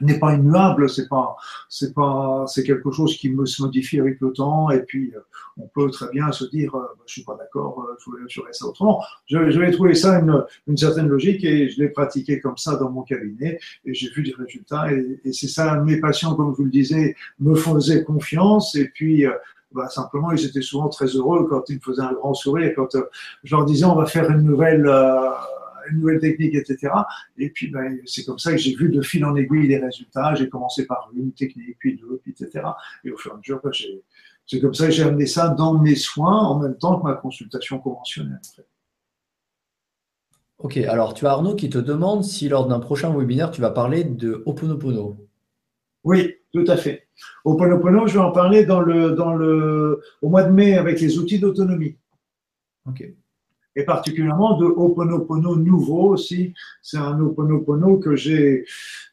n'est 0.00 0.18
pas 0.18 0.34
immuable, 0.34 0.88
c'est 0.88 1.08
pas, 1.08 1.36
c'est 1.68 1.94
pas, 1.94 2.44
c'est 2.46 2.62
quelque 2.62 2.90
chose 2.90 3.16
qui 3.16 3.30
me 3.30 3.46
se 3.46 3.62
modifie 3.62 4.00
avec 4.00 4.20
le 4.20 4.32
temps. 4.32 4.70
Et 4.70 4.80
puis, 4.80 5.12
euh, 5.14 5.20
on 5.56 5.68
peut 5.68 5.90
très 5.90 6.10
bien 6.10 6.30
se 6.32 6.44
dire, 6.44 6.74
euh, 6.74 6.80
bah, 6.80 7.04
je 7.06 7.12
suis 7.12 7.24
pas 7.24 7.36
d'accord, 7.36 7.86
euh, 7.88 7.96
je 8.28 8.40
ferai 8.40 8.52
ça 8.52 8.66
autrement. 8.66 9.02
Je, 9.26 9.50
je 9.50 9.58
vais 9.58 9.70
trouver 9.70 9.94
ça 9.94 10.18
une, 10.20 10.44
une, 10.66 10.76
certaine 10.76 11.08
logique 11.08 11.44
et 11.44 11.68
je 11.68 11.80
l'ai 11.80 11.88
pratiqué 11.88 12.40
comme 12.40 12.56
ça 12.56 12.76
dans 12.76 12.90
mon 12.90 13.02
cabinet 13.02 13.58
et 13.84 13.94
j'ai 13.94 14.10
vu 14.10 14.22
des 14.22 14.34
résultats. 14.34 14.92
Et, 14.92 15.20
et 15.24 15.32
c'est 15.32 15.48
ça, 15.48 15.76
mes 15.80 16.00
patients, 16.00 16.34
comme 16.34 16.52
vous 16.52 16.64
le 16.64 16.70
disiez, 16.70 17.16
me 17.38 17.54
faisaient 17.54 18.04
confiance 18.04 18.74
et 18.74 18.88
puis. 18.88 19.26
Bah, 19.72 19.88
simplement, 19.88 20.32
ils 20.32 20.44
étaient 20.44 20.62
souvent 20.62 20.88
très 20.88 21.06
heureux 21.06 21.46
quand 21.48 21.68
ils 21.68 21.76
me 21.76 21.80
faisaient 21.80 22.02
un 22.02 22.12
grand 22.12 22.34
sourire, 22.34 22.72
quand 22.74 22.96
je 23.44 23.54
leur 23.54 23.64
disais 23.64 23.84
on 23.84 23.94
va 23.94 24.06
faire 24.06 24.30
une 24.30 24.42
nouvelle 24.42 24.86
une 25.90 25.98
nouvelle 26.00 26.20
technique, 26.20 26.54
etc. 26.54 26.92
Et 27.38 27.50
puis, 27.50 27.68
ben, 27.68 27.98
c'est 28.06 28.24
comme 28.24 28.38
ça 28.38 28.52
que 28.52 28.58
j'ai 28.58 28.74
vu 28.74 28.90
de 28.90 29.00
fil 29.00 29.24
en 29.24 29.34
aiguille 29.36 29.66
les 29.66 29.78
résultats. 29.78 30.34
J'ai 30.34 30.48
commencé 30.48 30.86
par 30.86 31.10
une 31.14 31.32
technique, 31.32 31.76
puis 31.78 31.96
deux, 31.96 32.20
puis 32.22 32.32
etc. 32.32 32.66
Et 33.04 33.10
au 33.10 33.16
fur 33.16 33.32
et 33.32 33.34
à 33.34 33.36
mesure, 33.38 33.60
ben, 33.62 33.70
c'est 34.46 34.60
comme 34.60 34.74
ça 34.74 34.86
que 34.86 34.92
j'ai 34.92 35.04
amené 35.04 35.26
ça 35.26 35.48
dans 35.48 35.78
mes 35.78 35.94
soins 35.94 36.38
en 36.38 36.58
même 36.58 36.76
temps 36.76 36.98
que 36.98 37.04
ma 37.04 37.14
consultation 37.14 37.78
conventionnelle. 37.78 38.40
Ok, 40.58 40.76
alors 40.76 41.14
tu 41.14 41.26
as 41.26 41.30
Arnaud 41.30 41.54
qui 41.54 41.70
te 41.70 41.78
demande 41.78 42.22
si 42.22 42.48
lors 42.48 42.66
d'un 42.66 42.80
prochain 42.80 43.16
webinaire, 43.16 43.50
tu 43.50 43.60
vas 43.60 43.70
parler 43.70 44.04
de 44.04 44.42
Oponopono. 44.44 45.26
Oui, 46.04 46.34
tout 46.52 46.64
à 46.66 46.76
fait. 46.76 47.08
Oponopono, 47.44 48.06
je 48.06 48.14
vais 48.14 48.24
en 48.24 48.32
parler 48.32 48.64
dans 48.64 48.80
le, 48.80 49.12
dans 49.12 49.34
le, 49.34 50.00
au 50.22 50.28
mois 50.28 50.42
de 50.42 50.52
mai 50.52 50.76
avec 50.76 51.00
les 51.00 51.18
outils 51.18 51.38
d'autonomie. 51.38 51.96
Ok 52.86 53.04
et 53.76 53.84
particulièrement 53.84 54.58
de 54.58 54.66
Ho'oponopono 54.66 55.56
nouveau 55.56 56.08
aussi. 56.08 56.54
C'est 56.82 56.96
un 56.96 57.18
Ho'oponopono 57.20 57.98
que 57.98 58.16
j'ai 58.16 58.64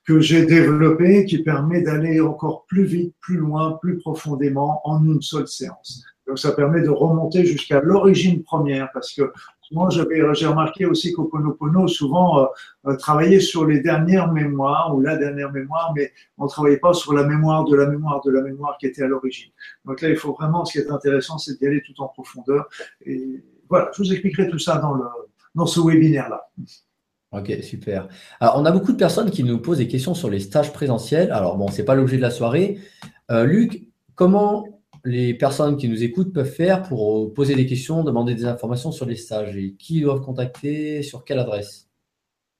que 0.05 0.19
j'ai 0.19 0.45
développé 0.45 1.25
qui 1.25 1.39
permet 1.39 1.81
d'aller 1.81 2.21
encore 2.21 2.65
plus 2.65 2.85
vite, 2.85 3.13
plus 3.19 3.37
loin, 3.37 3.73
plus 3.81 3.97
profondément 3.97 4.81
en 4.85 5.03
une 5.03 5.21
seule 5.21 5.47
séance. 5.47 6.05
Donc 6.25 6.39
ça 6.39 6.53
permet 6.53 6.81
de 6.81 6.89
remonter 6.89 7.45
jusqu'à 7.45 7.81
l'origine 7.81 8.41
première 8.43 8.89
parce 8.93 9.13
que 9.13 9.33
moi 9.71 9.89
j'avais 9.89 10.21
j'ai 10.33 10.47
remarqué 10.47 10.85
aussi 10.85 11.13
qu'Ho'oponopono 11.13 11.87
souvent 11.87 12.39
euh, 12.39 12.45
euh, 12.87 12.95
travaillait 12.95 13.39
sur 13.39 13.65
les 13.65 13.81
dernières 13.81 14.31
mémoires 14.31 14.95
ou 14.95 15.01
la 15.01 15.17
dernière 15.17 15.51
mémoire 15.51 15.93
mais 15.95 16.11
on 16.37 16.47
travaillait 16.47 16.77
pas 16.77 16.93
sur 16.93 17.13
la 17.13 17.23
mémoire 17.23 17.65
de 17.65 17.75
la 17.75 17.87
mémoire 17.87 18.21
de 18.25 18.31
la 18.31 18.41
mémoire 18.41 18.77
qui 18.77 18.87
était 18.87 19.03
à 19.03 19.07
l'origine. 19.07 19.51
Donc 19.85 20.01
là 20.01 20.09
il 20.09 20.17
faut 20.17 20.33
vraiment 20.33 20.65
ce 20.65 20.73
qui 20.73 20.79
est 20.79 20.91
intéressant 20.91 21.37
c'est 21.37 21.57
d'y 21.59 21.67
aller 21.67 21.81
tout 21.81 22.01
en 22.01 22.07
profondeur 22.07 22.67
et 23.05 23.43
voilà, 23.69 23.91
je 23.93 24.01
vous 24.01 24.11
expliquerai 24.11 24.49
tout 24.49 24.59
ça 24.59 24.77
dans, 24.77 24.93
le, 24.93 25.05
dans 25.55 25.65
ce 25.65 25.79
webinaire-là. 25.79 26.49
Ok, 27.31 27.51
super. 27.61 28.07
Alors, 28.39 28.57
on 28.57 28.65
a 28.65 28.71
beaucoup 28.71 28.93
de 28.93 28.97
personnes 28.97 29.29
qui 29.29 29.43
nous 29.43 29.59
posent 29.59 29.79
des 29.79 29.87
questions 29.87 30.13
sur 30.13 30.29
les 30.29 30.39
stages 30.39 30.71
présentiels. 30.71 31.31
Alors, 31.31 31.57
bon, 31.57 31.67
ce 31.67 31.79
n'est 31.79 31.85
pas 31.85 31.95
l'objet 31.95 32.17
de 32.17 32.21
la 32.21 32.31
soirée. 32.31 32.79
Euh, 33.31 33.43
Luc, 33.45 33.89
comment 34.15 34.76
les 35.07 35.33
personnes 35.33 35.77
qui 35.77 35.87
nous 35.87 36.03
écoutent 36.03 36.33
peuvent 36.33 36.51
faire 36.51 36.83
pour 36.83 37.33
poser 37.33 37.55
des 37.55 37.65
questions, 37.65 38.03
demander 38.03 38.35
des 38.35 38.45
informations 38.45 38.91
sur 38.91 39.05
les 39.05 39.15
stages 39.15 39.55
et 39.55 39.73
qui 39.73 40.01
doivent 40.01 40.21
contacter, 40.21 41.01
sur 41.01 41.23
quelle 41.23 41.39
adresse? 41.39 41.87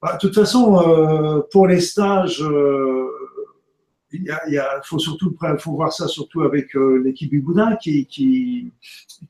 Bah, 0.00 0.14
De 0.14 0.18
toute 0.18 0.34
façon, 0.34 0.80
euh, 0.80 1.42
pour 1.52 1.66
les 1.66 1.80
stages, 1.80 2.42
euh, 2.42 3.06
il, 4.12 4.62
faut 4.84 4.98
surtout 4.98 5.36
faut 5.58 5.72
voir 5.72 5.92
ça 5.92 6.08
surtout 6.08 6.40
avec 6.42 6.72
l'équipe 7.04 7.28
du 7.28 7.40
Boudin 7.40 7.76
qui, 7.76 8.06
qui, 8.06 8.72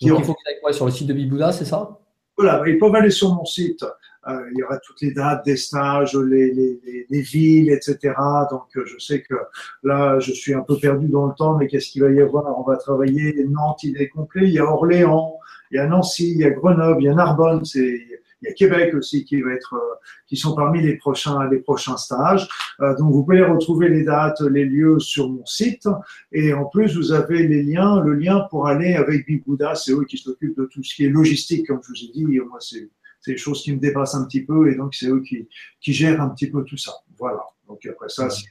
il 0.01 0.09
faut 0.11 0.35
qu'ils 0.35 0.67
aillent 0.67 0.75
sur 0.75 0.87
le 0.87 0.93
site 0.93 1.09
de 1.09 1.13
Bibouda, 1.13 1.51
c'est 1.51 1.65
ça? 1.65 1.99
Voilà, 2.37 2.63
ils 2.69 2.79
peuvent 2.79 2.95
aller 2.95 3.11
sur 3.11 3.35
mon 3.35 3.45
site. 3.45 3.85
Euh, 4.29 4.51
il 4.53 4.59
y 4.59 4.63
aura 4.63 4.79
toutes 4.79 5.01
les 5.01 5.13
dates 5.13 5.45
des 5.45 5.57
stages, 5.57 6.15
les, 6.15 6.53
les, 6.53 7.07
les, 7.09 7.21
villes, 7.21 7.71
etc. 7.71 8.15
Donc, 8.51 8.67
euh, 8.77 8.85
je 8.85 8.99
sais 8.99 9.23
que 9.23 9.35
là, 9.83 10.19
je 10.19 10.33
suis 10.33 10.53
un 10.53 10.61
peu 10.61 10.77
perdu 10.77 11.09
dans 11.09 11.27
le 11.27 11.35
temps, 11.35 11.57
mais 11.57 11.67
qu'est-ce 11.67 11.91
qu'il 11.91 12.03
va 12.03 12.11
y 12.11 12.21
avoir? 12.21 12.59
On 12.59 12.63
va 12.63 12.77
travailler 12.77 13.45
Nantes, 13.49 13.83
il 13.85 14.01
est 14.01 14.09
complet. 14.09 14.43
Il 14.45 14.53
y 14.53 14.59
a 14.59 14.65
Orléans, 14.65 15.39
il 15.71 15.77
y 15.77 15.79
a 15.79 15.87
Nancy, 15.87 16.33
il 16.33 16.39
y 16.39 16.45
a 16.45 16.51
Grenoble, 16.51 17.03
il 17.03 17.07
y 17.07 17.09
a 17.09 17.15
Narbonne. 17.15 17.63
Il 17.75 18.47
y 18.47 18.49
a 18.49 18.53
Québec 18.53 18.95
aussi 18.95 19.25
qui 19.25 19.41
va 19.41 19.53
être, 19.53 19.75
euh, 19.75 19.95
qui 20.27 20.37
sont 20.37 20.55
parmi 20.55 20.83
les 20.83 20.97
prochains, 20.97 21.49
les 21.49 21.59
prochains 21.59 21.97
stages. 21.97 22.47
Donc 22.79 23.13
vous 23.13 23.25
pouvez 23.25 23.43
retrouver 23.43 23.89
les 23.89 24.05
dates, 24.05 24.41
les 24.43 24.65
lieux 24.65 24.99
sur 24.99 25.31
mon 25.31 25.45
site. 25.47 25.89
Et 26.33 26.53
en 26.53 26.67
plus, 26.67 26.97
vous 26.97 27.13
avez 27.13 27.49
les 27.49 27.63
liens, 27.63 28.01
le 28.01 28.13
lien 28.13 28.47
pour 28.51 28.69
aller 28.69 28.95
avec 28.95 29.27
Bibouda. 29.27 29.75
C'est 29.75 29.93
eux 29.93 30.05
qui 30.05 30.19
s'occupent 30.19 30.57
de 30.57 30.67
tout 30.67 30.83
ce 30.85 30.95
qui 30.95 31.07
est 31.07 31.11
logistique, 31.11 31.67
comme 31.67 31.81
je 31.83 31.89
vous 31.89 32.11
ai 32.11 32.13
dit. 32.13 32.41
Moi, 32.41 32.59
c'est, 32.61 32.89
c'est 33.21 33.33
des 33.33 33.39
choses 33.39 33.63
qui 33.63 33.73
me 33.73 33.79
dépassent 33.79 34.15
un 34.15 34.25
petit 34.27 34.45
peu. 34.45 34.71
Et 34.71 34.77
donc, 34.77 34.95
c'est 34.95 35.09
eux 35.09 35.23
qui, 35.23 35.49
qui 35.81 35.93
gèrent 35.93 36.21
un 36.21 36.29
petit 36.31 36.51
peu 36.51 36.65
tout 36.65 36.77
ça. 36.77 36.93
Voilà. 37.19 37.41
Donc 37.67 37.85
après 37.87 38.09
ça, 38.09 38.31
c'est 38.31 38.47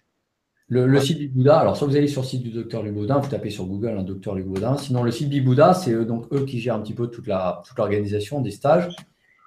le, 0.69 0.85
le, 0.85 0.99
site 0.99 1.17
Bibouda, 1.17 1.59
alors 1.59 1.77
soit 1.77 1.87
vous 1.87 1.95
allez 1.95 2.09
sur 2.09 2.23
le 2.23 2.27
site 2.27 2.43
du 2.43 2.49
docteur 2.49 2.83
Lubaudin, 2.83 3.19
vous 3.19 3.29
tapez 3.29 3.49
sur 3.49 3.65
Google 3.65 3.97
un 3.97 4.03
docteur 4.03 4.35
Lubaudin. 4.35 4.75
Sinon, 4.75 5.01
le 5.01 5.11
site 5.11 5.29
Bibouda, 5.29 5.73
c'est 5.73 6.03
donc 6.03 6.25
eux 6.33 6.43
qui 6.43 6.59
gèrent 6.59 6.75
un 6.75 6.81
petit 6.81 6.93
peu 6.93 7.07
toute 7.07 7.25
la 7.25 7.61
toute 7.65 7.77
l'organisation 7.77 8.41
des 8.41 8.51
stages. 8.51 8.89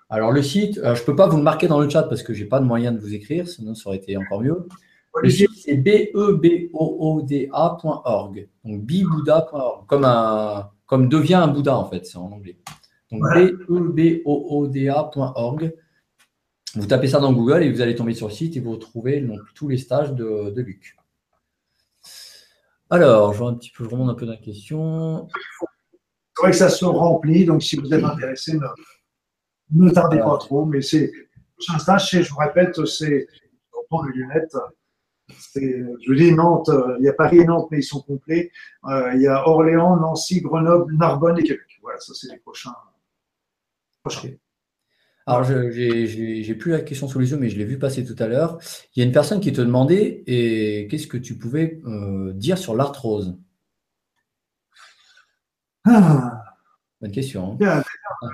Alors, 0.09 0.33
le 0.33 0.43
site, 0.43 0.79
euh, 0.79 0.95
je 0.97 1.03
ne 1.03 1.07
peux 1.07 1.15
pas 1.15 1.29
vous 1.29 1.37
le 1.37 1.43
marquer 1.43 1.69
dans 1.69 1.79
le 1.79 1.89
chat 1.89 2.03
parce 2.05 2.23
que 2.25 2.35
je 2.35 2.43
n'ai 2.43 2.49
pas 2.49 2.59
de 2.59 2.65
moyen 2.65 2.91
de 2.91 2.99
vous 2.99 3.15
écrire, 3.15 3.47
sinon 3.47 3.75
ça 3.75 3.89
aurait 3.89 3.99
été 3.99 4.17
encore 4.17 4.41
mieux. 4.41 4.67
Le 5.23 5.31
site, 5.31 5.51
c'est 5.57 5.77
bebooda.org. 5.77 6.71
Donc, 8.65 8.83
bibouda.org, 8.83 9.87
comme, 9.87 10.05
un, 10.05 10.71
comme 10.87 11.09
devient 11.09 11.35
un 11.35 11.49
Bouddha, 11.49 11.77
en 11.77 11.89
fait, 11.89 12.07
c'est 12.07 12.17
en 12.17 12.33
anglais. 12.33 12.57
Donc, 13.11 13.23
bebooda.org. 13.95 15.75
Vous 16.77 16.87
tapez 16.87 17.09
ça 17.09 17.19
dans 17.19 17.33
Google 17.33 17.65
et 17.65 17.73
vous 17.73 17.81
allez 17.81 17.97
tomber 17.97 18.15
sur 18.15 18.29
le 18.29 18.33
site 18.33 18.57
et 18.57 18.61
vous 18.61 18.73
retrouvez 18.73 19.21
donc, 19.21 19.41
tous 19.55 19.67
les 19.69 19.79
stages 19.79 20.13
de, 20.13 20.51
de 20.51 20.63
Luc. 20.63 20.97
Alors, 22.89 23.33
je 23.33 23.39
vois 23.39 23.51
un 23.51 23.55
petit 23.55 23.71
peu, 23.71 23.85
je 23.85 23.89
remonte 23.89 24.11
un 24.11 24.15
peu 24.15 24.27
dans 24.27 24.33
la 24.33 24.39
question. 24.39 25.29
C'est 26.37 26.43
vrai 26.43 26.51
que 26.53 26.57
ça 26.57 26.69
se 26.69 26.85
remplit, 26.85 27.45
donc 27.45 27.63
si 27.63 27.77
vous 27.77 27.93
êtes 27.93 28.05
intéressé, 28.05 28.57
ne, 28.57 28.67
ne 29.85 29.91
tardez 29.91 30.19
pas 30.19 30.39
trop, 30.39 30.65
mais 30.65 30.81
c'est 30.81 31.13
prochain 31.57 31.79
stage, 31.79 32.23
je 32.23 32.31
vous 32.31 32.39
répète, 32.39 32.85
c'est, 32.87 33.27
on 33.77 33.85
prend 33.89 34.05
les 34.05 34.13
lunettes, 34.13 34.57
je 35.55 36.09
vous 36.09 36.15
dis 36.15 36.33
Nantes, 36.33 36.71
il 36.99 37.05
y 37.05 37.09
a 37.09 37.13
Paris 37.13 37.39
et 37.39 37.45
Nantes, 37.45 37.69
mais 37.71 37.79
ils 37.79 37.85
sont 37.85 38.01
complets. 38.01 38.51
Euh, 38.87 39.13
il 39.15 39.23
y 39.23 39.27
a 39.27 39.47
Orléans, 39.47 39.97
Nancy, 39.97 40.41
Grenoble, 40.41 40.95
Narbonne 40.97 41.39
et 41.39 41.43
Québec. 41.43 41.79
Voilà, 41.83 41.99
ça 42.01 42.13
c'est 42.15 42.33
les 42.33 42.39
prochains. 42.39 42.75
Alors, 45.27 45.45
je 45.45 45.71
j'ai 45.71 46.55
plus 46.55 46.73
la 46.73 46.81
question 46.81 47.07
sous 47.07 47.19
les 47.19 47.31
yeux, 47.31 47.37
mais 47.37 47.49
je 47.49 47.59
l'ai 47.59 47.65
vu 47.65 47.79
passer 47.79 48.05
tout 48.05 48.21
à 48.23 48.27
l'heure. 48.27 48.59
Il 48.95 49.01
y 49.01 49.03
a 49.03 49.07
une 49.07 49.13
personne 49.13 49.41
qui 49.41 49.53
te 49.53 49.61
demandait 49.61 50.23
et 50.27 50.89
qu'est-ce 50.89 51.07
que 51.07 51.19
tu 51.19 51.37
pouvais 51.37 51.81
euh, 51.87 52.33
dire 52.33 52.59
sur 52.59 52.75
l'arthrose? 52.75 53.39
Ah. 55.85 56.45
Bonne 57.01 57.13
question. 57.13 57.59
Hein. 57.61 57.83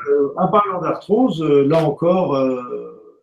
Euh, 0.09 0.32
en 0.36 0.48
parlant 0.48 0.80
d'arthrose, 0.80 1.43
là 1.43 1.84
encore, 1.84 2.36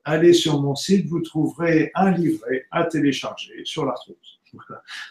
allez 0.05 0.33
sur 0.33 0.61
mon 0.61 0.75
site, 0.75 1.07
vous 1.07 1.21
trouverez 1.21 1.91
un 1.95 2.11
livret 2.11 2.65
à 2.71 2.85
télécharger 2.85 3.65
sur 3.65 3.85
l'arthrose. 3.85 4.39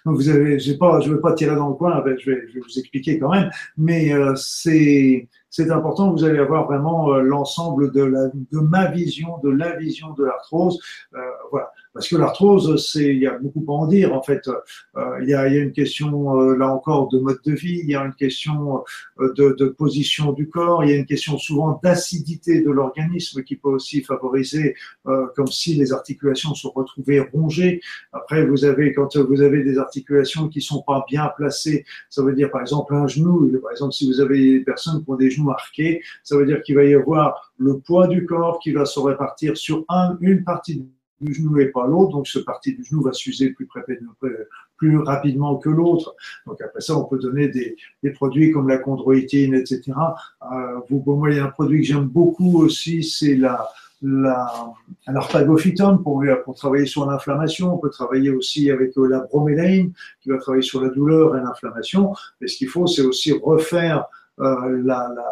Donc 0.05 0.17
vous 0.17 0.29
avez, 0.29 0.59
pas, 0.79 1.01
je 1.01 1.11
ne 1.11 1.15
vais 1.15 1.21
pas 1.21 1.33
tirer 1.35 1.57
dans 1.57 1.69
le 1.69 1.75
coin, 1.75 2.03
je 2.07 2.31
vais, 2.31 2.47
je 2.49 2.55
vais 2.55 2.61
vous 2.61 2.79
expliquer 2.79 3.19
quand 3.19 3.31
même, 3.31 3.51
mais 3.77 4.13
euh, 4.13 4.35
c'est 4.37 5.29
c'est 5.53 5.71
important. 5.71 6.11
Vous 6.11 6.25
allez 6.25 6.39
avoir 6.39 6.65
vraiment 6.65 7.13
euh, 7.13 7.21
l'ensemble 7.21 7.93
de 7.93 8.03
de 8.51 8.59
ma 8.59 8.87
vision, 8.91 9.39
de 9.45 9.51
la 9.51 9.77
vision 9.77 10.13
de 10.15 10.25
l'arthrose. 10.25 10.81
Euh, 11.15 11.19
voilà. 11.51 11.71
Parce 11.95 12.09
que 12.09 12.17
l'arthrose, 12.17 12.91
c'est, 12.91 13.15
il 13.15 13.19
y 13.19 13.27
a 13.27 13.37
beaucoup 13.39 13.65
à 13.71 13.77
en 13.77 13.87
dire. 13.87 14.15
En 14.15 14.23
fait, 14.23 14.49
euh, 14.97 15.19
il, 15.21 15.29
y 15.29 15.35
a, 15.35 15.49
y 15.49 15.59
a, 15.59 15.61
une 15.61 15.73
question 15.73 16.41
euh, 16.41 16.57
là 16.57 16.73
encore 16.73 17.09
de 17.09 17.19
mode 17.19 17.41
de 17.45 17.53
vie, 17.53 17.81
il 17.83 17.91
y 17.91 17.95
a 17.95 18.05
une 18.05 18.15
question 18.15 18.83
euh, 19.21 19.33
de, 19.35 19.55
de, 19.59 19.67
position 19.67 20.33
du 20.33 20.49
corps, 20.49 20.85
il 20.85 20.91
y 20.91 20.93
a 20.95 20.97
une 20.97 21.07
question 21.07 21.37
souvent 21.37 21.79
d'acidité 21.83 22.63
de 22.63 22.71
l'organisme 22.71 23.43
qui 23.43 23.57
peut 23.57 23.69
aussi 23.69 24.03
favoriser, 24.03 24.75
comme 25.05 25.47
si 25.47 25.75
les 25.75 25.93
articulations 25.93 26.55
sont 26.55 26.71
retrouvées 26.71 27.21
rongées. 27.21 27.81
Après, 28.13 28.47
vous 28.47 28.65
avez 28.65 28.93
quand 28.93 29.17
vous 29.17 29.43
avez 29.43 29.63
des 29.63 29.79
articulations 29.79 30.49
qui 30.49 30.61
sont 30.61 30.83
pas 30.83 31.05
bien 31.09 31.31
placées, 31.37 31.85
ça 32.09 32.23
veut 32.23 32.35
dire 32.35 32.51
par 32.51 32.61
exemple 32.61 32.95
un 32.95 33.07
genou. 33.07 33.51
Par 33.61 33.73
exemple, 33.73 33.93
si 33.93 34.07
vous 34.07 34.21
avez 34.21 34.59
des 34.59 34.61
personnes 34.61 35.05
qui 35.05 35.11
ont 35.11 35.17
des 35.17 35.31
genoux 35.31 35.47
marqués, 35.47 36.03
ça 36.23 36.37
veut 36.37 36.47
dire 36.47 36.63
qu'il 36.63 36.77
va 36.77 36.85
y 36.85 36.95
avoir 36.95 37.53
le 37.59 37.79
poids 37.79 38.07
du 38.07 38.27
corps 38.27 38.59
qui 38.61 38.73
va 38.73 38.85
se 38.85 39.01
répartir 39.01 39.57
sur 39.57 39.85
un, 39.89 40.17
une 40.21 40.45
partie 40.45 40.85
du 41.23 41.35
genou 41.35 41.59
et 41.59 41.67
pas 41.67 41.87
l'autre, 41.87 42.13
donc 42.13 42.27
ce 42.27 42.39
parti 42.39 42.75
du 42.75 42.85
genou 42.85 43.03
va 43.03 43.13
s'user 43.13 43.51
plus, 43.51 43.69
rapidement 44.99 45.57
que 45.57 45.71
l'autre. 45.71 46.15
Donc 46.47 46.61
après 46.61 46.81
ça, 46.81 46.97
on 46.97 47.05
peut 47.05 47.19
donner 47.19 47.49
des, 47.49 47.77
produits 48.11 48.51
comme 48.51 48.69
la 48.69 48.79
chondroïtine, 48.79 49.55
etc. 49.55 49.93
Euh, 50.43 50.81
vous, 50.89 51.01
pour 51.01 51.19
moi, 51.19 51.31
il 51.31 51.37
y 51.37 51.41
a 51.41 51.45
un 51.45 51.51
produit 51.51 51.81
que 51.81 51.87
j'aime 51.87 52.07
beaucoup 52.07 52.63
aussi, 52.63 53.05
c'est 53.05 53.37
la, 53.37 53.69
l'arpagophytum 54.03 56.03
pour, 56.03 56.25
pour 56.45 56.55
travailler 56.55 56.87
sur 56.87 57.09
l'inflammation. 57.09 57.75
On 57.75 57.79
peut 57.79 57.91
travailler 57.91 58.31
aussi 58.31 58.71
avec 58.71 58.97
euh, 58.99 59.07
la 59.07 59.21
bromélaïne 59.21 59.93
qui 60.21 60.31
va 60.31 60.39
travailler 60.39 60.63
sur 60.63 60.83
la 60.83 60.89
douleur 60.89 61.37
et 61.37 61.41
l'inflammation. 61.41 62.13
Mais 62.41 62.49
ce 62.49 62.57
qu'il 62.57 62.69
faut, 62.69 62.87
c'est 62.87 63.03
aussi 63.03 63.33
refaire 63.33 64.07
euh, 64.41 64.83
la, 64.85 65.13
la 65.15 65.25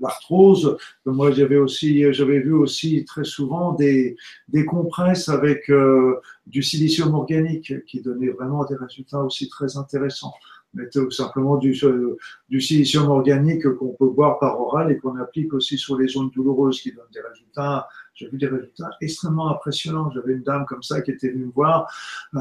l'arthrose. 0.00 0.76
Moi, 1.06 1.30
j'avais 1.32 1.56
aussi, 1.56 2.12
j'avais 2.12 2.40
vu 2.40 2.52
aussi 2.52 3.04
très 3.04 3.24
souvent 3.24 3.72
des, 3.72 4.16
des 4.48 4.64
compresses 4.64 5.28
avec 5.28 5.70
euh, 5.70 6.20
du 6.46 6.62
silicium 6.62 7.14
organique 7.14 7.84
qui 7.84 8.00
donnaient 8.00 8.30
vraiment 8.30 8.64
des 8.64 8.76
résultats 8.76 9.22
aussi 9.22 9.48
très 9.48 9.76
intéressants. 9.76 10.34
Mais 10.72 10.88
tout 10.88 11.10
simplement 11.10 11.56
du, 11.56 11.76
euh, 11.82 12.16
du 12.48 12.60
silicium 12.60 13.10
organique 13.10 13.68
qu'on 13.74 13.92
peut 13.98 14.08
boire 14.08 14.38
par 14.38 14.60
oral 14.60 14.92
et 14.92 14.98
qu'on 14.98 15.16
applique 15.16 15.52
aussi 15.52 15.76
sur 15.76 15.98
les 15.98 16.06
zones 16.06 16.30
douloureuses 16.30 16.80
qui 16.80 16.92
donnent 16.92 17.10
des 17.12 17.20
résultats. 17.20 17.88
J'ai 18.14 18.28
vu 18.28 18.38
des 18.38 18.46
résultats 18.46 18.90
extrêmement 19.00 19.50
impressionnants. 19.50 20.12
J'avais 20.14 20.34
une 20.34 20.44
dame 20.44 20.64
comme 20.66 20.84
ça 20.84 21.00
qui 21.00 21.10
était 21.10 21.30
venue 21.30 21.46
me 21.46 21.52
voir. 21.52 21.92
Euh, 22.36 22.40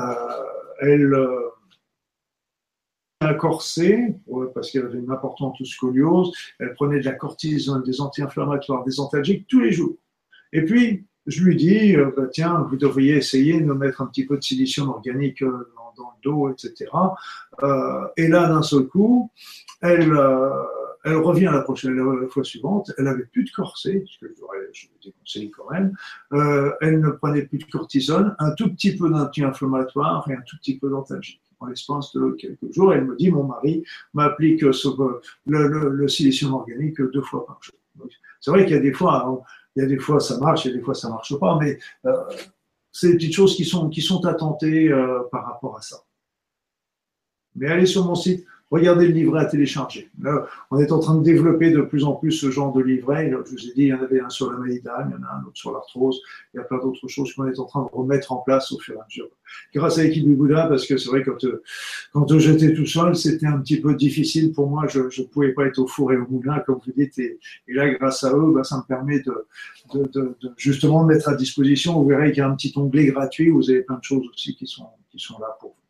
elle, 0.82 1.12
corset, 3.40 4.16
parce 4.54 4.72
qu'elle 4.72 4.86
avait 4.86 5.00
une 5.00 5.12
importante 5.12 5.56
scoliose, 5.66 6.32
elle 6.60 6.74
prenait 6.74 7.00
de 7.00 7.06
la 7.06 7.14
cortisone, 7.14 7.84
des 7.84 8.02
anti-inflammatoires, 8.02 8.84
des 8.86 9.00
antalgiques 9.00 9.46
tous 9.48 9.60
les 9.60 9.72
jours. 9.72 9.96
Et 10.54 10.64
puis, 10.64 11.06
je 11.26 11.44
lui 11.44 11.56
dis, 11.56 11.96
euh, 11.96 12.12
bah, 12.16 12.28
tiens, 12.32 12.66
vous 12.70 12.76
devriez 12.76 13.16
essayer 13.16 13.62
de 13.62 13.72
mettre 13.74 14.02
un 14.02 14.08
petit 14.08 14.26
peu 14.26 14.38
de 14.38 14.44
silicium 14.44 14.90
organique 14.90 15.42
euh, 15.42 15.72
dans, 15.98 16.14
le 16.16 16.22
dos, 16.24 16.50
etc. 16.50 16.90
Euh, 17.62 18.08
et 18.16 18.30
là, 18.30 18.48
d'un 18.48 18.62
seul 18.62 18.84
coup, 18.84 19.30
elle, 19.82 20.18
elle 21.04 21.16
revient 21.18 21.50
la 21.52 21.62
prochaine 21.62 22.00
fois 22.30 22.44
suivante, 22.44 22.92
elle 22.98 23.08
avait 23.08 23.26
plus 23.26 23.44
de 23.44 23.52
corset, 23.52 24.06
ce 24.08 24.26
que 24.26 24.34
je 24.74 24.88
lui 24.88 24.92
déconseille 25.04 25.52
quand 25.52 25.70
même, 25.72 25.94
elle 26.82 27.02
ne 27.02 27.10
prenait 27.10 27.44
plus 27.44 27.58
de 27.58 27.66
cortisone, 27.66 28.36
un 28.40 28.52
tout 28.52 28.70
petit 28.74 28.96
peu 28.96 29.10
d'anti-inflammatoire 29.10 30.30
et 30.30 30.34
un 30.34 30.42
tout 30.42 30.58
petit 30.58 30.78
peu 30.78 30.90
d'antalgique 30.90 31.42
en 31.60 31.68
l'espace 31.68 32.14
de 32.14 32.32
quelques 32.32 32.72
jours. 32.74 32.94
Elle 32.94 33.06
me 33.06 33.16
dit, 33.16 33.32
mon 33.32 33.44
mari 33.44 33.84
m'applique 34.14 34.62
le, 34.62 34.72
le, 35.46 35.90
le, 35.90 36.08
silicium 36.08 36.54
organique 36.54 37.02
deux 37.02 37.22
fois 37.22 37.46
par 37.46 37.60
jour. 37.62 37.76
C'est 38.40 38.52
vrai 38.52 38.66
qu'il 38.66 38.76
y 38.76 38.80
a 38.80 38.82
des 38.82 38.94
fois, 38.94 39.28
hein, 39.28 39.40
il 39.76 39.84
y 39.84 39.86
a 39.86 39.88
des 39.88 40.00
fois 40.00 40.20
ça 40.20 40.38
marche, 40.40 40.66
il 40.66 40.72
y 40.72 40.74
a 40.74 40.78
des 40.78 40.84
fois 40.84 40.94
ça 40.94 41.10
marche 41.10 41.38
pas, 41.38 41.58
mais 41.60 41.78
euh, 42.06 42.24
c'est 42.92 43.10
des 43.10 43.16
petites 43.16 43.34
choses 43.34 43.56
qui 43.56 43.66
sont, 43.66 43.90
qui 43.90 44.02
sont 44.02 44.26
à 44.26 44.34
tenter 44.34 44.92
euh, 44.92 45.24
par 45.32 45.46
rapport 45.46 45.78
à 45.78 45.82
ça. 45.82 45.98
Mais 47.56 47.68
allez 47.68 47.86
sur 47.86 48.06
mon 48.06 48.16
site, 48.16 48.46
Regardez 48.72 49.08
le 49.08 49.14
livret 49.14 49.40
à 49.40 49.46
télécharger. 49.46 50.12
on 50.70 50.80
est 50.80 50.92
en 50.92 51.00
train 51.00 51.16
de 51.16 51.24
développer 51.24 51.72
de 51.72 51.82
plus 51.82 52.04
en 52.04 52.14
plus 52.14 52.32
ce 52.32 52.52
genre 52.52 52.72
de 52.72 52.84
livret. 52.84 53.32
je 53.32 53.52
vous 53.52 53.68
ai 53.68 53.74
dit, 53.74 53.82
il 53.84 53.88
y 53.88 53.94
en 53.94 54.02
avait 54.02 54.20
un 54.20 54.30
sur 54.30 54.52
la 54.52 54.60
maïda, 54.60 55.08
il 55.08 55.12
y 55.12 55.16
en 55.16 55.24
a 55.24 55.40
un 55.40 55.44
autre 55.46 55.58
sur 55.58 55.72
l'arthrose. 55.72 56.22
Il 56.54 56.58
y 56.58 56.60
a 56.60 56.64
plein 56.64 56.78
d'autres 56.78 57.08
choses 57.08 57.34
qu'on 57.34 57.48
est 57.48 57.58
en 57.58 57.66
train 57.66 57.82
de 57.82 57.90
remettre 57.92 58.32
en 58.32 58.38
place 58.38 58.72
au 58.72 58.78
fur 58.78 58.96
et 58.96 59.00
à 59.00 59.06
mesure. 59.06 59.28
Grâce 59.74 59.98
à 59.98 60.04
l'équipe 60.04 60.24
du 60.24 60.36
Bouddha, 60.36 60.68
parce 60.68 60.86
que 60.86 60.98
c'est 60.98 61.10
vrai 61.10 61.24
quand, 61.24 61.44
euh, 61.46 61.64
quand 62.14 62.38
j'étais 62.38 62.76
tout 62.76 62.86
seul, 62.86 63.16
c'était 63.16 63.48
un 63.48 63.60
petit 63.60 63.82
peu 63.82 63.96
difficile 63.96 64.54
pour 64.54 64.70
moi. 64.70 64.86
Je 64.88 65.00
ne 65.00 65.28
pouvais 65.28 65.54
pas 65.54 65.66
être 65.66 65.80
au 65.80 65.88
four 65.88 66.14
et 66.14 66.18
au 66.18 66.28
moulin, 66.28 66.60
comme 66.60 66.80
vous 66.86 66.92
dites. 66.96 67.18
Et, 67.18 67.40
là, 67.68 67.90
grâce 67.96 68.24
à 68.24 68.32
eux, 68.36 68.52
bah, 68.54 68.64
ça 68.64 68.78
me 68.78 68.84
permet 68.84 69.20
de, 69.22 69.48
de, 69.96 70.04
de, 70.14 70.38
de, 70.42 70.52
justement 70.58 71.04
de 71.04 71.14
mettre 71.14 71.28
à 71.28 71.36
disposition. 71.36 72.00
Vous 72.00 72.08
verrez 72.08 72.32
qu'il 72.32 72.40
y 72.40 72.42
a 72.42 72.48
un 72.48 72.56
petit 72.56 72.72
onglet 72.76 73.08
gratuit 73.08 73.50
où 73.50 73.58
vous 73.58 73.72
avez 73.72 73.82
plein 73.82 73.98
de 73.98 74.04
choses 74.04 74.28
aussi 74.32 74.56
qui 74.56 74.68
sont, 74.68 74.86
qui 75.10 75.18
sont 75.18 75.40
là 75.40 75.58
pour 75.60 75.70
vous. 75.70 75.89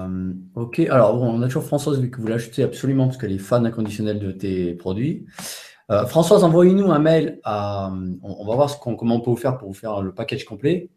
Euh, 0.00 0.32
ok, 0.56 0.80
alors 0.80 1.16
bon, 1.16 1.28
on 1.28 1.40
a 1.42 1.46
toujours 1.46 1.62
Françoise 1.64 2.00
vu 2.00 2.10
que 2.10 2.20
vous 2.20 2.26
l'achetez 2.26 2.64
absolument 2.64 3.06
parce 3.06 3.16
qu'elle 3.16 3.30
est 3.32 3.38
fan 3.38 3.64
inconditionnelle 3.64 4.18
de 4.18 4.32
tes 4.32 4.74
produits. 4.74 5.24
Euh, 5.90 6.06
Françoise, 6.06 6.44
envoyez-nous 6.44 6.90
un 6.90 6.98
mail 6.98 7.40
à. 7.44 7.92
On, 8.22 8.44
va 8.46 8.54
voir 8.56 8.70
ce 8.70 8.76
comment 8.78 9.16
on 9.16 9.20
peut 9.20 9.30
vous 9.30 9.36
faire 9.36 9.58
pour 9.58 9.68
vous 9.68 9.74
faire 9.74 10.02
le 10.02 10.12
package 10.12 10.44
complet, 10.44 10.90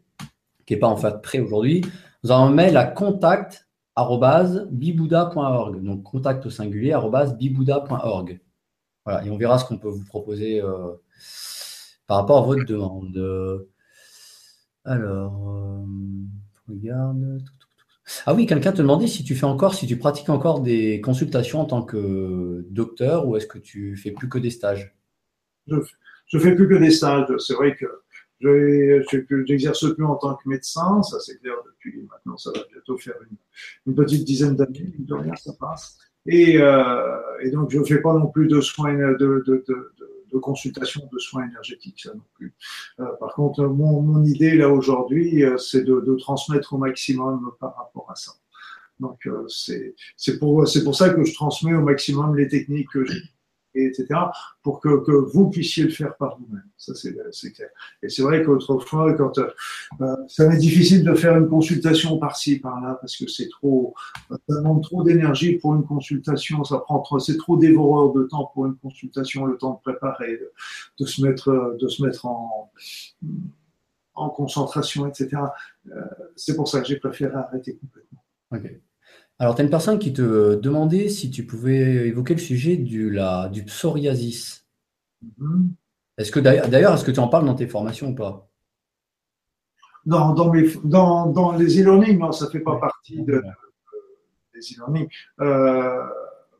qui 0.66 0.74
n'est 0.74 0.80
pas 0.80 0.88
en 0.88 0.96
fait 0.96 1.22
prêt 1.22 1.38
aujourd'hui. 1.40 1.84
Vous 2.24 2.32
avez 2.32 2.42
un 2.42 2.50
mail 2.50 2.76
à 2.76 2.84
contact.bibouda.org. 2.86 5.82
Donc 5.82 6.02
contact 6.02 6.46
au 6.46 6.50
singulier 6.50 6.98
bibouda.org. 7.38 8.40
Voilà, 9.04 9.24
et 9.24 9.30
on 9.30 9.36
verra 9.36 9.58
ce 9.58 9.64
qu'on 9.64 9.78
peut 9.78 9.88
vous 9.88 10.04
proposer 10.04 10.60
euh, 10.60 10.94
par 12.06 12.18
rapport 12.18 12.38
à 12.38 12.42
votre 12.46 12.64
demande. 12.64 13.66
Alors, 14.84 15.84
regarde. 16.68 17.42
Ah 18.26 18.34
oui, 18.34 18.46
quelqu'un 18.46 18.72
te 18.72 18.78
demandait 18.78 19.06
si 19.06 19.24
tu 19.24 19.34
fais 19.34 19.44
encore, 19.44 19.74
si 19.74 19.86
tu 19.86 19.96
pratiques 19.96 20.30
encore 20.30 20.60
des 20.60 21.00
consultations 21.00 21.60
en 21.60 21.64
tant 21.64 21.82
que 21.82 22.64
docteur 22.70 23.26
ou 23.26 23.36
est-ce 23.36 23.46
que 23.46 23.58
tu 23.58 23.96
fais 23.96 24.10
plus 24.10 24.28
que 24.28 24.38
des 24.38 24.50
stages? 24.50 24.94
Je, 25.66 25.76
je 26.26 26.38
fais 26.38 26.54
plus 26.54 26.68
que 26.68 26.74
des 26.74 26.90
stages. 26.90 27.26
C'est 27.38 27.54
vrai 27.54 27.76
que 27.76 27.86
je 28.40 29.52
n'exerce 29.52 29.94
plus 29.94 30.04
en 30.04 30.16
tant 30.16 30.34
que 30.36 30.48
médecin, 30.48 31.02
ça 31.02 31.18
c'est 31.20 31.38
clair 31.38 31.54
depuis 31.66 32.06
maintenant, 32.08 32.36
ça 32.36 32.50
va 32.54 32.60
bientôt 32.72 32.96
faire 32.98 33.14
une, 33.86 33.94
petite 33.94 34.24
dizaine 34.24 34.54
d'années, 34.56 34.94
de 34.98 35.14
rien, 35.14 35.34
ça 35.34 35.52
passe. 35.58 35.98
Et, 36.26 36.58
euh, 36.60 37.18
donc 37.52 37.70
je 37.70 37.78
ne 37.78 37.84
fais 37.84 38.00
pas 38.00 38.12
non 38.12 38.28
plus 38.28 38.46
de 38.46 38.60
soins 38.60 38.94
de 38.94 39.44
consultation 40.36 41.08
de 41.10 41.18
soins 41.18 41.46
énergétiques, 41.48 42.00
ça 42.02 42.12
non 42.14 42.24
plus. 42.34 42.54
Euh, 43.00 43.06
par 43.18 43.34
contre, 43.34 43.64
mon, 43.64 44.02
mon 44.02 44.22
idée 44.24 44.54
là 44.54 44.68
aujourd'hui, 44.68 45.44
euh, 45.44 45.56
c'est 45.56 45.82
de, 45.82 46.00
de, 46.00 46.14
transmettre 46.16 46.74
au 46.74 46.78
maximum 46.78 47.52
par 47.58 47.74
rapport 47.76 48.10
à 48.10 48.14
ça. 48.14 48.32
Donc 49.00 49.26
euh, 49.26 49.46
c'est 49.48 50.38
pour, 50.38 50.64
pour 50.84 50.94
ça 50.94 51.10
que 51.10 51.24
je 51.24 51.34
transmets 51.34 51.74
au 51.74 51.82
maximum 51.82 52.36
les 52.36 52.48
techniques 52.48 52.88
que 52.90 53.04
j'ai 53.04 53.22
etc., 53.86 54.06
pour 54.62 54.80
que, 54.80 54.88
vous 55.32 55.50
puissiez 55.50 55.84
le 55.84 55.90
faire 55.90 56.16
par 56.16 56.38
vous-même. 56.38 56.64
Ça, 56.76 56.92
c'est 56.94 57.52
clair. 57.52 57.68
Et 58.02 58.08
c'est 58.08 58.22
vrai 58.22 58.44
qu'autrefois, 58.44 59.14
quand 59.14 59.38
euh, 59.38 59.48
euh, 60.00 60.16
ça 60.26 60.48
m'est 60.48 60.58
difficile 60.58 61.04
de 61.04 61.14
faire 61.14 61.36
une 61.36 61.48
consultation 61.48 62.18
par-ci, 62.18 62.58
par-là, 62.58 62.98
parce 63.00 63.16
que 63.16 63.28
c'est 63.28 63.48
trop, 63.48 63.94
ça 64.30 64.36
demande 64.48 64.82
trop 64.82 65.02
d'énergie 65.02 65.56
pour 65.58 65.74
une 65.74 65.84
consultation, 65.84 66.64
ça 66.64 66.78
prend 66.78 67.02
c'est 67.18 67.36
trop 67.36 67.56
dévoreur 67.56 68.12
de 68.12 68.24
temps 68.24 68.50
pour 68.52 68.66
une 68.66 68.76
consultation, 68.76 69.46
le 69.46 69.56
temps 69.56 69.74
de 69.74 69.90
préparer, 69.90 70.38
de, 70.98 71.06
se 71.06 71.22
mettre, 71.22 71.76
de 71.80 71.88
se 71.88 72.02
mettre 72.02 72.26
en, 72.26 72.70
en 74.14 74.28
concentration, 74.30 75.06
etc. 75.06 75.42
c'est 76.36 76.56
pour 76.56 76.68
ça 76.68 76.80
que 76.80 76.88
j'ai 76.88 76.96
préféré 76.96 77.34
arrêter 77.34 77.76
complètement. 77.76 78.24
Ok. 78.52 78.80
Alors, 79.40 79.54
tu 79.54 79.60
as 79.60 79.64
une 79.64 79.70
personne 79.70 79.98
qui 79.98 80.12
te 80.12 80.56
demandait 80.56 81.08
si 81.08 81.30
tu 81.30 81.46
pouvais 81.46 82.08
évoquer 82.08 82.34
le 82.34 82.40
sujet 82.40 82.76
du, 82.76 83.10
la, 83.10 83.48
du 83.48 83.64
psoriasis. 83.64 84.66
Mm-hmm. 85.24 85.68
Est-ce 86.18 86.32
que 86.32 86.40
d'ailleurs, 86.40 86.94
est-ce 86.94 87.04
que 87.04 87.12
tu 87.12 87.20
en 87.20 87.28
parles 87.28 87.46
dans 87.46 87.54
tes 87.54 87.68
formations 87.68 88.08
ou 88.08 88.14
pas? 88.14 88.48
Dans, 90.04 90.32
dans, 90.32 90.52
mes, 90.52 90.68
dans, 90.84 91.26
dans 91.26 91.52
les 91.52 91.80
e-learning, 91.80 92.18
non, 92.18 92.32
ça 92.32 92.46
ne 92.46 92.50
fait 92.50 92.60
pas 92.60 92.76
partie 92.76 93.22
de, 93.22 93.42
des 94.52 94.60
e-learning. 94.60 95.08
Euh, 95.40 96.02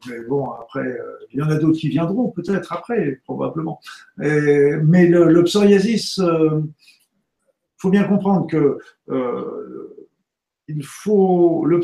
mais 0.08 0.20
bon, 0.28 0.50
après, 0.52 0.86
euh, 0.86 1.18
il 1.32 1.40
y 1.40 1.42
en 1.42 1.50
a 1.50 1.56
d'autres 1.56 1.78
qui 1.78 1.88
viendront 1.88 2.30
peut-être 2.30 2.72
après, 2.72 3.20
probablement. 3.24 3.80
mais 4.18 5.06
le, 5.06 5.42
psoriasis, 5.42 6.18
il 6.18 6.24
euh, 6.24 6.60
faut 7.78 7.90
bien 7.90 8.04
comprendre 8.04 8.46
que 8.46 8.78
il 10.68 10.84
faut, 10.84 11.64
le 11.64 11.80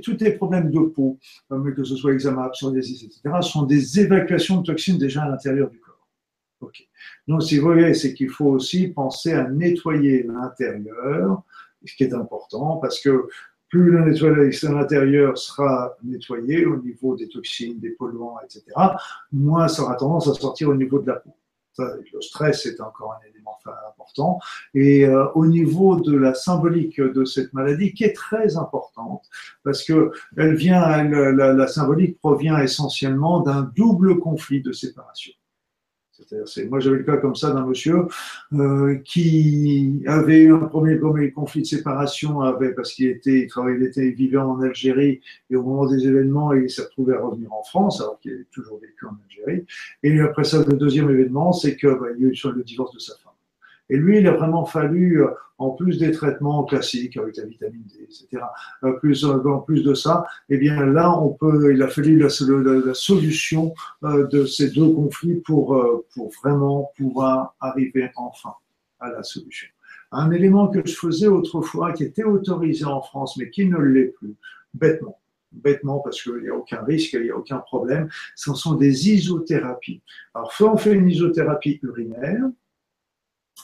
tous 0.00 0.16
les 0.20 0.32
problèmes 0.32 0.70
de 0.70 0.80
peau, 0.80 1.18
que 1.48 1.84
ce 1.84 1.96
soit 1.96 2.12
eczéma, 2.12 2.50
psoriasis, 2.50 3.02
etc., 3.04 3.36
sont 3.40 3.62
des 3.64 4.00
évacuations 4.00 4.60
de 4.60 4.66
toxines 4.66 4.98
déjà 4.98 5.22
à 5.22 5.28
l'intérieur 5.28 5.70
du 5.70 5.80
corps. 5.80 6.06
Ok. 6.60 6.86
Donc, 7.26 7.42
si 7.42 7.58
vous 7.58 7.64
voyez, 7.64 7.94
c'est 7.94 8.14
qu'il 8.14 8.28
faut 8.28 8.46
aussi 8.46 8.88
penser 8.88 9.32
à 9.32 9.48
nettoyer 9.48 10.22
l'intérieur, 10.22 11.42
ce 11.84 11.94
qui 11.96 12.04
est 12.04 12.14
important, 12.14 12.76
parce 12.76 13.00
que 13.00 13.28
plus 13.68 13.90
l'intérieur 13.90 15.36
sera 15.36 15.96
nettoyé 16.04 16.66
au 16.66 16.76
niveau 16.76 17.16
des 17.16 17.28
toxines, 17.28 17.80
des 17.80 17.90
polluants, 17.90 18.36
etc., 18.44 18.64
moins 19.32 19.68
ça 19.68 19.82
aura 19.82 19.96
tendance 19.96 20.28
à 20.28 20.34
sortir 20.34 20.68
au 20.68 20.74
niveau 20.74 20.98
de 20.98 21.08
la 21.08 21.16
peau. 21.16 21.34
Le 21.78 22.20
stress 22.20 22.66
est 22.66 22.80
encore 22.80 23.12
un 23.12 23.28
élément 23.28 23.58
important. 23.88 24.38
Et 24.74 25.04
euh, 25.04 25.26
au 25.34 25.46
niveau 25.46 26.00
de 26.00 26.16
la 26.16 26.34
symbolique 26.34 27.00
de 27.00 27.24
cette 27.24 27.52
maladie, 27.52 27.92
qui 27.92 28.04
est 28.04 28.14
très 28.14 28.56
importante, 28.56 29.24
parce 29.64 29.82
que 29.84 30.12
elle 30.36 30.54
vient, 30.54 31.04
la, 31.04 31.52
la 31.52 31.66
symbolique 31.66 32.18
provient 32.18 32.58
essentiellement 32.58 33.40
d'un 33.40 33.70
double 33.74 34.18
conflit 34.18 34.62
de 34.62 34.72
séparation 34.72 35.32
moi, 36.68 36.80
j'avais 36.80 36.98
le 36.98 37.04
cas 37.04 37.16
comme 37.16 37.36
ça 37.36 37.52
d'un 37.52 37.66
monsieur 37.66 38.06
euh, 38.52 38.96
qui 39.04 40.02
avait 40.06 40.42
eu 40.42 40.54
un 40.54 40.66
premier, 40.66 41.30
conflit 41.30 41.62
de 41.62 41.66
séparation 41.66 42.40
avec, 42.40 42.74
parce 42.74 42.92
qu'il 42.92 43.08
était, 43.08 43.42
il 43.42 43.46
travaillait, 43.48 43.78
il 43.78 43.86
était 43.86 44.10
vivant 44.10 44.52
en 44.52 44.60
Algérie 44.60 45.20
et 45.50 45.56
au 45.56 45.62
moment 45.62 45.86
des 45.86 46.06
événements, 46.06 46.52
il 46.52 46.70
s'est 46.70 46.82
retrouvé 46.82 47.14
à 47.14 47.20
revenir 47.20 47.52
en 47.52 47.62
France 47.62 48.00
alors 48.00 48.18
qu'il 48.20 48.32
avait 48.32 48.46
toujours 48.50 48.80
vécu 48.80 49.06
en 49.06 49.16
Algérie. 49.24 49.66
Et 50.02 50.20
après 50.20 50.44
ça, 50.44 50.64
le 50.66 50.76
deuxième 50.76 51.10
événement, 51.10 51.52
c'est 51.52 51.76
qu'il 51.76 51.88
bah, 51.90 52.06
y 52.18 52.24
a 52.24 52.28
eu 52.28 52.52
le 52.54 52.62
divorce 52.62 52.94
de 52.94 52.98
sa 52.98 53.14
femme. 53.16 53.25
Et 53.88 53.96
lui, 53.96 54.18
il 54.18 54.26
a 54.26 54.32
vraiment 54.32 54.64
fallu, 54.64 55.22
euh, 55.22 55.28
en 55.58 55.70
plus 55.70 55.98
des 55.98 56.10
traitements 56.10 56.64
classiques 56.64 57.16
avec 57.16 57.36
la 57.36 57.44
vitamine 57.44 57.84
D, 57.86 58.02
etc., 58.02 58.42
euh, 58.84 58.92
plus, 58.94 59.24
euh, 59.24 59.42
en 59.44 59.60
plus 59.60 59.82
de 59.82 59.94
ça, 59.94 60.26
eh 60.48 60.58
bien 60.58 60.84
là, 60.86 61.16
on 61.18 61.30
peut, 61.30 61.72
il 61.72 61.82
a 61.82 61.88
fallu 61.88 62.18
la, 62.18 62.28
la, 62.28 62.94
solution 62.94 63.74
de 64.02 64.44
ces 64.44 64.70
deux 64.70 64.90
conflits 64.90 65.36
pour, 65.36 66.04
pour 66.14 66.30
vraiment 66.42 66.90
pouvoir 66.96 67.54
arriver 67.60 68.10
enfin 68.16 68.54
à 69.00 69.10
la 69.10 69.22
solution. 69.22 69.68
Un 70.12 70.30
élément 70.30 70.68
que 70.68 70.80
je 70.84 70.94
faisais 70.94 71.26
autrefois, 71.26 71.92
qui 71.92 72.04
était 72.04 72.24
autorisé 72.24 72.84
en 72.84 73.02
France, 73.02 73.36
mais 73.36 73.50
qui 73.50 73.66
ne 73.66 73.78
l'est 73.78 74.14
plus, 74.18 74.34
bêtement, 74.74 75.18
bêtement 75.52 76.00
parce 76.00 76.22
qu'il 76.22 76.36
n'y 76.42 76.48
a 76.48 76.54
aucun 76.54 76.82
risque, 76.82 77.14
il 77.14 77.22
n'y 77.22 77.30
a 77.30 77.36
aucun 77.36 77.58
problème, 77.58 78.08
ce 78.34 78.52
sont 78.54 78.74
des 78.74 79.10
isothérapies. 79.10 80.02
Alors, 80.34 80.52
soit 80.52 80.72
on 80.72 80.76
fait 80.76 80.92
une 80.92 81.08
isothérapie 81.08 81.78
urinaire, 81.82 82.44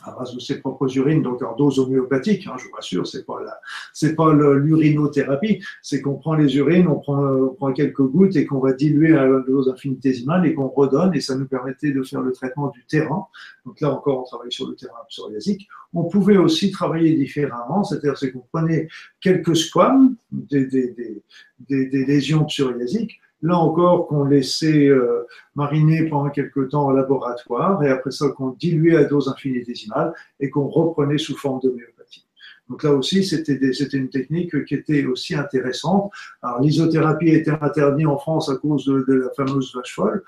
à 0.04 0.12
base 0.12 0.34
de 0.34 0.40
ses 0.40 0.58
propres 0.60 0.96
urines, 0.96 1.22
donc 1.22 1.42
en 1.42 1.54
dose 1.54 1.78
homéopathique, 1.78 2.46
hein, 2.46 2.54
je 2.58 2.64
vous 2.64 2.74
rassure, 2.74 3.06
c'est 3.06 3.26
pas 3.26 3.42
la, 3.42 3.60
c'est 3.92 4.14
pas 4.14 4.32
l'urinothérapie, 4.32 5.62
c'est 5.82 6.00
qu'on 6.00 6.14
prend 6.14 6.34
les 6.34 6.56
urines, 6.56 6.88
on 6.88 6.98
prend, 6.98 7.22
on 7.22 7.54
prend 7.54 7.72
quelques 7.72 8.02
gouttes 8.02 8.36
et 8.36 8.46
qu'on 8.46 8.58
va 8.58 8.72
diluer 8.72 9.16
à 9.16 9.24
une 9.24 9.44
dose 9.46 9.68
infinitésimale 9.68 10.46
et 10.46 10.54
qu'on 10.54 10.68
redonne 10.68 11.14
et 11.14 11.20
ça 11.20 11.36
nous 11.36 11.46
permettait 11.46 11.92
de 11.92 12.02
faire 12.02 12.22
le 12.22 12.32
traitement 12.32 12.68
du 12.68 12.84
terrain. 12.86 13.26
Donc 13.66 13.80
là 13.80 13.92
encore, 13.92 14.20
on 14.20 14.24
travaille 14.24 14.52
sur 14.52 14.66
le 14.66 14.74
terrain 14.74 15.04
psoriasique. 15.08 15.68
On 15.92 16.04
pouvait 16.04 16.38
aussi 16.38 16.70
travailler 16.70 17.14
différemment, 17.14 17.84
c'est-à-dire 17.84 18.16
c'est 18.16 18.32
qu'on 18.32 18.44
prenait 18.52 18.88
quelques 19.20 19.56
squames, 19.56 20.16
des, 20.32 20.66
des, 20.66 20.92
des, 20.92 21.22
des, 21.68 21.86
des 21.86 22.04
lésions 22.06 22.44
psoriasiques, 22.44 23.20
là 23.42 23.56
encore 23.58 24.06
qu'on 24.06 24.24
laissait 24.24 24.86
euh, 24.88 25.26
mariner 25.54 26.08
pendant 26.08 26.30
quelques 26.30 26.70
temps 26.70 26.86
au 26.86 26.92
laboratoire 26.92 27.82
et 27.82 27.88
après 27.88 28.10
ça 28.10 28.28
qu'on 28.28 28.50
diluait 28.50 28.96
à 28.96 29.04
dose 29.04 29.28
infinitésimale 29.28 30.14
et 30.40 30.48
qu'on 30.48 30.68
reprenait 30.68 31.18
sous 31.18 31.36
forme 31.36 31.60
d'homéopathie. 31.60 32.26
Donc 32.68 32.84
là 32.84 32.92
aussi, 32.94 33.24
c'était 33.24 33.58
une 33.92 34.08
technique 34.08 34.64
qui 34.64 34.74
était 34.74 35.04
aussi 35.04 35.34
intéressante. 35.34 36.12
Alors 36.40 36.60
l'isothérapie 36.60 37.28
été 37.28 37.50
interdite 37.50 38.06
en 38.06 38.16
France 38.16 38.48
à 38.48 38.56
cause 38.56 38.86
de 38.86 39.12
la 39.12 39.30
fameuse 39.36 39.74
vache 39.74 39.94
folle. 39.94 40.22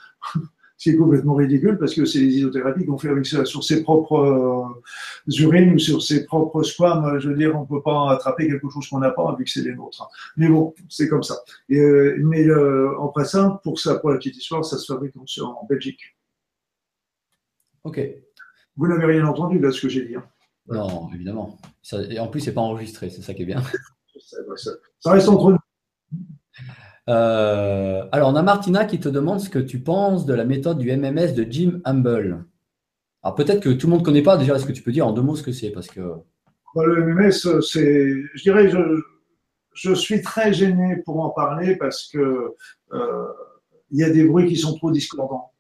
C'est 0.76 0.96
complètement 0.96 1.34
ridicule 1.34 1.78
parce 1.78 1.94
que 1.94 2.04
c'est 2.04 2.18
les 2.18 2.38
isothérapies 2.38 2.84
qu'on 2.84 2.98
fait 2.98 3.08
avec 3.08 3.26
ça, 3.26 3.44
sur 3.44 3.62
ses 3.62 3.82
propres 3.82 4.18
euh, 4.18 5.34
urines 5.40 5.74
ou 5.74 5.78
sur 5.78 6.02
ses 6.02 6.24
propres 6.24 6.62
squames. 6.62 7.18
Je 7.20 7.28
veux 7.28 7.36
dire, 7.36 7.56
on 7.56 7.64
peut 7.64 7.82
pas 7.82 8.10
attraper 8.12 8.48
quelque 8.48 8.68
chose 8.68 8.88
qu'on 8.88 8.98
n'a 8.98 9.10
pas 9.10 9.34
vu 9.36 9.44
que 9.44 9.50
c'est 9.50 9.62
les 9.62 9.74
nôtres. 9.74 10.08
Mais 10.36 10.48
bon, 10.48 10.74
c'est 10.88 11.08
comme 11.08 11.22
ça. 11.22 11.36
Et, 11.68 11.78
euh, 11.78 12.16
mais 12.24 12.46
euh, 12.46 12.98
en 12.98 13.08
passant, 13.08 13.58
pour 13.58 13.78
ça, 13.78 13.98
pour 13.98 14.10
la 14.10 14.16
petite 14.16 14.36
histoire, 14.36 14.64
ça 14.64 14.76
se 14.76 14.92
fabrique 14.92 15.14
en, 15.16 15.44
en 15.44 15.66
Belgique. 15.66 16.00
Ok. 17.84 18.00
Vous 18.76 18.88
n'avez 18.88 19.04
rien 19.04 19.26
entendu 19.26 19.60
de 19.60 19.70
ce 19.70 19.80
que 19.80 19.88
j'ai 19.88 20.04
dit. 20.04 20.16
Hein. 20.16 20.24
Non, 20.66 21.10
évidemment. 21.14 21.58
et 22.10 22.18
en 22.18 22.28
plus, 22.28 22.40
c'est 22.40 22.54
pas 22.54 22.62
enregistré, 22.62 23.10
c'est 23.10 23.22
ça 23.22 23.34
qui 23.34 23.42
est 23.42 23.46
bien. 23.46 23.62
ça 24.98 25.12
reste 25.12 25.28
entre 25.28 25.52
nous. 25.52 25.58
Euh, 27.08 28.06
alors, 28.12 28.30
on 28.30 28.36
a 28.36 28.42
Martina 28.42 28.84
qui 28.84 28.98
te 28.98 29.08
demande 29.08 29.40
ce 29.40 29.50
que 29.50 29.58
tu 29.58 29.80
penses 29.80 30.26
de 30.26 30.34
la 30.34 30.44
méthode 30.44 30.78
du 30.78 30.90
MMS 30.90 31.34
de 31.34 31.46
Jim 31.48 31.80
Humble. 31.84 32.44
Alors, 33.22 33.34
peut-être 33.34 33.60
que 33.60 33.70
tout 33.70 33.86
le 33.86 33.92
monde 33.92 34.00
ne 34.00 34.04
connaît 34.04 34.22
pas. 34.22 34.36
Déjà, 34.36 34.56
est-ce 34.56 34.66
que 34.66 34.72
tu 34.72 34.82
peux 34.82 34.92
dire 34.92 35.06
en 35.06 35.12
deux 35.12 35.22
mots 35.22 35.36
ce 35.36 35.42
que 35.42 35.52
c'est? 35.52 35.70
Parce 35.70 35.88
que... 35.88 36.00
Bah, 36.74 36.84
le 36.84 37.04
MMS, 37.04 37.60
c'est, 37.62 38.14
je 38.34 38.42
dirais, 38.42 38.70
je, 39.74 39.94
suis 39.94 40.22
très 40.22 40.52
gêné 40.52 40.96
pour 41.04 41.20
en 41.20 41.30
parler 41.30 41.76
parce 41.76 42.08
que 42.10 42.54
euh, 42.92 43.26
il 43.90 44.00
y 44.00 44.04
a 44.04 44.10
des 44.10 44.24
bruits 44.24 44.48
qui 44.48 44.56
sont 44.56 44.74
trop 44.74 44.90
discordants. 44.90 45.52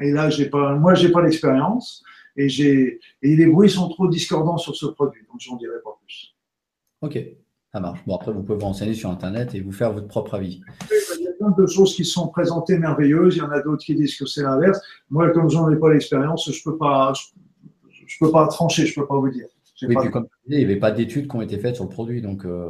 Et 0.00 0.10
là, 0.10 0.30
j'ai 0.30 0.48
pas, 0.48 0.74
moi, 0.74 0.94
j'ai 0.94 1.10
pas 1.10 1.22
l'expérience 1.22 2.02
et 2.36 2.48
j'ai, 2.48 3.00
et 3.22 3.36
les 3.36 3.46
bruits 3.46 3.70
sont 3.70 3.88
trop 3.88 4.08
discordants 4.08 4.56
sur 4.56 4.74
ce 4.74 4.86
produit, 4.86 5.22
donc 5.28 5.40
j'en 5.40 5.56
dirai 5.56 5.76
pas 5.84 5.98
plus. 6.00 6.34
Ok. 7.02 7.18
Ça 7.72 7.80
marche. 7.80 8.00
Bon, 8.06 8.16
après, 8.16 8.32
vous 8.32 8.42
pouvez 8.42 8.58
vous 8.58 8.66
renseigner 8.66 8.92
sur 8.92 9.08
Internet 9.08 9.54
et 9.54 9.60
vous 9.60 9.72
faire 9.72 9.92
votre 9.92 10.06
propre 10.06 10.34
avis. 10.34 10.60
Il 11.18 11.24
y 11.24 11.28
a 11.28 11.32
plein 11.32 11.50
de 11.56 11.66
choses 11.66 11.96
qui 11.96 12.04
sont 12.04 12.28
présentées 12.28 12.78
merveilleuses. 12.78 13.36
Il 13.36 13.38
y 13.38 13.42
en 13.42 13.50
a 13.50 13.62
d'autres 13.62 13.82
qui 13.82 13.94
disent 13.94 14.16
que 14.16 14.26
c'est 14.26 14.42
l'inverse. 14.42 14.78
Moi, 15.08 15.30
comme 15.30 15.48
je 15.48 15.56
n'en 15.56 15.70
ai 15.70 15.76
pas 15.76 15.90
l'expérience, 15.90 16.50
je 16.52 16.58
ne 16.58 16.70
peux, 16.70 16.76
pas, 16.76 17.14
je, 18.06 18.16
peux 18.20 18.30
pas 18.30 18.46
trancher, 18.48 18.84
je 18.84 18.90
ne 18.90 19.02
peux 19.02 19.08
pas 19.08 19.16
vous 19.16 19.30
dire. 19.30 19.46
Oui, 19.88 19.96
puis 19.98 20.10
comme 20.10 20.26
il 20.46 20.58
n'y 20.58 20.64
avait 20.64 20.76
pas 20.76 20.90
d'études 20.90 21.28
qui 21.28 21.34
ont 21.34 21.40
été 21.40 21.58
faites 21.58 21.76
sur 21.76 21.84
le 21.84 21.90
produit. 21.90 22.20
Donc, 22.20 22.44
euh, 22.44 22.68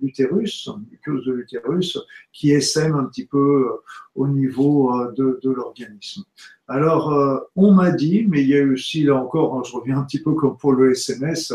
l'utérus, 0.00 0.68
de 1.06 1.32
l'utérus, 1.32 1.98
qui 2.32 2.52
essaime 2.52 2.94
un 2.94 3.04
petit 3.04 3.26
peu 3.26 3.68
euh, 3.68 3.82
au 4.14 4.26
niveau 4.28 4.92
euh, 4.94 5.12
de, 5.12 5.50
l'organisme. 5.50 6.24
Alors, 6.68 7.12
euh, 7.12 7.38
on 7.54 7.72
m'a 7.72 7.90
dit, 7.90 8.26
mais 8.28 8.42
il 8.42 8.48
y 8.48 8.58
a 8.58 8.64
aussi, 8.64 9.04
là 9.04 9.16
encore, 9.16 9.56
hein, 9.56 9.62
je 9.64 9.76
reviens 9.76 9.98
un 9.98 10.04
petit 10.04 10.22
peu 10.22 10.34
comme 10.34 10.56
pour 10.56 10.72
le 10.72 10.92
SMS, 10.92 11.54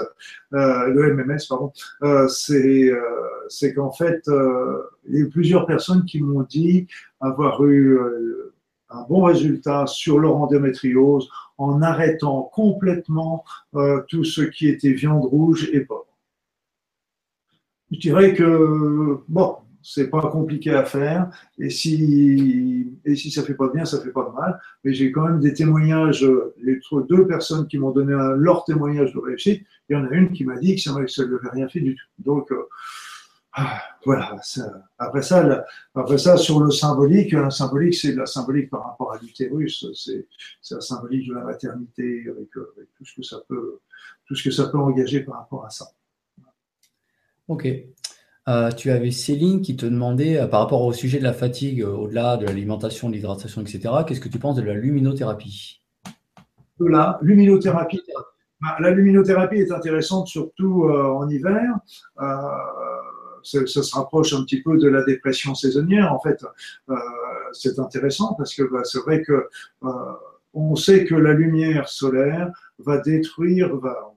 le 0.52 1.14
MMS, 1.14 1.48
pardon, 1.50 1.72
c'est 2.30 3.74
qu'en 3.74 3.92
fait, 3.92 4.22
il 4.28 5.16
y 5.16 5.18
a 5.18 5.20
eu 5.22 5.30
plusieurs 5.30 5.66
personnes 5.66 6.06
qui 6.06 6.22
m'ont 6.22 6.44
dit 6.44 6.88
avoir 7.20 7.64
eu 7.66 8.00
un 8.90 9.04
bon 9.04 9.24
résultat 9.24 9.86
sur 9.88 10.20
leur 10.20 10.36
endométriose 10.36 11.30
en 11.62 11.82
arrêtant 11.82 12.50
complètement 12.54 13.44
euh, 13.76 14.02
tout 14.08 14.24
ce 14.24 14.42
qui 14.42 14.68
était 14.68 14.94
viande 14.94 15.26
rouge 15.26 15.70
et 15.74 15.82
porc. 15.82 16.08
Je 17.92 18.00
dirais 18.00 18.34
que, 18.34 19.20
bon, 19.28 19.58
c'est 19.84 20.10
pas 20.10 20.22
compliqué 20.30 20.72
à 20.72 20.86
faire. 20.86 21.30
Et 21.60 21.70
si, 21.70 22.92
et 23.06 23.16
si 23.16 23.32
ça 23.32 23.44
fait 23.44 23.54
pas 23.54 23.70
bien, 23.70 23.86
ça 23.86 24.00
fait 24.02 24.12
pas 24.12 24.30
de 24.30 24.34
mal. 24.34 24.60
Mais 24.84 24.94
j'ai 24.94 25.12
quand 25.12 25.28
même 25.28 25.40
des 25.40 25.54
témoignages, 25.54 26.26
les 26.64 26.80
deux 27.10 27.28
personnes 27.28 27.68
qui 27.68 27.78
m'ont 27.78 27.92
donné 27.92 28.14
leur 28.38 28.64
témoignage 28.64 29.14
de 29.14 29.20
réussite. 29.20 29.64
Il 29.90 29.94
y 29.94 29.96
en 29.98 30.06
a 30.06 30.12
une 30.12 30.32
qui 30.32 30.46
m'a 30.46 30.58
dit 30.58 30.76
que 30.76 30.82
ça 30.82 30.94
ne 30.94 31.28
lui 31.28 31.36
avait 31.36 31.50
rien 31.52 31.68
fait 31.68 31.82
du 31.82 31.96
tout. 31.96 32.06
Donc, 32.20 32.52
euh, 32.52 32.68
ah, 33.54 33.82
voilà. 34.06 34.36
après 34.98 35.22
ça, 35.22 35.66
après 35.94 36.18
ça, 36.18 36.38
sur 36.38 36.60
le 36.62 36.72
symbolique, 36.72 37.34
la 37.34 37.50
symbolique, 37.50 37.96
c'est 37.96 38.14
la 38.14 38.26
symbolique 38.26 38.70
par 38.70 38.86
rapport 38.86 39.14
à 39.14 39.18
l'utérus. 39.18 39.86
C'est, 39.94 40.28
c'est 40.62 40.76
la 40.76 40.82
symbolique 40.82 41.28
de 41.28 41.34
la 41.34 41.44
maternité 41.44 42.24
avec, 42.30 42.50
avec, 42.56 42.90
tout 42.96 43.06
ce 43.06 43.16
que 43.16 43.24
ça 43.24 43.38
peut, 43.48 43.80
tout 44.26 44.36
ce 44.36 44.44
que 44.44 44.52
ça 44.52 44.68
peut 44.68 44.78
engager 44.78 45.22
par 45.22 45.36
rapport 45.36 45.66
à 45.66 45.70
ça. 45.70 45.88
Ok. 47.48 47.68
Euh, 48.48 48.72
tu 48.72 48.90
avais 48.90 49.12
Céline 49.12 49.62
qui 49.62 49.76
te 49.76 49.86
demandait, 49.86 50.40
euh, 50.40 50.48
par 50.48 50.62
rapport 50.62 50.82
au 50.84 50.94
sujet 50.94 51.20
de 51.20 51.24
la 51.24 51.34
fatigue, 51.34 51.82
euh, 51.82 51.92
au-delà 51.92 52.38
de 52.38 52.46
l'alimentation, 52.46 53.08
de 53.08 53.14
l'hydratation, 53.14 53.62
etc., 53.62 53.94
qu'est-ce 54.08 54.20
que 54.20 54.30
tu 54.30 54.40
penses 54.40 54.56
de 54.56 54.64
la 54.64 54.74
luminothérapie? 54.74 55.82
La 56.80 57.20
luminothérapie. 57.22 58.02
Bah, 58.60 58.78
la 58.80 58.90
luminothérapie 58.90 59.58
est 59.58 59.72
intéressante 59.72 60.28
surtout 60.28 60.86
en 60.86 61.30
hiver. 61.30 61.64
Ça, 63.44 63.66
se 63.66 63.96
rapproche 63.96 64.34
un 64.34 64.44
petit 64.44 64.62
peu 64.62 64.78
de 64.78 64.88
la 64.88 65.04
dépression 65.04 65.56
saisonnière. 65.56 66.14
En 66.14 66.20
fait, 66.20 66.44
c'est 67.54 67.80
intéressant 67.80 68.34
parce 68.36 68.54
que 68.54 68.64
bah, 68.64 68.84
c'est 68.84 69.00
vrai 69.00 69.22
que 69.22 69.48
on 70.54 70.76
sait 70.76 71.06
que 71.06 71.16
la 71.16 71.34
lumière 71.34 71.88
solaire 71.88 72.52
va 72.80 72.98
détruire, 72.98 73.76
va, 73.78 74.14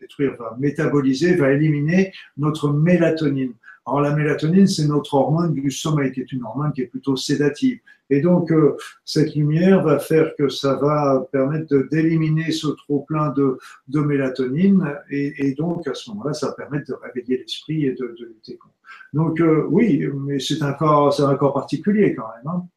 détruire, 0.00 0.36
va 0.36 0.56
métaboliser, 0.58 1.36
va 1.36 1.52
éliminer 1.52 2.12
notre 2.36 2.70
mélatonine. 2.70 3.54
Alors 3.84 4.00
la 4.00 4.14
mélatonine, 4.14 4.68
c'est 4.68 4.86
notre 4.86 5.14
hormone 5.14 5.54
du 5.54 5.70
sommeil, 5.70 6.12
qui 6.12 6.20
est 6.20 6.30
une 6.32 6.44
hormone 6.44 6.72
qui 6.72 6.82
est 6.82 6.86
plutôt 6.86 7.16
sédative. 7.16 7.80
Et 8.10 8.20
donc, 8.20 8.52
euh, 8.52 8.76
cette 9.04 9.34
lumière 9.34 9.82
va 9.82 9.98
faire 9.98 10.36
que 10.36 10.48
ça 10.48 10.76
va 10.76 11.26
permettre 11.32 11.88
d'éliminer 11.90 12.52
ce 12.52 12.68
trop-plein 12.68 13.30
de, 13.30 13.58
de, 13.88 14.00
mélatonine. 14.00 14.98
Et, 15.10 15.54
donc, 15.54 15.88
à 15.88 15.94
ce 15.94 16.10
moment-là, 16.10 16.32
ça 16.32 16.48
va 16.48 16.52
permettre 16.52 16.88
de 16.88 16.94
réveiller 16.94 17.38
l'esprit 17.38 17.86
et 17.86 17.94
de, 17.94 18.14
lutter 18.20 18.56
contre. 18.56 18.74
Donc, 19.14 19.40
euh, 19.40 19.66
oui, 19.70 20.06
mais 20.14 20.38
c'est 20.38 20.62
un 20.62 20.74
corps, 20.74 21.12
c'est 21.12 21.24
un 21.24 21.34
corps 21.34 21.54
particulier 21.54 22.14
quand 22.14 22.28
même. 22.36 22.54
Hein. 22.54 22.68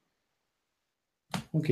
Ok. 1.53 1.71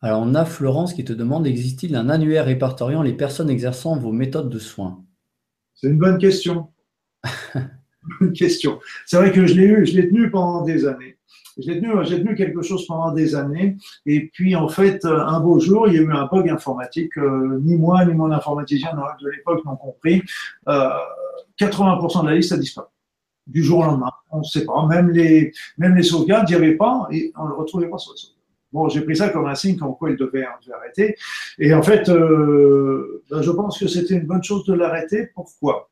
Alors, 0.00 0.22
on 0.22 0.34
a 0.34 0.44
Florence 0.44 0.94
qui 0.94 1.04
te 1.04 1.12
demande 1.12 1.46
existe-t-il 1.46 1.96
un 1.96 2.08
annuaire 2.08 2.46
répertoriant 2.46 3.02
les 3.02 3.14
personnes 3.14 3.50
exerçant 3.50 3.98
vos 3.98 4.12
méthodes 4.12 4.48
de 4.48 4.58
soins? 4.58 5.04
C'est 5.74 5.88
une 5.88 5.98
bonne 5.98 6.18
question. 6.18 6.68
question. 8.34 8.80
C'est 9.06 9.16
vrai 9.16 9.32
que 9.32 9.46
je 9.46 9.54
l'ai 9.54 9.66
eu, 9.66 9.86
je 9.86 9.96
l'ai 9.96 10.08
tenu 10.08 10.30
pendant 10.30 10.62
des 10.62 10.86
années. 10.86 11.18
J'ai 11.58 11.80
tenu, 11.80 11.90
tenu 12.04 12.34
quelque 12.36 12.62
chose 12.62 12.86
pendant 12.86 13.12
des 13.12 13.34
années. 13.34 13.76
Et 14.06 14.28
puis, 14.32 14.54
en 14.54 14.68
fait, 14.68 15.04
un 15.04 15.40
beau 15.40 15.58
jour, 15.58 15.88
il 15.88 15.94
y 15.94 15.98
a 15.98 16.02
eu 16.02 16.12
un 16.12 16.26
bug 16.26 16.48
informatique. 16.48 17.18
Euh, 17.18 17.58
ni 17.62 17.76
moi, 17.76 18.04
ni 18.04 18.14
mon 18.14 18.30
informaticien 18.30 18.90
de 18.94 19.28
l'époque 19.28 19.64
n'ont 19.64 19.76
compris. 19.76 20.22
80% 20.66 20.68
euh, 20.68 22.22
de 22.22 22.26
la 22.28 22.34
liste 22.36 22.52
a 22.52 22.56
disparu. 22.56 22.86
Du 23.46 23.64
jour 23.64 23.80
au 23.80 23.84
lendemain. 23.84 24.12
On 24.30 24.38
ne 24.38 24.44
sait 24.44 24.64
pas. 24.64 24.86
Même 24.86 25.10
les, 25.10 25.52
même 25.78 25.96
les 25.96 26.02
sauvegardes, 26.04 26.48
il 26.48 26.56
n'y 26.56 26.64
avait 26.64 26.76
pas 26.76 27.08
et 27.10 27.32
on 27.36 27.44
ne 27.44 27.48
le 27.48 27.54
retrouvait 27.54 27.88
pas 27.88 27.98
sur 27.98 28.12
les 28.12 28.18
sauvegardes. 28.18 28.38
Bon, 28.70 28.88
j'ai 28.88 29.00
pris 29.00 29.16
ça 29.16 29.30
comme 29.30 29.46
un 29.46 29.54
signe 29.54 29.76
comme 29.76 29.96
quoi 29.96 30.10
il 30.10 30.16
devait, 30.16 30.44
arrêter. 30.44 31.16
Et 31.58 31.72
en 31.72 31.82
fait, 31.82 32.08
euh, 32.10 33.24
ben, 33.30 33.40
je 33.40 33.50
pense 33.50 33.78
que 33.78 33.88
c'était 33.88 34.14
une 34.14 34.26
bonne 34.26 34.44
chose 34.44 34.64
de 34.66 34.74
l'arrêter. 34.74 35.30
Pourquoi? 35.34 35.90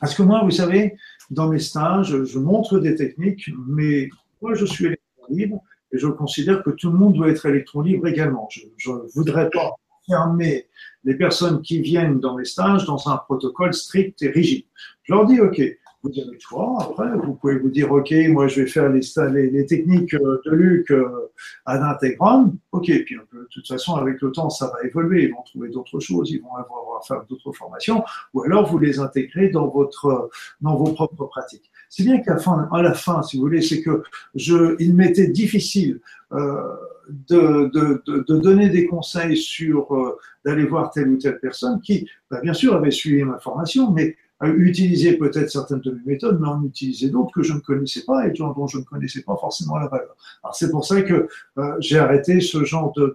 Parce 0.00 0.14
que 0.14 0.22
moi, 0.22 0.42
vous 0.44 0.50
savez, 0.50 0.96
dans 1.30 1.48
mes 1.48 1.58
stages, 1.58 2.24
je 2.24 2.38
montre 2.38 2.78
des 2.78 2.94
techniques, 2.94 3.50
mais 3.66 4.08
moi, 4.40 4.54
je 4.54 4.64
suis 4.64 4.86
électron 4.86 5.24
libre 5.28 5.62
et 5.92 5.98
je 5.98 6.06
considère 6.06 6.62
que 6.62 6.70
tout 6.70 6.90
le 6.90 6.98
monde 6.98 7.14
doit 7.14 7.28
être 7.28 7.46
électron 7.46 7.80
libre 7.82 8.06
également. 8.06 8.48
Je 8.76 8.90
ne 8.90 9.12
voudrais 9.14 9.50
pas 9.50 9.74
fermer 10.06 10.66
les 11.04 11.14
personnes 11.14 11.62
qui 11.62 11.80
viennent 11.80 12.20
dans 12.20 12.36
mes 12.36 12.44
stages 12.44 12.84
dans 12.84 13.08
un 13.08 13.16
protocole 13.18 13.74
strict 13.74 14.22
et 14.22 14.30
rigide. 14.30 14.64
Je 15.02 15.12
leur 15.12 15.26
dis, 15.26 15.40
OK, 15.40 15.60
vous 16.02 16.10
avez 16.10 16.32
le 16.32 16.38
choix. 16.38 16.78
Après, 16.80 17.10
vous 17.16 17.34
pouvez 17.34 17.58
vous 17.58 17.70
dire, 17.70 17.90
OK, 17.90 18.12
moi, 18.28 18.46
je 18.46 18.62
vais 18.62 18.68
faire 18.68 18.88
les, 18.88 19.66
techniques 19.66 20.14
euh, 20.14 20.40
de 20.46 20.50
Luc 20.52 20.90
euh, 20.90 21.30
à 21.66 21.78
l'intégrale. 21.78 22.46
OK, 22.72 22.84
puis 22.84 23.16
de 23.16 23.48
toute 23.50 23.66
façon, 23.66 23.94
avec 23.94 24.20
le 24.22 24.30
temps, 24.30 24.48
ça 24.48 24.66
va 24.66 24.86
évoluer. 24.86 25.24
Ils 25.24 25.32
vont 25.32 25.42
trouver 25.42 25.70
d'autres 25.70 25.98
choses, 25.98 26.30
ils 26.30 26.40
vont 26.40 26.54
avoir 26.54 26.98
à 26.98 27.06
faire 27.06 27.24
d'autres 27.28 27.52
formations, 27.52 28.04
ou 28.32 28.42
alors 28.42 28.70
vous 28.70 28.78
les 28.78 29.00
intégrez 29.00 29.48
dans, 29.48 29.68
votre, 29.68 30.30
dans 30.60 30.76
vos 30.76 30.92
propres 30.92 31.26
pratiques. 31.26 31.70
C'est 31.88 32.04
bien 32.04 32.20
qu'à 32.20 32.36
la 32.36 32.94
fin, 32.94 33.22
si 33.22 33.36
vous 33.36 33.42
voulez, 33.42 33.62
c'est 33.62 33.82
que 33.82 34.02
je, 34.34 34.76
il 34.78 34.94
m'était 34.94 35.28
difficile 35.28 36.00
euh, 36.32 36.74
de, 37.08 37.70
de, 37.72 38.38
donner 38.38 38.68
des 38.68 38.86
conseils 38.86 39.36
sur 39.36 40.16
d'aller 40.44 40.66
voir 40.66 40.90
telle 40.90 41.08
ou 41.08 41.16
telle 41.16 41.38
personne 41.40 41.80
qui, 41.80 42.06
bah, 42.30 42.40
bien 42.42 42.52
sûr, 42.52 42.74
avait 42.74 42.90
suivi 42.90 43.22
ma 43.24 43.38
formation, 43.38 43.90
mais 43.90 44.16
utiliser 44.46 45.16
peut-être 45.16 45.50
certaines 45.50 45.80
de 45.80 45.90
mes 45.90 46.12
méthodes, 46.12 46.38
mais 46.40 46.48
en 46.48 46.62
utiliser 46.64 47.10
d'autres 47.10 47.32
que 47.32 47.42
je 47.42 47.52
ne 47.52 47.58
connaissais 47.58 48.04
pas 48.04 48.26
et 48.26 48.30
dont 48.30 48.66
je 48.66 48.78
ne 48.78 48.84
connaissais 48.84 49.22
pas 49.22 49.36
forcément 49.36 49.78
la 49.78 49.88
valeur. 49.88 50.16
Alors 50.44 50.54
c'est 50.54 50.70
pour 50.70 50.84
ça 50.84 51.02
que 51.02 51.28
euh, 51.58 51.74
j'ai 51.80 51.98
arrêté 51.98 52.40
ce 52.40 52.64
genre 52.64 52.92
de, 52.96 53.12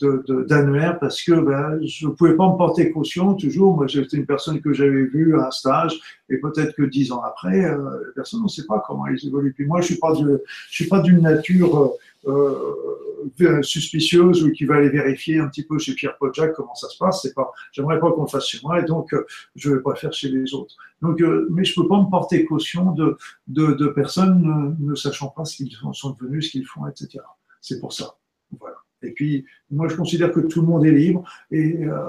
de, 0.00 0.44
d'annuaire 0.48 0.98
parce 1.00 1.22
que 1.22 1.32
ben, 1.32 1.80
je 1.84 2.06
ne 2.06 2.12
pouvais 2.12 2.36
pas 2.36 2.50
me 2.52 2.56
porter 2.56 2.92
caution 2.92 3.34
toujours. 3.34 3.74
Moi, 3.74 3.88
j'étais 3.88 4.16
une 4.16 4.26
personne 4.26 4.60
que 4.60 4.72
j'avais 4.72 5.06
vue 5.06 5.38
à 5.38 5.48
un 5.48 5.50
stage 5.50 5.98
et 6.28 6.38
peut-être 6.38 6.74
que 6.74 6.82
dix 6.82 7.12
ans 7.12 7.22
après, 7.22 7.64
euh, 7.64 8.12
personne, 8.14 8.40
on 8.40 8.44
ne 8.44 8.48
sait 8.48 8.66
pas 8.66 8.82
comment 8.86 9.06
elle 9.06 9.18
évolue. 9.24 9.52
Puis 9.52 9.66
moi, 9.66 9.80
je 9.80 9.86
suis 9.86 9.98
pas 9.98 10.12
je 10.14 10.38
suis 10.74 10.86
pas 10.86 11.00
d'une 11.00 11.20
nature 11.20 11.96
euh, 12.26 12.74
euh, 13.40 13.62
suspicieuse 13.62 14.44
ou 14.44 14.52
qui 14.52 14.64
va 14.64 14.76
aller 14.76 14.90
vérifier 14.90 15.38
un 15.38 15.48
petit 15.48 15.62
peu 15.62 15.78
chez 15.78 15.94
Pierre 15.94 16.16
Podjac 16.18 16.52
comment 16.54 16.74
ça 16.74 16.88
se 16.88 16.98
passe. 16.98 17.22
C'est 17.22 17.34
pas, 17.34 17.50
j'aimerais 17.72 17.98
pas 18.00 18.12
qu'on 18.12 18.26
fasse 18.26 18.46
chez 18.46 18.58
moi 18.62 18.80
et 18.80 18.84
donc 18.84 19.12
euh, 19.12 19.24
je 19.56 19.70
vais 19.70 19.80
pas 19.80 19.94
faire 19.94 20.12
chez 20.12 20.28
les 20.28 20.52
autres. 20.54 20.74
Donc, 21.00 21.22
mais 21.50 21.64
je 21.64 21.80
peux 21.80 21.86
pas 21.88 22.00
me 22.00 22.10
porter 22.10 22.44
caution 22.44 22.92
de, 22.92 23.16
de, 23.46 23.72
de 23.72 23.86
personnes 23.88 24.76
ne, 24.78 24.94
sachant 24.94 25.28
pas 25.28 25.44
ce 25.44 25.56
qu'ils 25.56 25.72
sont 25.92 26.10
devenus, 26.10 26.46
ce 26.46 26.50
qu'ils 26.50 26.66
font, 26.66 26.86
etc. 26.86 27.20
C'est 27.60 27.80
pour 27.80 27.92
ça. 27.92 28.16
Et 29.02 29.12
puis, 29.12 29.44
moi, 29.70 29.88
je 29.88 29.96
considère 29.96 30.32
que 30.32 30.40
tout 30.40 30.60
le 30.60 30.66
monde 30.66 30.84
est 30.84 30.92
libre 30.92 31.24
et 31.50 31.84
euh, 31.84 32.08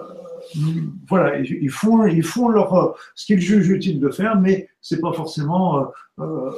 voilà, 1.07 1.39
ils 1.39 1.69
font, 1.69 2.05
ils 2.05 2.23
font 2.23 2.49
leur, 2.49 2.97
ce 3.15 3.25
qu'ils 3.25 3.39
jugent 3.39 3.69
utile 3.69 3.99
de 3.99 4.09
faire, 4.09 4.39
mais 4.39 4.69
c'est 4.81 4.99
pas 4.99 5.13
forcément 5.13 5.91
euh, 6.19 6.51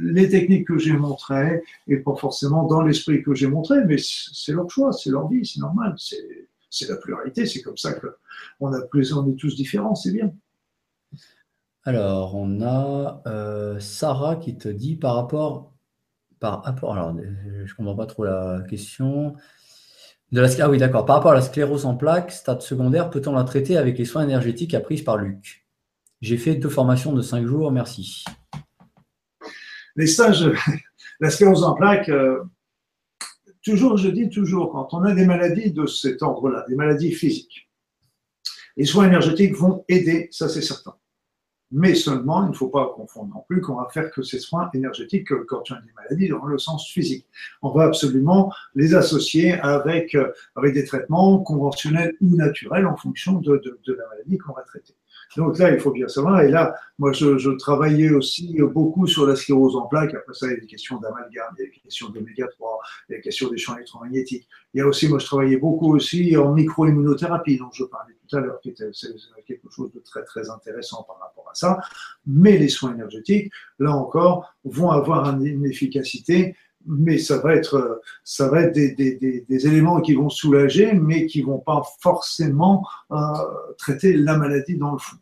les 0.00 0.28
techniques 0.28 0.66
que 0.66 0.78
j'ai 0.78 0.92
montrées 0.92 1.62
et 1.86 1.98
pas 1.98 2.16
forcément 2.16 2.66
dans 2.66 2.82
l'esprit 2.82 3.22
que 3.22 3.34
j'ai 3.34 3.46
montré, 3.46 3.84
mais 3.84 3.96
c'est 3.98 4.52
leur 4.52 4.70
choix, 4.70 4.92
c'est 4.92 5.10
leur 5.10 5.28
vie, 5.28 5.46
c'est 5.46 5.60
normal, 5.60 5.94
c'est 6.70 6.88
la 6.88 6.96
pluralité, 6.96 7.46
c'est 7.46 7.62
comme 7.62 7.76
ça 7.76 7.92
que 7.94 8.06
on, 8.60 8.72
a 8.72 8.80
plus, 8.82 9.12
on 9.12 9.28
est 9.28 9.36
tous 9.36 9.56
différents, 9.56 9.94
c'est 9.94 10.12
bien. 10.12 10.32
Alors, 11.84 12.34
on 12.34 12.60
a 12.60 13.22
euh, 13.26 13.80
Sarah 13.80 14.36
qui 14.36 14.58
te 14.58 14.68
dit 14.68 14.96
par 14.96 15.14
rapport, 15.14 15.72
par 16.38 16.62
rapport, 16.62 16.92
alors 16.92 17.16
je 17.64 17.74
comprends 17.74 17.96
pas 17.96 18.06
trop 18.06 18.24
la 18.24 18.62
question. 18.68 19.34
De 20.32 20.40
la, 20.40 20.48
ah 20.60 20.68
oui, 20.68 20.78
d'accord. 20.78 21.06
Par 21.06 21.16
rapport 21.16 21.32
à 21.32 21.34
la 21.34 21.42
sclérose 21.42 21.86
en 21.86 21.96
plaques, 21.96 22.32
stade 22.32 22.60
secondaire, 22.60 23.10
peut-on 23.10 23.32
la 23.32 23.44
traiter 23.44 23.76
avec 23.76 23.98
les 23.98 24.04
soins 24.04 24.24
énergétiques 24.24 24.74
apprises 24.74 25.02
par 25.02 25.16
Luc? 25.16 25.66
J'ai 26.20 26.36
fait 26.36 26.56
deux 26.56 26.68
formations 26.68 27.12
de 27.12 27.22
cinq 27.22 27.46
jours, 27.46 27.70
merci 27.70 28.24
les 29.98 30.06
stages, 30.06 30.48
la 31.20 31.28
sclérose 31.28 31.64
en 31.64 31.74
plaques, 31.74 32.08
euh, 32.08 32.42
toujours, 33.62 33.98
je 33.98 34.08
dis 34.08 34.30
toujours, 34.30 34.72
quand 34.72 34.94
on 34.94 35.02
a 35.02 35.12
des 35.12 35.26
maladies 35.26 35.72
de 35.72 35.84
cet 35.86 36.22
ordre-là, 36.22 36.64
des 36.68 36.76
maladies 36.76 37.12
physiques, 37.12 37.68
les 38.76 38.84
soins 38.84 39.08
énergétiques 39.08 39.54
vont 39.54 39.84
aider, 39.88 40.28
ça 40.30 40.48
c'est 40.48 40.62
certain. 40.62 40.94
Mais 41.70 41.94
seulement, 41.94 42.44
il 42.44 42.50
ne 42.50 42.54
faut 42.54 42.68
pas 42.68 42.92
confondre 42.94 43.34
non 43.34 43.44
plus 43.46 43.60
qu'on 43.60 43.76
va 43.76 43.88
faire 43.90 44.10
que 44.10 44.22
ces 44.22 44.38
soins 44.38 44.70
énergétiques 44.72 45.28
quand 45.46 45.70
on 45.70 45.74
a 45.74 45.80
des 45.80 45.92
maladies 45.94 46.28
dans 46.28 46.44
le 46.46 46.58
sens 46.58 46.88
physique. 46.88 47.26
On 47.62 47.70
va 47.70 47.84
absolument 47.84 48.52
les 48.74 48.94
associer 48.94 49.52
avec, 49.52 50.14
euh, 50.14 50.32
avec 50.56 50.74
des 50.74 50.84
traitements 50.84 51.38
conventionnels 51.40 52.14
ou 52.20 52.36
naturels 52.36 52.86
en 52.86 52.96
fonction 52.96 53.34
de, 53.34 53.62
de 53.84 53.92
la 53.92 54.08
maladie 54.08 54.38
qu'on 54.38 54.54
va 54.54 54.62
traiter. 54.62 54.94
Donc 55.36 55.58
là, 55.58 55.72
il 55.72 55.80
faut 55.80 55.90
bien 55.90 56.08
savoir. 56.08 56.40
Et 56.40 56.48
là, 56.48 56.74
moi, 56.98 57.12
je, 57.12 57.50
travaillais 57.58 58.10
aussi 58.10 58.56
beaucoup 58.60 59.06
sur 59.06 59.26
la 59.26 59.36
sclérose 59.36 59.76
en 59.76 59.86
plaques. 59.86 60.14
Après 60.14 60.34
ça, 60.34 60.46
il 60.46 60.54
y 60.54 60.56
a 60.56 60.60
des 60.60 60.66
questions 60.66 60.98
d'amalgame, 60.98 61.54
il 61.58 61.62
y 61.62 61.66
a 61.66 61.70
des 61.70 61.80
questions 61.80 62.08
d'oméga 62.08 62.46
3, 62.46 62.80
il 63.08 63.12
y 63.12 63.14
a 63.14 63.18
des 63.18 63.22
questions 63.22 63.48
des 63.48 63.58
champs 63.58 63.76
électromagnétiques. 63.76 64.48
Il 64.74 64.78
y 64.78 64.80
a 64.80 64.86
aussi, 64.86 65.08
moi, 65.08 65.18
je 65.18 65.26
travaillais 65.26 65.58
beaucoup 65.58 65.94
aussi 65.94 66.36
en 66.36 66.52
micro-immunothérapie, 66.52 67.58
dont 67.58 67.70
je 67.72 67.84
parlais 67.84 68.14
tout 68.28 68.36
à 68.36 68.40
l'heure, 68.40 68.60
qui 68.60 68.70
était 68.70 68.90
quelque 69.46 69.70
chose 69.70 69.92
de 69.92 70.00
très, 70.00 70.24
très 70.24 70.50
intéressant 70.50 71.02
par 71.04 71.18
rapport 71.18 71.48
à 71.50 71.54
ça. 71.54 71.78
Mais 72.26 72.58
les 72.58 72.68
soins 72.68 72.94
énergétiques, 72.94 73.52
là 73.78 73.92
encore, 73.92 74.54
vont 74.64 74.90
avoir 74.90 75.28
une 75.40 75.64
efficacité 75.64 76.54
mais 76.88 77.18
ça 77.18 77.38
va 77.38 77.54
être, 77.54 78.00
ça 78.24 78.48
va 78.48 78.62
être 78.62 78.74
des, 78.74 78.92
des, 78.92 79.44
des, 79.46 79.66
éléments 79.66 80.00
qui 80.00 80.14
vont 80.14 80.30
soulager, 80.30 80.94
mais 80.94 81.26
qui 81.26 81.42
vont 81.42 81.58
pas 81.58 81.82
forcément 82.00 82.86
euh, 83.12 83.16
traiter 83.76 84.14
la 84.14 84.36
maladie 84.38 84.76
dans 84.76 84.92
le 84.92 84.98
fond. 84.98 85.16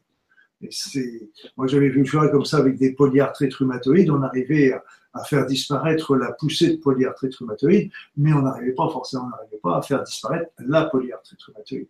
Moi, 1.56 1.66
j'avais 1.66 1.88
vu 1.88 2.02
le 2.02 2.28
comme 2.30 2.44
ça 2.44 2.58
avec 2.58 2.78
des 2.78 2.92
polyarthrites 2.92 3.54
rhumatoïdes. 3.54 4.10
On 4.10 4.22
arrivait 4.22 4.72
à, 4.72 5.24
faire 5.24 5.46
disparaître 5.46 6.14
la 6.14 6.32
poussée 6.32 6.76
de 6.76 6.76
polyarthrite 6.76 7.34
rhumatoïde, 7.36 7.90
mais 8.18 8.34
on 8.34 8.42
n'arrivait 8.42 8.74
pas 8.74 8.88
forcément, 8.90 9.30
on 9.52 9.58
pas 9.58 9.78
à 9.78 9.82
faire 9.82 10.02
disparaître 10.02 10.50
la 10.58 10.84
polyarthrite 10.84 11.42
rhumatoïde. 11.42 11.88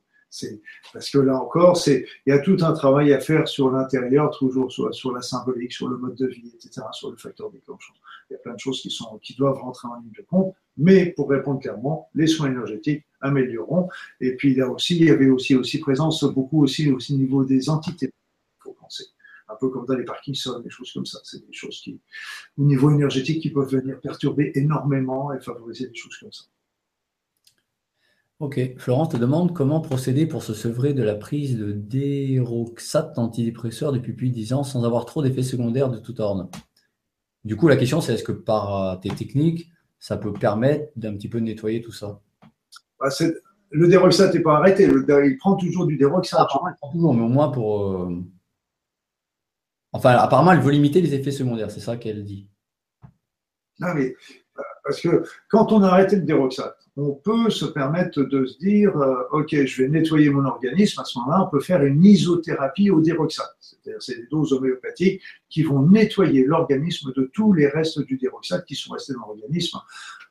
Parce 0.92 1.10
que 1.10 1.18
là 1.18 1.36
encore, 1.36 1.80
il 1.86 2.04
y 2.26 2.32
a 2.32 2.38
tout 2.38 2.56
un 2.60 2.72
travail 2.72 3.12
à 3.12 3.20
faire 3.20 3.48
sur 3.48 3.70
l'intérieur, 3.70 4.30
toujours 4.30 4.70
sur, 4.70 4.94
sur, 4.94 5.12
la 5.12 5.22
symbolique, 5.22 5.72
sur 5.72 5.88
le 5.88 5.96
mode 5.96 6.14
de 6.14 6.26
vie, 6.26 6.52
etc., 6.54 6.82
sur 6.92 7.10
le 7.10 7.16
facteur 7.16 7.50
déclenchant. 7.50 7.94
Il 8.28 8.34
y 8.34 8.36
a 8.36 8.38
plein 8.38 8.54
de 8.54 8.60
choses 8.60 8.80
qui 8.80 8.90
sont 8.90 9.18
qui 9.18 9.34
doivent 9.34 9.58
rentrer 9.58 9.88
en 9.88 9.96
ligne 9.96 10.12
de 10.16 10.22
compte. 10.22 10.54
Mais 10.76 11.06
pour 11.06 11.30
répondre 11.30 11.60
clairement, 11.60 12.08
les 12.14 12.26
soins 12.26 12.50
énergétiques 12.50 13.04
amélioreront. 13.20 13.88
Et 14.20 14.36
puis 14.36 14.54
là 14.54 14.68
aussi, 14.68 14.96
il 14.96 15.04
y 15.04 15.10
avait 15.10 15.28
aussi 15.28 15.54
aussi 15.54 15.78
présence 15.78 16.24
beaucoup 16.24 16.62
aussi 16.62 16.90
aussi 16.90 17.14
au 17.14 17.18
niveau 17.18 17.44
des 17.44 17.68
entités. 17.68 18.12
Il 18.12 18.62
faut 18.62 18.72
penser 18.72 19.04
un 19.48 19.54
peu 19.56 19.68
comme 19.68 19.86
dans 19.86 19.94
les 19.94 20.04
Parkinson, 20.04 20.58
des 20.60 20.70
choses 20.70 20.92
comme 20.92 21.06
ça. 21.06 21.18
C'est 21.24 21.46
des 21.46 21.52
choses 21.52 21.80
qui, 21.80 22.00
au 22.58 22.64
niveau 22.64 22.90
énergétique, 22.90 23.40
qui 23.42 23.50
peuvent 23.50 23.70
venir 23.70 24.00
perturber 24.00 24.52
énormément 24.54 25.32
et 25.32 25.40
favoriser 25.40 25.88
des 25.88 25.94
choses 25.94 26.16
comme 26.18 26.32
ça. 26.32 26.44
Ok. 28.38 28.60
Florence 28.76 29.10
te 29.10 29.16
demande 29.16 29.54
comment 29.54 29.80
procéder 29.80 30.26
pour 30.26 30.42
se 30.42 30.52
sevrer 30.52 30.92
de 30.92 31.02
la 31.02 31.14
prise 31.14 31.56
de 31.56 31.72
déroxate 31.72 33.18
antidépresseur 33.18 33.92
depuis 33.92 34.12
plus 34.12 34.28
de 34.28 34.34
10 34.34 34.52
ans 34.52 34.64
sans 34.64 34.84
avoir 34.84 35.06
trop 35.06 35.22
d'effets 35.22 35.42
secondaires 35.42 35.88
de 35.88 35.98
tout 35.98 36.20
ordre. 36.20 36.50
Du 37.46 37.54
coup, 37.54 37.68
la 37.68 37.76
question, 37.76 38.00
c'est 38.00 38.14
est-ce 38.14 38.24
que 38.24 38.32
par 38.32 38.74
euh, 38.74 38.96
tes 38.96 39.08
techniques, 39.08 39.70
ça 40.00 40.16
peut 40.16 40.32
permettre 40.32 40.90
d'un 40.96 41.14
petit 41.14 41.28
peu 41.28 41.38
nettoyer 41.38 41.80
tout 41.80 41.92
ça? 41.92 42.20
Bah, 42.98 43.08
Le 43.70 43.86
déroxate 43.86 44.34
n'est 44.34 44.40
pas 44.40 44.56
arrêté. 44.56 44.88
il 44.90 45.36
prend 45.38 45.54
toujours 45.54 45.86
du 45.86 45.96
déroxate. 45.96 46.40
Ah, 46.40 46.48
il 46.50 46.74
prend 46.80 46.90
toujours, 46.90 47.14
mais 47.14 47.22
au 47.22 47.28
moins 47.28 47.52
pour. 47.52 47.84
Euh, 47.84 48.20
enfin, 49.92 50.16
apparemment, 50.16 50.50
elle 50.50 50.60
veut 50.60 50.72
limiter 50.72 51.00
les 51.00 51.14
effets 51.14 51.30
secondaires, 51.30 51.70
c'est 51.70 51.78
ça 51.78 51.96
qu'elle 51.96 52.24
dit. 52.24 52.48
Non, 53.78 53.94
mais 53.94 54.06
euh, 54.58 54.62
parce 54.82 55.00
que 55.00 55.22
quand 55.48 55.70
on 55.70 55.84
a 55.84 55.88
arrêté 55.88 56.16
le 56.16 56.22
déroxate, 56.22 56.85
on 56.96 57.12
peut 57.12 57.50
se 57.50 57.66
permettre 57.66 58.22
de 58.22 58.46
se 58.46 58.58
dire, 58.58 58.96
euh, 58.96 59.22
OK, 59.32 59.54
je 59.54 59.82
vais 59.82 59.88
nettoyer 59.88 60.30
mon 60.30 60.46
organisme. 60.46 61.00
À 61.00 61.04
ce 61.04 61.18
moment-là, 61.18 61.44
on 61.46 61.50
peut 61.50 61.60
faire 61.60 61.84
une 61.84 62.02
isothérapie 62.02 62.90
au 62.90 63.00
déroxate. 63.00 63.54
C'est-à-dire, 63.60 64.00
c'est 64.00 64.16
des 64.16 64.26
doses 64.28 64.54
homéopathiques 64.54 65.20
qui 65.50 65.62
vont 65.62 65.82
nettoyer 65.82 66.44
l'organisme 66.44 67.12
de 67.14 67.30
tous 67.34 67.52
les 67.52 67.68
restes 67.68 68.00
du 68.00 68.16
déroxate 68.16 68.64
qui 68.64 68.74
sont 68.74 68.94
restés 68.94 69.12
dans 69.12 69.26
l'organisme 69.26 69.78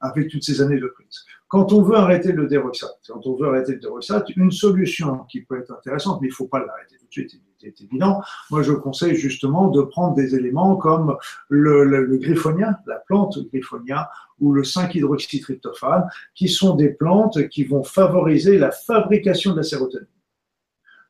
avec 0.01 0.29
toutes 0.29 0.43
ces 0.43 0.59
années 0.59 0.79
de 0.79 0.87
prise. 0.87 1.23
Quand 1.47 1.71
on 1.71 1.83
veut 1.83 1.95
arrêter 1.95 2.31
le 2.31 2.47
déroxate, 2.47 2.99
quand 3.07 3.25
on 3.27 3.35
veut 3.35 3.47
arrêter 3.47 3.73
le 3.73 4.41
une 4.41 4.51
solution 4.51 5.19
qui 5.29 5.41
peut 5.41 5.59
être 5.59 5.71
intéressante, 5.71 6.19
mais 6.21 6.27
il 6.27 6.31
ne 6.31 6.35
faut 6.35 6.47
pas 6.47 6.59
l'arrêter 6.59 6.95
tout 6.97 7.05
de 7.05 7.11
suite, 7.11 7.39
c'est 7.65 7.83
évident. 7.83 8.21
Moi, 8.51 8.61
je 8.61 8.73
conseille 8.73 9.15
justement 9.15 9.69
de 9.69 9.81
prendre 9.81 10.15
des 10.15 10.35
éléments 10.35 10.75
comme 10.75 11.17
le, 11.49 11.83
le, 11.83 12.17
griffonia, 12.17 12.79
la 12.85 12.97
plante 12.99 13.39
griffonia, 13.51 14.09
ou 14.39 14.51
le 14.51 14.63
5-hydroxytryptophane, 14.63 16.07
qui 16.33 16.47
sont 16.47 16.75
des 16.75 16.89
plantes 16.89 17.47
qui 17.49 17.63
vont 17.63 17.83
favoriser 17.83 18.57
la 18.57 18.71
fabrication 18.71 19.51
de 19.51 19.57
la 19.57 19.63
sérotonine. 19.63 20.07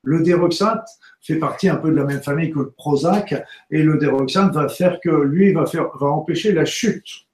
Le 0.04 0.22
déroxate 0.22 0.88
fait 1.22 1.38
partie 1.38 1.68
un 1.68 1.78
peu 1.78 1.90
de 1.90 1.96
la 1.96 2.04
même 2.04 2.22
famille 2.22 2.52
que 2.52 2.60
le 2.60 2.70
Prozac, 2.70 3.34
et 3.72 3.82
le 3.82 3.98
déroxate 3.98 4.54
va 4.54 4.70
faire 4.70 5.00
que 5.02 5.10
lui 5.10 5.52
va, 5.52 5.66
faire, 5.66 5.90
va 5.98 6.08
empêcher 6.08 6.52
la 6.52 6.66
chute 6.66 7.26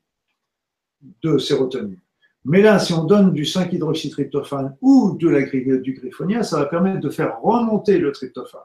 de 1.23 1.37
sérotonine. 1.37 1.99
Mais 2.45 2.61
là, 2.61 2.79
si 2.79 2.93
on 2.93 3.03
donne 3.03 3.33
du 3.33 3.43
5-hydroxytryptophane 3.43 4.75
ou 4.81 5.15
de 5.19 5.29
la, 5.29 5.41
du 5.41 5.93
griffonia, 5.93 6.43
ça 6.43 6.59
va 6.59 6.65
permettre 6.65 7.01
de 7.01 7.09
faire 7.09 7.39
remonter 7.41 7.99
le 7.99 8.11
tryptophane. 8.11 8.61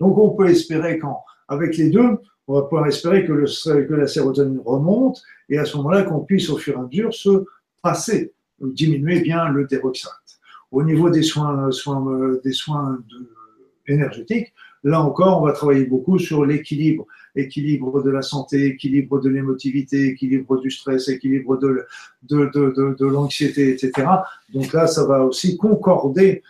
Donc 0.00 0.18
on 0.18 0.30
peut 0.30 0.48
espérer 0.48 0.98
qu'avec 0.98 1.76
les 1.76 1.90
deux, 1.90 2.18
on 2.46 2.54
va 2.54 2.62
pouvoir 2.62 2.86
espérer 2.86 3.24
que, 3.24 3.32
la 3.32 4.06
sérotonine 4.06 4.60
remonte 4.64 5.22
et 5.48 5.58
à 5.58 5.64
ce 5.64 5.76
moment-là 5.78 6.02
qu'on 6.02 6.20
puisse 6.20 6.50
au 6.50 6.58
fur 6.58 6.74
et 6.74 6.80
à 6.80 6.82
mesure 6.82 7.14
se 7.14 7.44
passer, 7.82 8.32
diminuer 8.60 9.20
bien 9.20 9.48
le 9.48 9.66
déroxate. 9.66 10.12
Au 10.70 10.82
niveau 10.82 11.10
des 11.10 11.22
soins, 11.22 11.70
soins, 11.70 12.04
des 12.42 12.52
soins 12.52 12.98
énergétiques, 13.86 14.52
là 14.82 15.00
encore, 15.00 15.40
on 15.40 15.46
va 15.46 15.52
travailler 15.52 15.86
beaucoup 15.86 16.18
sur 16.18 16.44
l'équilibre, 16.44 17.06
équilibre 17.36 18.02
de 18.02 18.10
la 18.10 18.22
santé, 18.22 18.66
équilibre 18.66 19.20
de 19.20 19.28
l'émotivité, 19.28 20.08
équilibre 20.08 20.60
du 20.60 20.70
stress, 20.70 21.08
équilibre 21.08 21.56
de 21.56 23.06
l'anxiété, 23.06 23.70
etc. 23.70 24.08
Donc 24.52 24.72
là, 24.72 24.86
ça 24.86 25.06
va 25.06 25.24
aussi 25.24 25.56
concorder 25.56 26.42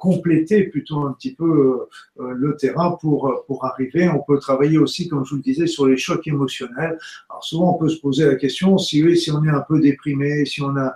compléter 0.00 0.64
plutôt 0.64 1.00
un 1.00 1.12
petit 1.12 1.34
peu 1.34 1.86
euh, 2.20 2.30
le 2.32 2.56
terrain 2.56 2.92
pour, 3.00 3.44
pour 3.46 3.64
arriver. 3.64 4.08
On 4.08 4.22
peut 4.22 4.38
travailler 4.38 4.78
aussi, 4.78 5.08
comme 5.08 5.24
je 5.24 5.30
vous 5.30 5.36
le 5.36 5.42
disais, 5.42 5.66
sur 5.66 5.86
les 5.86 5.96
chocs 5.96 6.26
émotionnels. 6.26 6.98
Alors 7.28 7.44
souvent, 7.44 7.74
on 7.74 7.78
peut 7.78 7.88
se 7.88 8.00
poser 8.00 8.26
la 8.26 8.36
question 8.36 8.78
si 8.78 9.02
oui, 9.04 9.16
si 9.16 9.30
on 9.30 9.44
est 9.44 9.50
un 9.50 9.64
peu 9.68 9.80
déprimé, 9.80 10.44
si 10.44 10.62
on 10.62 10.76
a 10.76 10.94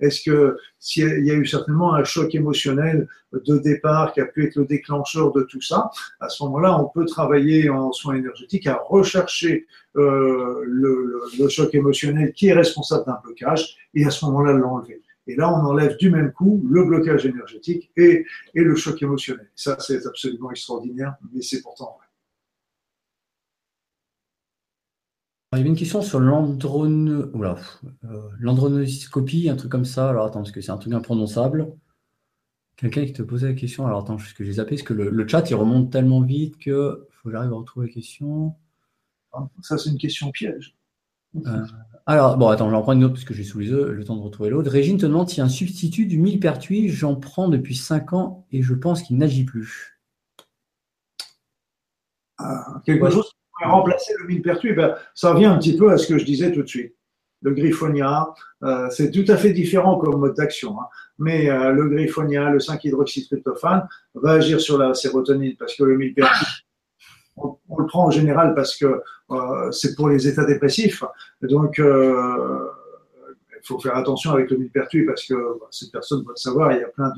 est-ce 0.00 0.22
que 0.22 0.58
s'il 0.78 1.26
y 1.26 1.30
a 1.30 1.34
eu 1.34 1.46
certainement 1.46 1.94
un 1.94 2.04
choc 2.04 2.34
émotionnel 2.34 3.08
de 3.32 3.58
départ 3.58 4.12
qui 4.12 4.20
a 4.20 4.26
pu 4.26 4.46
être 4.46 4.56
le 4.56 4.64
déclencheur 4.64 5.32
de 5.32 5.42
tout 5.42 5.60
ça, 5.60 5.90
à 6.20 6.28
ce 6.28 6.42
moment-là, 6.44 6.78
on 6.78 6.88
peut 6.88 7.04
travailler 7.04 7.68
en 7.68 7.92
soins 7.92 8.14
énergétiques 8.16 8.66
à 8.66 8.80
rechercher 8.88 9.66
euh, 9.96 10.62
le, 10.64 11.20
le, 11.38 11.48
choc 11.48 11.74
émotionnel 11.74 12.32
qui 12.32 12.48
est 12.48 12.52
responsable 12.52 13.06
d'un 13.06 13.18
blocage 13.24 13.76
et 13.94 14.04
à 14.04 14.10
ce 14.10 14.24
moment-là 14.26 14.52
l'enlever. 14.52 15.02
Et 15.28 15.36
là, 15.36 15.52
on 15.52 15.64
enlève 15.64 15.96
du 15.98 16.10
même 16.10 16.32
coup 16.32 16.66
le 16.68 16.84
blocage 16.84 17.26
énergétique 17.26 17.90
et, 17.96 18.24
et 18.54 18.60
le 18.60 18.74
choc 18.74 19.00
émotionnel. 19.02 19.50
Ça, 19.54 19.76
c'est 19.78 20.06
absolument 20.06 20.50
extraordinaire, 20.50 21.16
mais 21.32 21.42
c'est 21.42 21.60
pourtant 21.60 21.96
vrai. 21.98 22.08
Il 25.52 25.58
y 25.58 25.60
avait 25.60 25.70
une 25.70 25.76
question 25.76 26.02
sur 26.02 26.20
l'androne... 26.20 27.30
Euh, 28.04 28.28
l'andronoscopie, 28.38 29.48
un 29.48 29.56
truc 29.56 29.72
comme 29.72 29.86
ça. 29.86 30.10
Alors 30.10 30.26
attends, 30.26 30.40
parce 30.40 30.50
que 30.50 30.60
c'est 30.60 30.72
un 30.72 30.76
truc 30.76 30.92
imprononçable. 30.92 31.72
Quelqu'un 32.76 33.04
qui 33.06 33.12
te 33.12 33.22
posait 33.22 33.48
la 33.48 33.54
question. 33.54 33.86
Alors 33.86 34.02
attends, 34.02 34.18
je 34.18 34.34
que 34.34 34.44
j'ai 34.44 34.52
zappé, 34.52 34.76
parce 34.76 34.82
que 34.82 34.92
le, 34.92 35.28
chat, 35.28 35.48
il 35.50 35.54
remonte 35.54 35.90
tellement 35.90 36.20
vite 36.20 36.58
que 36.58 37.06
faut 37.10 37.28
que 37.28 37.32
j'arrive 37.32 37.52
à 37.52 37.56
retrouver 37.56 37.86
la 37.86 37.92
question. 37.92 38.56
Ah, 39.32 39.48
ça, 39.62 39.78
c'est 39.78 39.90
une 39.90 39.98
question 39.98 40.30
piège. 40.30 40.76
Euh, 41.36 41.64
alors, 42.08 42.38
bon, 42.38 42.48
attends, 42.48 42.70
j'en 42.70 42.80
prends 42.80 42.94
une 42.94 43.04
autre 43.04 43.12
parce 43.12 43.26
que 43.26 43.34
j'ai 43.34 43.44
sous 43.44 43.58
les 43.58 43.66
yeux 43.66 43.92
le 43.92 44.02
temps 44.02 44.16
de 44.16 44.22
retrouver 44.22 44.48
l'autre. 44.48 44.70
Régine 44.70 44.96
te 44.96 45.04
demande 45.04 45.28
si 45.28 45.42
un 45.42 45.48
substitut 45.50 46.06
du 46.06 46.16
millepertuis, 46.16 46.88
j'en 46.88 47.14
prends 47.14 47.50
depuis 47.50 47.76
5 47.76 48.14
ans 48.14 48.46
et 48.50 48.62
je 48.62 48.72
pense 48.72 49.02
qu'il 49.02 49.18
n'agit 49.18 49.44
plus. 49.44 50.00
Ah, 52.38 52.80
quelque 52.86 53.10
chose 53.10 53.28
qui 53.28 53.36
pourrait 53.52 53.70
remplacer 53.70 54.14
le 54.20 54.26
millepertuis, 54.26 54.72
ben, 54.72 54.94
ça 55.14 55.34
revient 55.34 55.44
un 55.44 55.58
petit 55.58 55.76
peu 55.76 55.92
à 55.92 55.98
ce 55.98 56.06
que 56.06 56.16
je 56.16 56.24
disais 56.24 56.50
tout 56.50 56.62
de 56.62 56.66
suite. 56.66 56.94
Le 57.42 57.52
griffonia, 57.52 58.32
euh, 58.62 58.88
c'est 58.88 59.10
tout 59.10 59.30
à 59.30 59.36
fait 59.36 59.52
différent 59.52 59.98
comme 59.98 60.18
mode 60.18 60.34
d'action, 60.34 60.80
hein. 60.80 60.86
mais 61.18 61.50
euh, 61.50 61.72
le 61.72 61.90
griffonia, 61.90 62.48
le 62.48 62.58
5-hydroxytryptophane, 62.58 63.86
va 64.14 64.32
agir 64.32 64.62
sur 64.62 64.78
la 64.78 64.94
sérotonine 64.94 65.56
parce 65.58 65.76
que 65.76 65.84
le 65.84 65.98
millepertuis 65.98 66.64
on, 67.44 67.78
le 67.78 67.86
prend 67.86 68.06
en 68.06 68.10
général 68.10 68.54
parce 68.54 68.76
que 68.76 69.00
euh, 69.30 69.70
c'est 69.70 69.94
pour 69.94 70.08
les 70.08 70.26
états 70.28 70.44
dépressifs. 70.44 71.02
Donc, 71.42 71.78
euh, 71.78 72.68
il 73.60 73.66
faut 73.66 73.78
faire 73.78 73.96
attention 73.96 74.32
avec 74.32 74.50
le 74.50 74.56
millepertuis 74.56 75.04
parce 75.04 75.26
que 75.26 75.34
bah, 75.34 75.66
cette 75.70 75.92
personne 75.92 76.22
va 76.24 76.30
le 76.30 76.36
savoir, 76.36 76.72
il 76.72 76.80
y 76.80 76.84
a 76.84 76.88
plein 76.88 77.12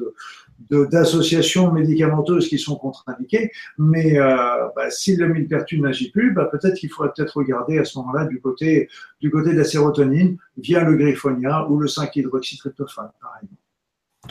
de, 0.70 0.84
d'associations 0.86 1.72
médicamenteuses 1.72 2.48
qui 2.48 2.58
sont 2.58 2.76
contre-indiquées. 2.76 3.50
Mais 3.78 4.18
euh, 4.18 4.68
bah, 4.74 4.90
si 4.90 5.16
le 5.16 5.28
millepertuis 5.28 5.80
n'agit 5.80 6.10
plus, 6.10 6.32
bah, 6.32 6.48
peut-être 6.50 6.74
qu'il 6.74 6.90
faudrait 6.90 7.12
peut-être 7.14 7.36
regarder 7.36 7.78
à 7.78 7.84
ce 7.84 7.98
moment-là 7.98 8.24
du 8.24 8.40
côté, 8.40 8.88
du 9.20 9.30
côté 9.30 9.52
de 9.52 9.58
la 9.58 9.64
sérotonine 9.64 10.38
via 10.56 10.82
le 10.82 10.96
griffonia 10.96 11.68
ou 11.68 11.78
le 11.78 11.86
5-hydroxytryptophane, 11.86 13.10
par. 13.20 13.40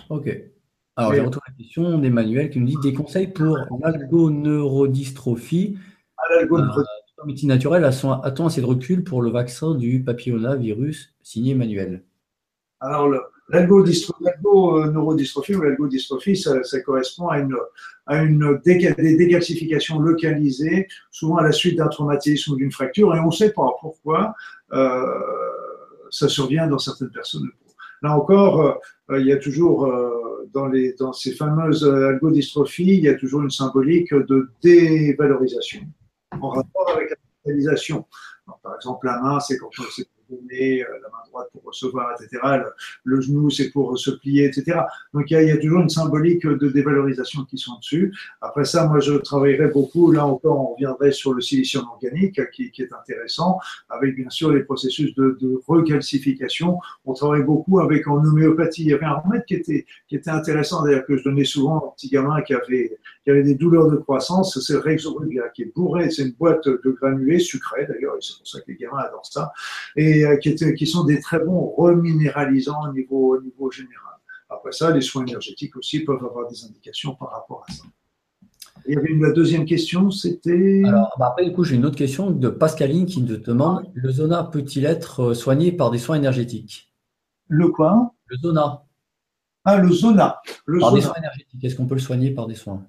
Ok. 0.10 0.30
Alors, 1.00 1.14
j'ai 1.14 1.22
retrouvé 1.22 1.46
la 1.48 1.54
question 1.54 1.98
d'Emmanuel 1.98 2.50
qui 2.50 2.60
nous 2.60 2.68
dit 2.68 2.76
des 2.84 2.94
conseils 2.94 3.28
pour 3.28 3.58
l'algoneurodystrophie. 3.82 5.78
Ah, 6.18 6.24
euh, 6.42 6.46
médecine 7.26 7.48
naturelle, 7.48 7.86
assez 7.86 8.06
de 8.06 8.66
recul 8.66 9.06
pour 9.06 9.22
le 9.22 9.32
vaccin 9.32 9.76
du 9.76 10.04
papillonavirus 10.04 11.16
signé 11.24 11.54
Emmanuel? 11.54 12.04
Alors, 12.82 13.14
l'algoneurodystrophie 13.48 15.56
ou 15.56 15.62
l'algodystrophie, 15.62 16.36
ça, 16.36 16.62
ça, 16.64 16.82
correspond 16.82 17.30
à 17.30 17.40
une, 17.40 17.56
à 18.06 18.22
une 18.22 18.60
des 18.66 19.16
dégasifications 19.16 20.00
localisées, 20.00 20.90
souvent 21.12 21.38
à 21.38 21.44
la 21.44 21.54
suite 21.54 21.78
d'un 21.78 21.88
traumatisme 21.88 22.52
ou 22.54 22.58
d'une 22.58 22.74
fracture, 22.74 23.16
et 23.16 23.20
on 23.20 23.28
ne 23.28 23.32
sait 23.32 23.54
pas 23.54 23.70
pourquoi 23.80 24.36
euh, 24.74 25.06
ça 26.10 26.28
survient 26.28 26.68
dans 26.68 26.78
certaines 26.78 27.12
personnes. 27.12 27.48
Là 28.02 28.18
encore, 28.18 28.80
euh, 29.12 29.20
il 29.20 29.26
y 29.26 29.32
a 29.32 29.38
toujours 29.38 29.86
euh, 29.86 30.19
dans, 30.54 31.14
ces 31.14 31.34
fameuses 31.34 31.84
euh, 31.84 32.10
algodystrophies, 32.10 32.98
il 32.98 33.04
y 33.04 33.10
a 33.10 33.16
toujours 33.16 33.42
une 33.42 33.50
symbolique 33.50 34.14
de 34.14 34.50
dévalorisation 34.64 35.82
en 36.40 36.50
rapport 36.50 36.90
avec 36.96 37.10
la 37.10 37.16
réalisation. 37.46 38.06
par 38.64 38.76
exemple, 38.76 39.08
la 39.08 39.20
main, 39.22 39.40
c'est 39.40 39.58
quand 39.58 39.70
on 39.80 39.84
donné 40.30 40.80
la 40.80 41.10
main 41.10 41.24
droite 41.30 41.48
pour 41.52 41.64
recevoir, 41.64 42.16
etc. 42.20 42.42
Le, 43.04 43.22
genou, 43.22 43.50
c'est 43.50 43.72
pour 43.72 43.98
se 43.98 44.12
plier, 44.12 44.46
etc. 44.46 44.80
Donc, 45.14 45.32
il 45.32 45.42
y, 45.42 45.52
a, 45.52 45.58
toujours 45.58 45.82
une 45.82 45.90
symbolique 45.90 46.46
de 46.46 46.68
dévalorisation 46.70 47.46
qui 47.46 47.58
sont 47.58 47.78
dessus. 47.78 48.14
Après 48.42 48.66
ça, 48.66 48.88
moi, 48.88 49.00
je 49.00 49.14
travaillerai 49.14 49.68
beaucoup. 49.68 50.12
Là 50.12 50.26
encore, 50.26 50.60
on 50.60 50.74
reviendrait 50.74 51.12
sur 51.12 51.34
le 51.34 51.42
silicium 51.42 51.86
organique, 51.88 52.40
qui, 52.52 52.72
qui 52.72 52.82
est 52.82 52.94
intéressant, 52.94 53.60
avec 53.90 54.16
bien 54.16 54.30
sûr 54.30 54.52
les 54.52 54.64
processus 54.64 55.14
de, 55.16 55.38
recalcification. 55.68 56.80
On 57.06 57.14
travaille 57.14 57.44
beaucoup 57.44 57.80
avec 57.80 58.08
en 58.08 58.24
homéopathie. 58.24 58.84
Il 58.84 58.90
y 58.90 58.94
avait 58.94 59.06
un 59.06 59.16
remède 59.16 59.46
qui 59.46 59.56
était, 59.56 59.86
qui 60.08 60.16
était 60.16 60.30
intéressant, 60.30 60.84
d'ailleurs, 60.84 61.06
que 61.06 61.18
je 61.18 61.24
donnais 61.24 61.44
souvent 61.44 61.80
aux 61.80 61.92
petits 61.92 62.10
gamins 62.10 62.42
qui 62.42 62.54
avaient, 62.54 62.98
qui 63.24 63.30
avaient 63.30 63.44
des 63.44 63.56
douleurs 63.56 63.90
de 63.90 63.98
croissance. 63.98 64.60
C'est 64.60 64.78
Rexorubia, 64.78 65.50
qui 65.50 65.64
est 65.64 65.74
bourré. 65.76 66.10
C'est 66.10 66.24
une 66.24 66.34
boîte 66.34 66.66
de 66.66 66.98
granulés 67.00 67.40
sucrés, 67.40 67.86
d'ailleurs, 67.88 68.16
et 68.16 68.22
c'est 68.22 68.38
pour 68.38 68.48
ça 68.48 68.60
que 68.62 68.72
les 68.72 68.78
gamins 68.78 69.00
adorent 69.00 69.26
ça, 69.26 69.52
euh, 70.26 70.38
qui, 70.38 70.56
qui 70.56 70.88
sont 70.88 71.04
des 71.04 71.20
très 71.20 71.40
bons 71.40 71.74
reminéralisants 71.78 72.90
au 72.90 72.94
niveau, 72.94 73.38
au 73.38 73.42
niveau 73.42 73.72
général. 73.72 74.16
Après 74.50 74.72
ça, 74.72 74.92
les 74.92 75.02
soins 75.02 75.26
énergétiques 75.26 75.76
aussi 75.78 76.00
peuvent 76.02 76.24
avoir 76.24 76.50
des 76.50 76.64
indications 76.66 77.16
par 77.16 77.32
rapport 77.32 77.66
à 77.68 77.72
ça. 77.72 77.84
Il 78.88 78.96
y 78.96 78.98
avait 78.98 79.10
une, 79.10 79.22
la 79.22 79.32
deuxième 79.32 79.66
question, 79.66 80.10
c'était. 80.10 80.82
Alors, 80.86 81.14
bah, 81.20 81.28
après, 81.28 81.46
du 81.46 81.54
coup, 81.54 81.64
j'ai 81.64 81.76
une 81.76 81.86
autre 81.86 81.98
question 81.98 82.32
de 82.32 82.50
Pascaline 82.50 83.06
qui 83.06 83.24
te 83.24 83.34
demande 83.34 83.90
le 83.94 84.10
zona 84.10 84.44
peut-il 84.44 84.86
être 84.86 85.20
euh, 85.20 85.34
soigné 85.34 85.72
par 85.72 85.92
des 85.92 85.98
soins 85.98 86.16
énergétiques? 86.16 86.92
Le 87.48 87.68
quoi? 87.68 88.14
Le 88.28 88.38
zona. 88.38 88.84
Ah, 89.66 89.78
le 89.78 89.92
zona. 89.92 90.42
Le 90.66 90.80
par 90.80 90.94
des 90.94 91.02
soins 91.02 91.16
énergétiques. 91.18 91.64
Est-ce 91.64 91.76
qu'on 91.76 91.88
peut 91.88 91.96
le 91.96 92.02
soigner 92.02 92.32
par 92.32 92.48
des 92.48 92.56
soins? 92.56 92.86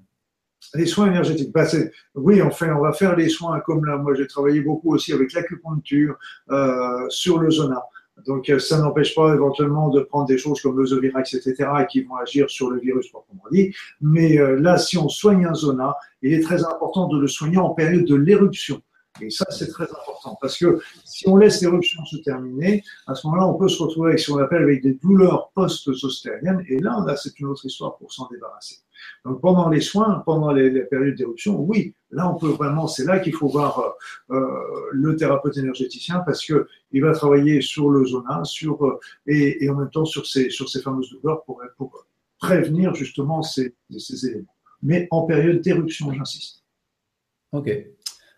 Les 0.75 0.87
soins 0.87 1.07
énergétiques. 1.09 1.53
Bah, 1.53 1.67
oui, 2.15 2.43
enfin, 2.43 2.75
on 2.77 2.81
va 2.81 2.93
faire 2.93 3.17
les 3.17 3.29
soins 3.29 3.61
comme 3.61 3.85
là. 3.85 3.97
Moi, 3.97 4.15
j'ai 4.15 4.27
travaillé 4.27 4.61
beaucoup 4.61 4.95
aussi 4.95 5.13
avec 5.13 5.33
l'acupuncture 5.33 6.17
euh, 6.51 7.07
sur 7.09 7.39
le 7.39 7.51
zona. 7.51 7.83
Donc, 8.27 8.51
euh, 8.51 8.59
ça 8.59 8.79
n'empêche 8.79 9.15
pas 9.15 9.35
éventuellement 9.35 9.89
de 9.89 10.01
prendre 10.01 10.27
des 10.27 10.39
choses 10.39 10.61
comme 10.61 10.77
le 10.79 10.87
Zovirax, 10.87 11.35
etc., 11.35 11.69
qui 11.91 12.03
vont 12.03 12.17
agir 12.17 12.51
sur 12.51 12.71
le 12.71 12.79
virus 12.79 13.09
proprement 13.09 13.43
dit. 13.51 13.75
Mais 14.01 14.39
euh, 14.39 14.61
là, 14.61 14.79
si 14.79 14.99
on 14.99 15.09
soigne 15.09 15.47
un 15.47 15.55
zona, 15.55 15.97
il 16.23 16.35
est 16.35 16.41
très 16.41 16.65
important 16.65 17.09
de 17.09 17.19
le 17.19 17.27
soigner 17.27 17.59
en 17.59 17.71
période 17.71 18.05
de 18.05 18.15
l'éruption. 18.15 18.83
Et 19.21 19.31
ça, 19.31 19.45
c'est 19.51 19.69
très 19.69 19.85
important 19.85 20.39
parce 20.41 20.57
que 20.57 20.81
si 21.05 21.29
on 21.29 21.37
laisse 21.37 21.61
l'éruption 21.61 22.05
se 22.05 22.17
terminer, 22.19 22.83
à 23.07 23.15
ce 23.15 23.27
moment-là, 23.27 23.49
on 23.49 23.55
peut 23.55 23.69
se 23.69 23.83
retrouver 23.83 24.11
avec 24.11 24.21
ce 24.21 24.31
qu'on 24.31 24.39
appelle 24.39 24.63
avec 24.63 24.83
des 24.83 24.95
douleurs 24.95 25.51
post-zostériennes. 25.55 26.65
Et 26.69 26.79
là, 26.79 27.03
là 27.07 27.17
c'est 27.17 27.39
une 27.41 27.47
autre 27.47 27.67
histoire 27.67 27.97
pour 27.97 28.13
s'en 28.13 28.29
débarrasser. 28.31 28.77
Donc 29.25 29.41
pendant 29.41 29.69
les 29.69 29.81
soins, 29.81 30.23
pendant 30.27 30.53
les, 30.53 30.71
périodes 30.83 31.17
d'éruption, 31.17 31.61
oui, 31.61 31.95
là 32.11 32.31
on 32.31 32.39
peut 32.39 32.49
vraiment, 32.49 32.87
c'est 32.87 33.05
là 33.05 33.19
qu'il 33.19 33.35
faut 33.35 33.49
voir 33.49 33.97
euh, 34.31 34.37
euh, 34.37 34.47
le 34.93 35.17
thérapeute 35.17 35.57
énergéticien 35.57 36.21
parce 36.21 36.45
que 36.45 36.67
il 36.93 37.03
va 37.03 37.13
travailler 37.13 37.61
sur 37.61 37.91
le 37.91 38.05
zona, 38.07 38.43
sur 38.45 38.85
euh, 38.85 39.01
et, 39.27 39.69
en 39.69 39.75
même 39.75 39.91
temps 39.91 40.05
sur 40.05 40.27
ces 40.27 40.51
sur 40.51 40.69
ces 40.69 40.83
fameuses 40.83 41.11
douleurs 41.11 41.43
pour, 41.45 41.63
pour 41.77 42.07
prévenir 42.39 42.95
justement 42.95 43.43
ces, 43.43 43.75
ces 43.99 44.27
éléments. 44.27 44.55
Mais 44.83 45.07
en 45.11 45.23
période 45.23 45.61
d'éruption, 45.61 46.13
j'insiste. 46.13 46.65
Ok. 47.53 47.71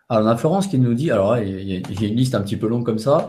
Alors, 0.09 0.27
on 0.27 0.29
a 0.29 0.37
Florence 0.37 0.67
qui 0.67 0.79
nous 0.79 0.95
dit, 0.95 1.11
alors 1.11 1.39
il 1.39 1.63
y 1.63 2.05
a 2.05 2.09
une 2.09 2.17
liste 2.17 2.35
un 2.35 2.43
petit 2.43 2.57
peu 2.57 2.67
longue 2.67 2.85
comme 2.85 2.99
ça. 2.99 3.29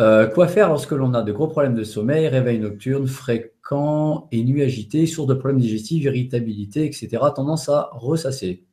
Euh, 0.00 0.26
quoi 0.26 0.48
faire 0.48 0.68
lorsque 0.68 0.92
l'on 0.92 1.12
a 1.12 1.22
de 1.22 1.30
gros 1.30 1.46
problèmes 1.46 1.74
de 1.74 1.84
sommeil, 1.84 2.26
réveil 2.26 2.58
nocturne 2.58 3.06
fréquent 3.06 4.28
et 4.32 4.42
nuit 4.42 4.62
agitée, 4.62 5.06
source 5.06 5.28
de 5.28 5.34
problèmes 5.34 5.60
digestifs, 5.60 6.02
irritabilité, 6.04 6.86
etc., 6.86 7.08
tendance 7.36 7.68
à 7.68 7.90
ressasser? 7.92 8.64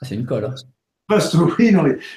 Ah, 0.00 0.06
C'est 0.06 0.16
une 0.16 0.26
colle. 0.26 0.44
Hein 0.44 0.54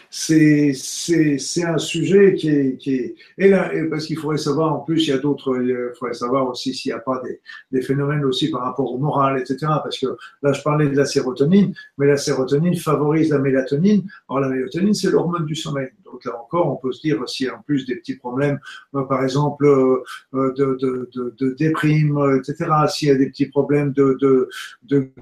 c'est, 0.10 0.72
c'est, 0.74 1.38
c'est 1.38 1.64
un 1.64 1.78
sujet 1.78 2.36
qui 2.36 2.50
est, 2.50 3.16
et 3.38 3.50
là, 3.50 3.72
parce 3.90 4.06
qu'il 4.06 4.18
faudrait 4.18 4.38
savoir, 4.38 4.74
en 4.74 4.80
plus, 4.80 5.08
il 5.08 5.10
y 5.10 5.14
a 5.14 5.18
d'autres, 5.18 5.60
il 5.62 5.92
faudrait 5.98 6.14
savoir 6.14 6.48
aussi 6.48 6.74
s'il 6.74 6.92
n'y 6.92 6.98
a 6.98 7.00
pas 7.00 7.22
des, 7.24 7.40
des, 7.72 7.82
phénomènes 7.82 8.24
aussi 8.26 8.52
par 8.52 8.62
rapport 8.62 8.94
au 8.94 8.98
moral, 8.98 9.40
etc. 9.40 9.58
Parce 9.84 9.98
que 9.98 10.08
là, 10.42 10.54
je 10.54 10.62
parlais 10.62 10.88
de 10.88 10.96
la 10.96 11.06
sérotonine, 11.06 11.74
mais 11.98 12.08
la 12.08 12.18
sérotonine 12.18 12.76
favorise 12.76 13.30
la 13.30 13.40
mélatonine. 13.40 14.04
Or, 14.28 14.40
la 14.40 14.50
mélatonine, 14.50 14.94
c'est 14.94 15.10
l'hormone 15.10 15.46
du 15.46 15.56
sommeil. 15.56 15.90
Donc 16.14 16.26
là 16.26 16.40
encore, 16.40 16.72
on 16.72 16.76
peut 16.76 16.92
se 16.92 17.02
dire 17.02 17.20
a 17.20 17.56
en 17.56 17.62
plus 17.64 17.88
des 17.88 17.96
petits 17.96 18.16
problèmes, 18.16 18.60
euh, 18.94 19.02
par 19.02 19.24
exemple, 19.24 19.66
euh, 19.66 20.04
euh, 20.36 20.54
de, 20.54 20.78
de, 20.80 21.34
de, 21.40 21.50
déprime, 21.56 22.20
etc. 22.38 22.70
S'il 22.88 23.08
y 23.08 23.12
a 23.12 23.16
des 23.16 23.30
petits 23.30 23.48
problèmes 23.48 23.94
de, 23.94 24.48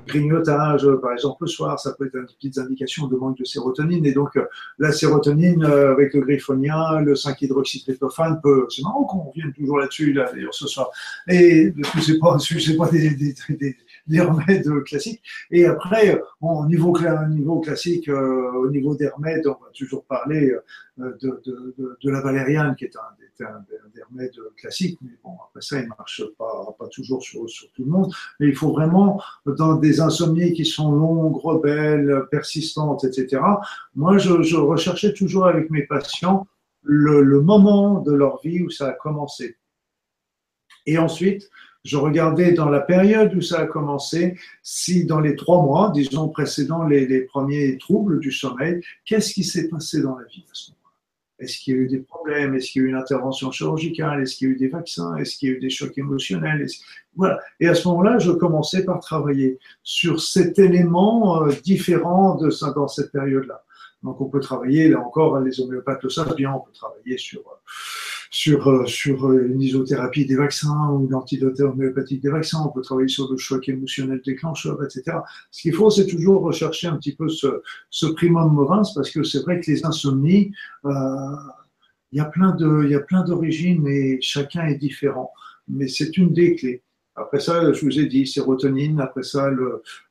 grignotage, 0.06 0.86
par 1.02 1.14
exemple, 1.14 1.44
le 1.44 1.48
soir, 1.48 1.80
ça 1.80 1.94
peut 1.94 2.08
être 2.08 2.16
une 2.16 2.26
petite 2.26 2.58
indication 2.58 3.08
de 3.08 3.16
manque 3.16 3.38
de 3.38 3.46
sérotonine. 3.46 4.06
Et 4.06 4.12
donc, 4.12 4.38
la 4.80 4.92
sérotonine 4.92 5.64
avec 5.64 6.14
le 6.14 6.22
griffonia, 6.22 7.00
le 7.02 7.14
5-hydroxytryptophane 7.14 8.42
peut. 8.44 8.68
C'est 8.70 8.84
marrant 8.84 9.06
qu'on 9.06 9.30
revienne 9.30 9.54
toujours 9.54 9.80
là-dessus, 9.80 10.12
là, 10.12 10.30
d'ailleurs, 10.34 10.54
ce 10.54 10.68
soir. 10.68 10.90
Et 11.30 11.74
pas, 12.20 12.38
c'est 12.40 12.78
pas 12.78 12.90
des, 12.90 13.12
des, 13.12 13.34
des, 13.50 13.78
des, 14.08 14.22
remèdes 14.22 14.70
classiques. 14.84 15.22
Et 15.50 15.66
après, 15.66 16.22
au 16.42 16.66
niveau, 16.66 16.98
niveau 17.30 17.60
classique, 17.60 18.10
euh, 18.10 18.52
au 18.54 18.70
niveau 18.70 18.96
des 18.96 19.08
remèdes, 19.08 19.48
on 19.48 19.64
va 19.64 19.72
toujours 19.74 20.04
parler 20.06 20.54
de, 20.98 21.18
de, 21.22 21.42
de, 21.78 21.98
de 22.02 22.10
la 22.10 22.22
valériane, 22.22 22.76
qui 22.76 22.86
est 22.86 22.96
un 22.96 23.16
un, 23.44 23.64
des 23.94 24.04
remèdes 24.04 24.38
classiques, 24.58 25.00
mais 25.02 25.12
bon, 25.24 25.32
après 25.48 25.62
ça, 25.62 25.80
il 25.80 25.84
ne 25.84 25.90
marche 25.90 26.24
pas, 26.38 26.76
pas 26.78 26.88
toujours 26.88 27.22
sur, 27.24 27.50
sur, 27.50 27.72
tout 27.72 27.84
le 27.84 27.90
monde. 27.90 28.14
Mais 28.40 28.48
il 28.48 28.56
faut 28.56 28.72
vraiment, 28.72 29.22
dans 29.46 29.76
des 29.76 30.02
insomnies 30.02 30.54
qui 30.54 30.66
sont 30.66 30.92
longues, 30.92 31.38
rebelles, 31.38 32.26
persistantes, 32.32 33.04
etc., 33.04 33.42
moi, 33.96 34.18
je, 34.18 34.42
je 34.42 34.58
recherchais 34.58 35.14
toujours 35.14 35.46
avec 35.48 35.70
mes 35.70 35.84
patients 35.84 36.48
le, 36.84 37.22
le, 37.22 37.42
moment 37.42 38.00
de 38.00 38.12
leur 38.12 38.42
vie 38.42 38.62
où 38.64 38.70
ça 38.70 38.88
a 38.90 38.94
commencé. 38.94 39.58
Et 40.88 40.98
ensuite, 40.98 41.50
je 41.84 41.98
regardais 41.98 42.54
dans 42.54 42.70
la 42.70 42.80
période 42.80 43.34
où 43.36 43.42
ça 43.42 43.60
a 43.60 43.66
commencé, 43.66 44.38
si 44.62 45.06
dans 45.06 45.20
les 45.20 45.36
trois 45.36 45.62
mois, 45.62 45.92
disons 45.94 46.30
précédant 46.30 46.84
les, 46.84 47.22
premiers 47.22 47.78
troubles 47.78 48.20
du 48.20 48.32
sommeil, 48.32 48.82
qu'est-ce 49.06 49.34
qui 49.34 49.44
s'est 49.44 49.68
passé 49.68 50.02
dans 50.02 50.16
la 50.16 50.26
vie 50.26 50.46
à 50.50 50.54
ce 50.54 50.72
moment 50.72 50.78
est-ce 51.42 51.58
qu'il 51.58 51.74
y 51.74 51.78
a 51.78 51.80
eu 51.80 51.88
des 51.88 51.98
problèmes? 51.98 52.54
Est-ce 52.54 52.72
qu'il 52.72 52.84
y 52.84 52.86
a 52.86 52.88
eu 52.88 52.92
une 52.92 52.98
intervention 52.98 53.52
chirurgicale? 53.52 54.22
Est-ce 54.22 54.36
qu'il 54.36 54.48
y 54.48 54.52
a 54.52 54.54
eu 54.54 54.58
des 54.58 54.68
vaccins? 54.68 55.16
Est-ce 55.16 55.38
qu'il 55.38 55.50
y 55.50 55.52
a 55.52 55.56
eu 55.56 55.60
des 55.60 55.72
chocs 55.72 55.98
émotionnels? 55.98 56.68
Voilà. 57.16 57.40
Et 57.60 57.68
à 57.68 57.74
ce 57.74 57.88
moment-là, 57.88 58.20
je 58.20 58.32
commençais 58.32 58.86
par 58.86 59.00
travailler 59.00 59.58
sur 59.82 60.22
cet 60.22 60.60
élément 60.60 61.44
euh, 61.44 61.52
différent 61.64 62.36
de 62.36 62.52
dans 62.76 62.88
cette 62.88 63.12
période-là. 63.12 63.64
Donc, 64.04 64.22
on 64.22 64.26
peut 64.26 64.40
travailler, 64.40 64.90
là 64.90 65.00
encore, 65.00 65.40
les 65.40 65.60
homéopathes 65.60 66.04
le 66.04 66.10
savent 66.10 66.36
bien, 66.36 66.54
on 66.54 66.60
peut 66.60 66.74
travailler 66.74 67.18
sur 67.18 67.40
euh, 67.40 67.56
sur, 68.32 68.70
euh, 68.70 68.86
sur 68.86 69.28
euh, 69.28 69.46
une 69.48 69.62
isothérapie 69.62 70.26
des 70.26 70.36
vaccins 70.36 70.90
ou 70.92 71.08
l'antidote 71.08 71.60
homéopathique 71.60 72.22
des 72.22 72.30
vaccins, 72.30 72.64
on 72.66 72.70
peut 72.70 72.82
travailler 72.82 73.10
sur 73.10 73.30
le 73.30 73.38
choc 73.38 73.68
émotionnel 73.68 74.22
déclencheur, 74.26 74.82
etc. 74.84 75.18
Ce 75.52 75.62
qu'il 75.62 75.74
faut, 75.74 75.90
c'est 75.92 76.08
toujours 76.08 76.42
rechercher 76.42 76.88
un 76.88 76.96
petit 76.96 77.14
peu 77.14 77.28
ce, 77.28 77.62
ce 77.90 78.06
primum 78.08 78.54
movens, 78.54 78.94
parce 78.96 79.12
que 79.12 79.22
c'est 79.24 79.42
vrai 79.42 79.60
que 79.60 79.70
les 79.70 79.86
insomnies, 79.86 80.54
euh, 80.86 80.90
il 82.14 82.18
il 82.18 82.90
y 82.90 82.96
a 82.96 83.00
plein 83.00 83.24
d'origines 83.24 83.88
et 83.88 84.20
chacun 84.22 84.66
est 84.66 84.76
différent. 84.76 85.32
Mais 85.68 85.88
c'est 85.88 86.18
une 86.18 86.34
des 86.34 86.56
clés. 86.56 86.84
Après 87.22 87.40
ça, 87.40 87.72
je 87.72 87.86
vous 87.86 88.00
ai 88.00 88.06
dit 88.06 88.26
sérotonine, 88.28 89.00
après 89.00 89.24
ça, 89.24 89.50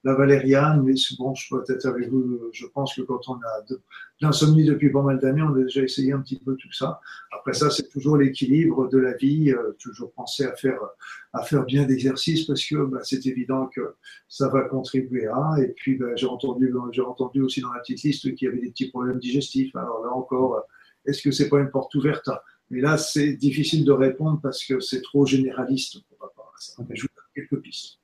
la 0.05 0.14
valériane, 0.14 0.82
mais 0.82 0.94
bon, 1.18 1.34
je 1.34 1.48
peux 1.48 1.62
être 1.68 1.86
avec 1.86 2.08
vous, 2.08 2.40
je 2.52 2.66
pense 2.66 2.94
que 2.94 3.02
quand 3.02 3.28
on 3.28 3.34
a 3.34 3.62
de, 3.68 3.80
l'insomnie 4.20 4.64
depuis 4.64 4.90
pas 4.90 5.02
mal 5.02 5.18
d'années, 5.18 5.42
on 5.42 5.55
a 5.55 5.62
déjà 5.62 5.82
essayé 5.82 6.12
un 6.12 6.20
petit 6.20 6.39
peu 6.39 6.56
tout 6.56 6.72
ça. 6.72 7.00
Après 7.32 7.52
ça, 7.52 7.70
c'est 7.70 7.89
toujours 7.89 8.16
l'équilibre 8.16 8.89
de 8.89 8.98
la 8.98 9.14
vie, 9.16 9.50
euh, 9.50 9.72
toujours 9.78 10.12
penser 10.12 10.44
à 10.44 10.55
faire, 10.55 10.78
à 11.32 11.42
faire 11.42 11.64
bien 11.64 11.84
d'exercice 11.84 12.44
parce 12.44 12.64
que 12.64 12.84
bah, 12.84 13.00
c'est 13.02 13.24
évident 13.26 13.66
que 13.66 13.94
ça 14.28 14.48
va 14.48 14.62
contribuer 14.62 15.26
à. 15.26 15.56
Et 15.60 15.68
puis, 15.68 15.97
bah, 15.97 16.14
j'ai 16.16 16.26
entendu, 16.26 16.72
j'ai 16.92 17.02
entendu 17.02 17.42
aussi 17.42 17.60
dans 17.60 17.72
la 17.72 17.80
petite 17.80 18.02
liste 18.02 18.34
qu'il 18.34 18.47
y 18.47 18.50
avait 18.50 18.60
des 18.60 18.70
petits 18.70 18.90
problèmes 18.90 19.18
digestifs. 19.18 19.74
Alors 19.74 20.05
là 20.05 20.12
encore, 20.12 20.62
est-ce 21.06 21.22
que 21.22 21.30
c'est 21.30 21.48
pas 21.48 21.60
une 21.60 21.70
porte 21.70 21.94
ouverte? 21.94 22.28
Mais 22.70 22.80
là, 22.80 22.98
c'est 22.98 23.32
difficile 23.32 23.84
de 23.84 23.92
répondre 23.92 24.39
parce 24.42 24.64
que 24.64 24.80
c'est 24.80 25.02
trop 25.02 25.26
généraliste 25.26 25.98
je 26.90 27.02
vous 27.02 27.08
donne 27.08 27.24
quelques 27.34 27.62
pistes. 27.62 27.98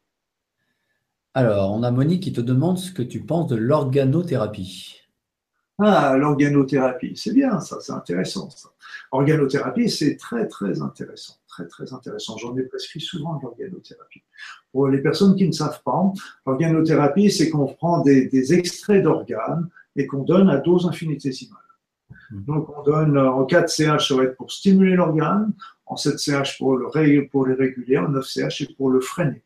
Alors, 1.34 1.72
on 1.72 1.82
a 1.82 1.90
Monique 1.90 2.22
qui 2.22 2.32
te 2.32 2.40
demande 2.40 2.78
ce 2.78 2.90
que 2.90 3.02
tu 3.02 3.20
penses 3.20 3.48
de 3.48 3.56
l'organothérapie. 3.56 5.02
Ah, 5.78 6.16
l'organothérapie, 6.16 7.12
c'est 7.16 7.34
bien 7.34 7.60
ça, 7.60 7.78
c'est 7.80 7.92
intéressant 7.92 8.48
ça. 8.48 8.70
Organothérapie, 9.12 9.90
c'est 9.90 10.16
très 10.16 10.48
très 10.48 10.80
intéressant, 10.80 11.34
très 11.46 11.66
très 11.66 11.92
intéressant. 11.92 12.38
J'en 12.38 12.56
ai 12.56 12.62
prescrit 12.62 13.00
souvent 13.00 13.36
de 13.36 13.42
l'organothérapie. 13.42 14.22
Pour 14.72 14.88
les 14.88 15.02
personnes 15.02 15.36
qui 15.36 15.46
ne 15.46 15.52
savent 15.52 15.82
pas, 15.84 16.10
l'organothérapie, 16.46 17.30
c'est 17.30 17.50
qu'on 17.50 17.66
prend 17.66 18.00
des, 18.00 18.54
extraits 18.54 19.02
d'organes 19.02 19.68
et 19.96 20.06
qu'on 20.06 20.22
donne 20.22 20.48
à 20.48 20.56
dose 20.56 20.86
infinitésimale. 20.86 21.60
Mmh. 22.30 22.44
Donc 22.44 22.70
on 22.78 22.82
donne 22.82 23.18
en 23.18 23.44
4 23.44 23.68
CH, 23.68 24.08
ça 24.08 24.14
va 24.16 24.22
être 24.24 24.36
pour 24.36 24.50
stimuler 24.50 24.94
l'organe, 24.94 25.52
en 25.86 25.96
7 25.96 26.18
CH 26.18 26.58
pour, 26.58 26.76
le, 26.76 27.28
pour 27.28 27.46
les 27.46 27.54
réguler, 27.54 27.98
en 27.98 28.08
9 28.08 28.26
CH 28.26 28.62
et 28.62 28.74
pour 28.76 28.90
le 28.90 29.00
freiner. 29.00 29.42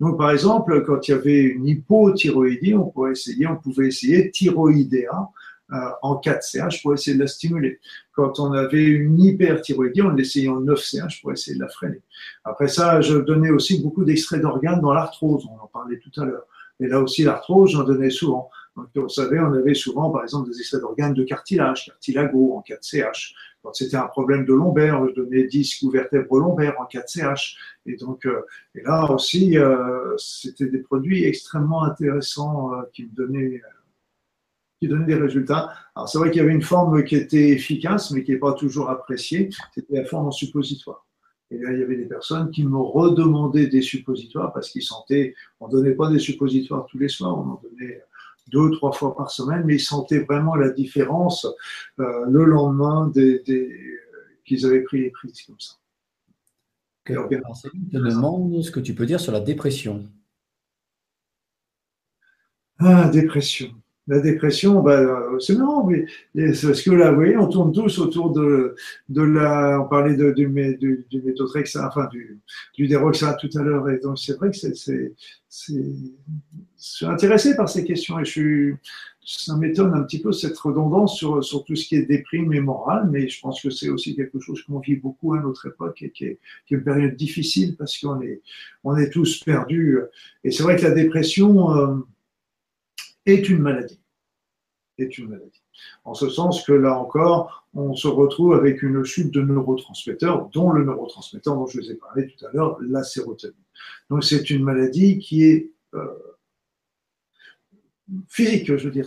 Donc, 0.00 0.18
par 0.18 0.30
exemple, 0.30 0.82
quand 0.84 1.06
il 1.06 1.12
y 1.12 1.14
avait 1.14 1.42
une 1.42 1.66
hypothyroïdie, 1.66 2.74
on 2.74 2.86
pouvait 2.86 3.12
essayer, 3.12 3.46
on 3.46 3.56
pouvait 3.56 3.88
essayer 3.88 4.30
thyroïdéa, 4.30 5.30
en 6.02 6.16
4 6.16 6.42
CH 6.42 6.82
pour 6.82 6.94
essayer 6.94 7.16
de 7.16 7.22
la 7.22 7.26
stimuler. 7.26 7.80
Quand 8.12 8.38
on 8.38 8.52
avait 8.52 8.84
une 8.84 9.18
hyperthyroïdie, 9.18 10.02
on 10.02 10.10
l'essayait 10.10 10.48
en 10.48 10.60
9 10.60 10.78
CH 10.78 11.22
pour 11.22 11.32
essayer 11.32 11.56
de 11.56 11.62
la 11.62 11.68
freiner. 11.68 12.02
Après 12.44 12.68
ça, 12.68 13.00
je 13.00 13.16
donnais 13.16 13.50
aussi 13.50 13.82
beaucoup 13.82 14.04
d'extraits 14.04 14.40
d'organes 14.40 14.80
dans 14.80 14.92
l'arthrose, 14.92 15.46
on 15.50 15.62
en 15.62 15.66
parlait 15.66 15.98
tout 15.98 16.20
à 16.20 16.24
l'heure. 16.24 16.44
Et 16.80 16.86
là 16.86 17.00
aussi, 17.00 17.22
l'arthrose, 17.24 17.70
j'en 17.70 17.84
donnais 17.84 18.10
souvent. 18.10 18.50
Donc, 18.76 18.88
vous 18.94 19.08
savez, 19.08 19.38
on 19.38 19.52
avait 19.52 19.74
souvent, 19.74 20.10
par 20.10 20.24
exemple, 20.24 20.50
des 20.50 20.58
extraits 20.58 20.80
d'organes 20.80 21.14
de 21.14 21.22
cartilage, 21.22 21.86
cartilago 21.86 22.54
en 22.56 22.60
4CH. 22.60 23.34
C'était 23.72 23.96
un 23.96 24.06
problème 24.06 24.44
de 24.44 24.52
lombaire, 24.52 25.06
je 25.08 25.14
donnais 25.14 25.44
disques 25.44 25.82
ou 25.82 25.90
vertèbres 25.90 26.38
lombaires 26.38 26.74
en 26.78 26.84
4CH. 26.84 27.56
Et 27.86 27.96
donc, 27.96 28.26
euh, 28.26 28.42
et 28.74 28.82
là 28.82 29.10
aussi, 29.10 29.58
euh, 29.58 30.16
c'était 30.18 30.66
des 30.66 30.78
produits 30.78 31.24
extrêmement 31.24 31.84
intéressants 31.84 32.74
euh, 32.74 32.82
qui 32.92 33.04
me 33.04 33.10
donnaient, 33.14 33.62
qui 34.80 34.88
donnaient 34.88 35.06
des 35.06 35.14
résultats. 35.14 35.72
Alors, 35.94 36.08
c'est 36.08 36.18
vrai 36.18 36.30
qu'il 36.30 36.42
y 36.42 36.44
avait 36.44 36.52
une 36.52 36.62
forme 36.62 37.04
qui 37.04 37.16
était 37.16 37.50
efficace, 37.50 38.10
mais 38.10 38.22
qui 38.22 38.32
n'est 38.32 38.38
pas 38.38 38.52
toujours 38.52 38.90
appréciée. 38.90 39.48
C'était 39.74 39.96
la 39.96 40.04
forme 40.04 40.26
en 40.26 40.32
suppositoire. 40.32 41.06
Et 41.50 41.58
là, 41.58 41.72
il 41.72 41.78
y 41.78 41.82
avait 41.82 41.96
des 41.96 42.06
personnes 42.06 42.50
qui 42.50 42.64
me 42.64 42.78
redemandaient 42.78 43.68
des 43.68 43.82
suppositoires 43.82 44.52
parce 44.52 44.70
qu'ils 44.70 44.82
sentaient, 44.82 45.34
on 45.60 45.68
ne 45.68 45.72
donnait 45.72 45.94
pas 45.94 46.10
des 46.10 46.18
suppositoires 46.18 46.86
tous 46.86 46.98
les 46.98 47.08
soirs, 47.08 47.38
on 47.38 47.52
en 47.52 47.60
donnait 47.62 48.02
deux 48.48 48.60
ou 48.60 48.70
trois 48.70 48.92
fois 48.92 49.16
par 49.16 49.30
semaine, 49.30 49.62
mais 49.64 49.76
ils 49.76 49.80
sentaient 49.80 50.20
vraiment 50.20 50.54
la 50.54 50.70
différence 50.70 51.46
euh, 51.98 52.24
le 52.26 52.44
lendemain 52.44 53.08
des, 53.08 53.42
qu'ils 54.44 54.66
avaient 54.66 54.82
pris 54.82 55.02
les 55.02 55.10
prises 55.10 55.42
comme 55.42 55.58
ça. 55.58 55.74
Okay. 57.06 57.36
Alors, 57.36 57.60
te 57.60 57.68
demande 57.96 58.62
ce 58.62 58.70
que 58.70 58.80
tu 58.80 58.94
peux 58.94 59.04
dire 59.04 59.20
sur 59.20 59.32
la 59.32 59.40
dépression. 59.40 60.08
Ah, 62.78 63.08
dépression. 63.08 63.74
La 64.06 64.20
dépression, 64.20 64.82
bah, 64.82 65.00
c'est 65.40 65.56
marrant, 65.56 65.86
mais 65.86 66.04
parce 66.34 66.82
que 66.82 66.90
là, 66.90 67.10
vous 67.10 67.16
voyez, 67.16 67.38
on 67.38 67.48
tourne 67.48 67.72
tous 67.72 67.98
autour 67.98 68.32
de, 68.32 68.74
de 69.08 69.22
la. 69.22 69.80
On 69.80 69.88
parlait 69.88 70.14
de, 70.14 70.30
du, 70.30 70.46
du, 70.78 71.06
du 71.10 71.22
méthotrexate, 71.22 71.86
enfin 71.86 72.08
du, 72.12 72.38
du 72.74 72.86
déroxate 72.86 73.40
tout 73.40 73.58
à 73.58 73.62
l'heure, 73.62 73.88
et 73.88 73.98
donc 74.00 74.18
c'est 74.18 74.36
vrai 74.36 74.50
que 74.50 74.56
c'est, 74.56 75.14
je 75.66 75.72
suis 76.76 77.06
intéressé 77.06 77.56
par 77.56 77.68
ces 77.68 77.84
questions 77.84 78.18
et 78.18 78.24
je 78.24 78.30
suis, 78.30 78.74
ça 79.24 79.56
m'étonne 79.56 79.94
un 79.94 80.02
petit 80.02 80.20
peu 80.20 80.32
cette 80.32 80.58
redondance 80.58 81.16
sur, 81.16 81.42
sur 81.42 81.64
tout 81.64 81.76
ce 81.76 81.86
qui 81.86 81.96
est 81.96 82.04
déprime 82.04 82.52
et 82.52 82.60
morale, 82.60 83.08
mais 83.10 83.28
je 83.28 83.40
pense 83.40 83.62
que 83.62 83.70
c'est 83.70 83.88
aussi 83.88 84.14
quelque 84.14 84.38
chose 84.38 84.62
qu'on 84.62 84.80
vit 84.80 84.96
beaucoup 84.96 85.34
à 85.34 85.40
notre 85.40 85.66
époque 85.66 86.02
et 86.02 86.10
qui 86.10 86.24
est, 86.24 86.38
qui 86.66 86.74
est 86.74 86.76
une 86.76 86.84
période 86.84 87.16
difficile 87.16 87.76
parce 87.76 87.96
qu'on 87.98 88.20
est, 88.20 88.42
on 88.82 88.96
est 88.96 89.10
tous 89.10 89.42
perdus. 89.44 89.98
Et 90.42 90.50
c'est 90.50 90.62
vrai 90.62 90.76
que 90.76 90.82
la 90.82 90.90
dépression, 90.90 91.74
euh, 91.76 91.96
est 93.26 93.48
une 93.48 93.60
maladie. 93.60 94.00
Est 94.98 95.18
une 95.18 95.28
maladie. 95.28 95.62
En 96.04 96.14
ce 96.14 96.28
sens 96.28 96.64
que 96.64 96.72
là 96.72 96.96
encore, 96.98 97.66
on 97.74 97.94
se 97.96 98.06
retrouve 98.06 98.54
avec 98.54 98.82
une 98.82 99.04
chute 99.04 99.32
de 99.32 99.42
neurotransmetteurs, 99.42 100.48
dont 100.50 100.70
le 100.70 100.84
neurotransmetteur 100.84 101.54
dont 101.54 101.66
je 101.66 101.80
vous 101.80 101.90
ai 101.90 101.94
parlé 101.94 102.28
tout 102.28 102.46
à 102.46 102.52
l'heure, 102.52 102.78
la 102.80 103.02
sérotonine. 103.02 103.54
Donc 104.10 104.22
c'est 104.24 104.50
une 104.50 104.62
maladie 104.62 105.18
qui 105.18 105.44
est 105.44 105.72
euh, 105.94 106.06
physique, 108.28 108.76
je 108.76 108.88
veux 108.88 108.90
dire. 108.90 109.06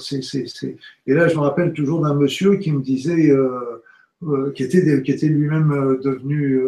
Et 1.05 1.13
là, 1.13 1.27
je 1.27 1.35
me 1.35 1.41
rappelle 1.41 1.71
toujours 1.71 2.01
d'un 2.01 2.15
monsieur 2.15 2.57
qui 2.57 2.71
me 2.71 2.81
disait, 2.81 3.29
euh, 3.29 3.83
euh, 4.23 4.51
qui 4.51 4.63
était, 4.63 5.01
qui 5.03 5.11
était 5.11 5.27
lui-même 5.27 5.99
devenu 6.03 6.61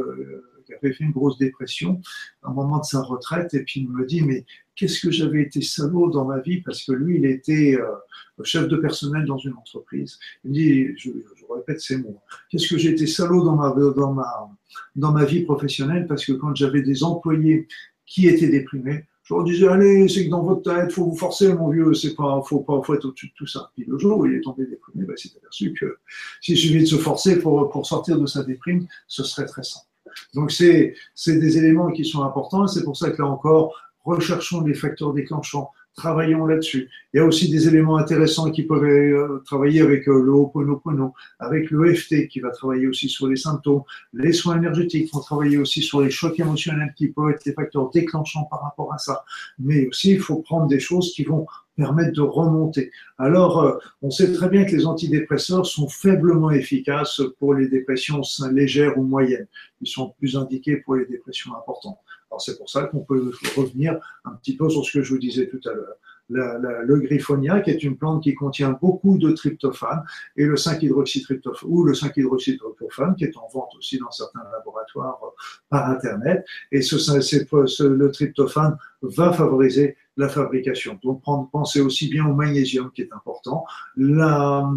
qui 0.70 0.76
avait 0.76 0.94
fait 0.94 1.04
une 1.04 1.12
grosse 1.12 1.38
dépression 1.38 2.00
à 2.44 2.50
un 2.50 2.54
moment 2.54 2.80
de 2.80 2.86
sa 2.86 3.02
retraite, 3.02 3.54
et 3.54 3.64
puis 3.64 3.82
il 3.82 3.90
me 3.90 4.06
dit, 4.06 4.22
mais 4.22 4.46
qu'est-ce 4.80 5.02
que 5.02 5.12
j'avais 5.12 5.42
été 5.42 5.62
salaud 5.62 6.10
dans 6.10 6.24
ma 6.24 6.40
vie, 6.40 6.62
parce 6.62 6.84
que 6.84 6.94
lui, 6.94 7.18
il 7.18 7.26
était 7.26 7.76
euh, 7.76 8.44
chef 8.46 8.70
de 8.70 8.78
personnel 8.78 9.26
dans 9.26 9.38
une 9.38 9.54
entreprise. 9.54 10.18
Il 10.46 10.52
me 10.52 10.56
dit, 10.56 10.88
je, 10.98 11.10
répète 11.54 11.82
ces 11.82 11.98
mots, 11.98 12.22
qu'est-ce 12.50 12.70
que 12.70 12.78
j'ai 12.78 12.92
été 12.92 13.06
salaud 13.08 13.44
dans 13.44 13.56
ma, 13.56 13.72
dans, 13.72 14.14
ma, 14.14 14.50
dans 14.96 15.12
ma 15.12 15.26
vie 15.26 15.42
professionnelle, 15.42 16.08
parce 16.08 16.26
que 16.26 16.32
quand 16.32 16.56
j'avais 16.56 16.82
des 16.82 17.04
employés 17.04 17.68
qui 18.06 18.28
étaient 18.28 18.48
déprimés, 18.48 19.04
je 19.24 19.34
leur 19.34 19.44
disais, 19.44 19.68
allez, 19.68 20.08
c'est 20.08 20.26
que 20.26 20.30
dans 20.30 20.44
votre 20.44 20.62
tête, 20.62 20.92
faut 20.92 21.06
vous 21.06 21.18
forcer, 21.18 21.54
mon 21.54 21.70
vieux, 21.70 21.94
c'est 21.94 22.16
pas, 22.16 22.42
faut 22.48 22.62
pas, 22.62 22.82
faut 22.84 22.94
être 22.94 23.06
au-dessus 23.06 23.28
de 23.28 23.34
tout 23.36 23.48
ça. 23.48 23.70
Puis 23.76 23.86
le 23.86 23.98
jour 24.00 24.20
où 24.20 24.26
il 24.26 24.36
est 24.36 24.42
tombé 24.42 24.66
déprimé, 24.66 25.06
ben, 25.06 25.14
il 25.18 25.22
s'est 25.22 25.38
aperçu 25.38 25.74
que 25.74 25.98
s'il 26.42 26.58
suffit 26.58 26.80
de 26.80 26.86
se 26.86 26.96
forcer 26.96 27.40
pour, 27.40 27.70
pour 27.70 27.86
sortir 27.86 28.18
de 28.18 28.26
sa 28.26 28.44
déprime, 28.44 28.88
ce 29.08 29.24
serait 29.24 29.46
très 29.46 29.64
simple. 29.64 29.86
Donc, 30.34 30.52
c'est 30.52 30.96
des 31.28 31.58
éléments 31.58 31.92
qui 31.92 32.06
sont 32.06 32.24
importants. 32.24 32.68
C'est 32.68 32.84
pour 32.84 32.98
ça 32.98 33.12
que 33.12 33.22
là 33.22 33.28
encore, 33.28 33.76
recherchons 34.04 34.62
les 34.62 34.74
facteurs 34.74 35.14
déclenchants, 35.14 35.72
travaillons 36.00 36.46
là-dessus. 36.46 36.90
Il 37.14 37.18
y 37.18 37.20
a 37.20 37.26
aussi 37.26 37.50
des 37.50 37.68
éléments 37.68 37.98
intéressants 37.98 38.52
qui 38.52 38.64
peuvent 38.64 38.84
euh, 38.84 39.42
travailler 39.46 39.82
avec 39.82 40.08
euh, 40.08 40.22
le 40.22 40.32
Ho'oponopono, 40.32 41.14
avec 41.40 41.70
le 41.72 41.92
EFT 41.92 42.28
qui 42.28 42.40
va 42.40 42.52
travailler 42.52 42.88
aussi 42.88 43.10
sur 43.10 43.28
les 43.28 43.36
symptômes. 43.36 43.84
Les 44.14 44.34
soins 44.34 44.58
énergétiques 44.58 45.14
vont 45.14 45.20
travailler 45.20 45.58
aussi 45.58 45.82
sur 45.82 46.02
les 46.02 46.10
chocs 46.10 46.40
émotionnels 46.40 46.94
qui 46.96 47.10
peuvent 47.10 47.32
être 47.32 47.44
des 47.44 47.54
facteurs 47.54 47.90
déclenchants 47.90 48.46
par 48.46 48.64
rapport 48.64 48.94
à 48.94 48.98
ça. 48.98 49.24
Mais 49.60 49.88
aussi, 49.88 50.12
il 50.12 50.20
faut 50.20 50.38
prendre 50.38 50.68
des 50.68 50.80
choses 50.80 51.12
qui 51.14 51.24
vont 51.24 51.46
permettre 51.76 52.14
de 52.14 52.22
remonter. 52.22 52.92
Alors, 53.18 53.62
euh, 53.62 53.78
on 54.02 54.12
sait 54.12 54.32
très 54.34 54.50
bien 54.50 54.66
que 54.66 54.76
les 54.76 54.86
antidépresseurs 54.86 55.66
sont 55.66 55.88
faiblement 55.88 56.52
efficaces 56.52 57.22
pour 57.40 57.54
les 57.54 57.68
dépressions 57.68 58.22
légères 58.52 58.98
ou 58.98 59.04
moyennes. 59.04 59.48
Ils 59.82 59.88
sont 59.88 60.14
plus 60.18 60.36
indiqués 60.36 60.78
pour 60.78 60.96
les 60.96 61.06
dépressions 61.06 61.56
importantes. 61.56 62.00
Alors, 62.32 62.42
c'est 62.42 62.58
pour 62.58 62.70
ça 62.70 62.84
qu'on 62.84 63.00
peut 63.00 63.32
revenir 63.56 64.00
un 64.26 64.32
petit 64.34 64.56
peu 64.56 64.70
sur 64.70 64.86
ce 64.86 64.92
que 64.92 65.02
je 65.04 65.14
vous 65.14 65.20
disais 65.20 65.48
tout 65.48 65.62
à 65.70 65.74
l'heure 65.74 65.96
le 66.30 67.00
griffonia, 67.00 67.62
qui 67.62 67.72
est 67.72 67.84
une 67.84 67.98
plante 67.98 68.24
qui 68.24 68.36
contient 68.36 68.78
beaucoup 68.82 69.18
de 69.18 69.32
tryptophane, 69.32 70.04
et 70.38 70.46
le 70.46 70.56
5-hydroxytryptophane, 70.56 71.70
ou 71.70 71.84
le 71.84 71.94
5-hydroxytryptophane, 71.94 73.16
qui 73.16 73.26
est 73.26 73.38
en 73.38 73.48
vente 73.52 73.72
aussi 73.78 73.98
dans 73.98 74.12
certains 74.12 74.44
laboratoires 74.52 75.20
euh, 75.24 75.30
par 75.70 75.90
Internet. 75.90 76.46
Et 76.72 76.82
ce, 76.82 77.84
le 77.88 78.12
tryptophane 78.12 78.78
va 79.02 79.34
favoriser 79.34 79.96
la 80.18 80.28
fabrication. 80.28 81.00
Donc, 81.02 81.24
pensez 81.52 81.80
aussi 81.80 82.10
bien 82.10 82.26
au 82.26 82.34
magnésium 82.34 82.92
qui 82.92 83.04
est 83.04 83.14
important. 83.14 83.64
La, 83.96 84.70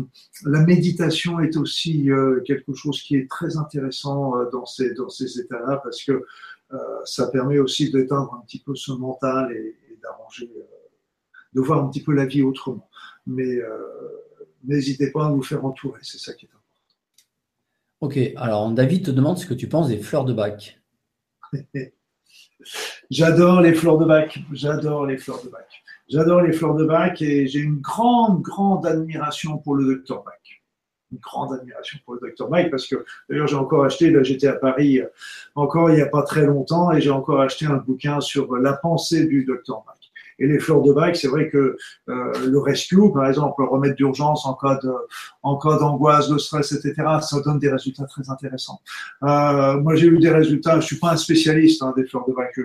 la 0.44 0.60
méditation 0.60 1.40
est 1.40 1.56
aussi 1.56 2.10
euh, 2.10 2.40
quelque 2.46 2.74
chose 2.74 3.02
qui 3.02 3.16
est 3.16 3.28
très 3.28 3.56
intéressant 3.56 4.36
euh, 4.36 4.48
dans 4.50 4.66
ces, 4.66 4.94
dans 4.94 5.08
ces 5.08 5.40
états-là 5.40 5.80
parce 5.82 6.04
que 6.04 6.24
ça 7.04 7.28
permet 7.28 7.58
aussi 7.58 7.90
d'éteindre 7.90 8.34
un 8.34 8.44
petit 8.44 8.60
peu 8.60 8.74
ce 8.74 8.92
mental 8.92 9.52
et, 9.52 9.76
et 9.90 9.98
d'arranger 10.02 10.50
de 11.52 11.60
voir 11.60 11.84
un 11.84 11.88
petit 11.88 12.02
peu 12.02 12.12
la 12.12 12.26
vie 12.26 12.42
autrement. 12.42 12.88
Mais 13.26 13.56
euh, 13.56 13.68
n'hésitez 14.64 15.10
pas 15.10 15.26
à 15.26 15.30
vous 15.30 15.42
faire 15.42 15.64
entourer, 15.64 16.00
c'est 16.02 16.18
ça 16.18 16.34
qui 16.34 16.46
est 16.46 16.48
important. 16.48 16.60
Ok, 18.00 18.18
alors 18.36 18.70
David 18.72 19.06
te 19.06 19.10
demande 19.10 19.38
ce 19.38 19.46
que 19.46 19.54
tu 19.54 19.68
penses 19.68 19.88
des 19.88 19.98
fleurs 19.98 20.24
de 20.24 20.32
bac. 20.32 20.80
J'adore 23.10 23.60
les 23.60 23.74
fleurs 23.74 23.98
de 23.98 24.04
bac, 24.04 24.38
j'adore 24.52 25.04
les 25.06 25.18
fleurs 25.18 25.42
de 25.44 25.48
bac. 25.48 25.66
J'adore 26.08 26.42
les 26.42 26.52
fleurs 26.52 26.76
de 26.76 26.84
bac 26.84 27.20
et 27.20 27.48
j'ai 27.48 27.58
une 27.58 27.80
grande, 27.80 28.40
grande 28.40 28.86
admiration 28.86 29.58
pour 29.58 29.74
le 29.74 29.84
docteur 29.96 30.22
Bach. 30.22 30.61
Une 31.12 31.18
grande 31.18 31.52
admiration 31.52 31.98
pour 32.04 32.14
le 32.14 32.20
docteur 32.20 32.48
Bach 32.48 32.70
parce 32.70 32.86
que 32.86 33.04
d'ailleurs 33.28 33.46
j'ai 33.46 33.56
encore 33.56 33.84
acheté, 33.84 34.10
là 34.10 34.22
j'étais 34.22 34.46
à 34.46 34.54
Paris 34.54 35.00
euh, 35.00 35.06
encore 35.54 35.90
il 35.90 35.96
n'y 35.96 36.02
a 36.02 36.06
pas 36.06 36.22
très 36.22 36.46
longtemps 36.46 36.90
et 36.90 37.00
j'ai 37.00 37.10
encore 37.10 37.40
acheté 37.40 37.66
un 37.66 37.76
bouquin 37.76 38.20
sur 38.20 38.56
la 38.56 38.72
pensée 38.72 39.26
du 39.26 39.44
docteur 39.44 39.84
Bach. 39.86 40.01
Et 40.42 40.46
les 40.48 40.58
fleurs 40.58 40.82
de 40.82 40.92
bac, 40.92 41.14
c'est 41.16 41.28
vrai 41.28 41.48
que 41.48 41.76
euh, 42.08 42.32
le 42.46 42.58
rescue, 42.58 43.12
par 43.14 43.28
exemple, 43.28 43.62
le 43.62 43.68
remède 43.68 43.94
d'urgence 43.94 44.44
en 44.44 44.54
cas 44.54 44.78
de, 44.82 44.92
en 45.42 45.56
cas 45.56 45.78
d'angoisse, 45.78 46.28
de 46.28 46.36
stress, 46.36 46.72
etc., 46.72 46.94
ça 47.20 47.40
donne 47.44 47.60
des 47.60 47.70
résultats 47.70 48.04
très 48.04 48.28
intéressants. 48.28 48.80
Euh, 49.22 49.80
moi, 49.80 49.94
j'ai 49.94 50.08
eu 50.08 50.18
des 50.18 50.30
résultats. 50.30 50.80
Je 50.80 50.86
suis 50.86 50.98
pas 50.98 51.12
un 51.12 51.16
spécialiste 51.16 51.80
hein, 51.82 51.94
des 51.96 52.04
fleurs 52.04 52.26
de 52.26 52.34
bac. 52.34 52.52
Je, 52.56 52.64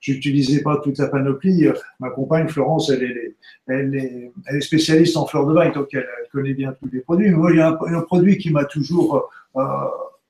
je 0.00 0.12
n'utilisais 0.12 0.62
pas 0.62 0.76
toute 0.84 0.98
la 0.98 1.08
panoplie. 1.08 1.68
Ma 2.00 2.10
compagne 2.10 2.48
Florence, 2.48 2.90
elle 2.90 3.02
est, 3.02 3.36
elle 3.66 3.94
est, 3.94 4.32
elle 4.46 4.56
est 4.56 4.60
spécialiste 4.60 5.16
en 5.16 5.26
fleurs 5.26 5.46
de 5.46 5.54
bac, 5.54 5.74
donc 5.74 5.88
elle, 5.92 6.06
connaît 6.32 6.54
bien 6.54 6.74
tous 6.80 6.88
les 6.92 7.00
produits. 7.00 7.30
Mais 7.30 7.36
moi, 7.36 7.50
il 7.50 7.56
y 7.56 7.60
a 7.60 7.78
un, 7.80 8.02
produit 8.02 8.38
qui 8.38 8.50
m'a 8.50 8.64
toujours 8.64 9.30
euh, 9.56 9.62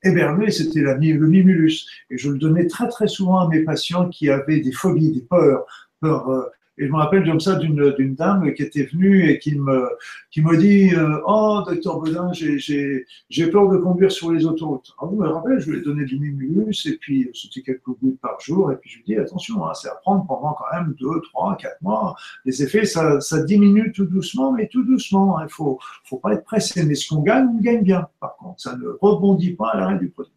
hébergé, 0.02 0.50
c'était 0.50 0.80
le 0.80 0.96
mimulus. 0.96 1.86
Et 2.10 2.16
je 2.16 2.30
le 2.30 2.38
donnais 2.38 2.66
très 2.66 2.88
très 2.88 3.08
souvent 3.08 3.40
à 3.40 3.48
mes 3.48 3.62
patients 3.64 4.08
qui 4.08 4.30
avaient 4.30 4.60
des 4.60 4.72
phobies, 4.72 5.12
des 5.12 5.22
peurs, 5.22 5.66
peurs 6.00 6.30
euh, 6.30 6.42
et 6.80 6.86
je 6.86 6.90
me 6.90 6.96
rappelle 6.96 7.26
comme 7.26 7.40
ça 7.40 7.56
d'une 7.56 8.14
dame 8.14 8.54
qui 8.54 8.62
était 8.62 8.84
venue 8.84 9.28
et 9.28 9.38
qui 9.38 9.54
me, 9.54 10.56
dit 10.56 10.94
euh, 10.94 11.20
Oh, 11.26 11.62
docteur 11.66 12.00
Bedin, 12.00 12.32
j'ai 12.32 13.50
peur 13.50 13.68
de 13.68 13.76
conduire 13.76 14.10
sur 14.10 14.32
les 14.32 14.46
autoroutes. 14.46 14.94
Alors, 14.98 15.12
je 15.12 15.18
me 15.18 15.28
rappelle, 15.28 15.60
je 15.60 15.70
lui 15.70 15.78
ai 15.78 15.82
donné 15.82 16.06
du 16.06 16.18
Mimulus 16.18 16.86
et 16.86 16.96
puis 16.96 17.30
c'était 17.34 17.60
quelques 17.60 17.84
gouttes 17.84 18.18
par 18.22 18.40
jour. 18.40 18.72
Et 18.72 18.76
puis 18.76 18.88
je 18.88 18.96
lui 18.96 19.02
ai 19.02 19.16
dit 19.16 19.20
Attention, 19.20 19.66
hein, 19.66 19.74
c'est 19.74 19.90
à 19.90 19.94
prendre 19.96 20.26
pendant 20.26 20.54
quand 20.54 20.74
même 20.74 20.94
2, 20.98 21.06
3, 21.20 21.58
4 21.58 21.82
mois. 21.82 22.16
Les 22.46 22.62
effets, 22.62 22.86
ça, 22.86 23.20
ça 23.20 23.42
diminue 23.42 23.92
tout 23.92 24.06
doucement, 24.06 24.52
mais 24.52 24.66
tout 24.66 24.82
doucement. 24.82 25.36
Hein. 25.36 25.42
Il 25.42 25.44
ne 25.44 25.50
faut, 25.50 25.78
faut 26.04 26.16
pas 26.16 26.32
être 26.32 26.44
pressé. 26.44 26.82
Mais 26.86 26.94
ce 26.94 27.10
qu'on 27.10 27.20
gagne, 27.20 27.46
on 27.46 27.60
gagne 27.60 27.82
bien. 27.82 28.08
Par 28.20 28.36
contre, 28.36 28.58
ça 28.58 28.74
ne 28.74 28.88
rebondit 29.02 29.52
pas 29.52 29.68
à 29.68 29.76
l'arrêt 29.76 29.98
du 29.98 30.08
produit. 30.08 30.32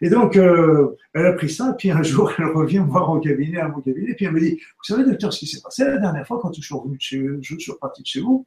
Et 0.00 0.10
donc, 0.10 0.36
euh, 0.36 0.96
elle 1.12 1.26
a 1.26 1.32
pris 1.32 1.50
ça, 1.50 1.74
puis 1.78 1.90
un 1.90 2.02
jour, 2.02 2.32
elle 2.38 2.46
revient 2.46 2.84
voir 2.86 3.10
au 3.10 3.20
cabinet, 3.20 3.58
à 3.58 3.68
mon 3.68 3.80
cabinet, 3.80 4.14
puis 4.14 4.26
elle 4.26 4.32
me 4.32 4.40
dit, 4.40 4.54
vous 4.56 4.84
savez, 4.84 5.04
docteur, 5.04 5.32
ce 5.32 5.40
qui 5.40 5.46
s'est 5.46 5.60
passé 5.60 5.84
la 5.84 5.98
dernière 5.98 6.26
fois 6.26 6.38
quand 6.40 6.52
je 6.54 6.60
suis 6.60 6.74
revenu 6.74 6.96
de 6.96 7.02
chez 7.02 7.26
je 7.40 7.58
suis 7.58 7.72
reparti 7.72 8.02
de 8.02 8.06
chez 8.06 8.20
vous, 8.20 8.46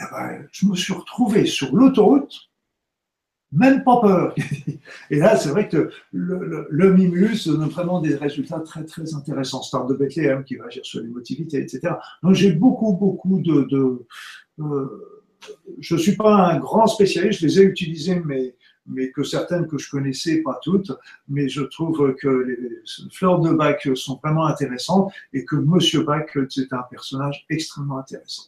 eh 0.00 0.04
ben, 0.12 0.46
je 0.52 0.66
me 0.66 0.74
suis 0.74 0.92
retrouvé 0.92 1.46
sur 1.46 1.74
l'autoroute, 1.74 2.50
même 3.50 3.82
pas 3.82 4.00
peur. 4.00 4.34
Et 5.10 5.16
là, 5.16 5.36
c'est 5.36 5.48
vrai 5.48 5.68
que 5.68 5.90
le, 6.12 6.92
Mimulus 6.92 7.46
donne 7.46 7.68
vraiment 7.68 8.00
des 8.00 8.14
résultats 8.14 8.60
très, 8.60 8.84
très 8.84 9.14
intéressants. 9.14 9.62
Star 9.62 9.86
de 9.86 9.94
Bethléem 9.94 10.44
qui 10.44 10.56
va 10.56 10.66
agir 10.66 10.84
sur 10.84 11.00
l'émotivité, 11.00 11.58
etc. 11.58 11.94
Donc, 12.22 12.34
j'ai 12.34 12.52
beaucoup, 12.52 12.92
beaucoup 12.94 13.40
de. 13.40 13.62
de 13.62 14.06
euh, 14.60 15.24
je 15.78 15.94
ne 15.94 16.00
suis 16.00 16.16
pas 16.16 16.34
un 16.52 16.58
grand 16.58 16.86
spécialiste, 16.86 17.40
je 17.40 17.46
les 17.46 17.60
ai 17.60 17.64
utilisés, 17.64 18.20
mais, 18.24 18.54
mais 18.88 19.10
que 19.10 19.22
certaines 19.22 19.66
que 19.66 19.78
je 19.78 19.90
connaissais, 19.90 20.42
pas 20.42 20.58
toutes, 20.62 20.92
mais 21.28 21.48
je 21.48 21.62
trouve 21.62 22.14
que 22.16 22.28
les 22.28 22.58
fleurs 23.12 23.40
de 23.40 23.52
Bach 23.52 23.86
sont 23.94 24.18
vraiment 24.22 24.46
intéressantes 24.46 25.12
et 25.32 25.44
que 25.44 25.56
Monsieur 25.56 26.02
Bach, 26.02 26.26
c'est 26.48 26.72
un 26.72 26.82
personnage 26.90 27.46
extrêmement 27.50 27.98
intéressant. 27.98 28.44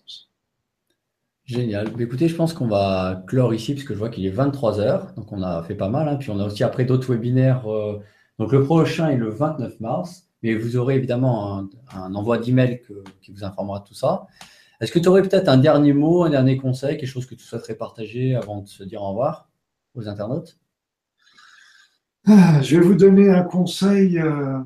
Génial. 1.50 1.88
Écoutez, 2.00 2.28
je 2.28 2.36
pense 2.36 2.52
qu'on 2.52 2.68
va 2.68 3.24
clore 3.26 3.52
ici, 3.52 3.74
puisque 3.74 3.92
je 3.92 3.98
vois 3.98 4.08
qu'il 4.08 4.24
est 4.24 4.30
23 4.30 4.78
heures. 4.78 5.12
Donc, 5.16 5.32
on 5.32 5.42
a 5.42 5.64
fait 5.64 5.74
pas 5.74 5.88
mal. 5.88 6.08
Hein. 6.08 6.14
Puis, 6.14 6.30
on 6.30 6.38
a 6.38 6.46
aussi 6.46 6.62
après 6.62 6.84
d'autres 6.84 7.12
webinaires. 7.12 7.66
Euh, 7.66 7.98
donc, 8.38 8.52
le 8.52 8.62
prochain 8.62 9.08
est 9.08 9.16
le 9.16 9.30
29 9.30 9.80
mars. 9.80 10.28
Mais 10.44 10.54
vous 10.54 10.76
aurez 10.76 10.94
évidemment 10.94 11.68
un, 11.92 12.14
envoi 12.14 12.38
d'email 12.38 12.80
qui 13.20 13.32
vous 13.32 13.42
informera 13.42 13.80
de 13.80 13.84
tout 13.84 13.94
ça. 13.94 14.28
Est-ce 14.80 14.92
que 14.92 15.00
tu 15.00 15.08
aurais 15.08 15.22
peut-être 15.22 15.48
un 15.48 15.58
dernier 15.58 15.92
mot, 15.92 16.22
un 16.22 16.30
dernier 16.30 16.56
conseil, 16.56 16.96
quelque 16.96 17.08
chose 17.08 17.26
que 17.26 17.34
tu 17.34 17.44
souhaiterais 17.44 17.74
partager 17.74 18.36
avant 18.36 18.62
de 18.62 18.68
se 18.68 18.84
dire 18.84 19.02
au 19.02 19.08
revoir? 19.08 19.49
Aux 19.94 20.08
internautes 20.08 20.58
ah, 22.26 22.60
Je 22.62 22.76
vais 22.76 22.82
vous 22.82 22.94
donner 22.94 23.30
un 23.30 23.42
conseil. 23.42 24.18
Euh, 24.18 24.58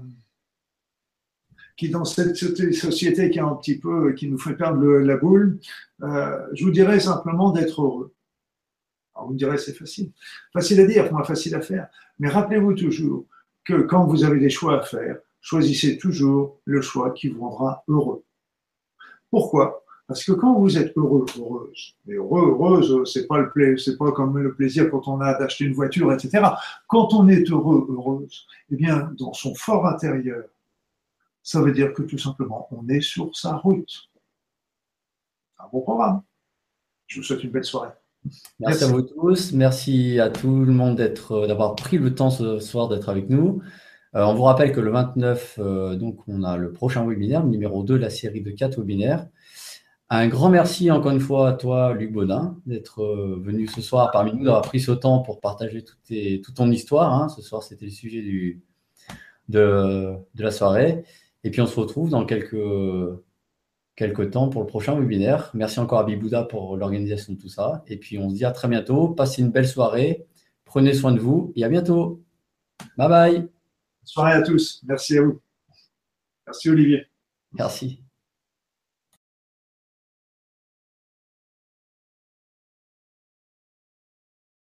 qui 1.77 1.89
dans 1.89 2.05
cette 2.05 2.37
société 2.37 3.31
qui 3.31 3.39
est 3.39 3.43
un 3.43 3.55
petit 3.55 3.79
peu, 3.79 4.13
qui 4.13 4.29
nous 4.29 4.39
fait 4.39 4.55
perdre 4.55 4.85
la 4.85 5.17
boule, 5.17 5.59
euh, 6.03 6.47
je 6.53 6.65
vous 6.65 6.71
dirais 6.71 7.01
simplement 7.01 7.51
d'être 7.51 7.83
heureux. 7.83 8.15
Alors 9.15 9.27
vous 9.27 9.35
me 9.35 9.39
direz, 9.39 9.59
c'est 9.59 9.75
facile. 9.75 10.13
Facile 10.53 10.81
à 10.81 10.87
dire, 10.87 11.13
moins 11.13 11.25
facile 11.25 11.55
à 11.55 11.61
faire. 11.61 11.89
Mais 12.19 12.29
rappelez-vous 12.29 12.75
toujours 12.75 13.27
que 13.65 13.83
quand 13.83 14.07
vous 14.07 14.25
avez 14.25 14.39
des 14.39 14.51
choix 14.51 14.81
à 14.81 14.83
faire, 14.83 15.19
choisissez 15.41 15.99
toujours 15.99 16.61
le 16.65 16.81
choix 16.81 17.13
qui 17.13 17.29
vous 17.29 17.49
rendra 17.49 17.85
heureux. 17.89 18.25
Pourquoi? 19.31 19.84
Parce 20.07 20.23
que 20.23 20.33
quand 20.33 20.59
vous 20.59 20.77
êtes 20.77 20.93
heureux, 20.97 21.25
heureuse, 21.39 21.97
et 22.07 22.13
heureux, 22.13 22.51
heureuse, 22.51 23.11
c'est 23.11 23.27
pas 23.27 23.39
le 23.39 23.51
plaisir, 23.51 23.81
c'est 23.81 23.97
pas 23.97 24.13
comme 24.13 24.39
le 24.39 24.55
plaisir 24.55 24.91
quand 24.91 25.09
on 25.09 25.21
a 25.21 25.39
d'acheter 25.39 25.65
une 25.65 25.73
voiture, 25.73 26.13
etc. 26.13 26.47
Quand 26.89 27.15
on 27.15 27.27
est 27.29 27.51
heureux, 27.51 27.87
heureuse, 27.89 28.47
eh 28.71 28.77
bien, 28.77 29.11
dans 29.19 29.33
son 29.33 29.55
fort 29.55 29.87
intérieur, 29.87 30.45
ça 31.43 31.63
veut 31.63 31.73
dire 31.73 31.95
que 31.95 32.03
tout 32.03 32.19
simplement, 32.19 32.69
on 32.71 32.87
est 32.89 33.01
sur 33.01 33.35
sa 33.35 33.57
route. 33.57 34.11
Un 35.59 35.69
bon 35.73 35.81
programme. 35.81 36.23
Je 37.07 37.21
vous 37.21 37.25
souhaite 37.25 37.45
une 37.45 37.51
belle 37.51 37.65
soirée. 37.65 37.93
Merci, 38.59 38.85
à 38.85 38.87
vous 38.89 39.03
tous. 39.03 39.53
Merci 39.53 40.21
à 40.21 40.31
tout 40.31 40.65
le 40.65 40.73
monde 40.73 41.01
euh, 41.01 41.47
d'avoir 41.47 41.77
pris 41.77 41.99
le 41.99 42.15
temps 42.15 42.31
ce 42.31 42.59
soir 42.59 42.89
d'être 42.89 43.09
avec 43.09 43.29
nous. 43.29 43.63
Euh, 44.15 44.25
on 44.25 44.35
vous 44.35 44.45
rappelle 44.45 44.73
que 44.73 44.81
le 44.81 44.91
29, 44.91 45.59
euh, 45.59 45.97
donc, 45.97 46.21
on 46.29 46.43
a 46.43 46.57
le 46.57 46.73
prochain 46.73 47.07
webinaire, 47.07 47.45
numéro 47.45 47.83
2 47.83 47.95
de 47.95 47.99
la 47.99 48.11
série 48.11 48.41
de 48.41 48.51
4 48.51 48.79
webinaires. 48.79 49.27
Un 50.17 50.29
grand 50.29 50.49
merci 50.49 50.93
encore 50.93 51.11
une 51.11 51.19
fois 51.19 51.49
à 51.49 51.53
toi, 51.55 51.93
Luc 51.93 52.13
Baudin, 52.13 52.57
d'être 52.67 53.05
venu 53.41 53.67
ce 53.67 53.81
soir 53.81 54.13
parmi 54.13 54.33
nous, 54.33 54.45
d'avoir 54.45 54.63
pris 54.63 54.79
ce 54.79 54.93
temps 54.93 55.19
pour 55.19 55.41
partager 55.41 55.85
toute, 55.85 56.55
ton 56.55 56.71
histoire. 56.71 57.13
Hein. 57.13 57.29
Ce 57.29 57.43
soir, 57.43 57.65
c'était 57.65 57.87
le 57.87 57.91
sujet 57.91 58.23
du, 58.23 58.63
de, 59.49 60.15
de 60.37 60.43
la 60.45 60.53
soirée. 60.53 61.03
Et 61.43 61.51
puis 61.51 61.61
on 61.61 61.67
se 61.67 61.81
retrouve 61.81 62.11
dans 62.11 62.25
quelques, 62.27 62.55
quelques 63.97 64.31
temps 64.31 64.51
pour 64.51 64.61
le 64.61 64.69
prochain 64.69 64.95
webinaire. 64.95 65.51
Merci 65.53 65.81
encore 65.81 65.99
à 65.99 66.05
Bibouda 66.05 66.45
pour 66.45 66.77
l'organisation 66.77 67.33
de 67.33 67.39
tout 67.41 67.49
ça. 67.49 67.83
Et 67.89 67.97
puis 67.97 68.17
on 68.17 68.31
se 68.31 68.37
dit 68.37 68.45
à 68.45 68.53
très 68.53 68.69
bientôt. 68.69 69.09
Passez 69.09 69.43
une 69.43 69.51
belle 69.51 69.67
soirée. 69.67 70.29
Prenez 70.65 70.95
soin 70.95 71.11
de 71.11 71.19
vous 71.19 71.53
et 71.57 71.65
à 71.65 71.69
bientôt. 71.69 72.23
Bye 72.97 73.09
bye. 73.09 73.39
Bonne 73.41 73.49
soirée 74.05 74.35
à 74.35 74.43
tous. 74.43 74.81
Merci 74.87 75.19
à 75.19 75.23
vous. 75.23 75.41
Merci 76.47 76.71
Olivier. 76.71 77.07
Merci. 77.53 78.04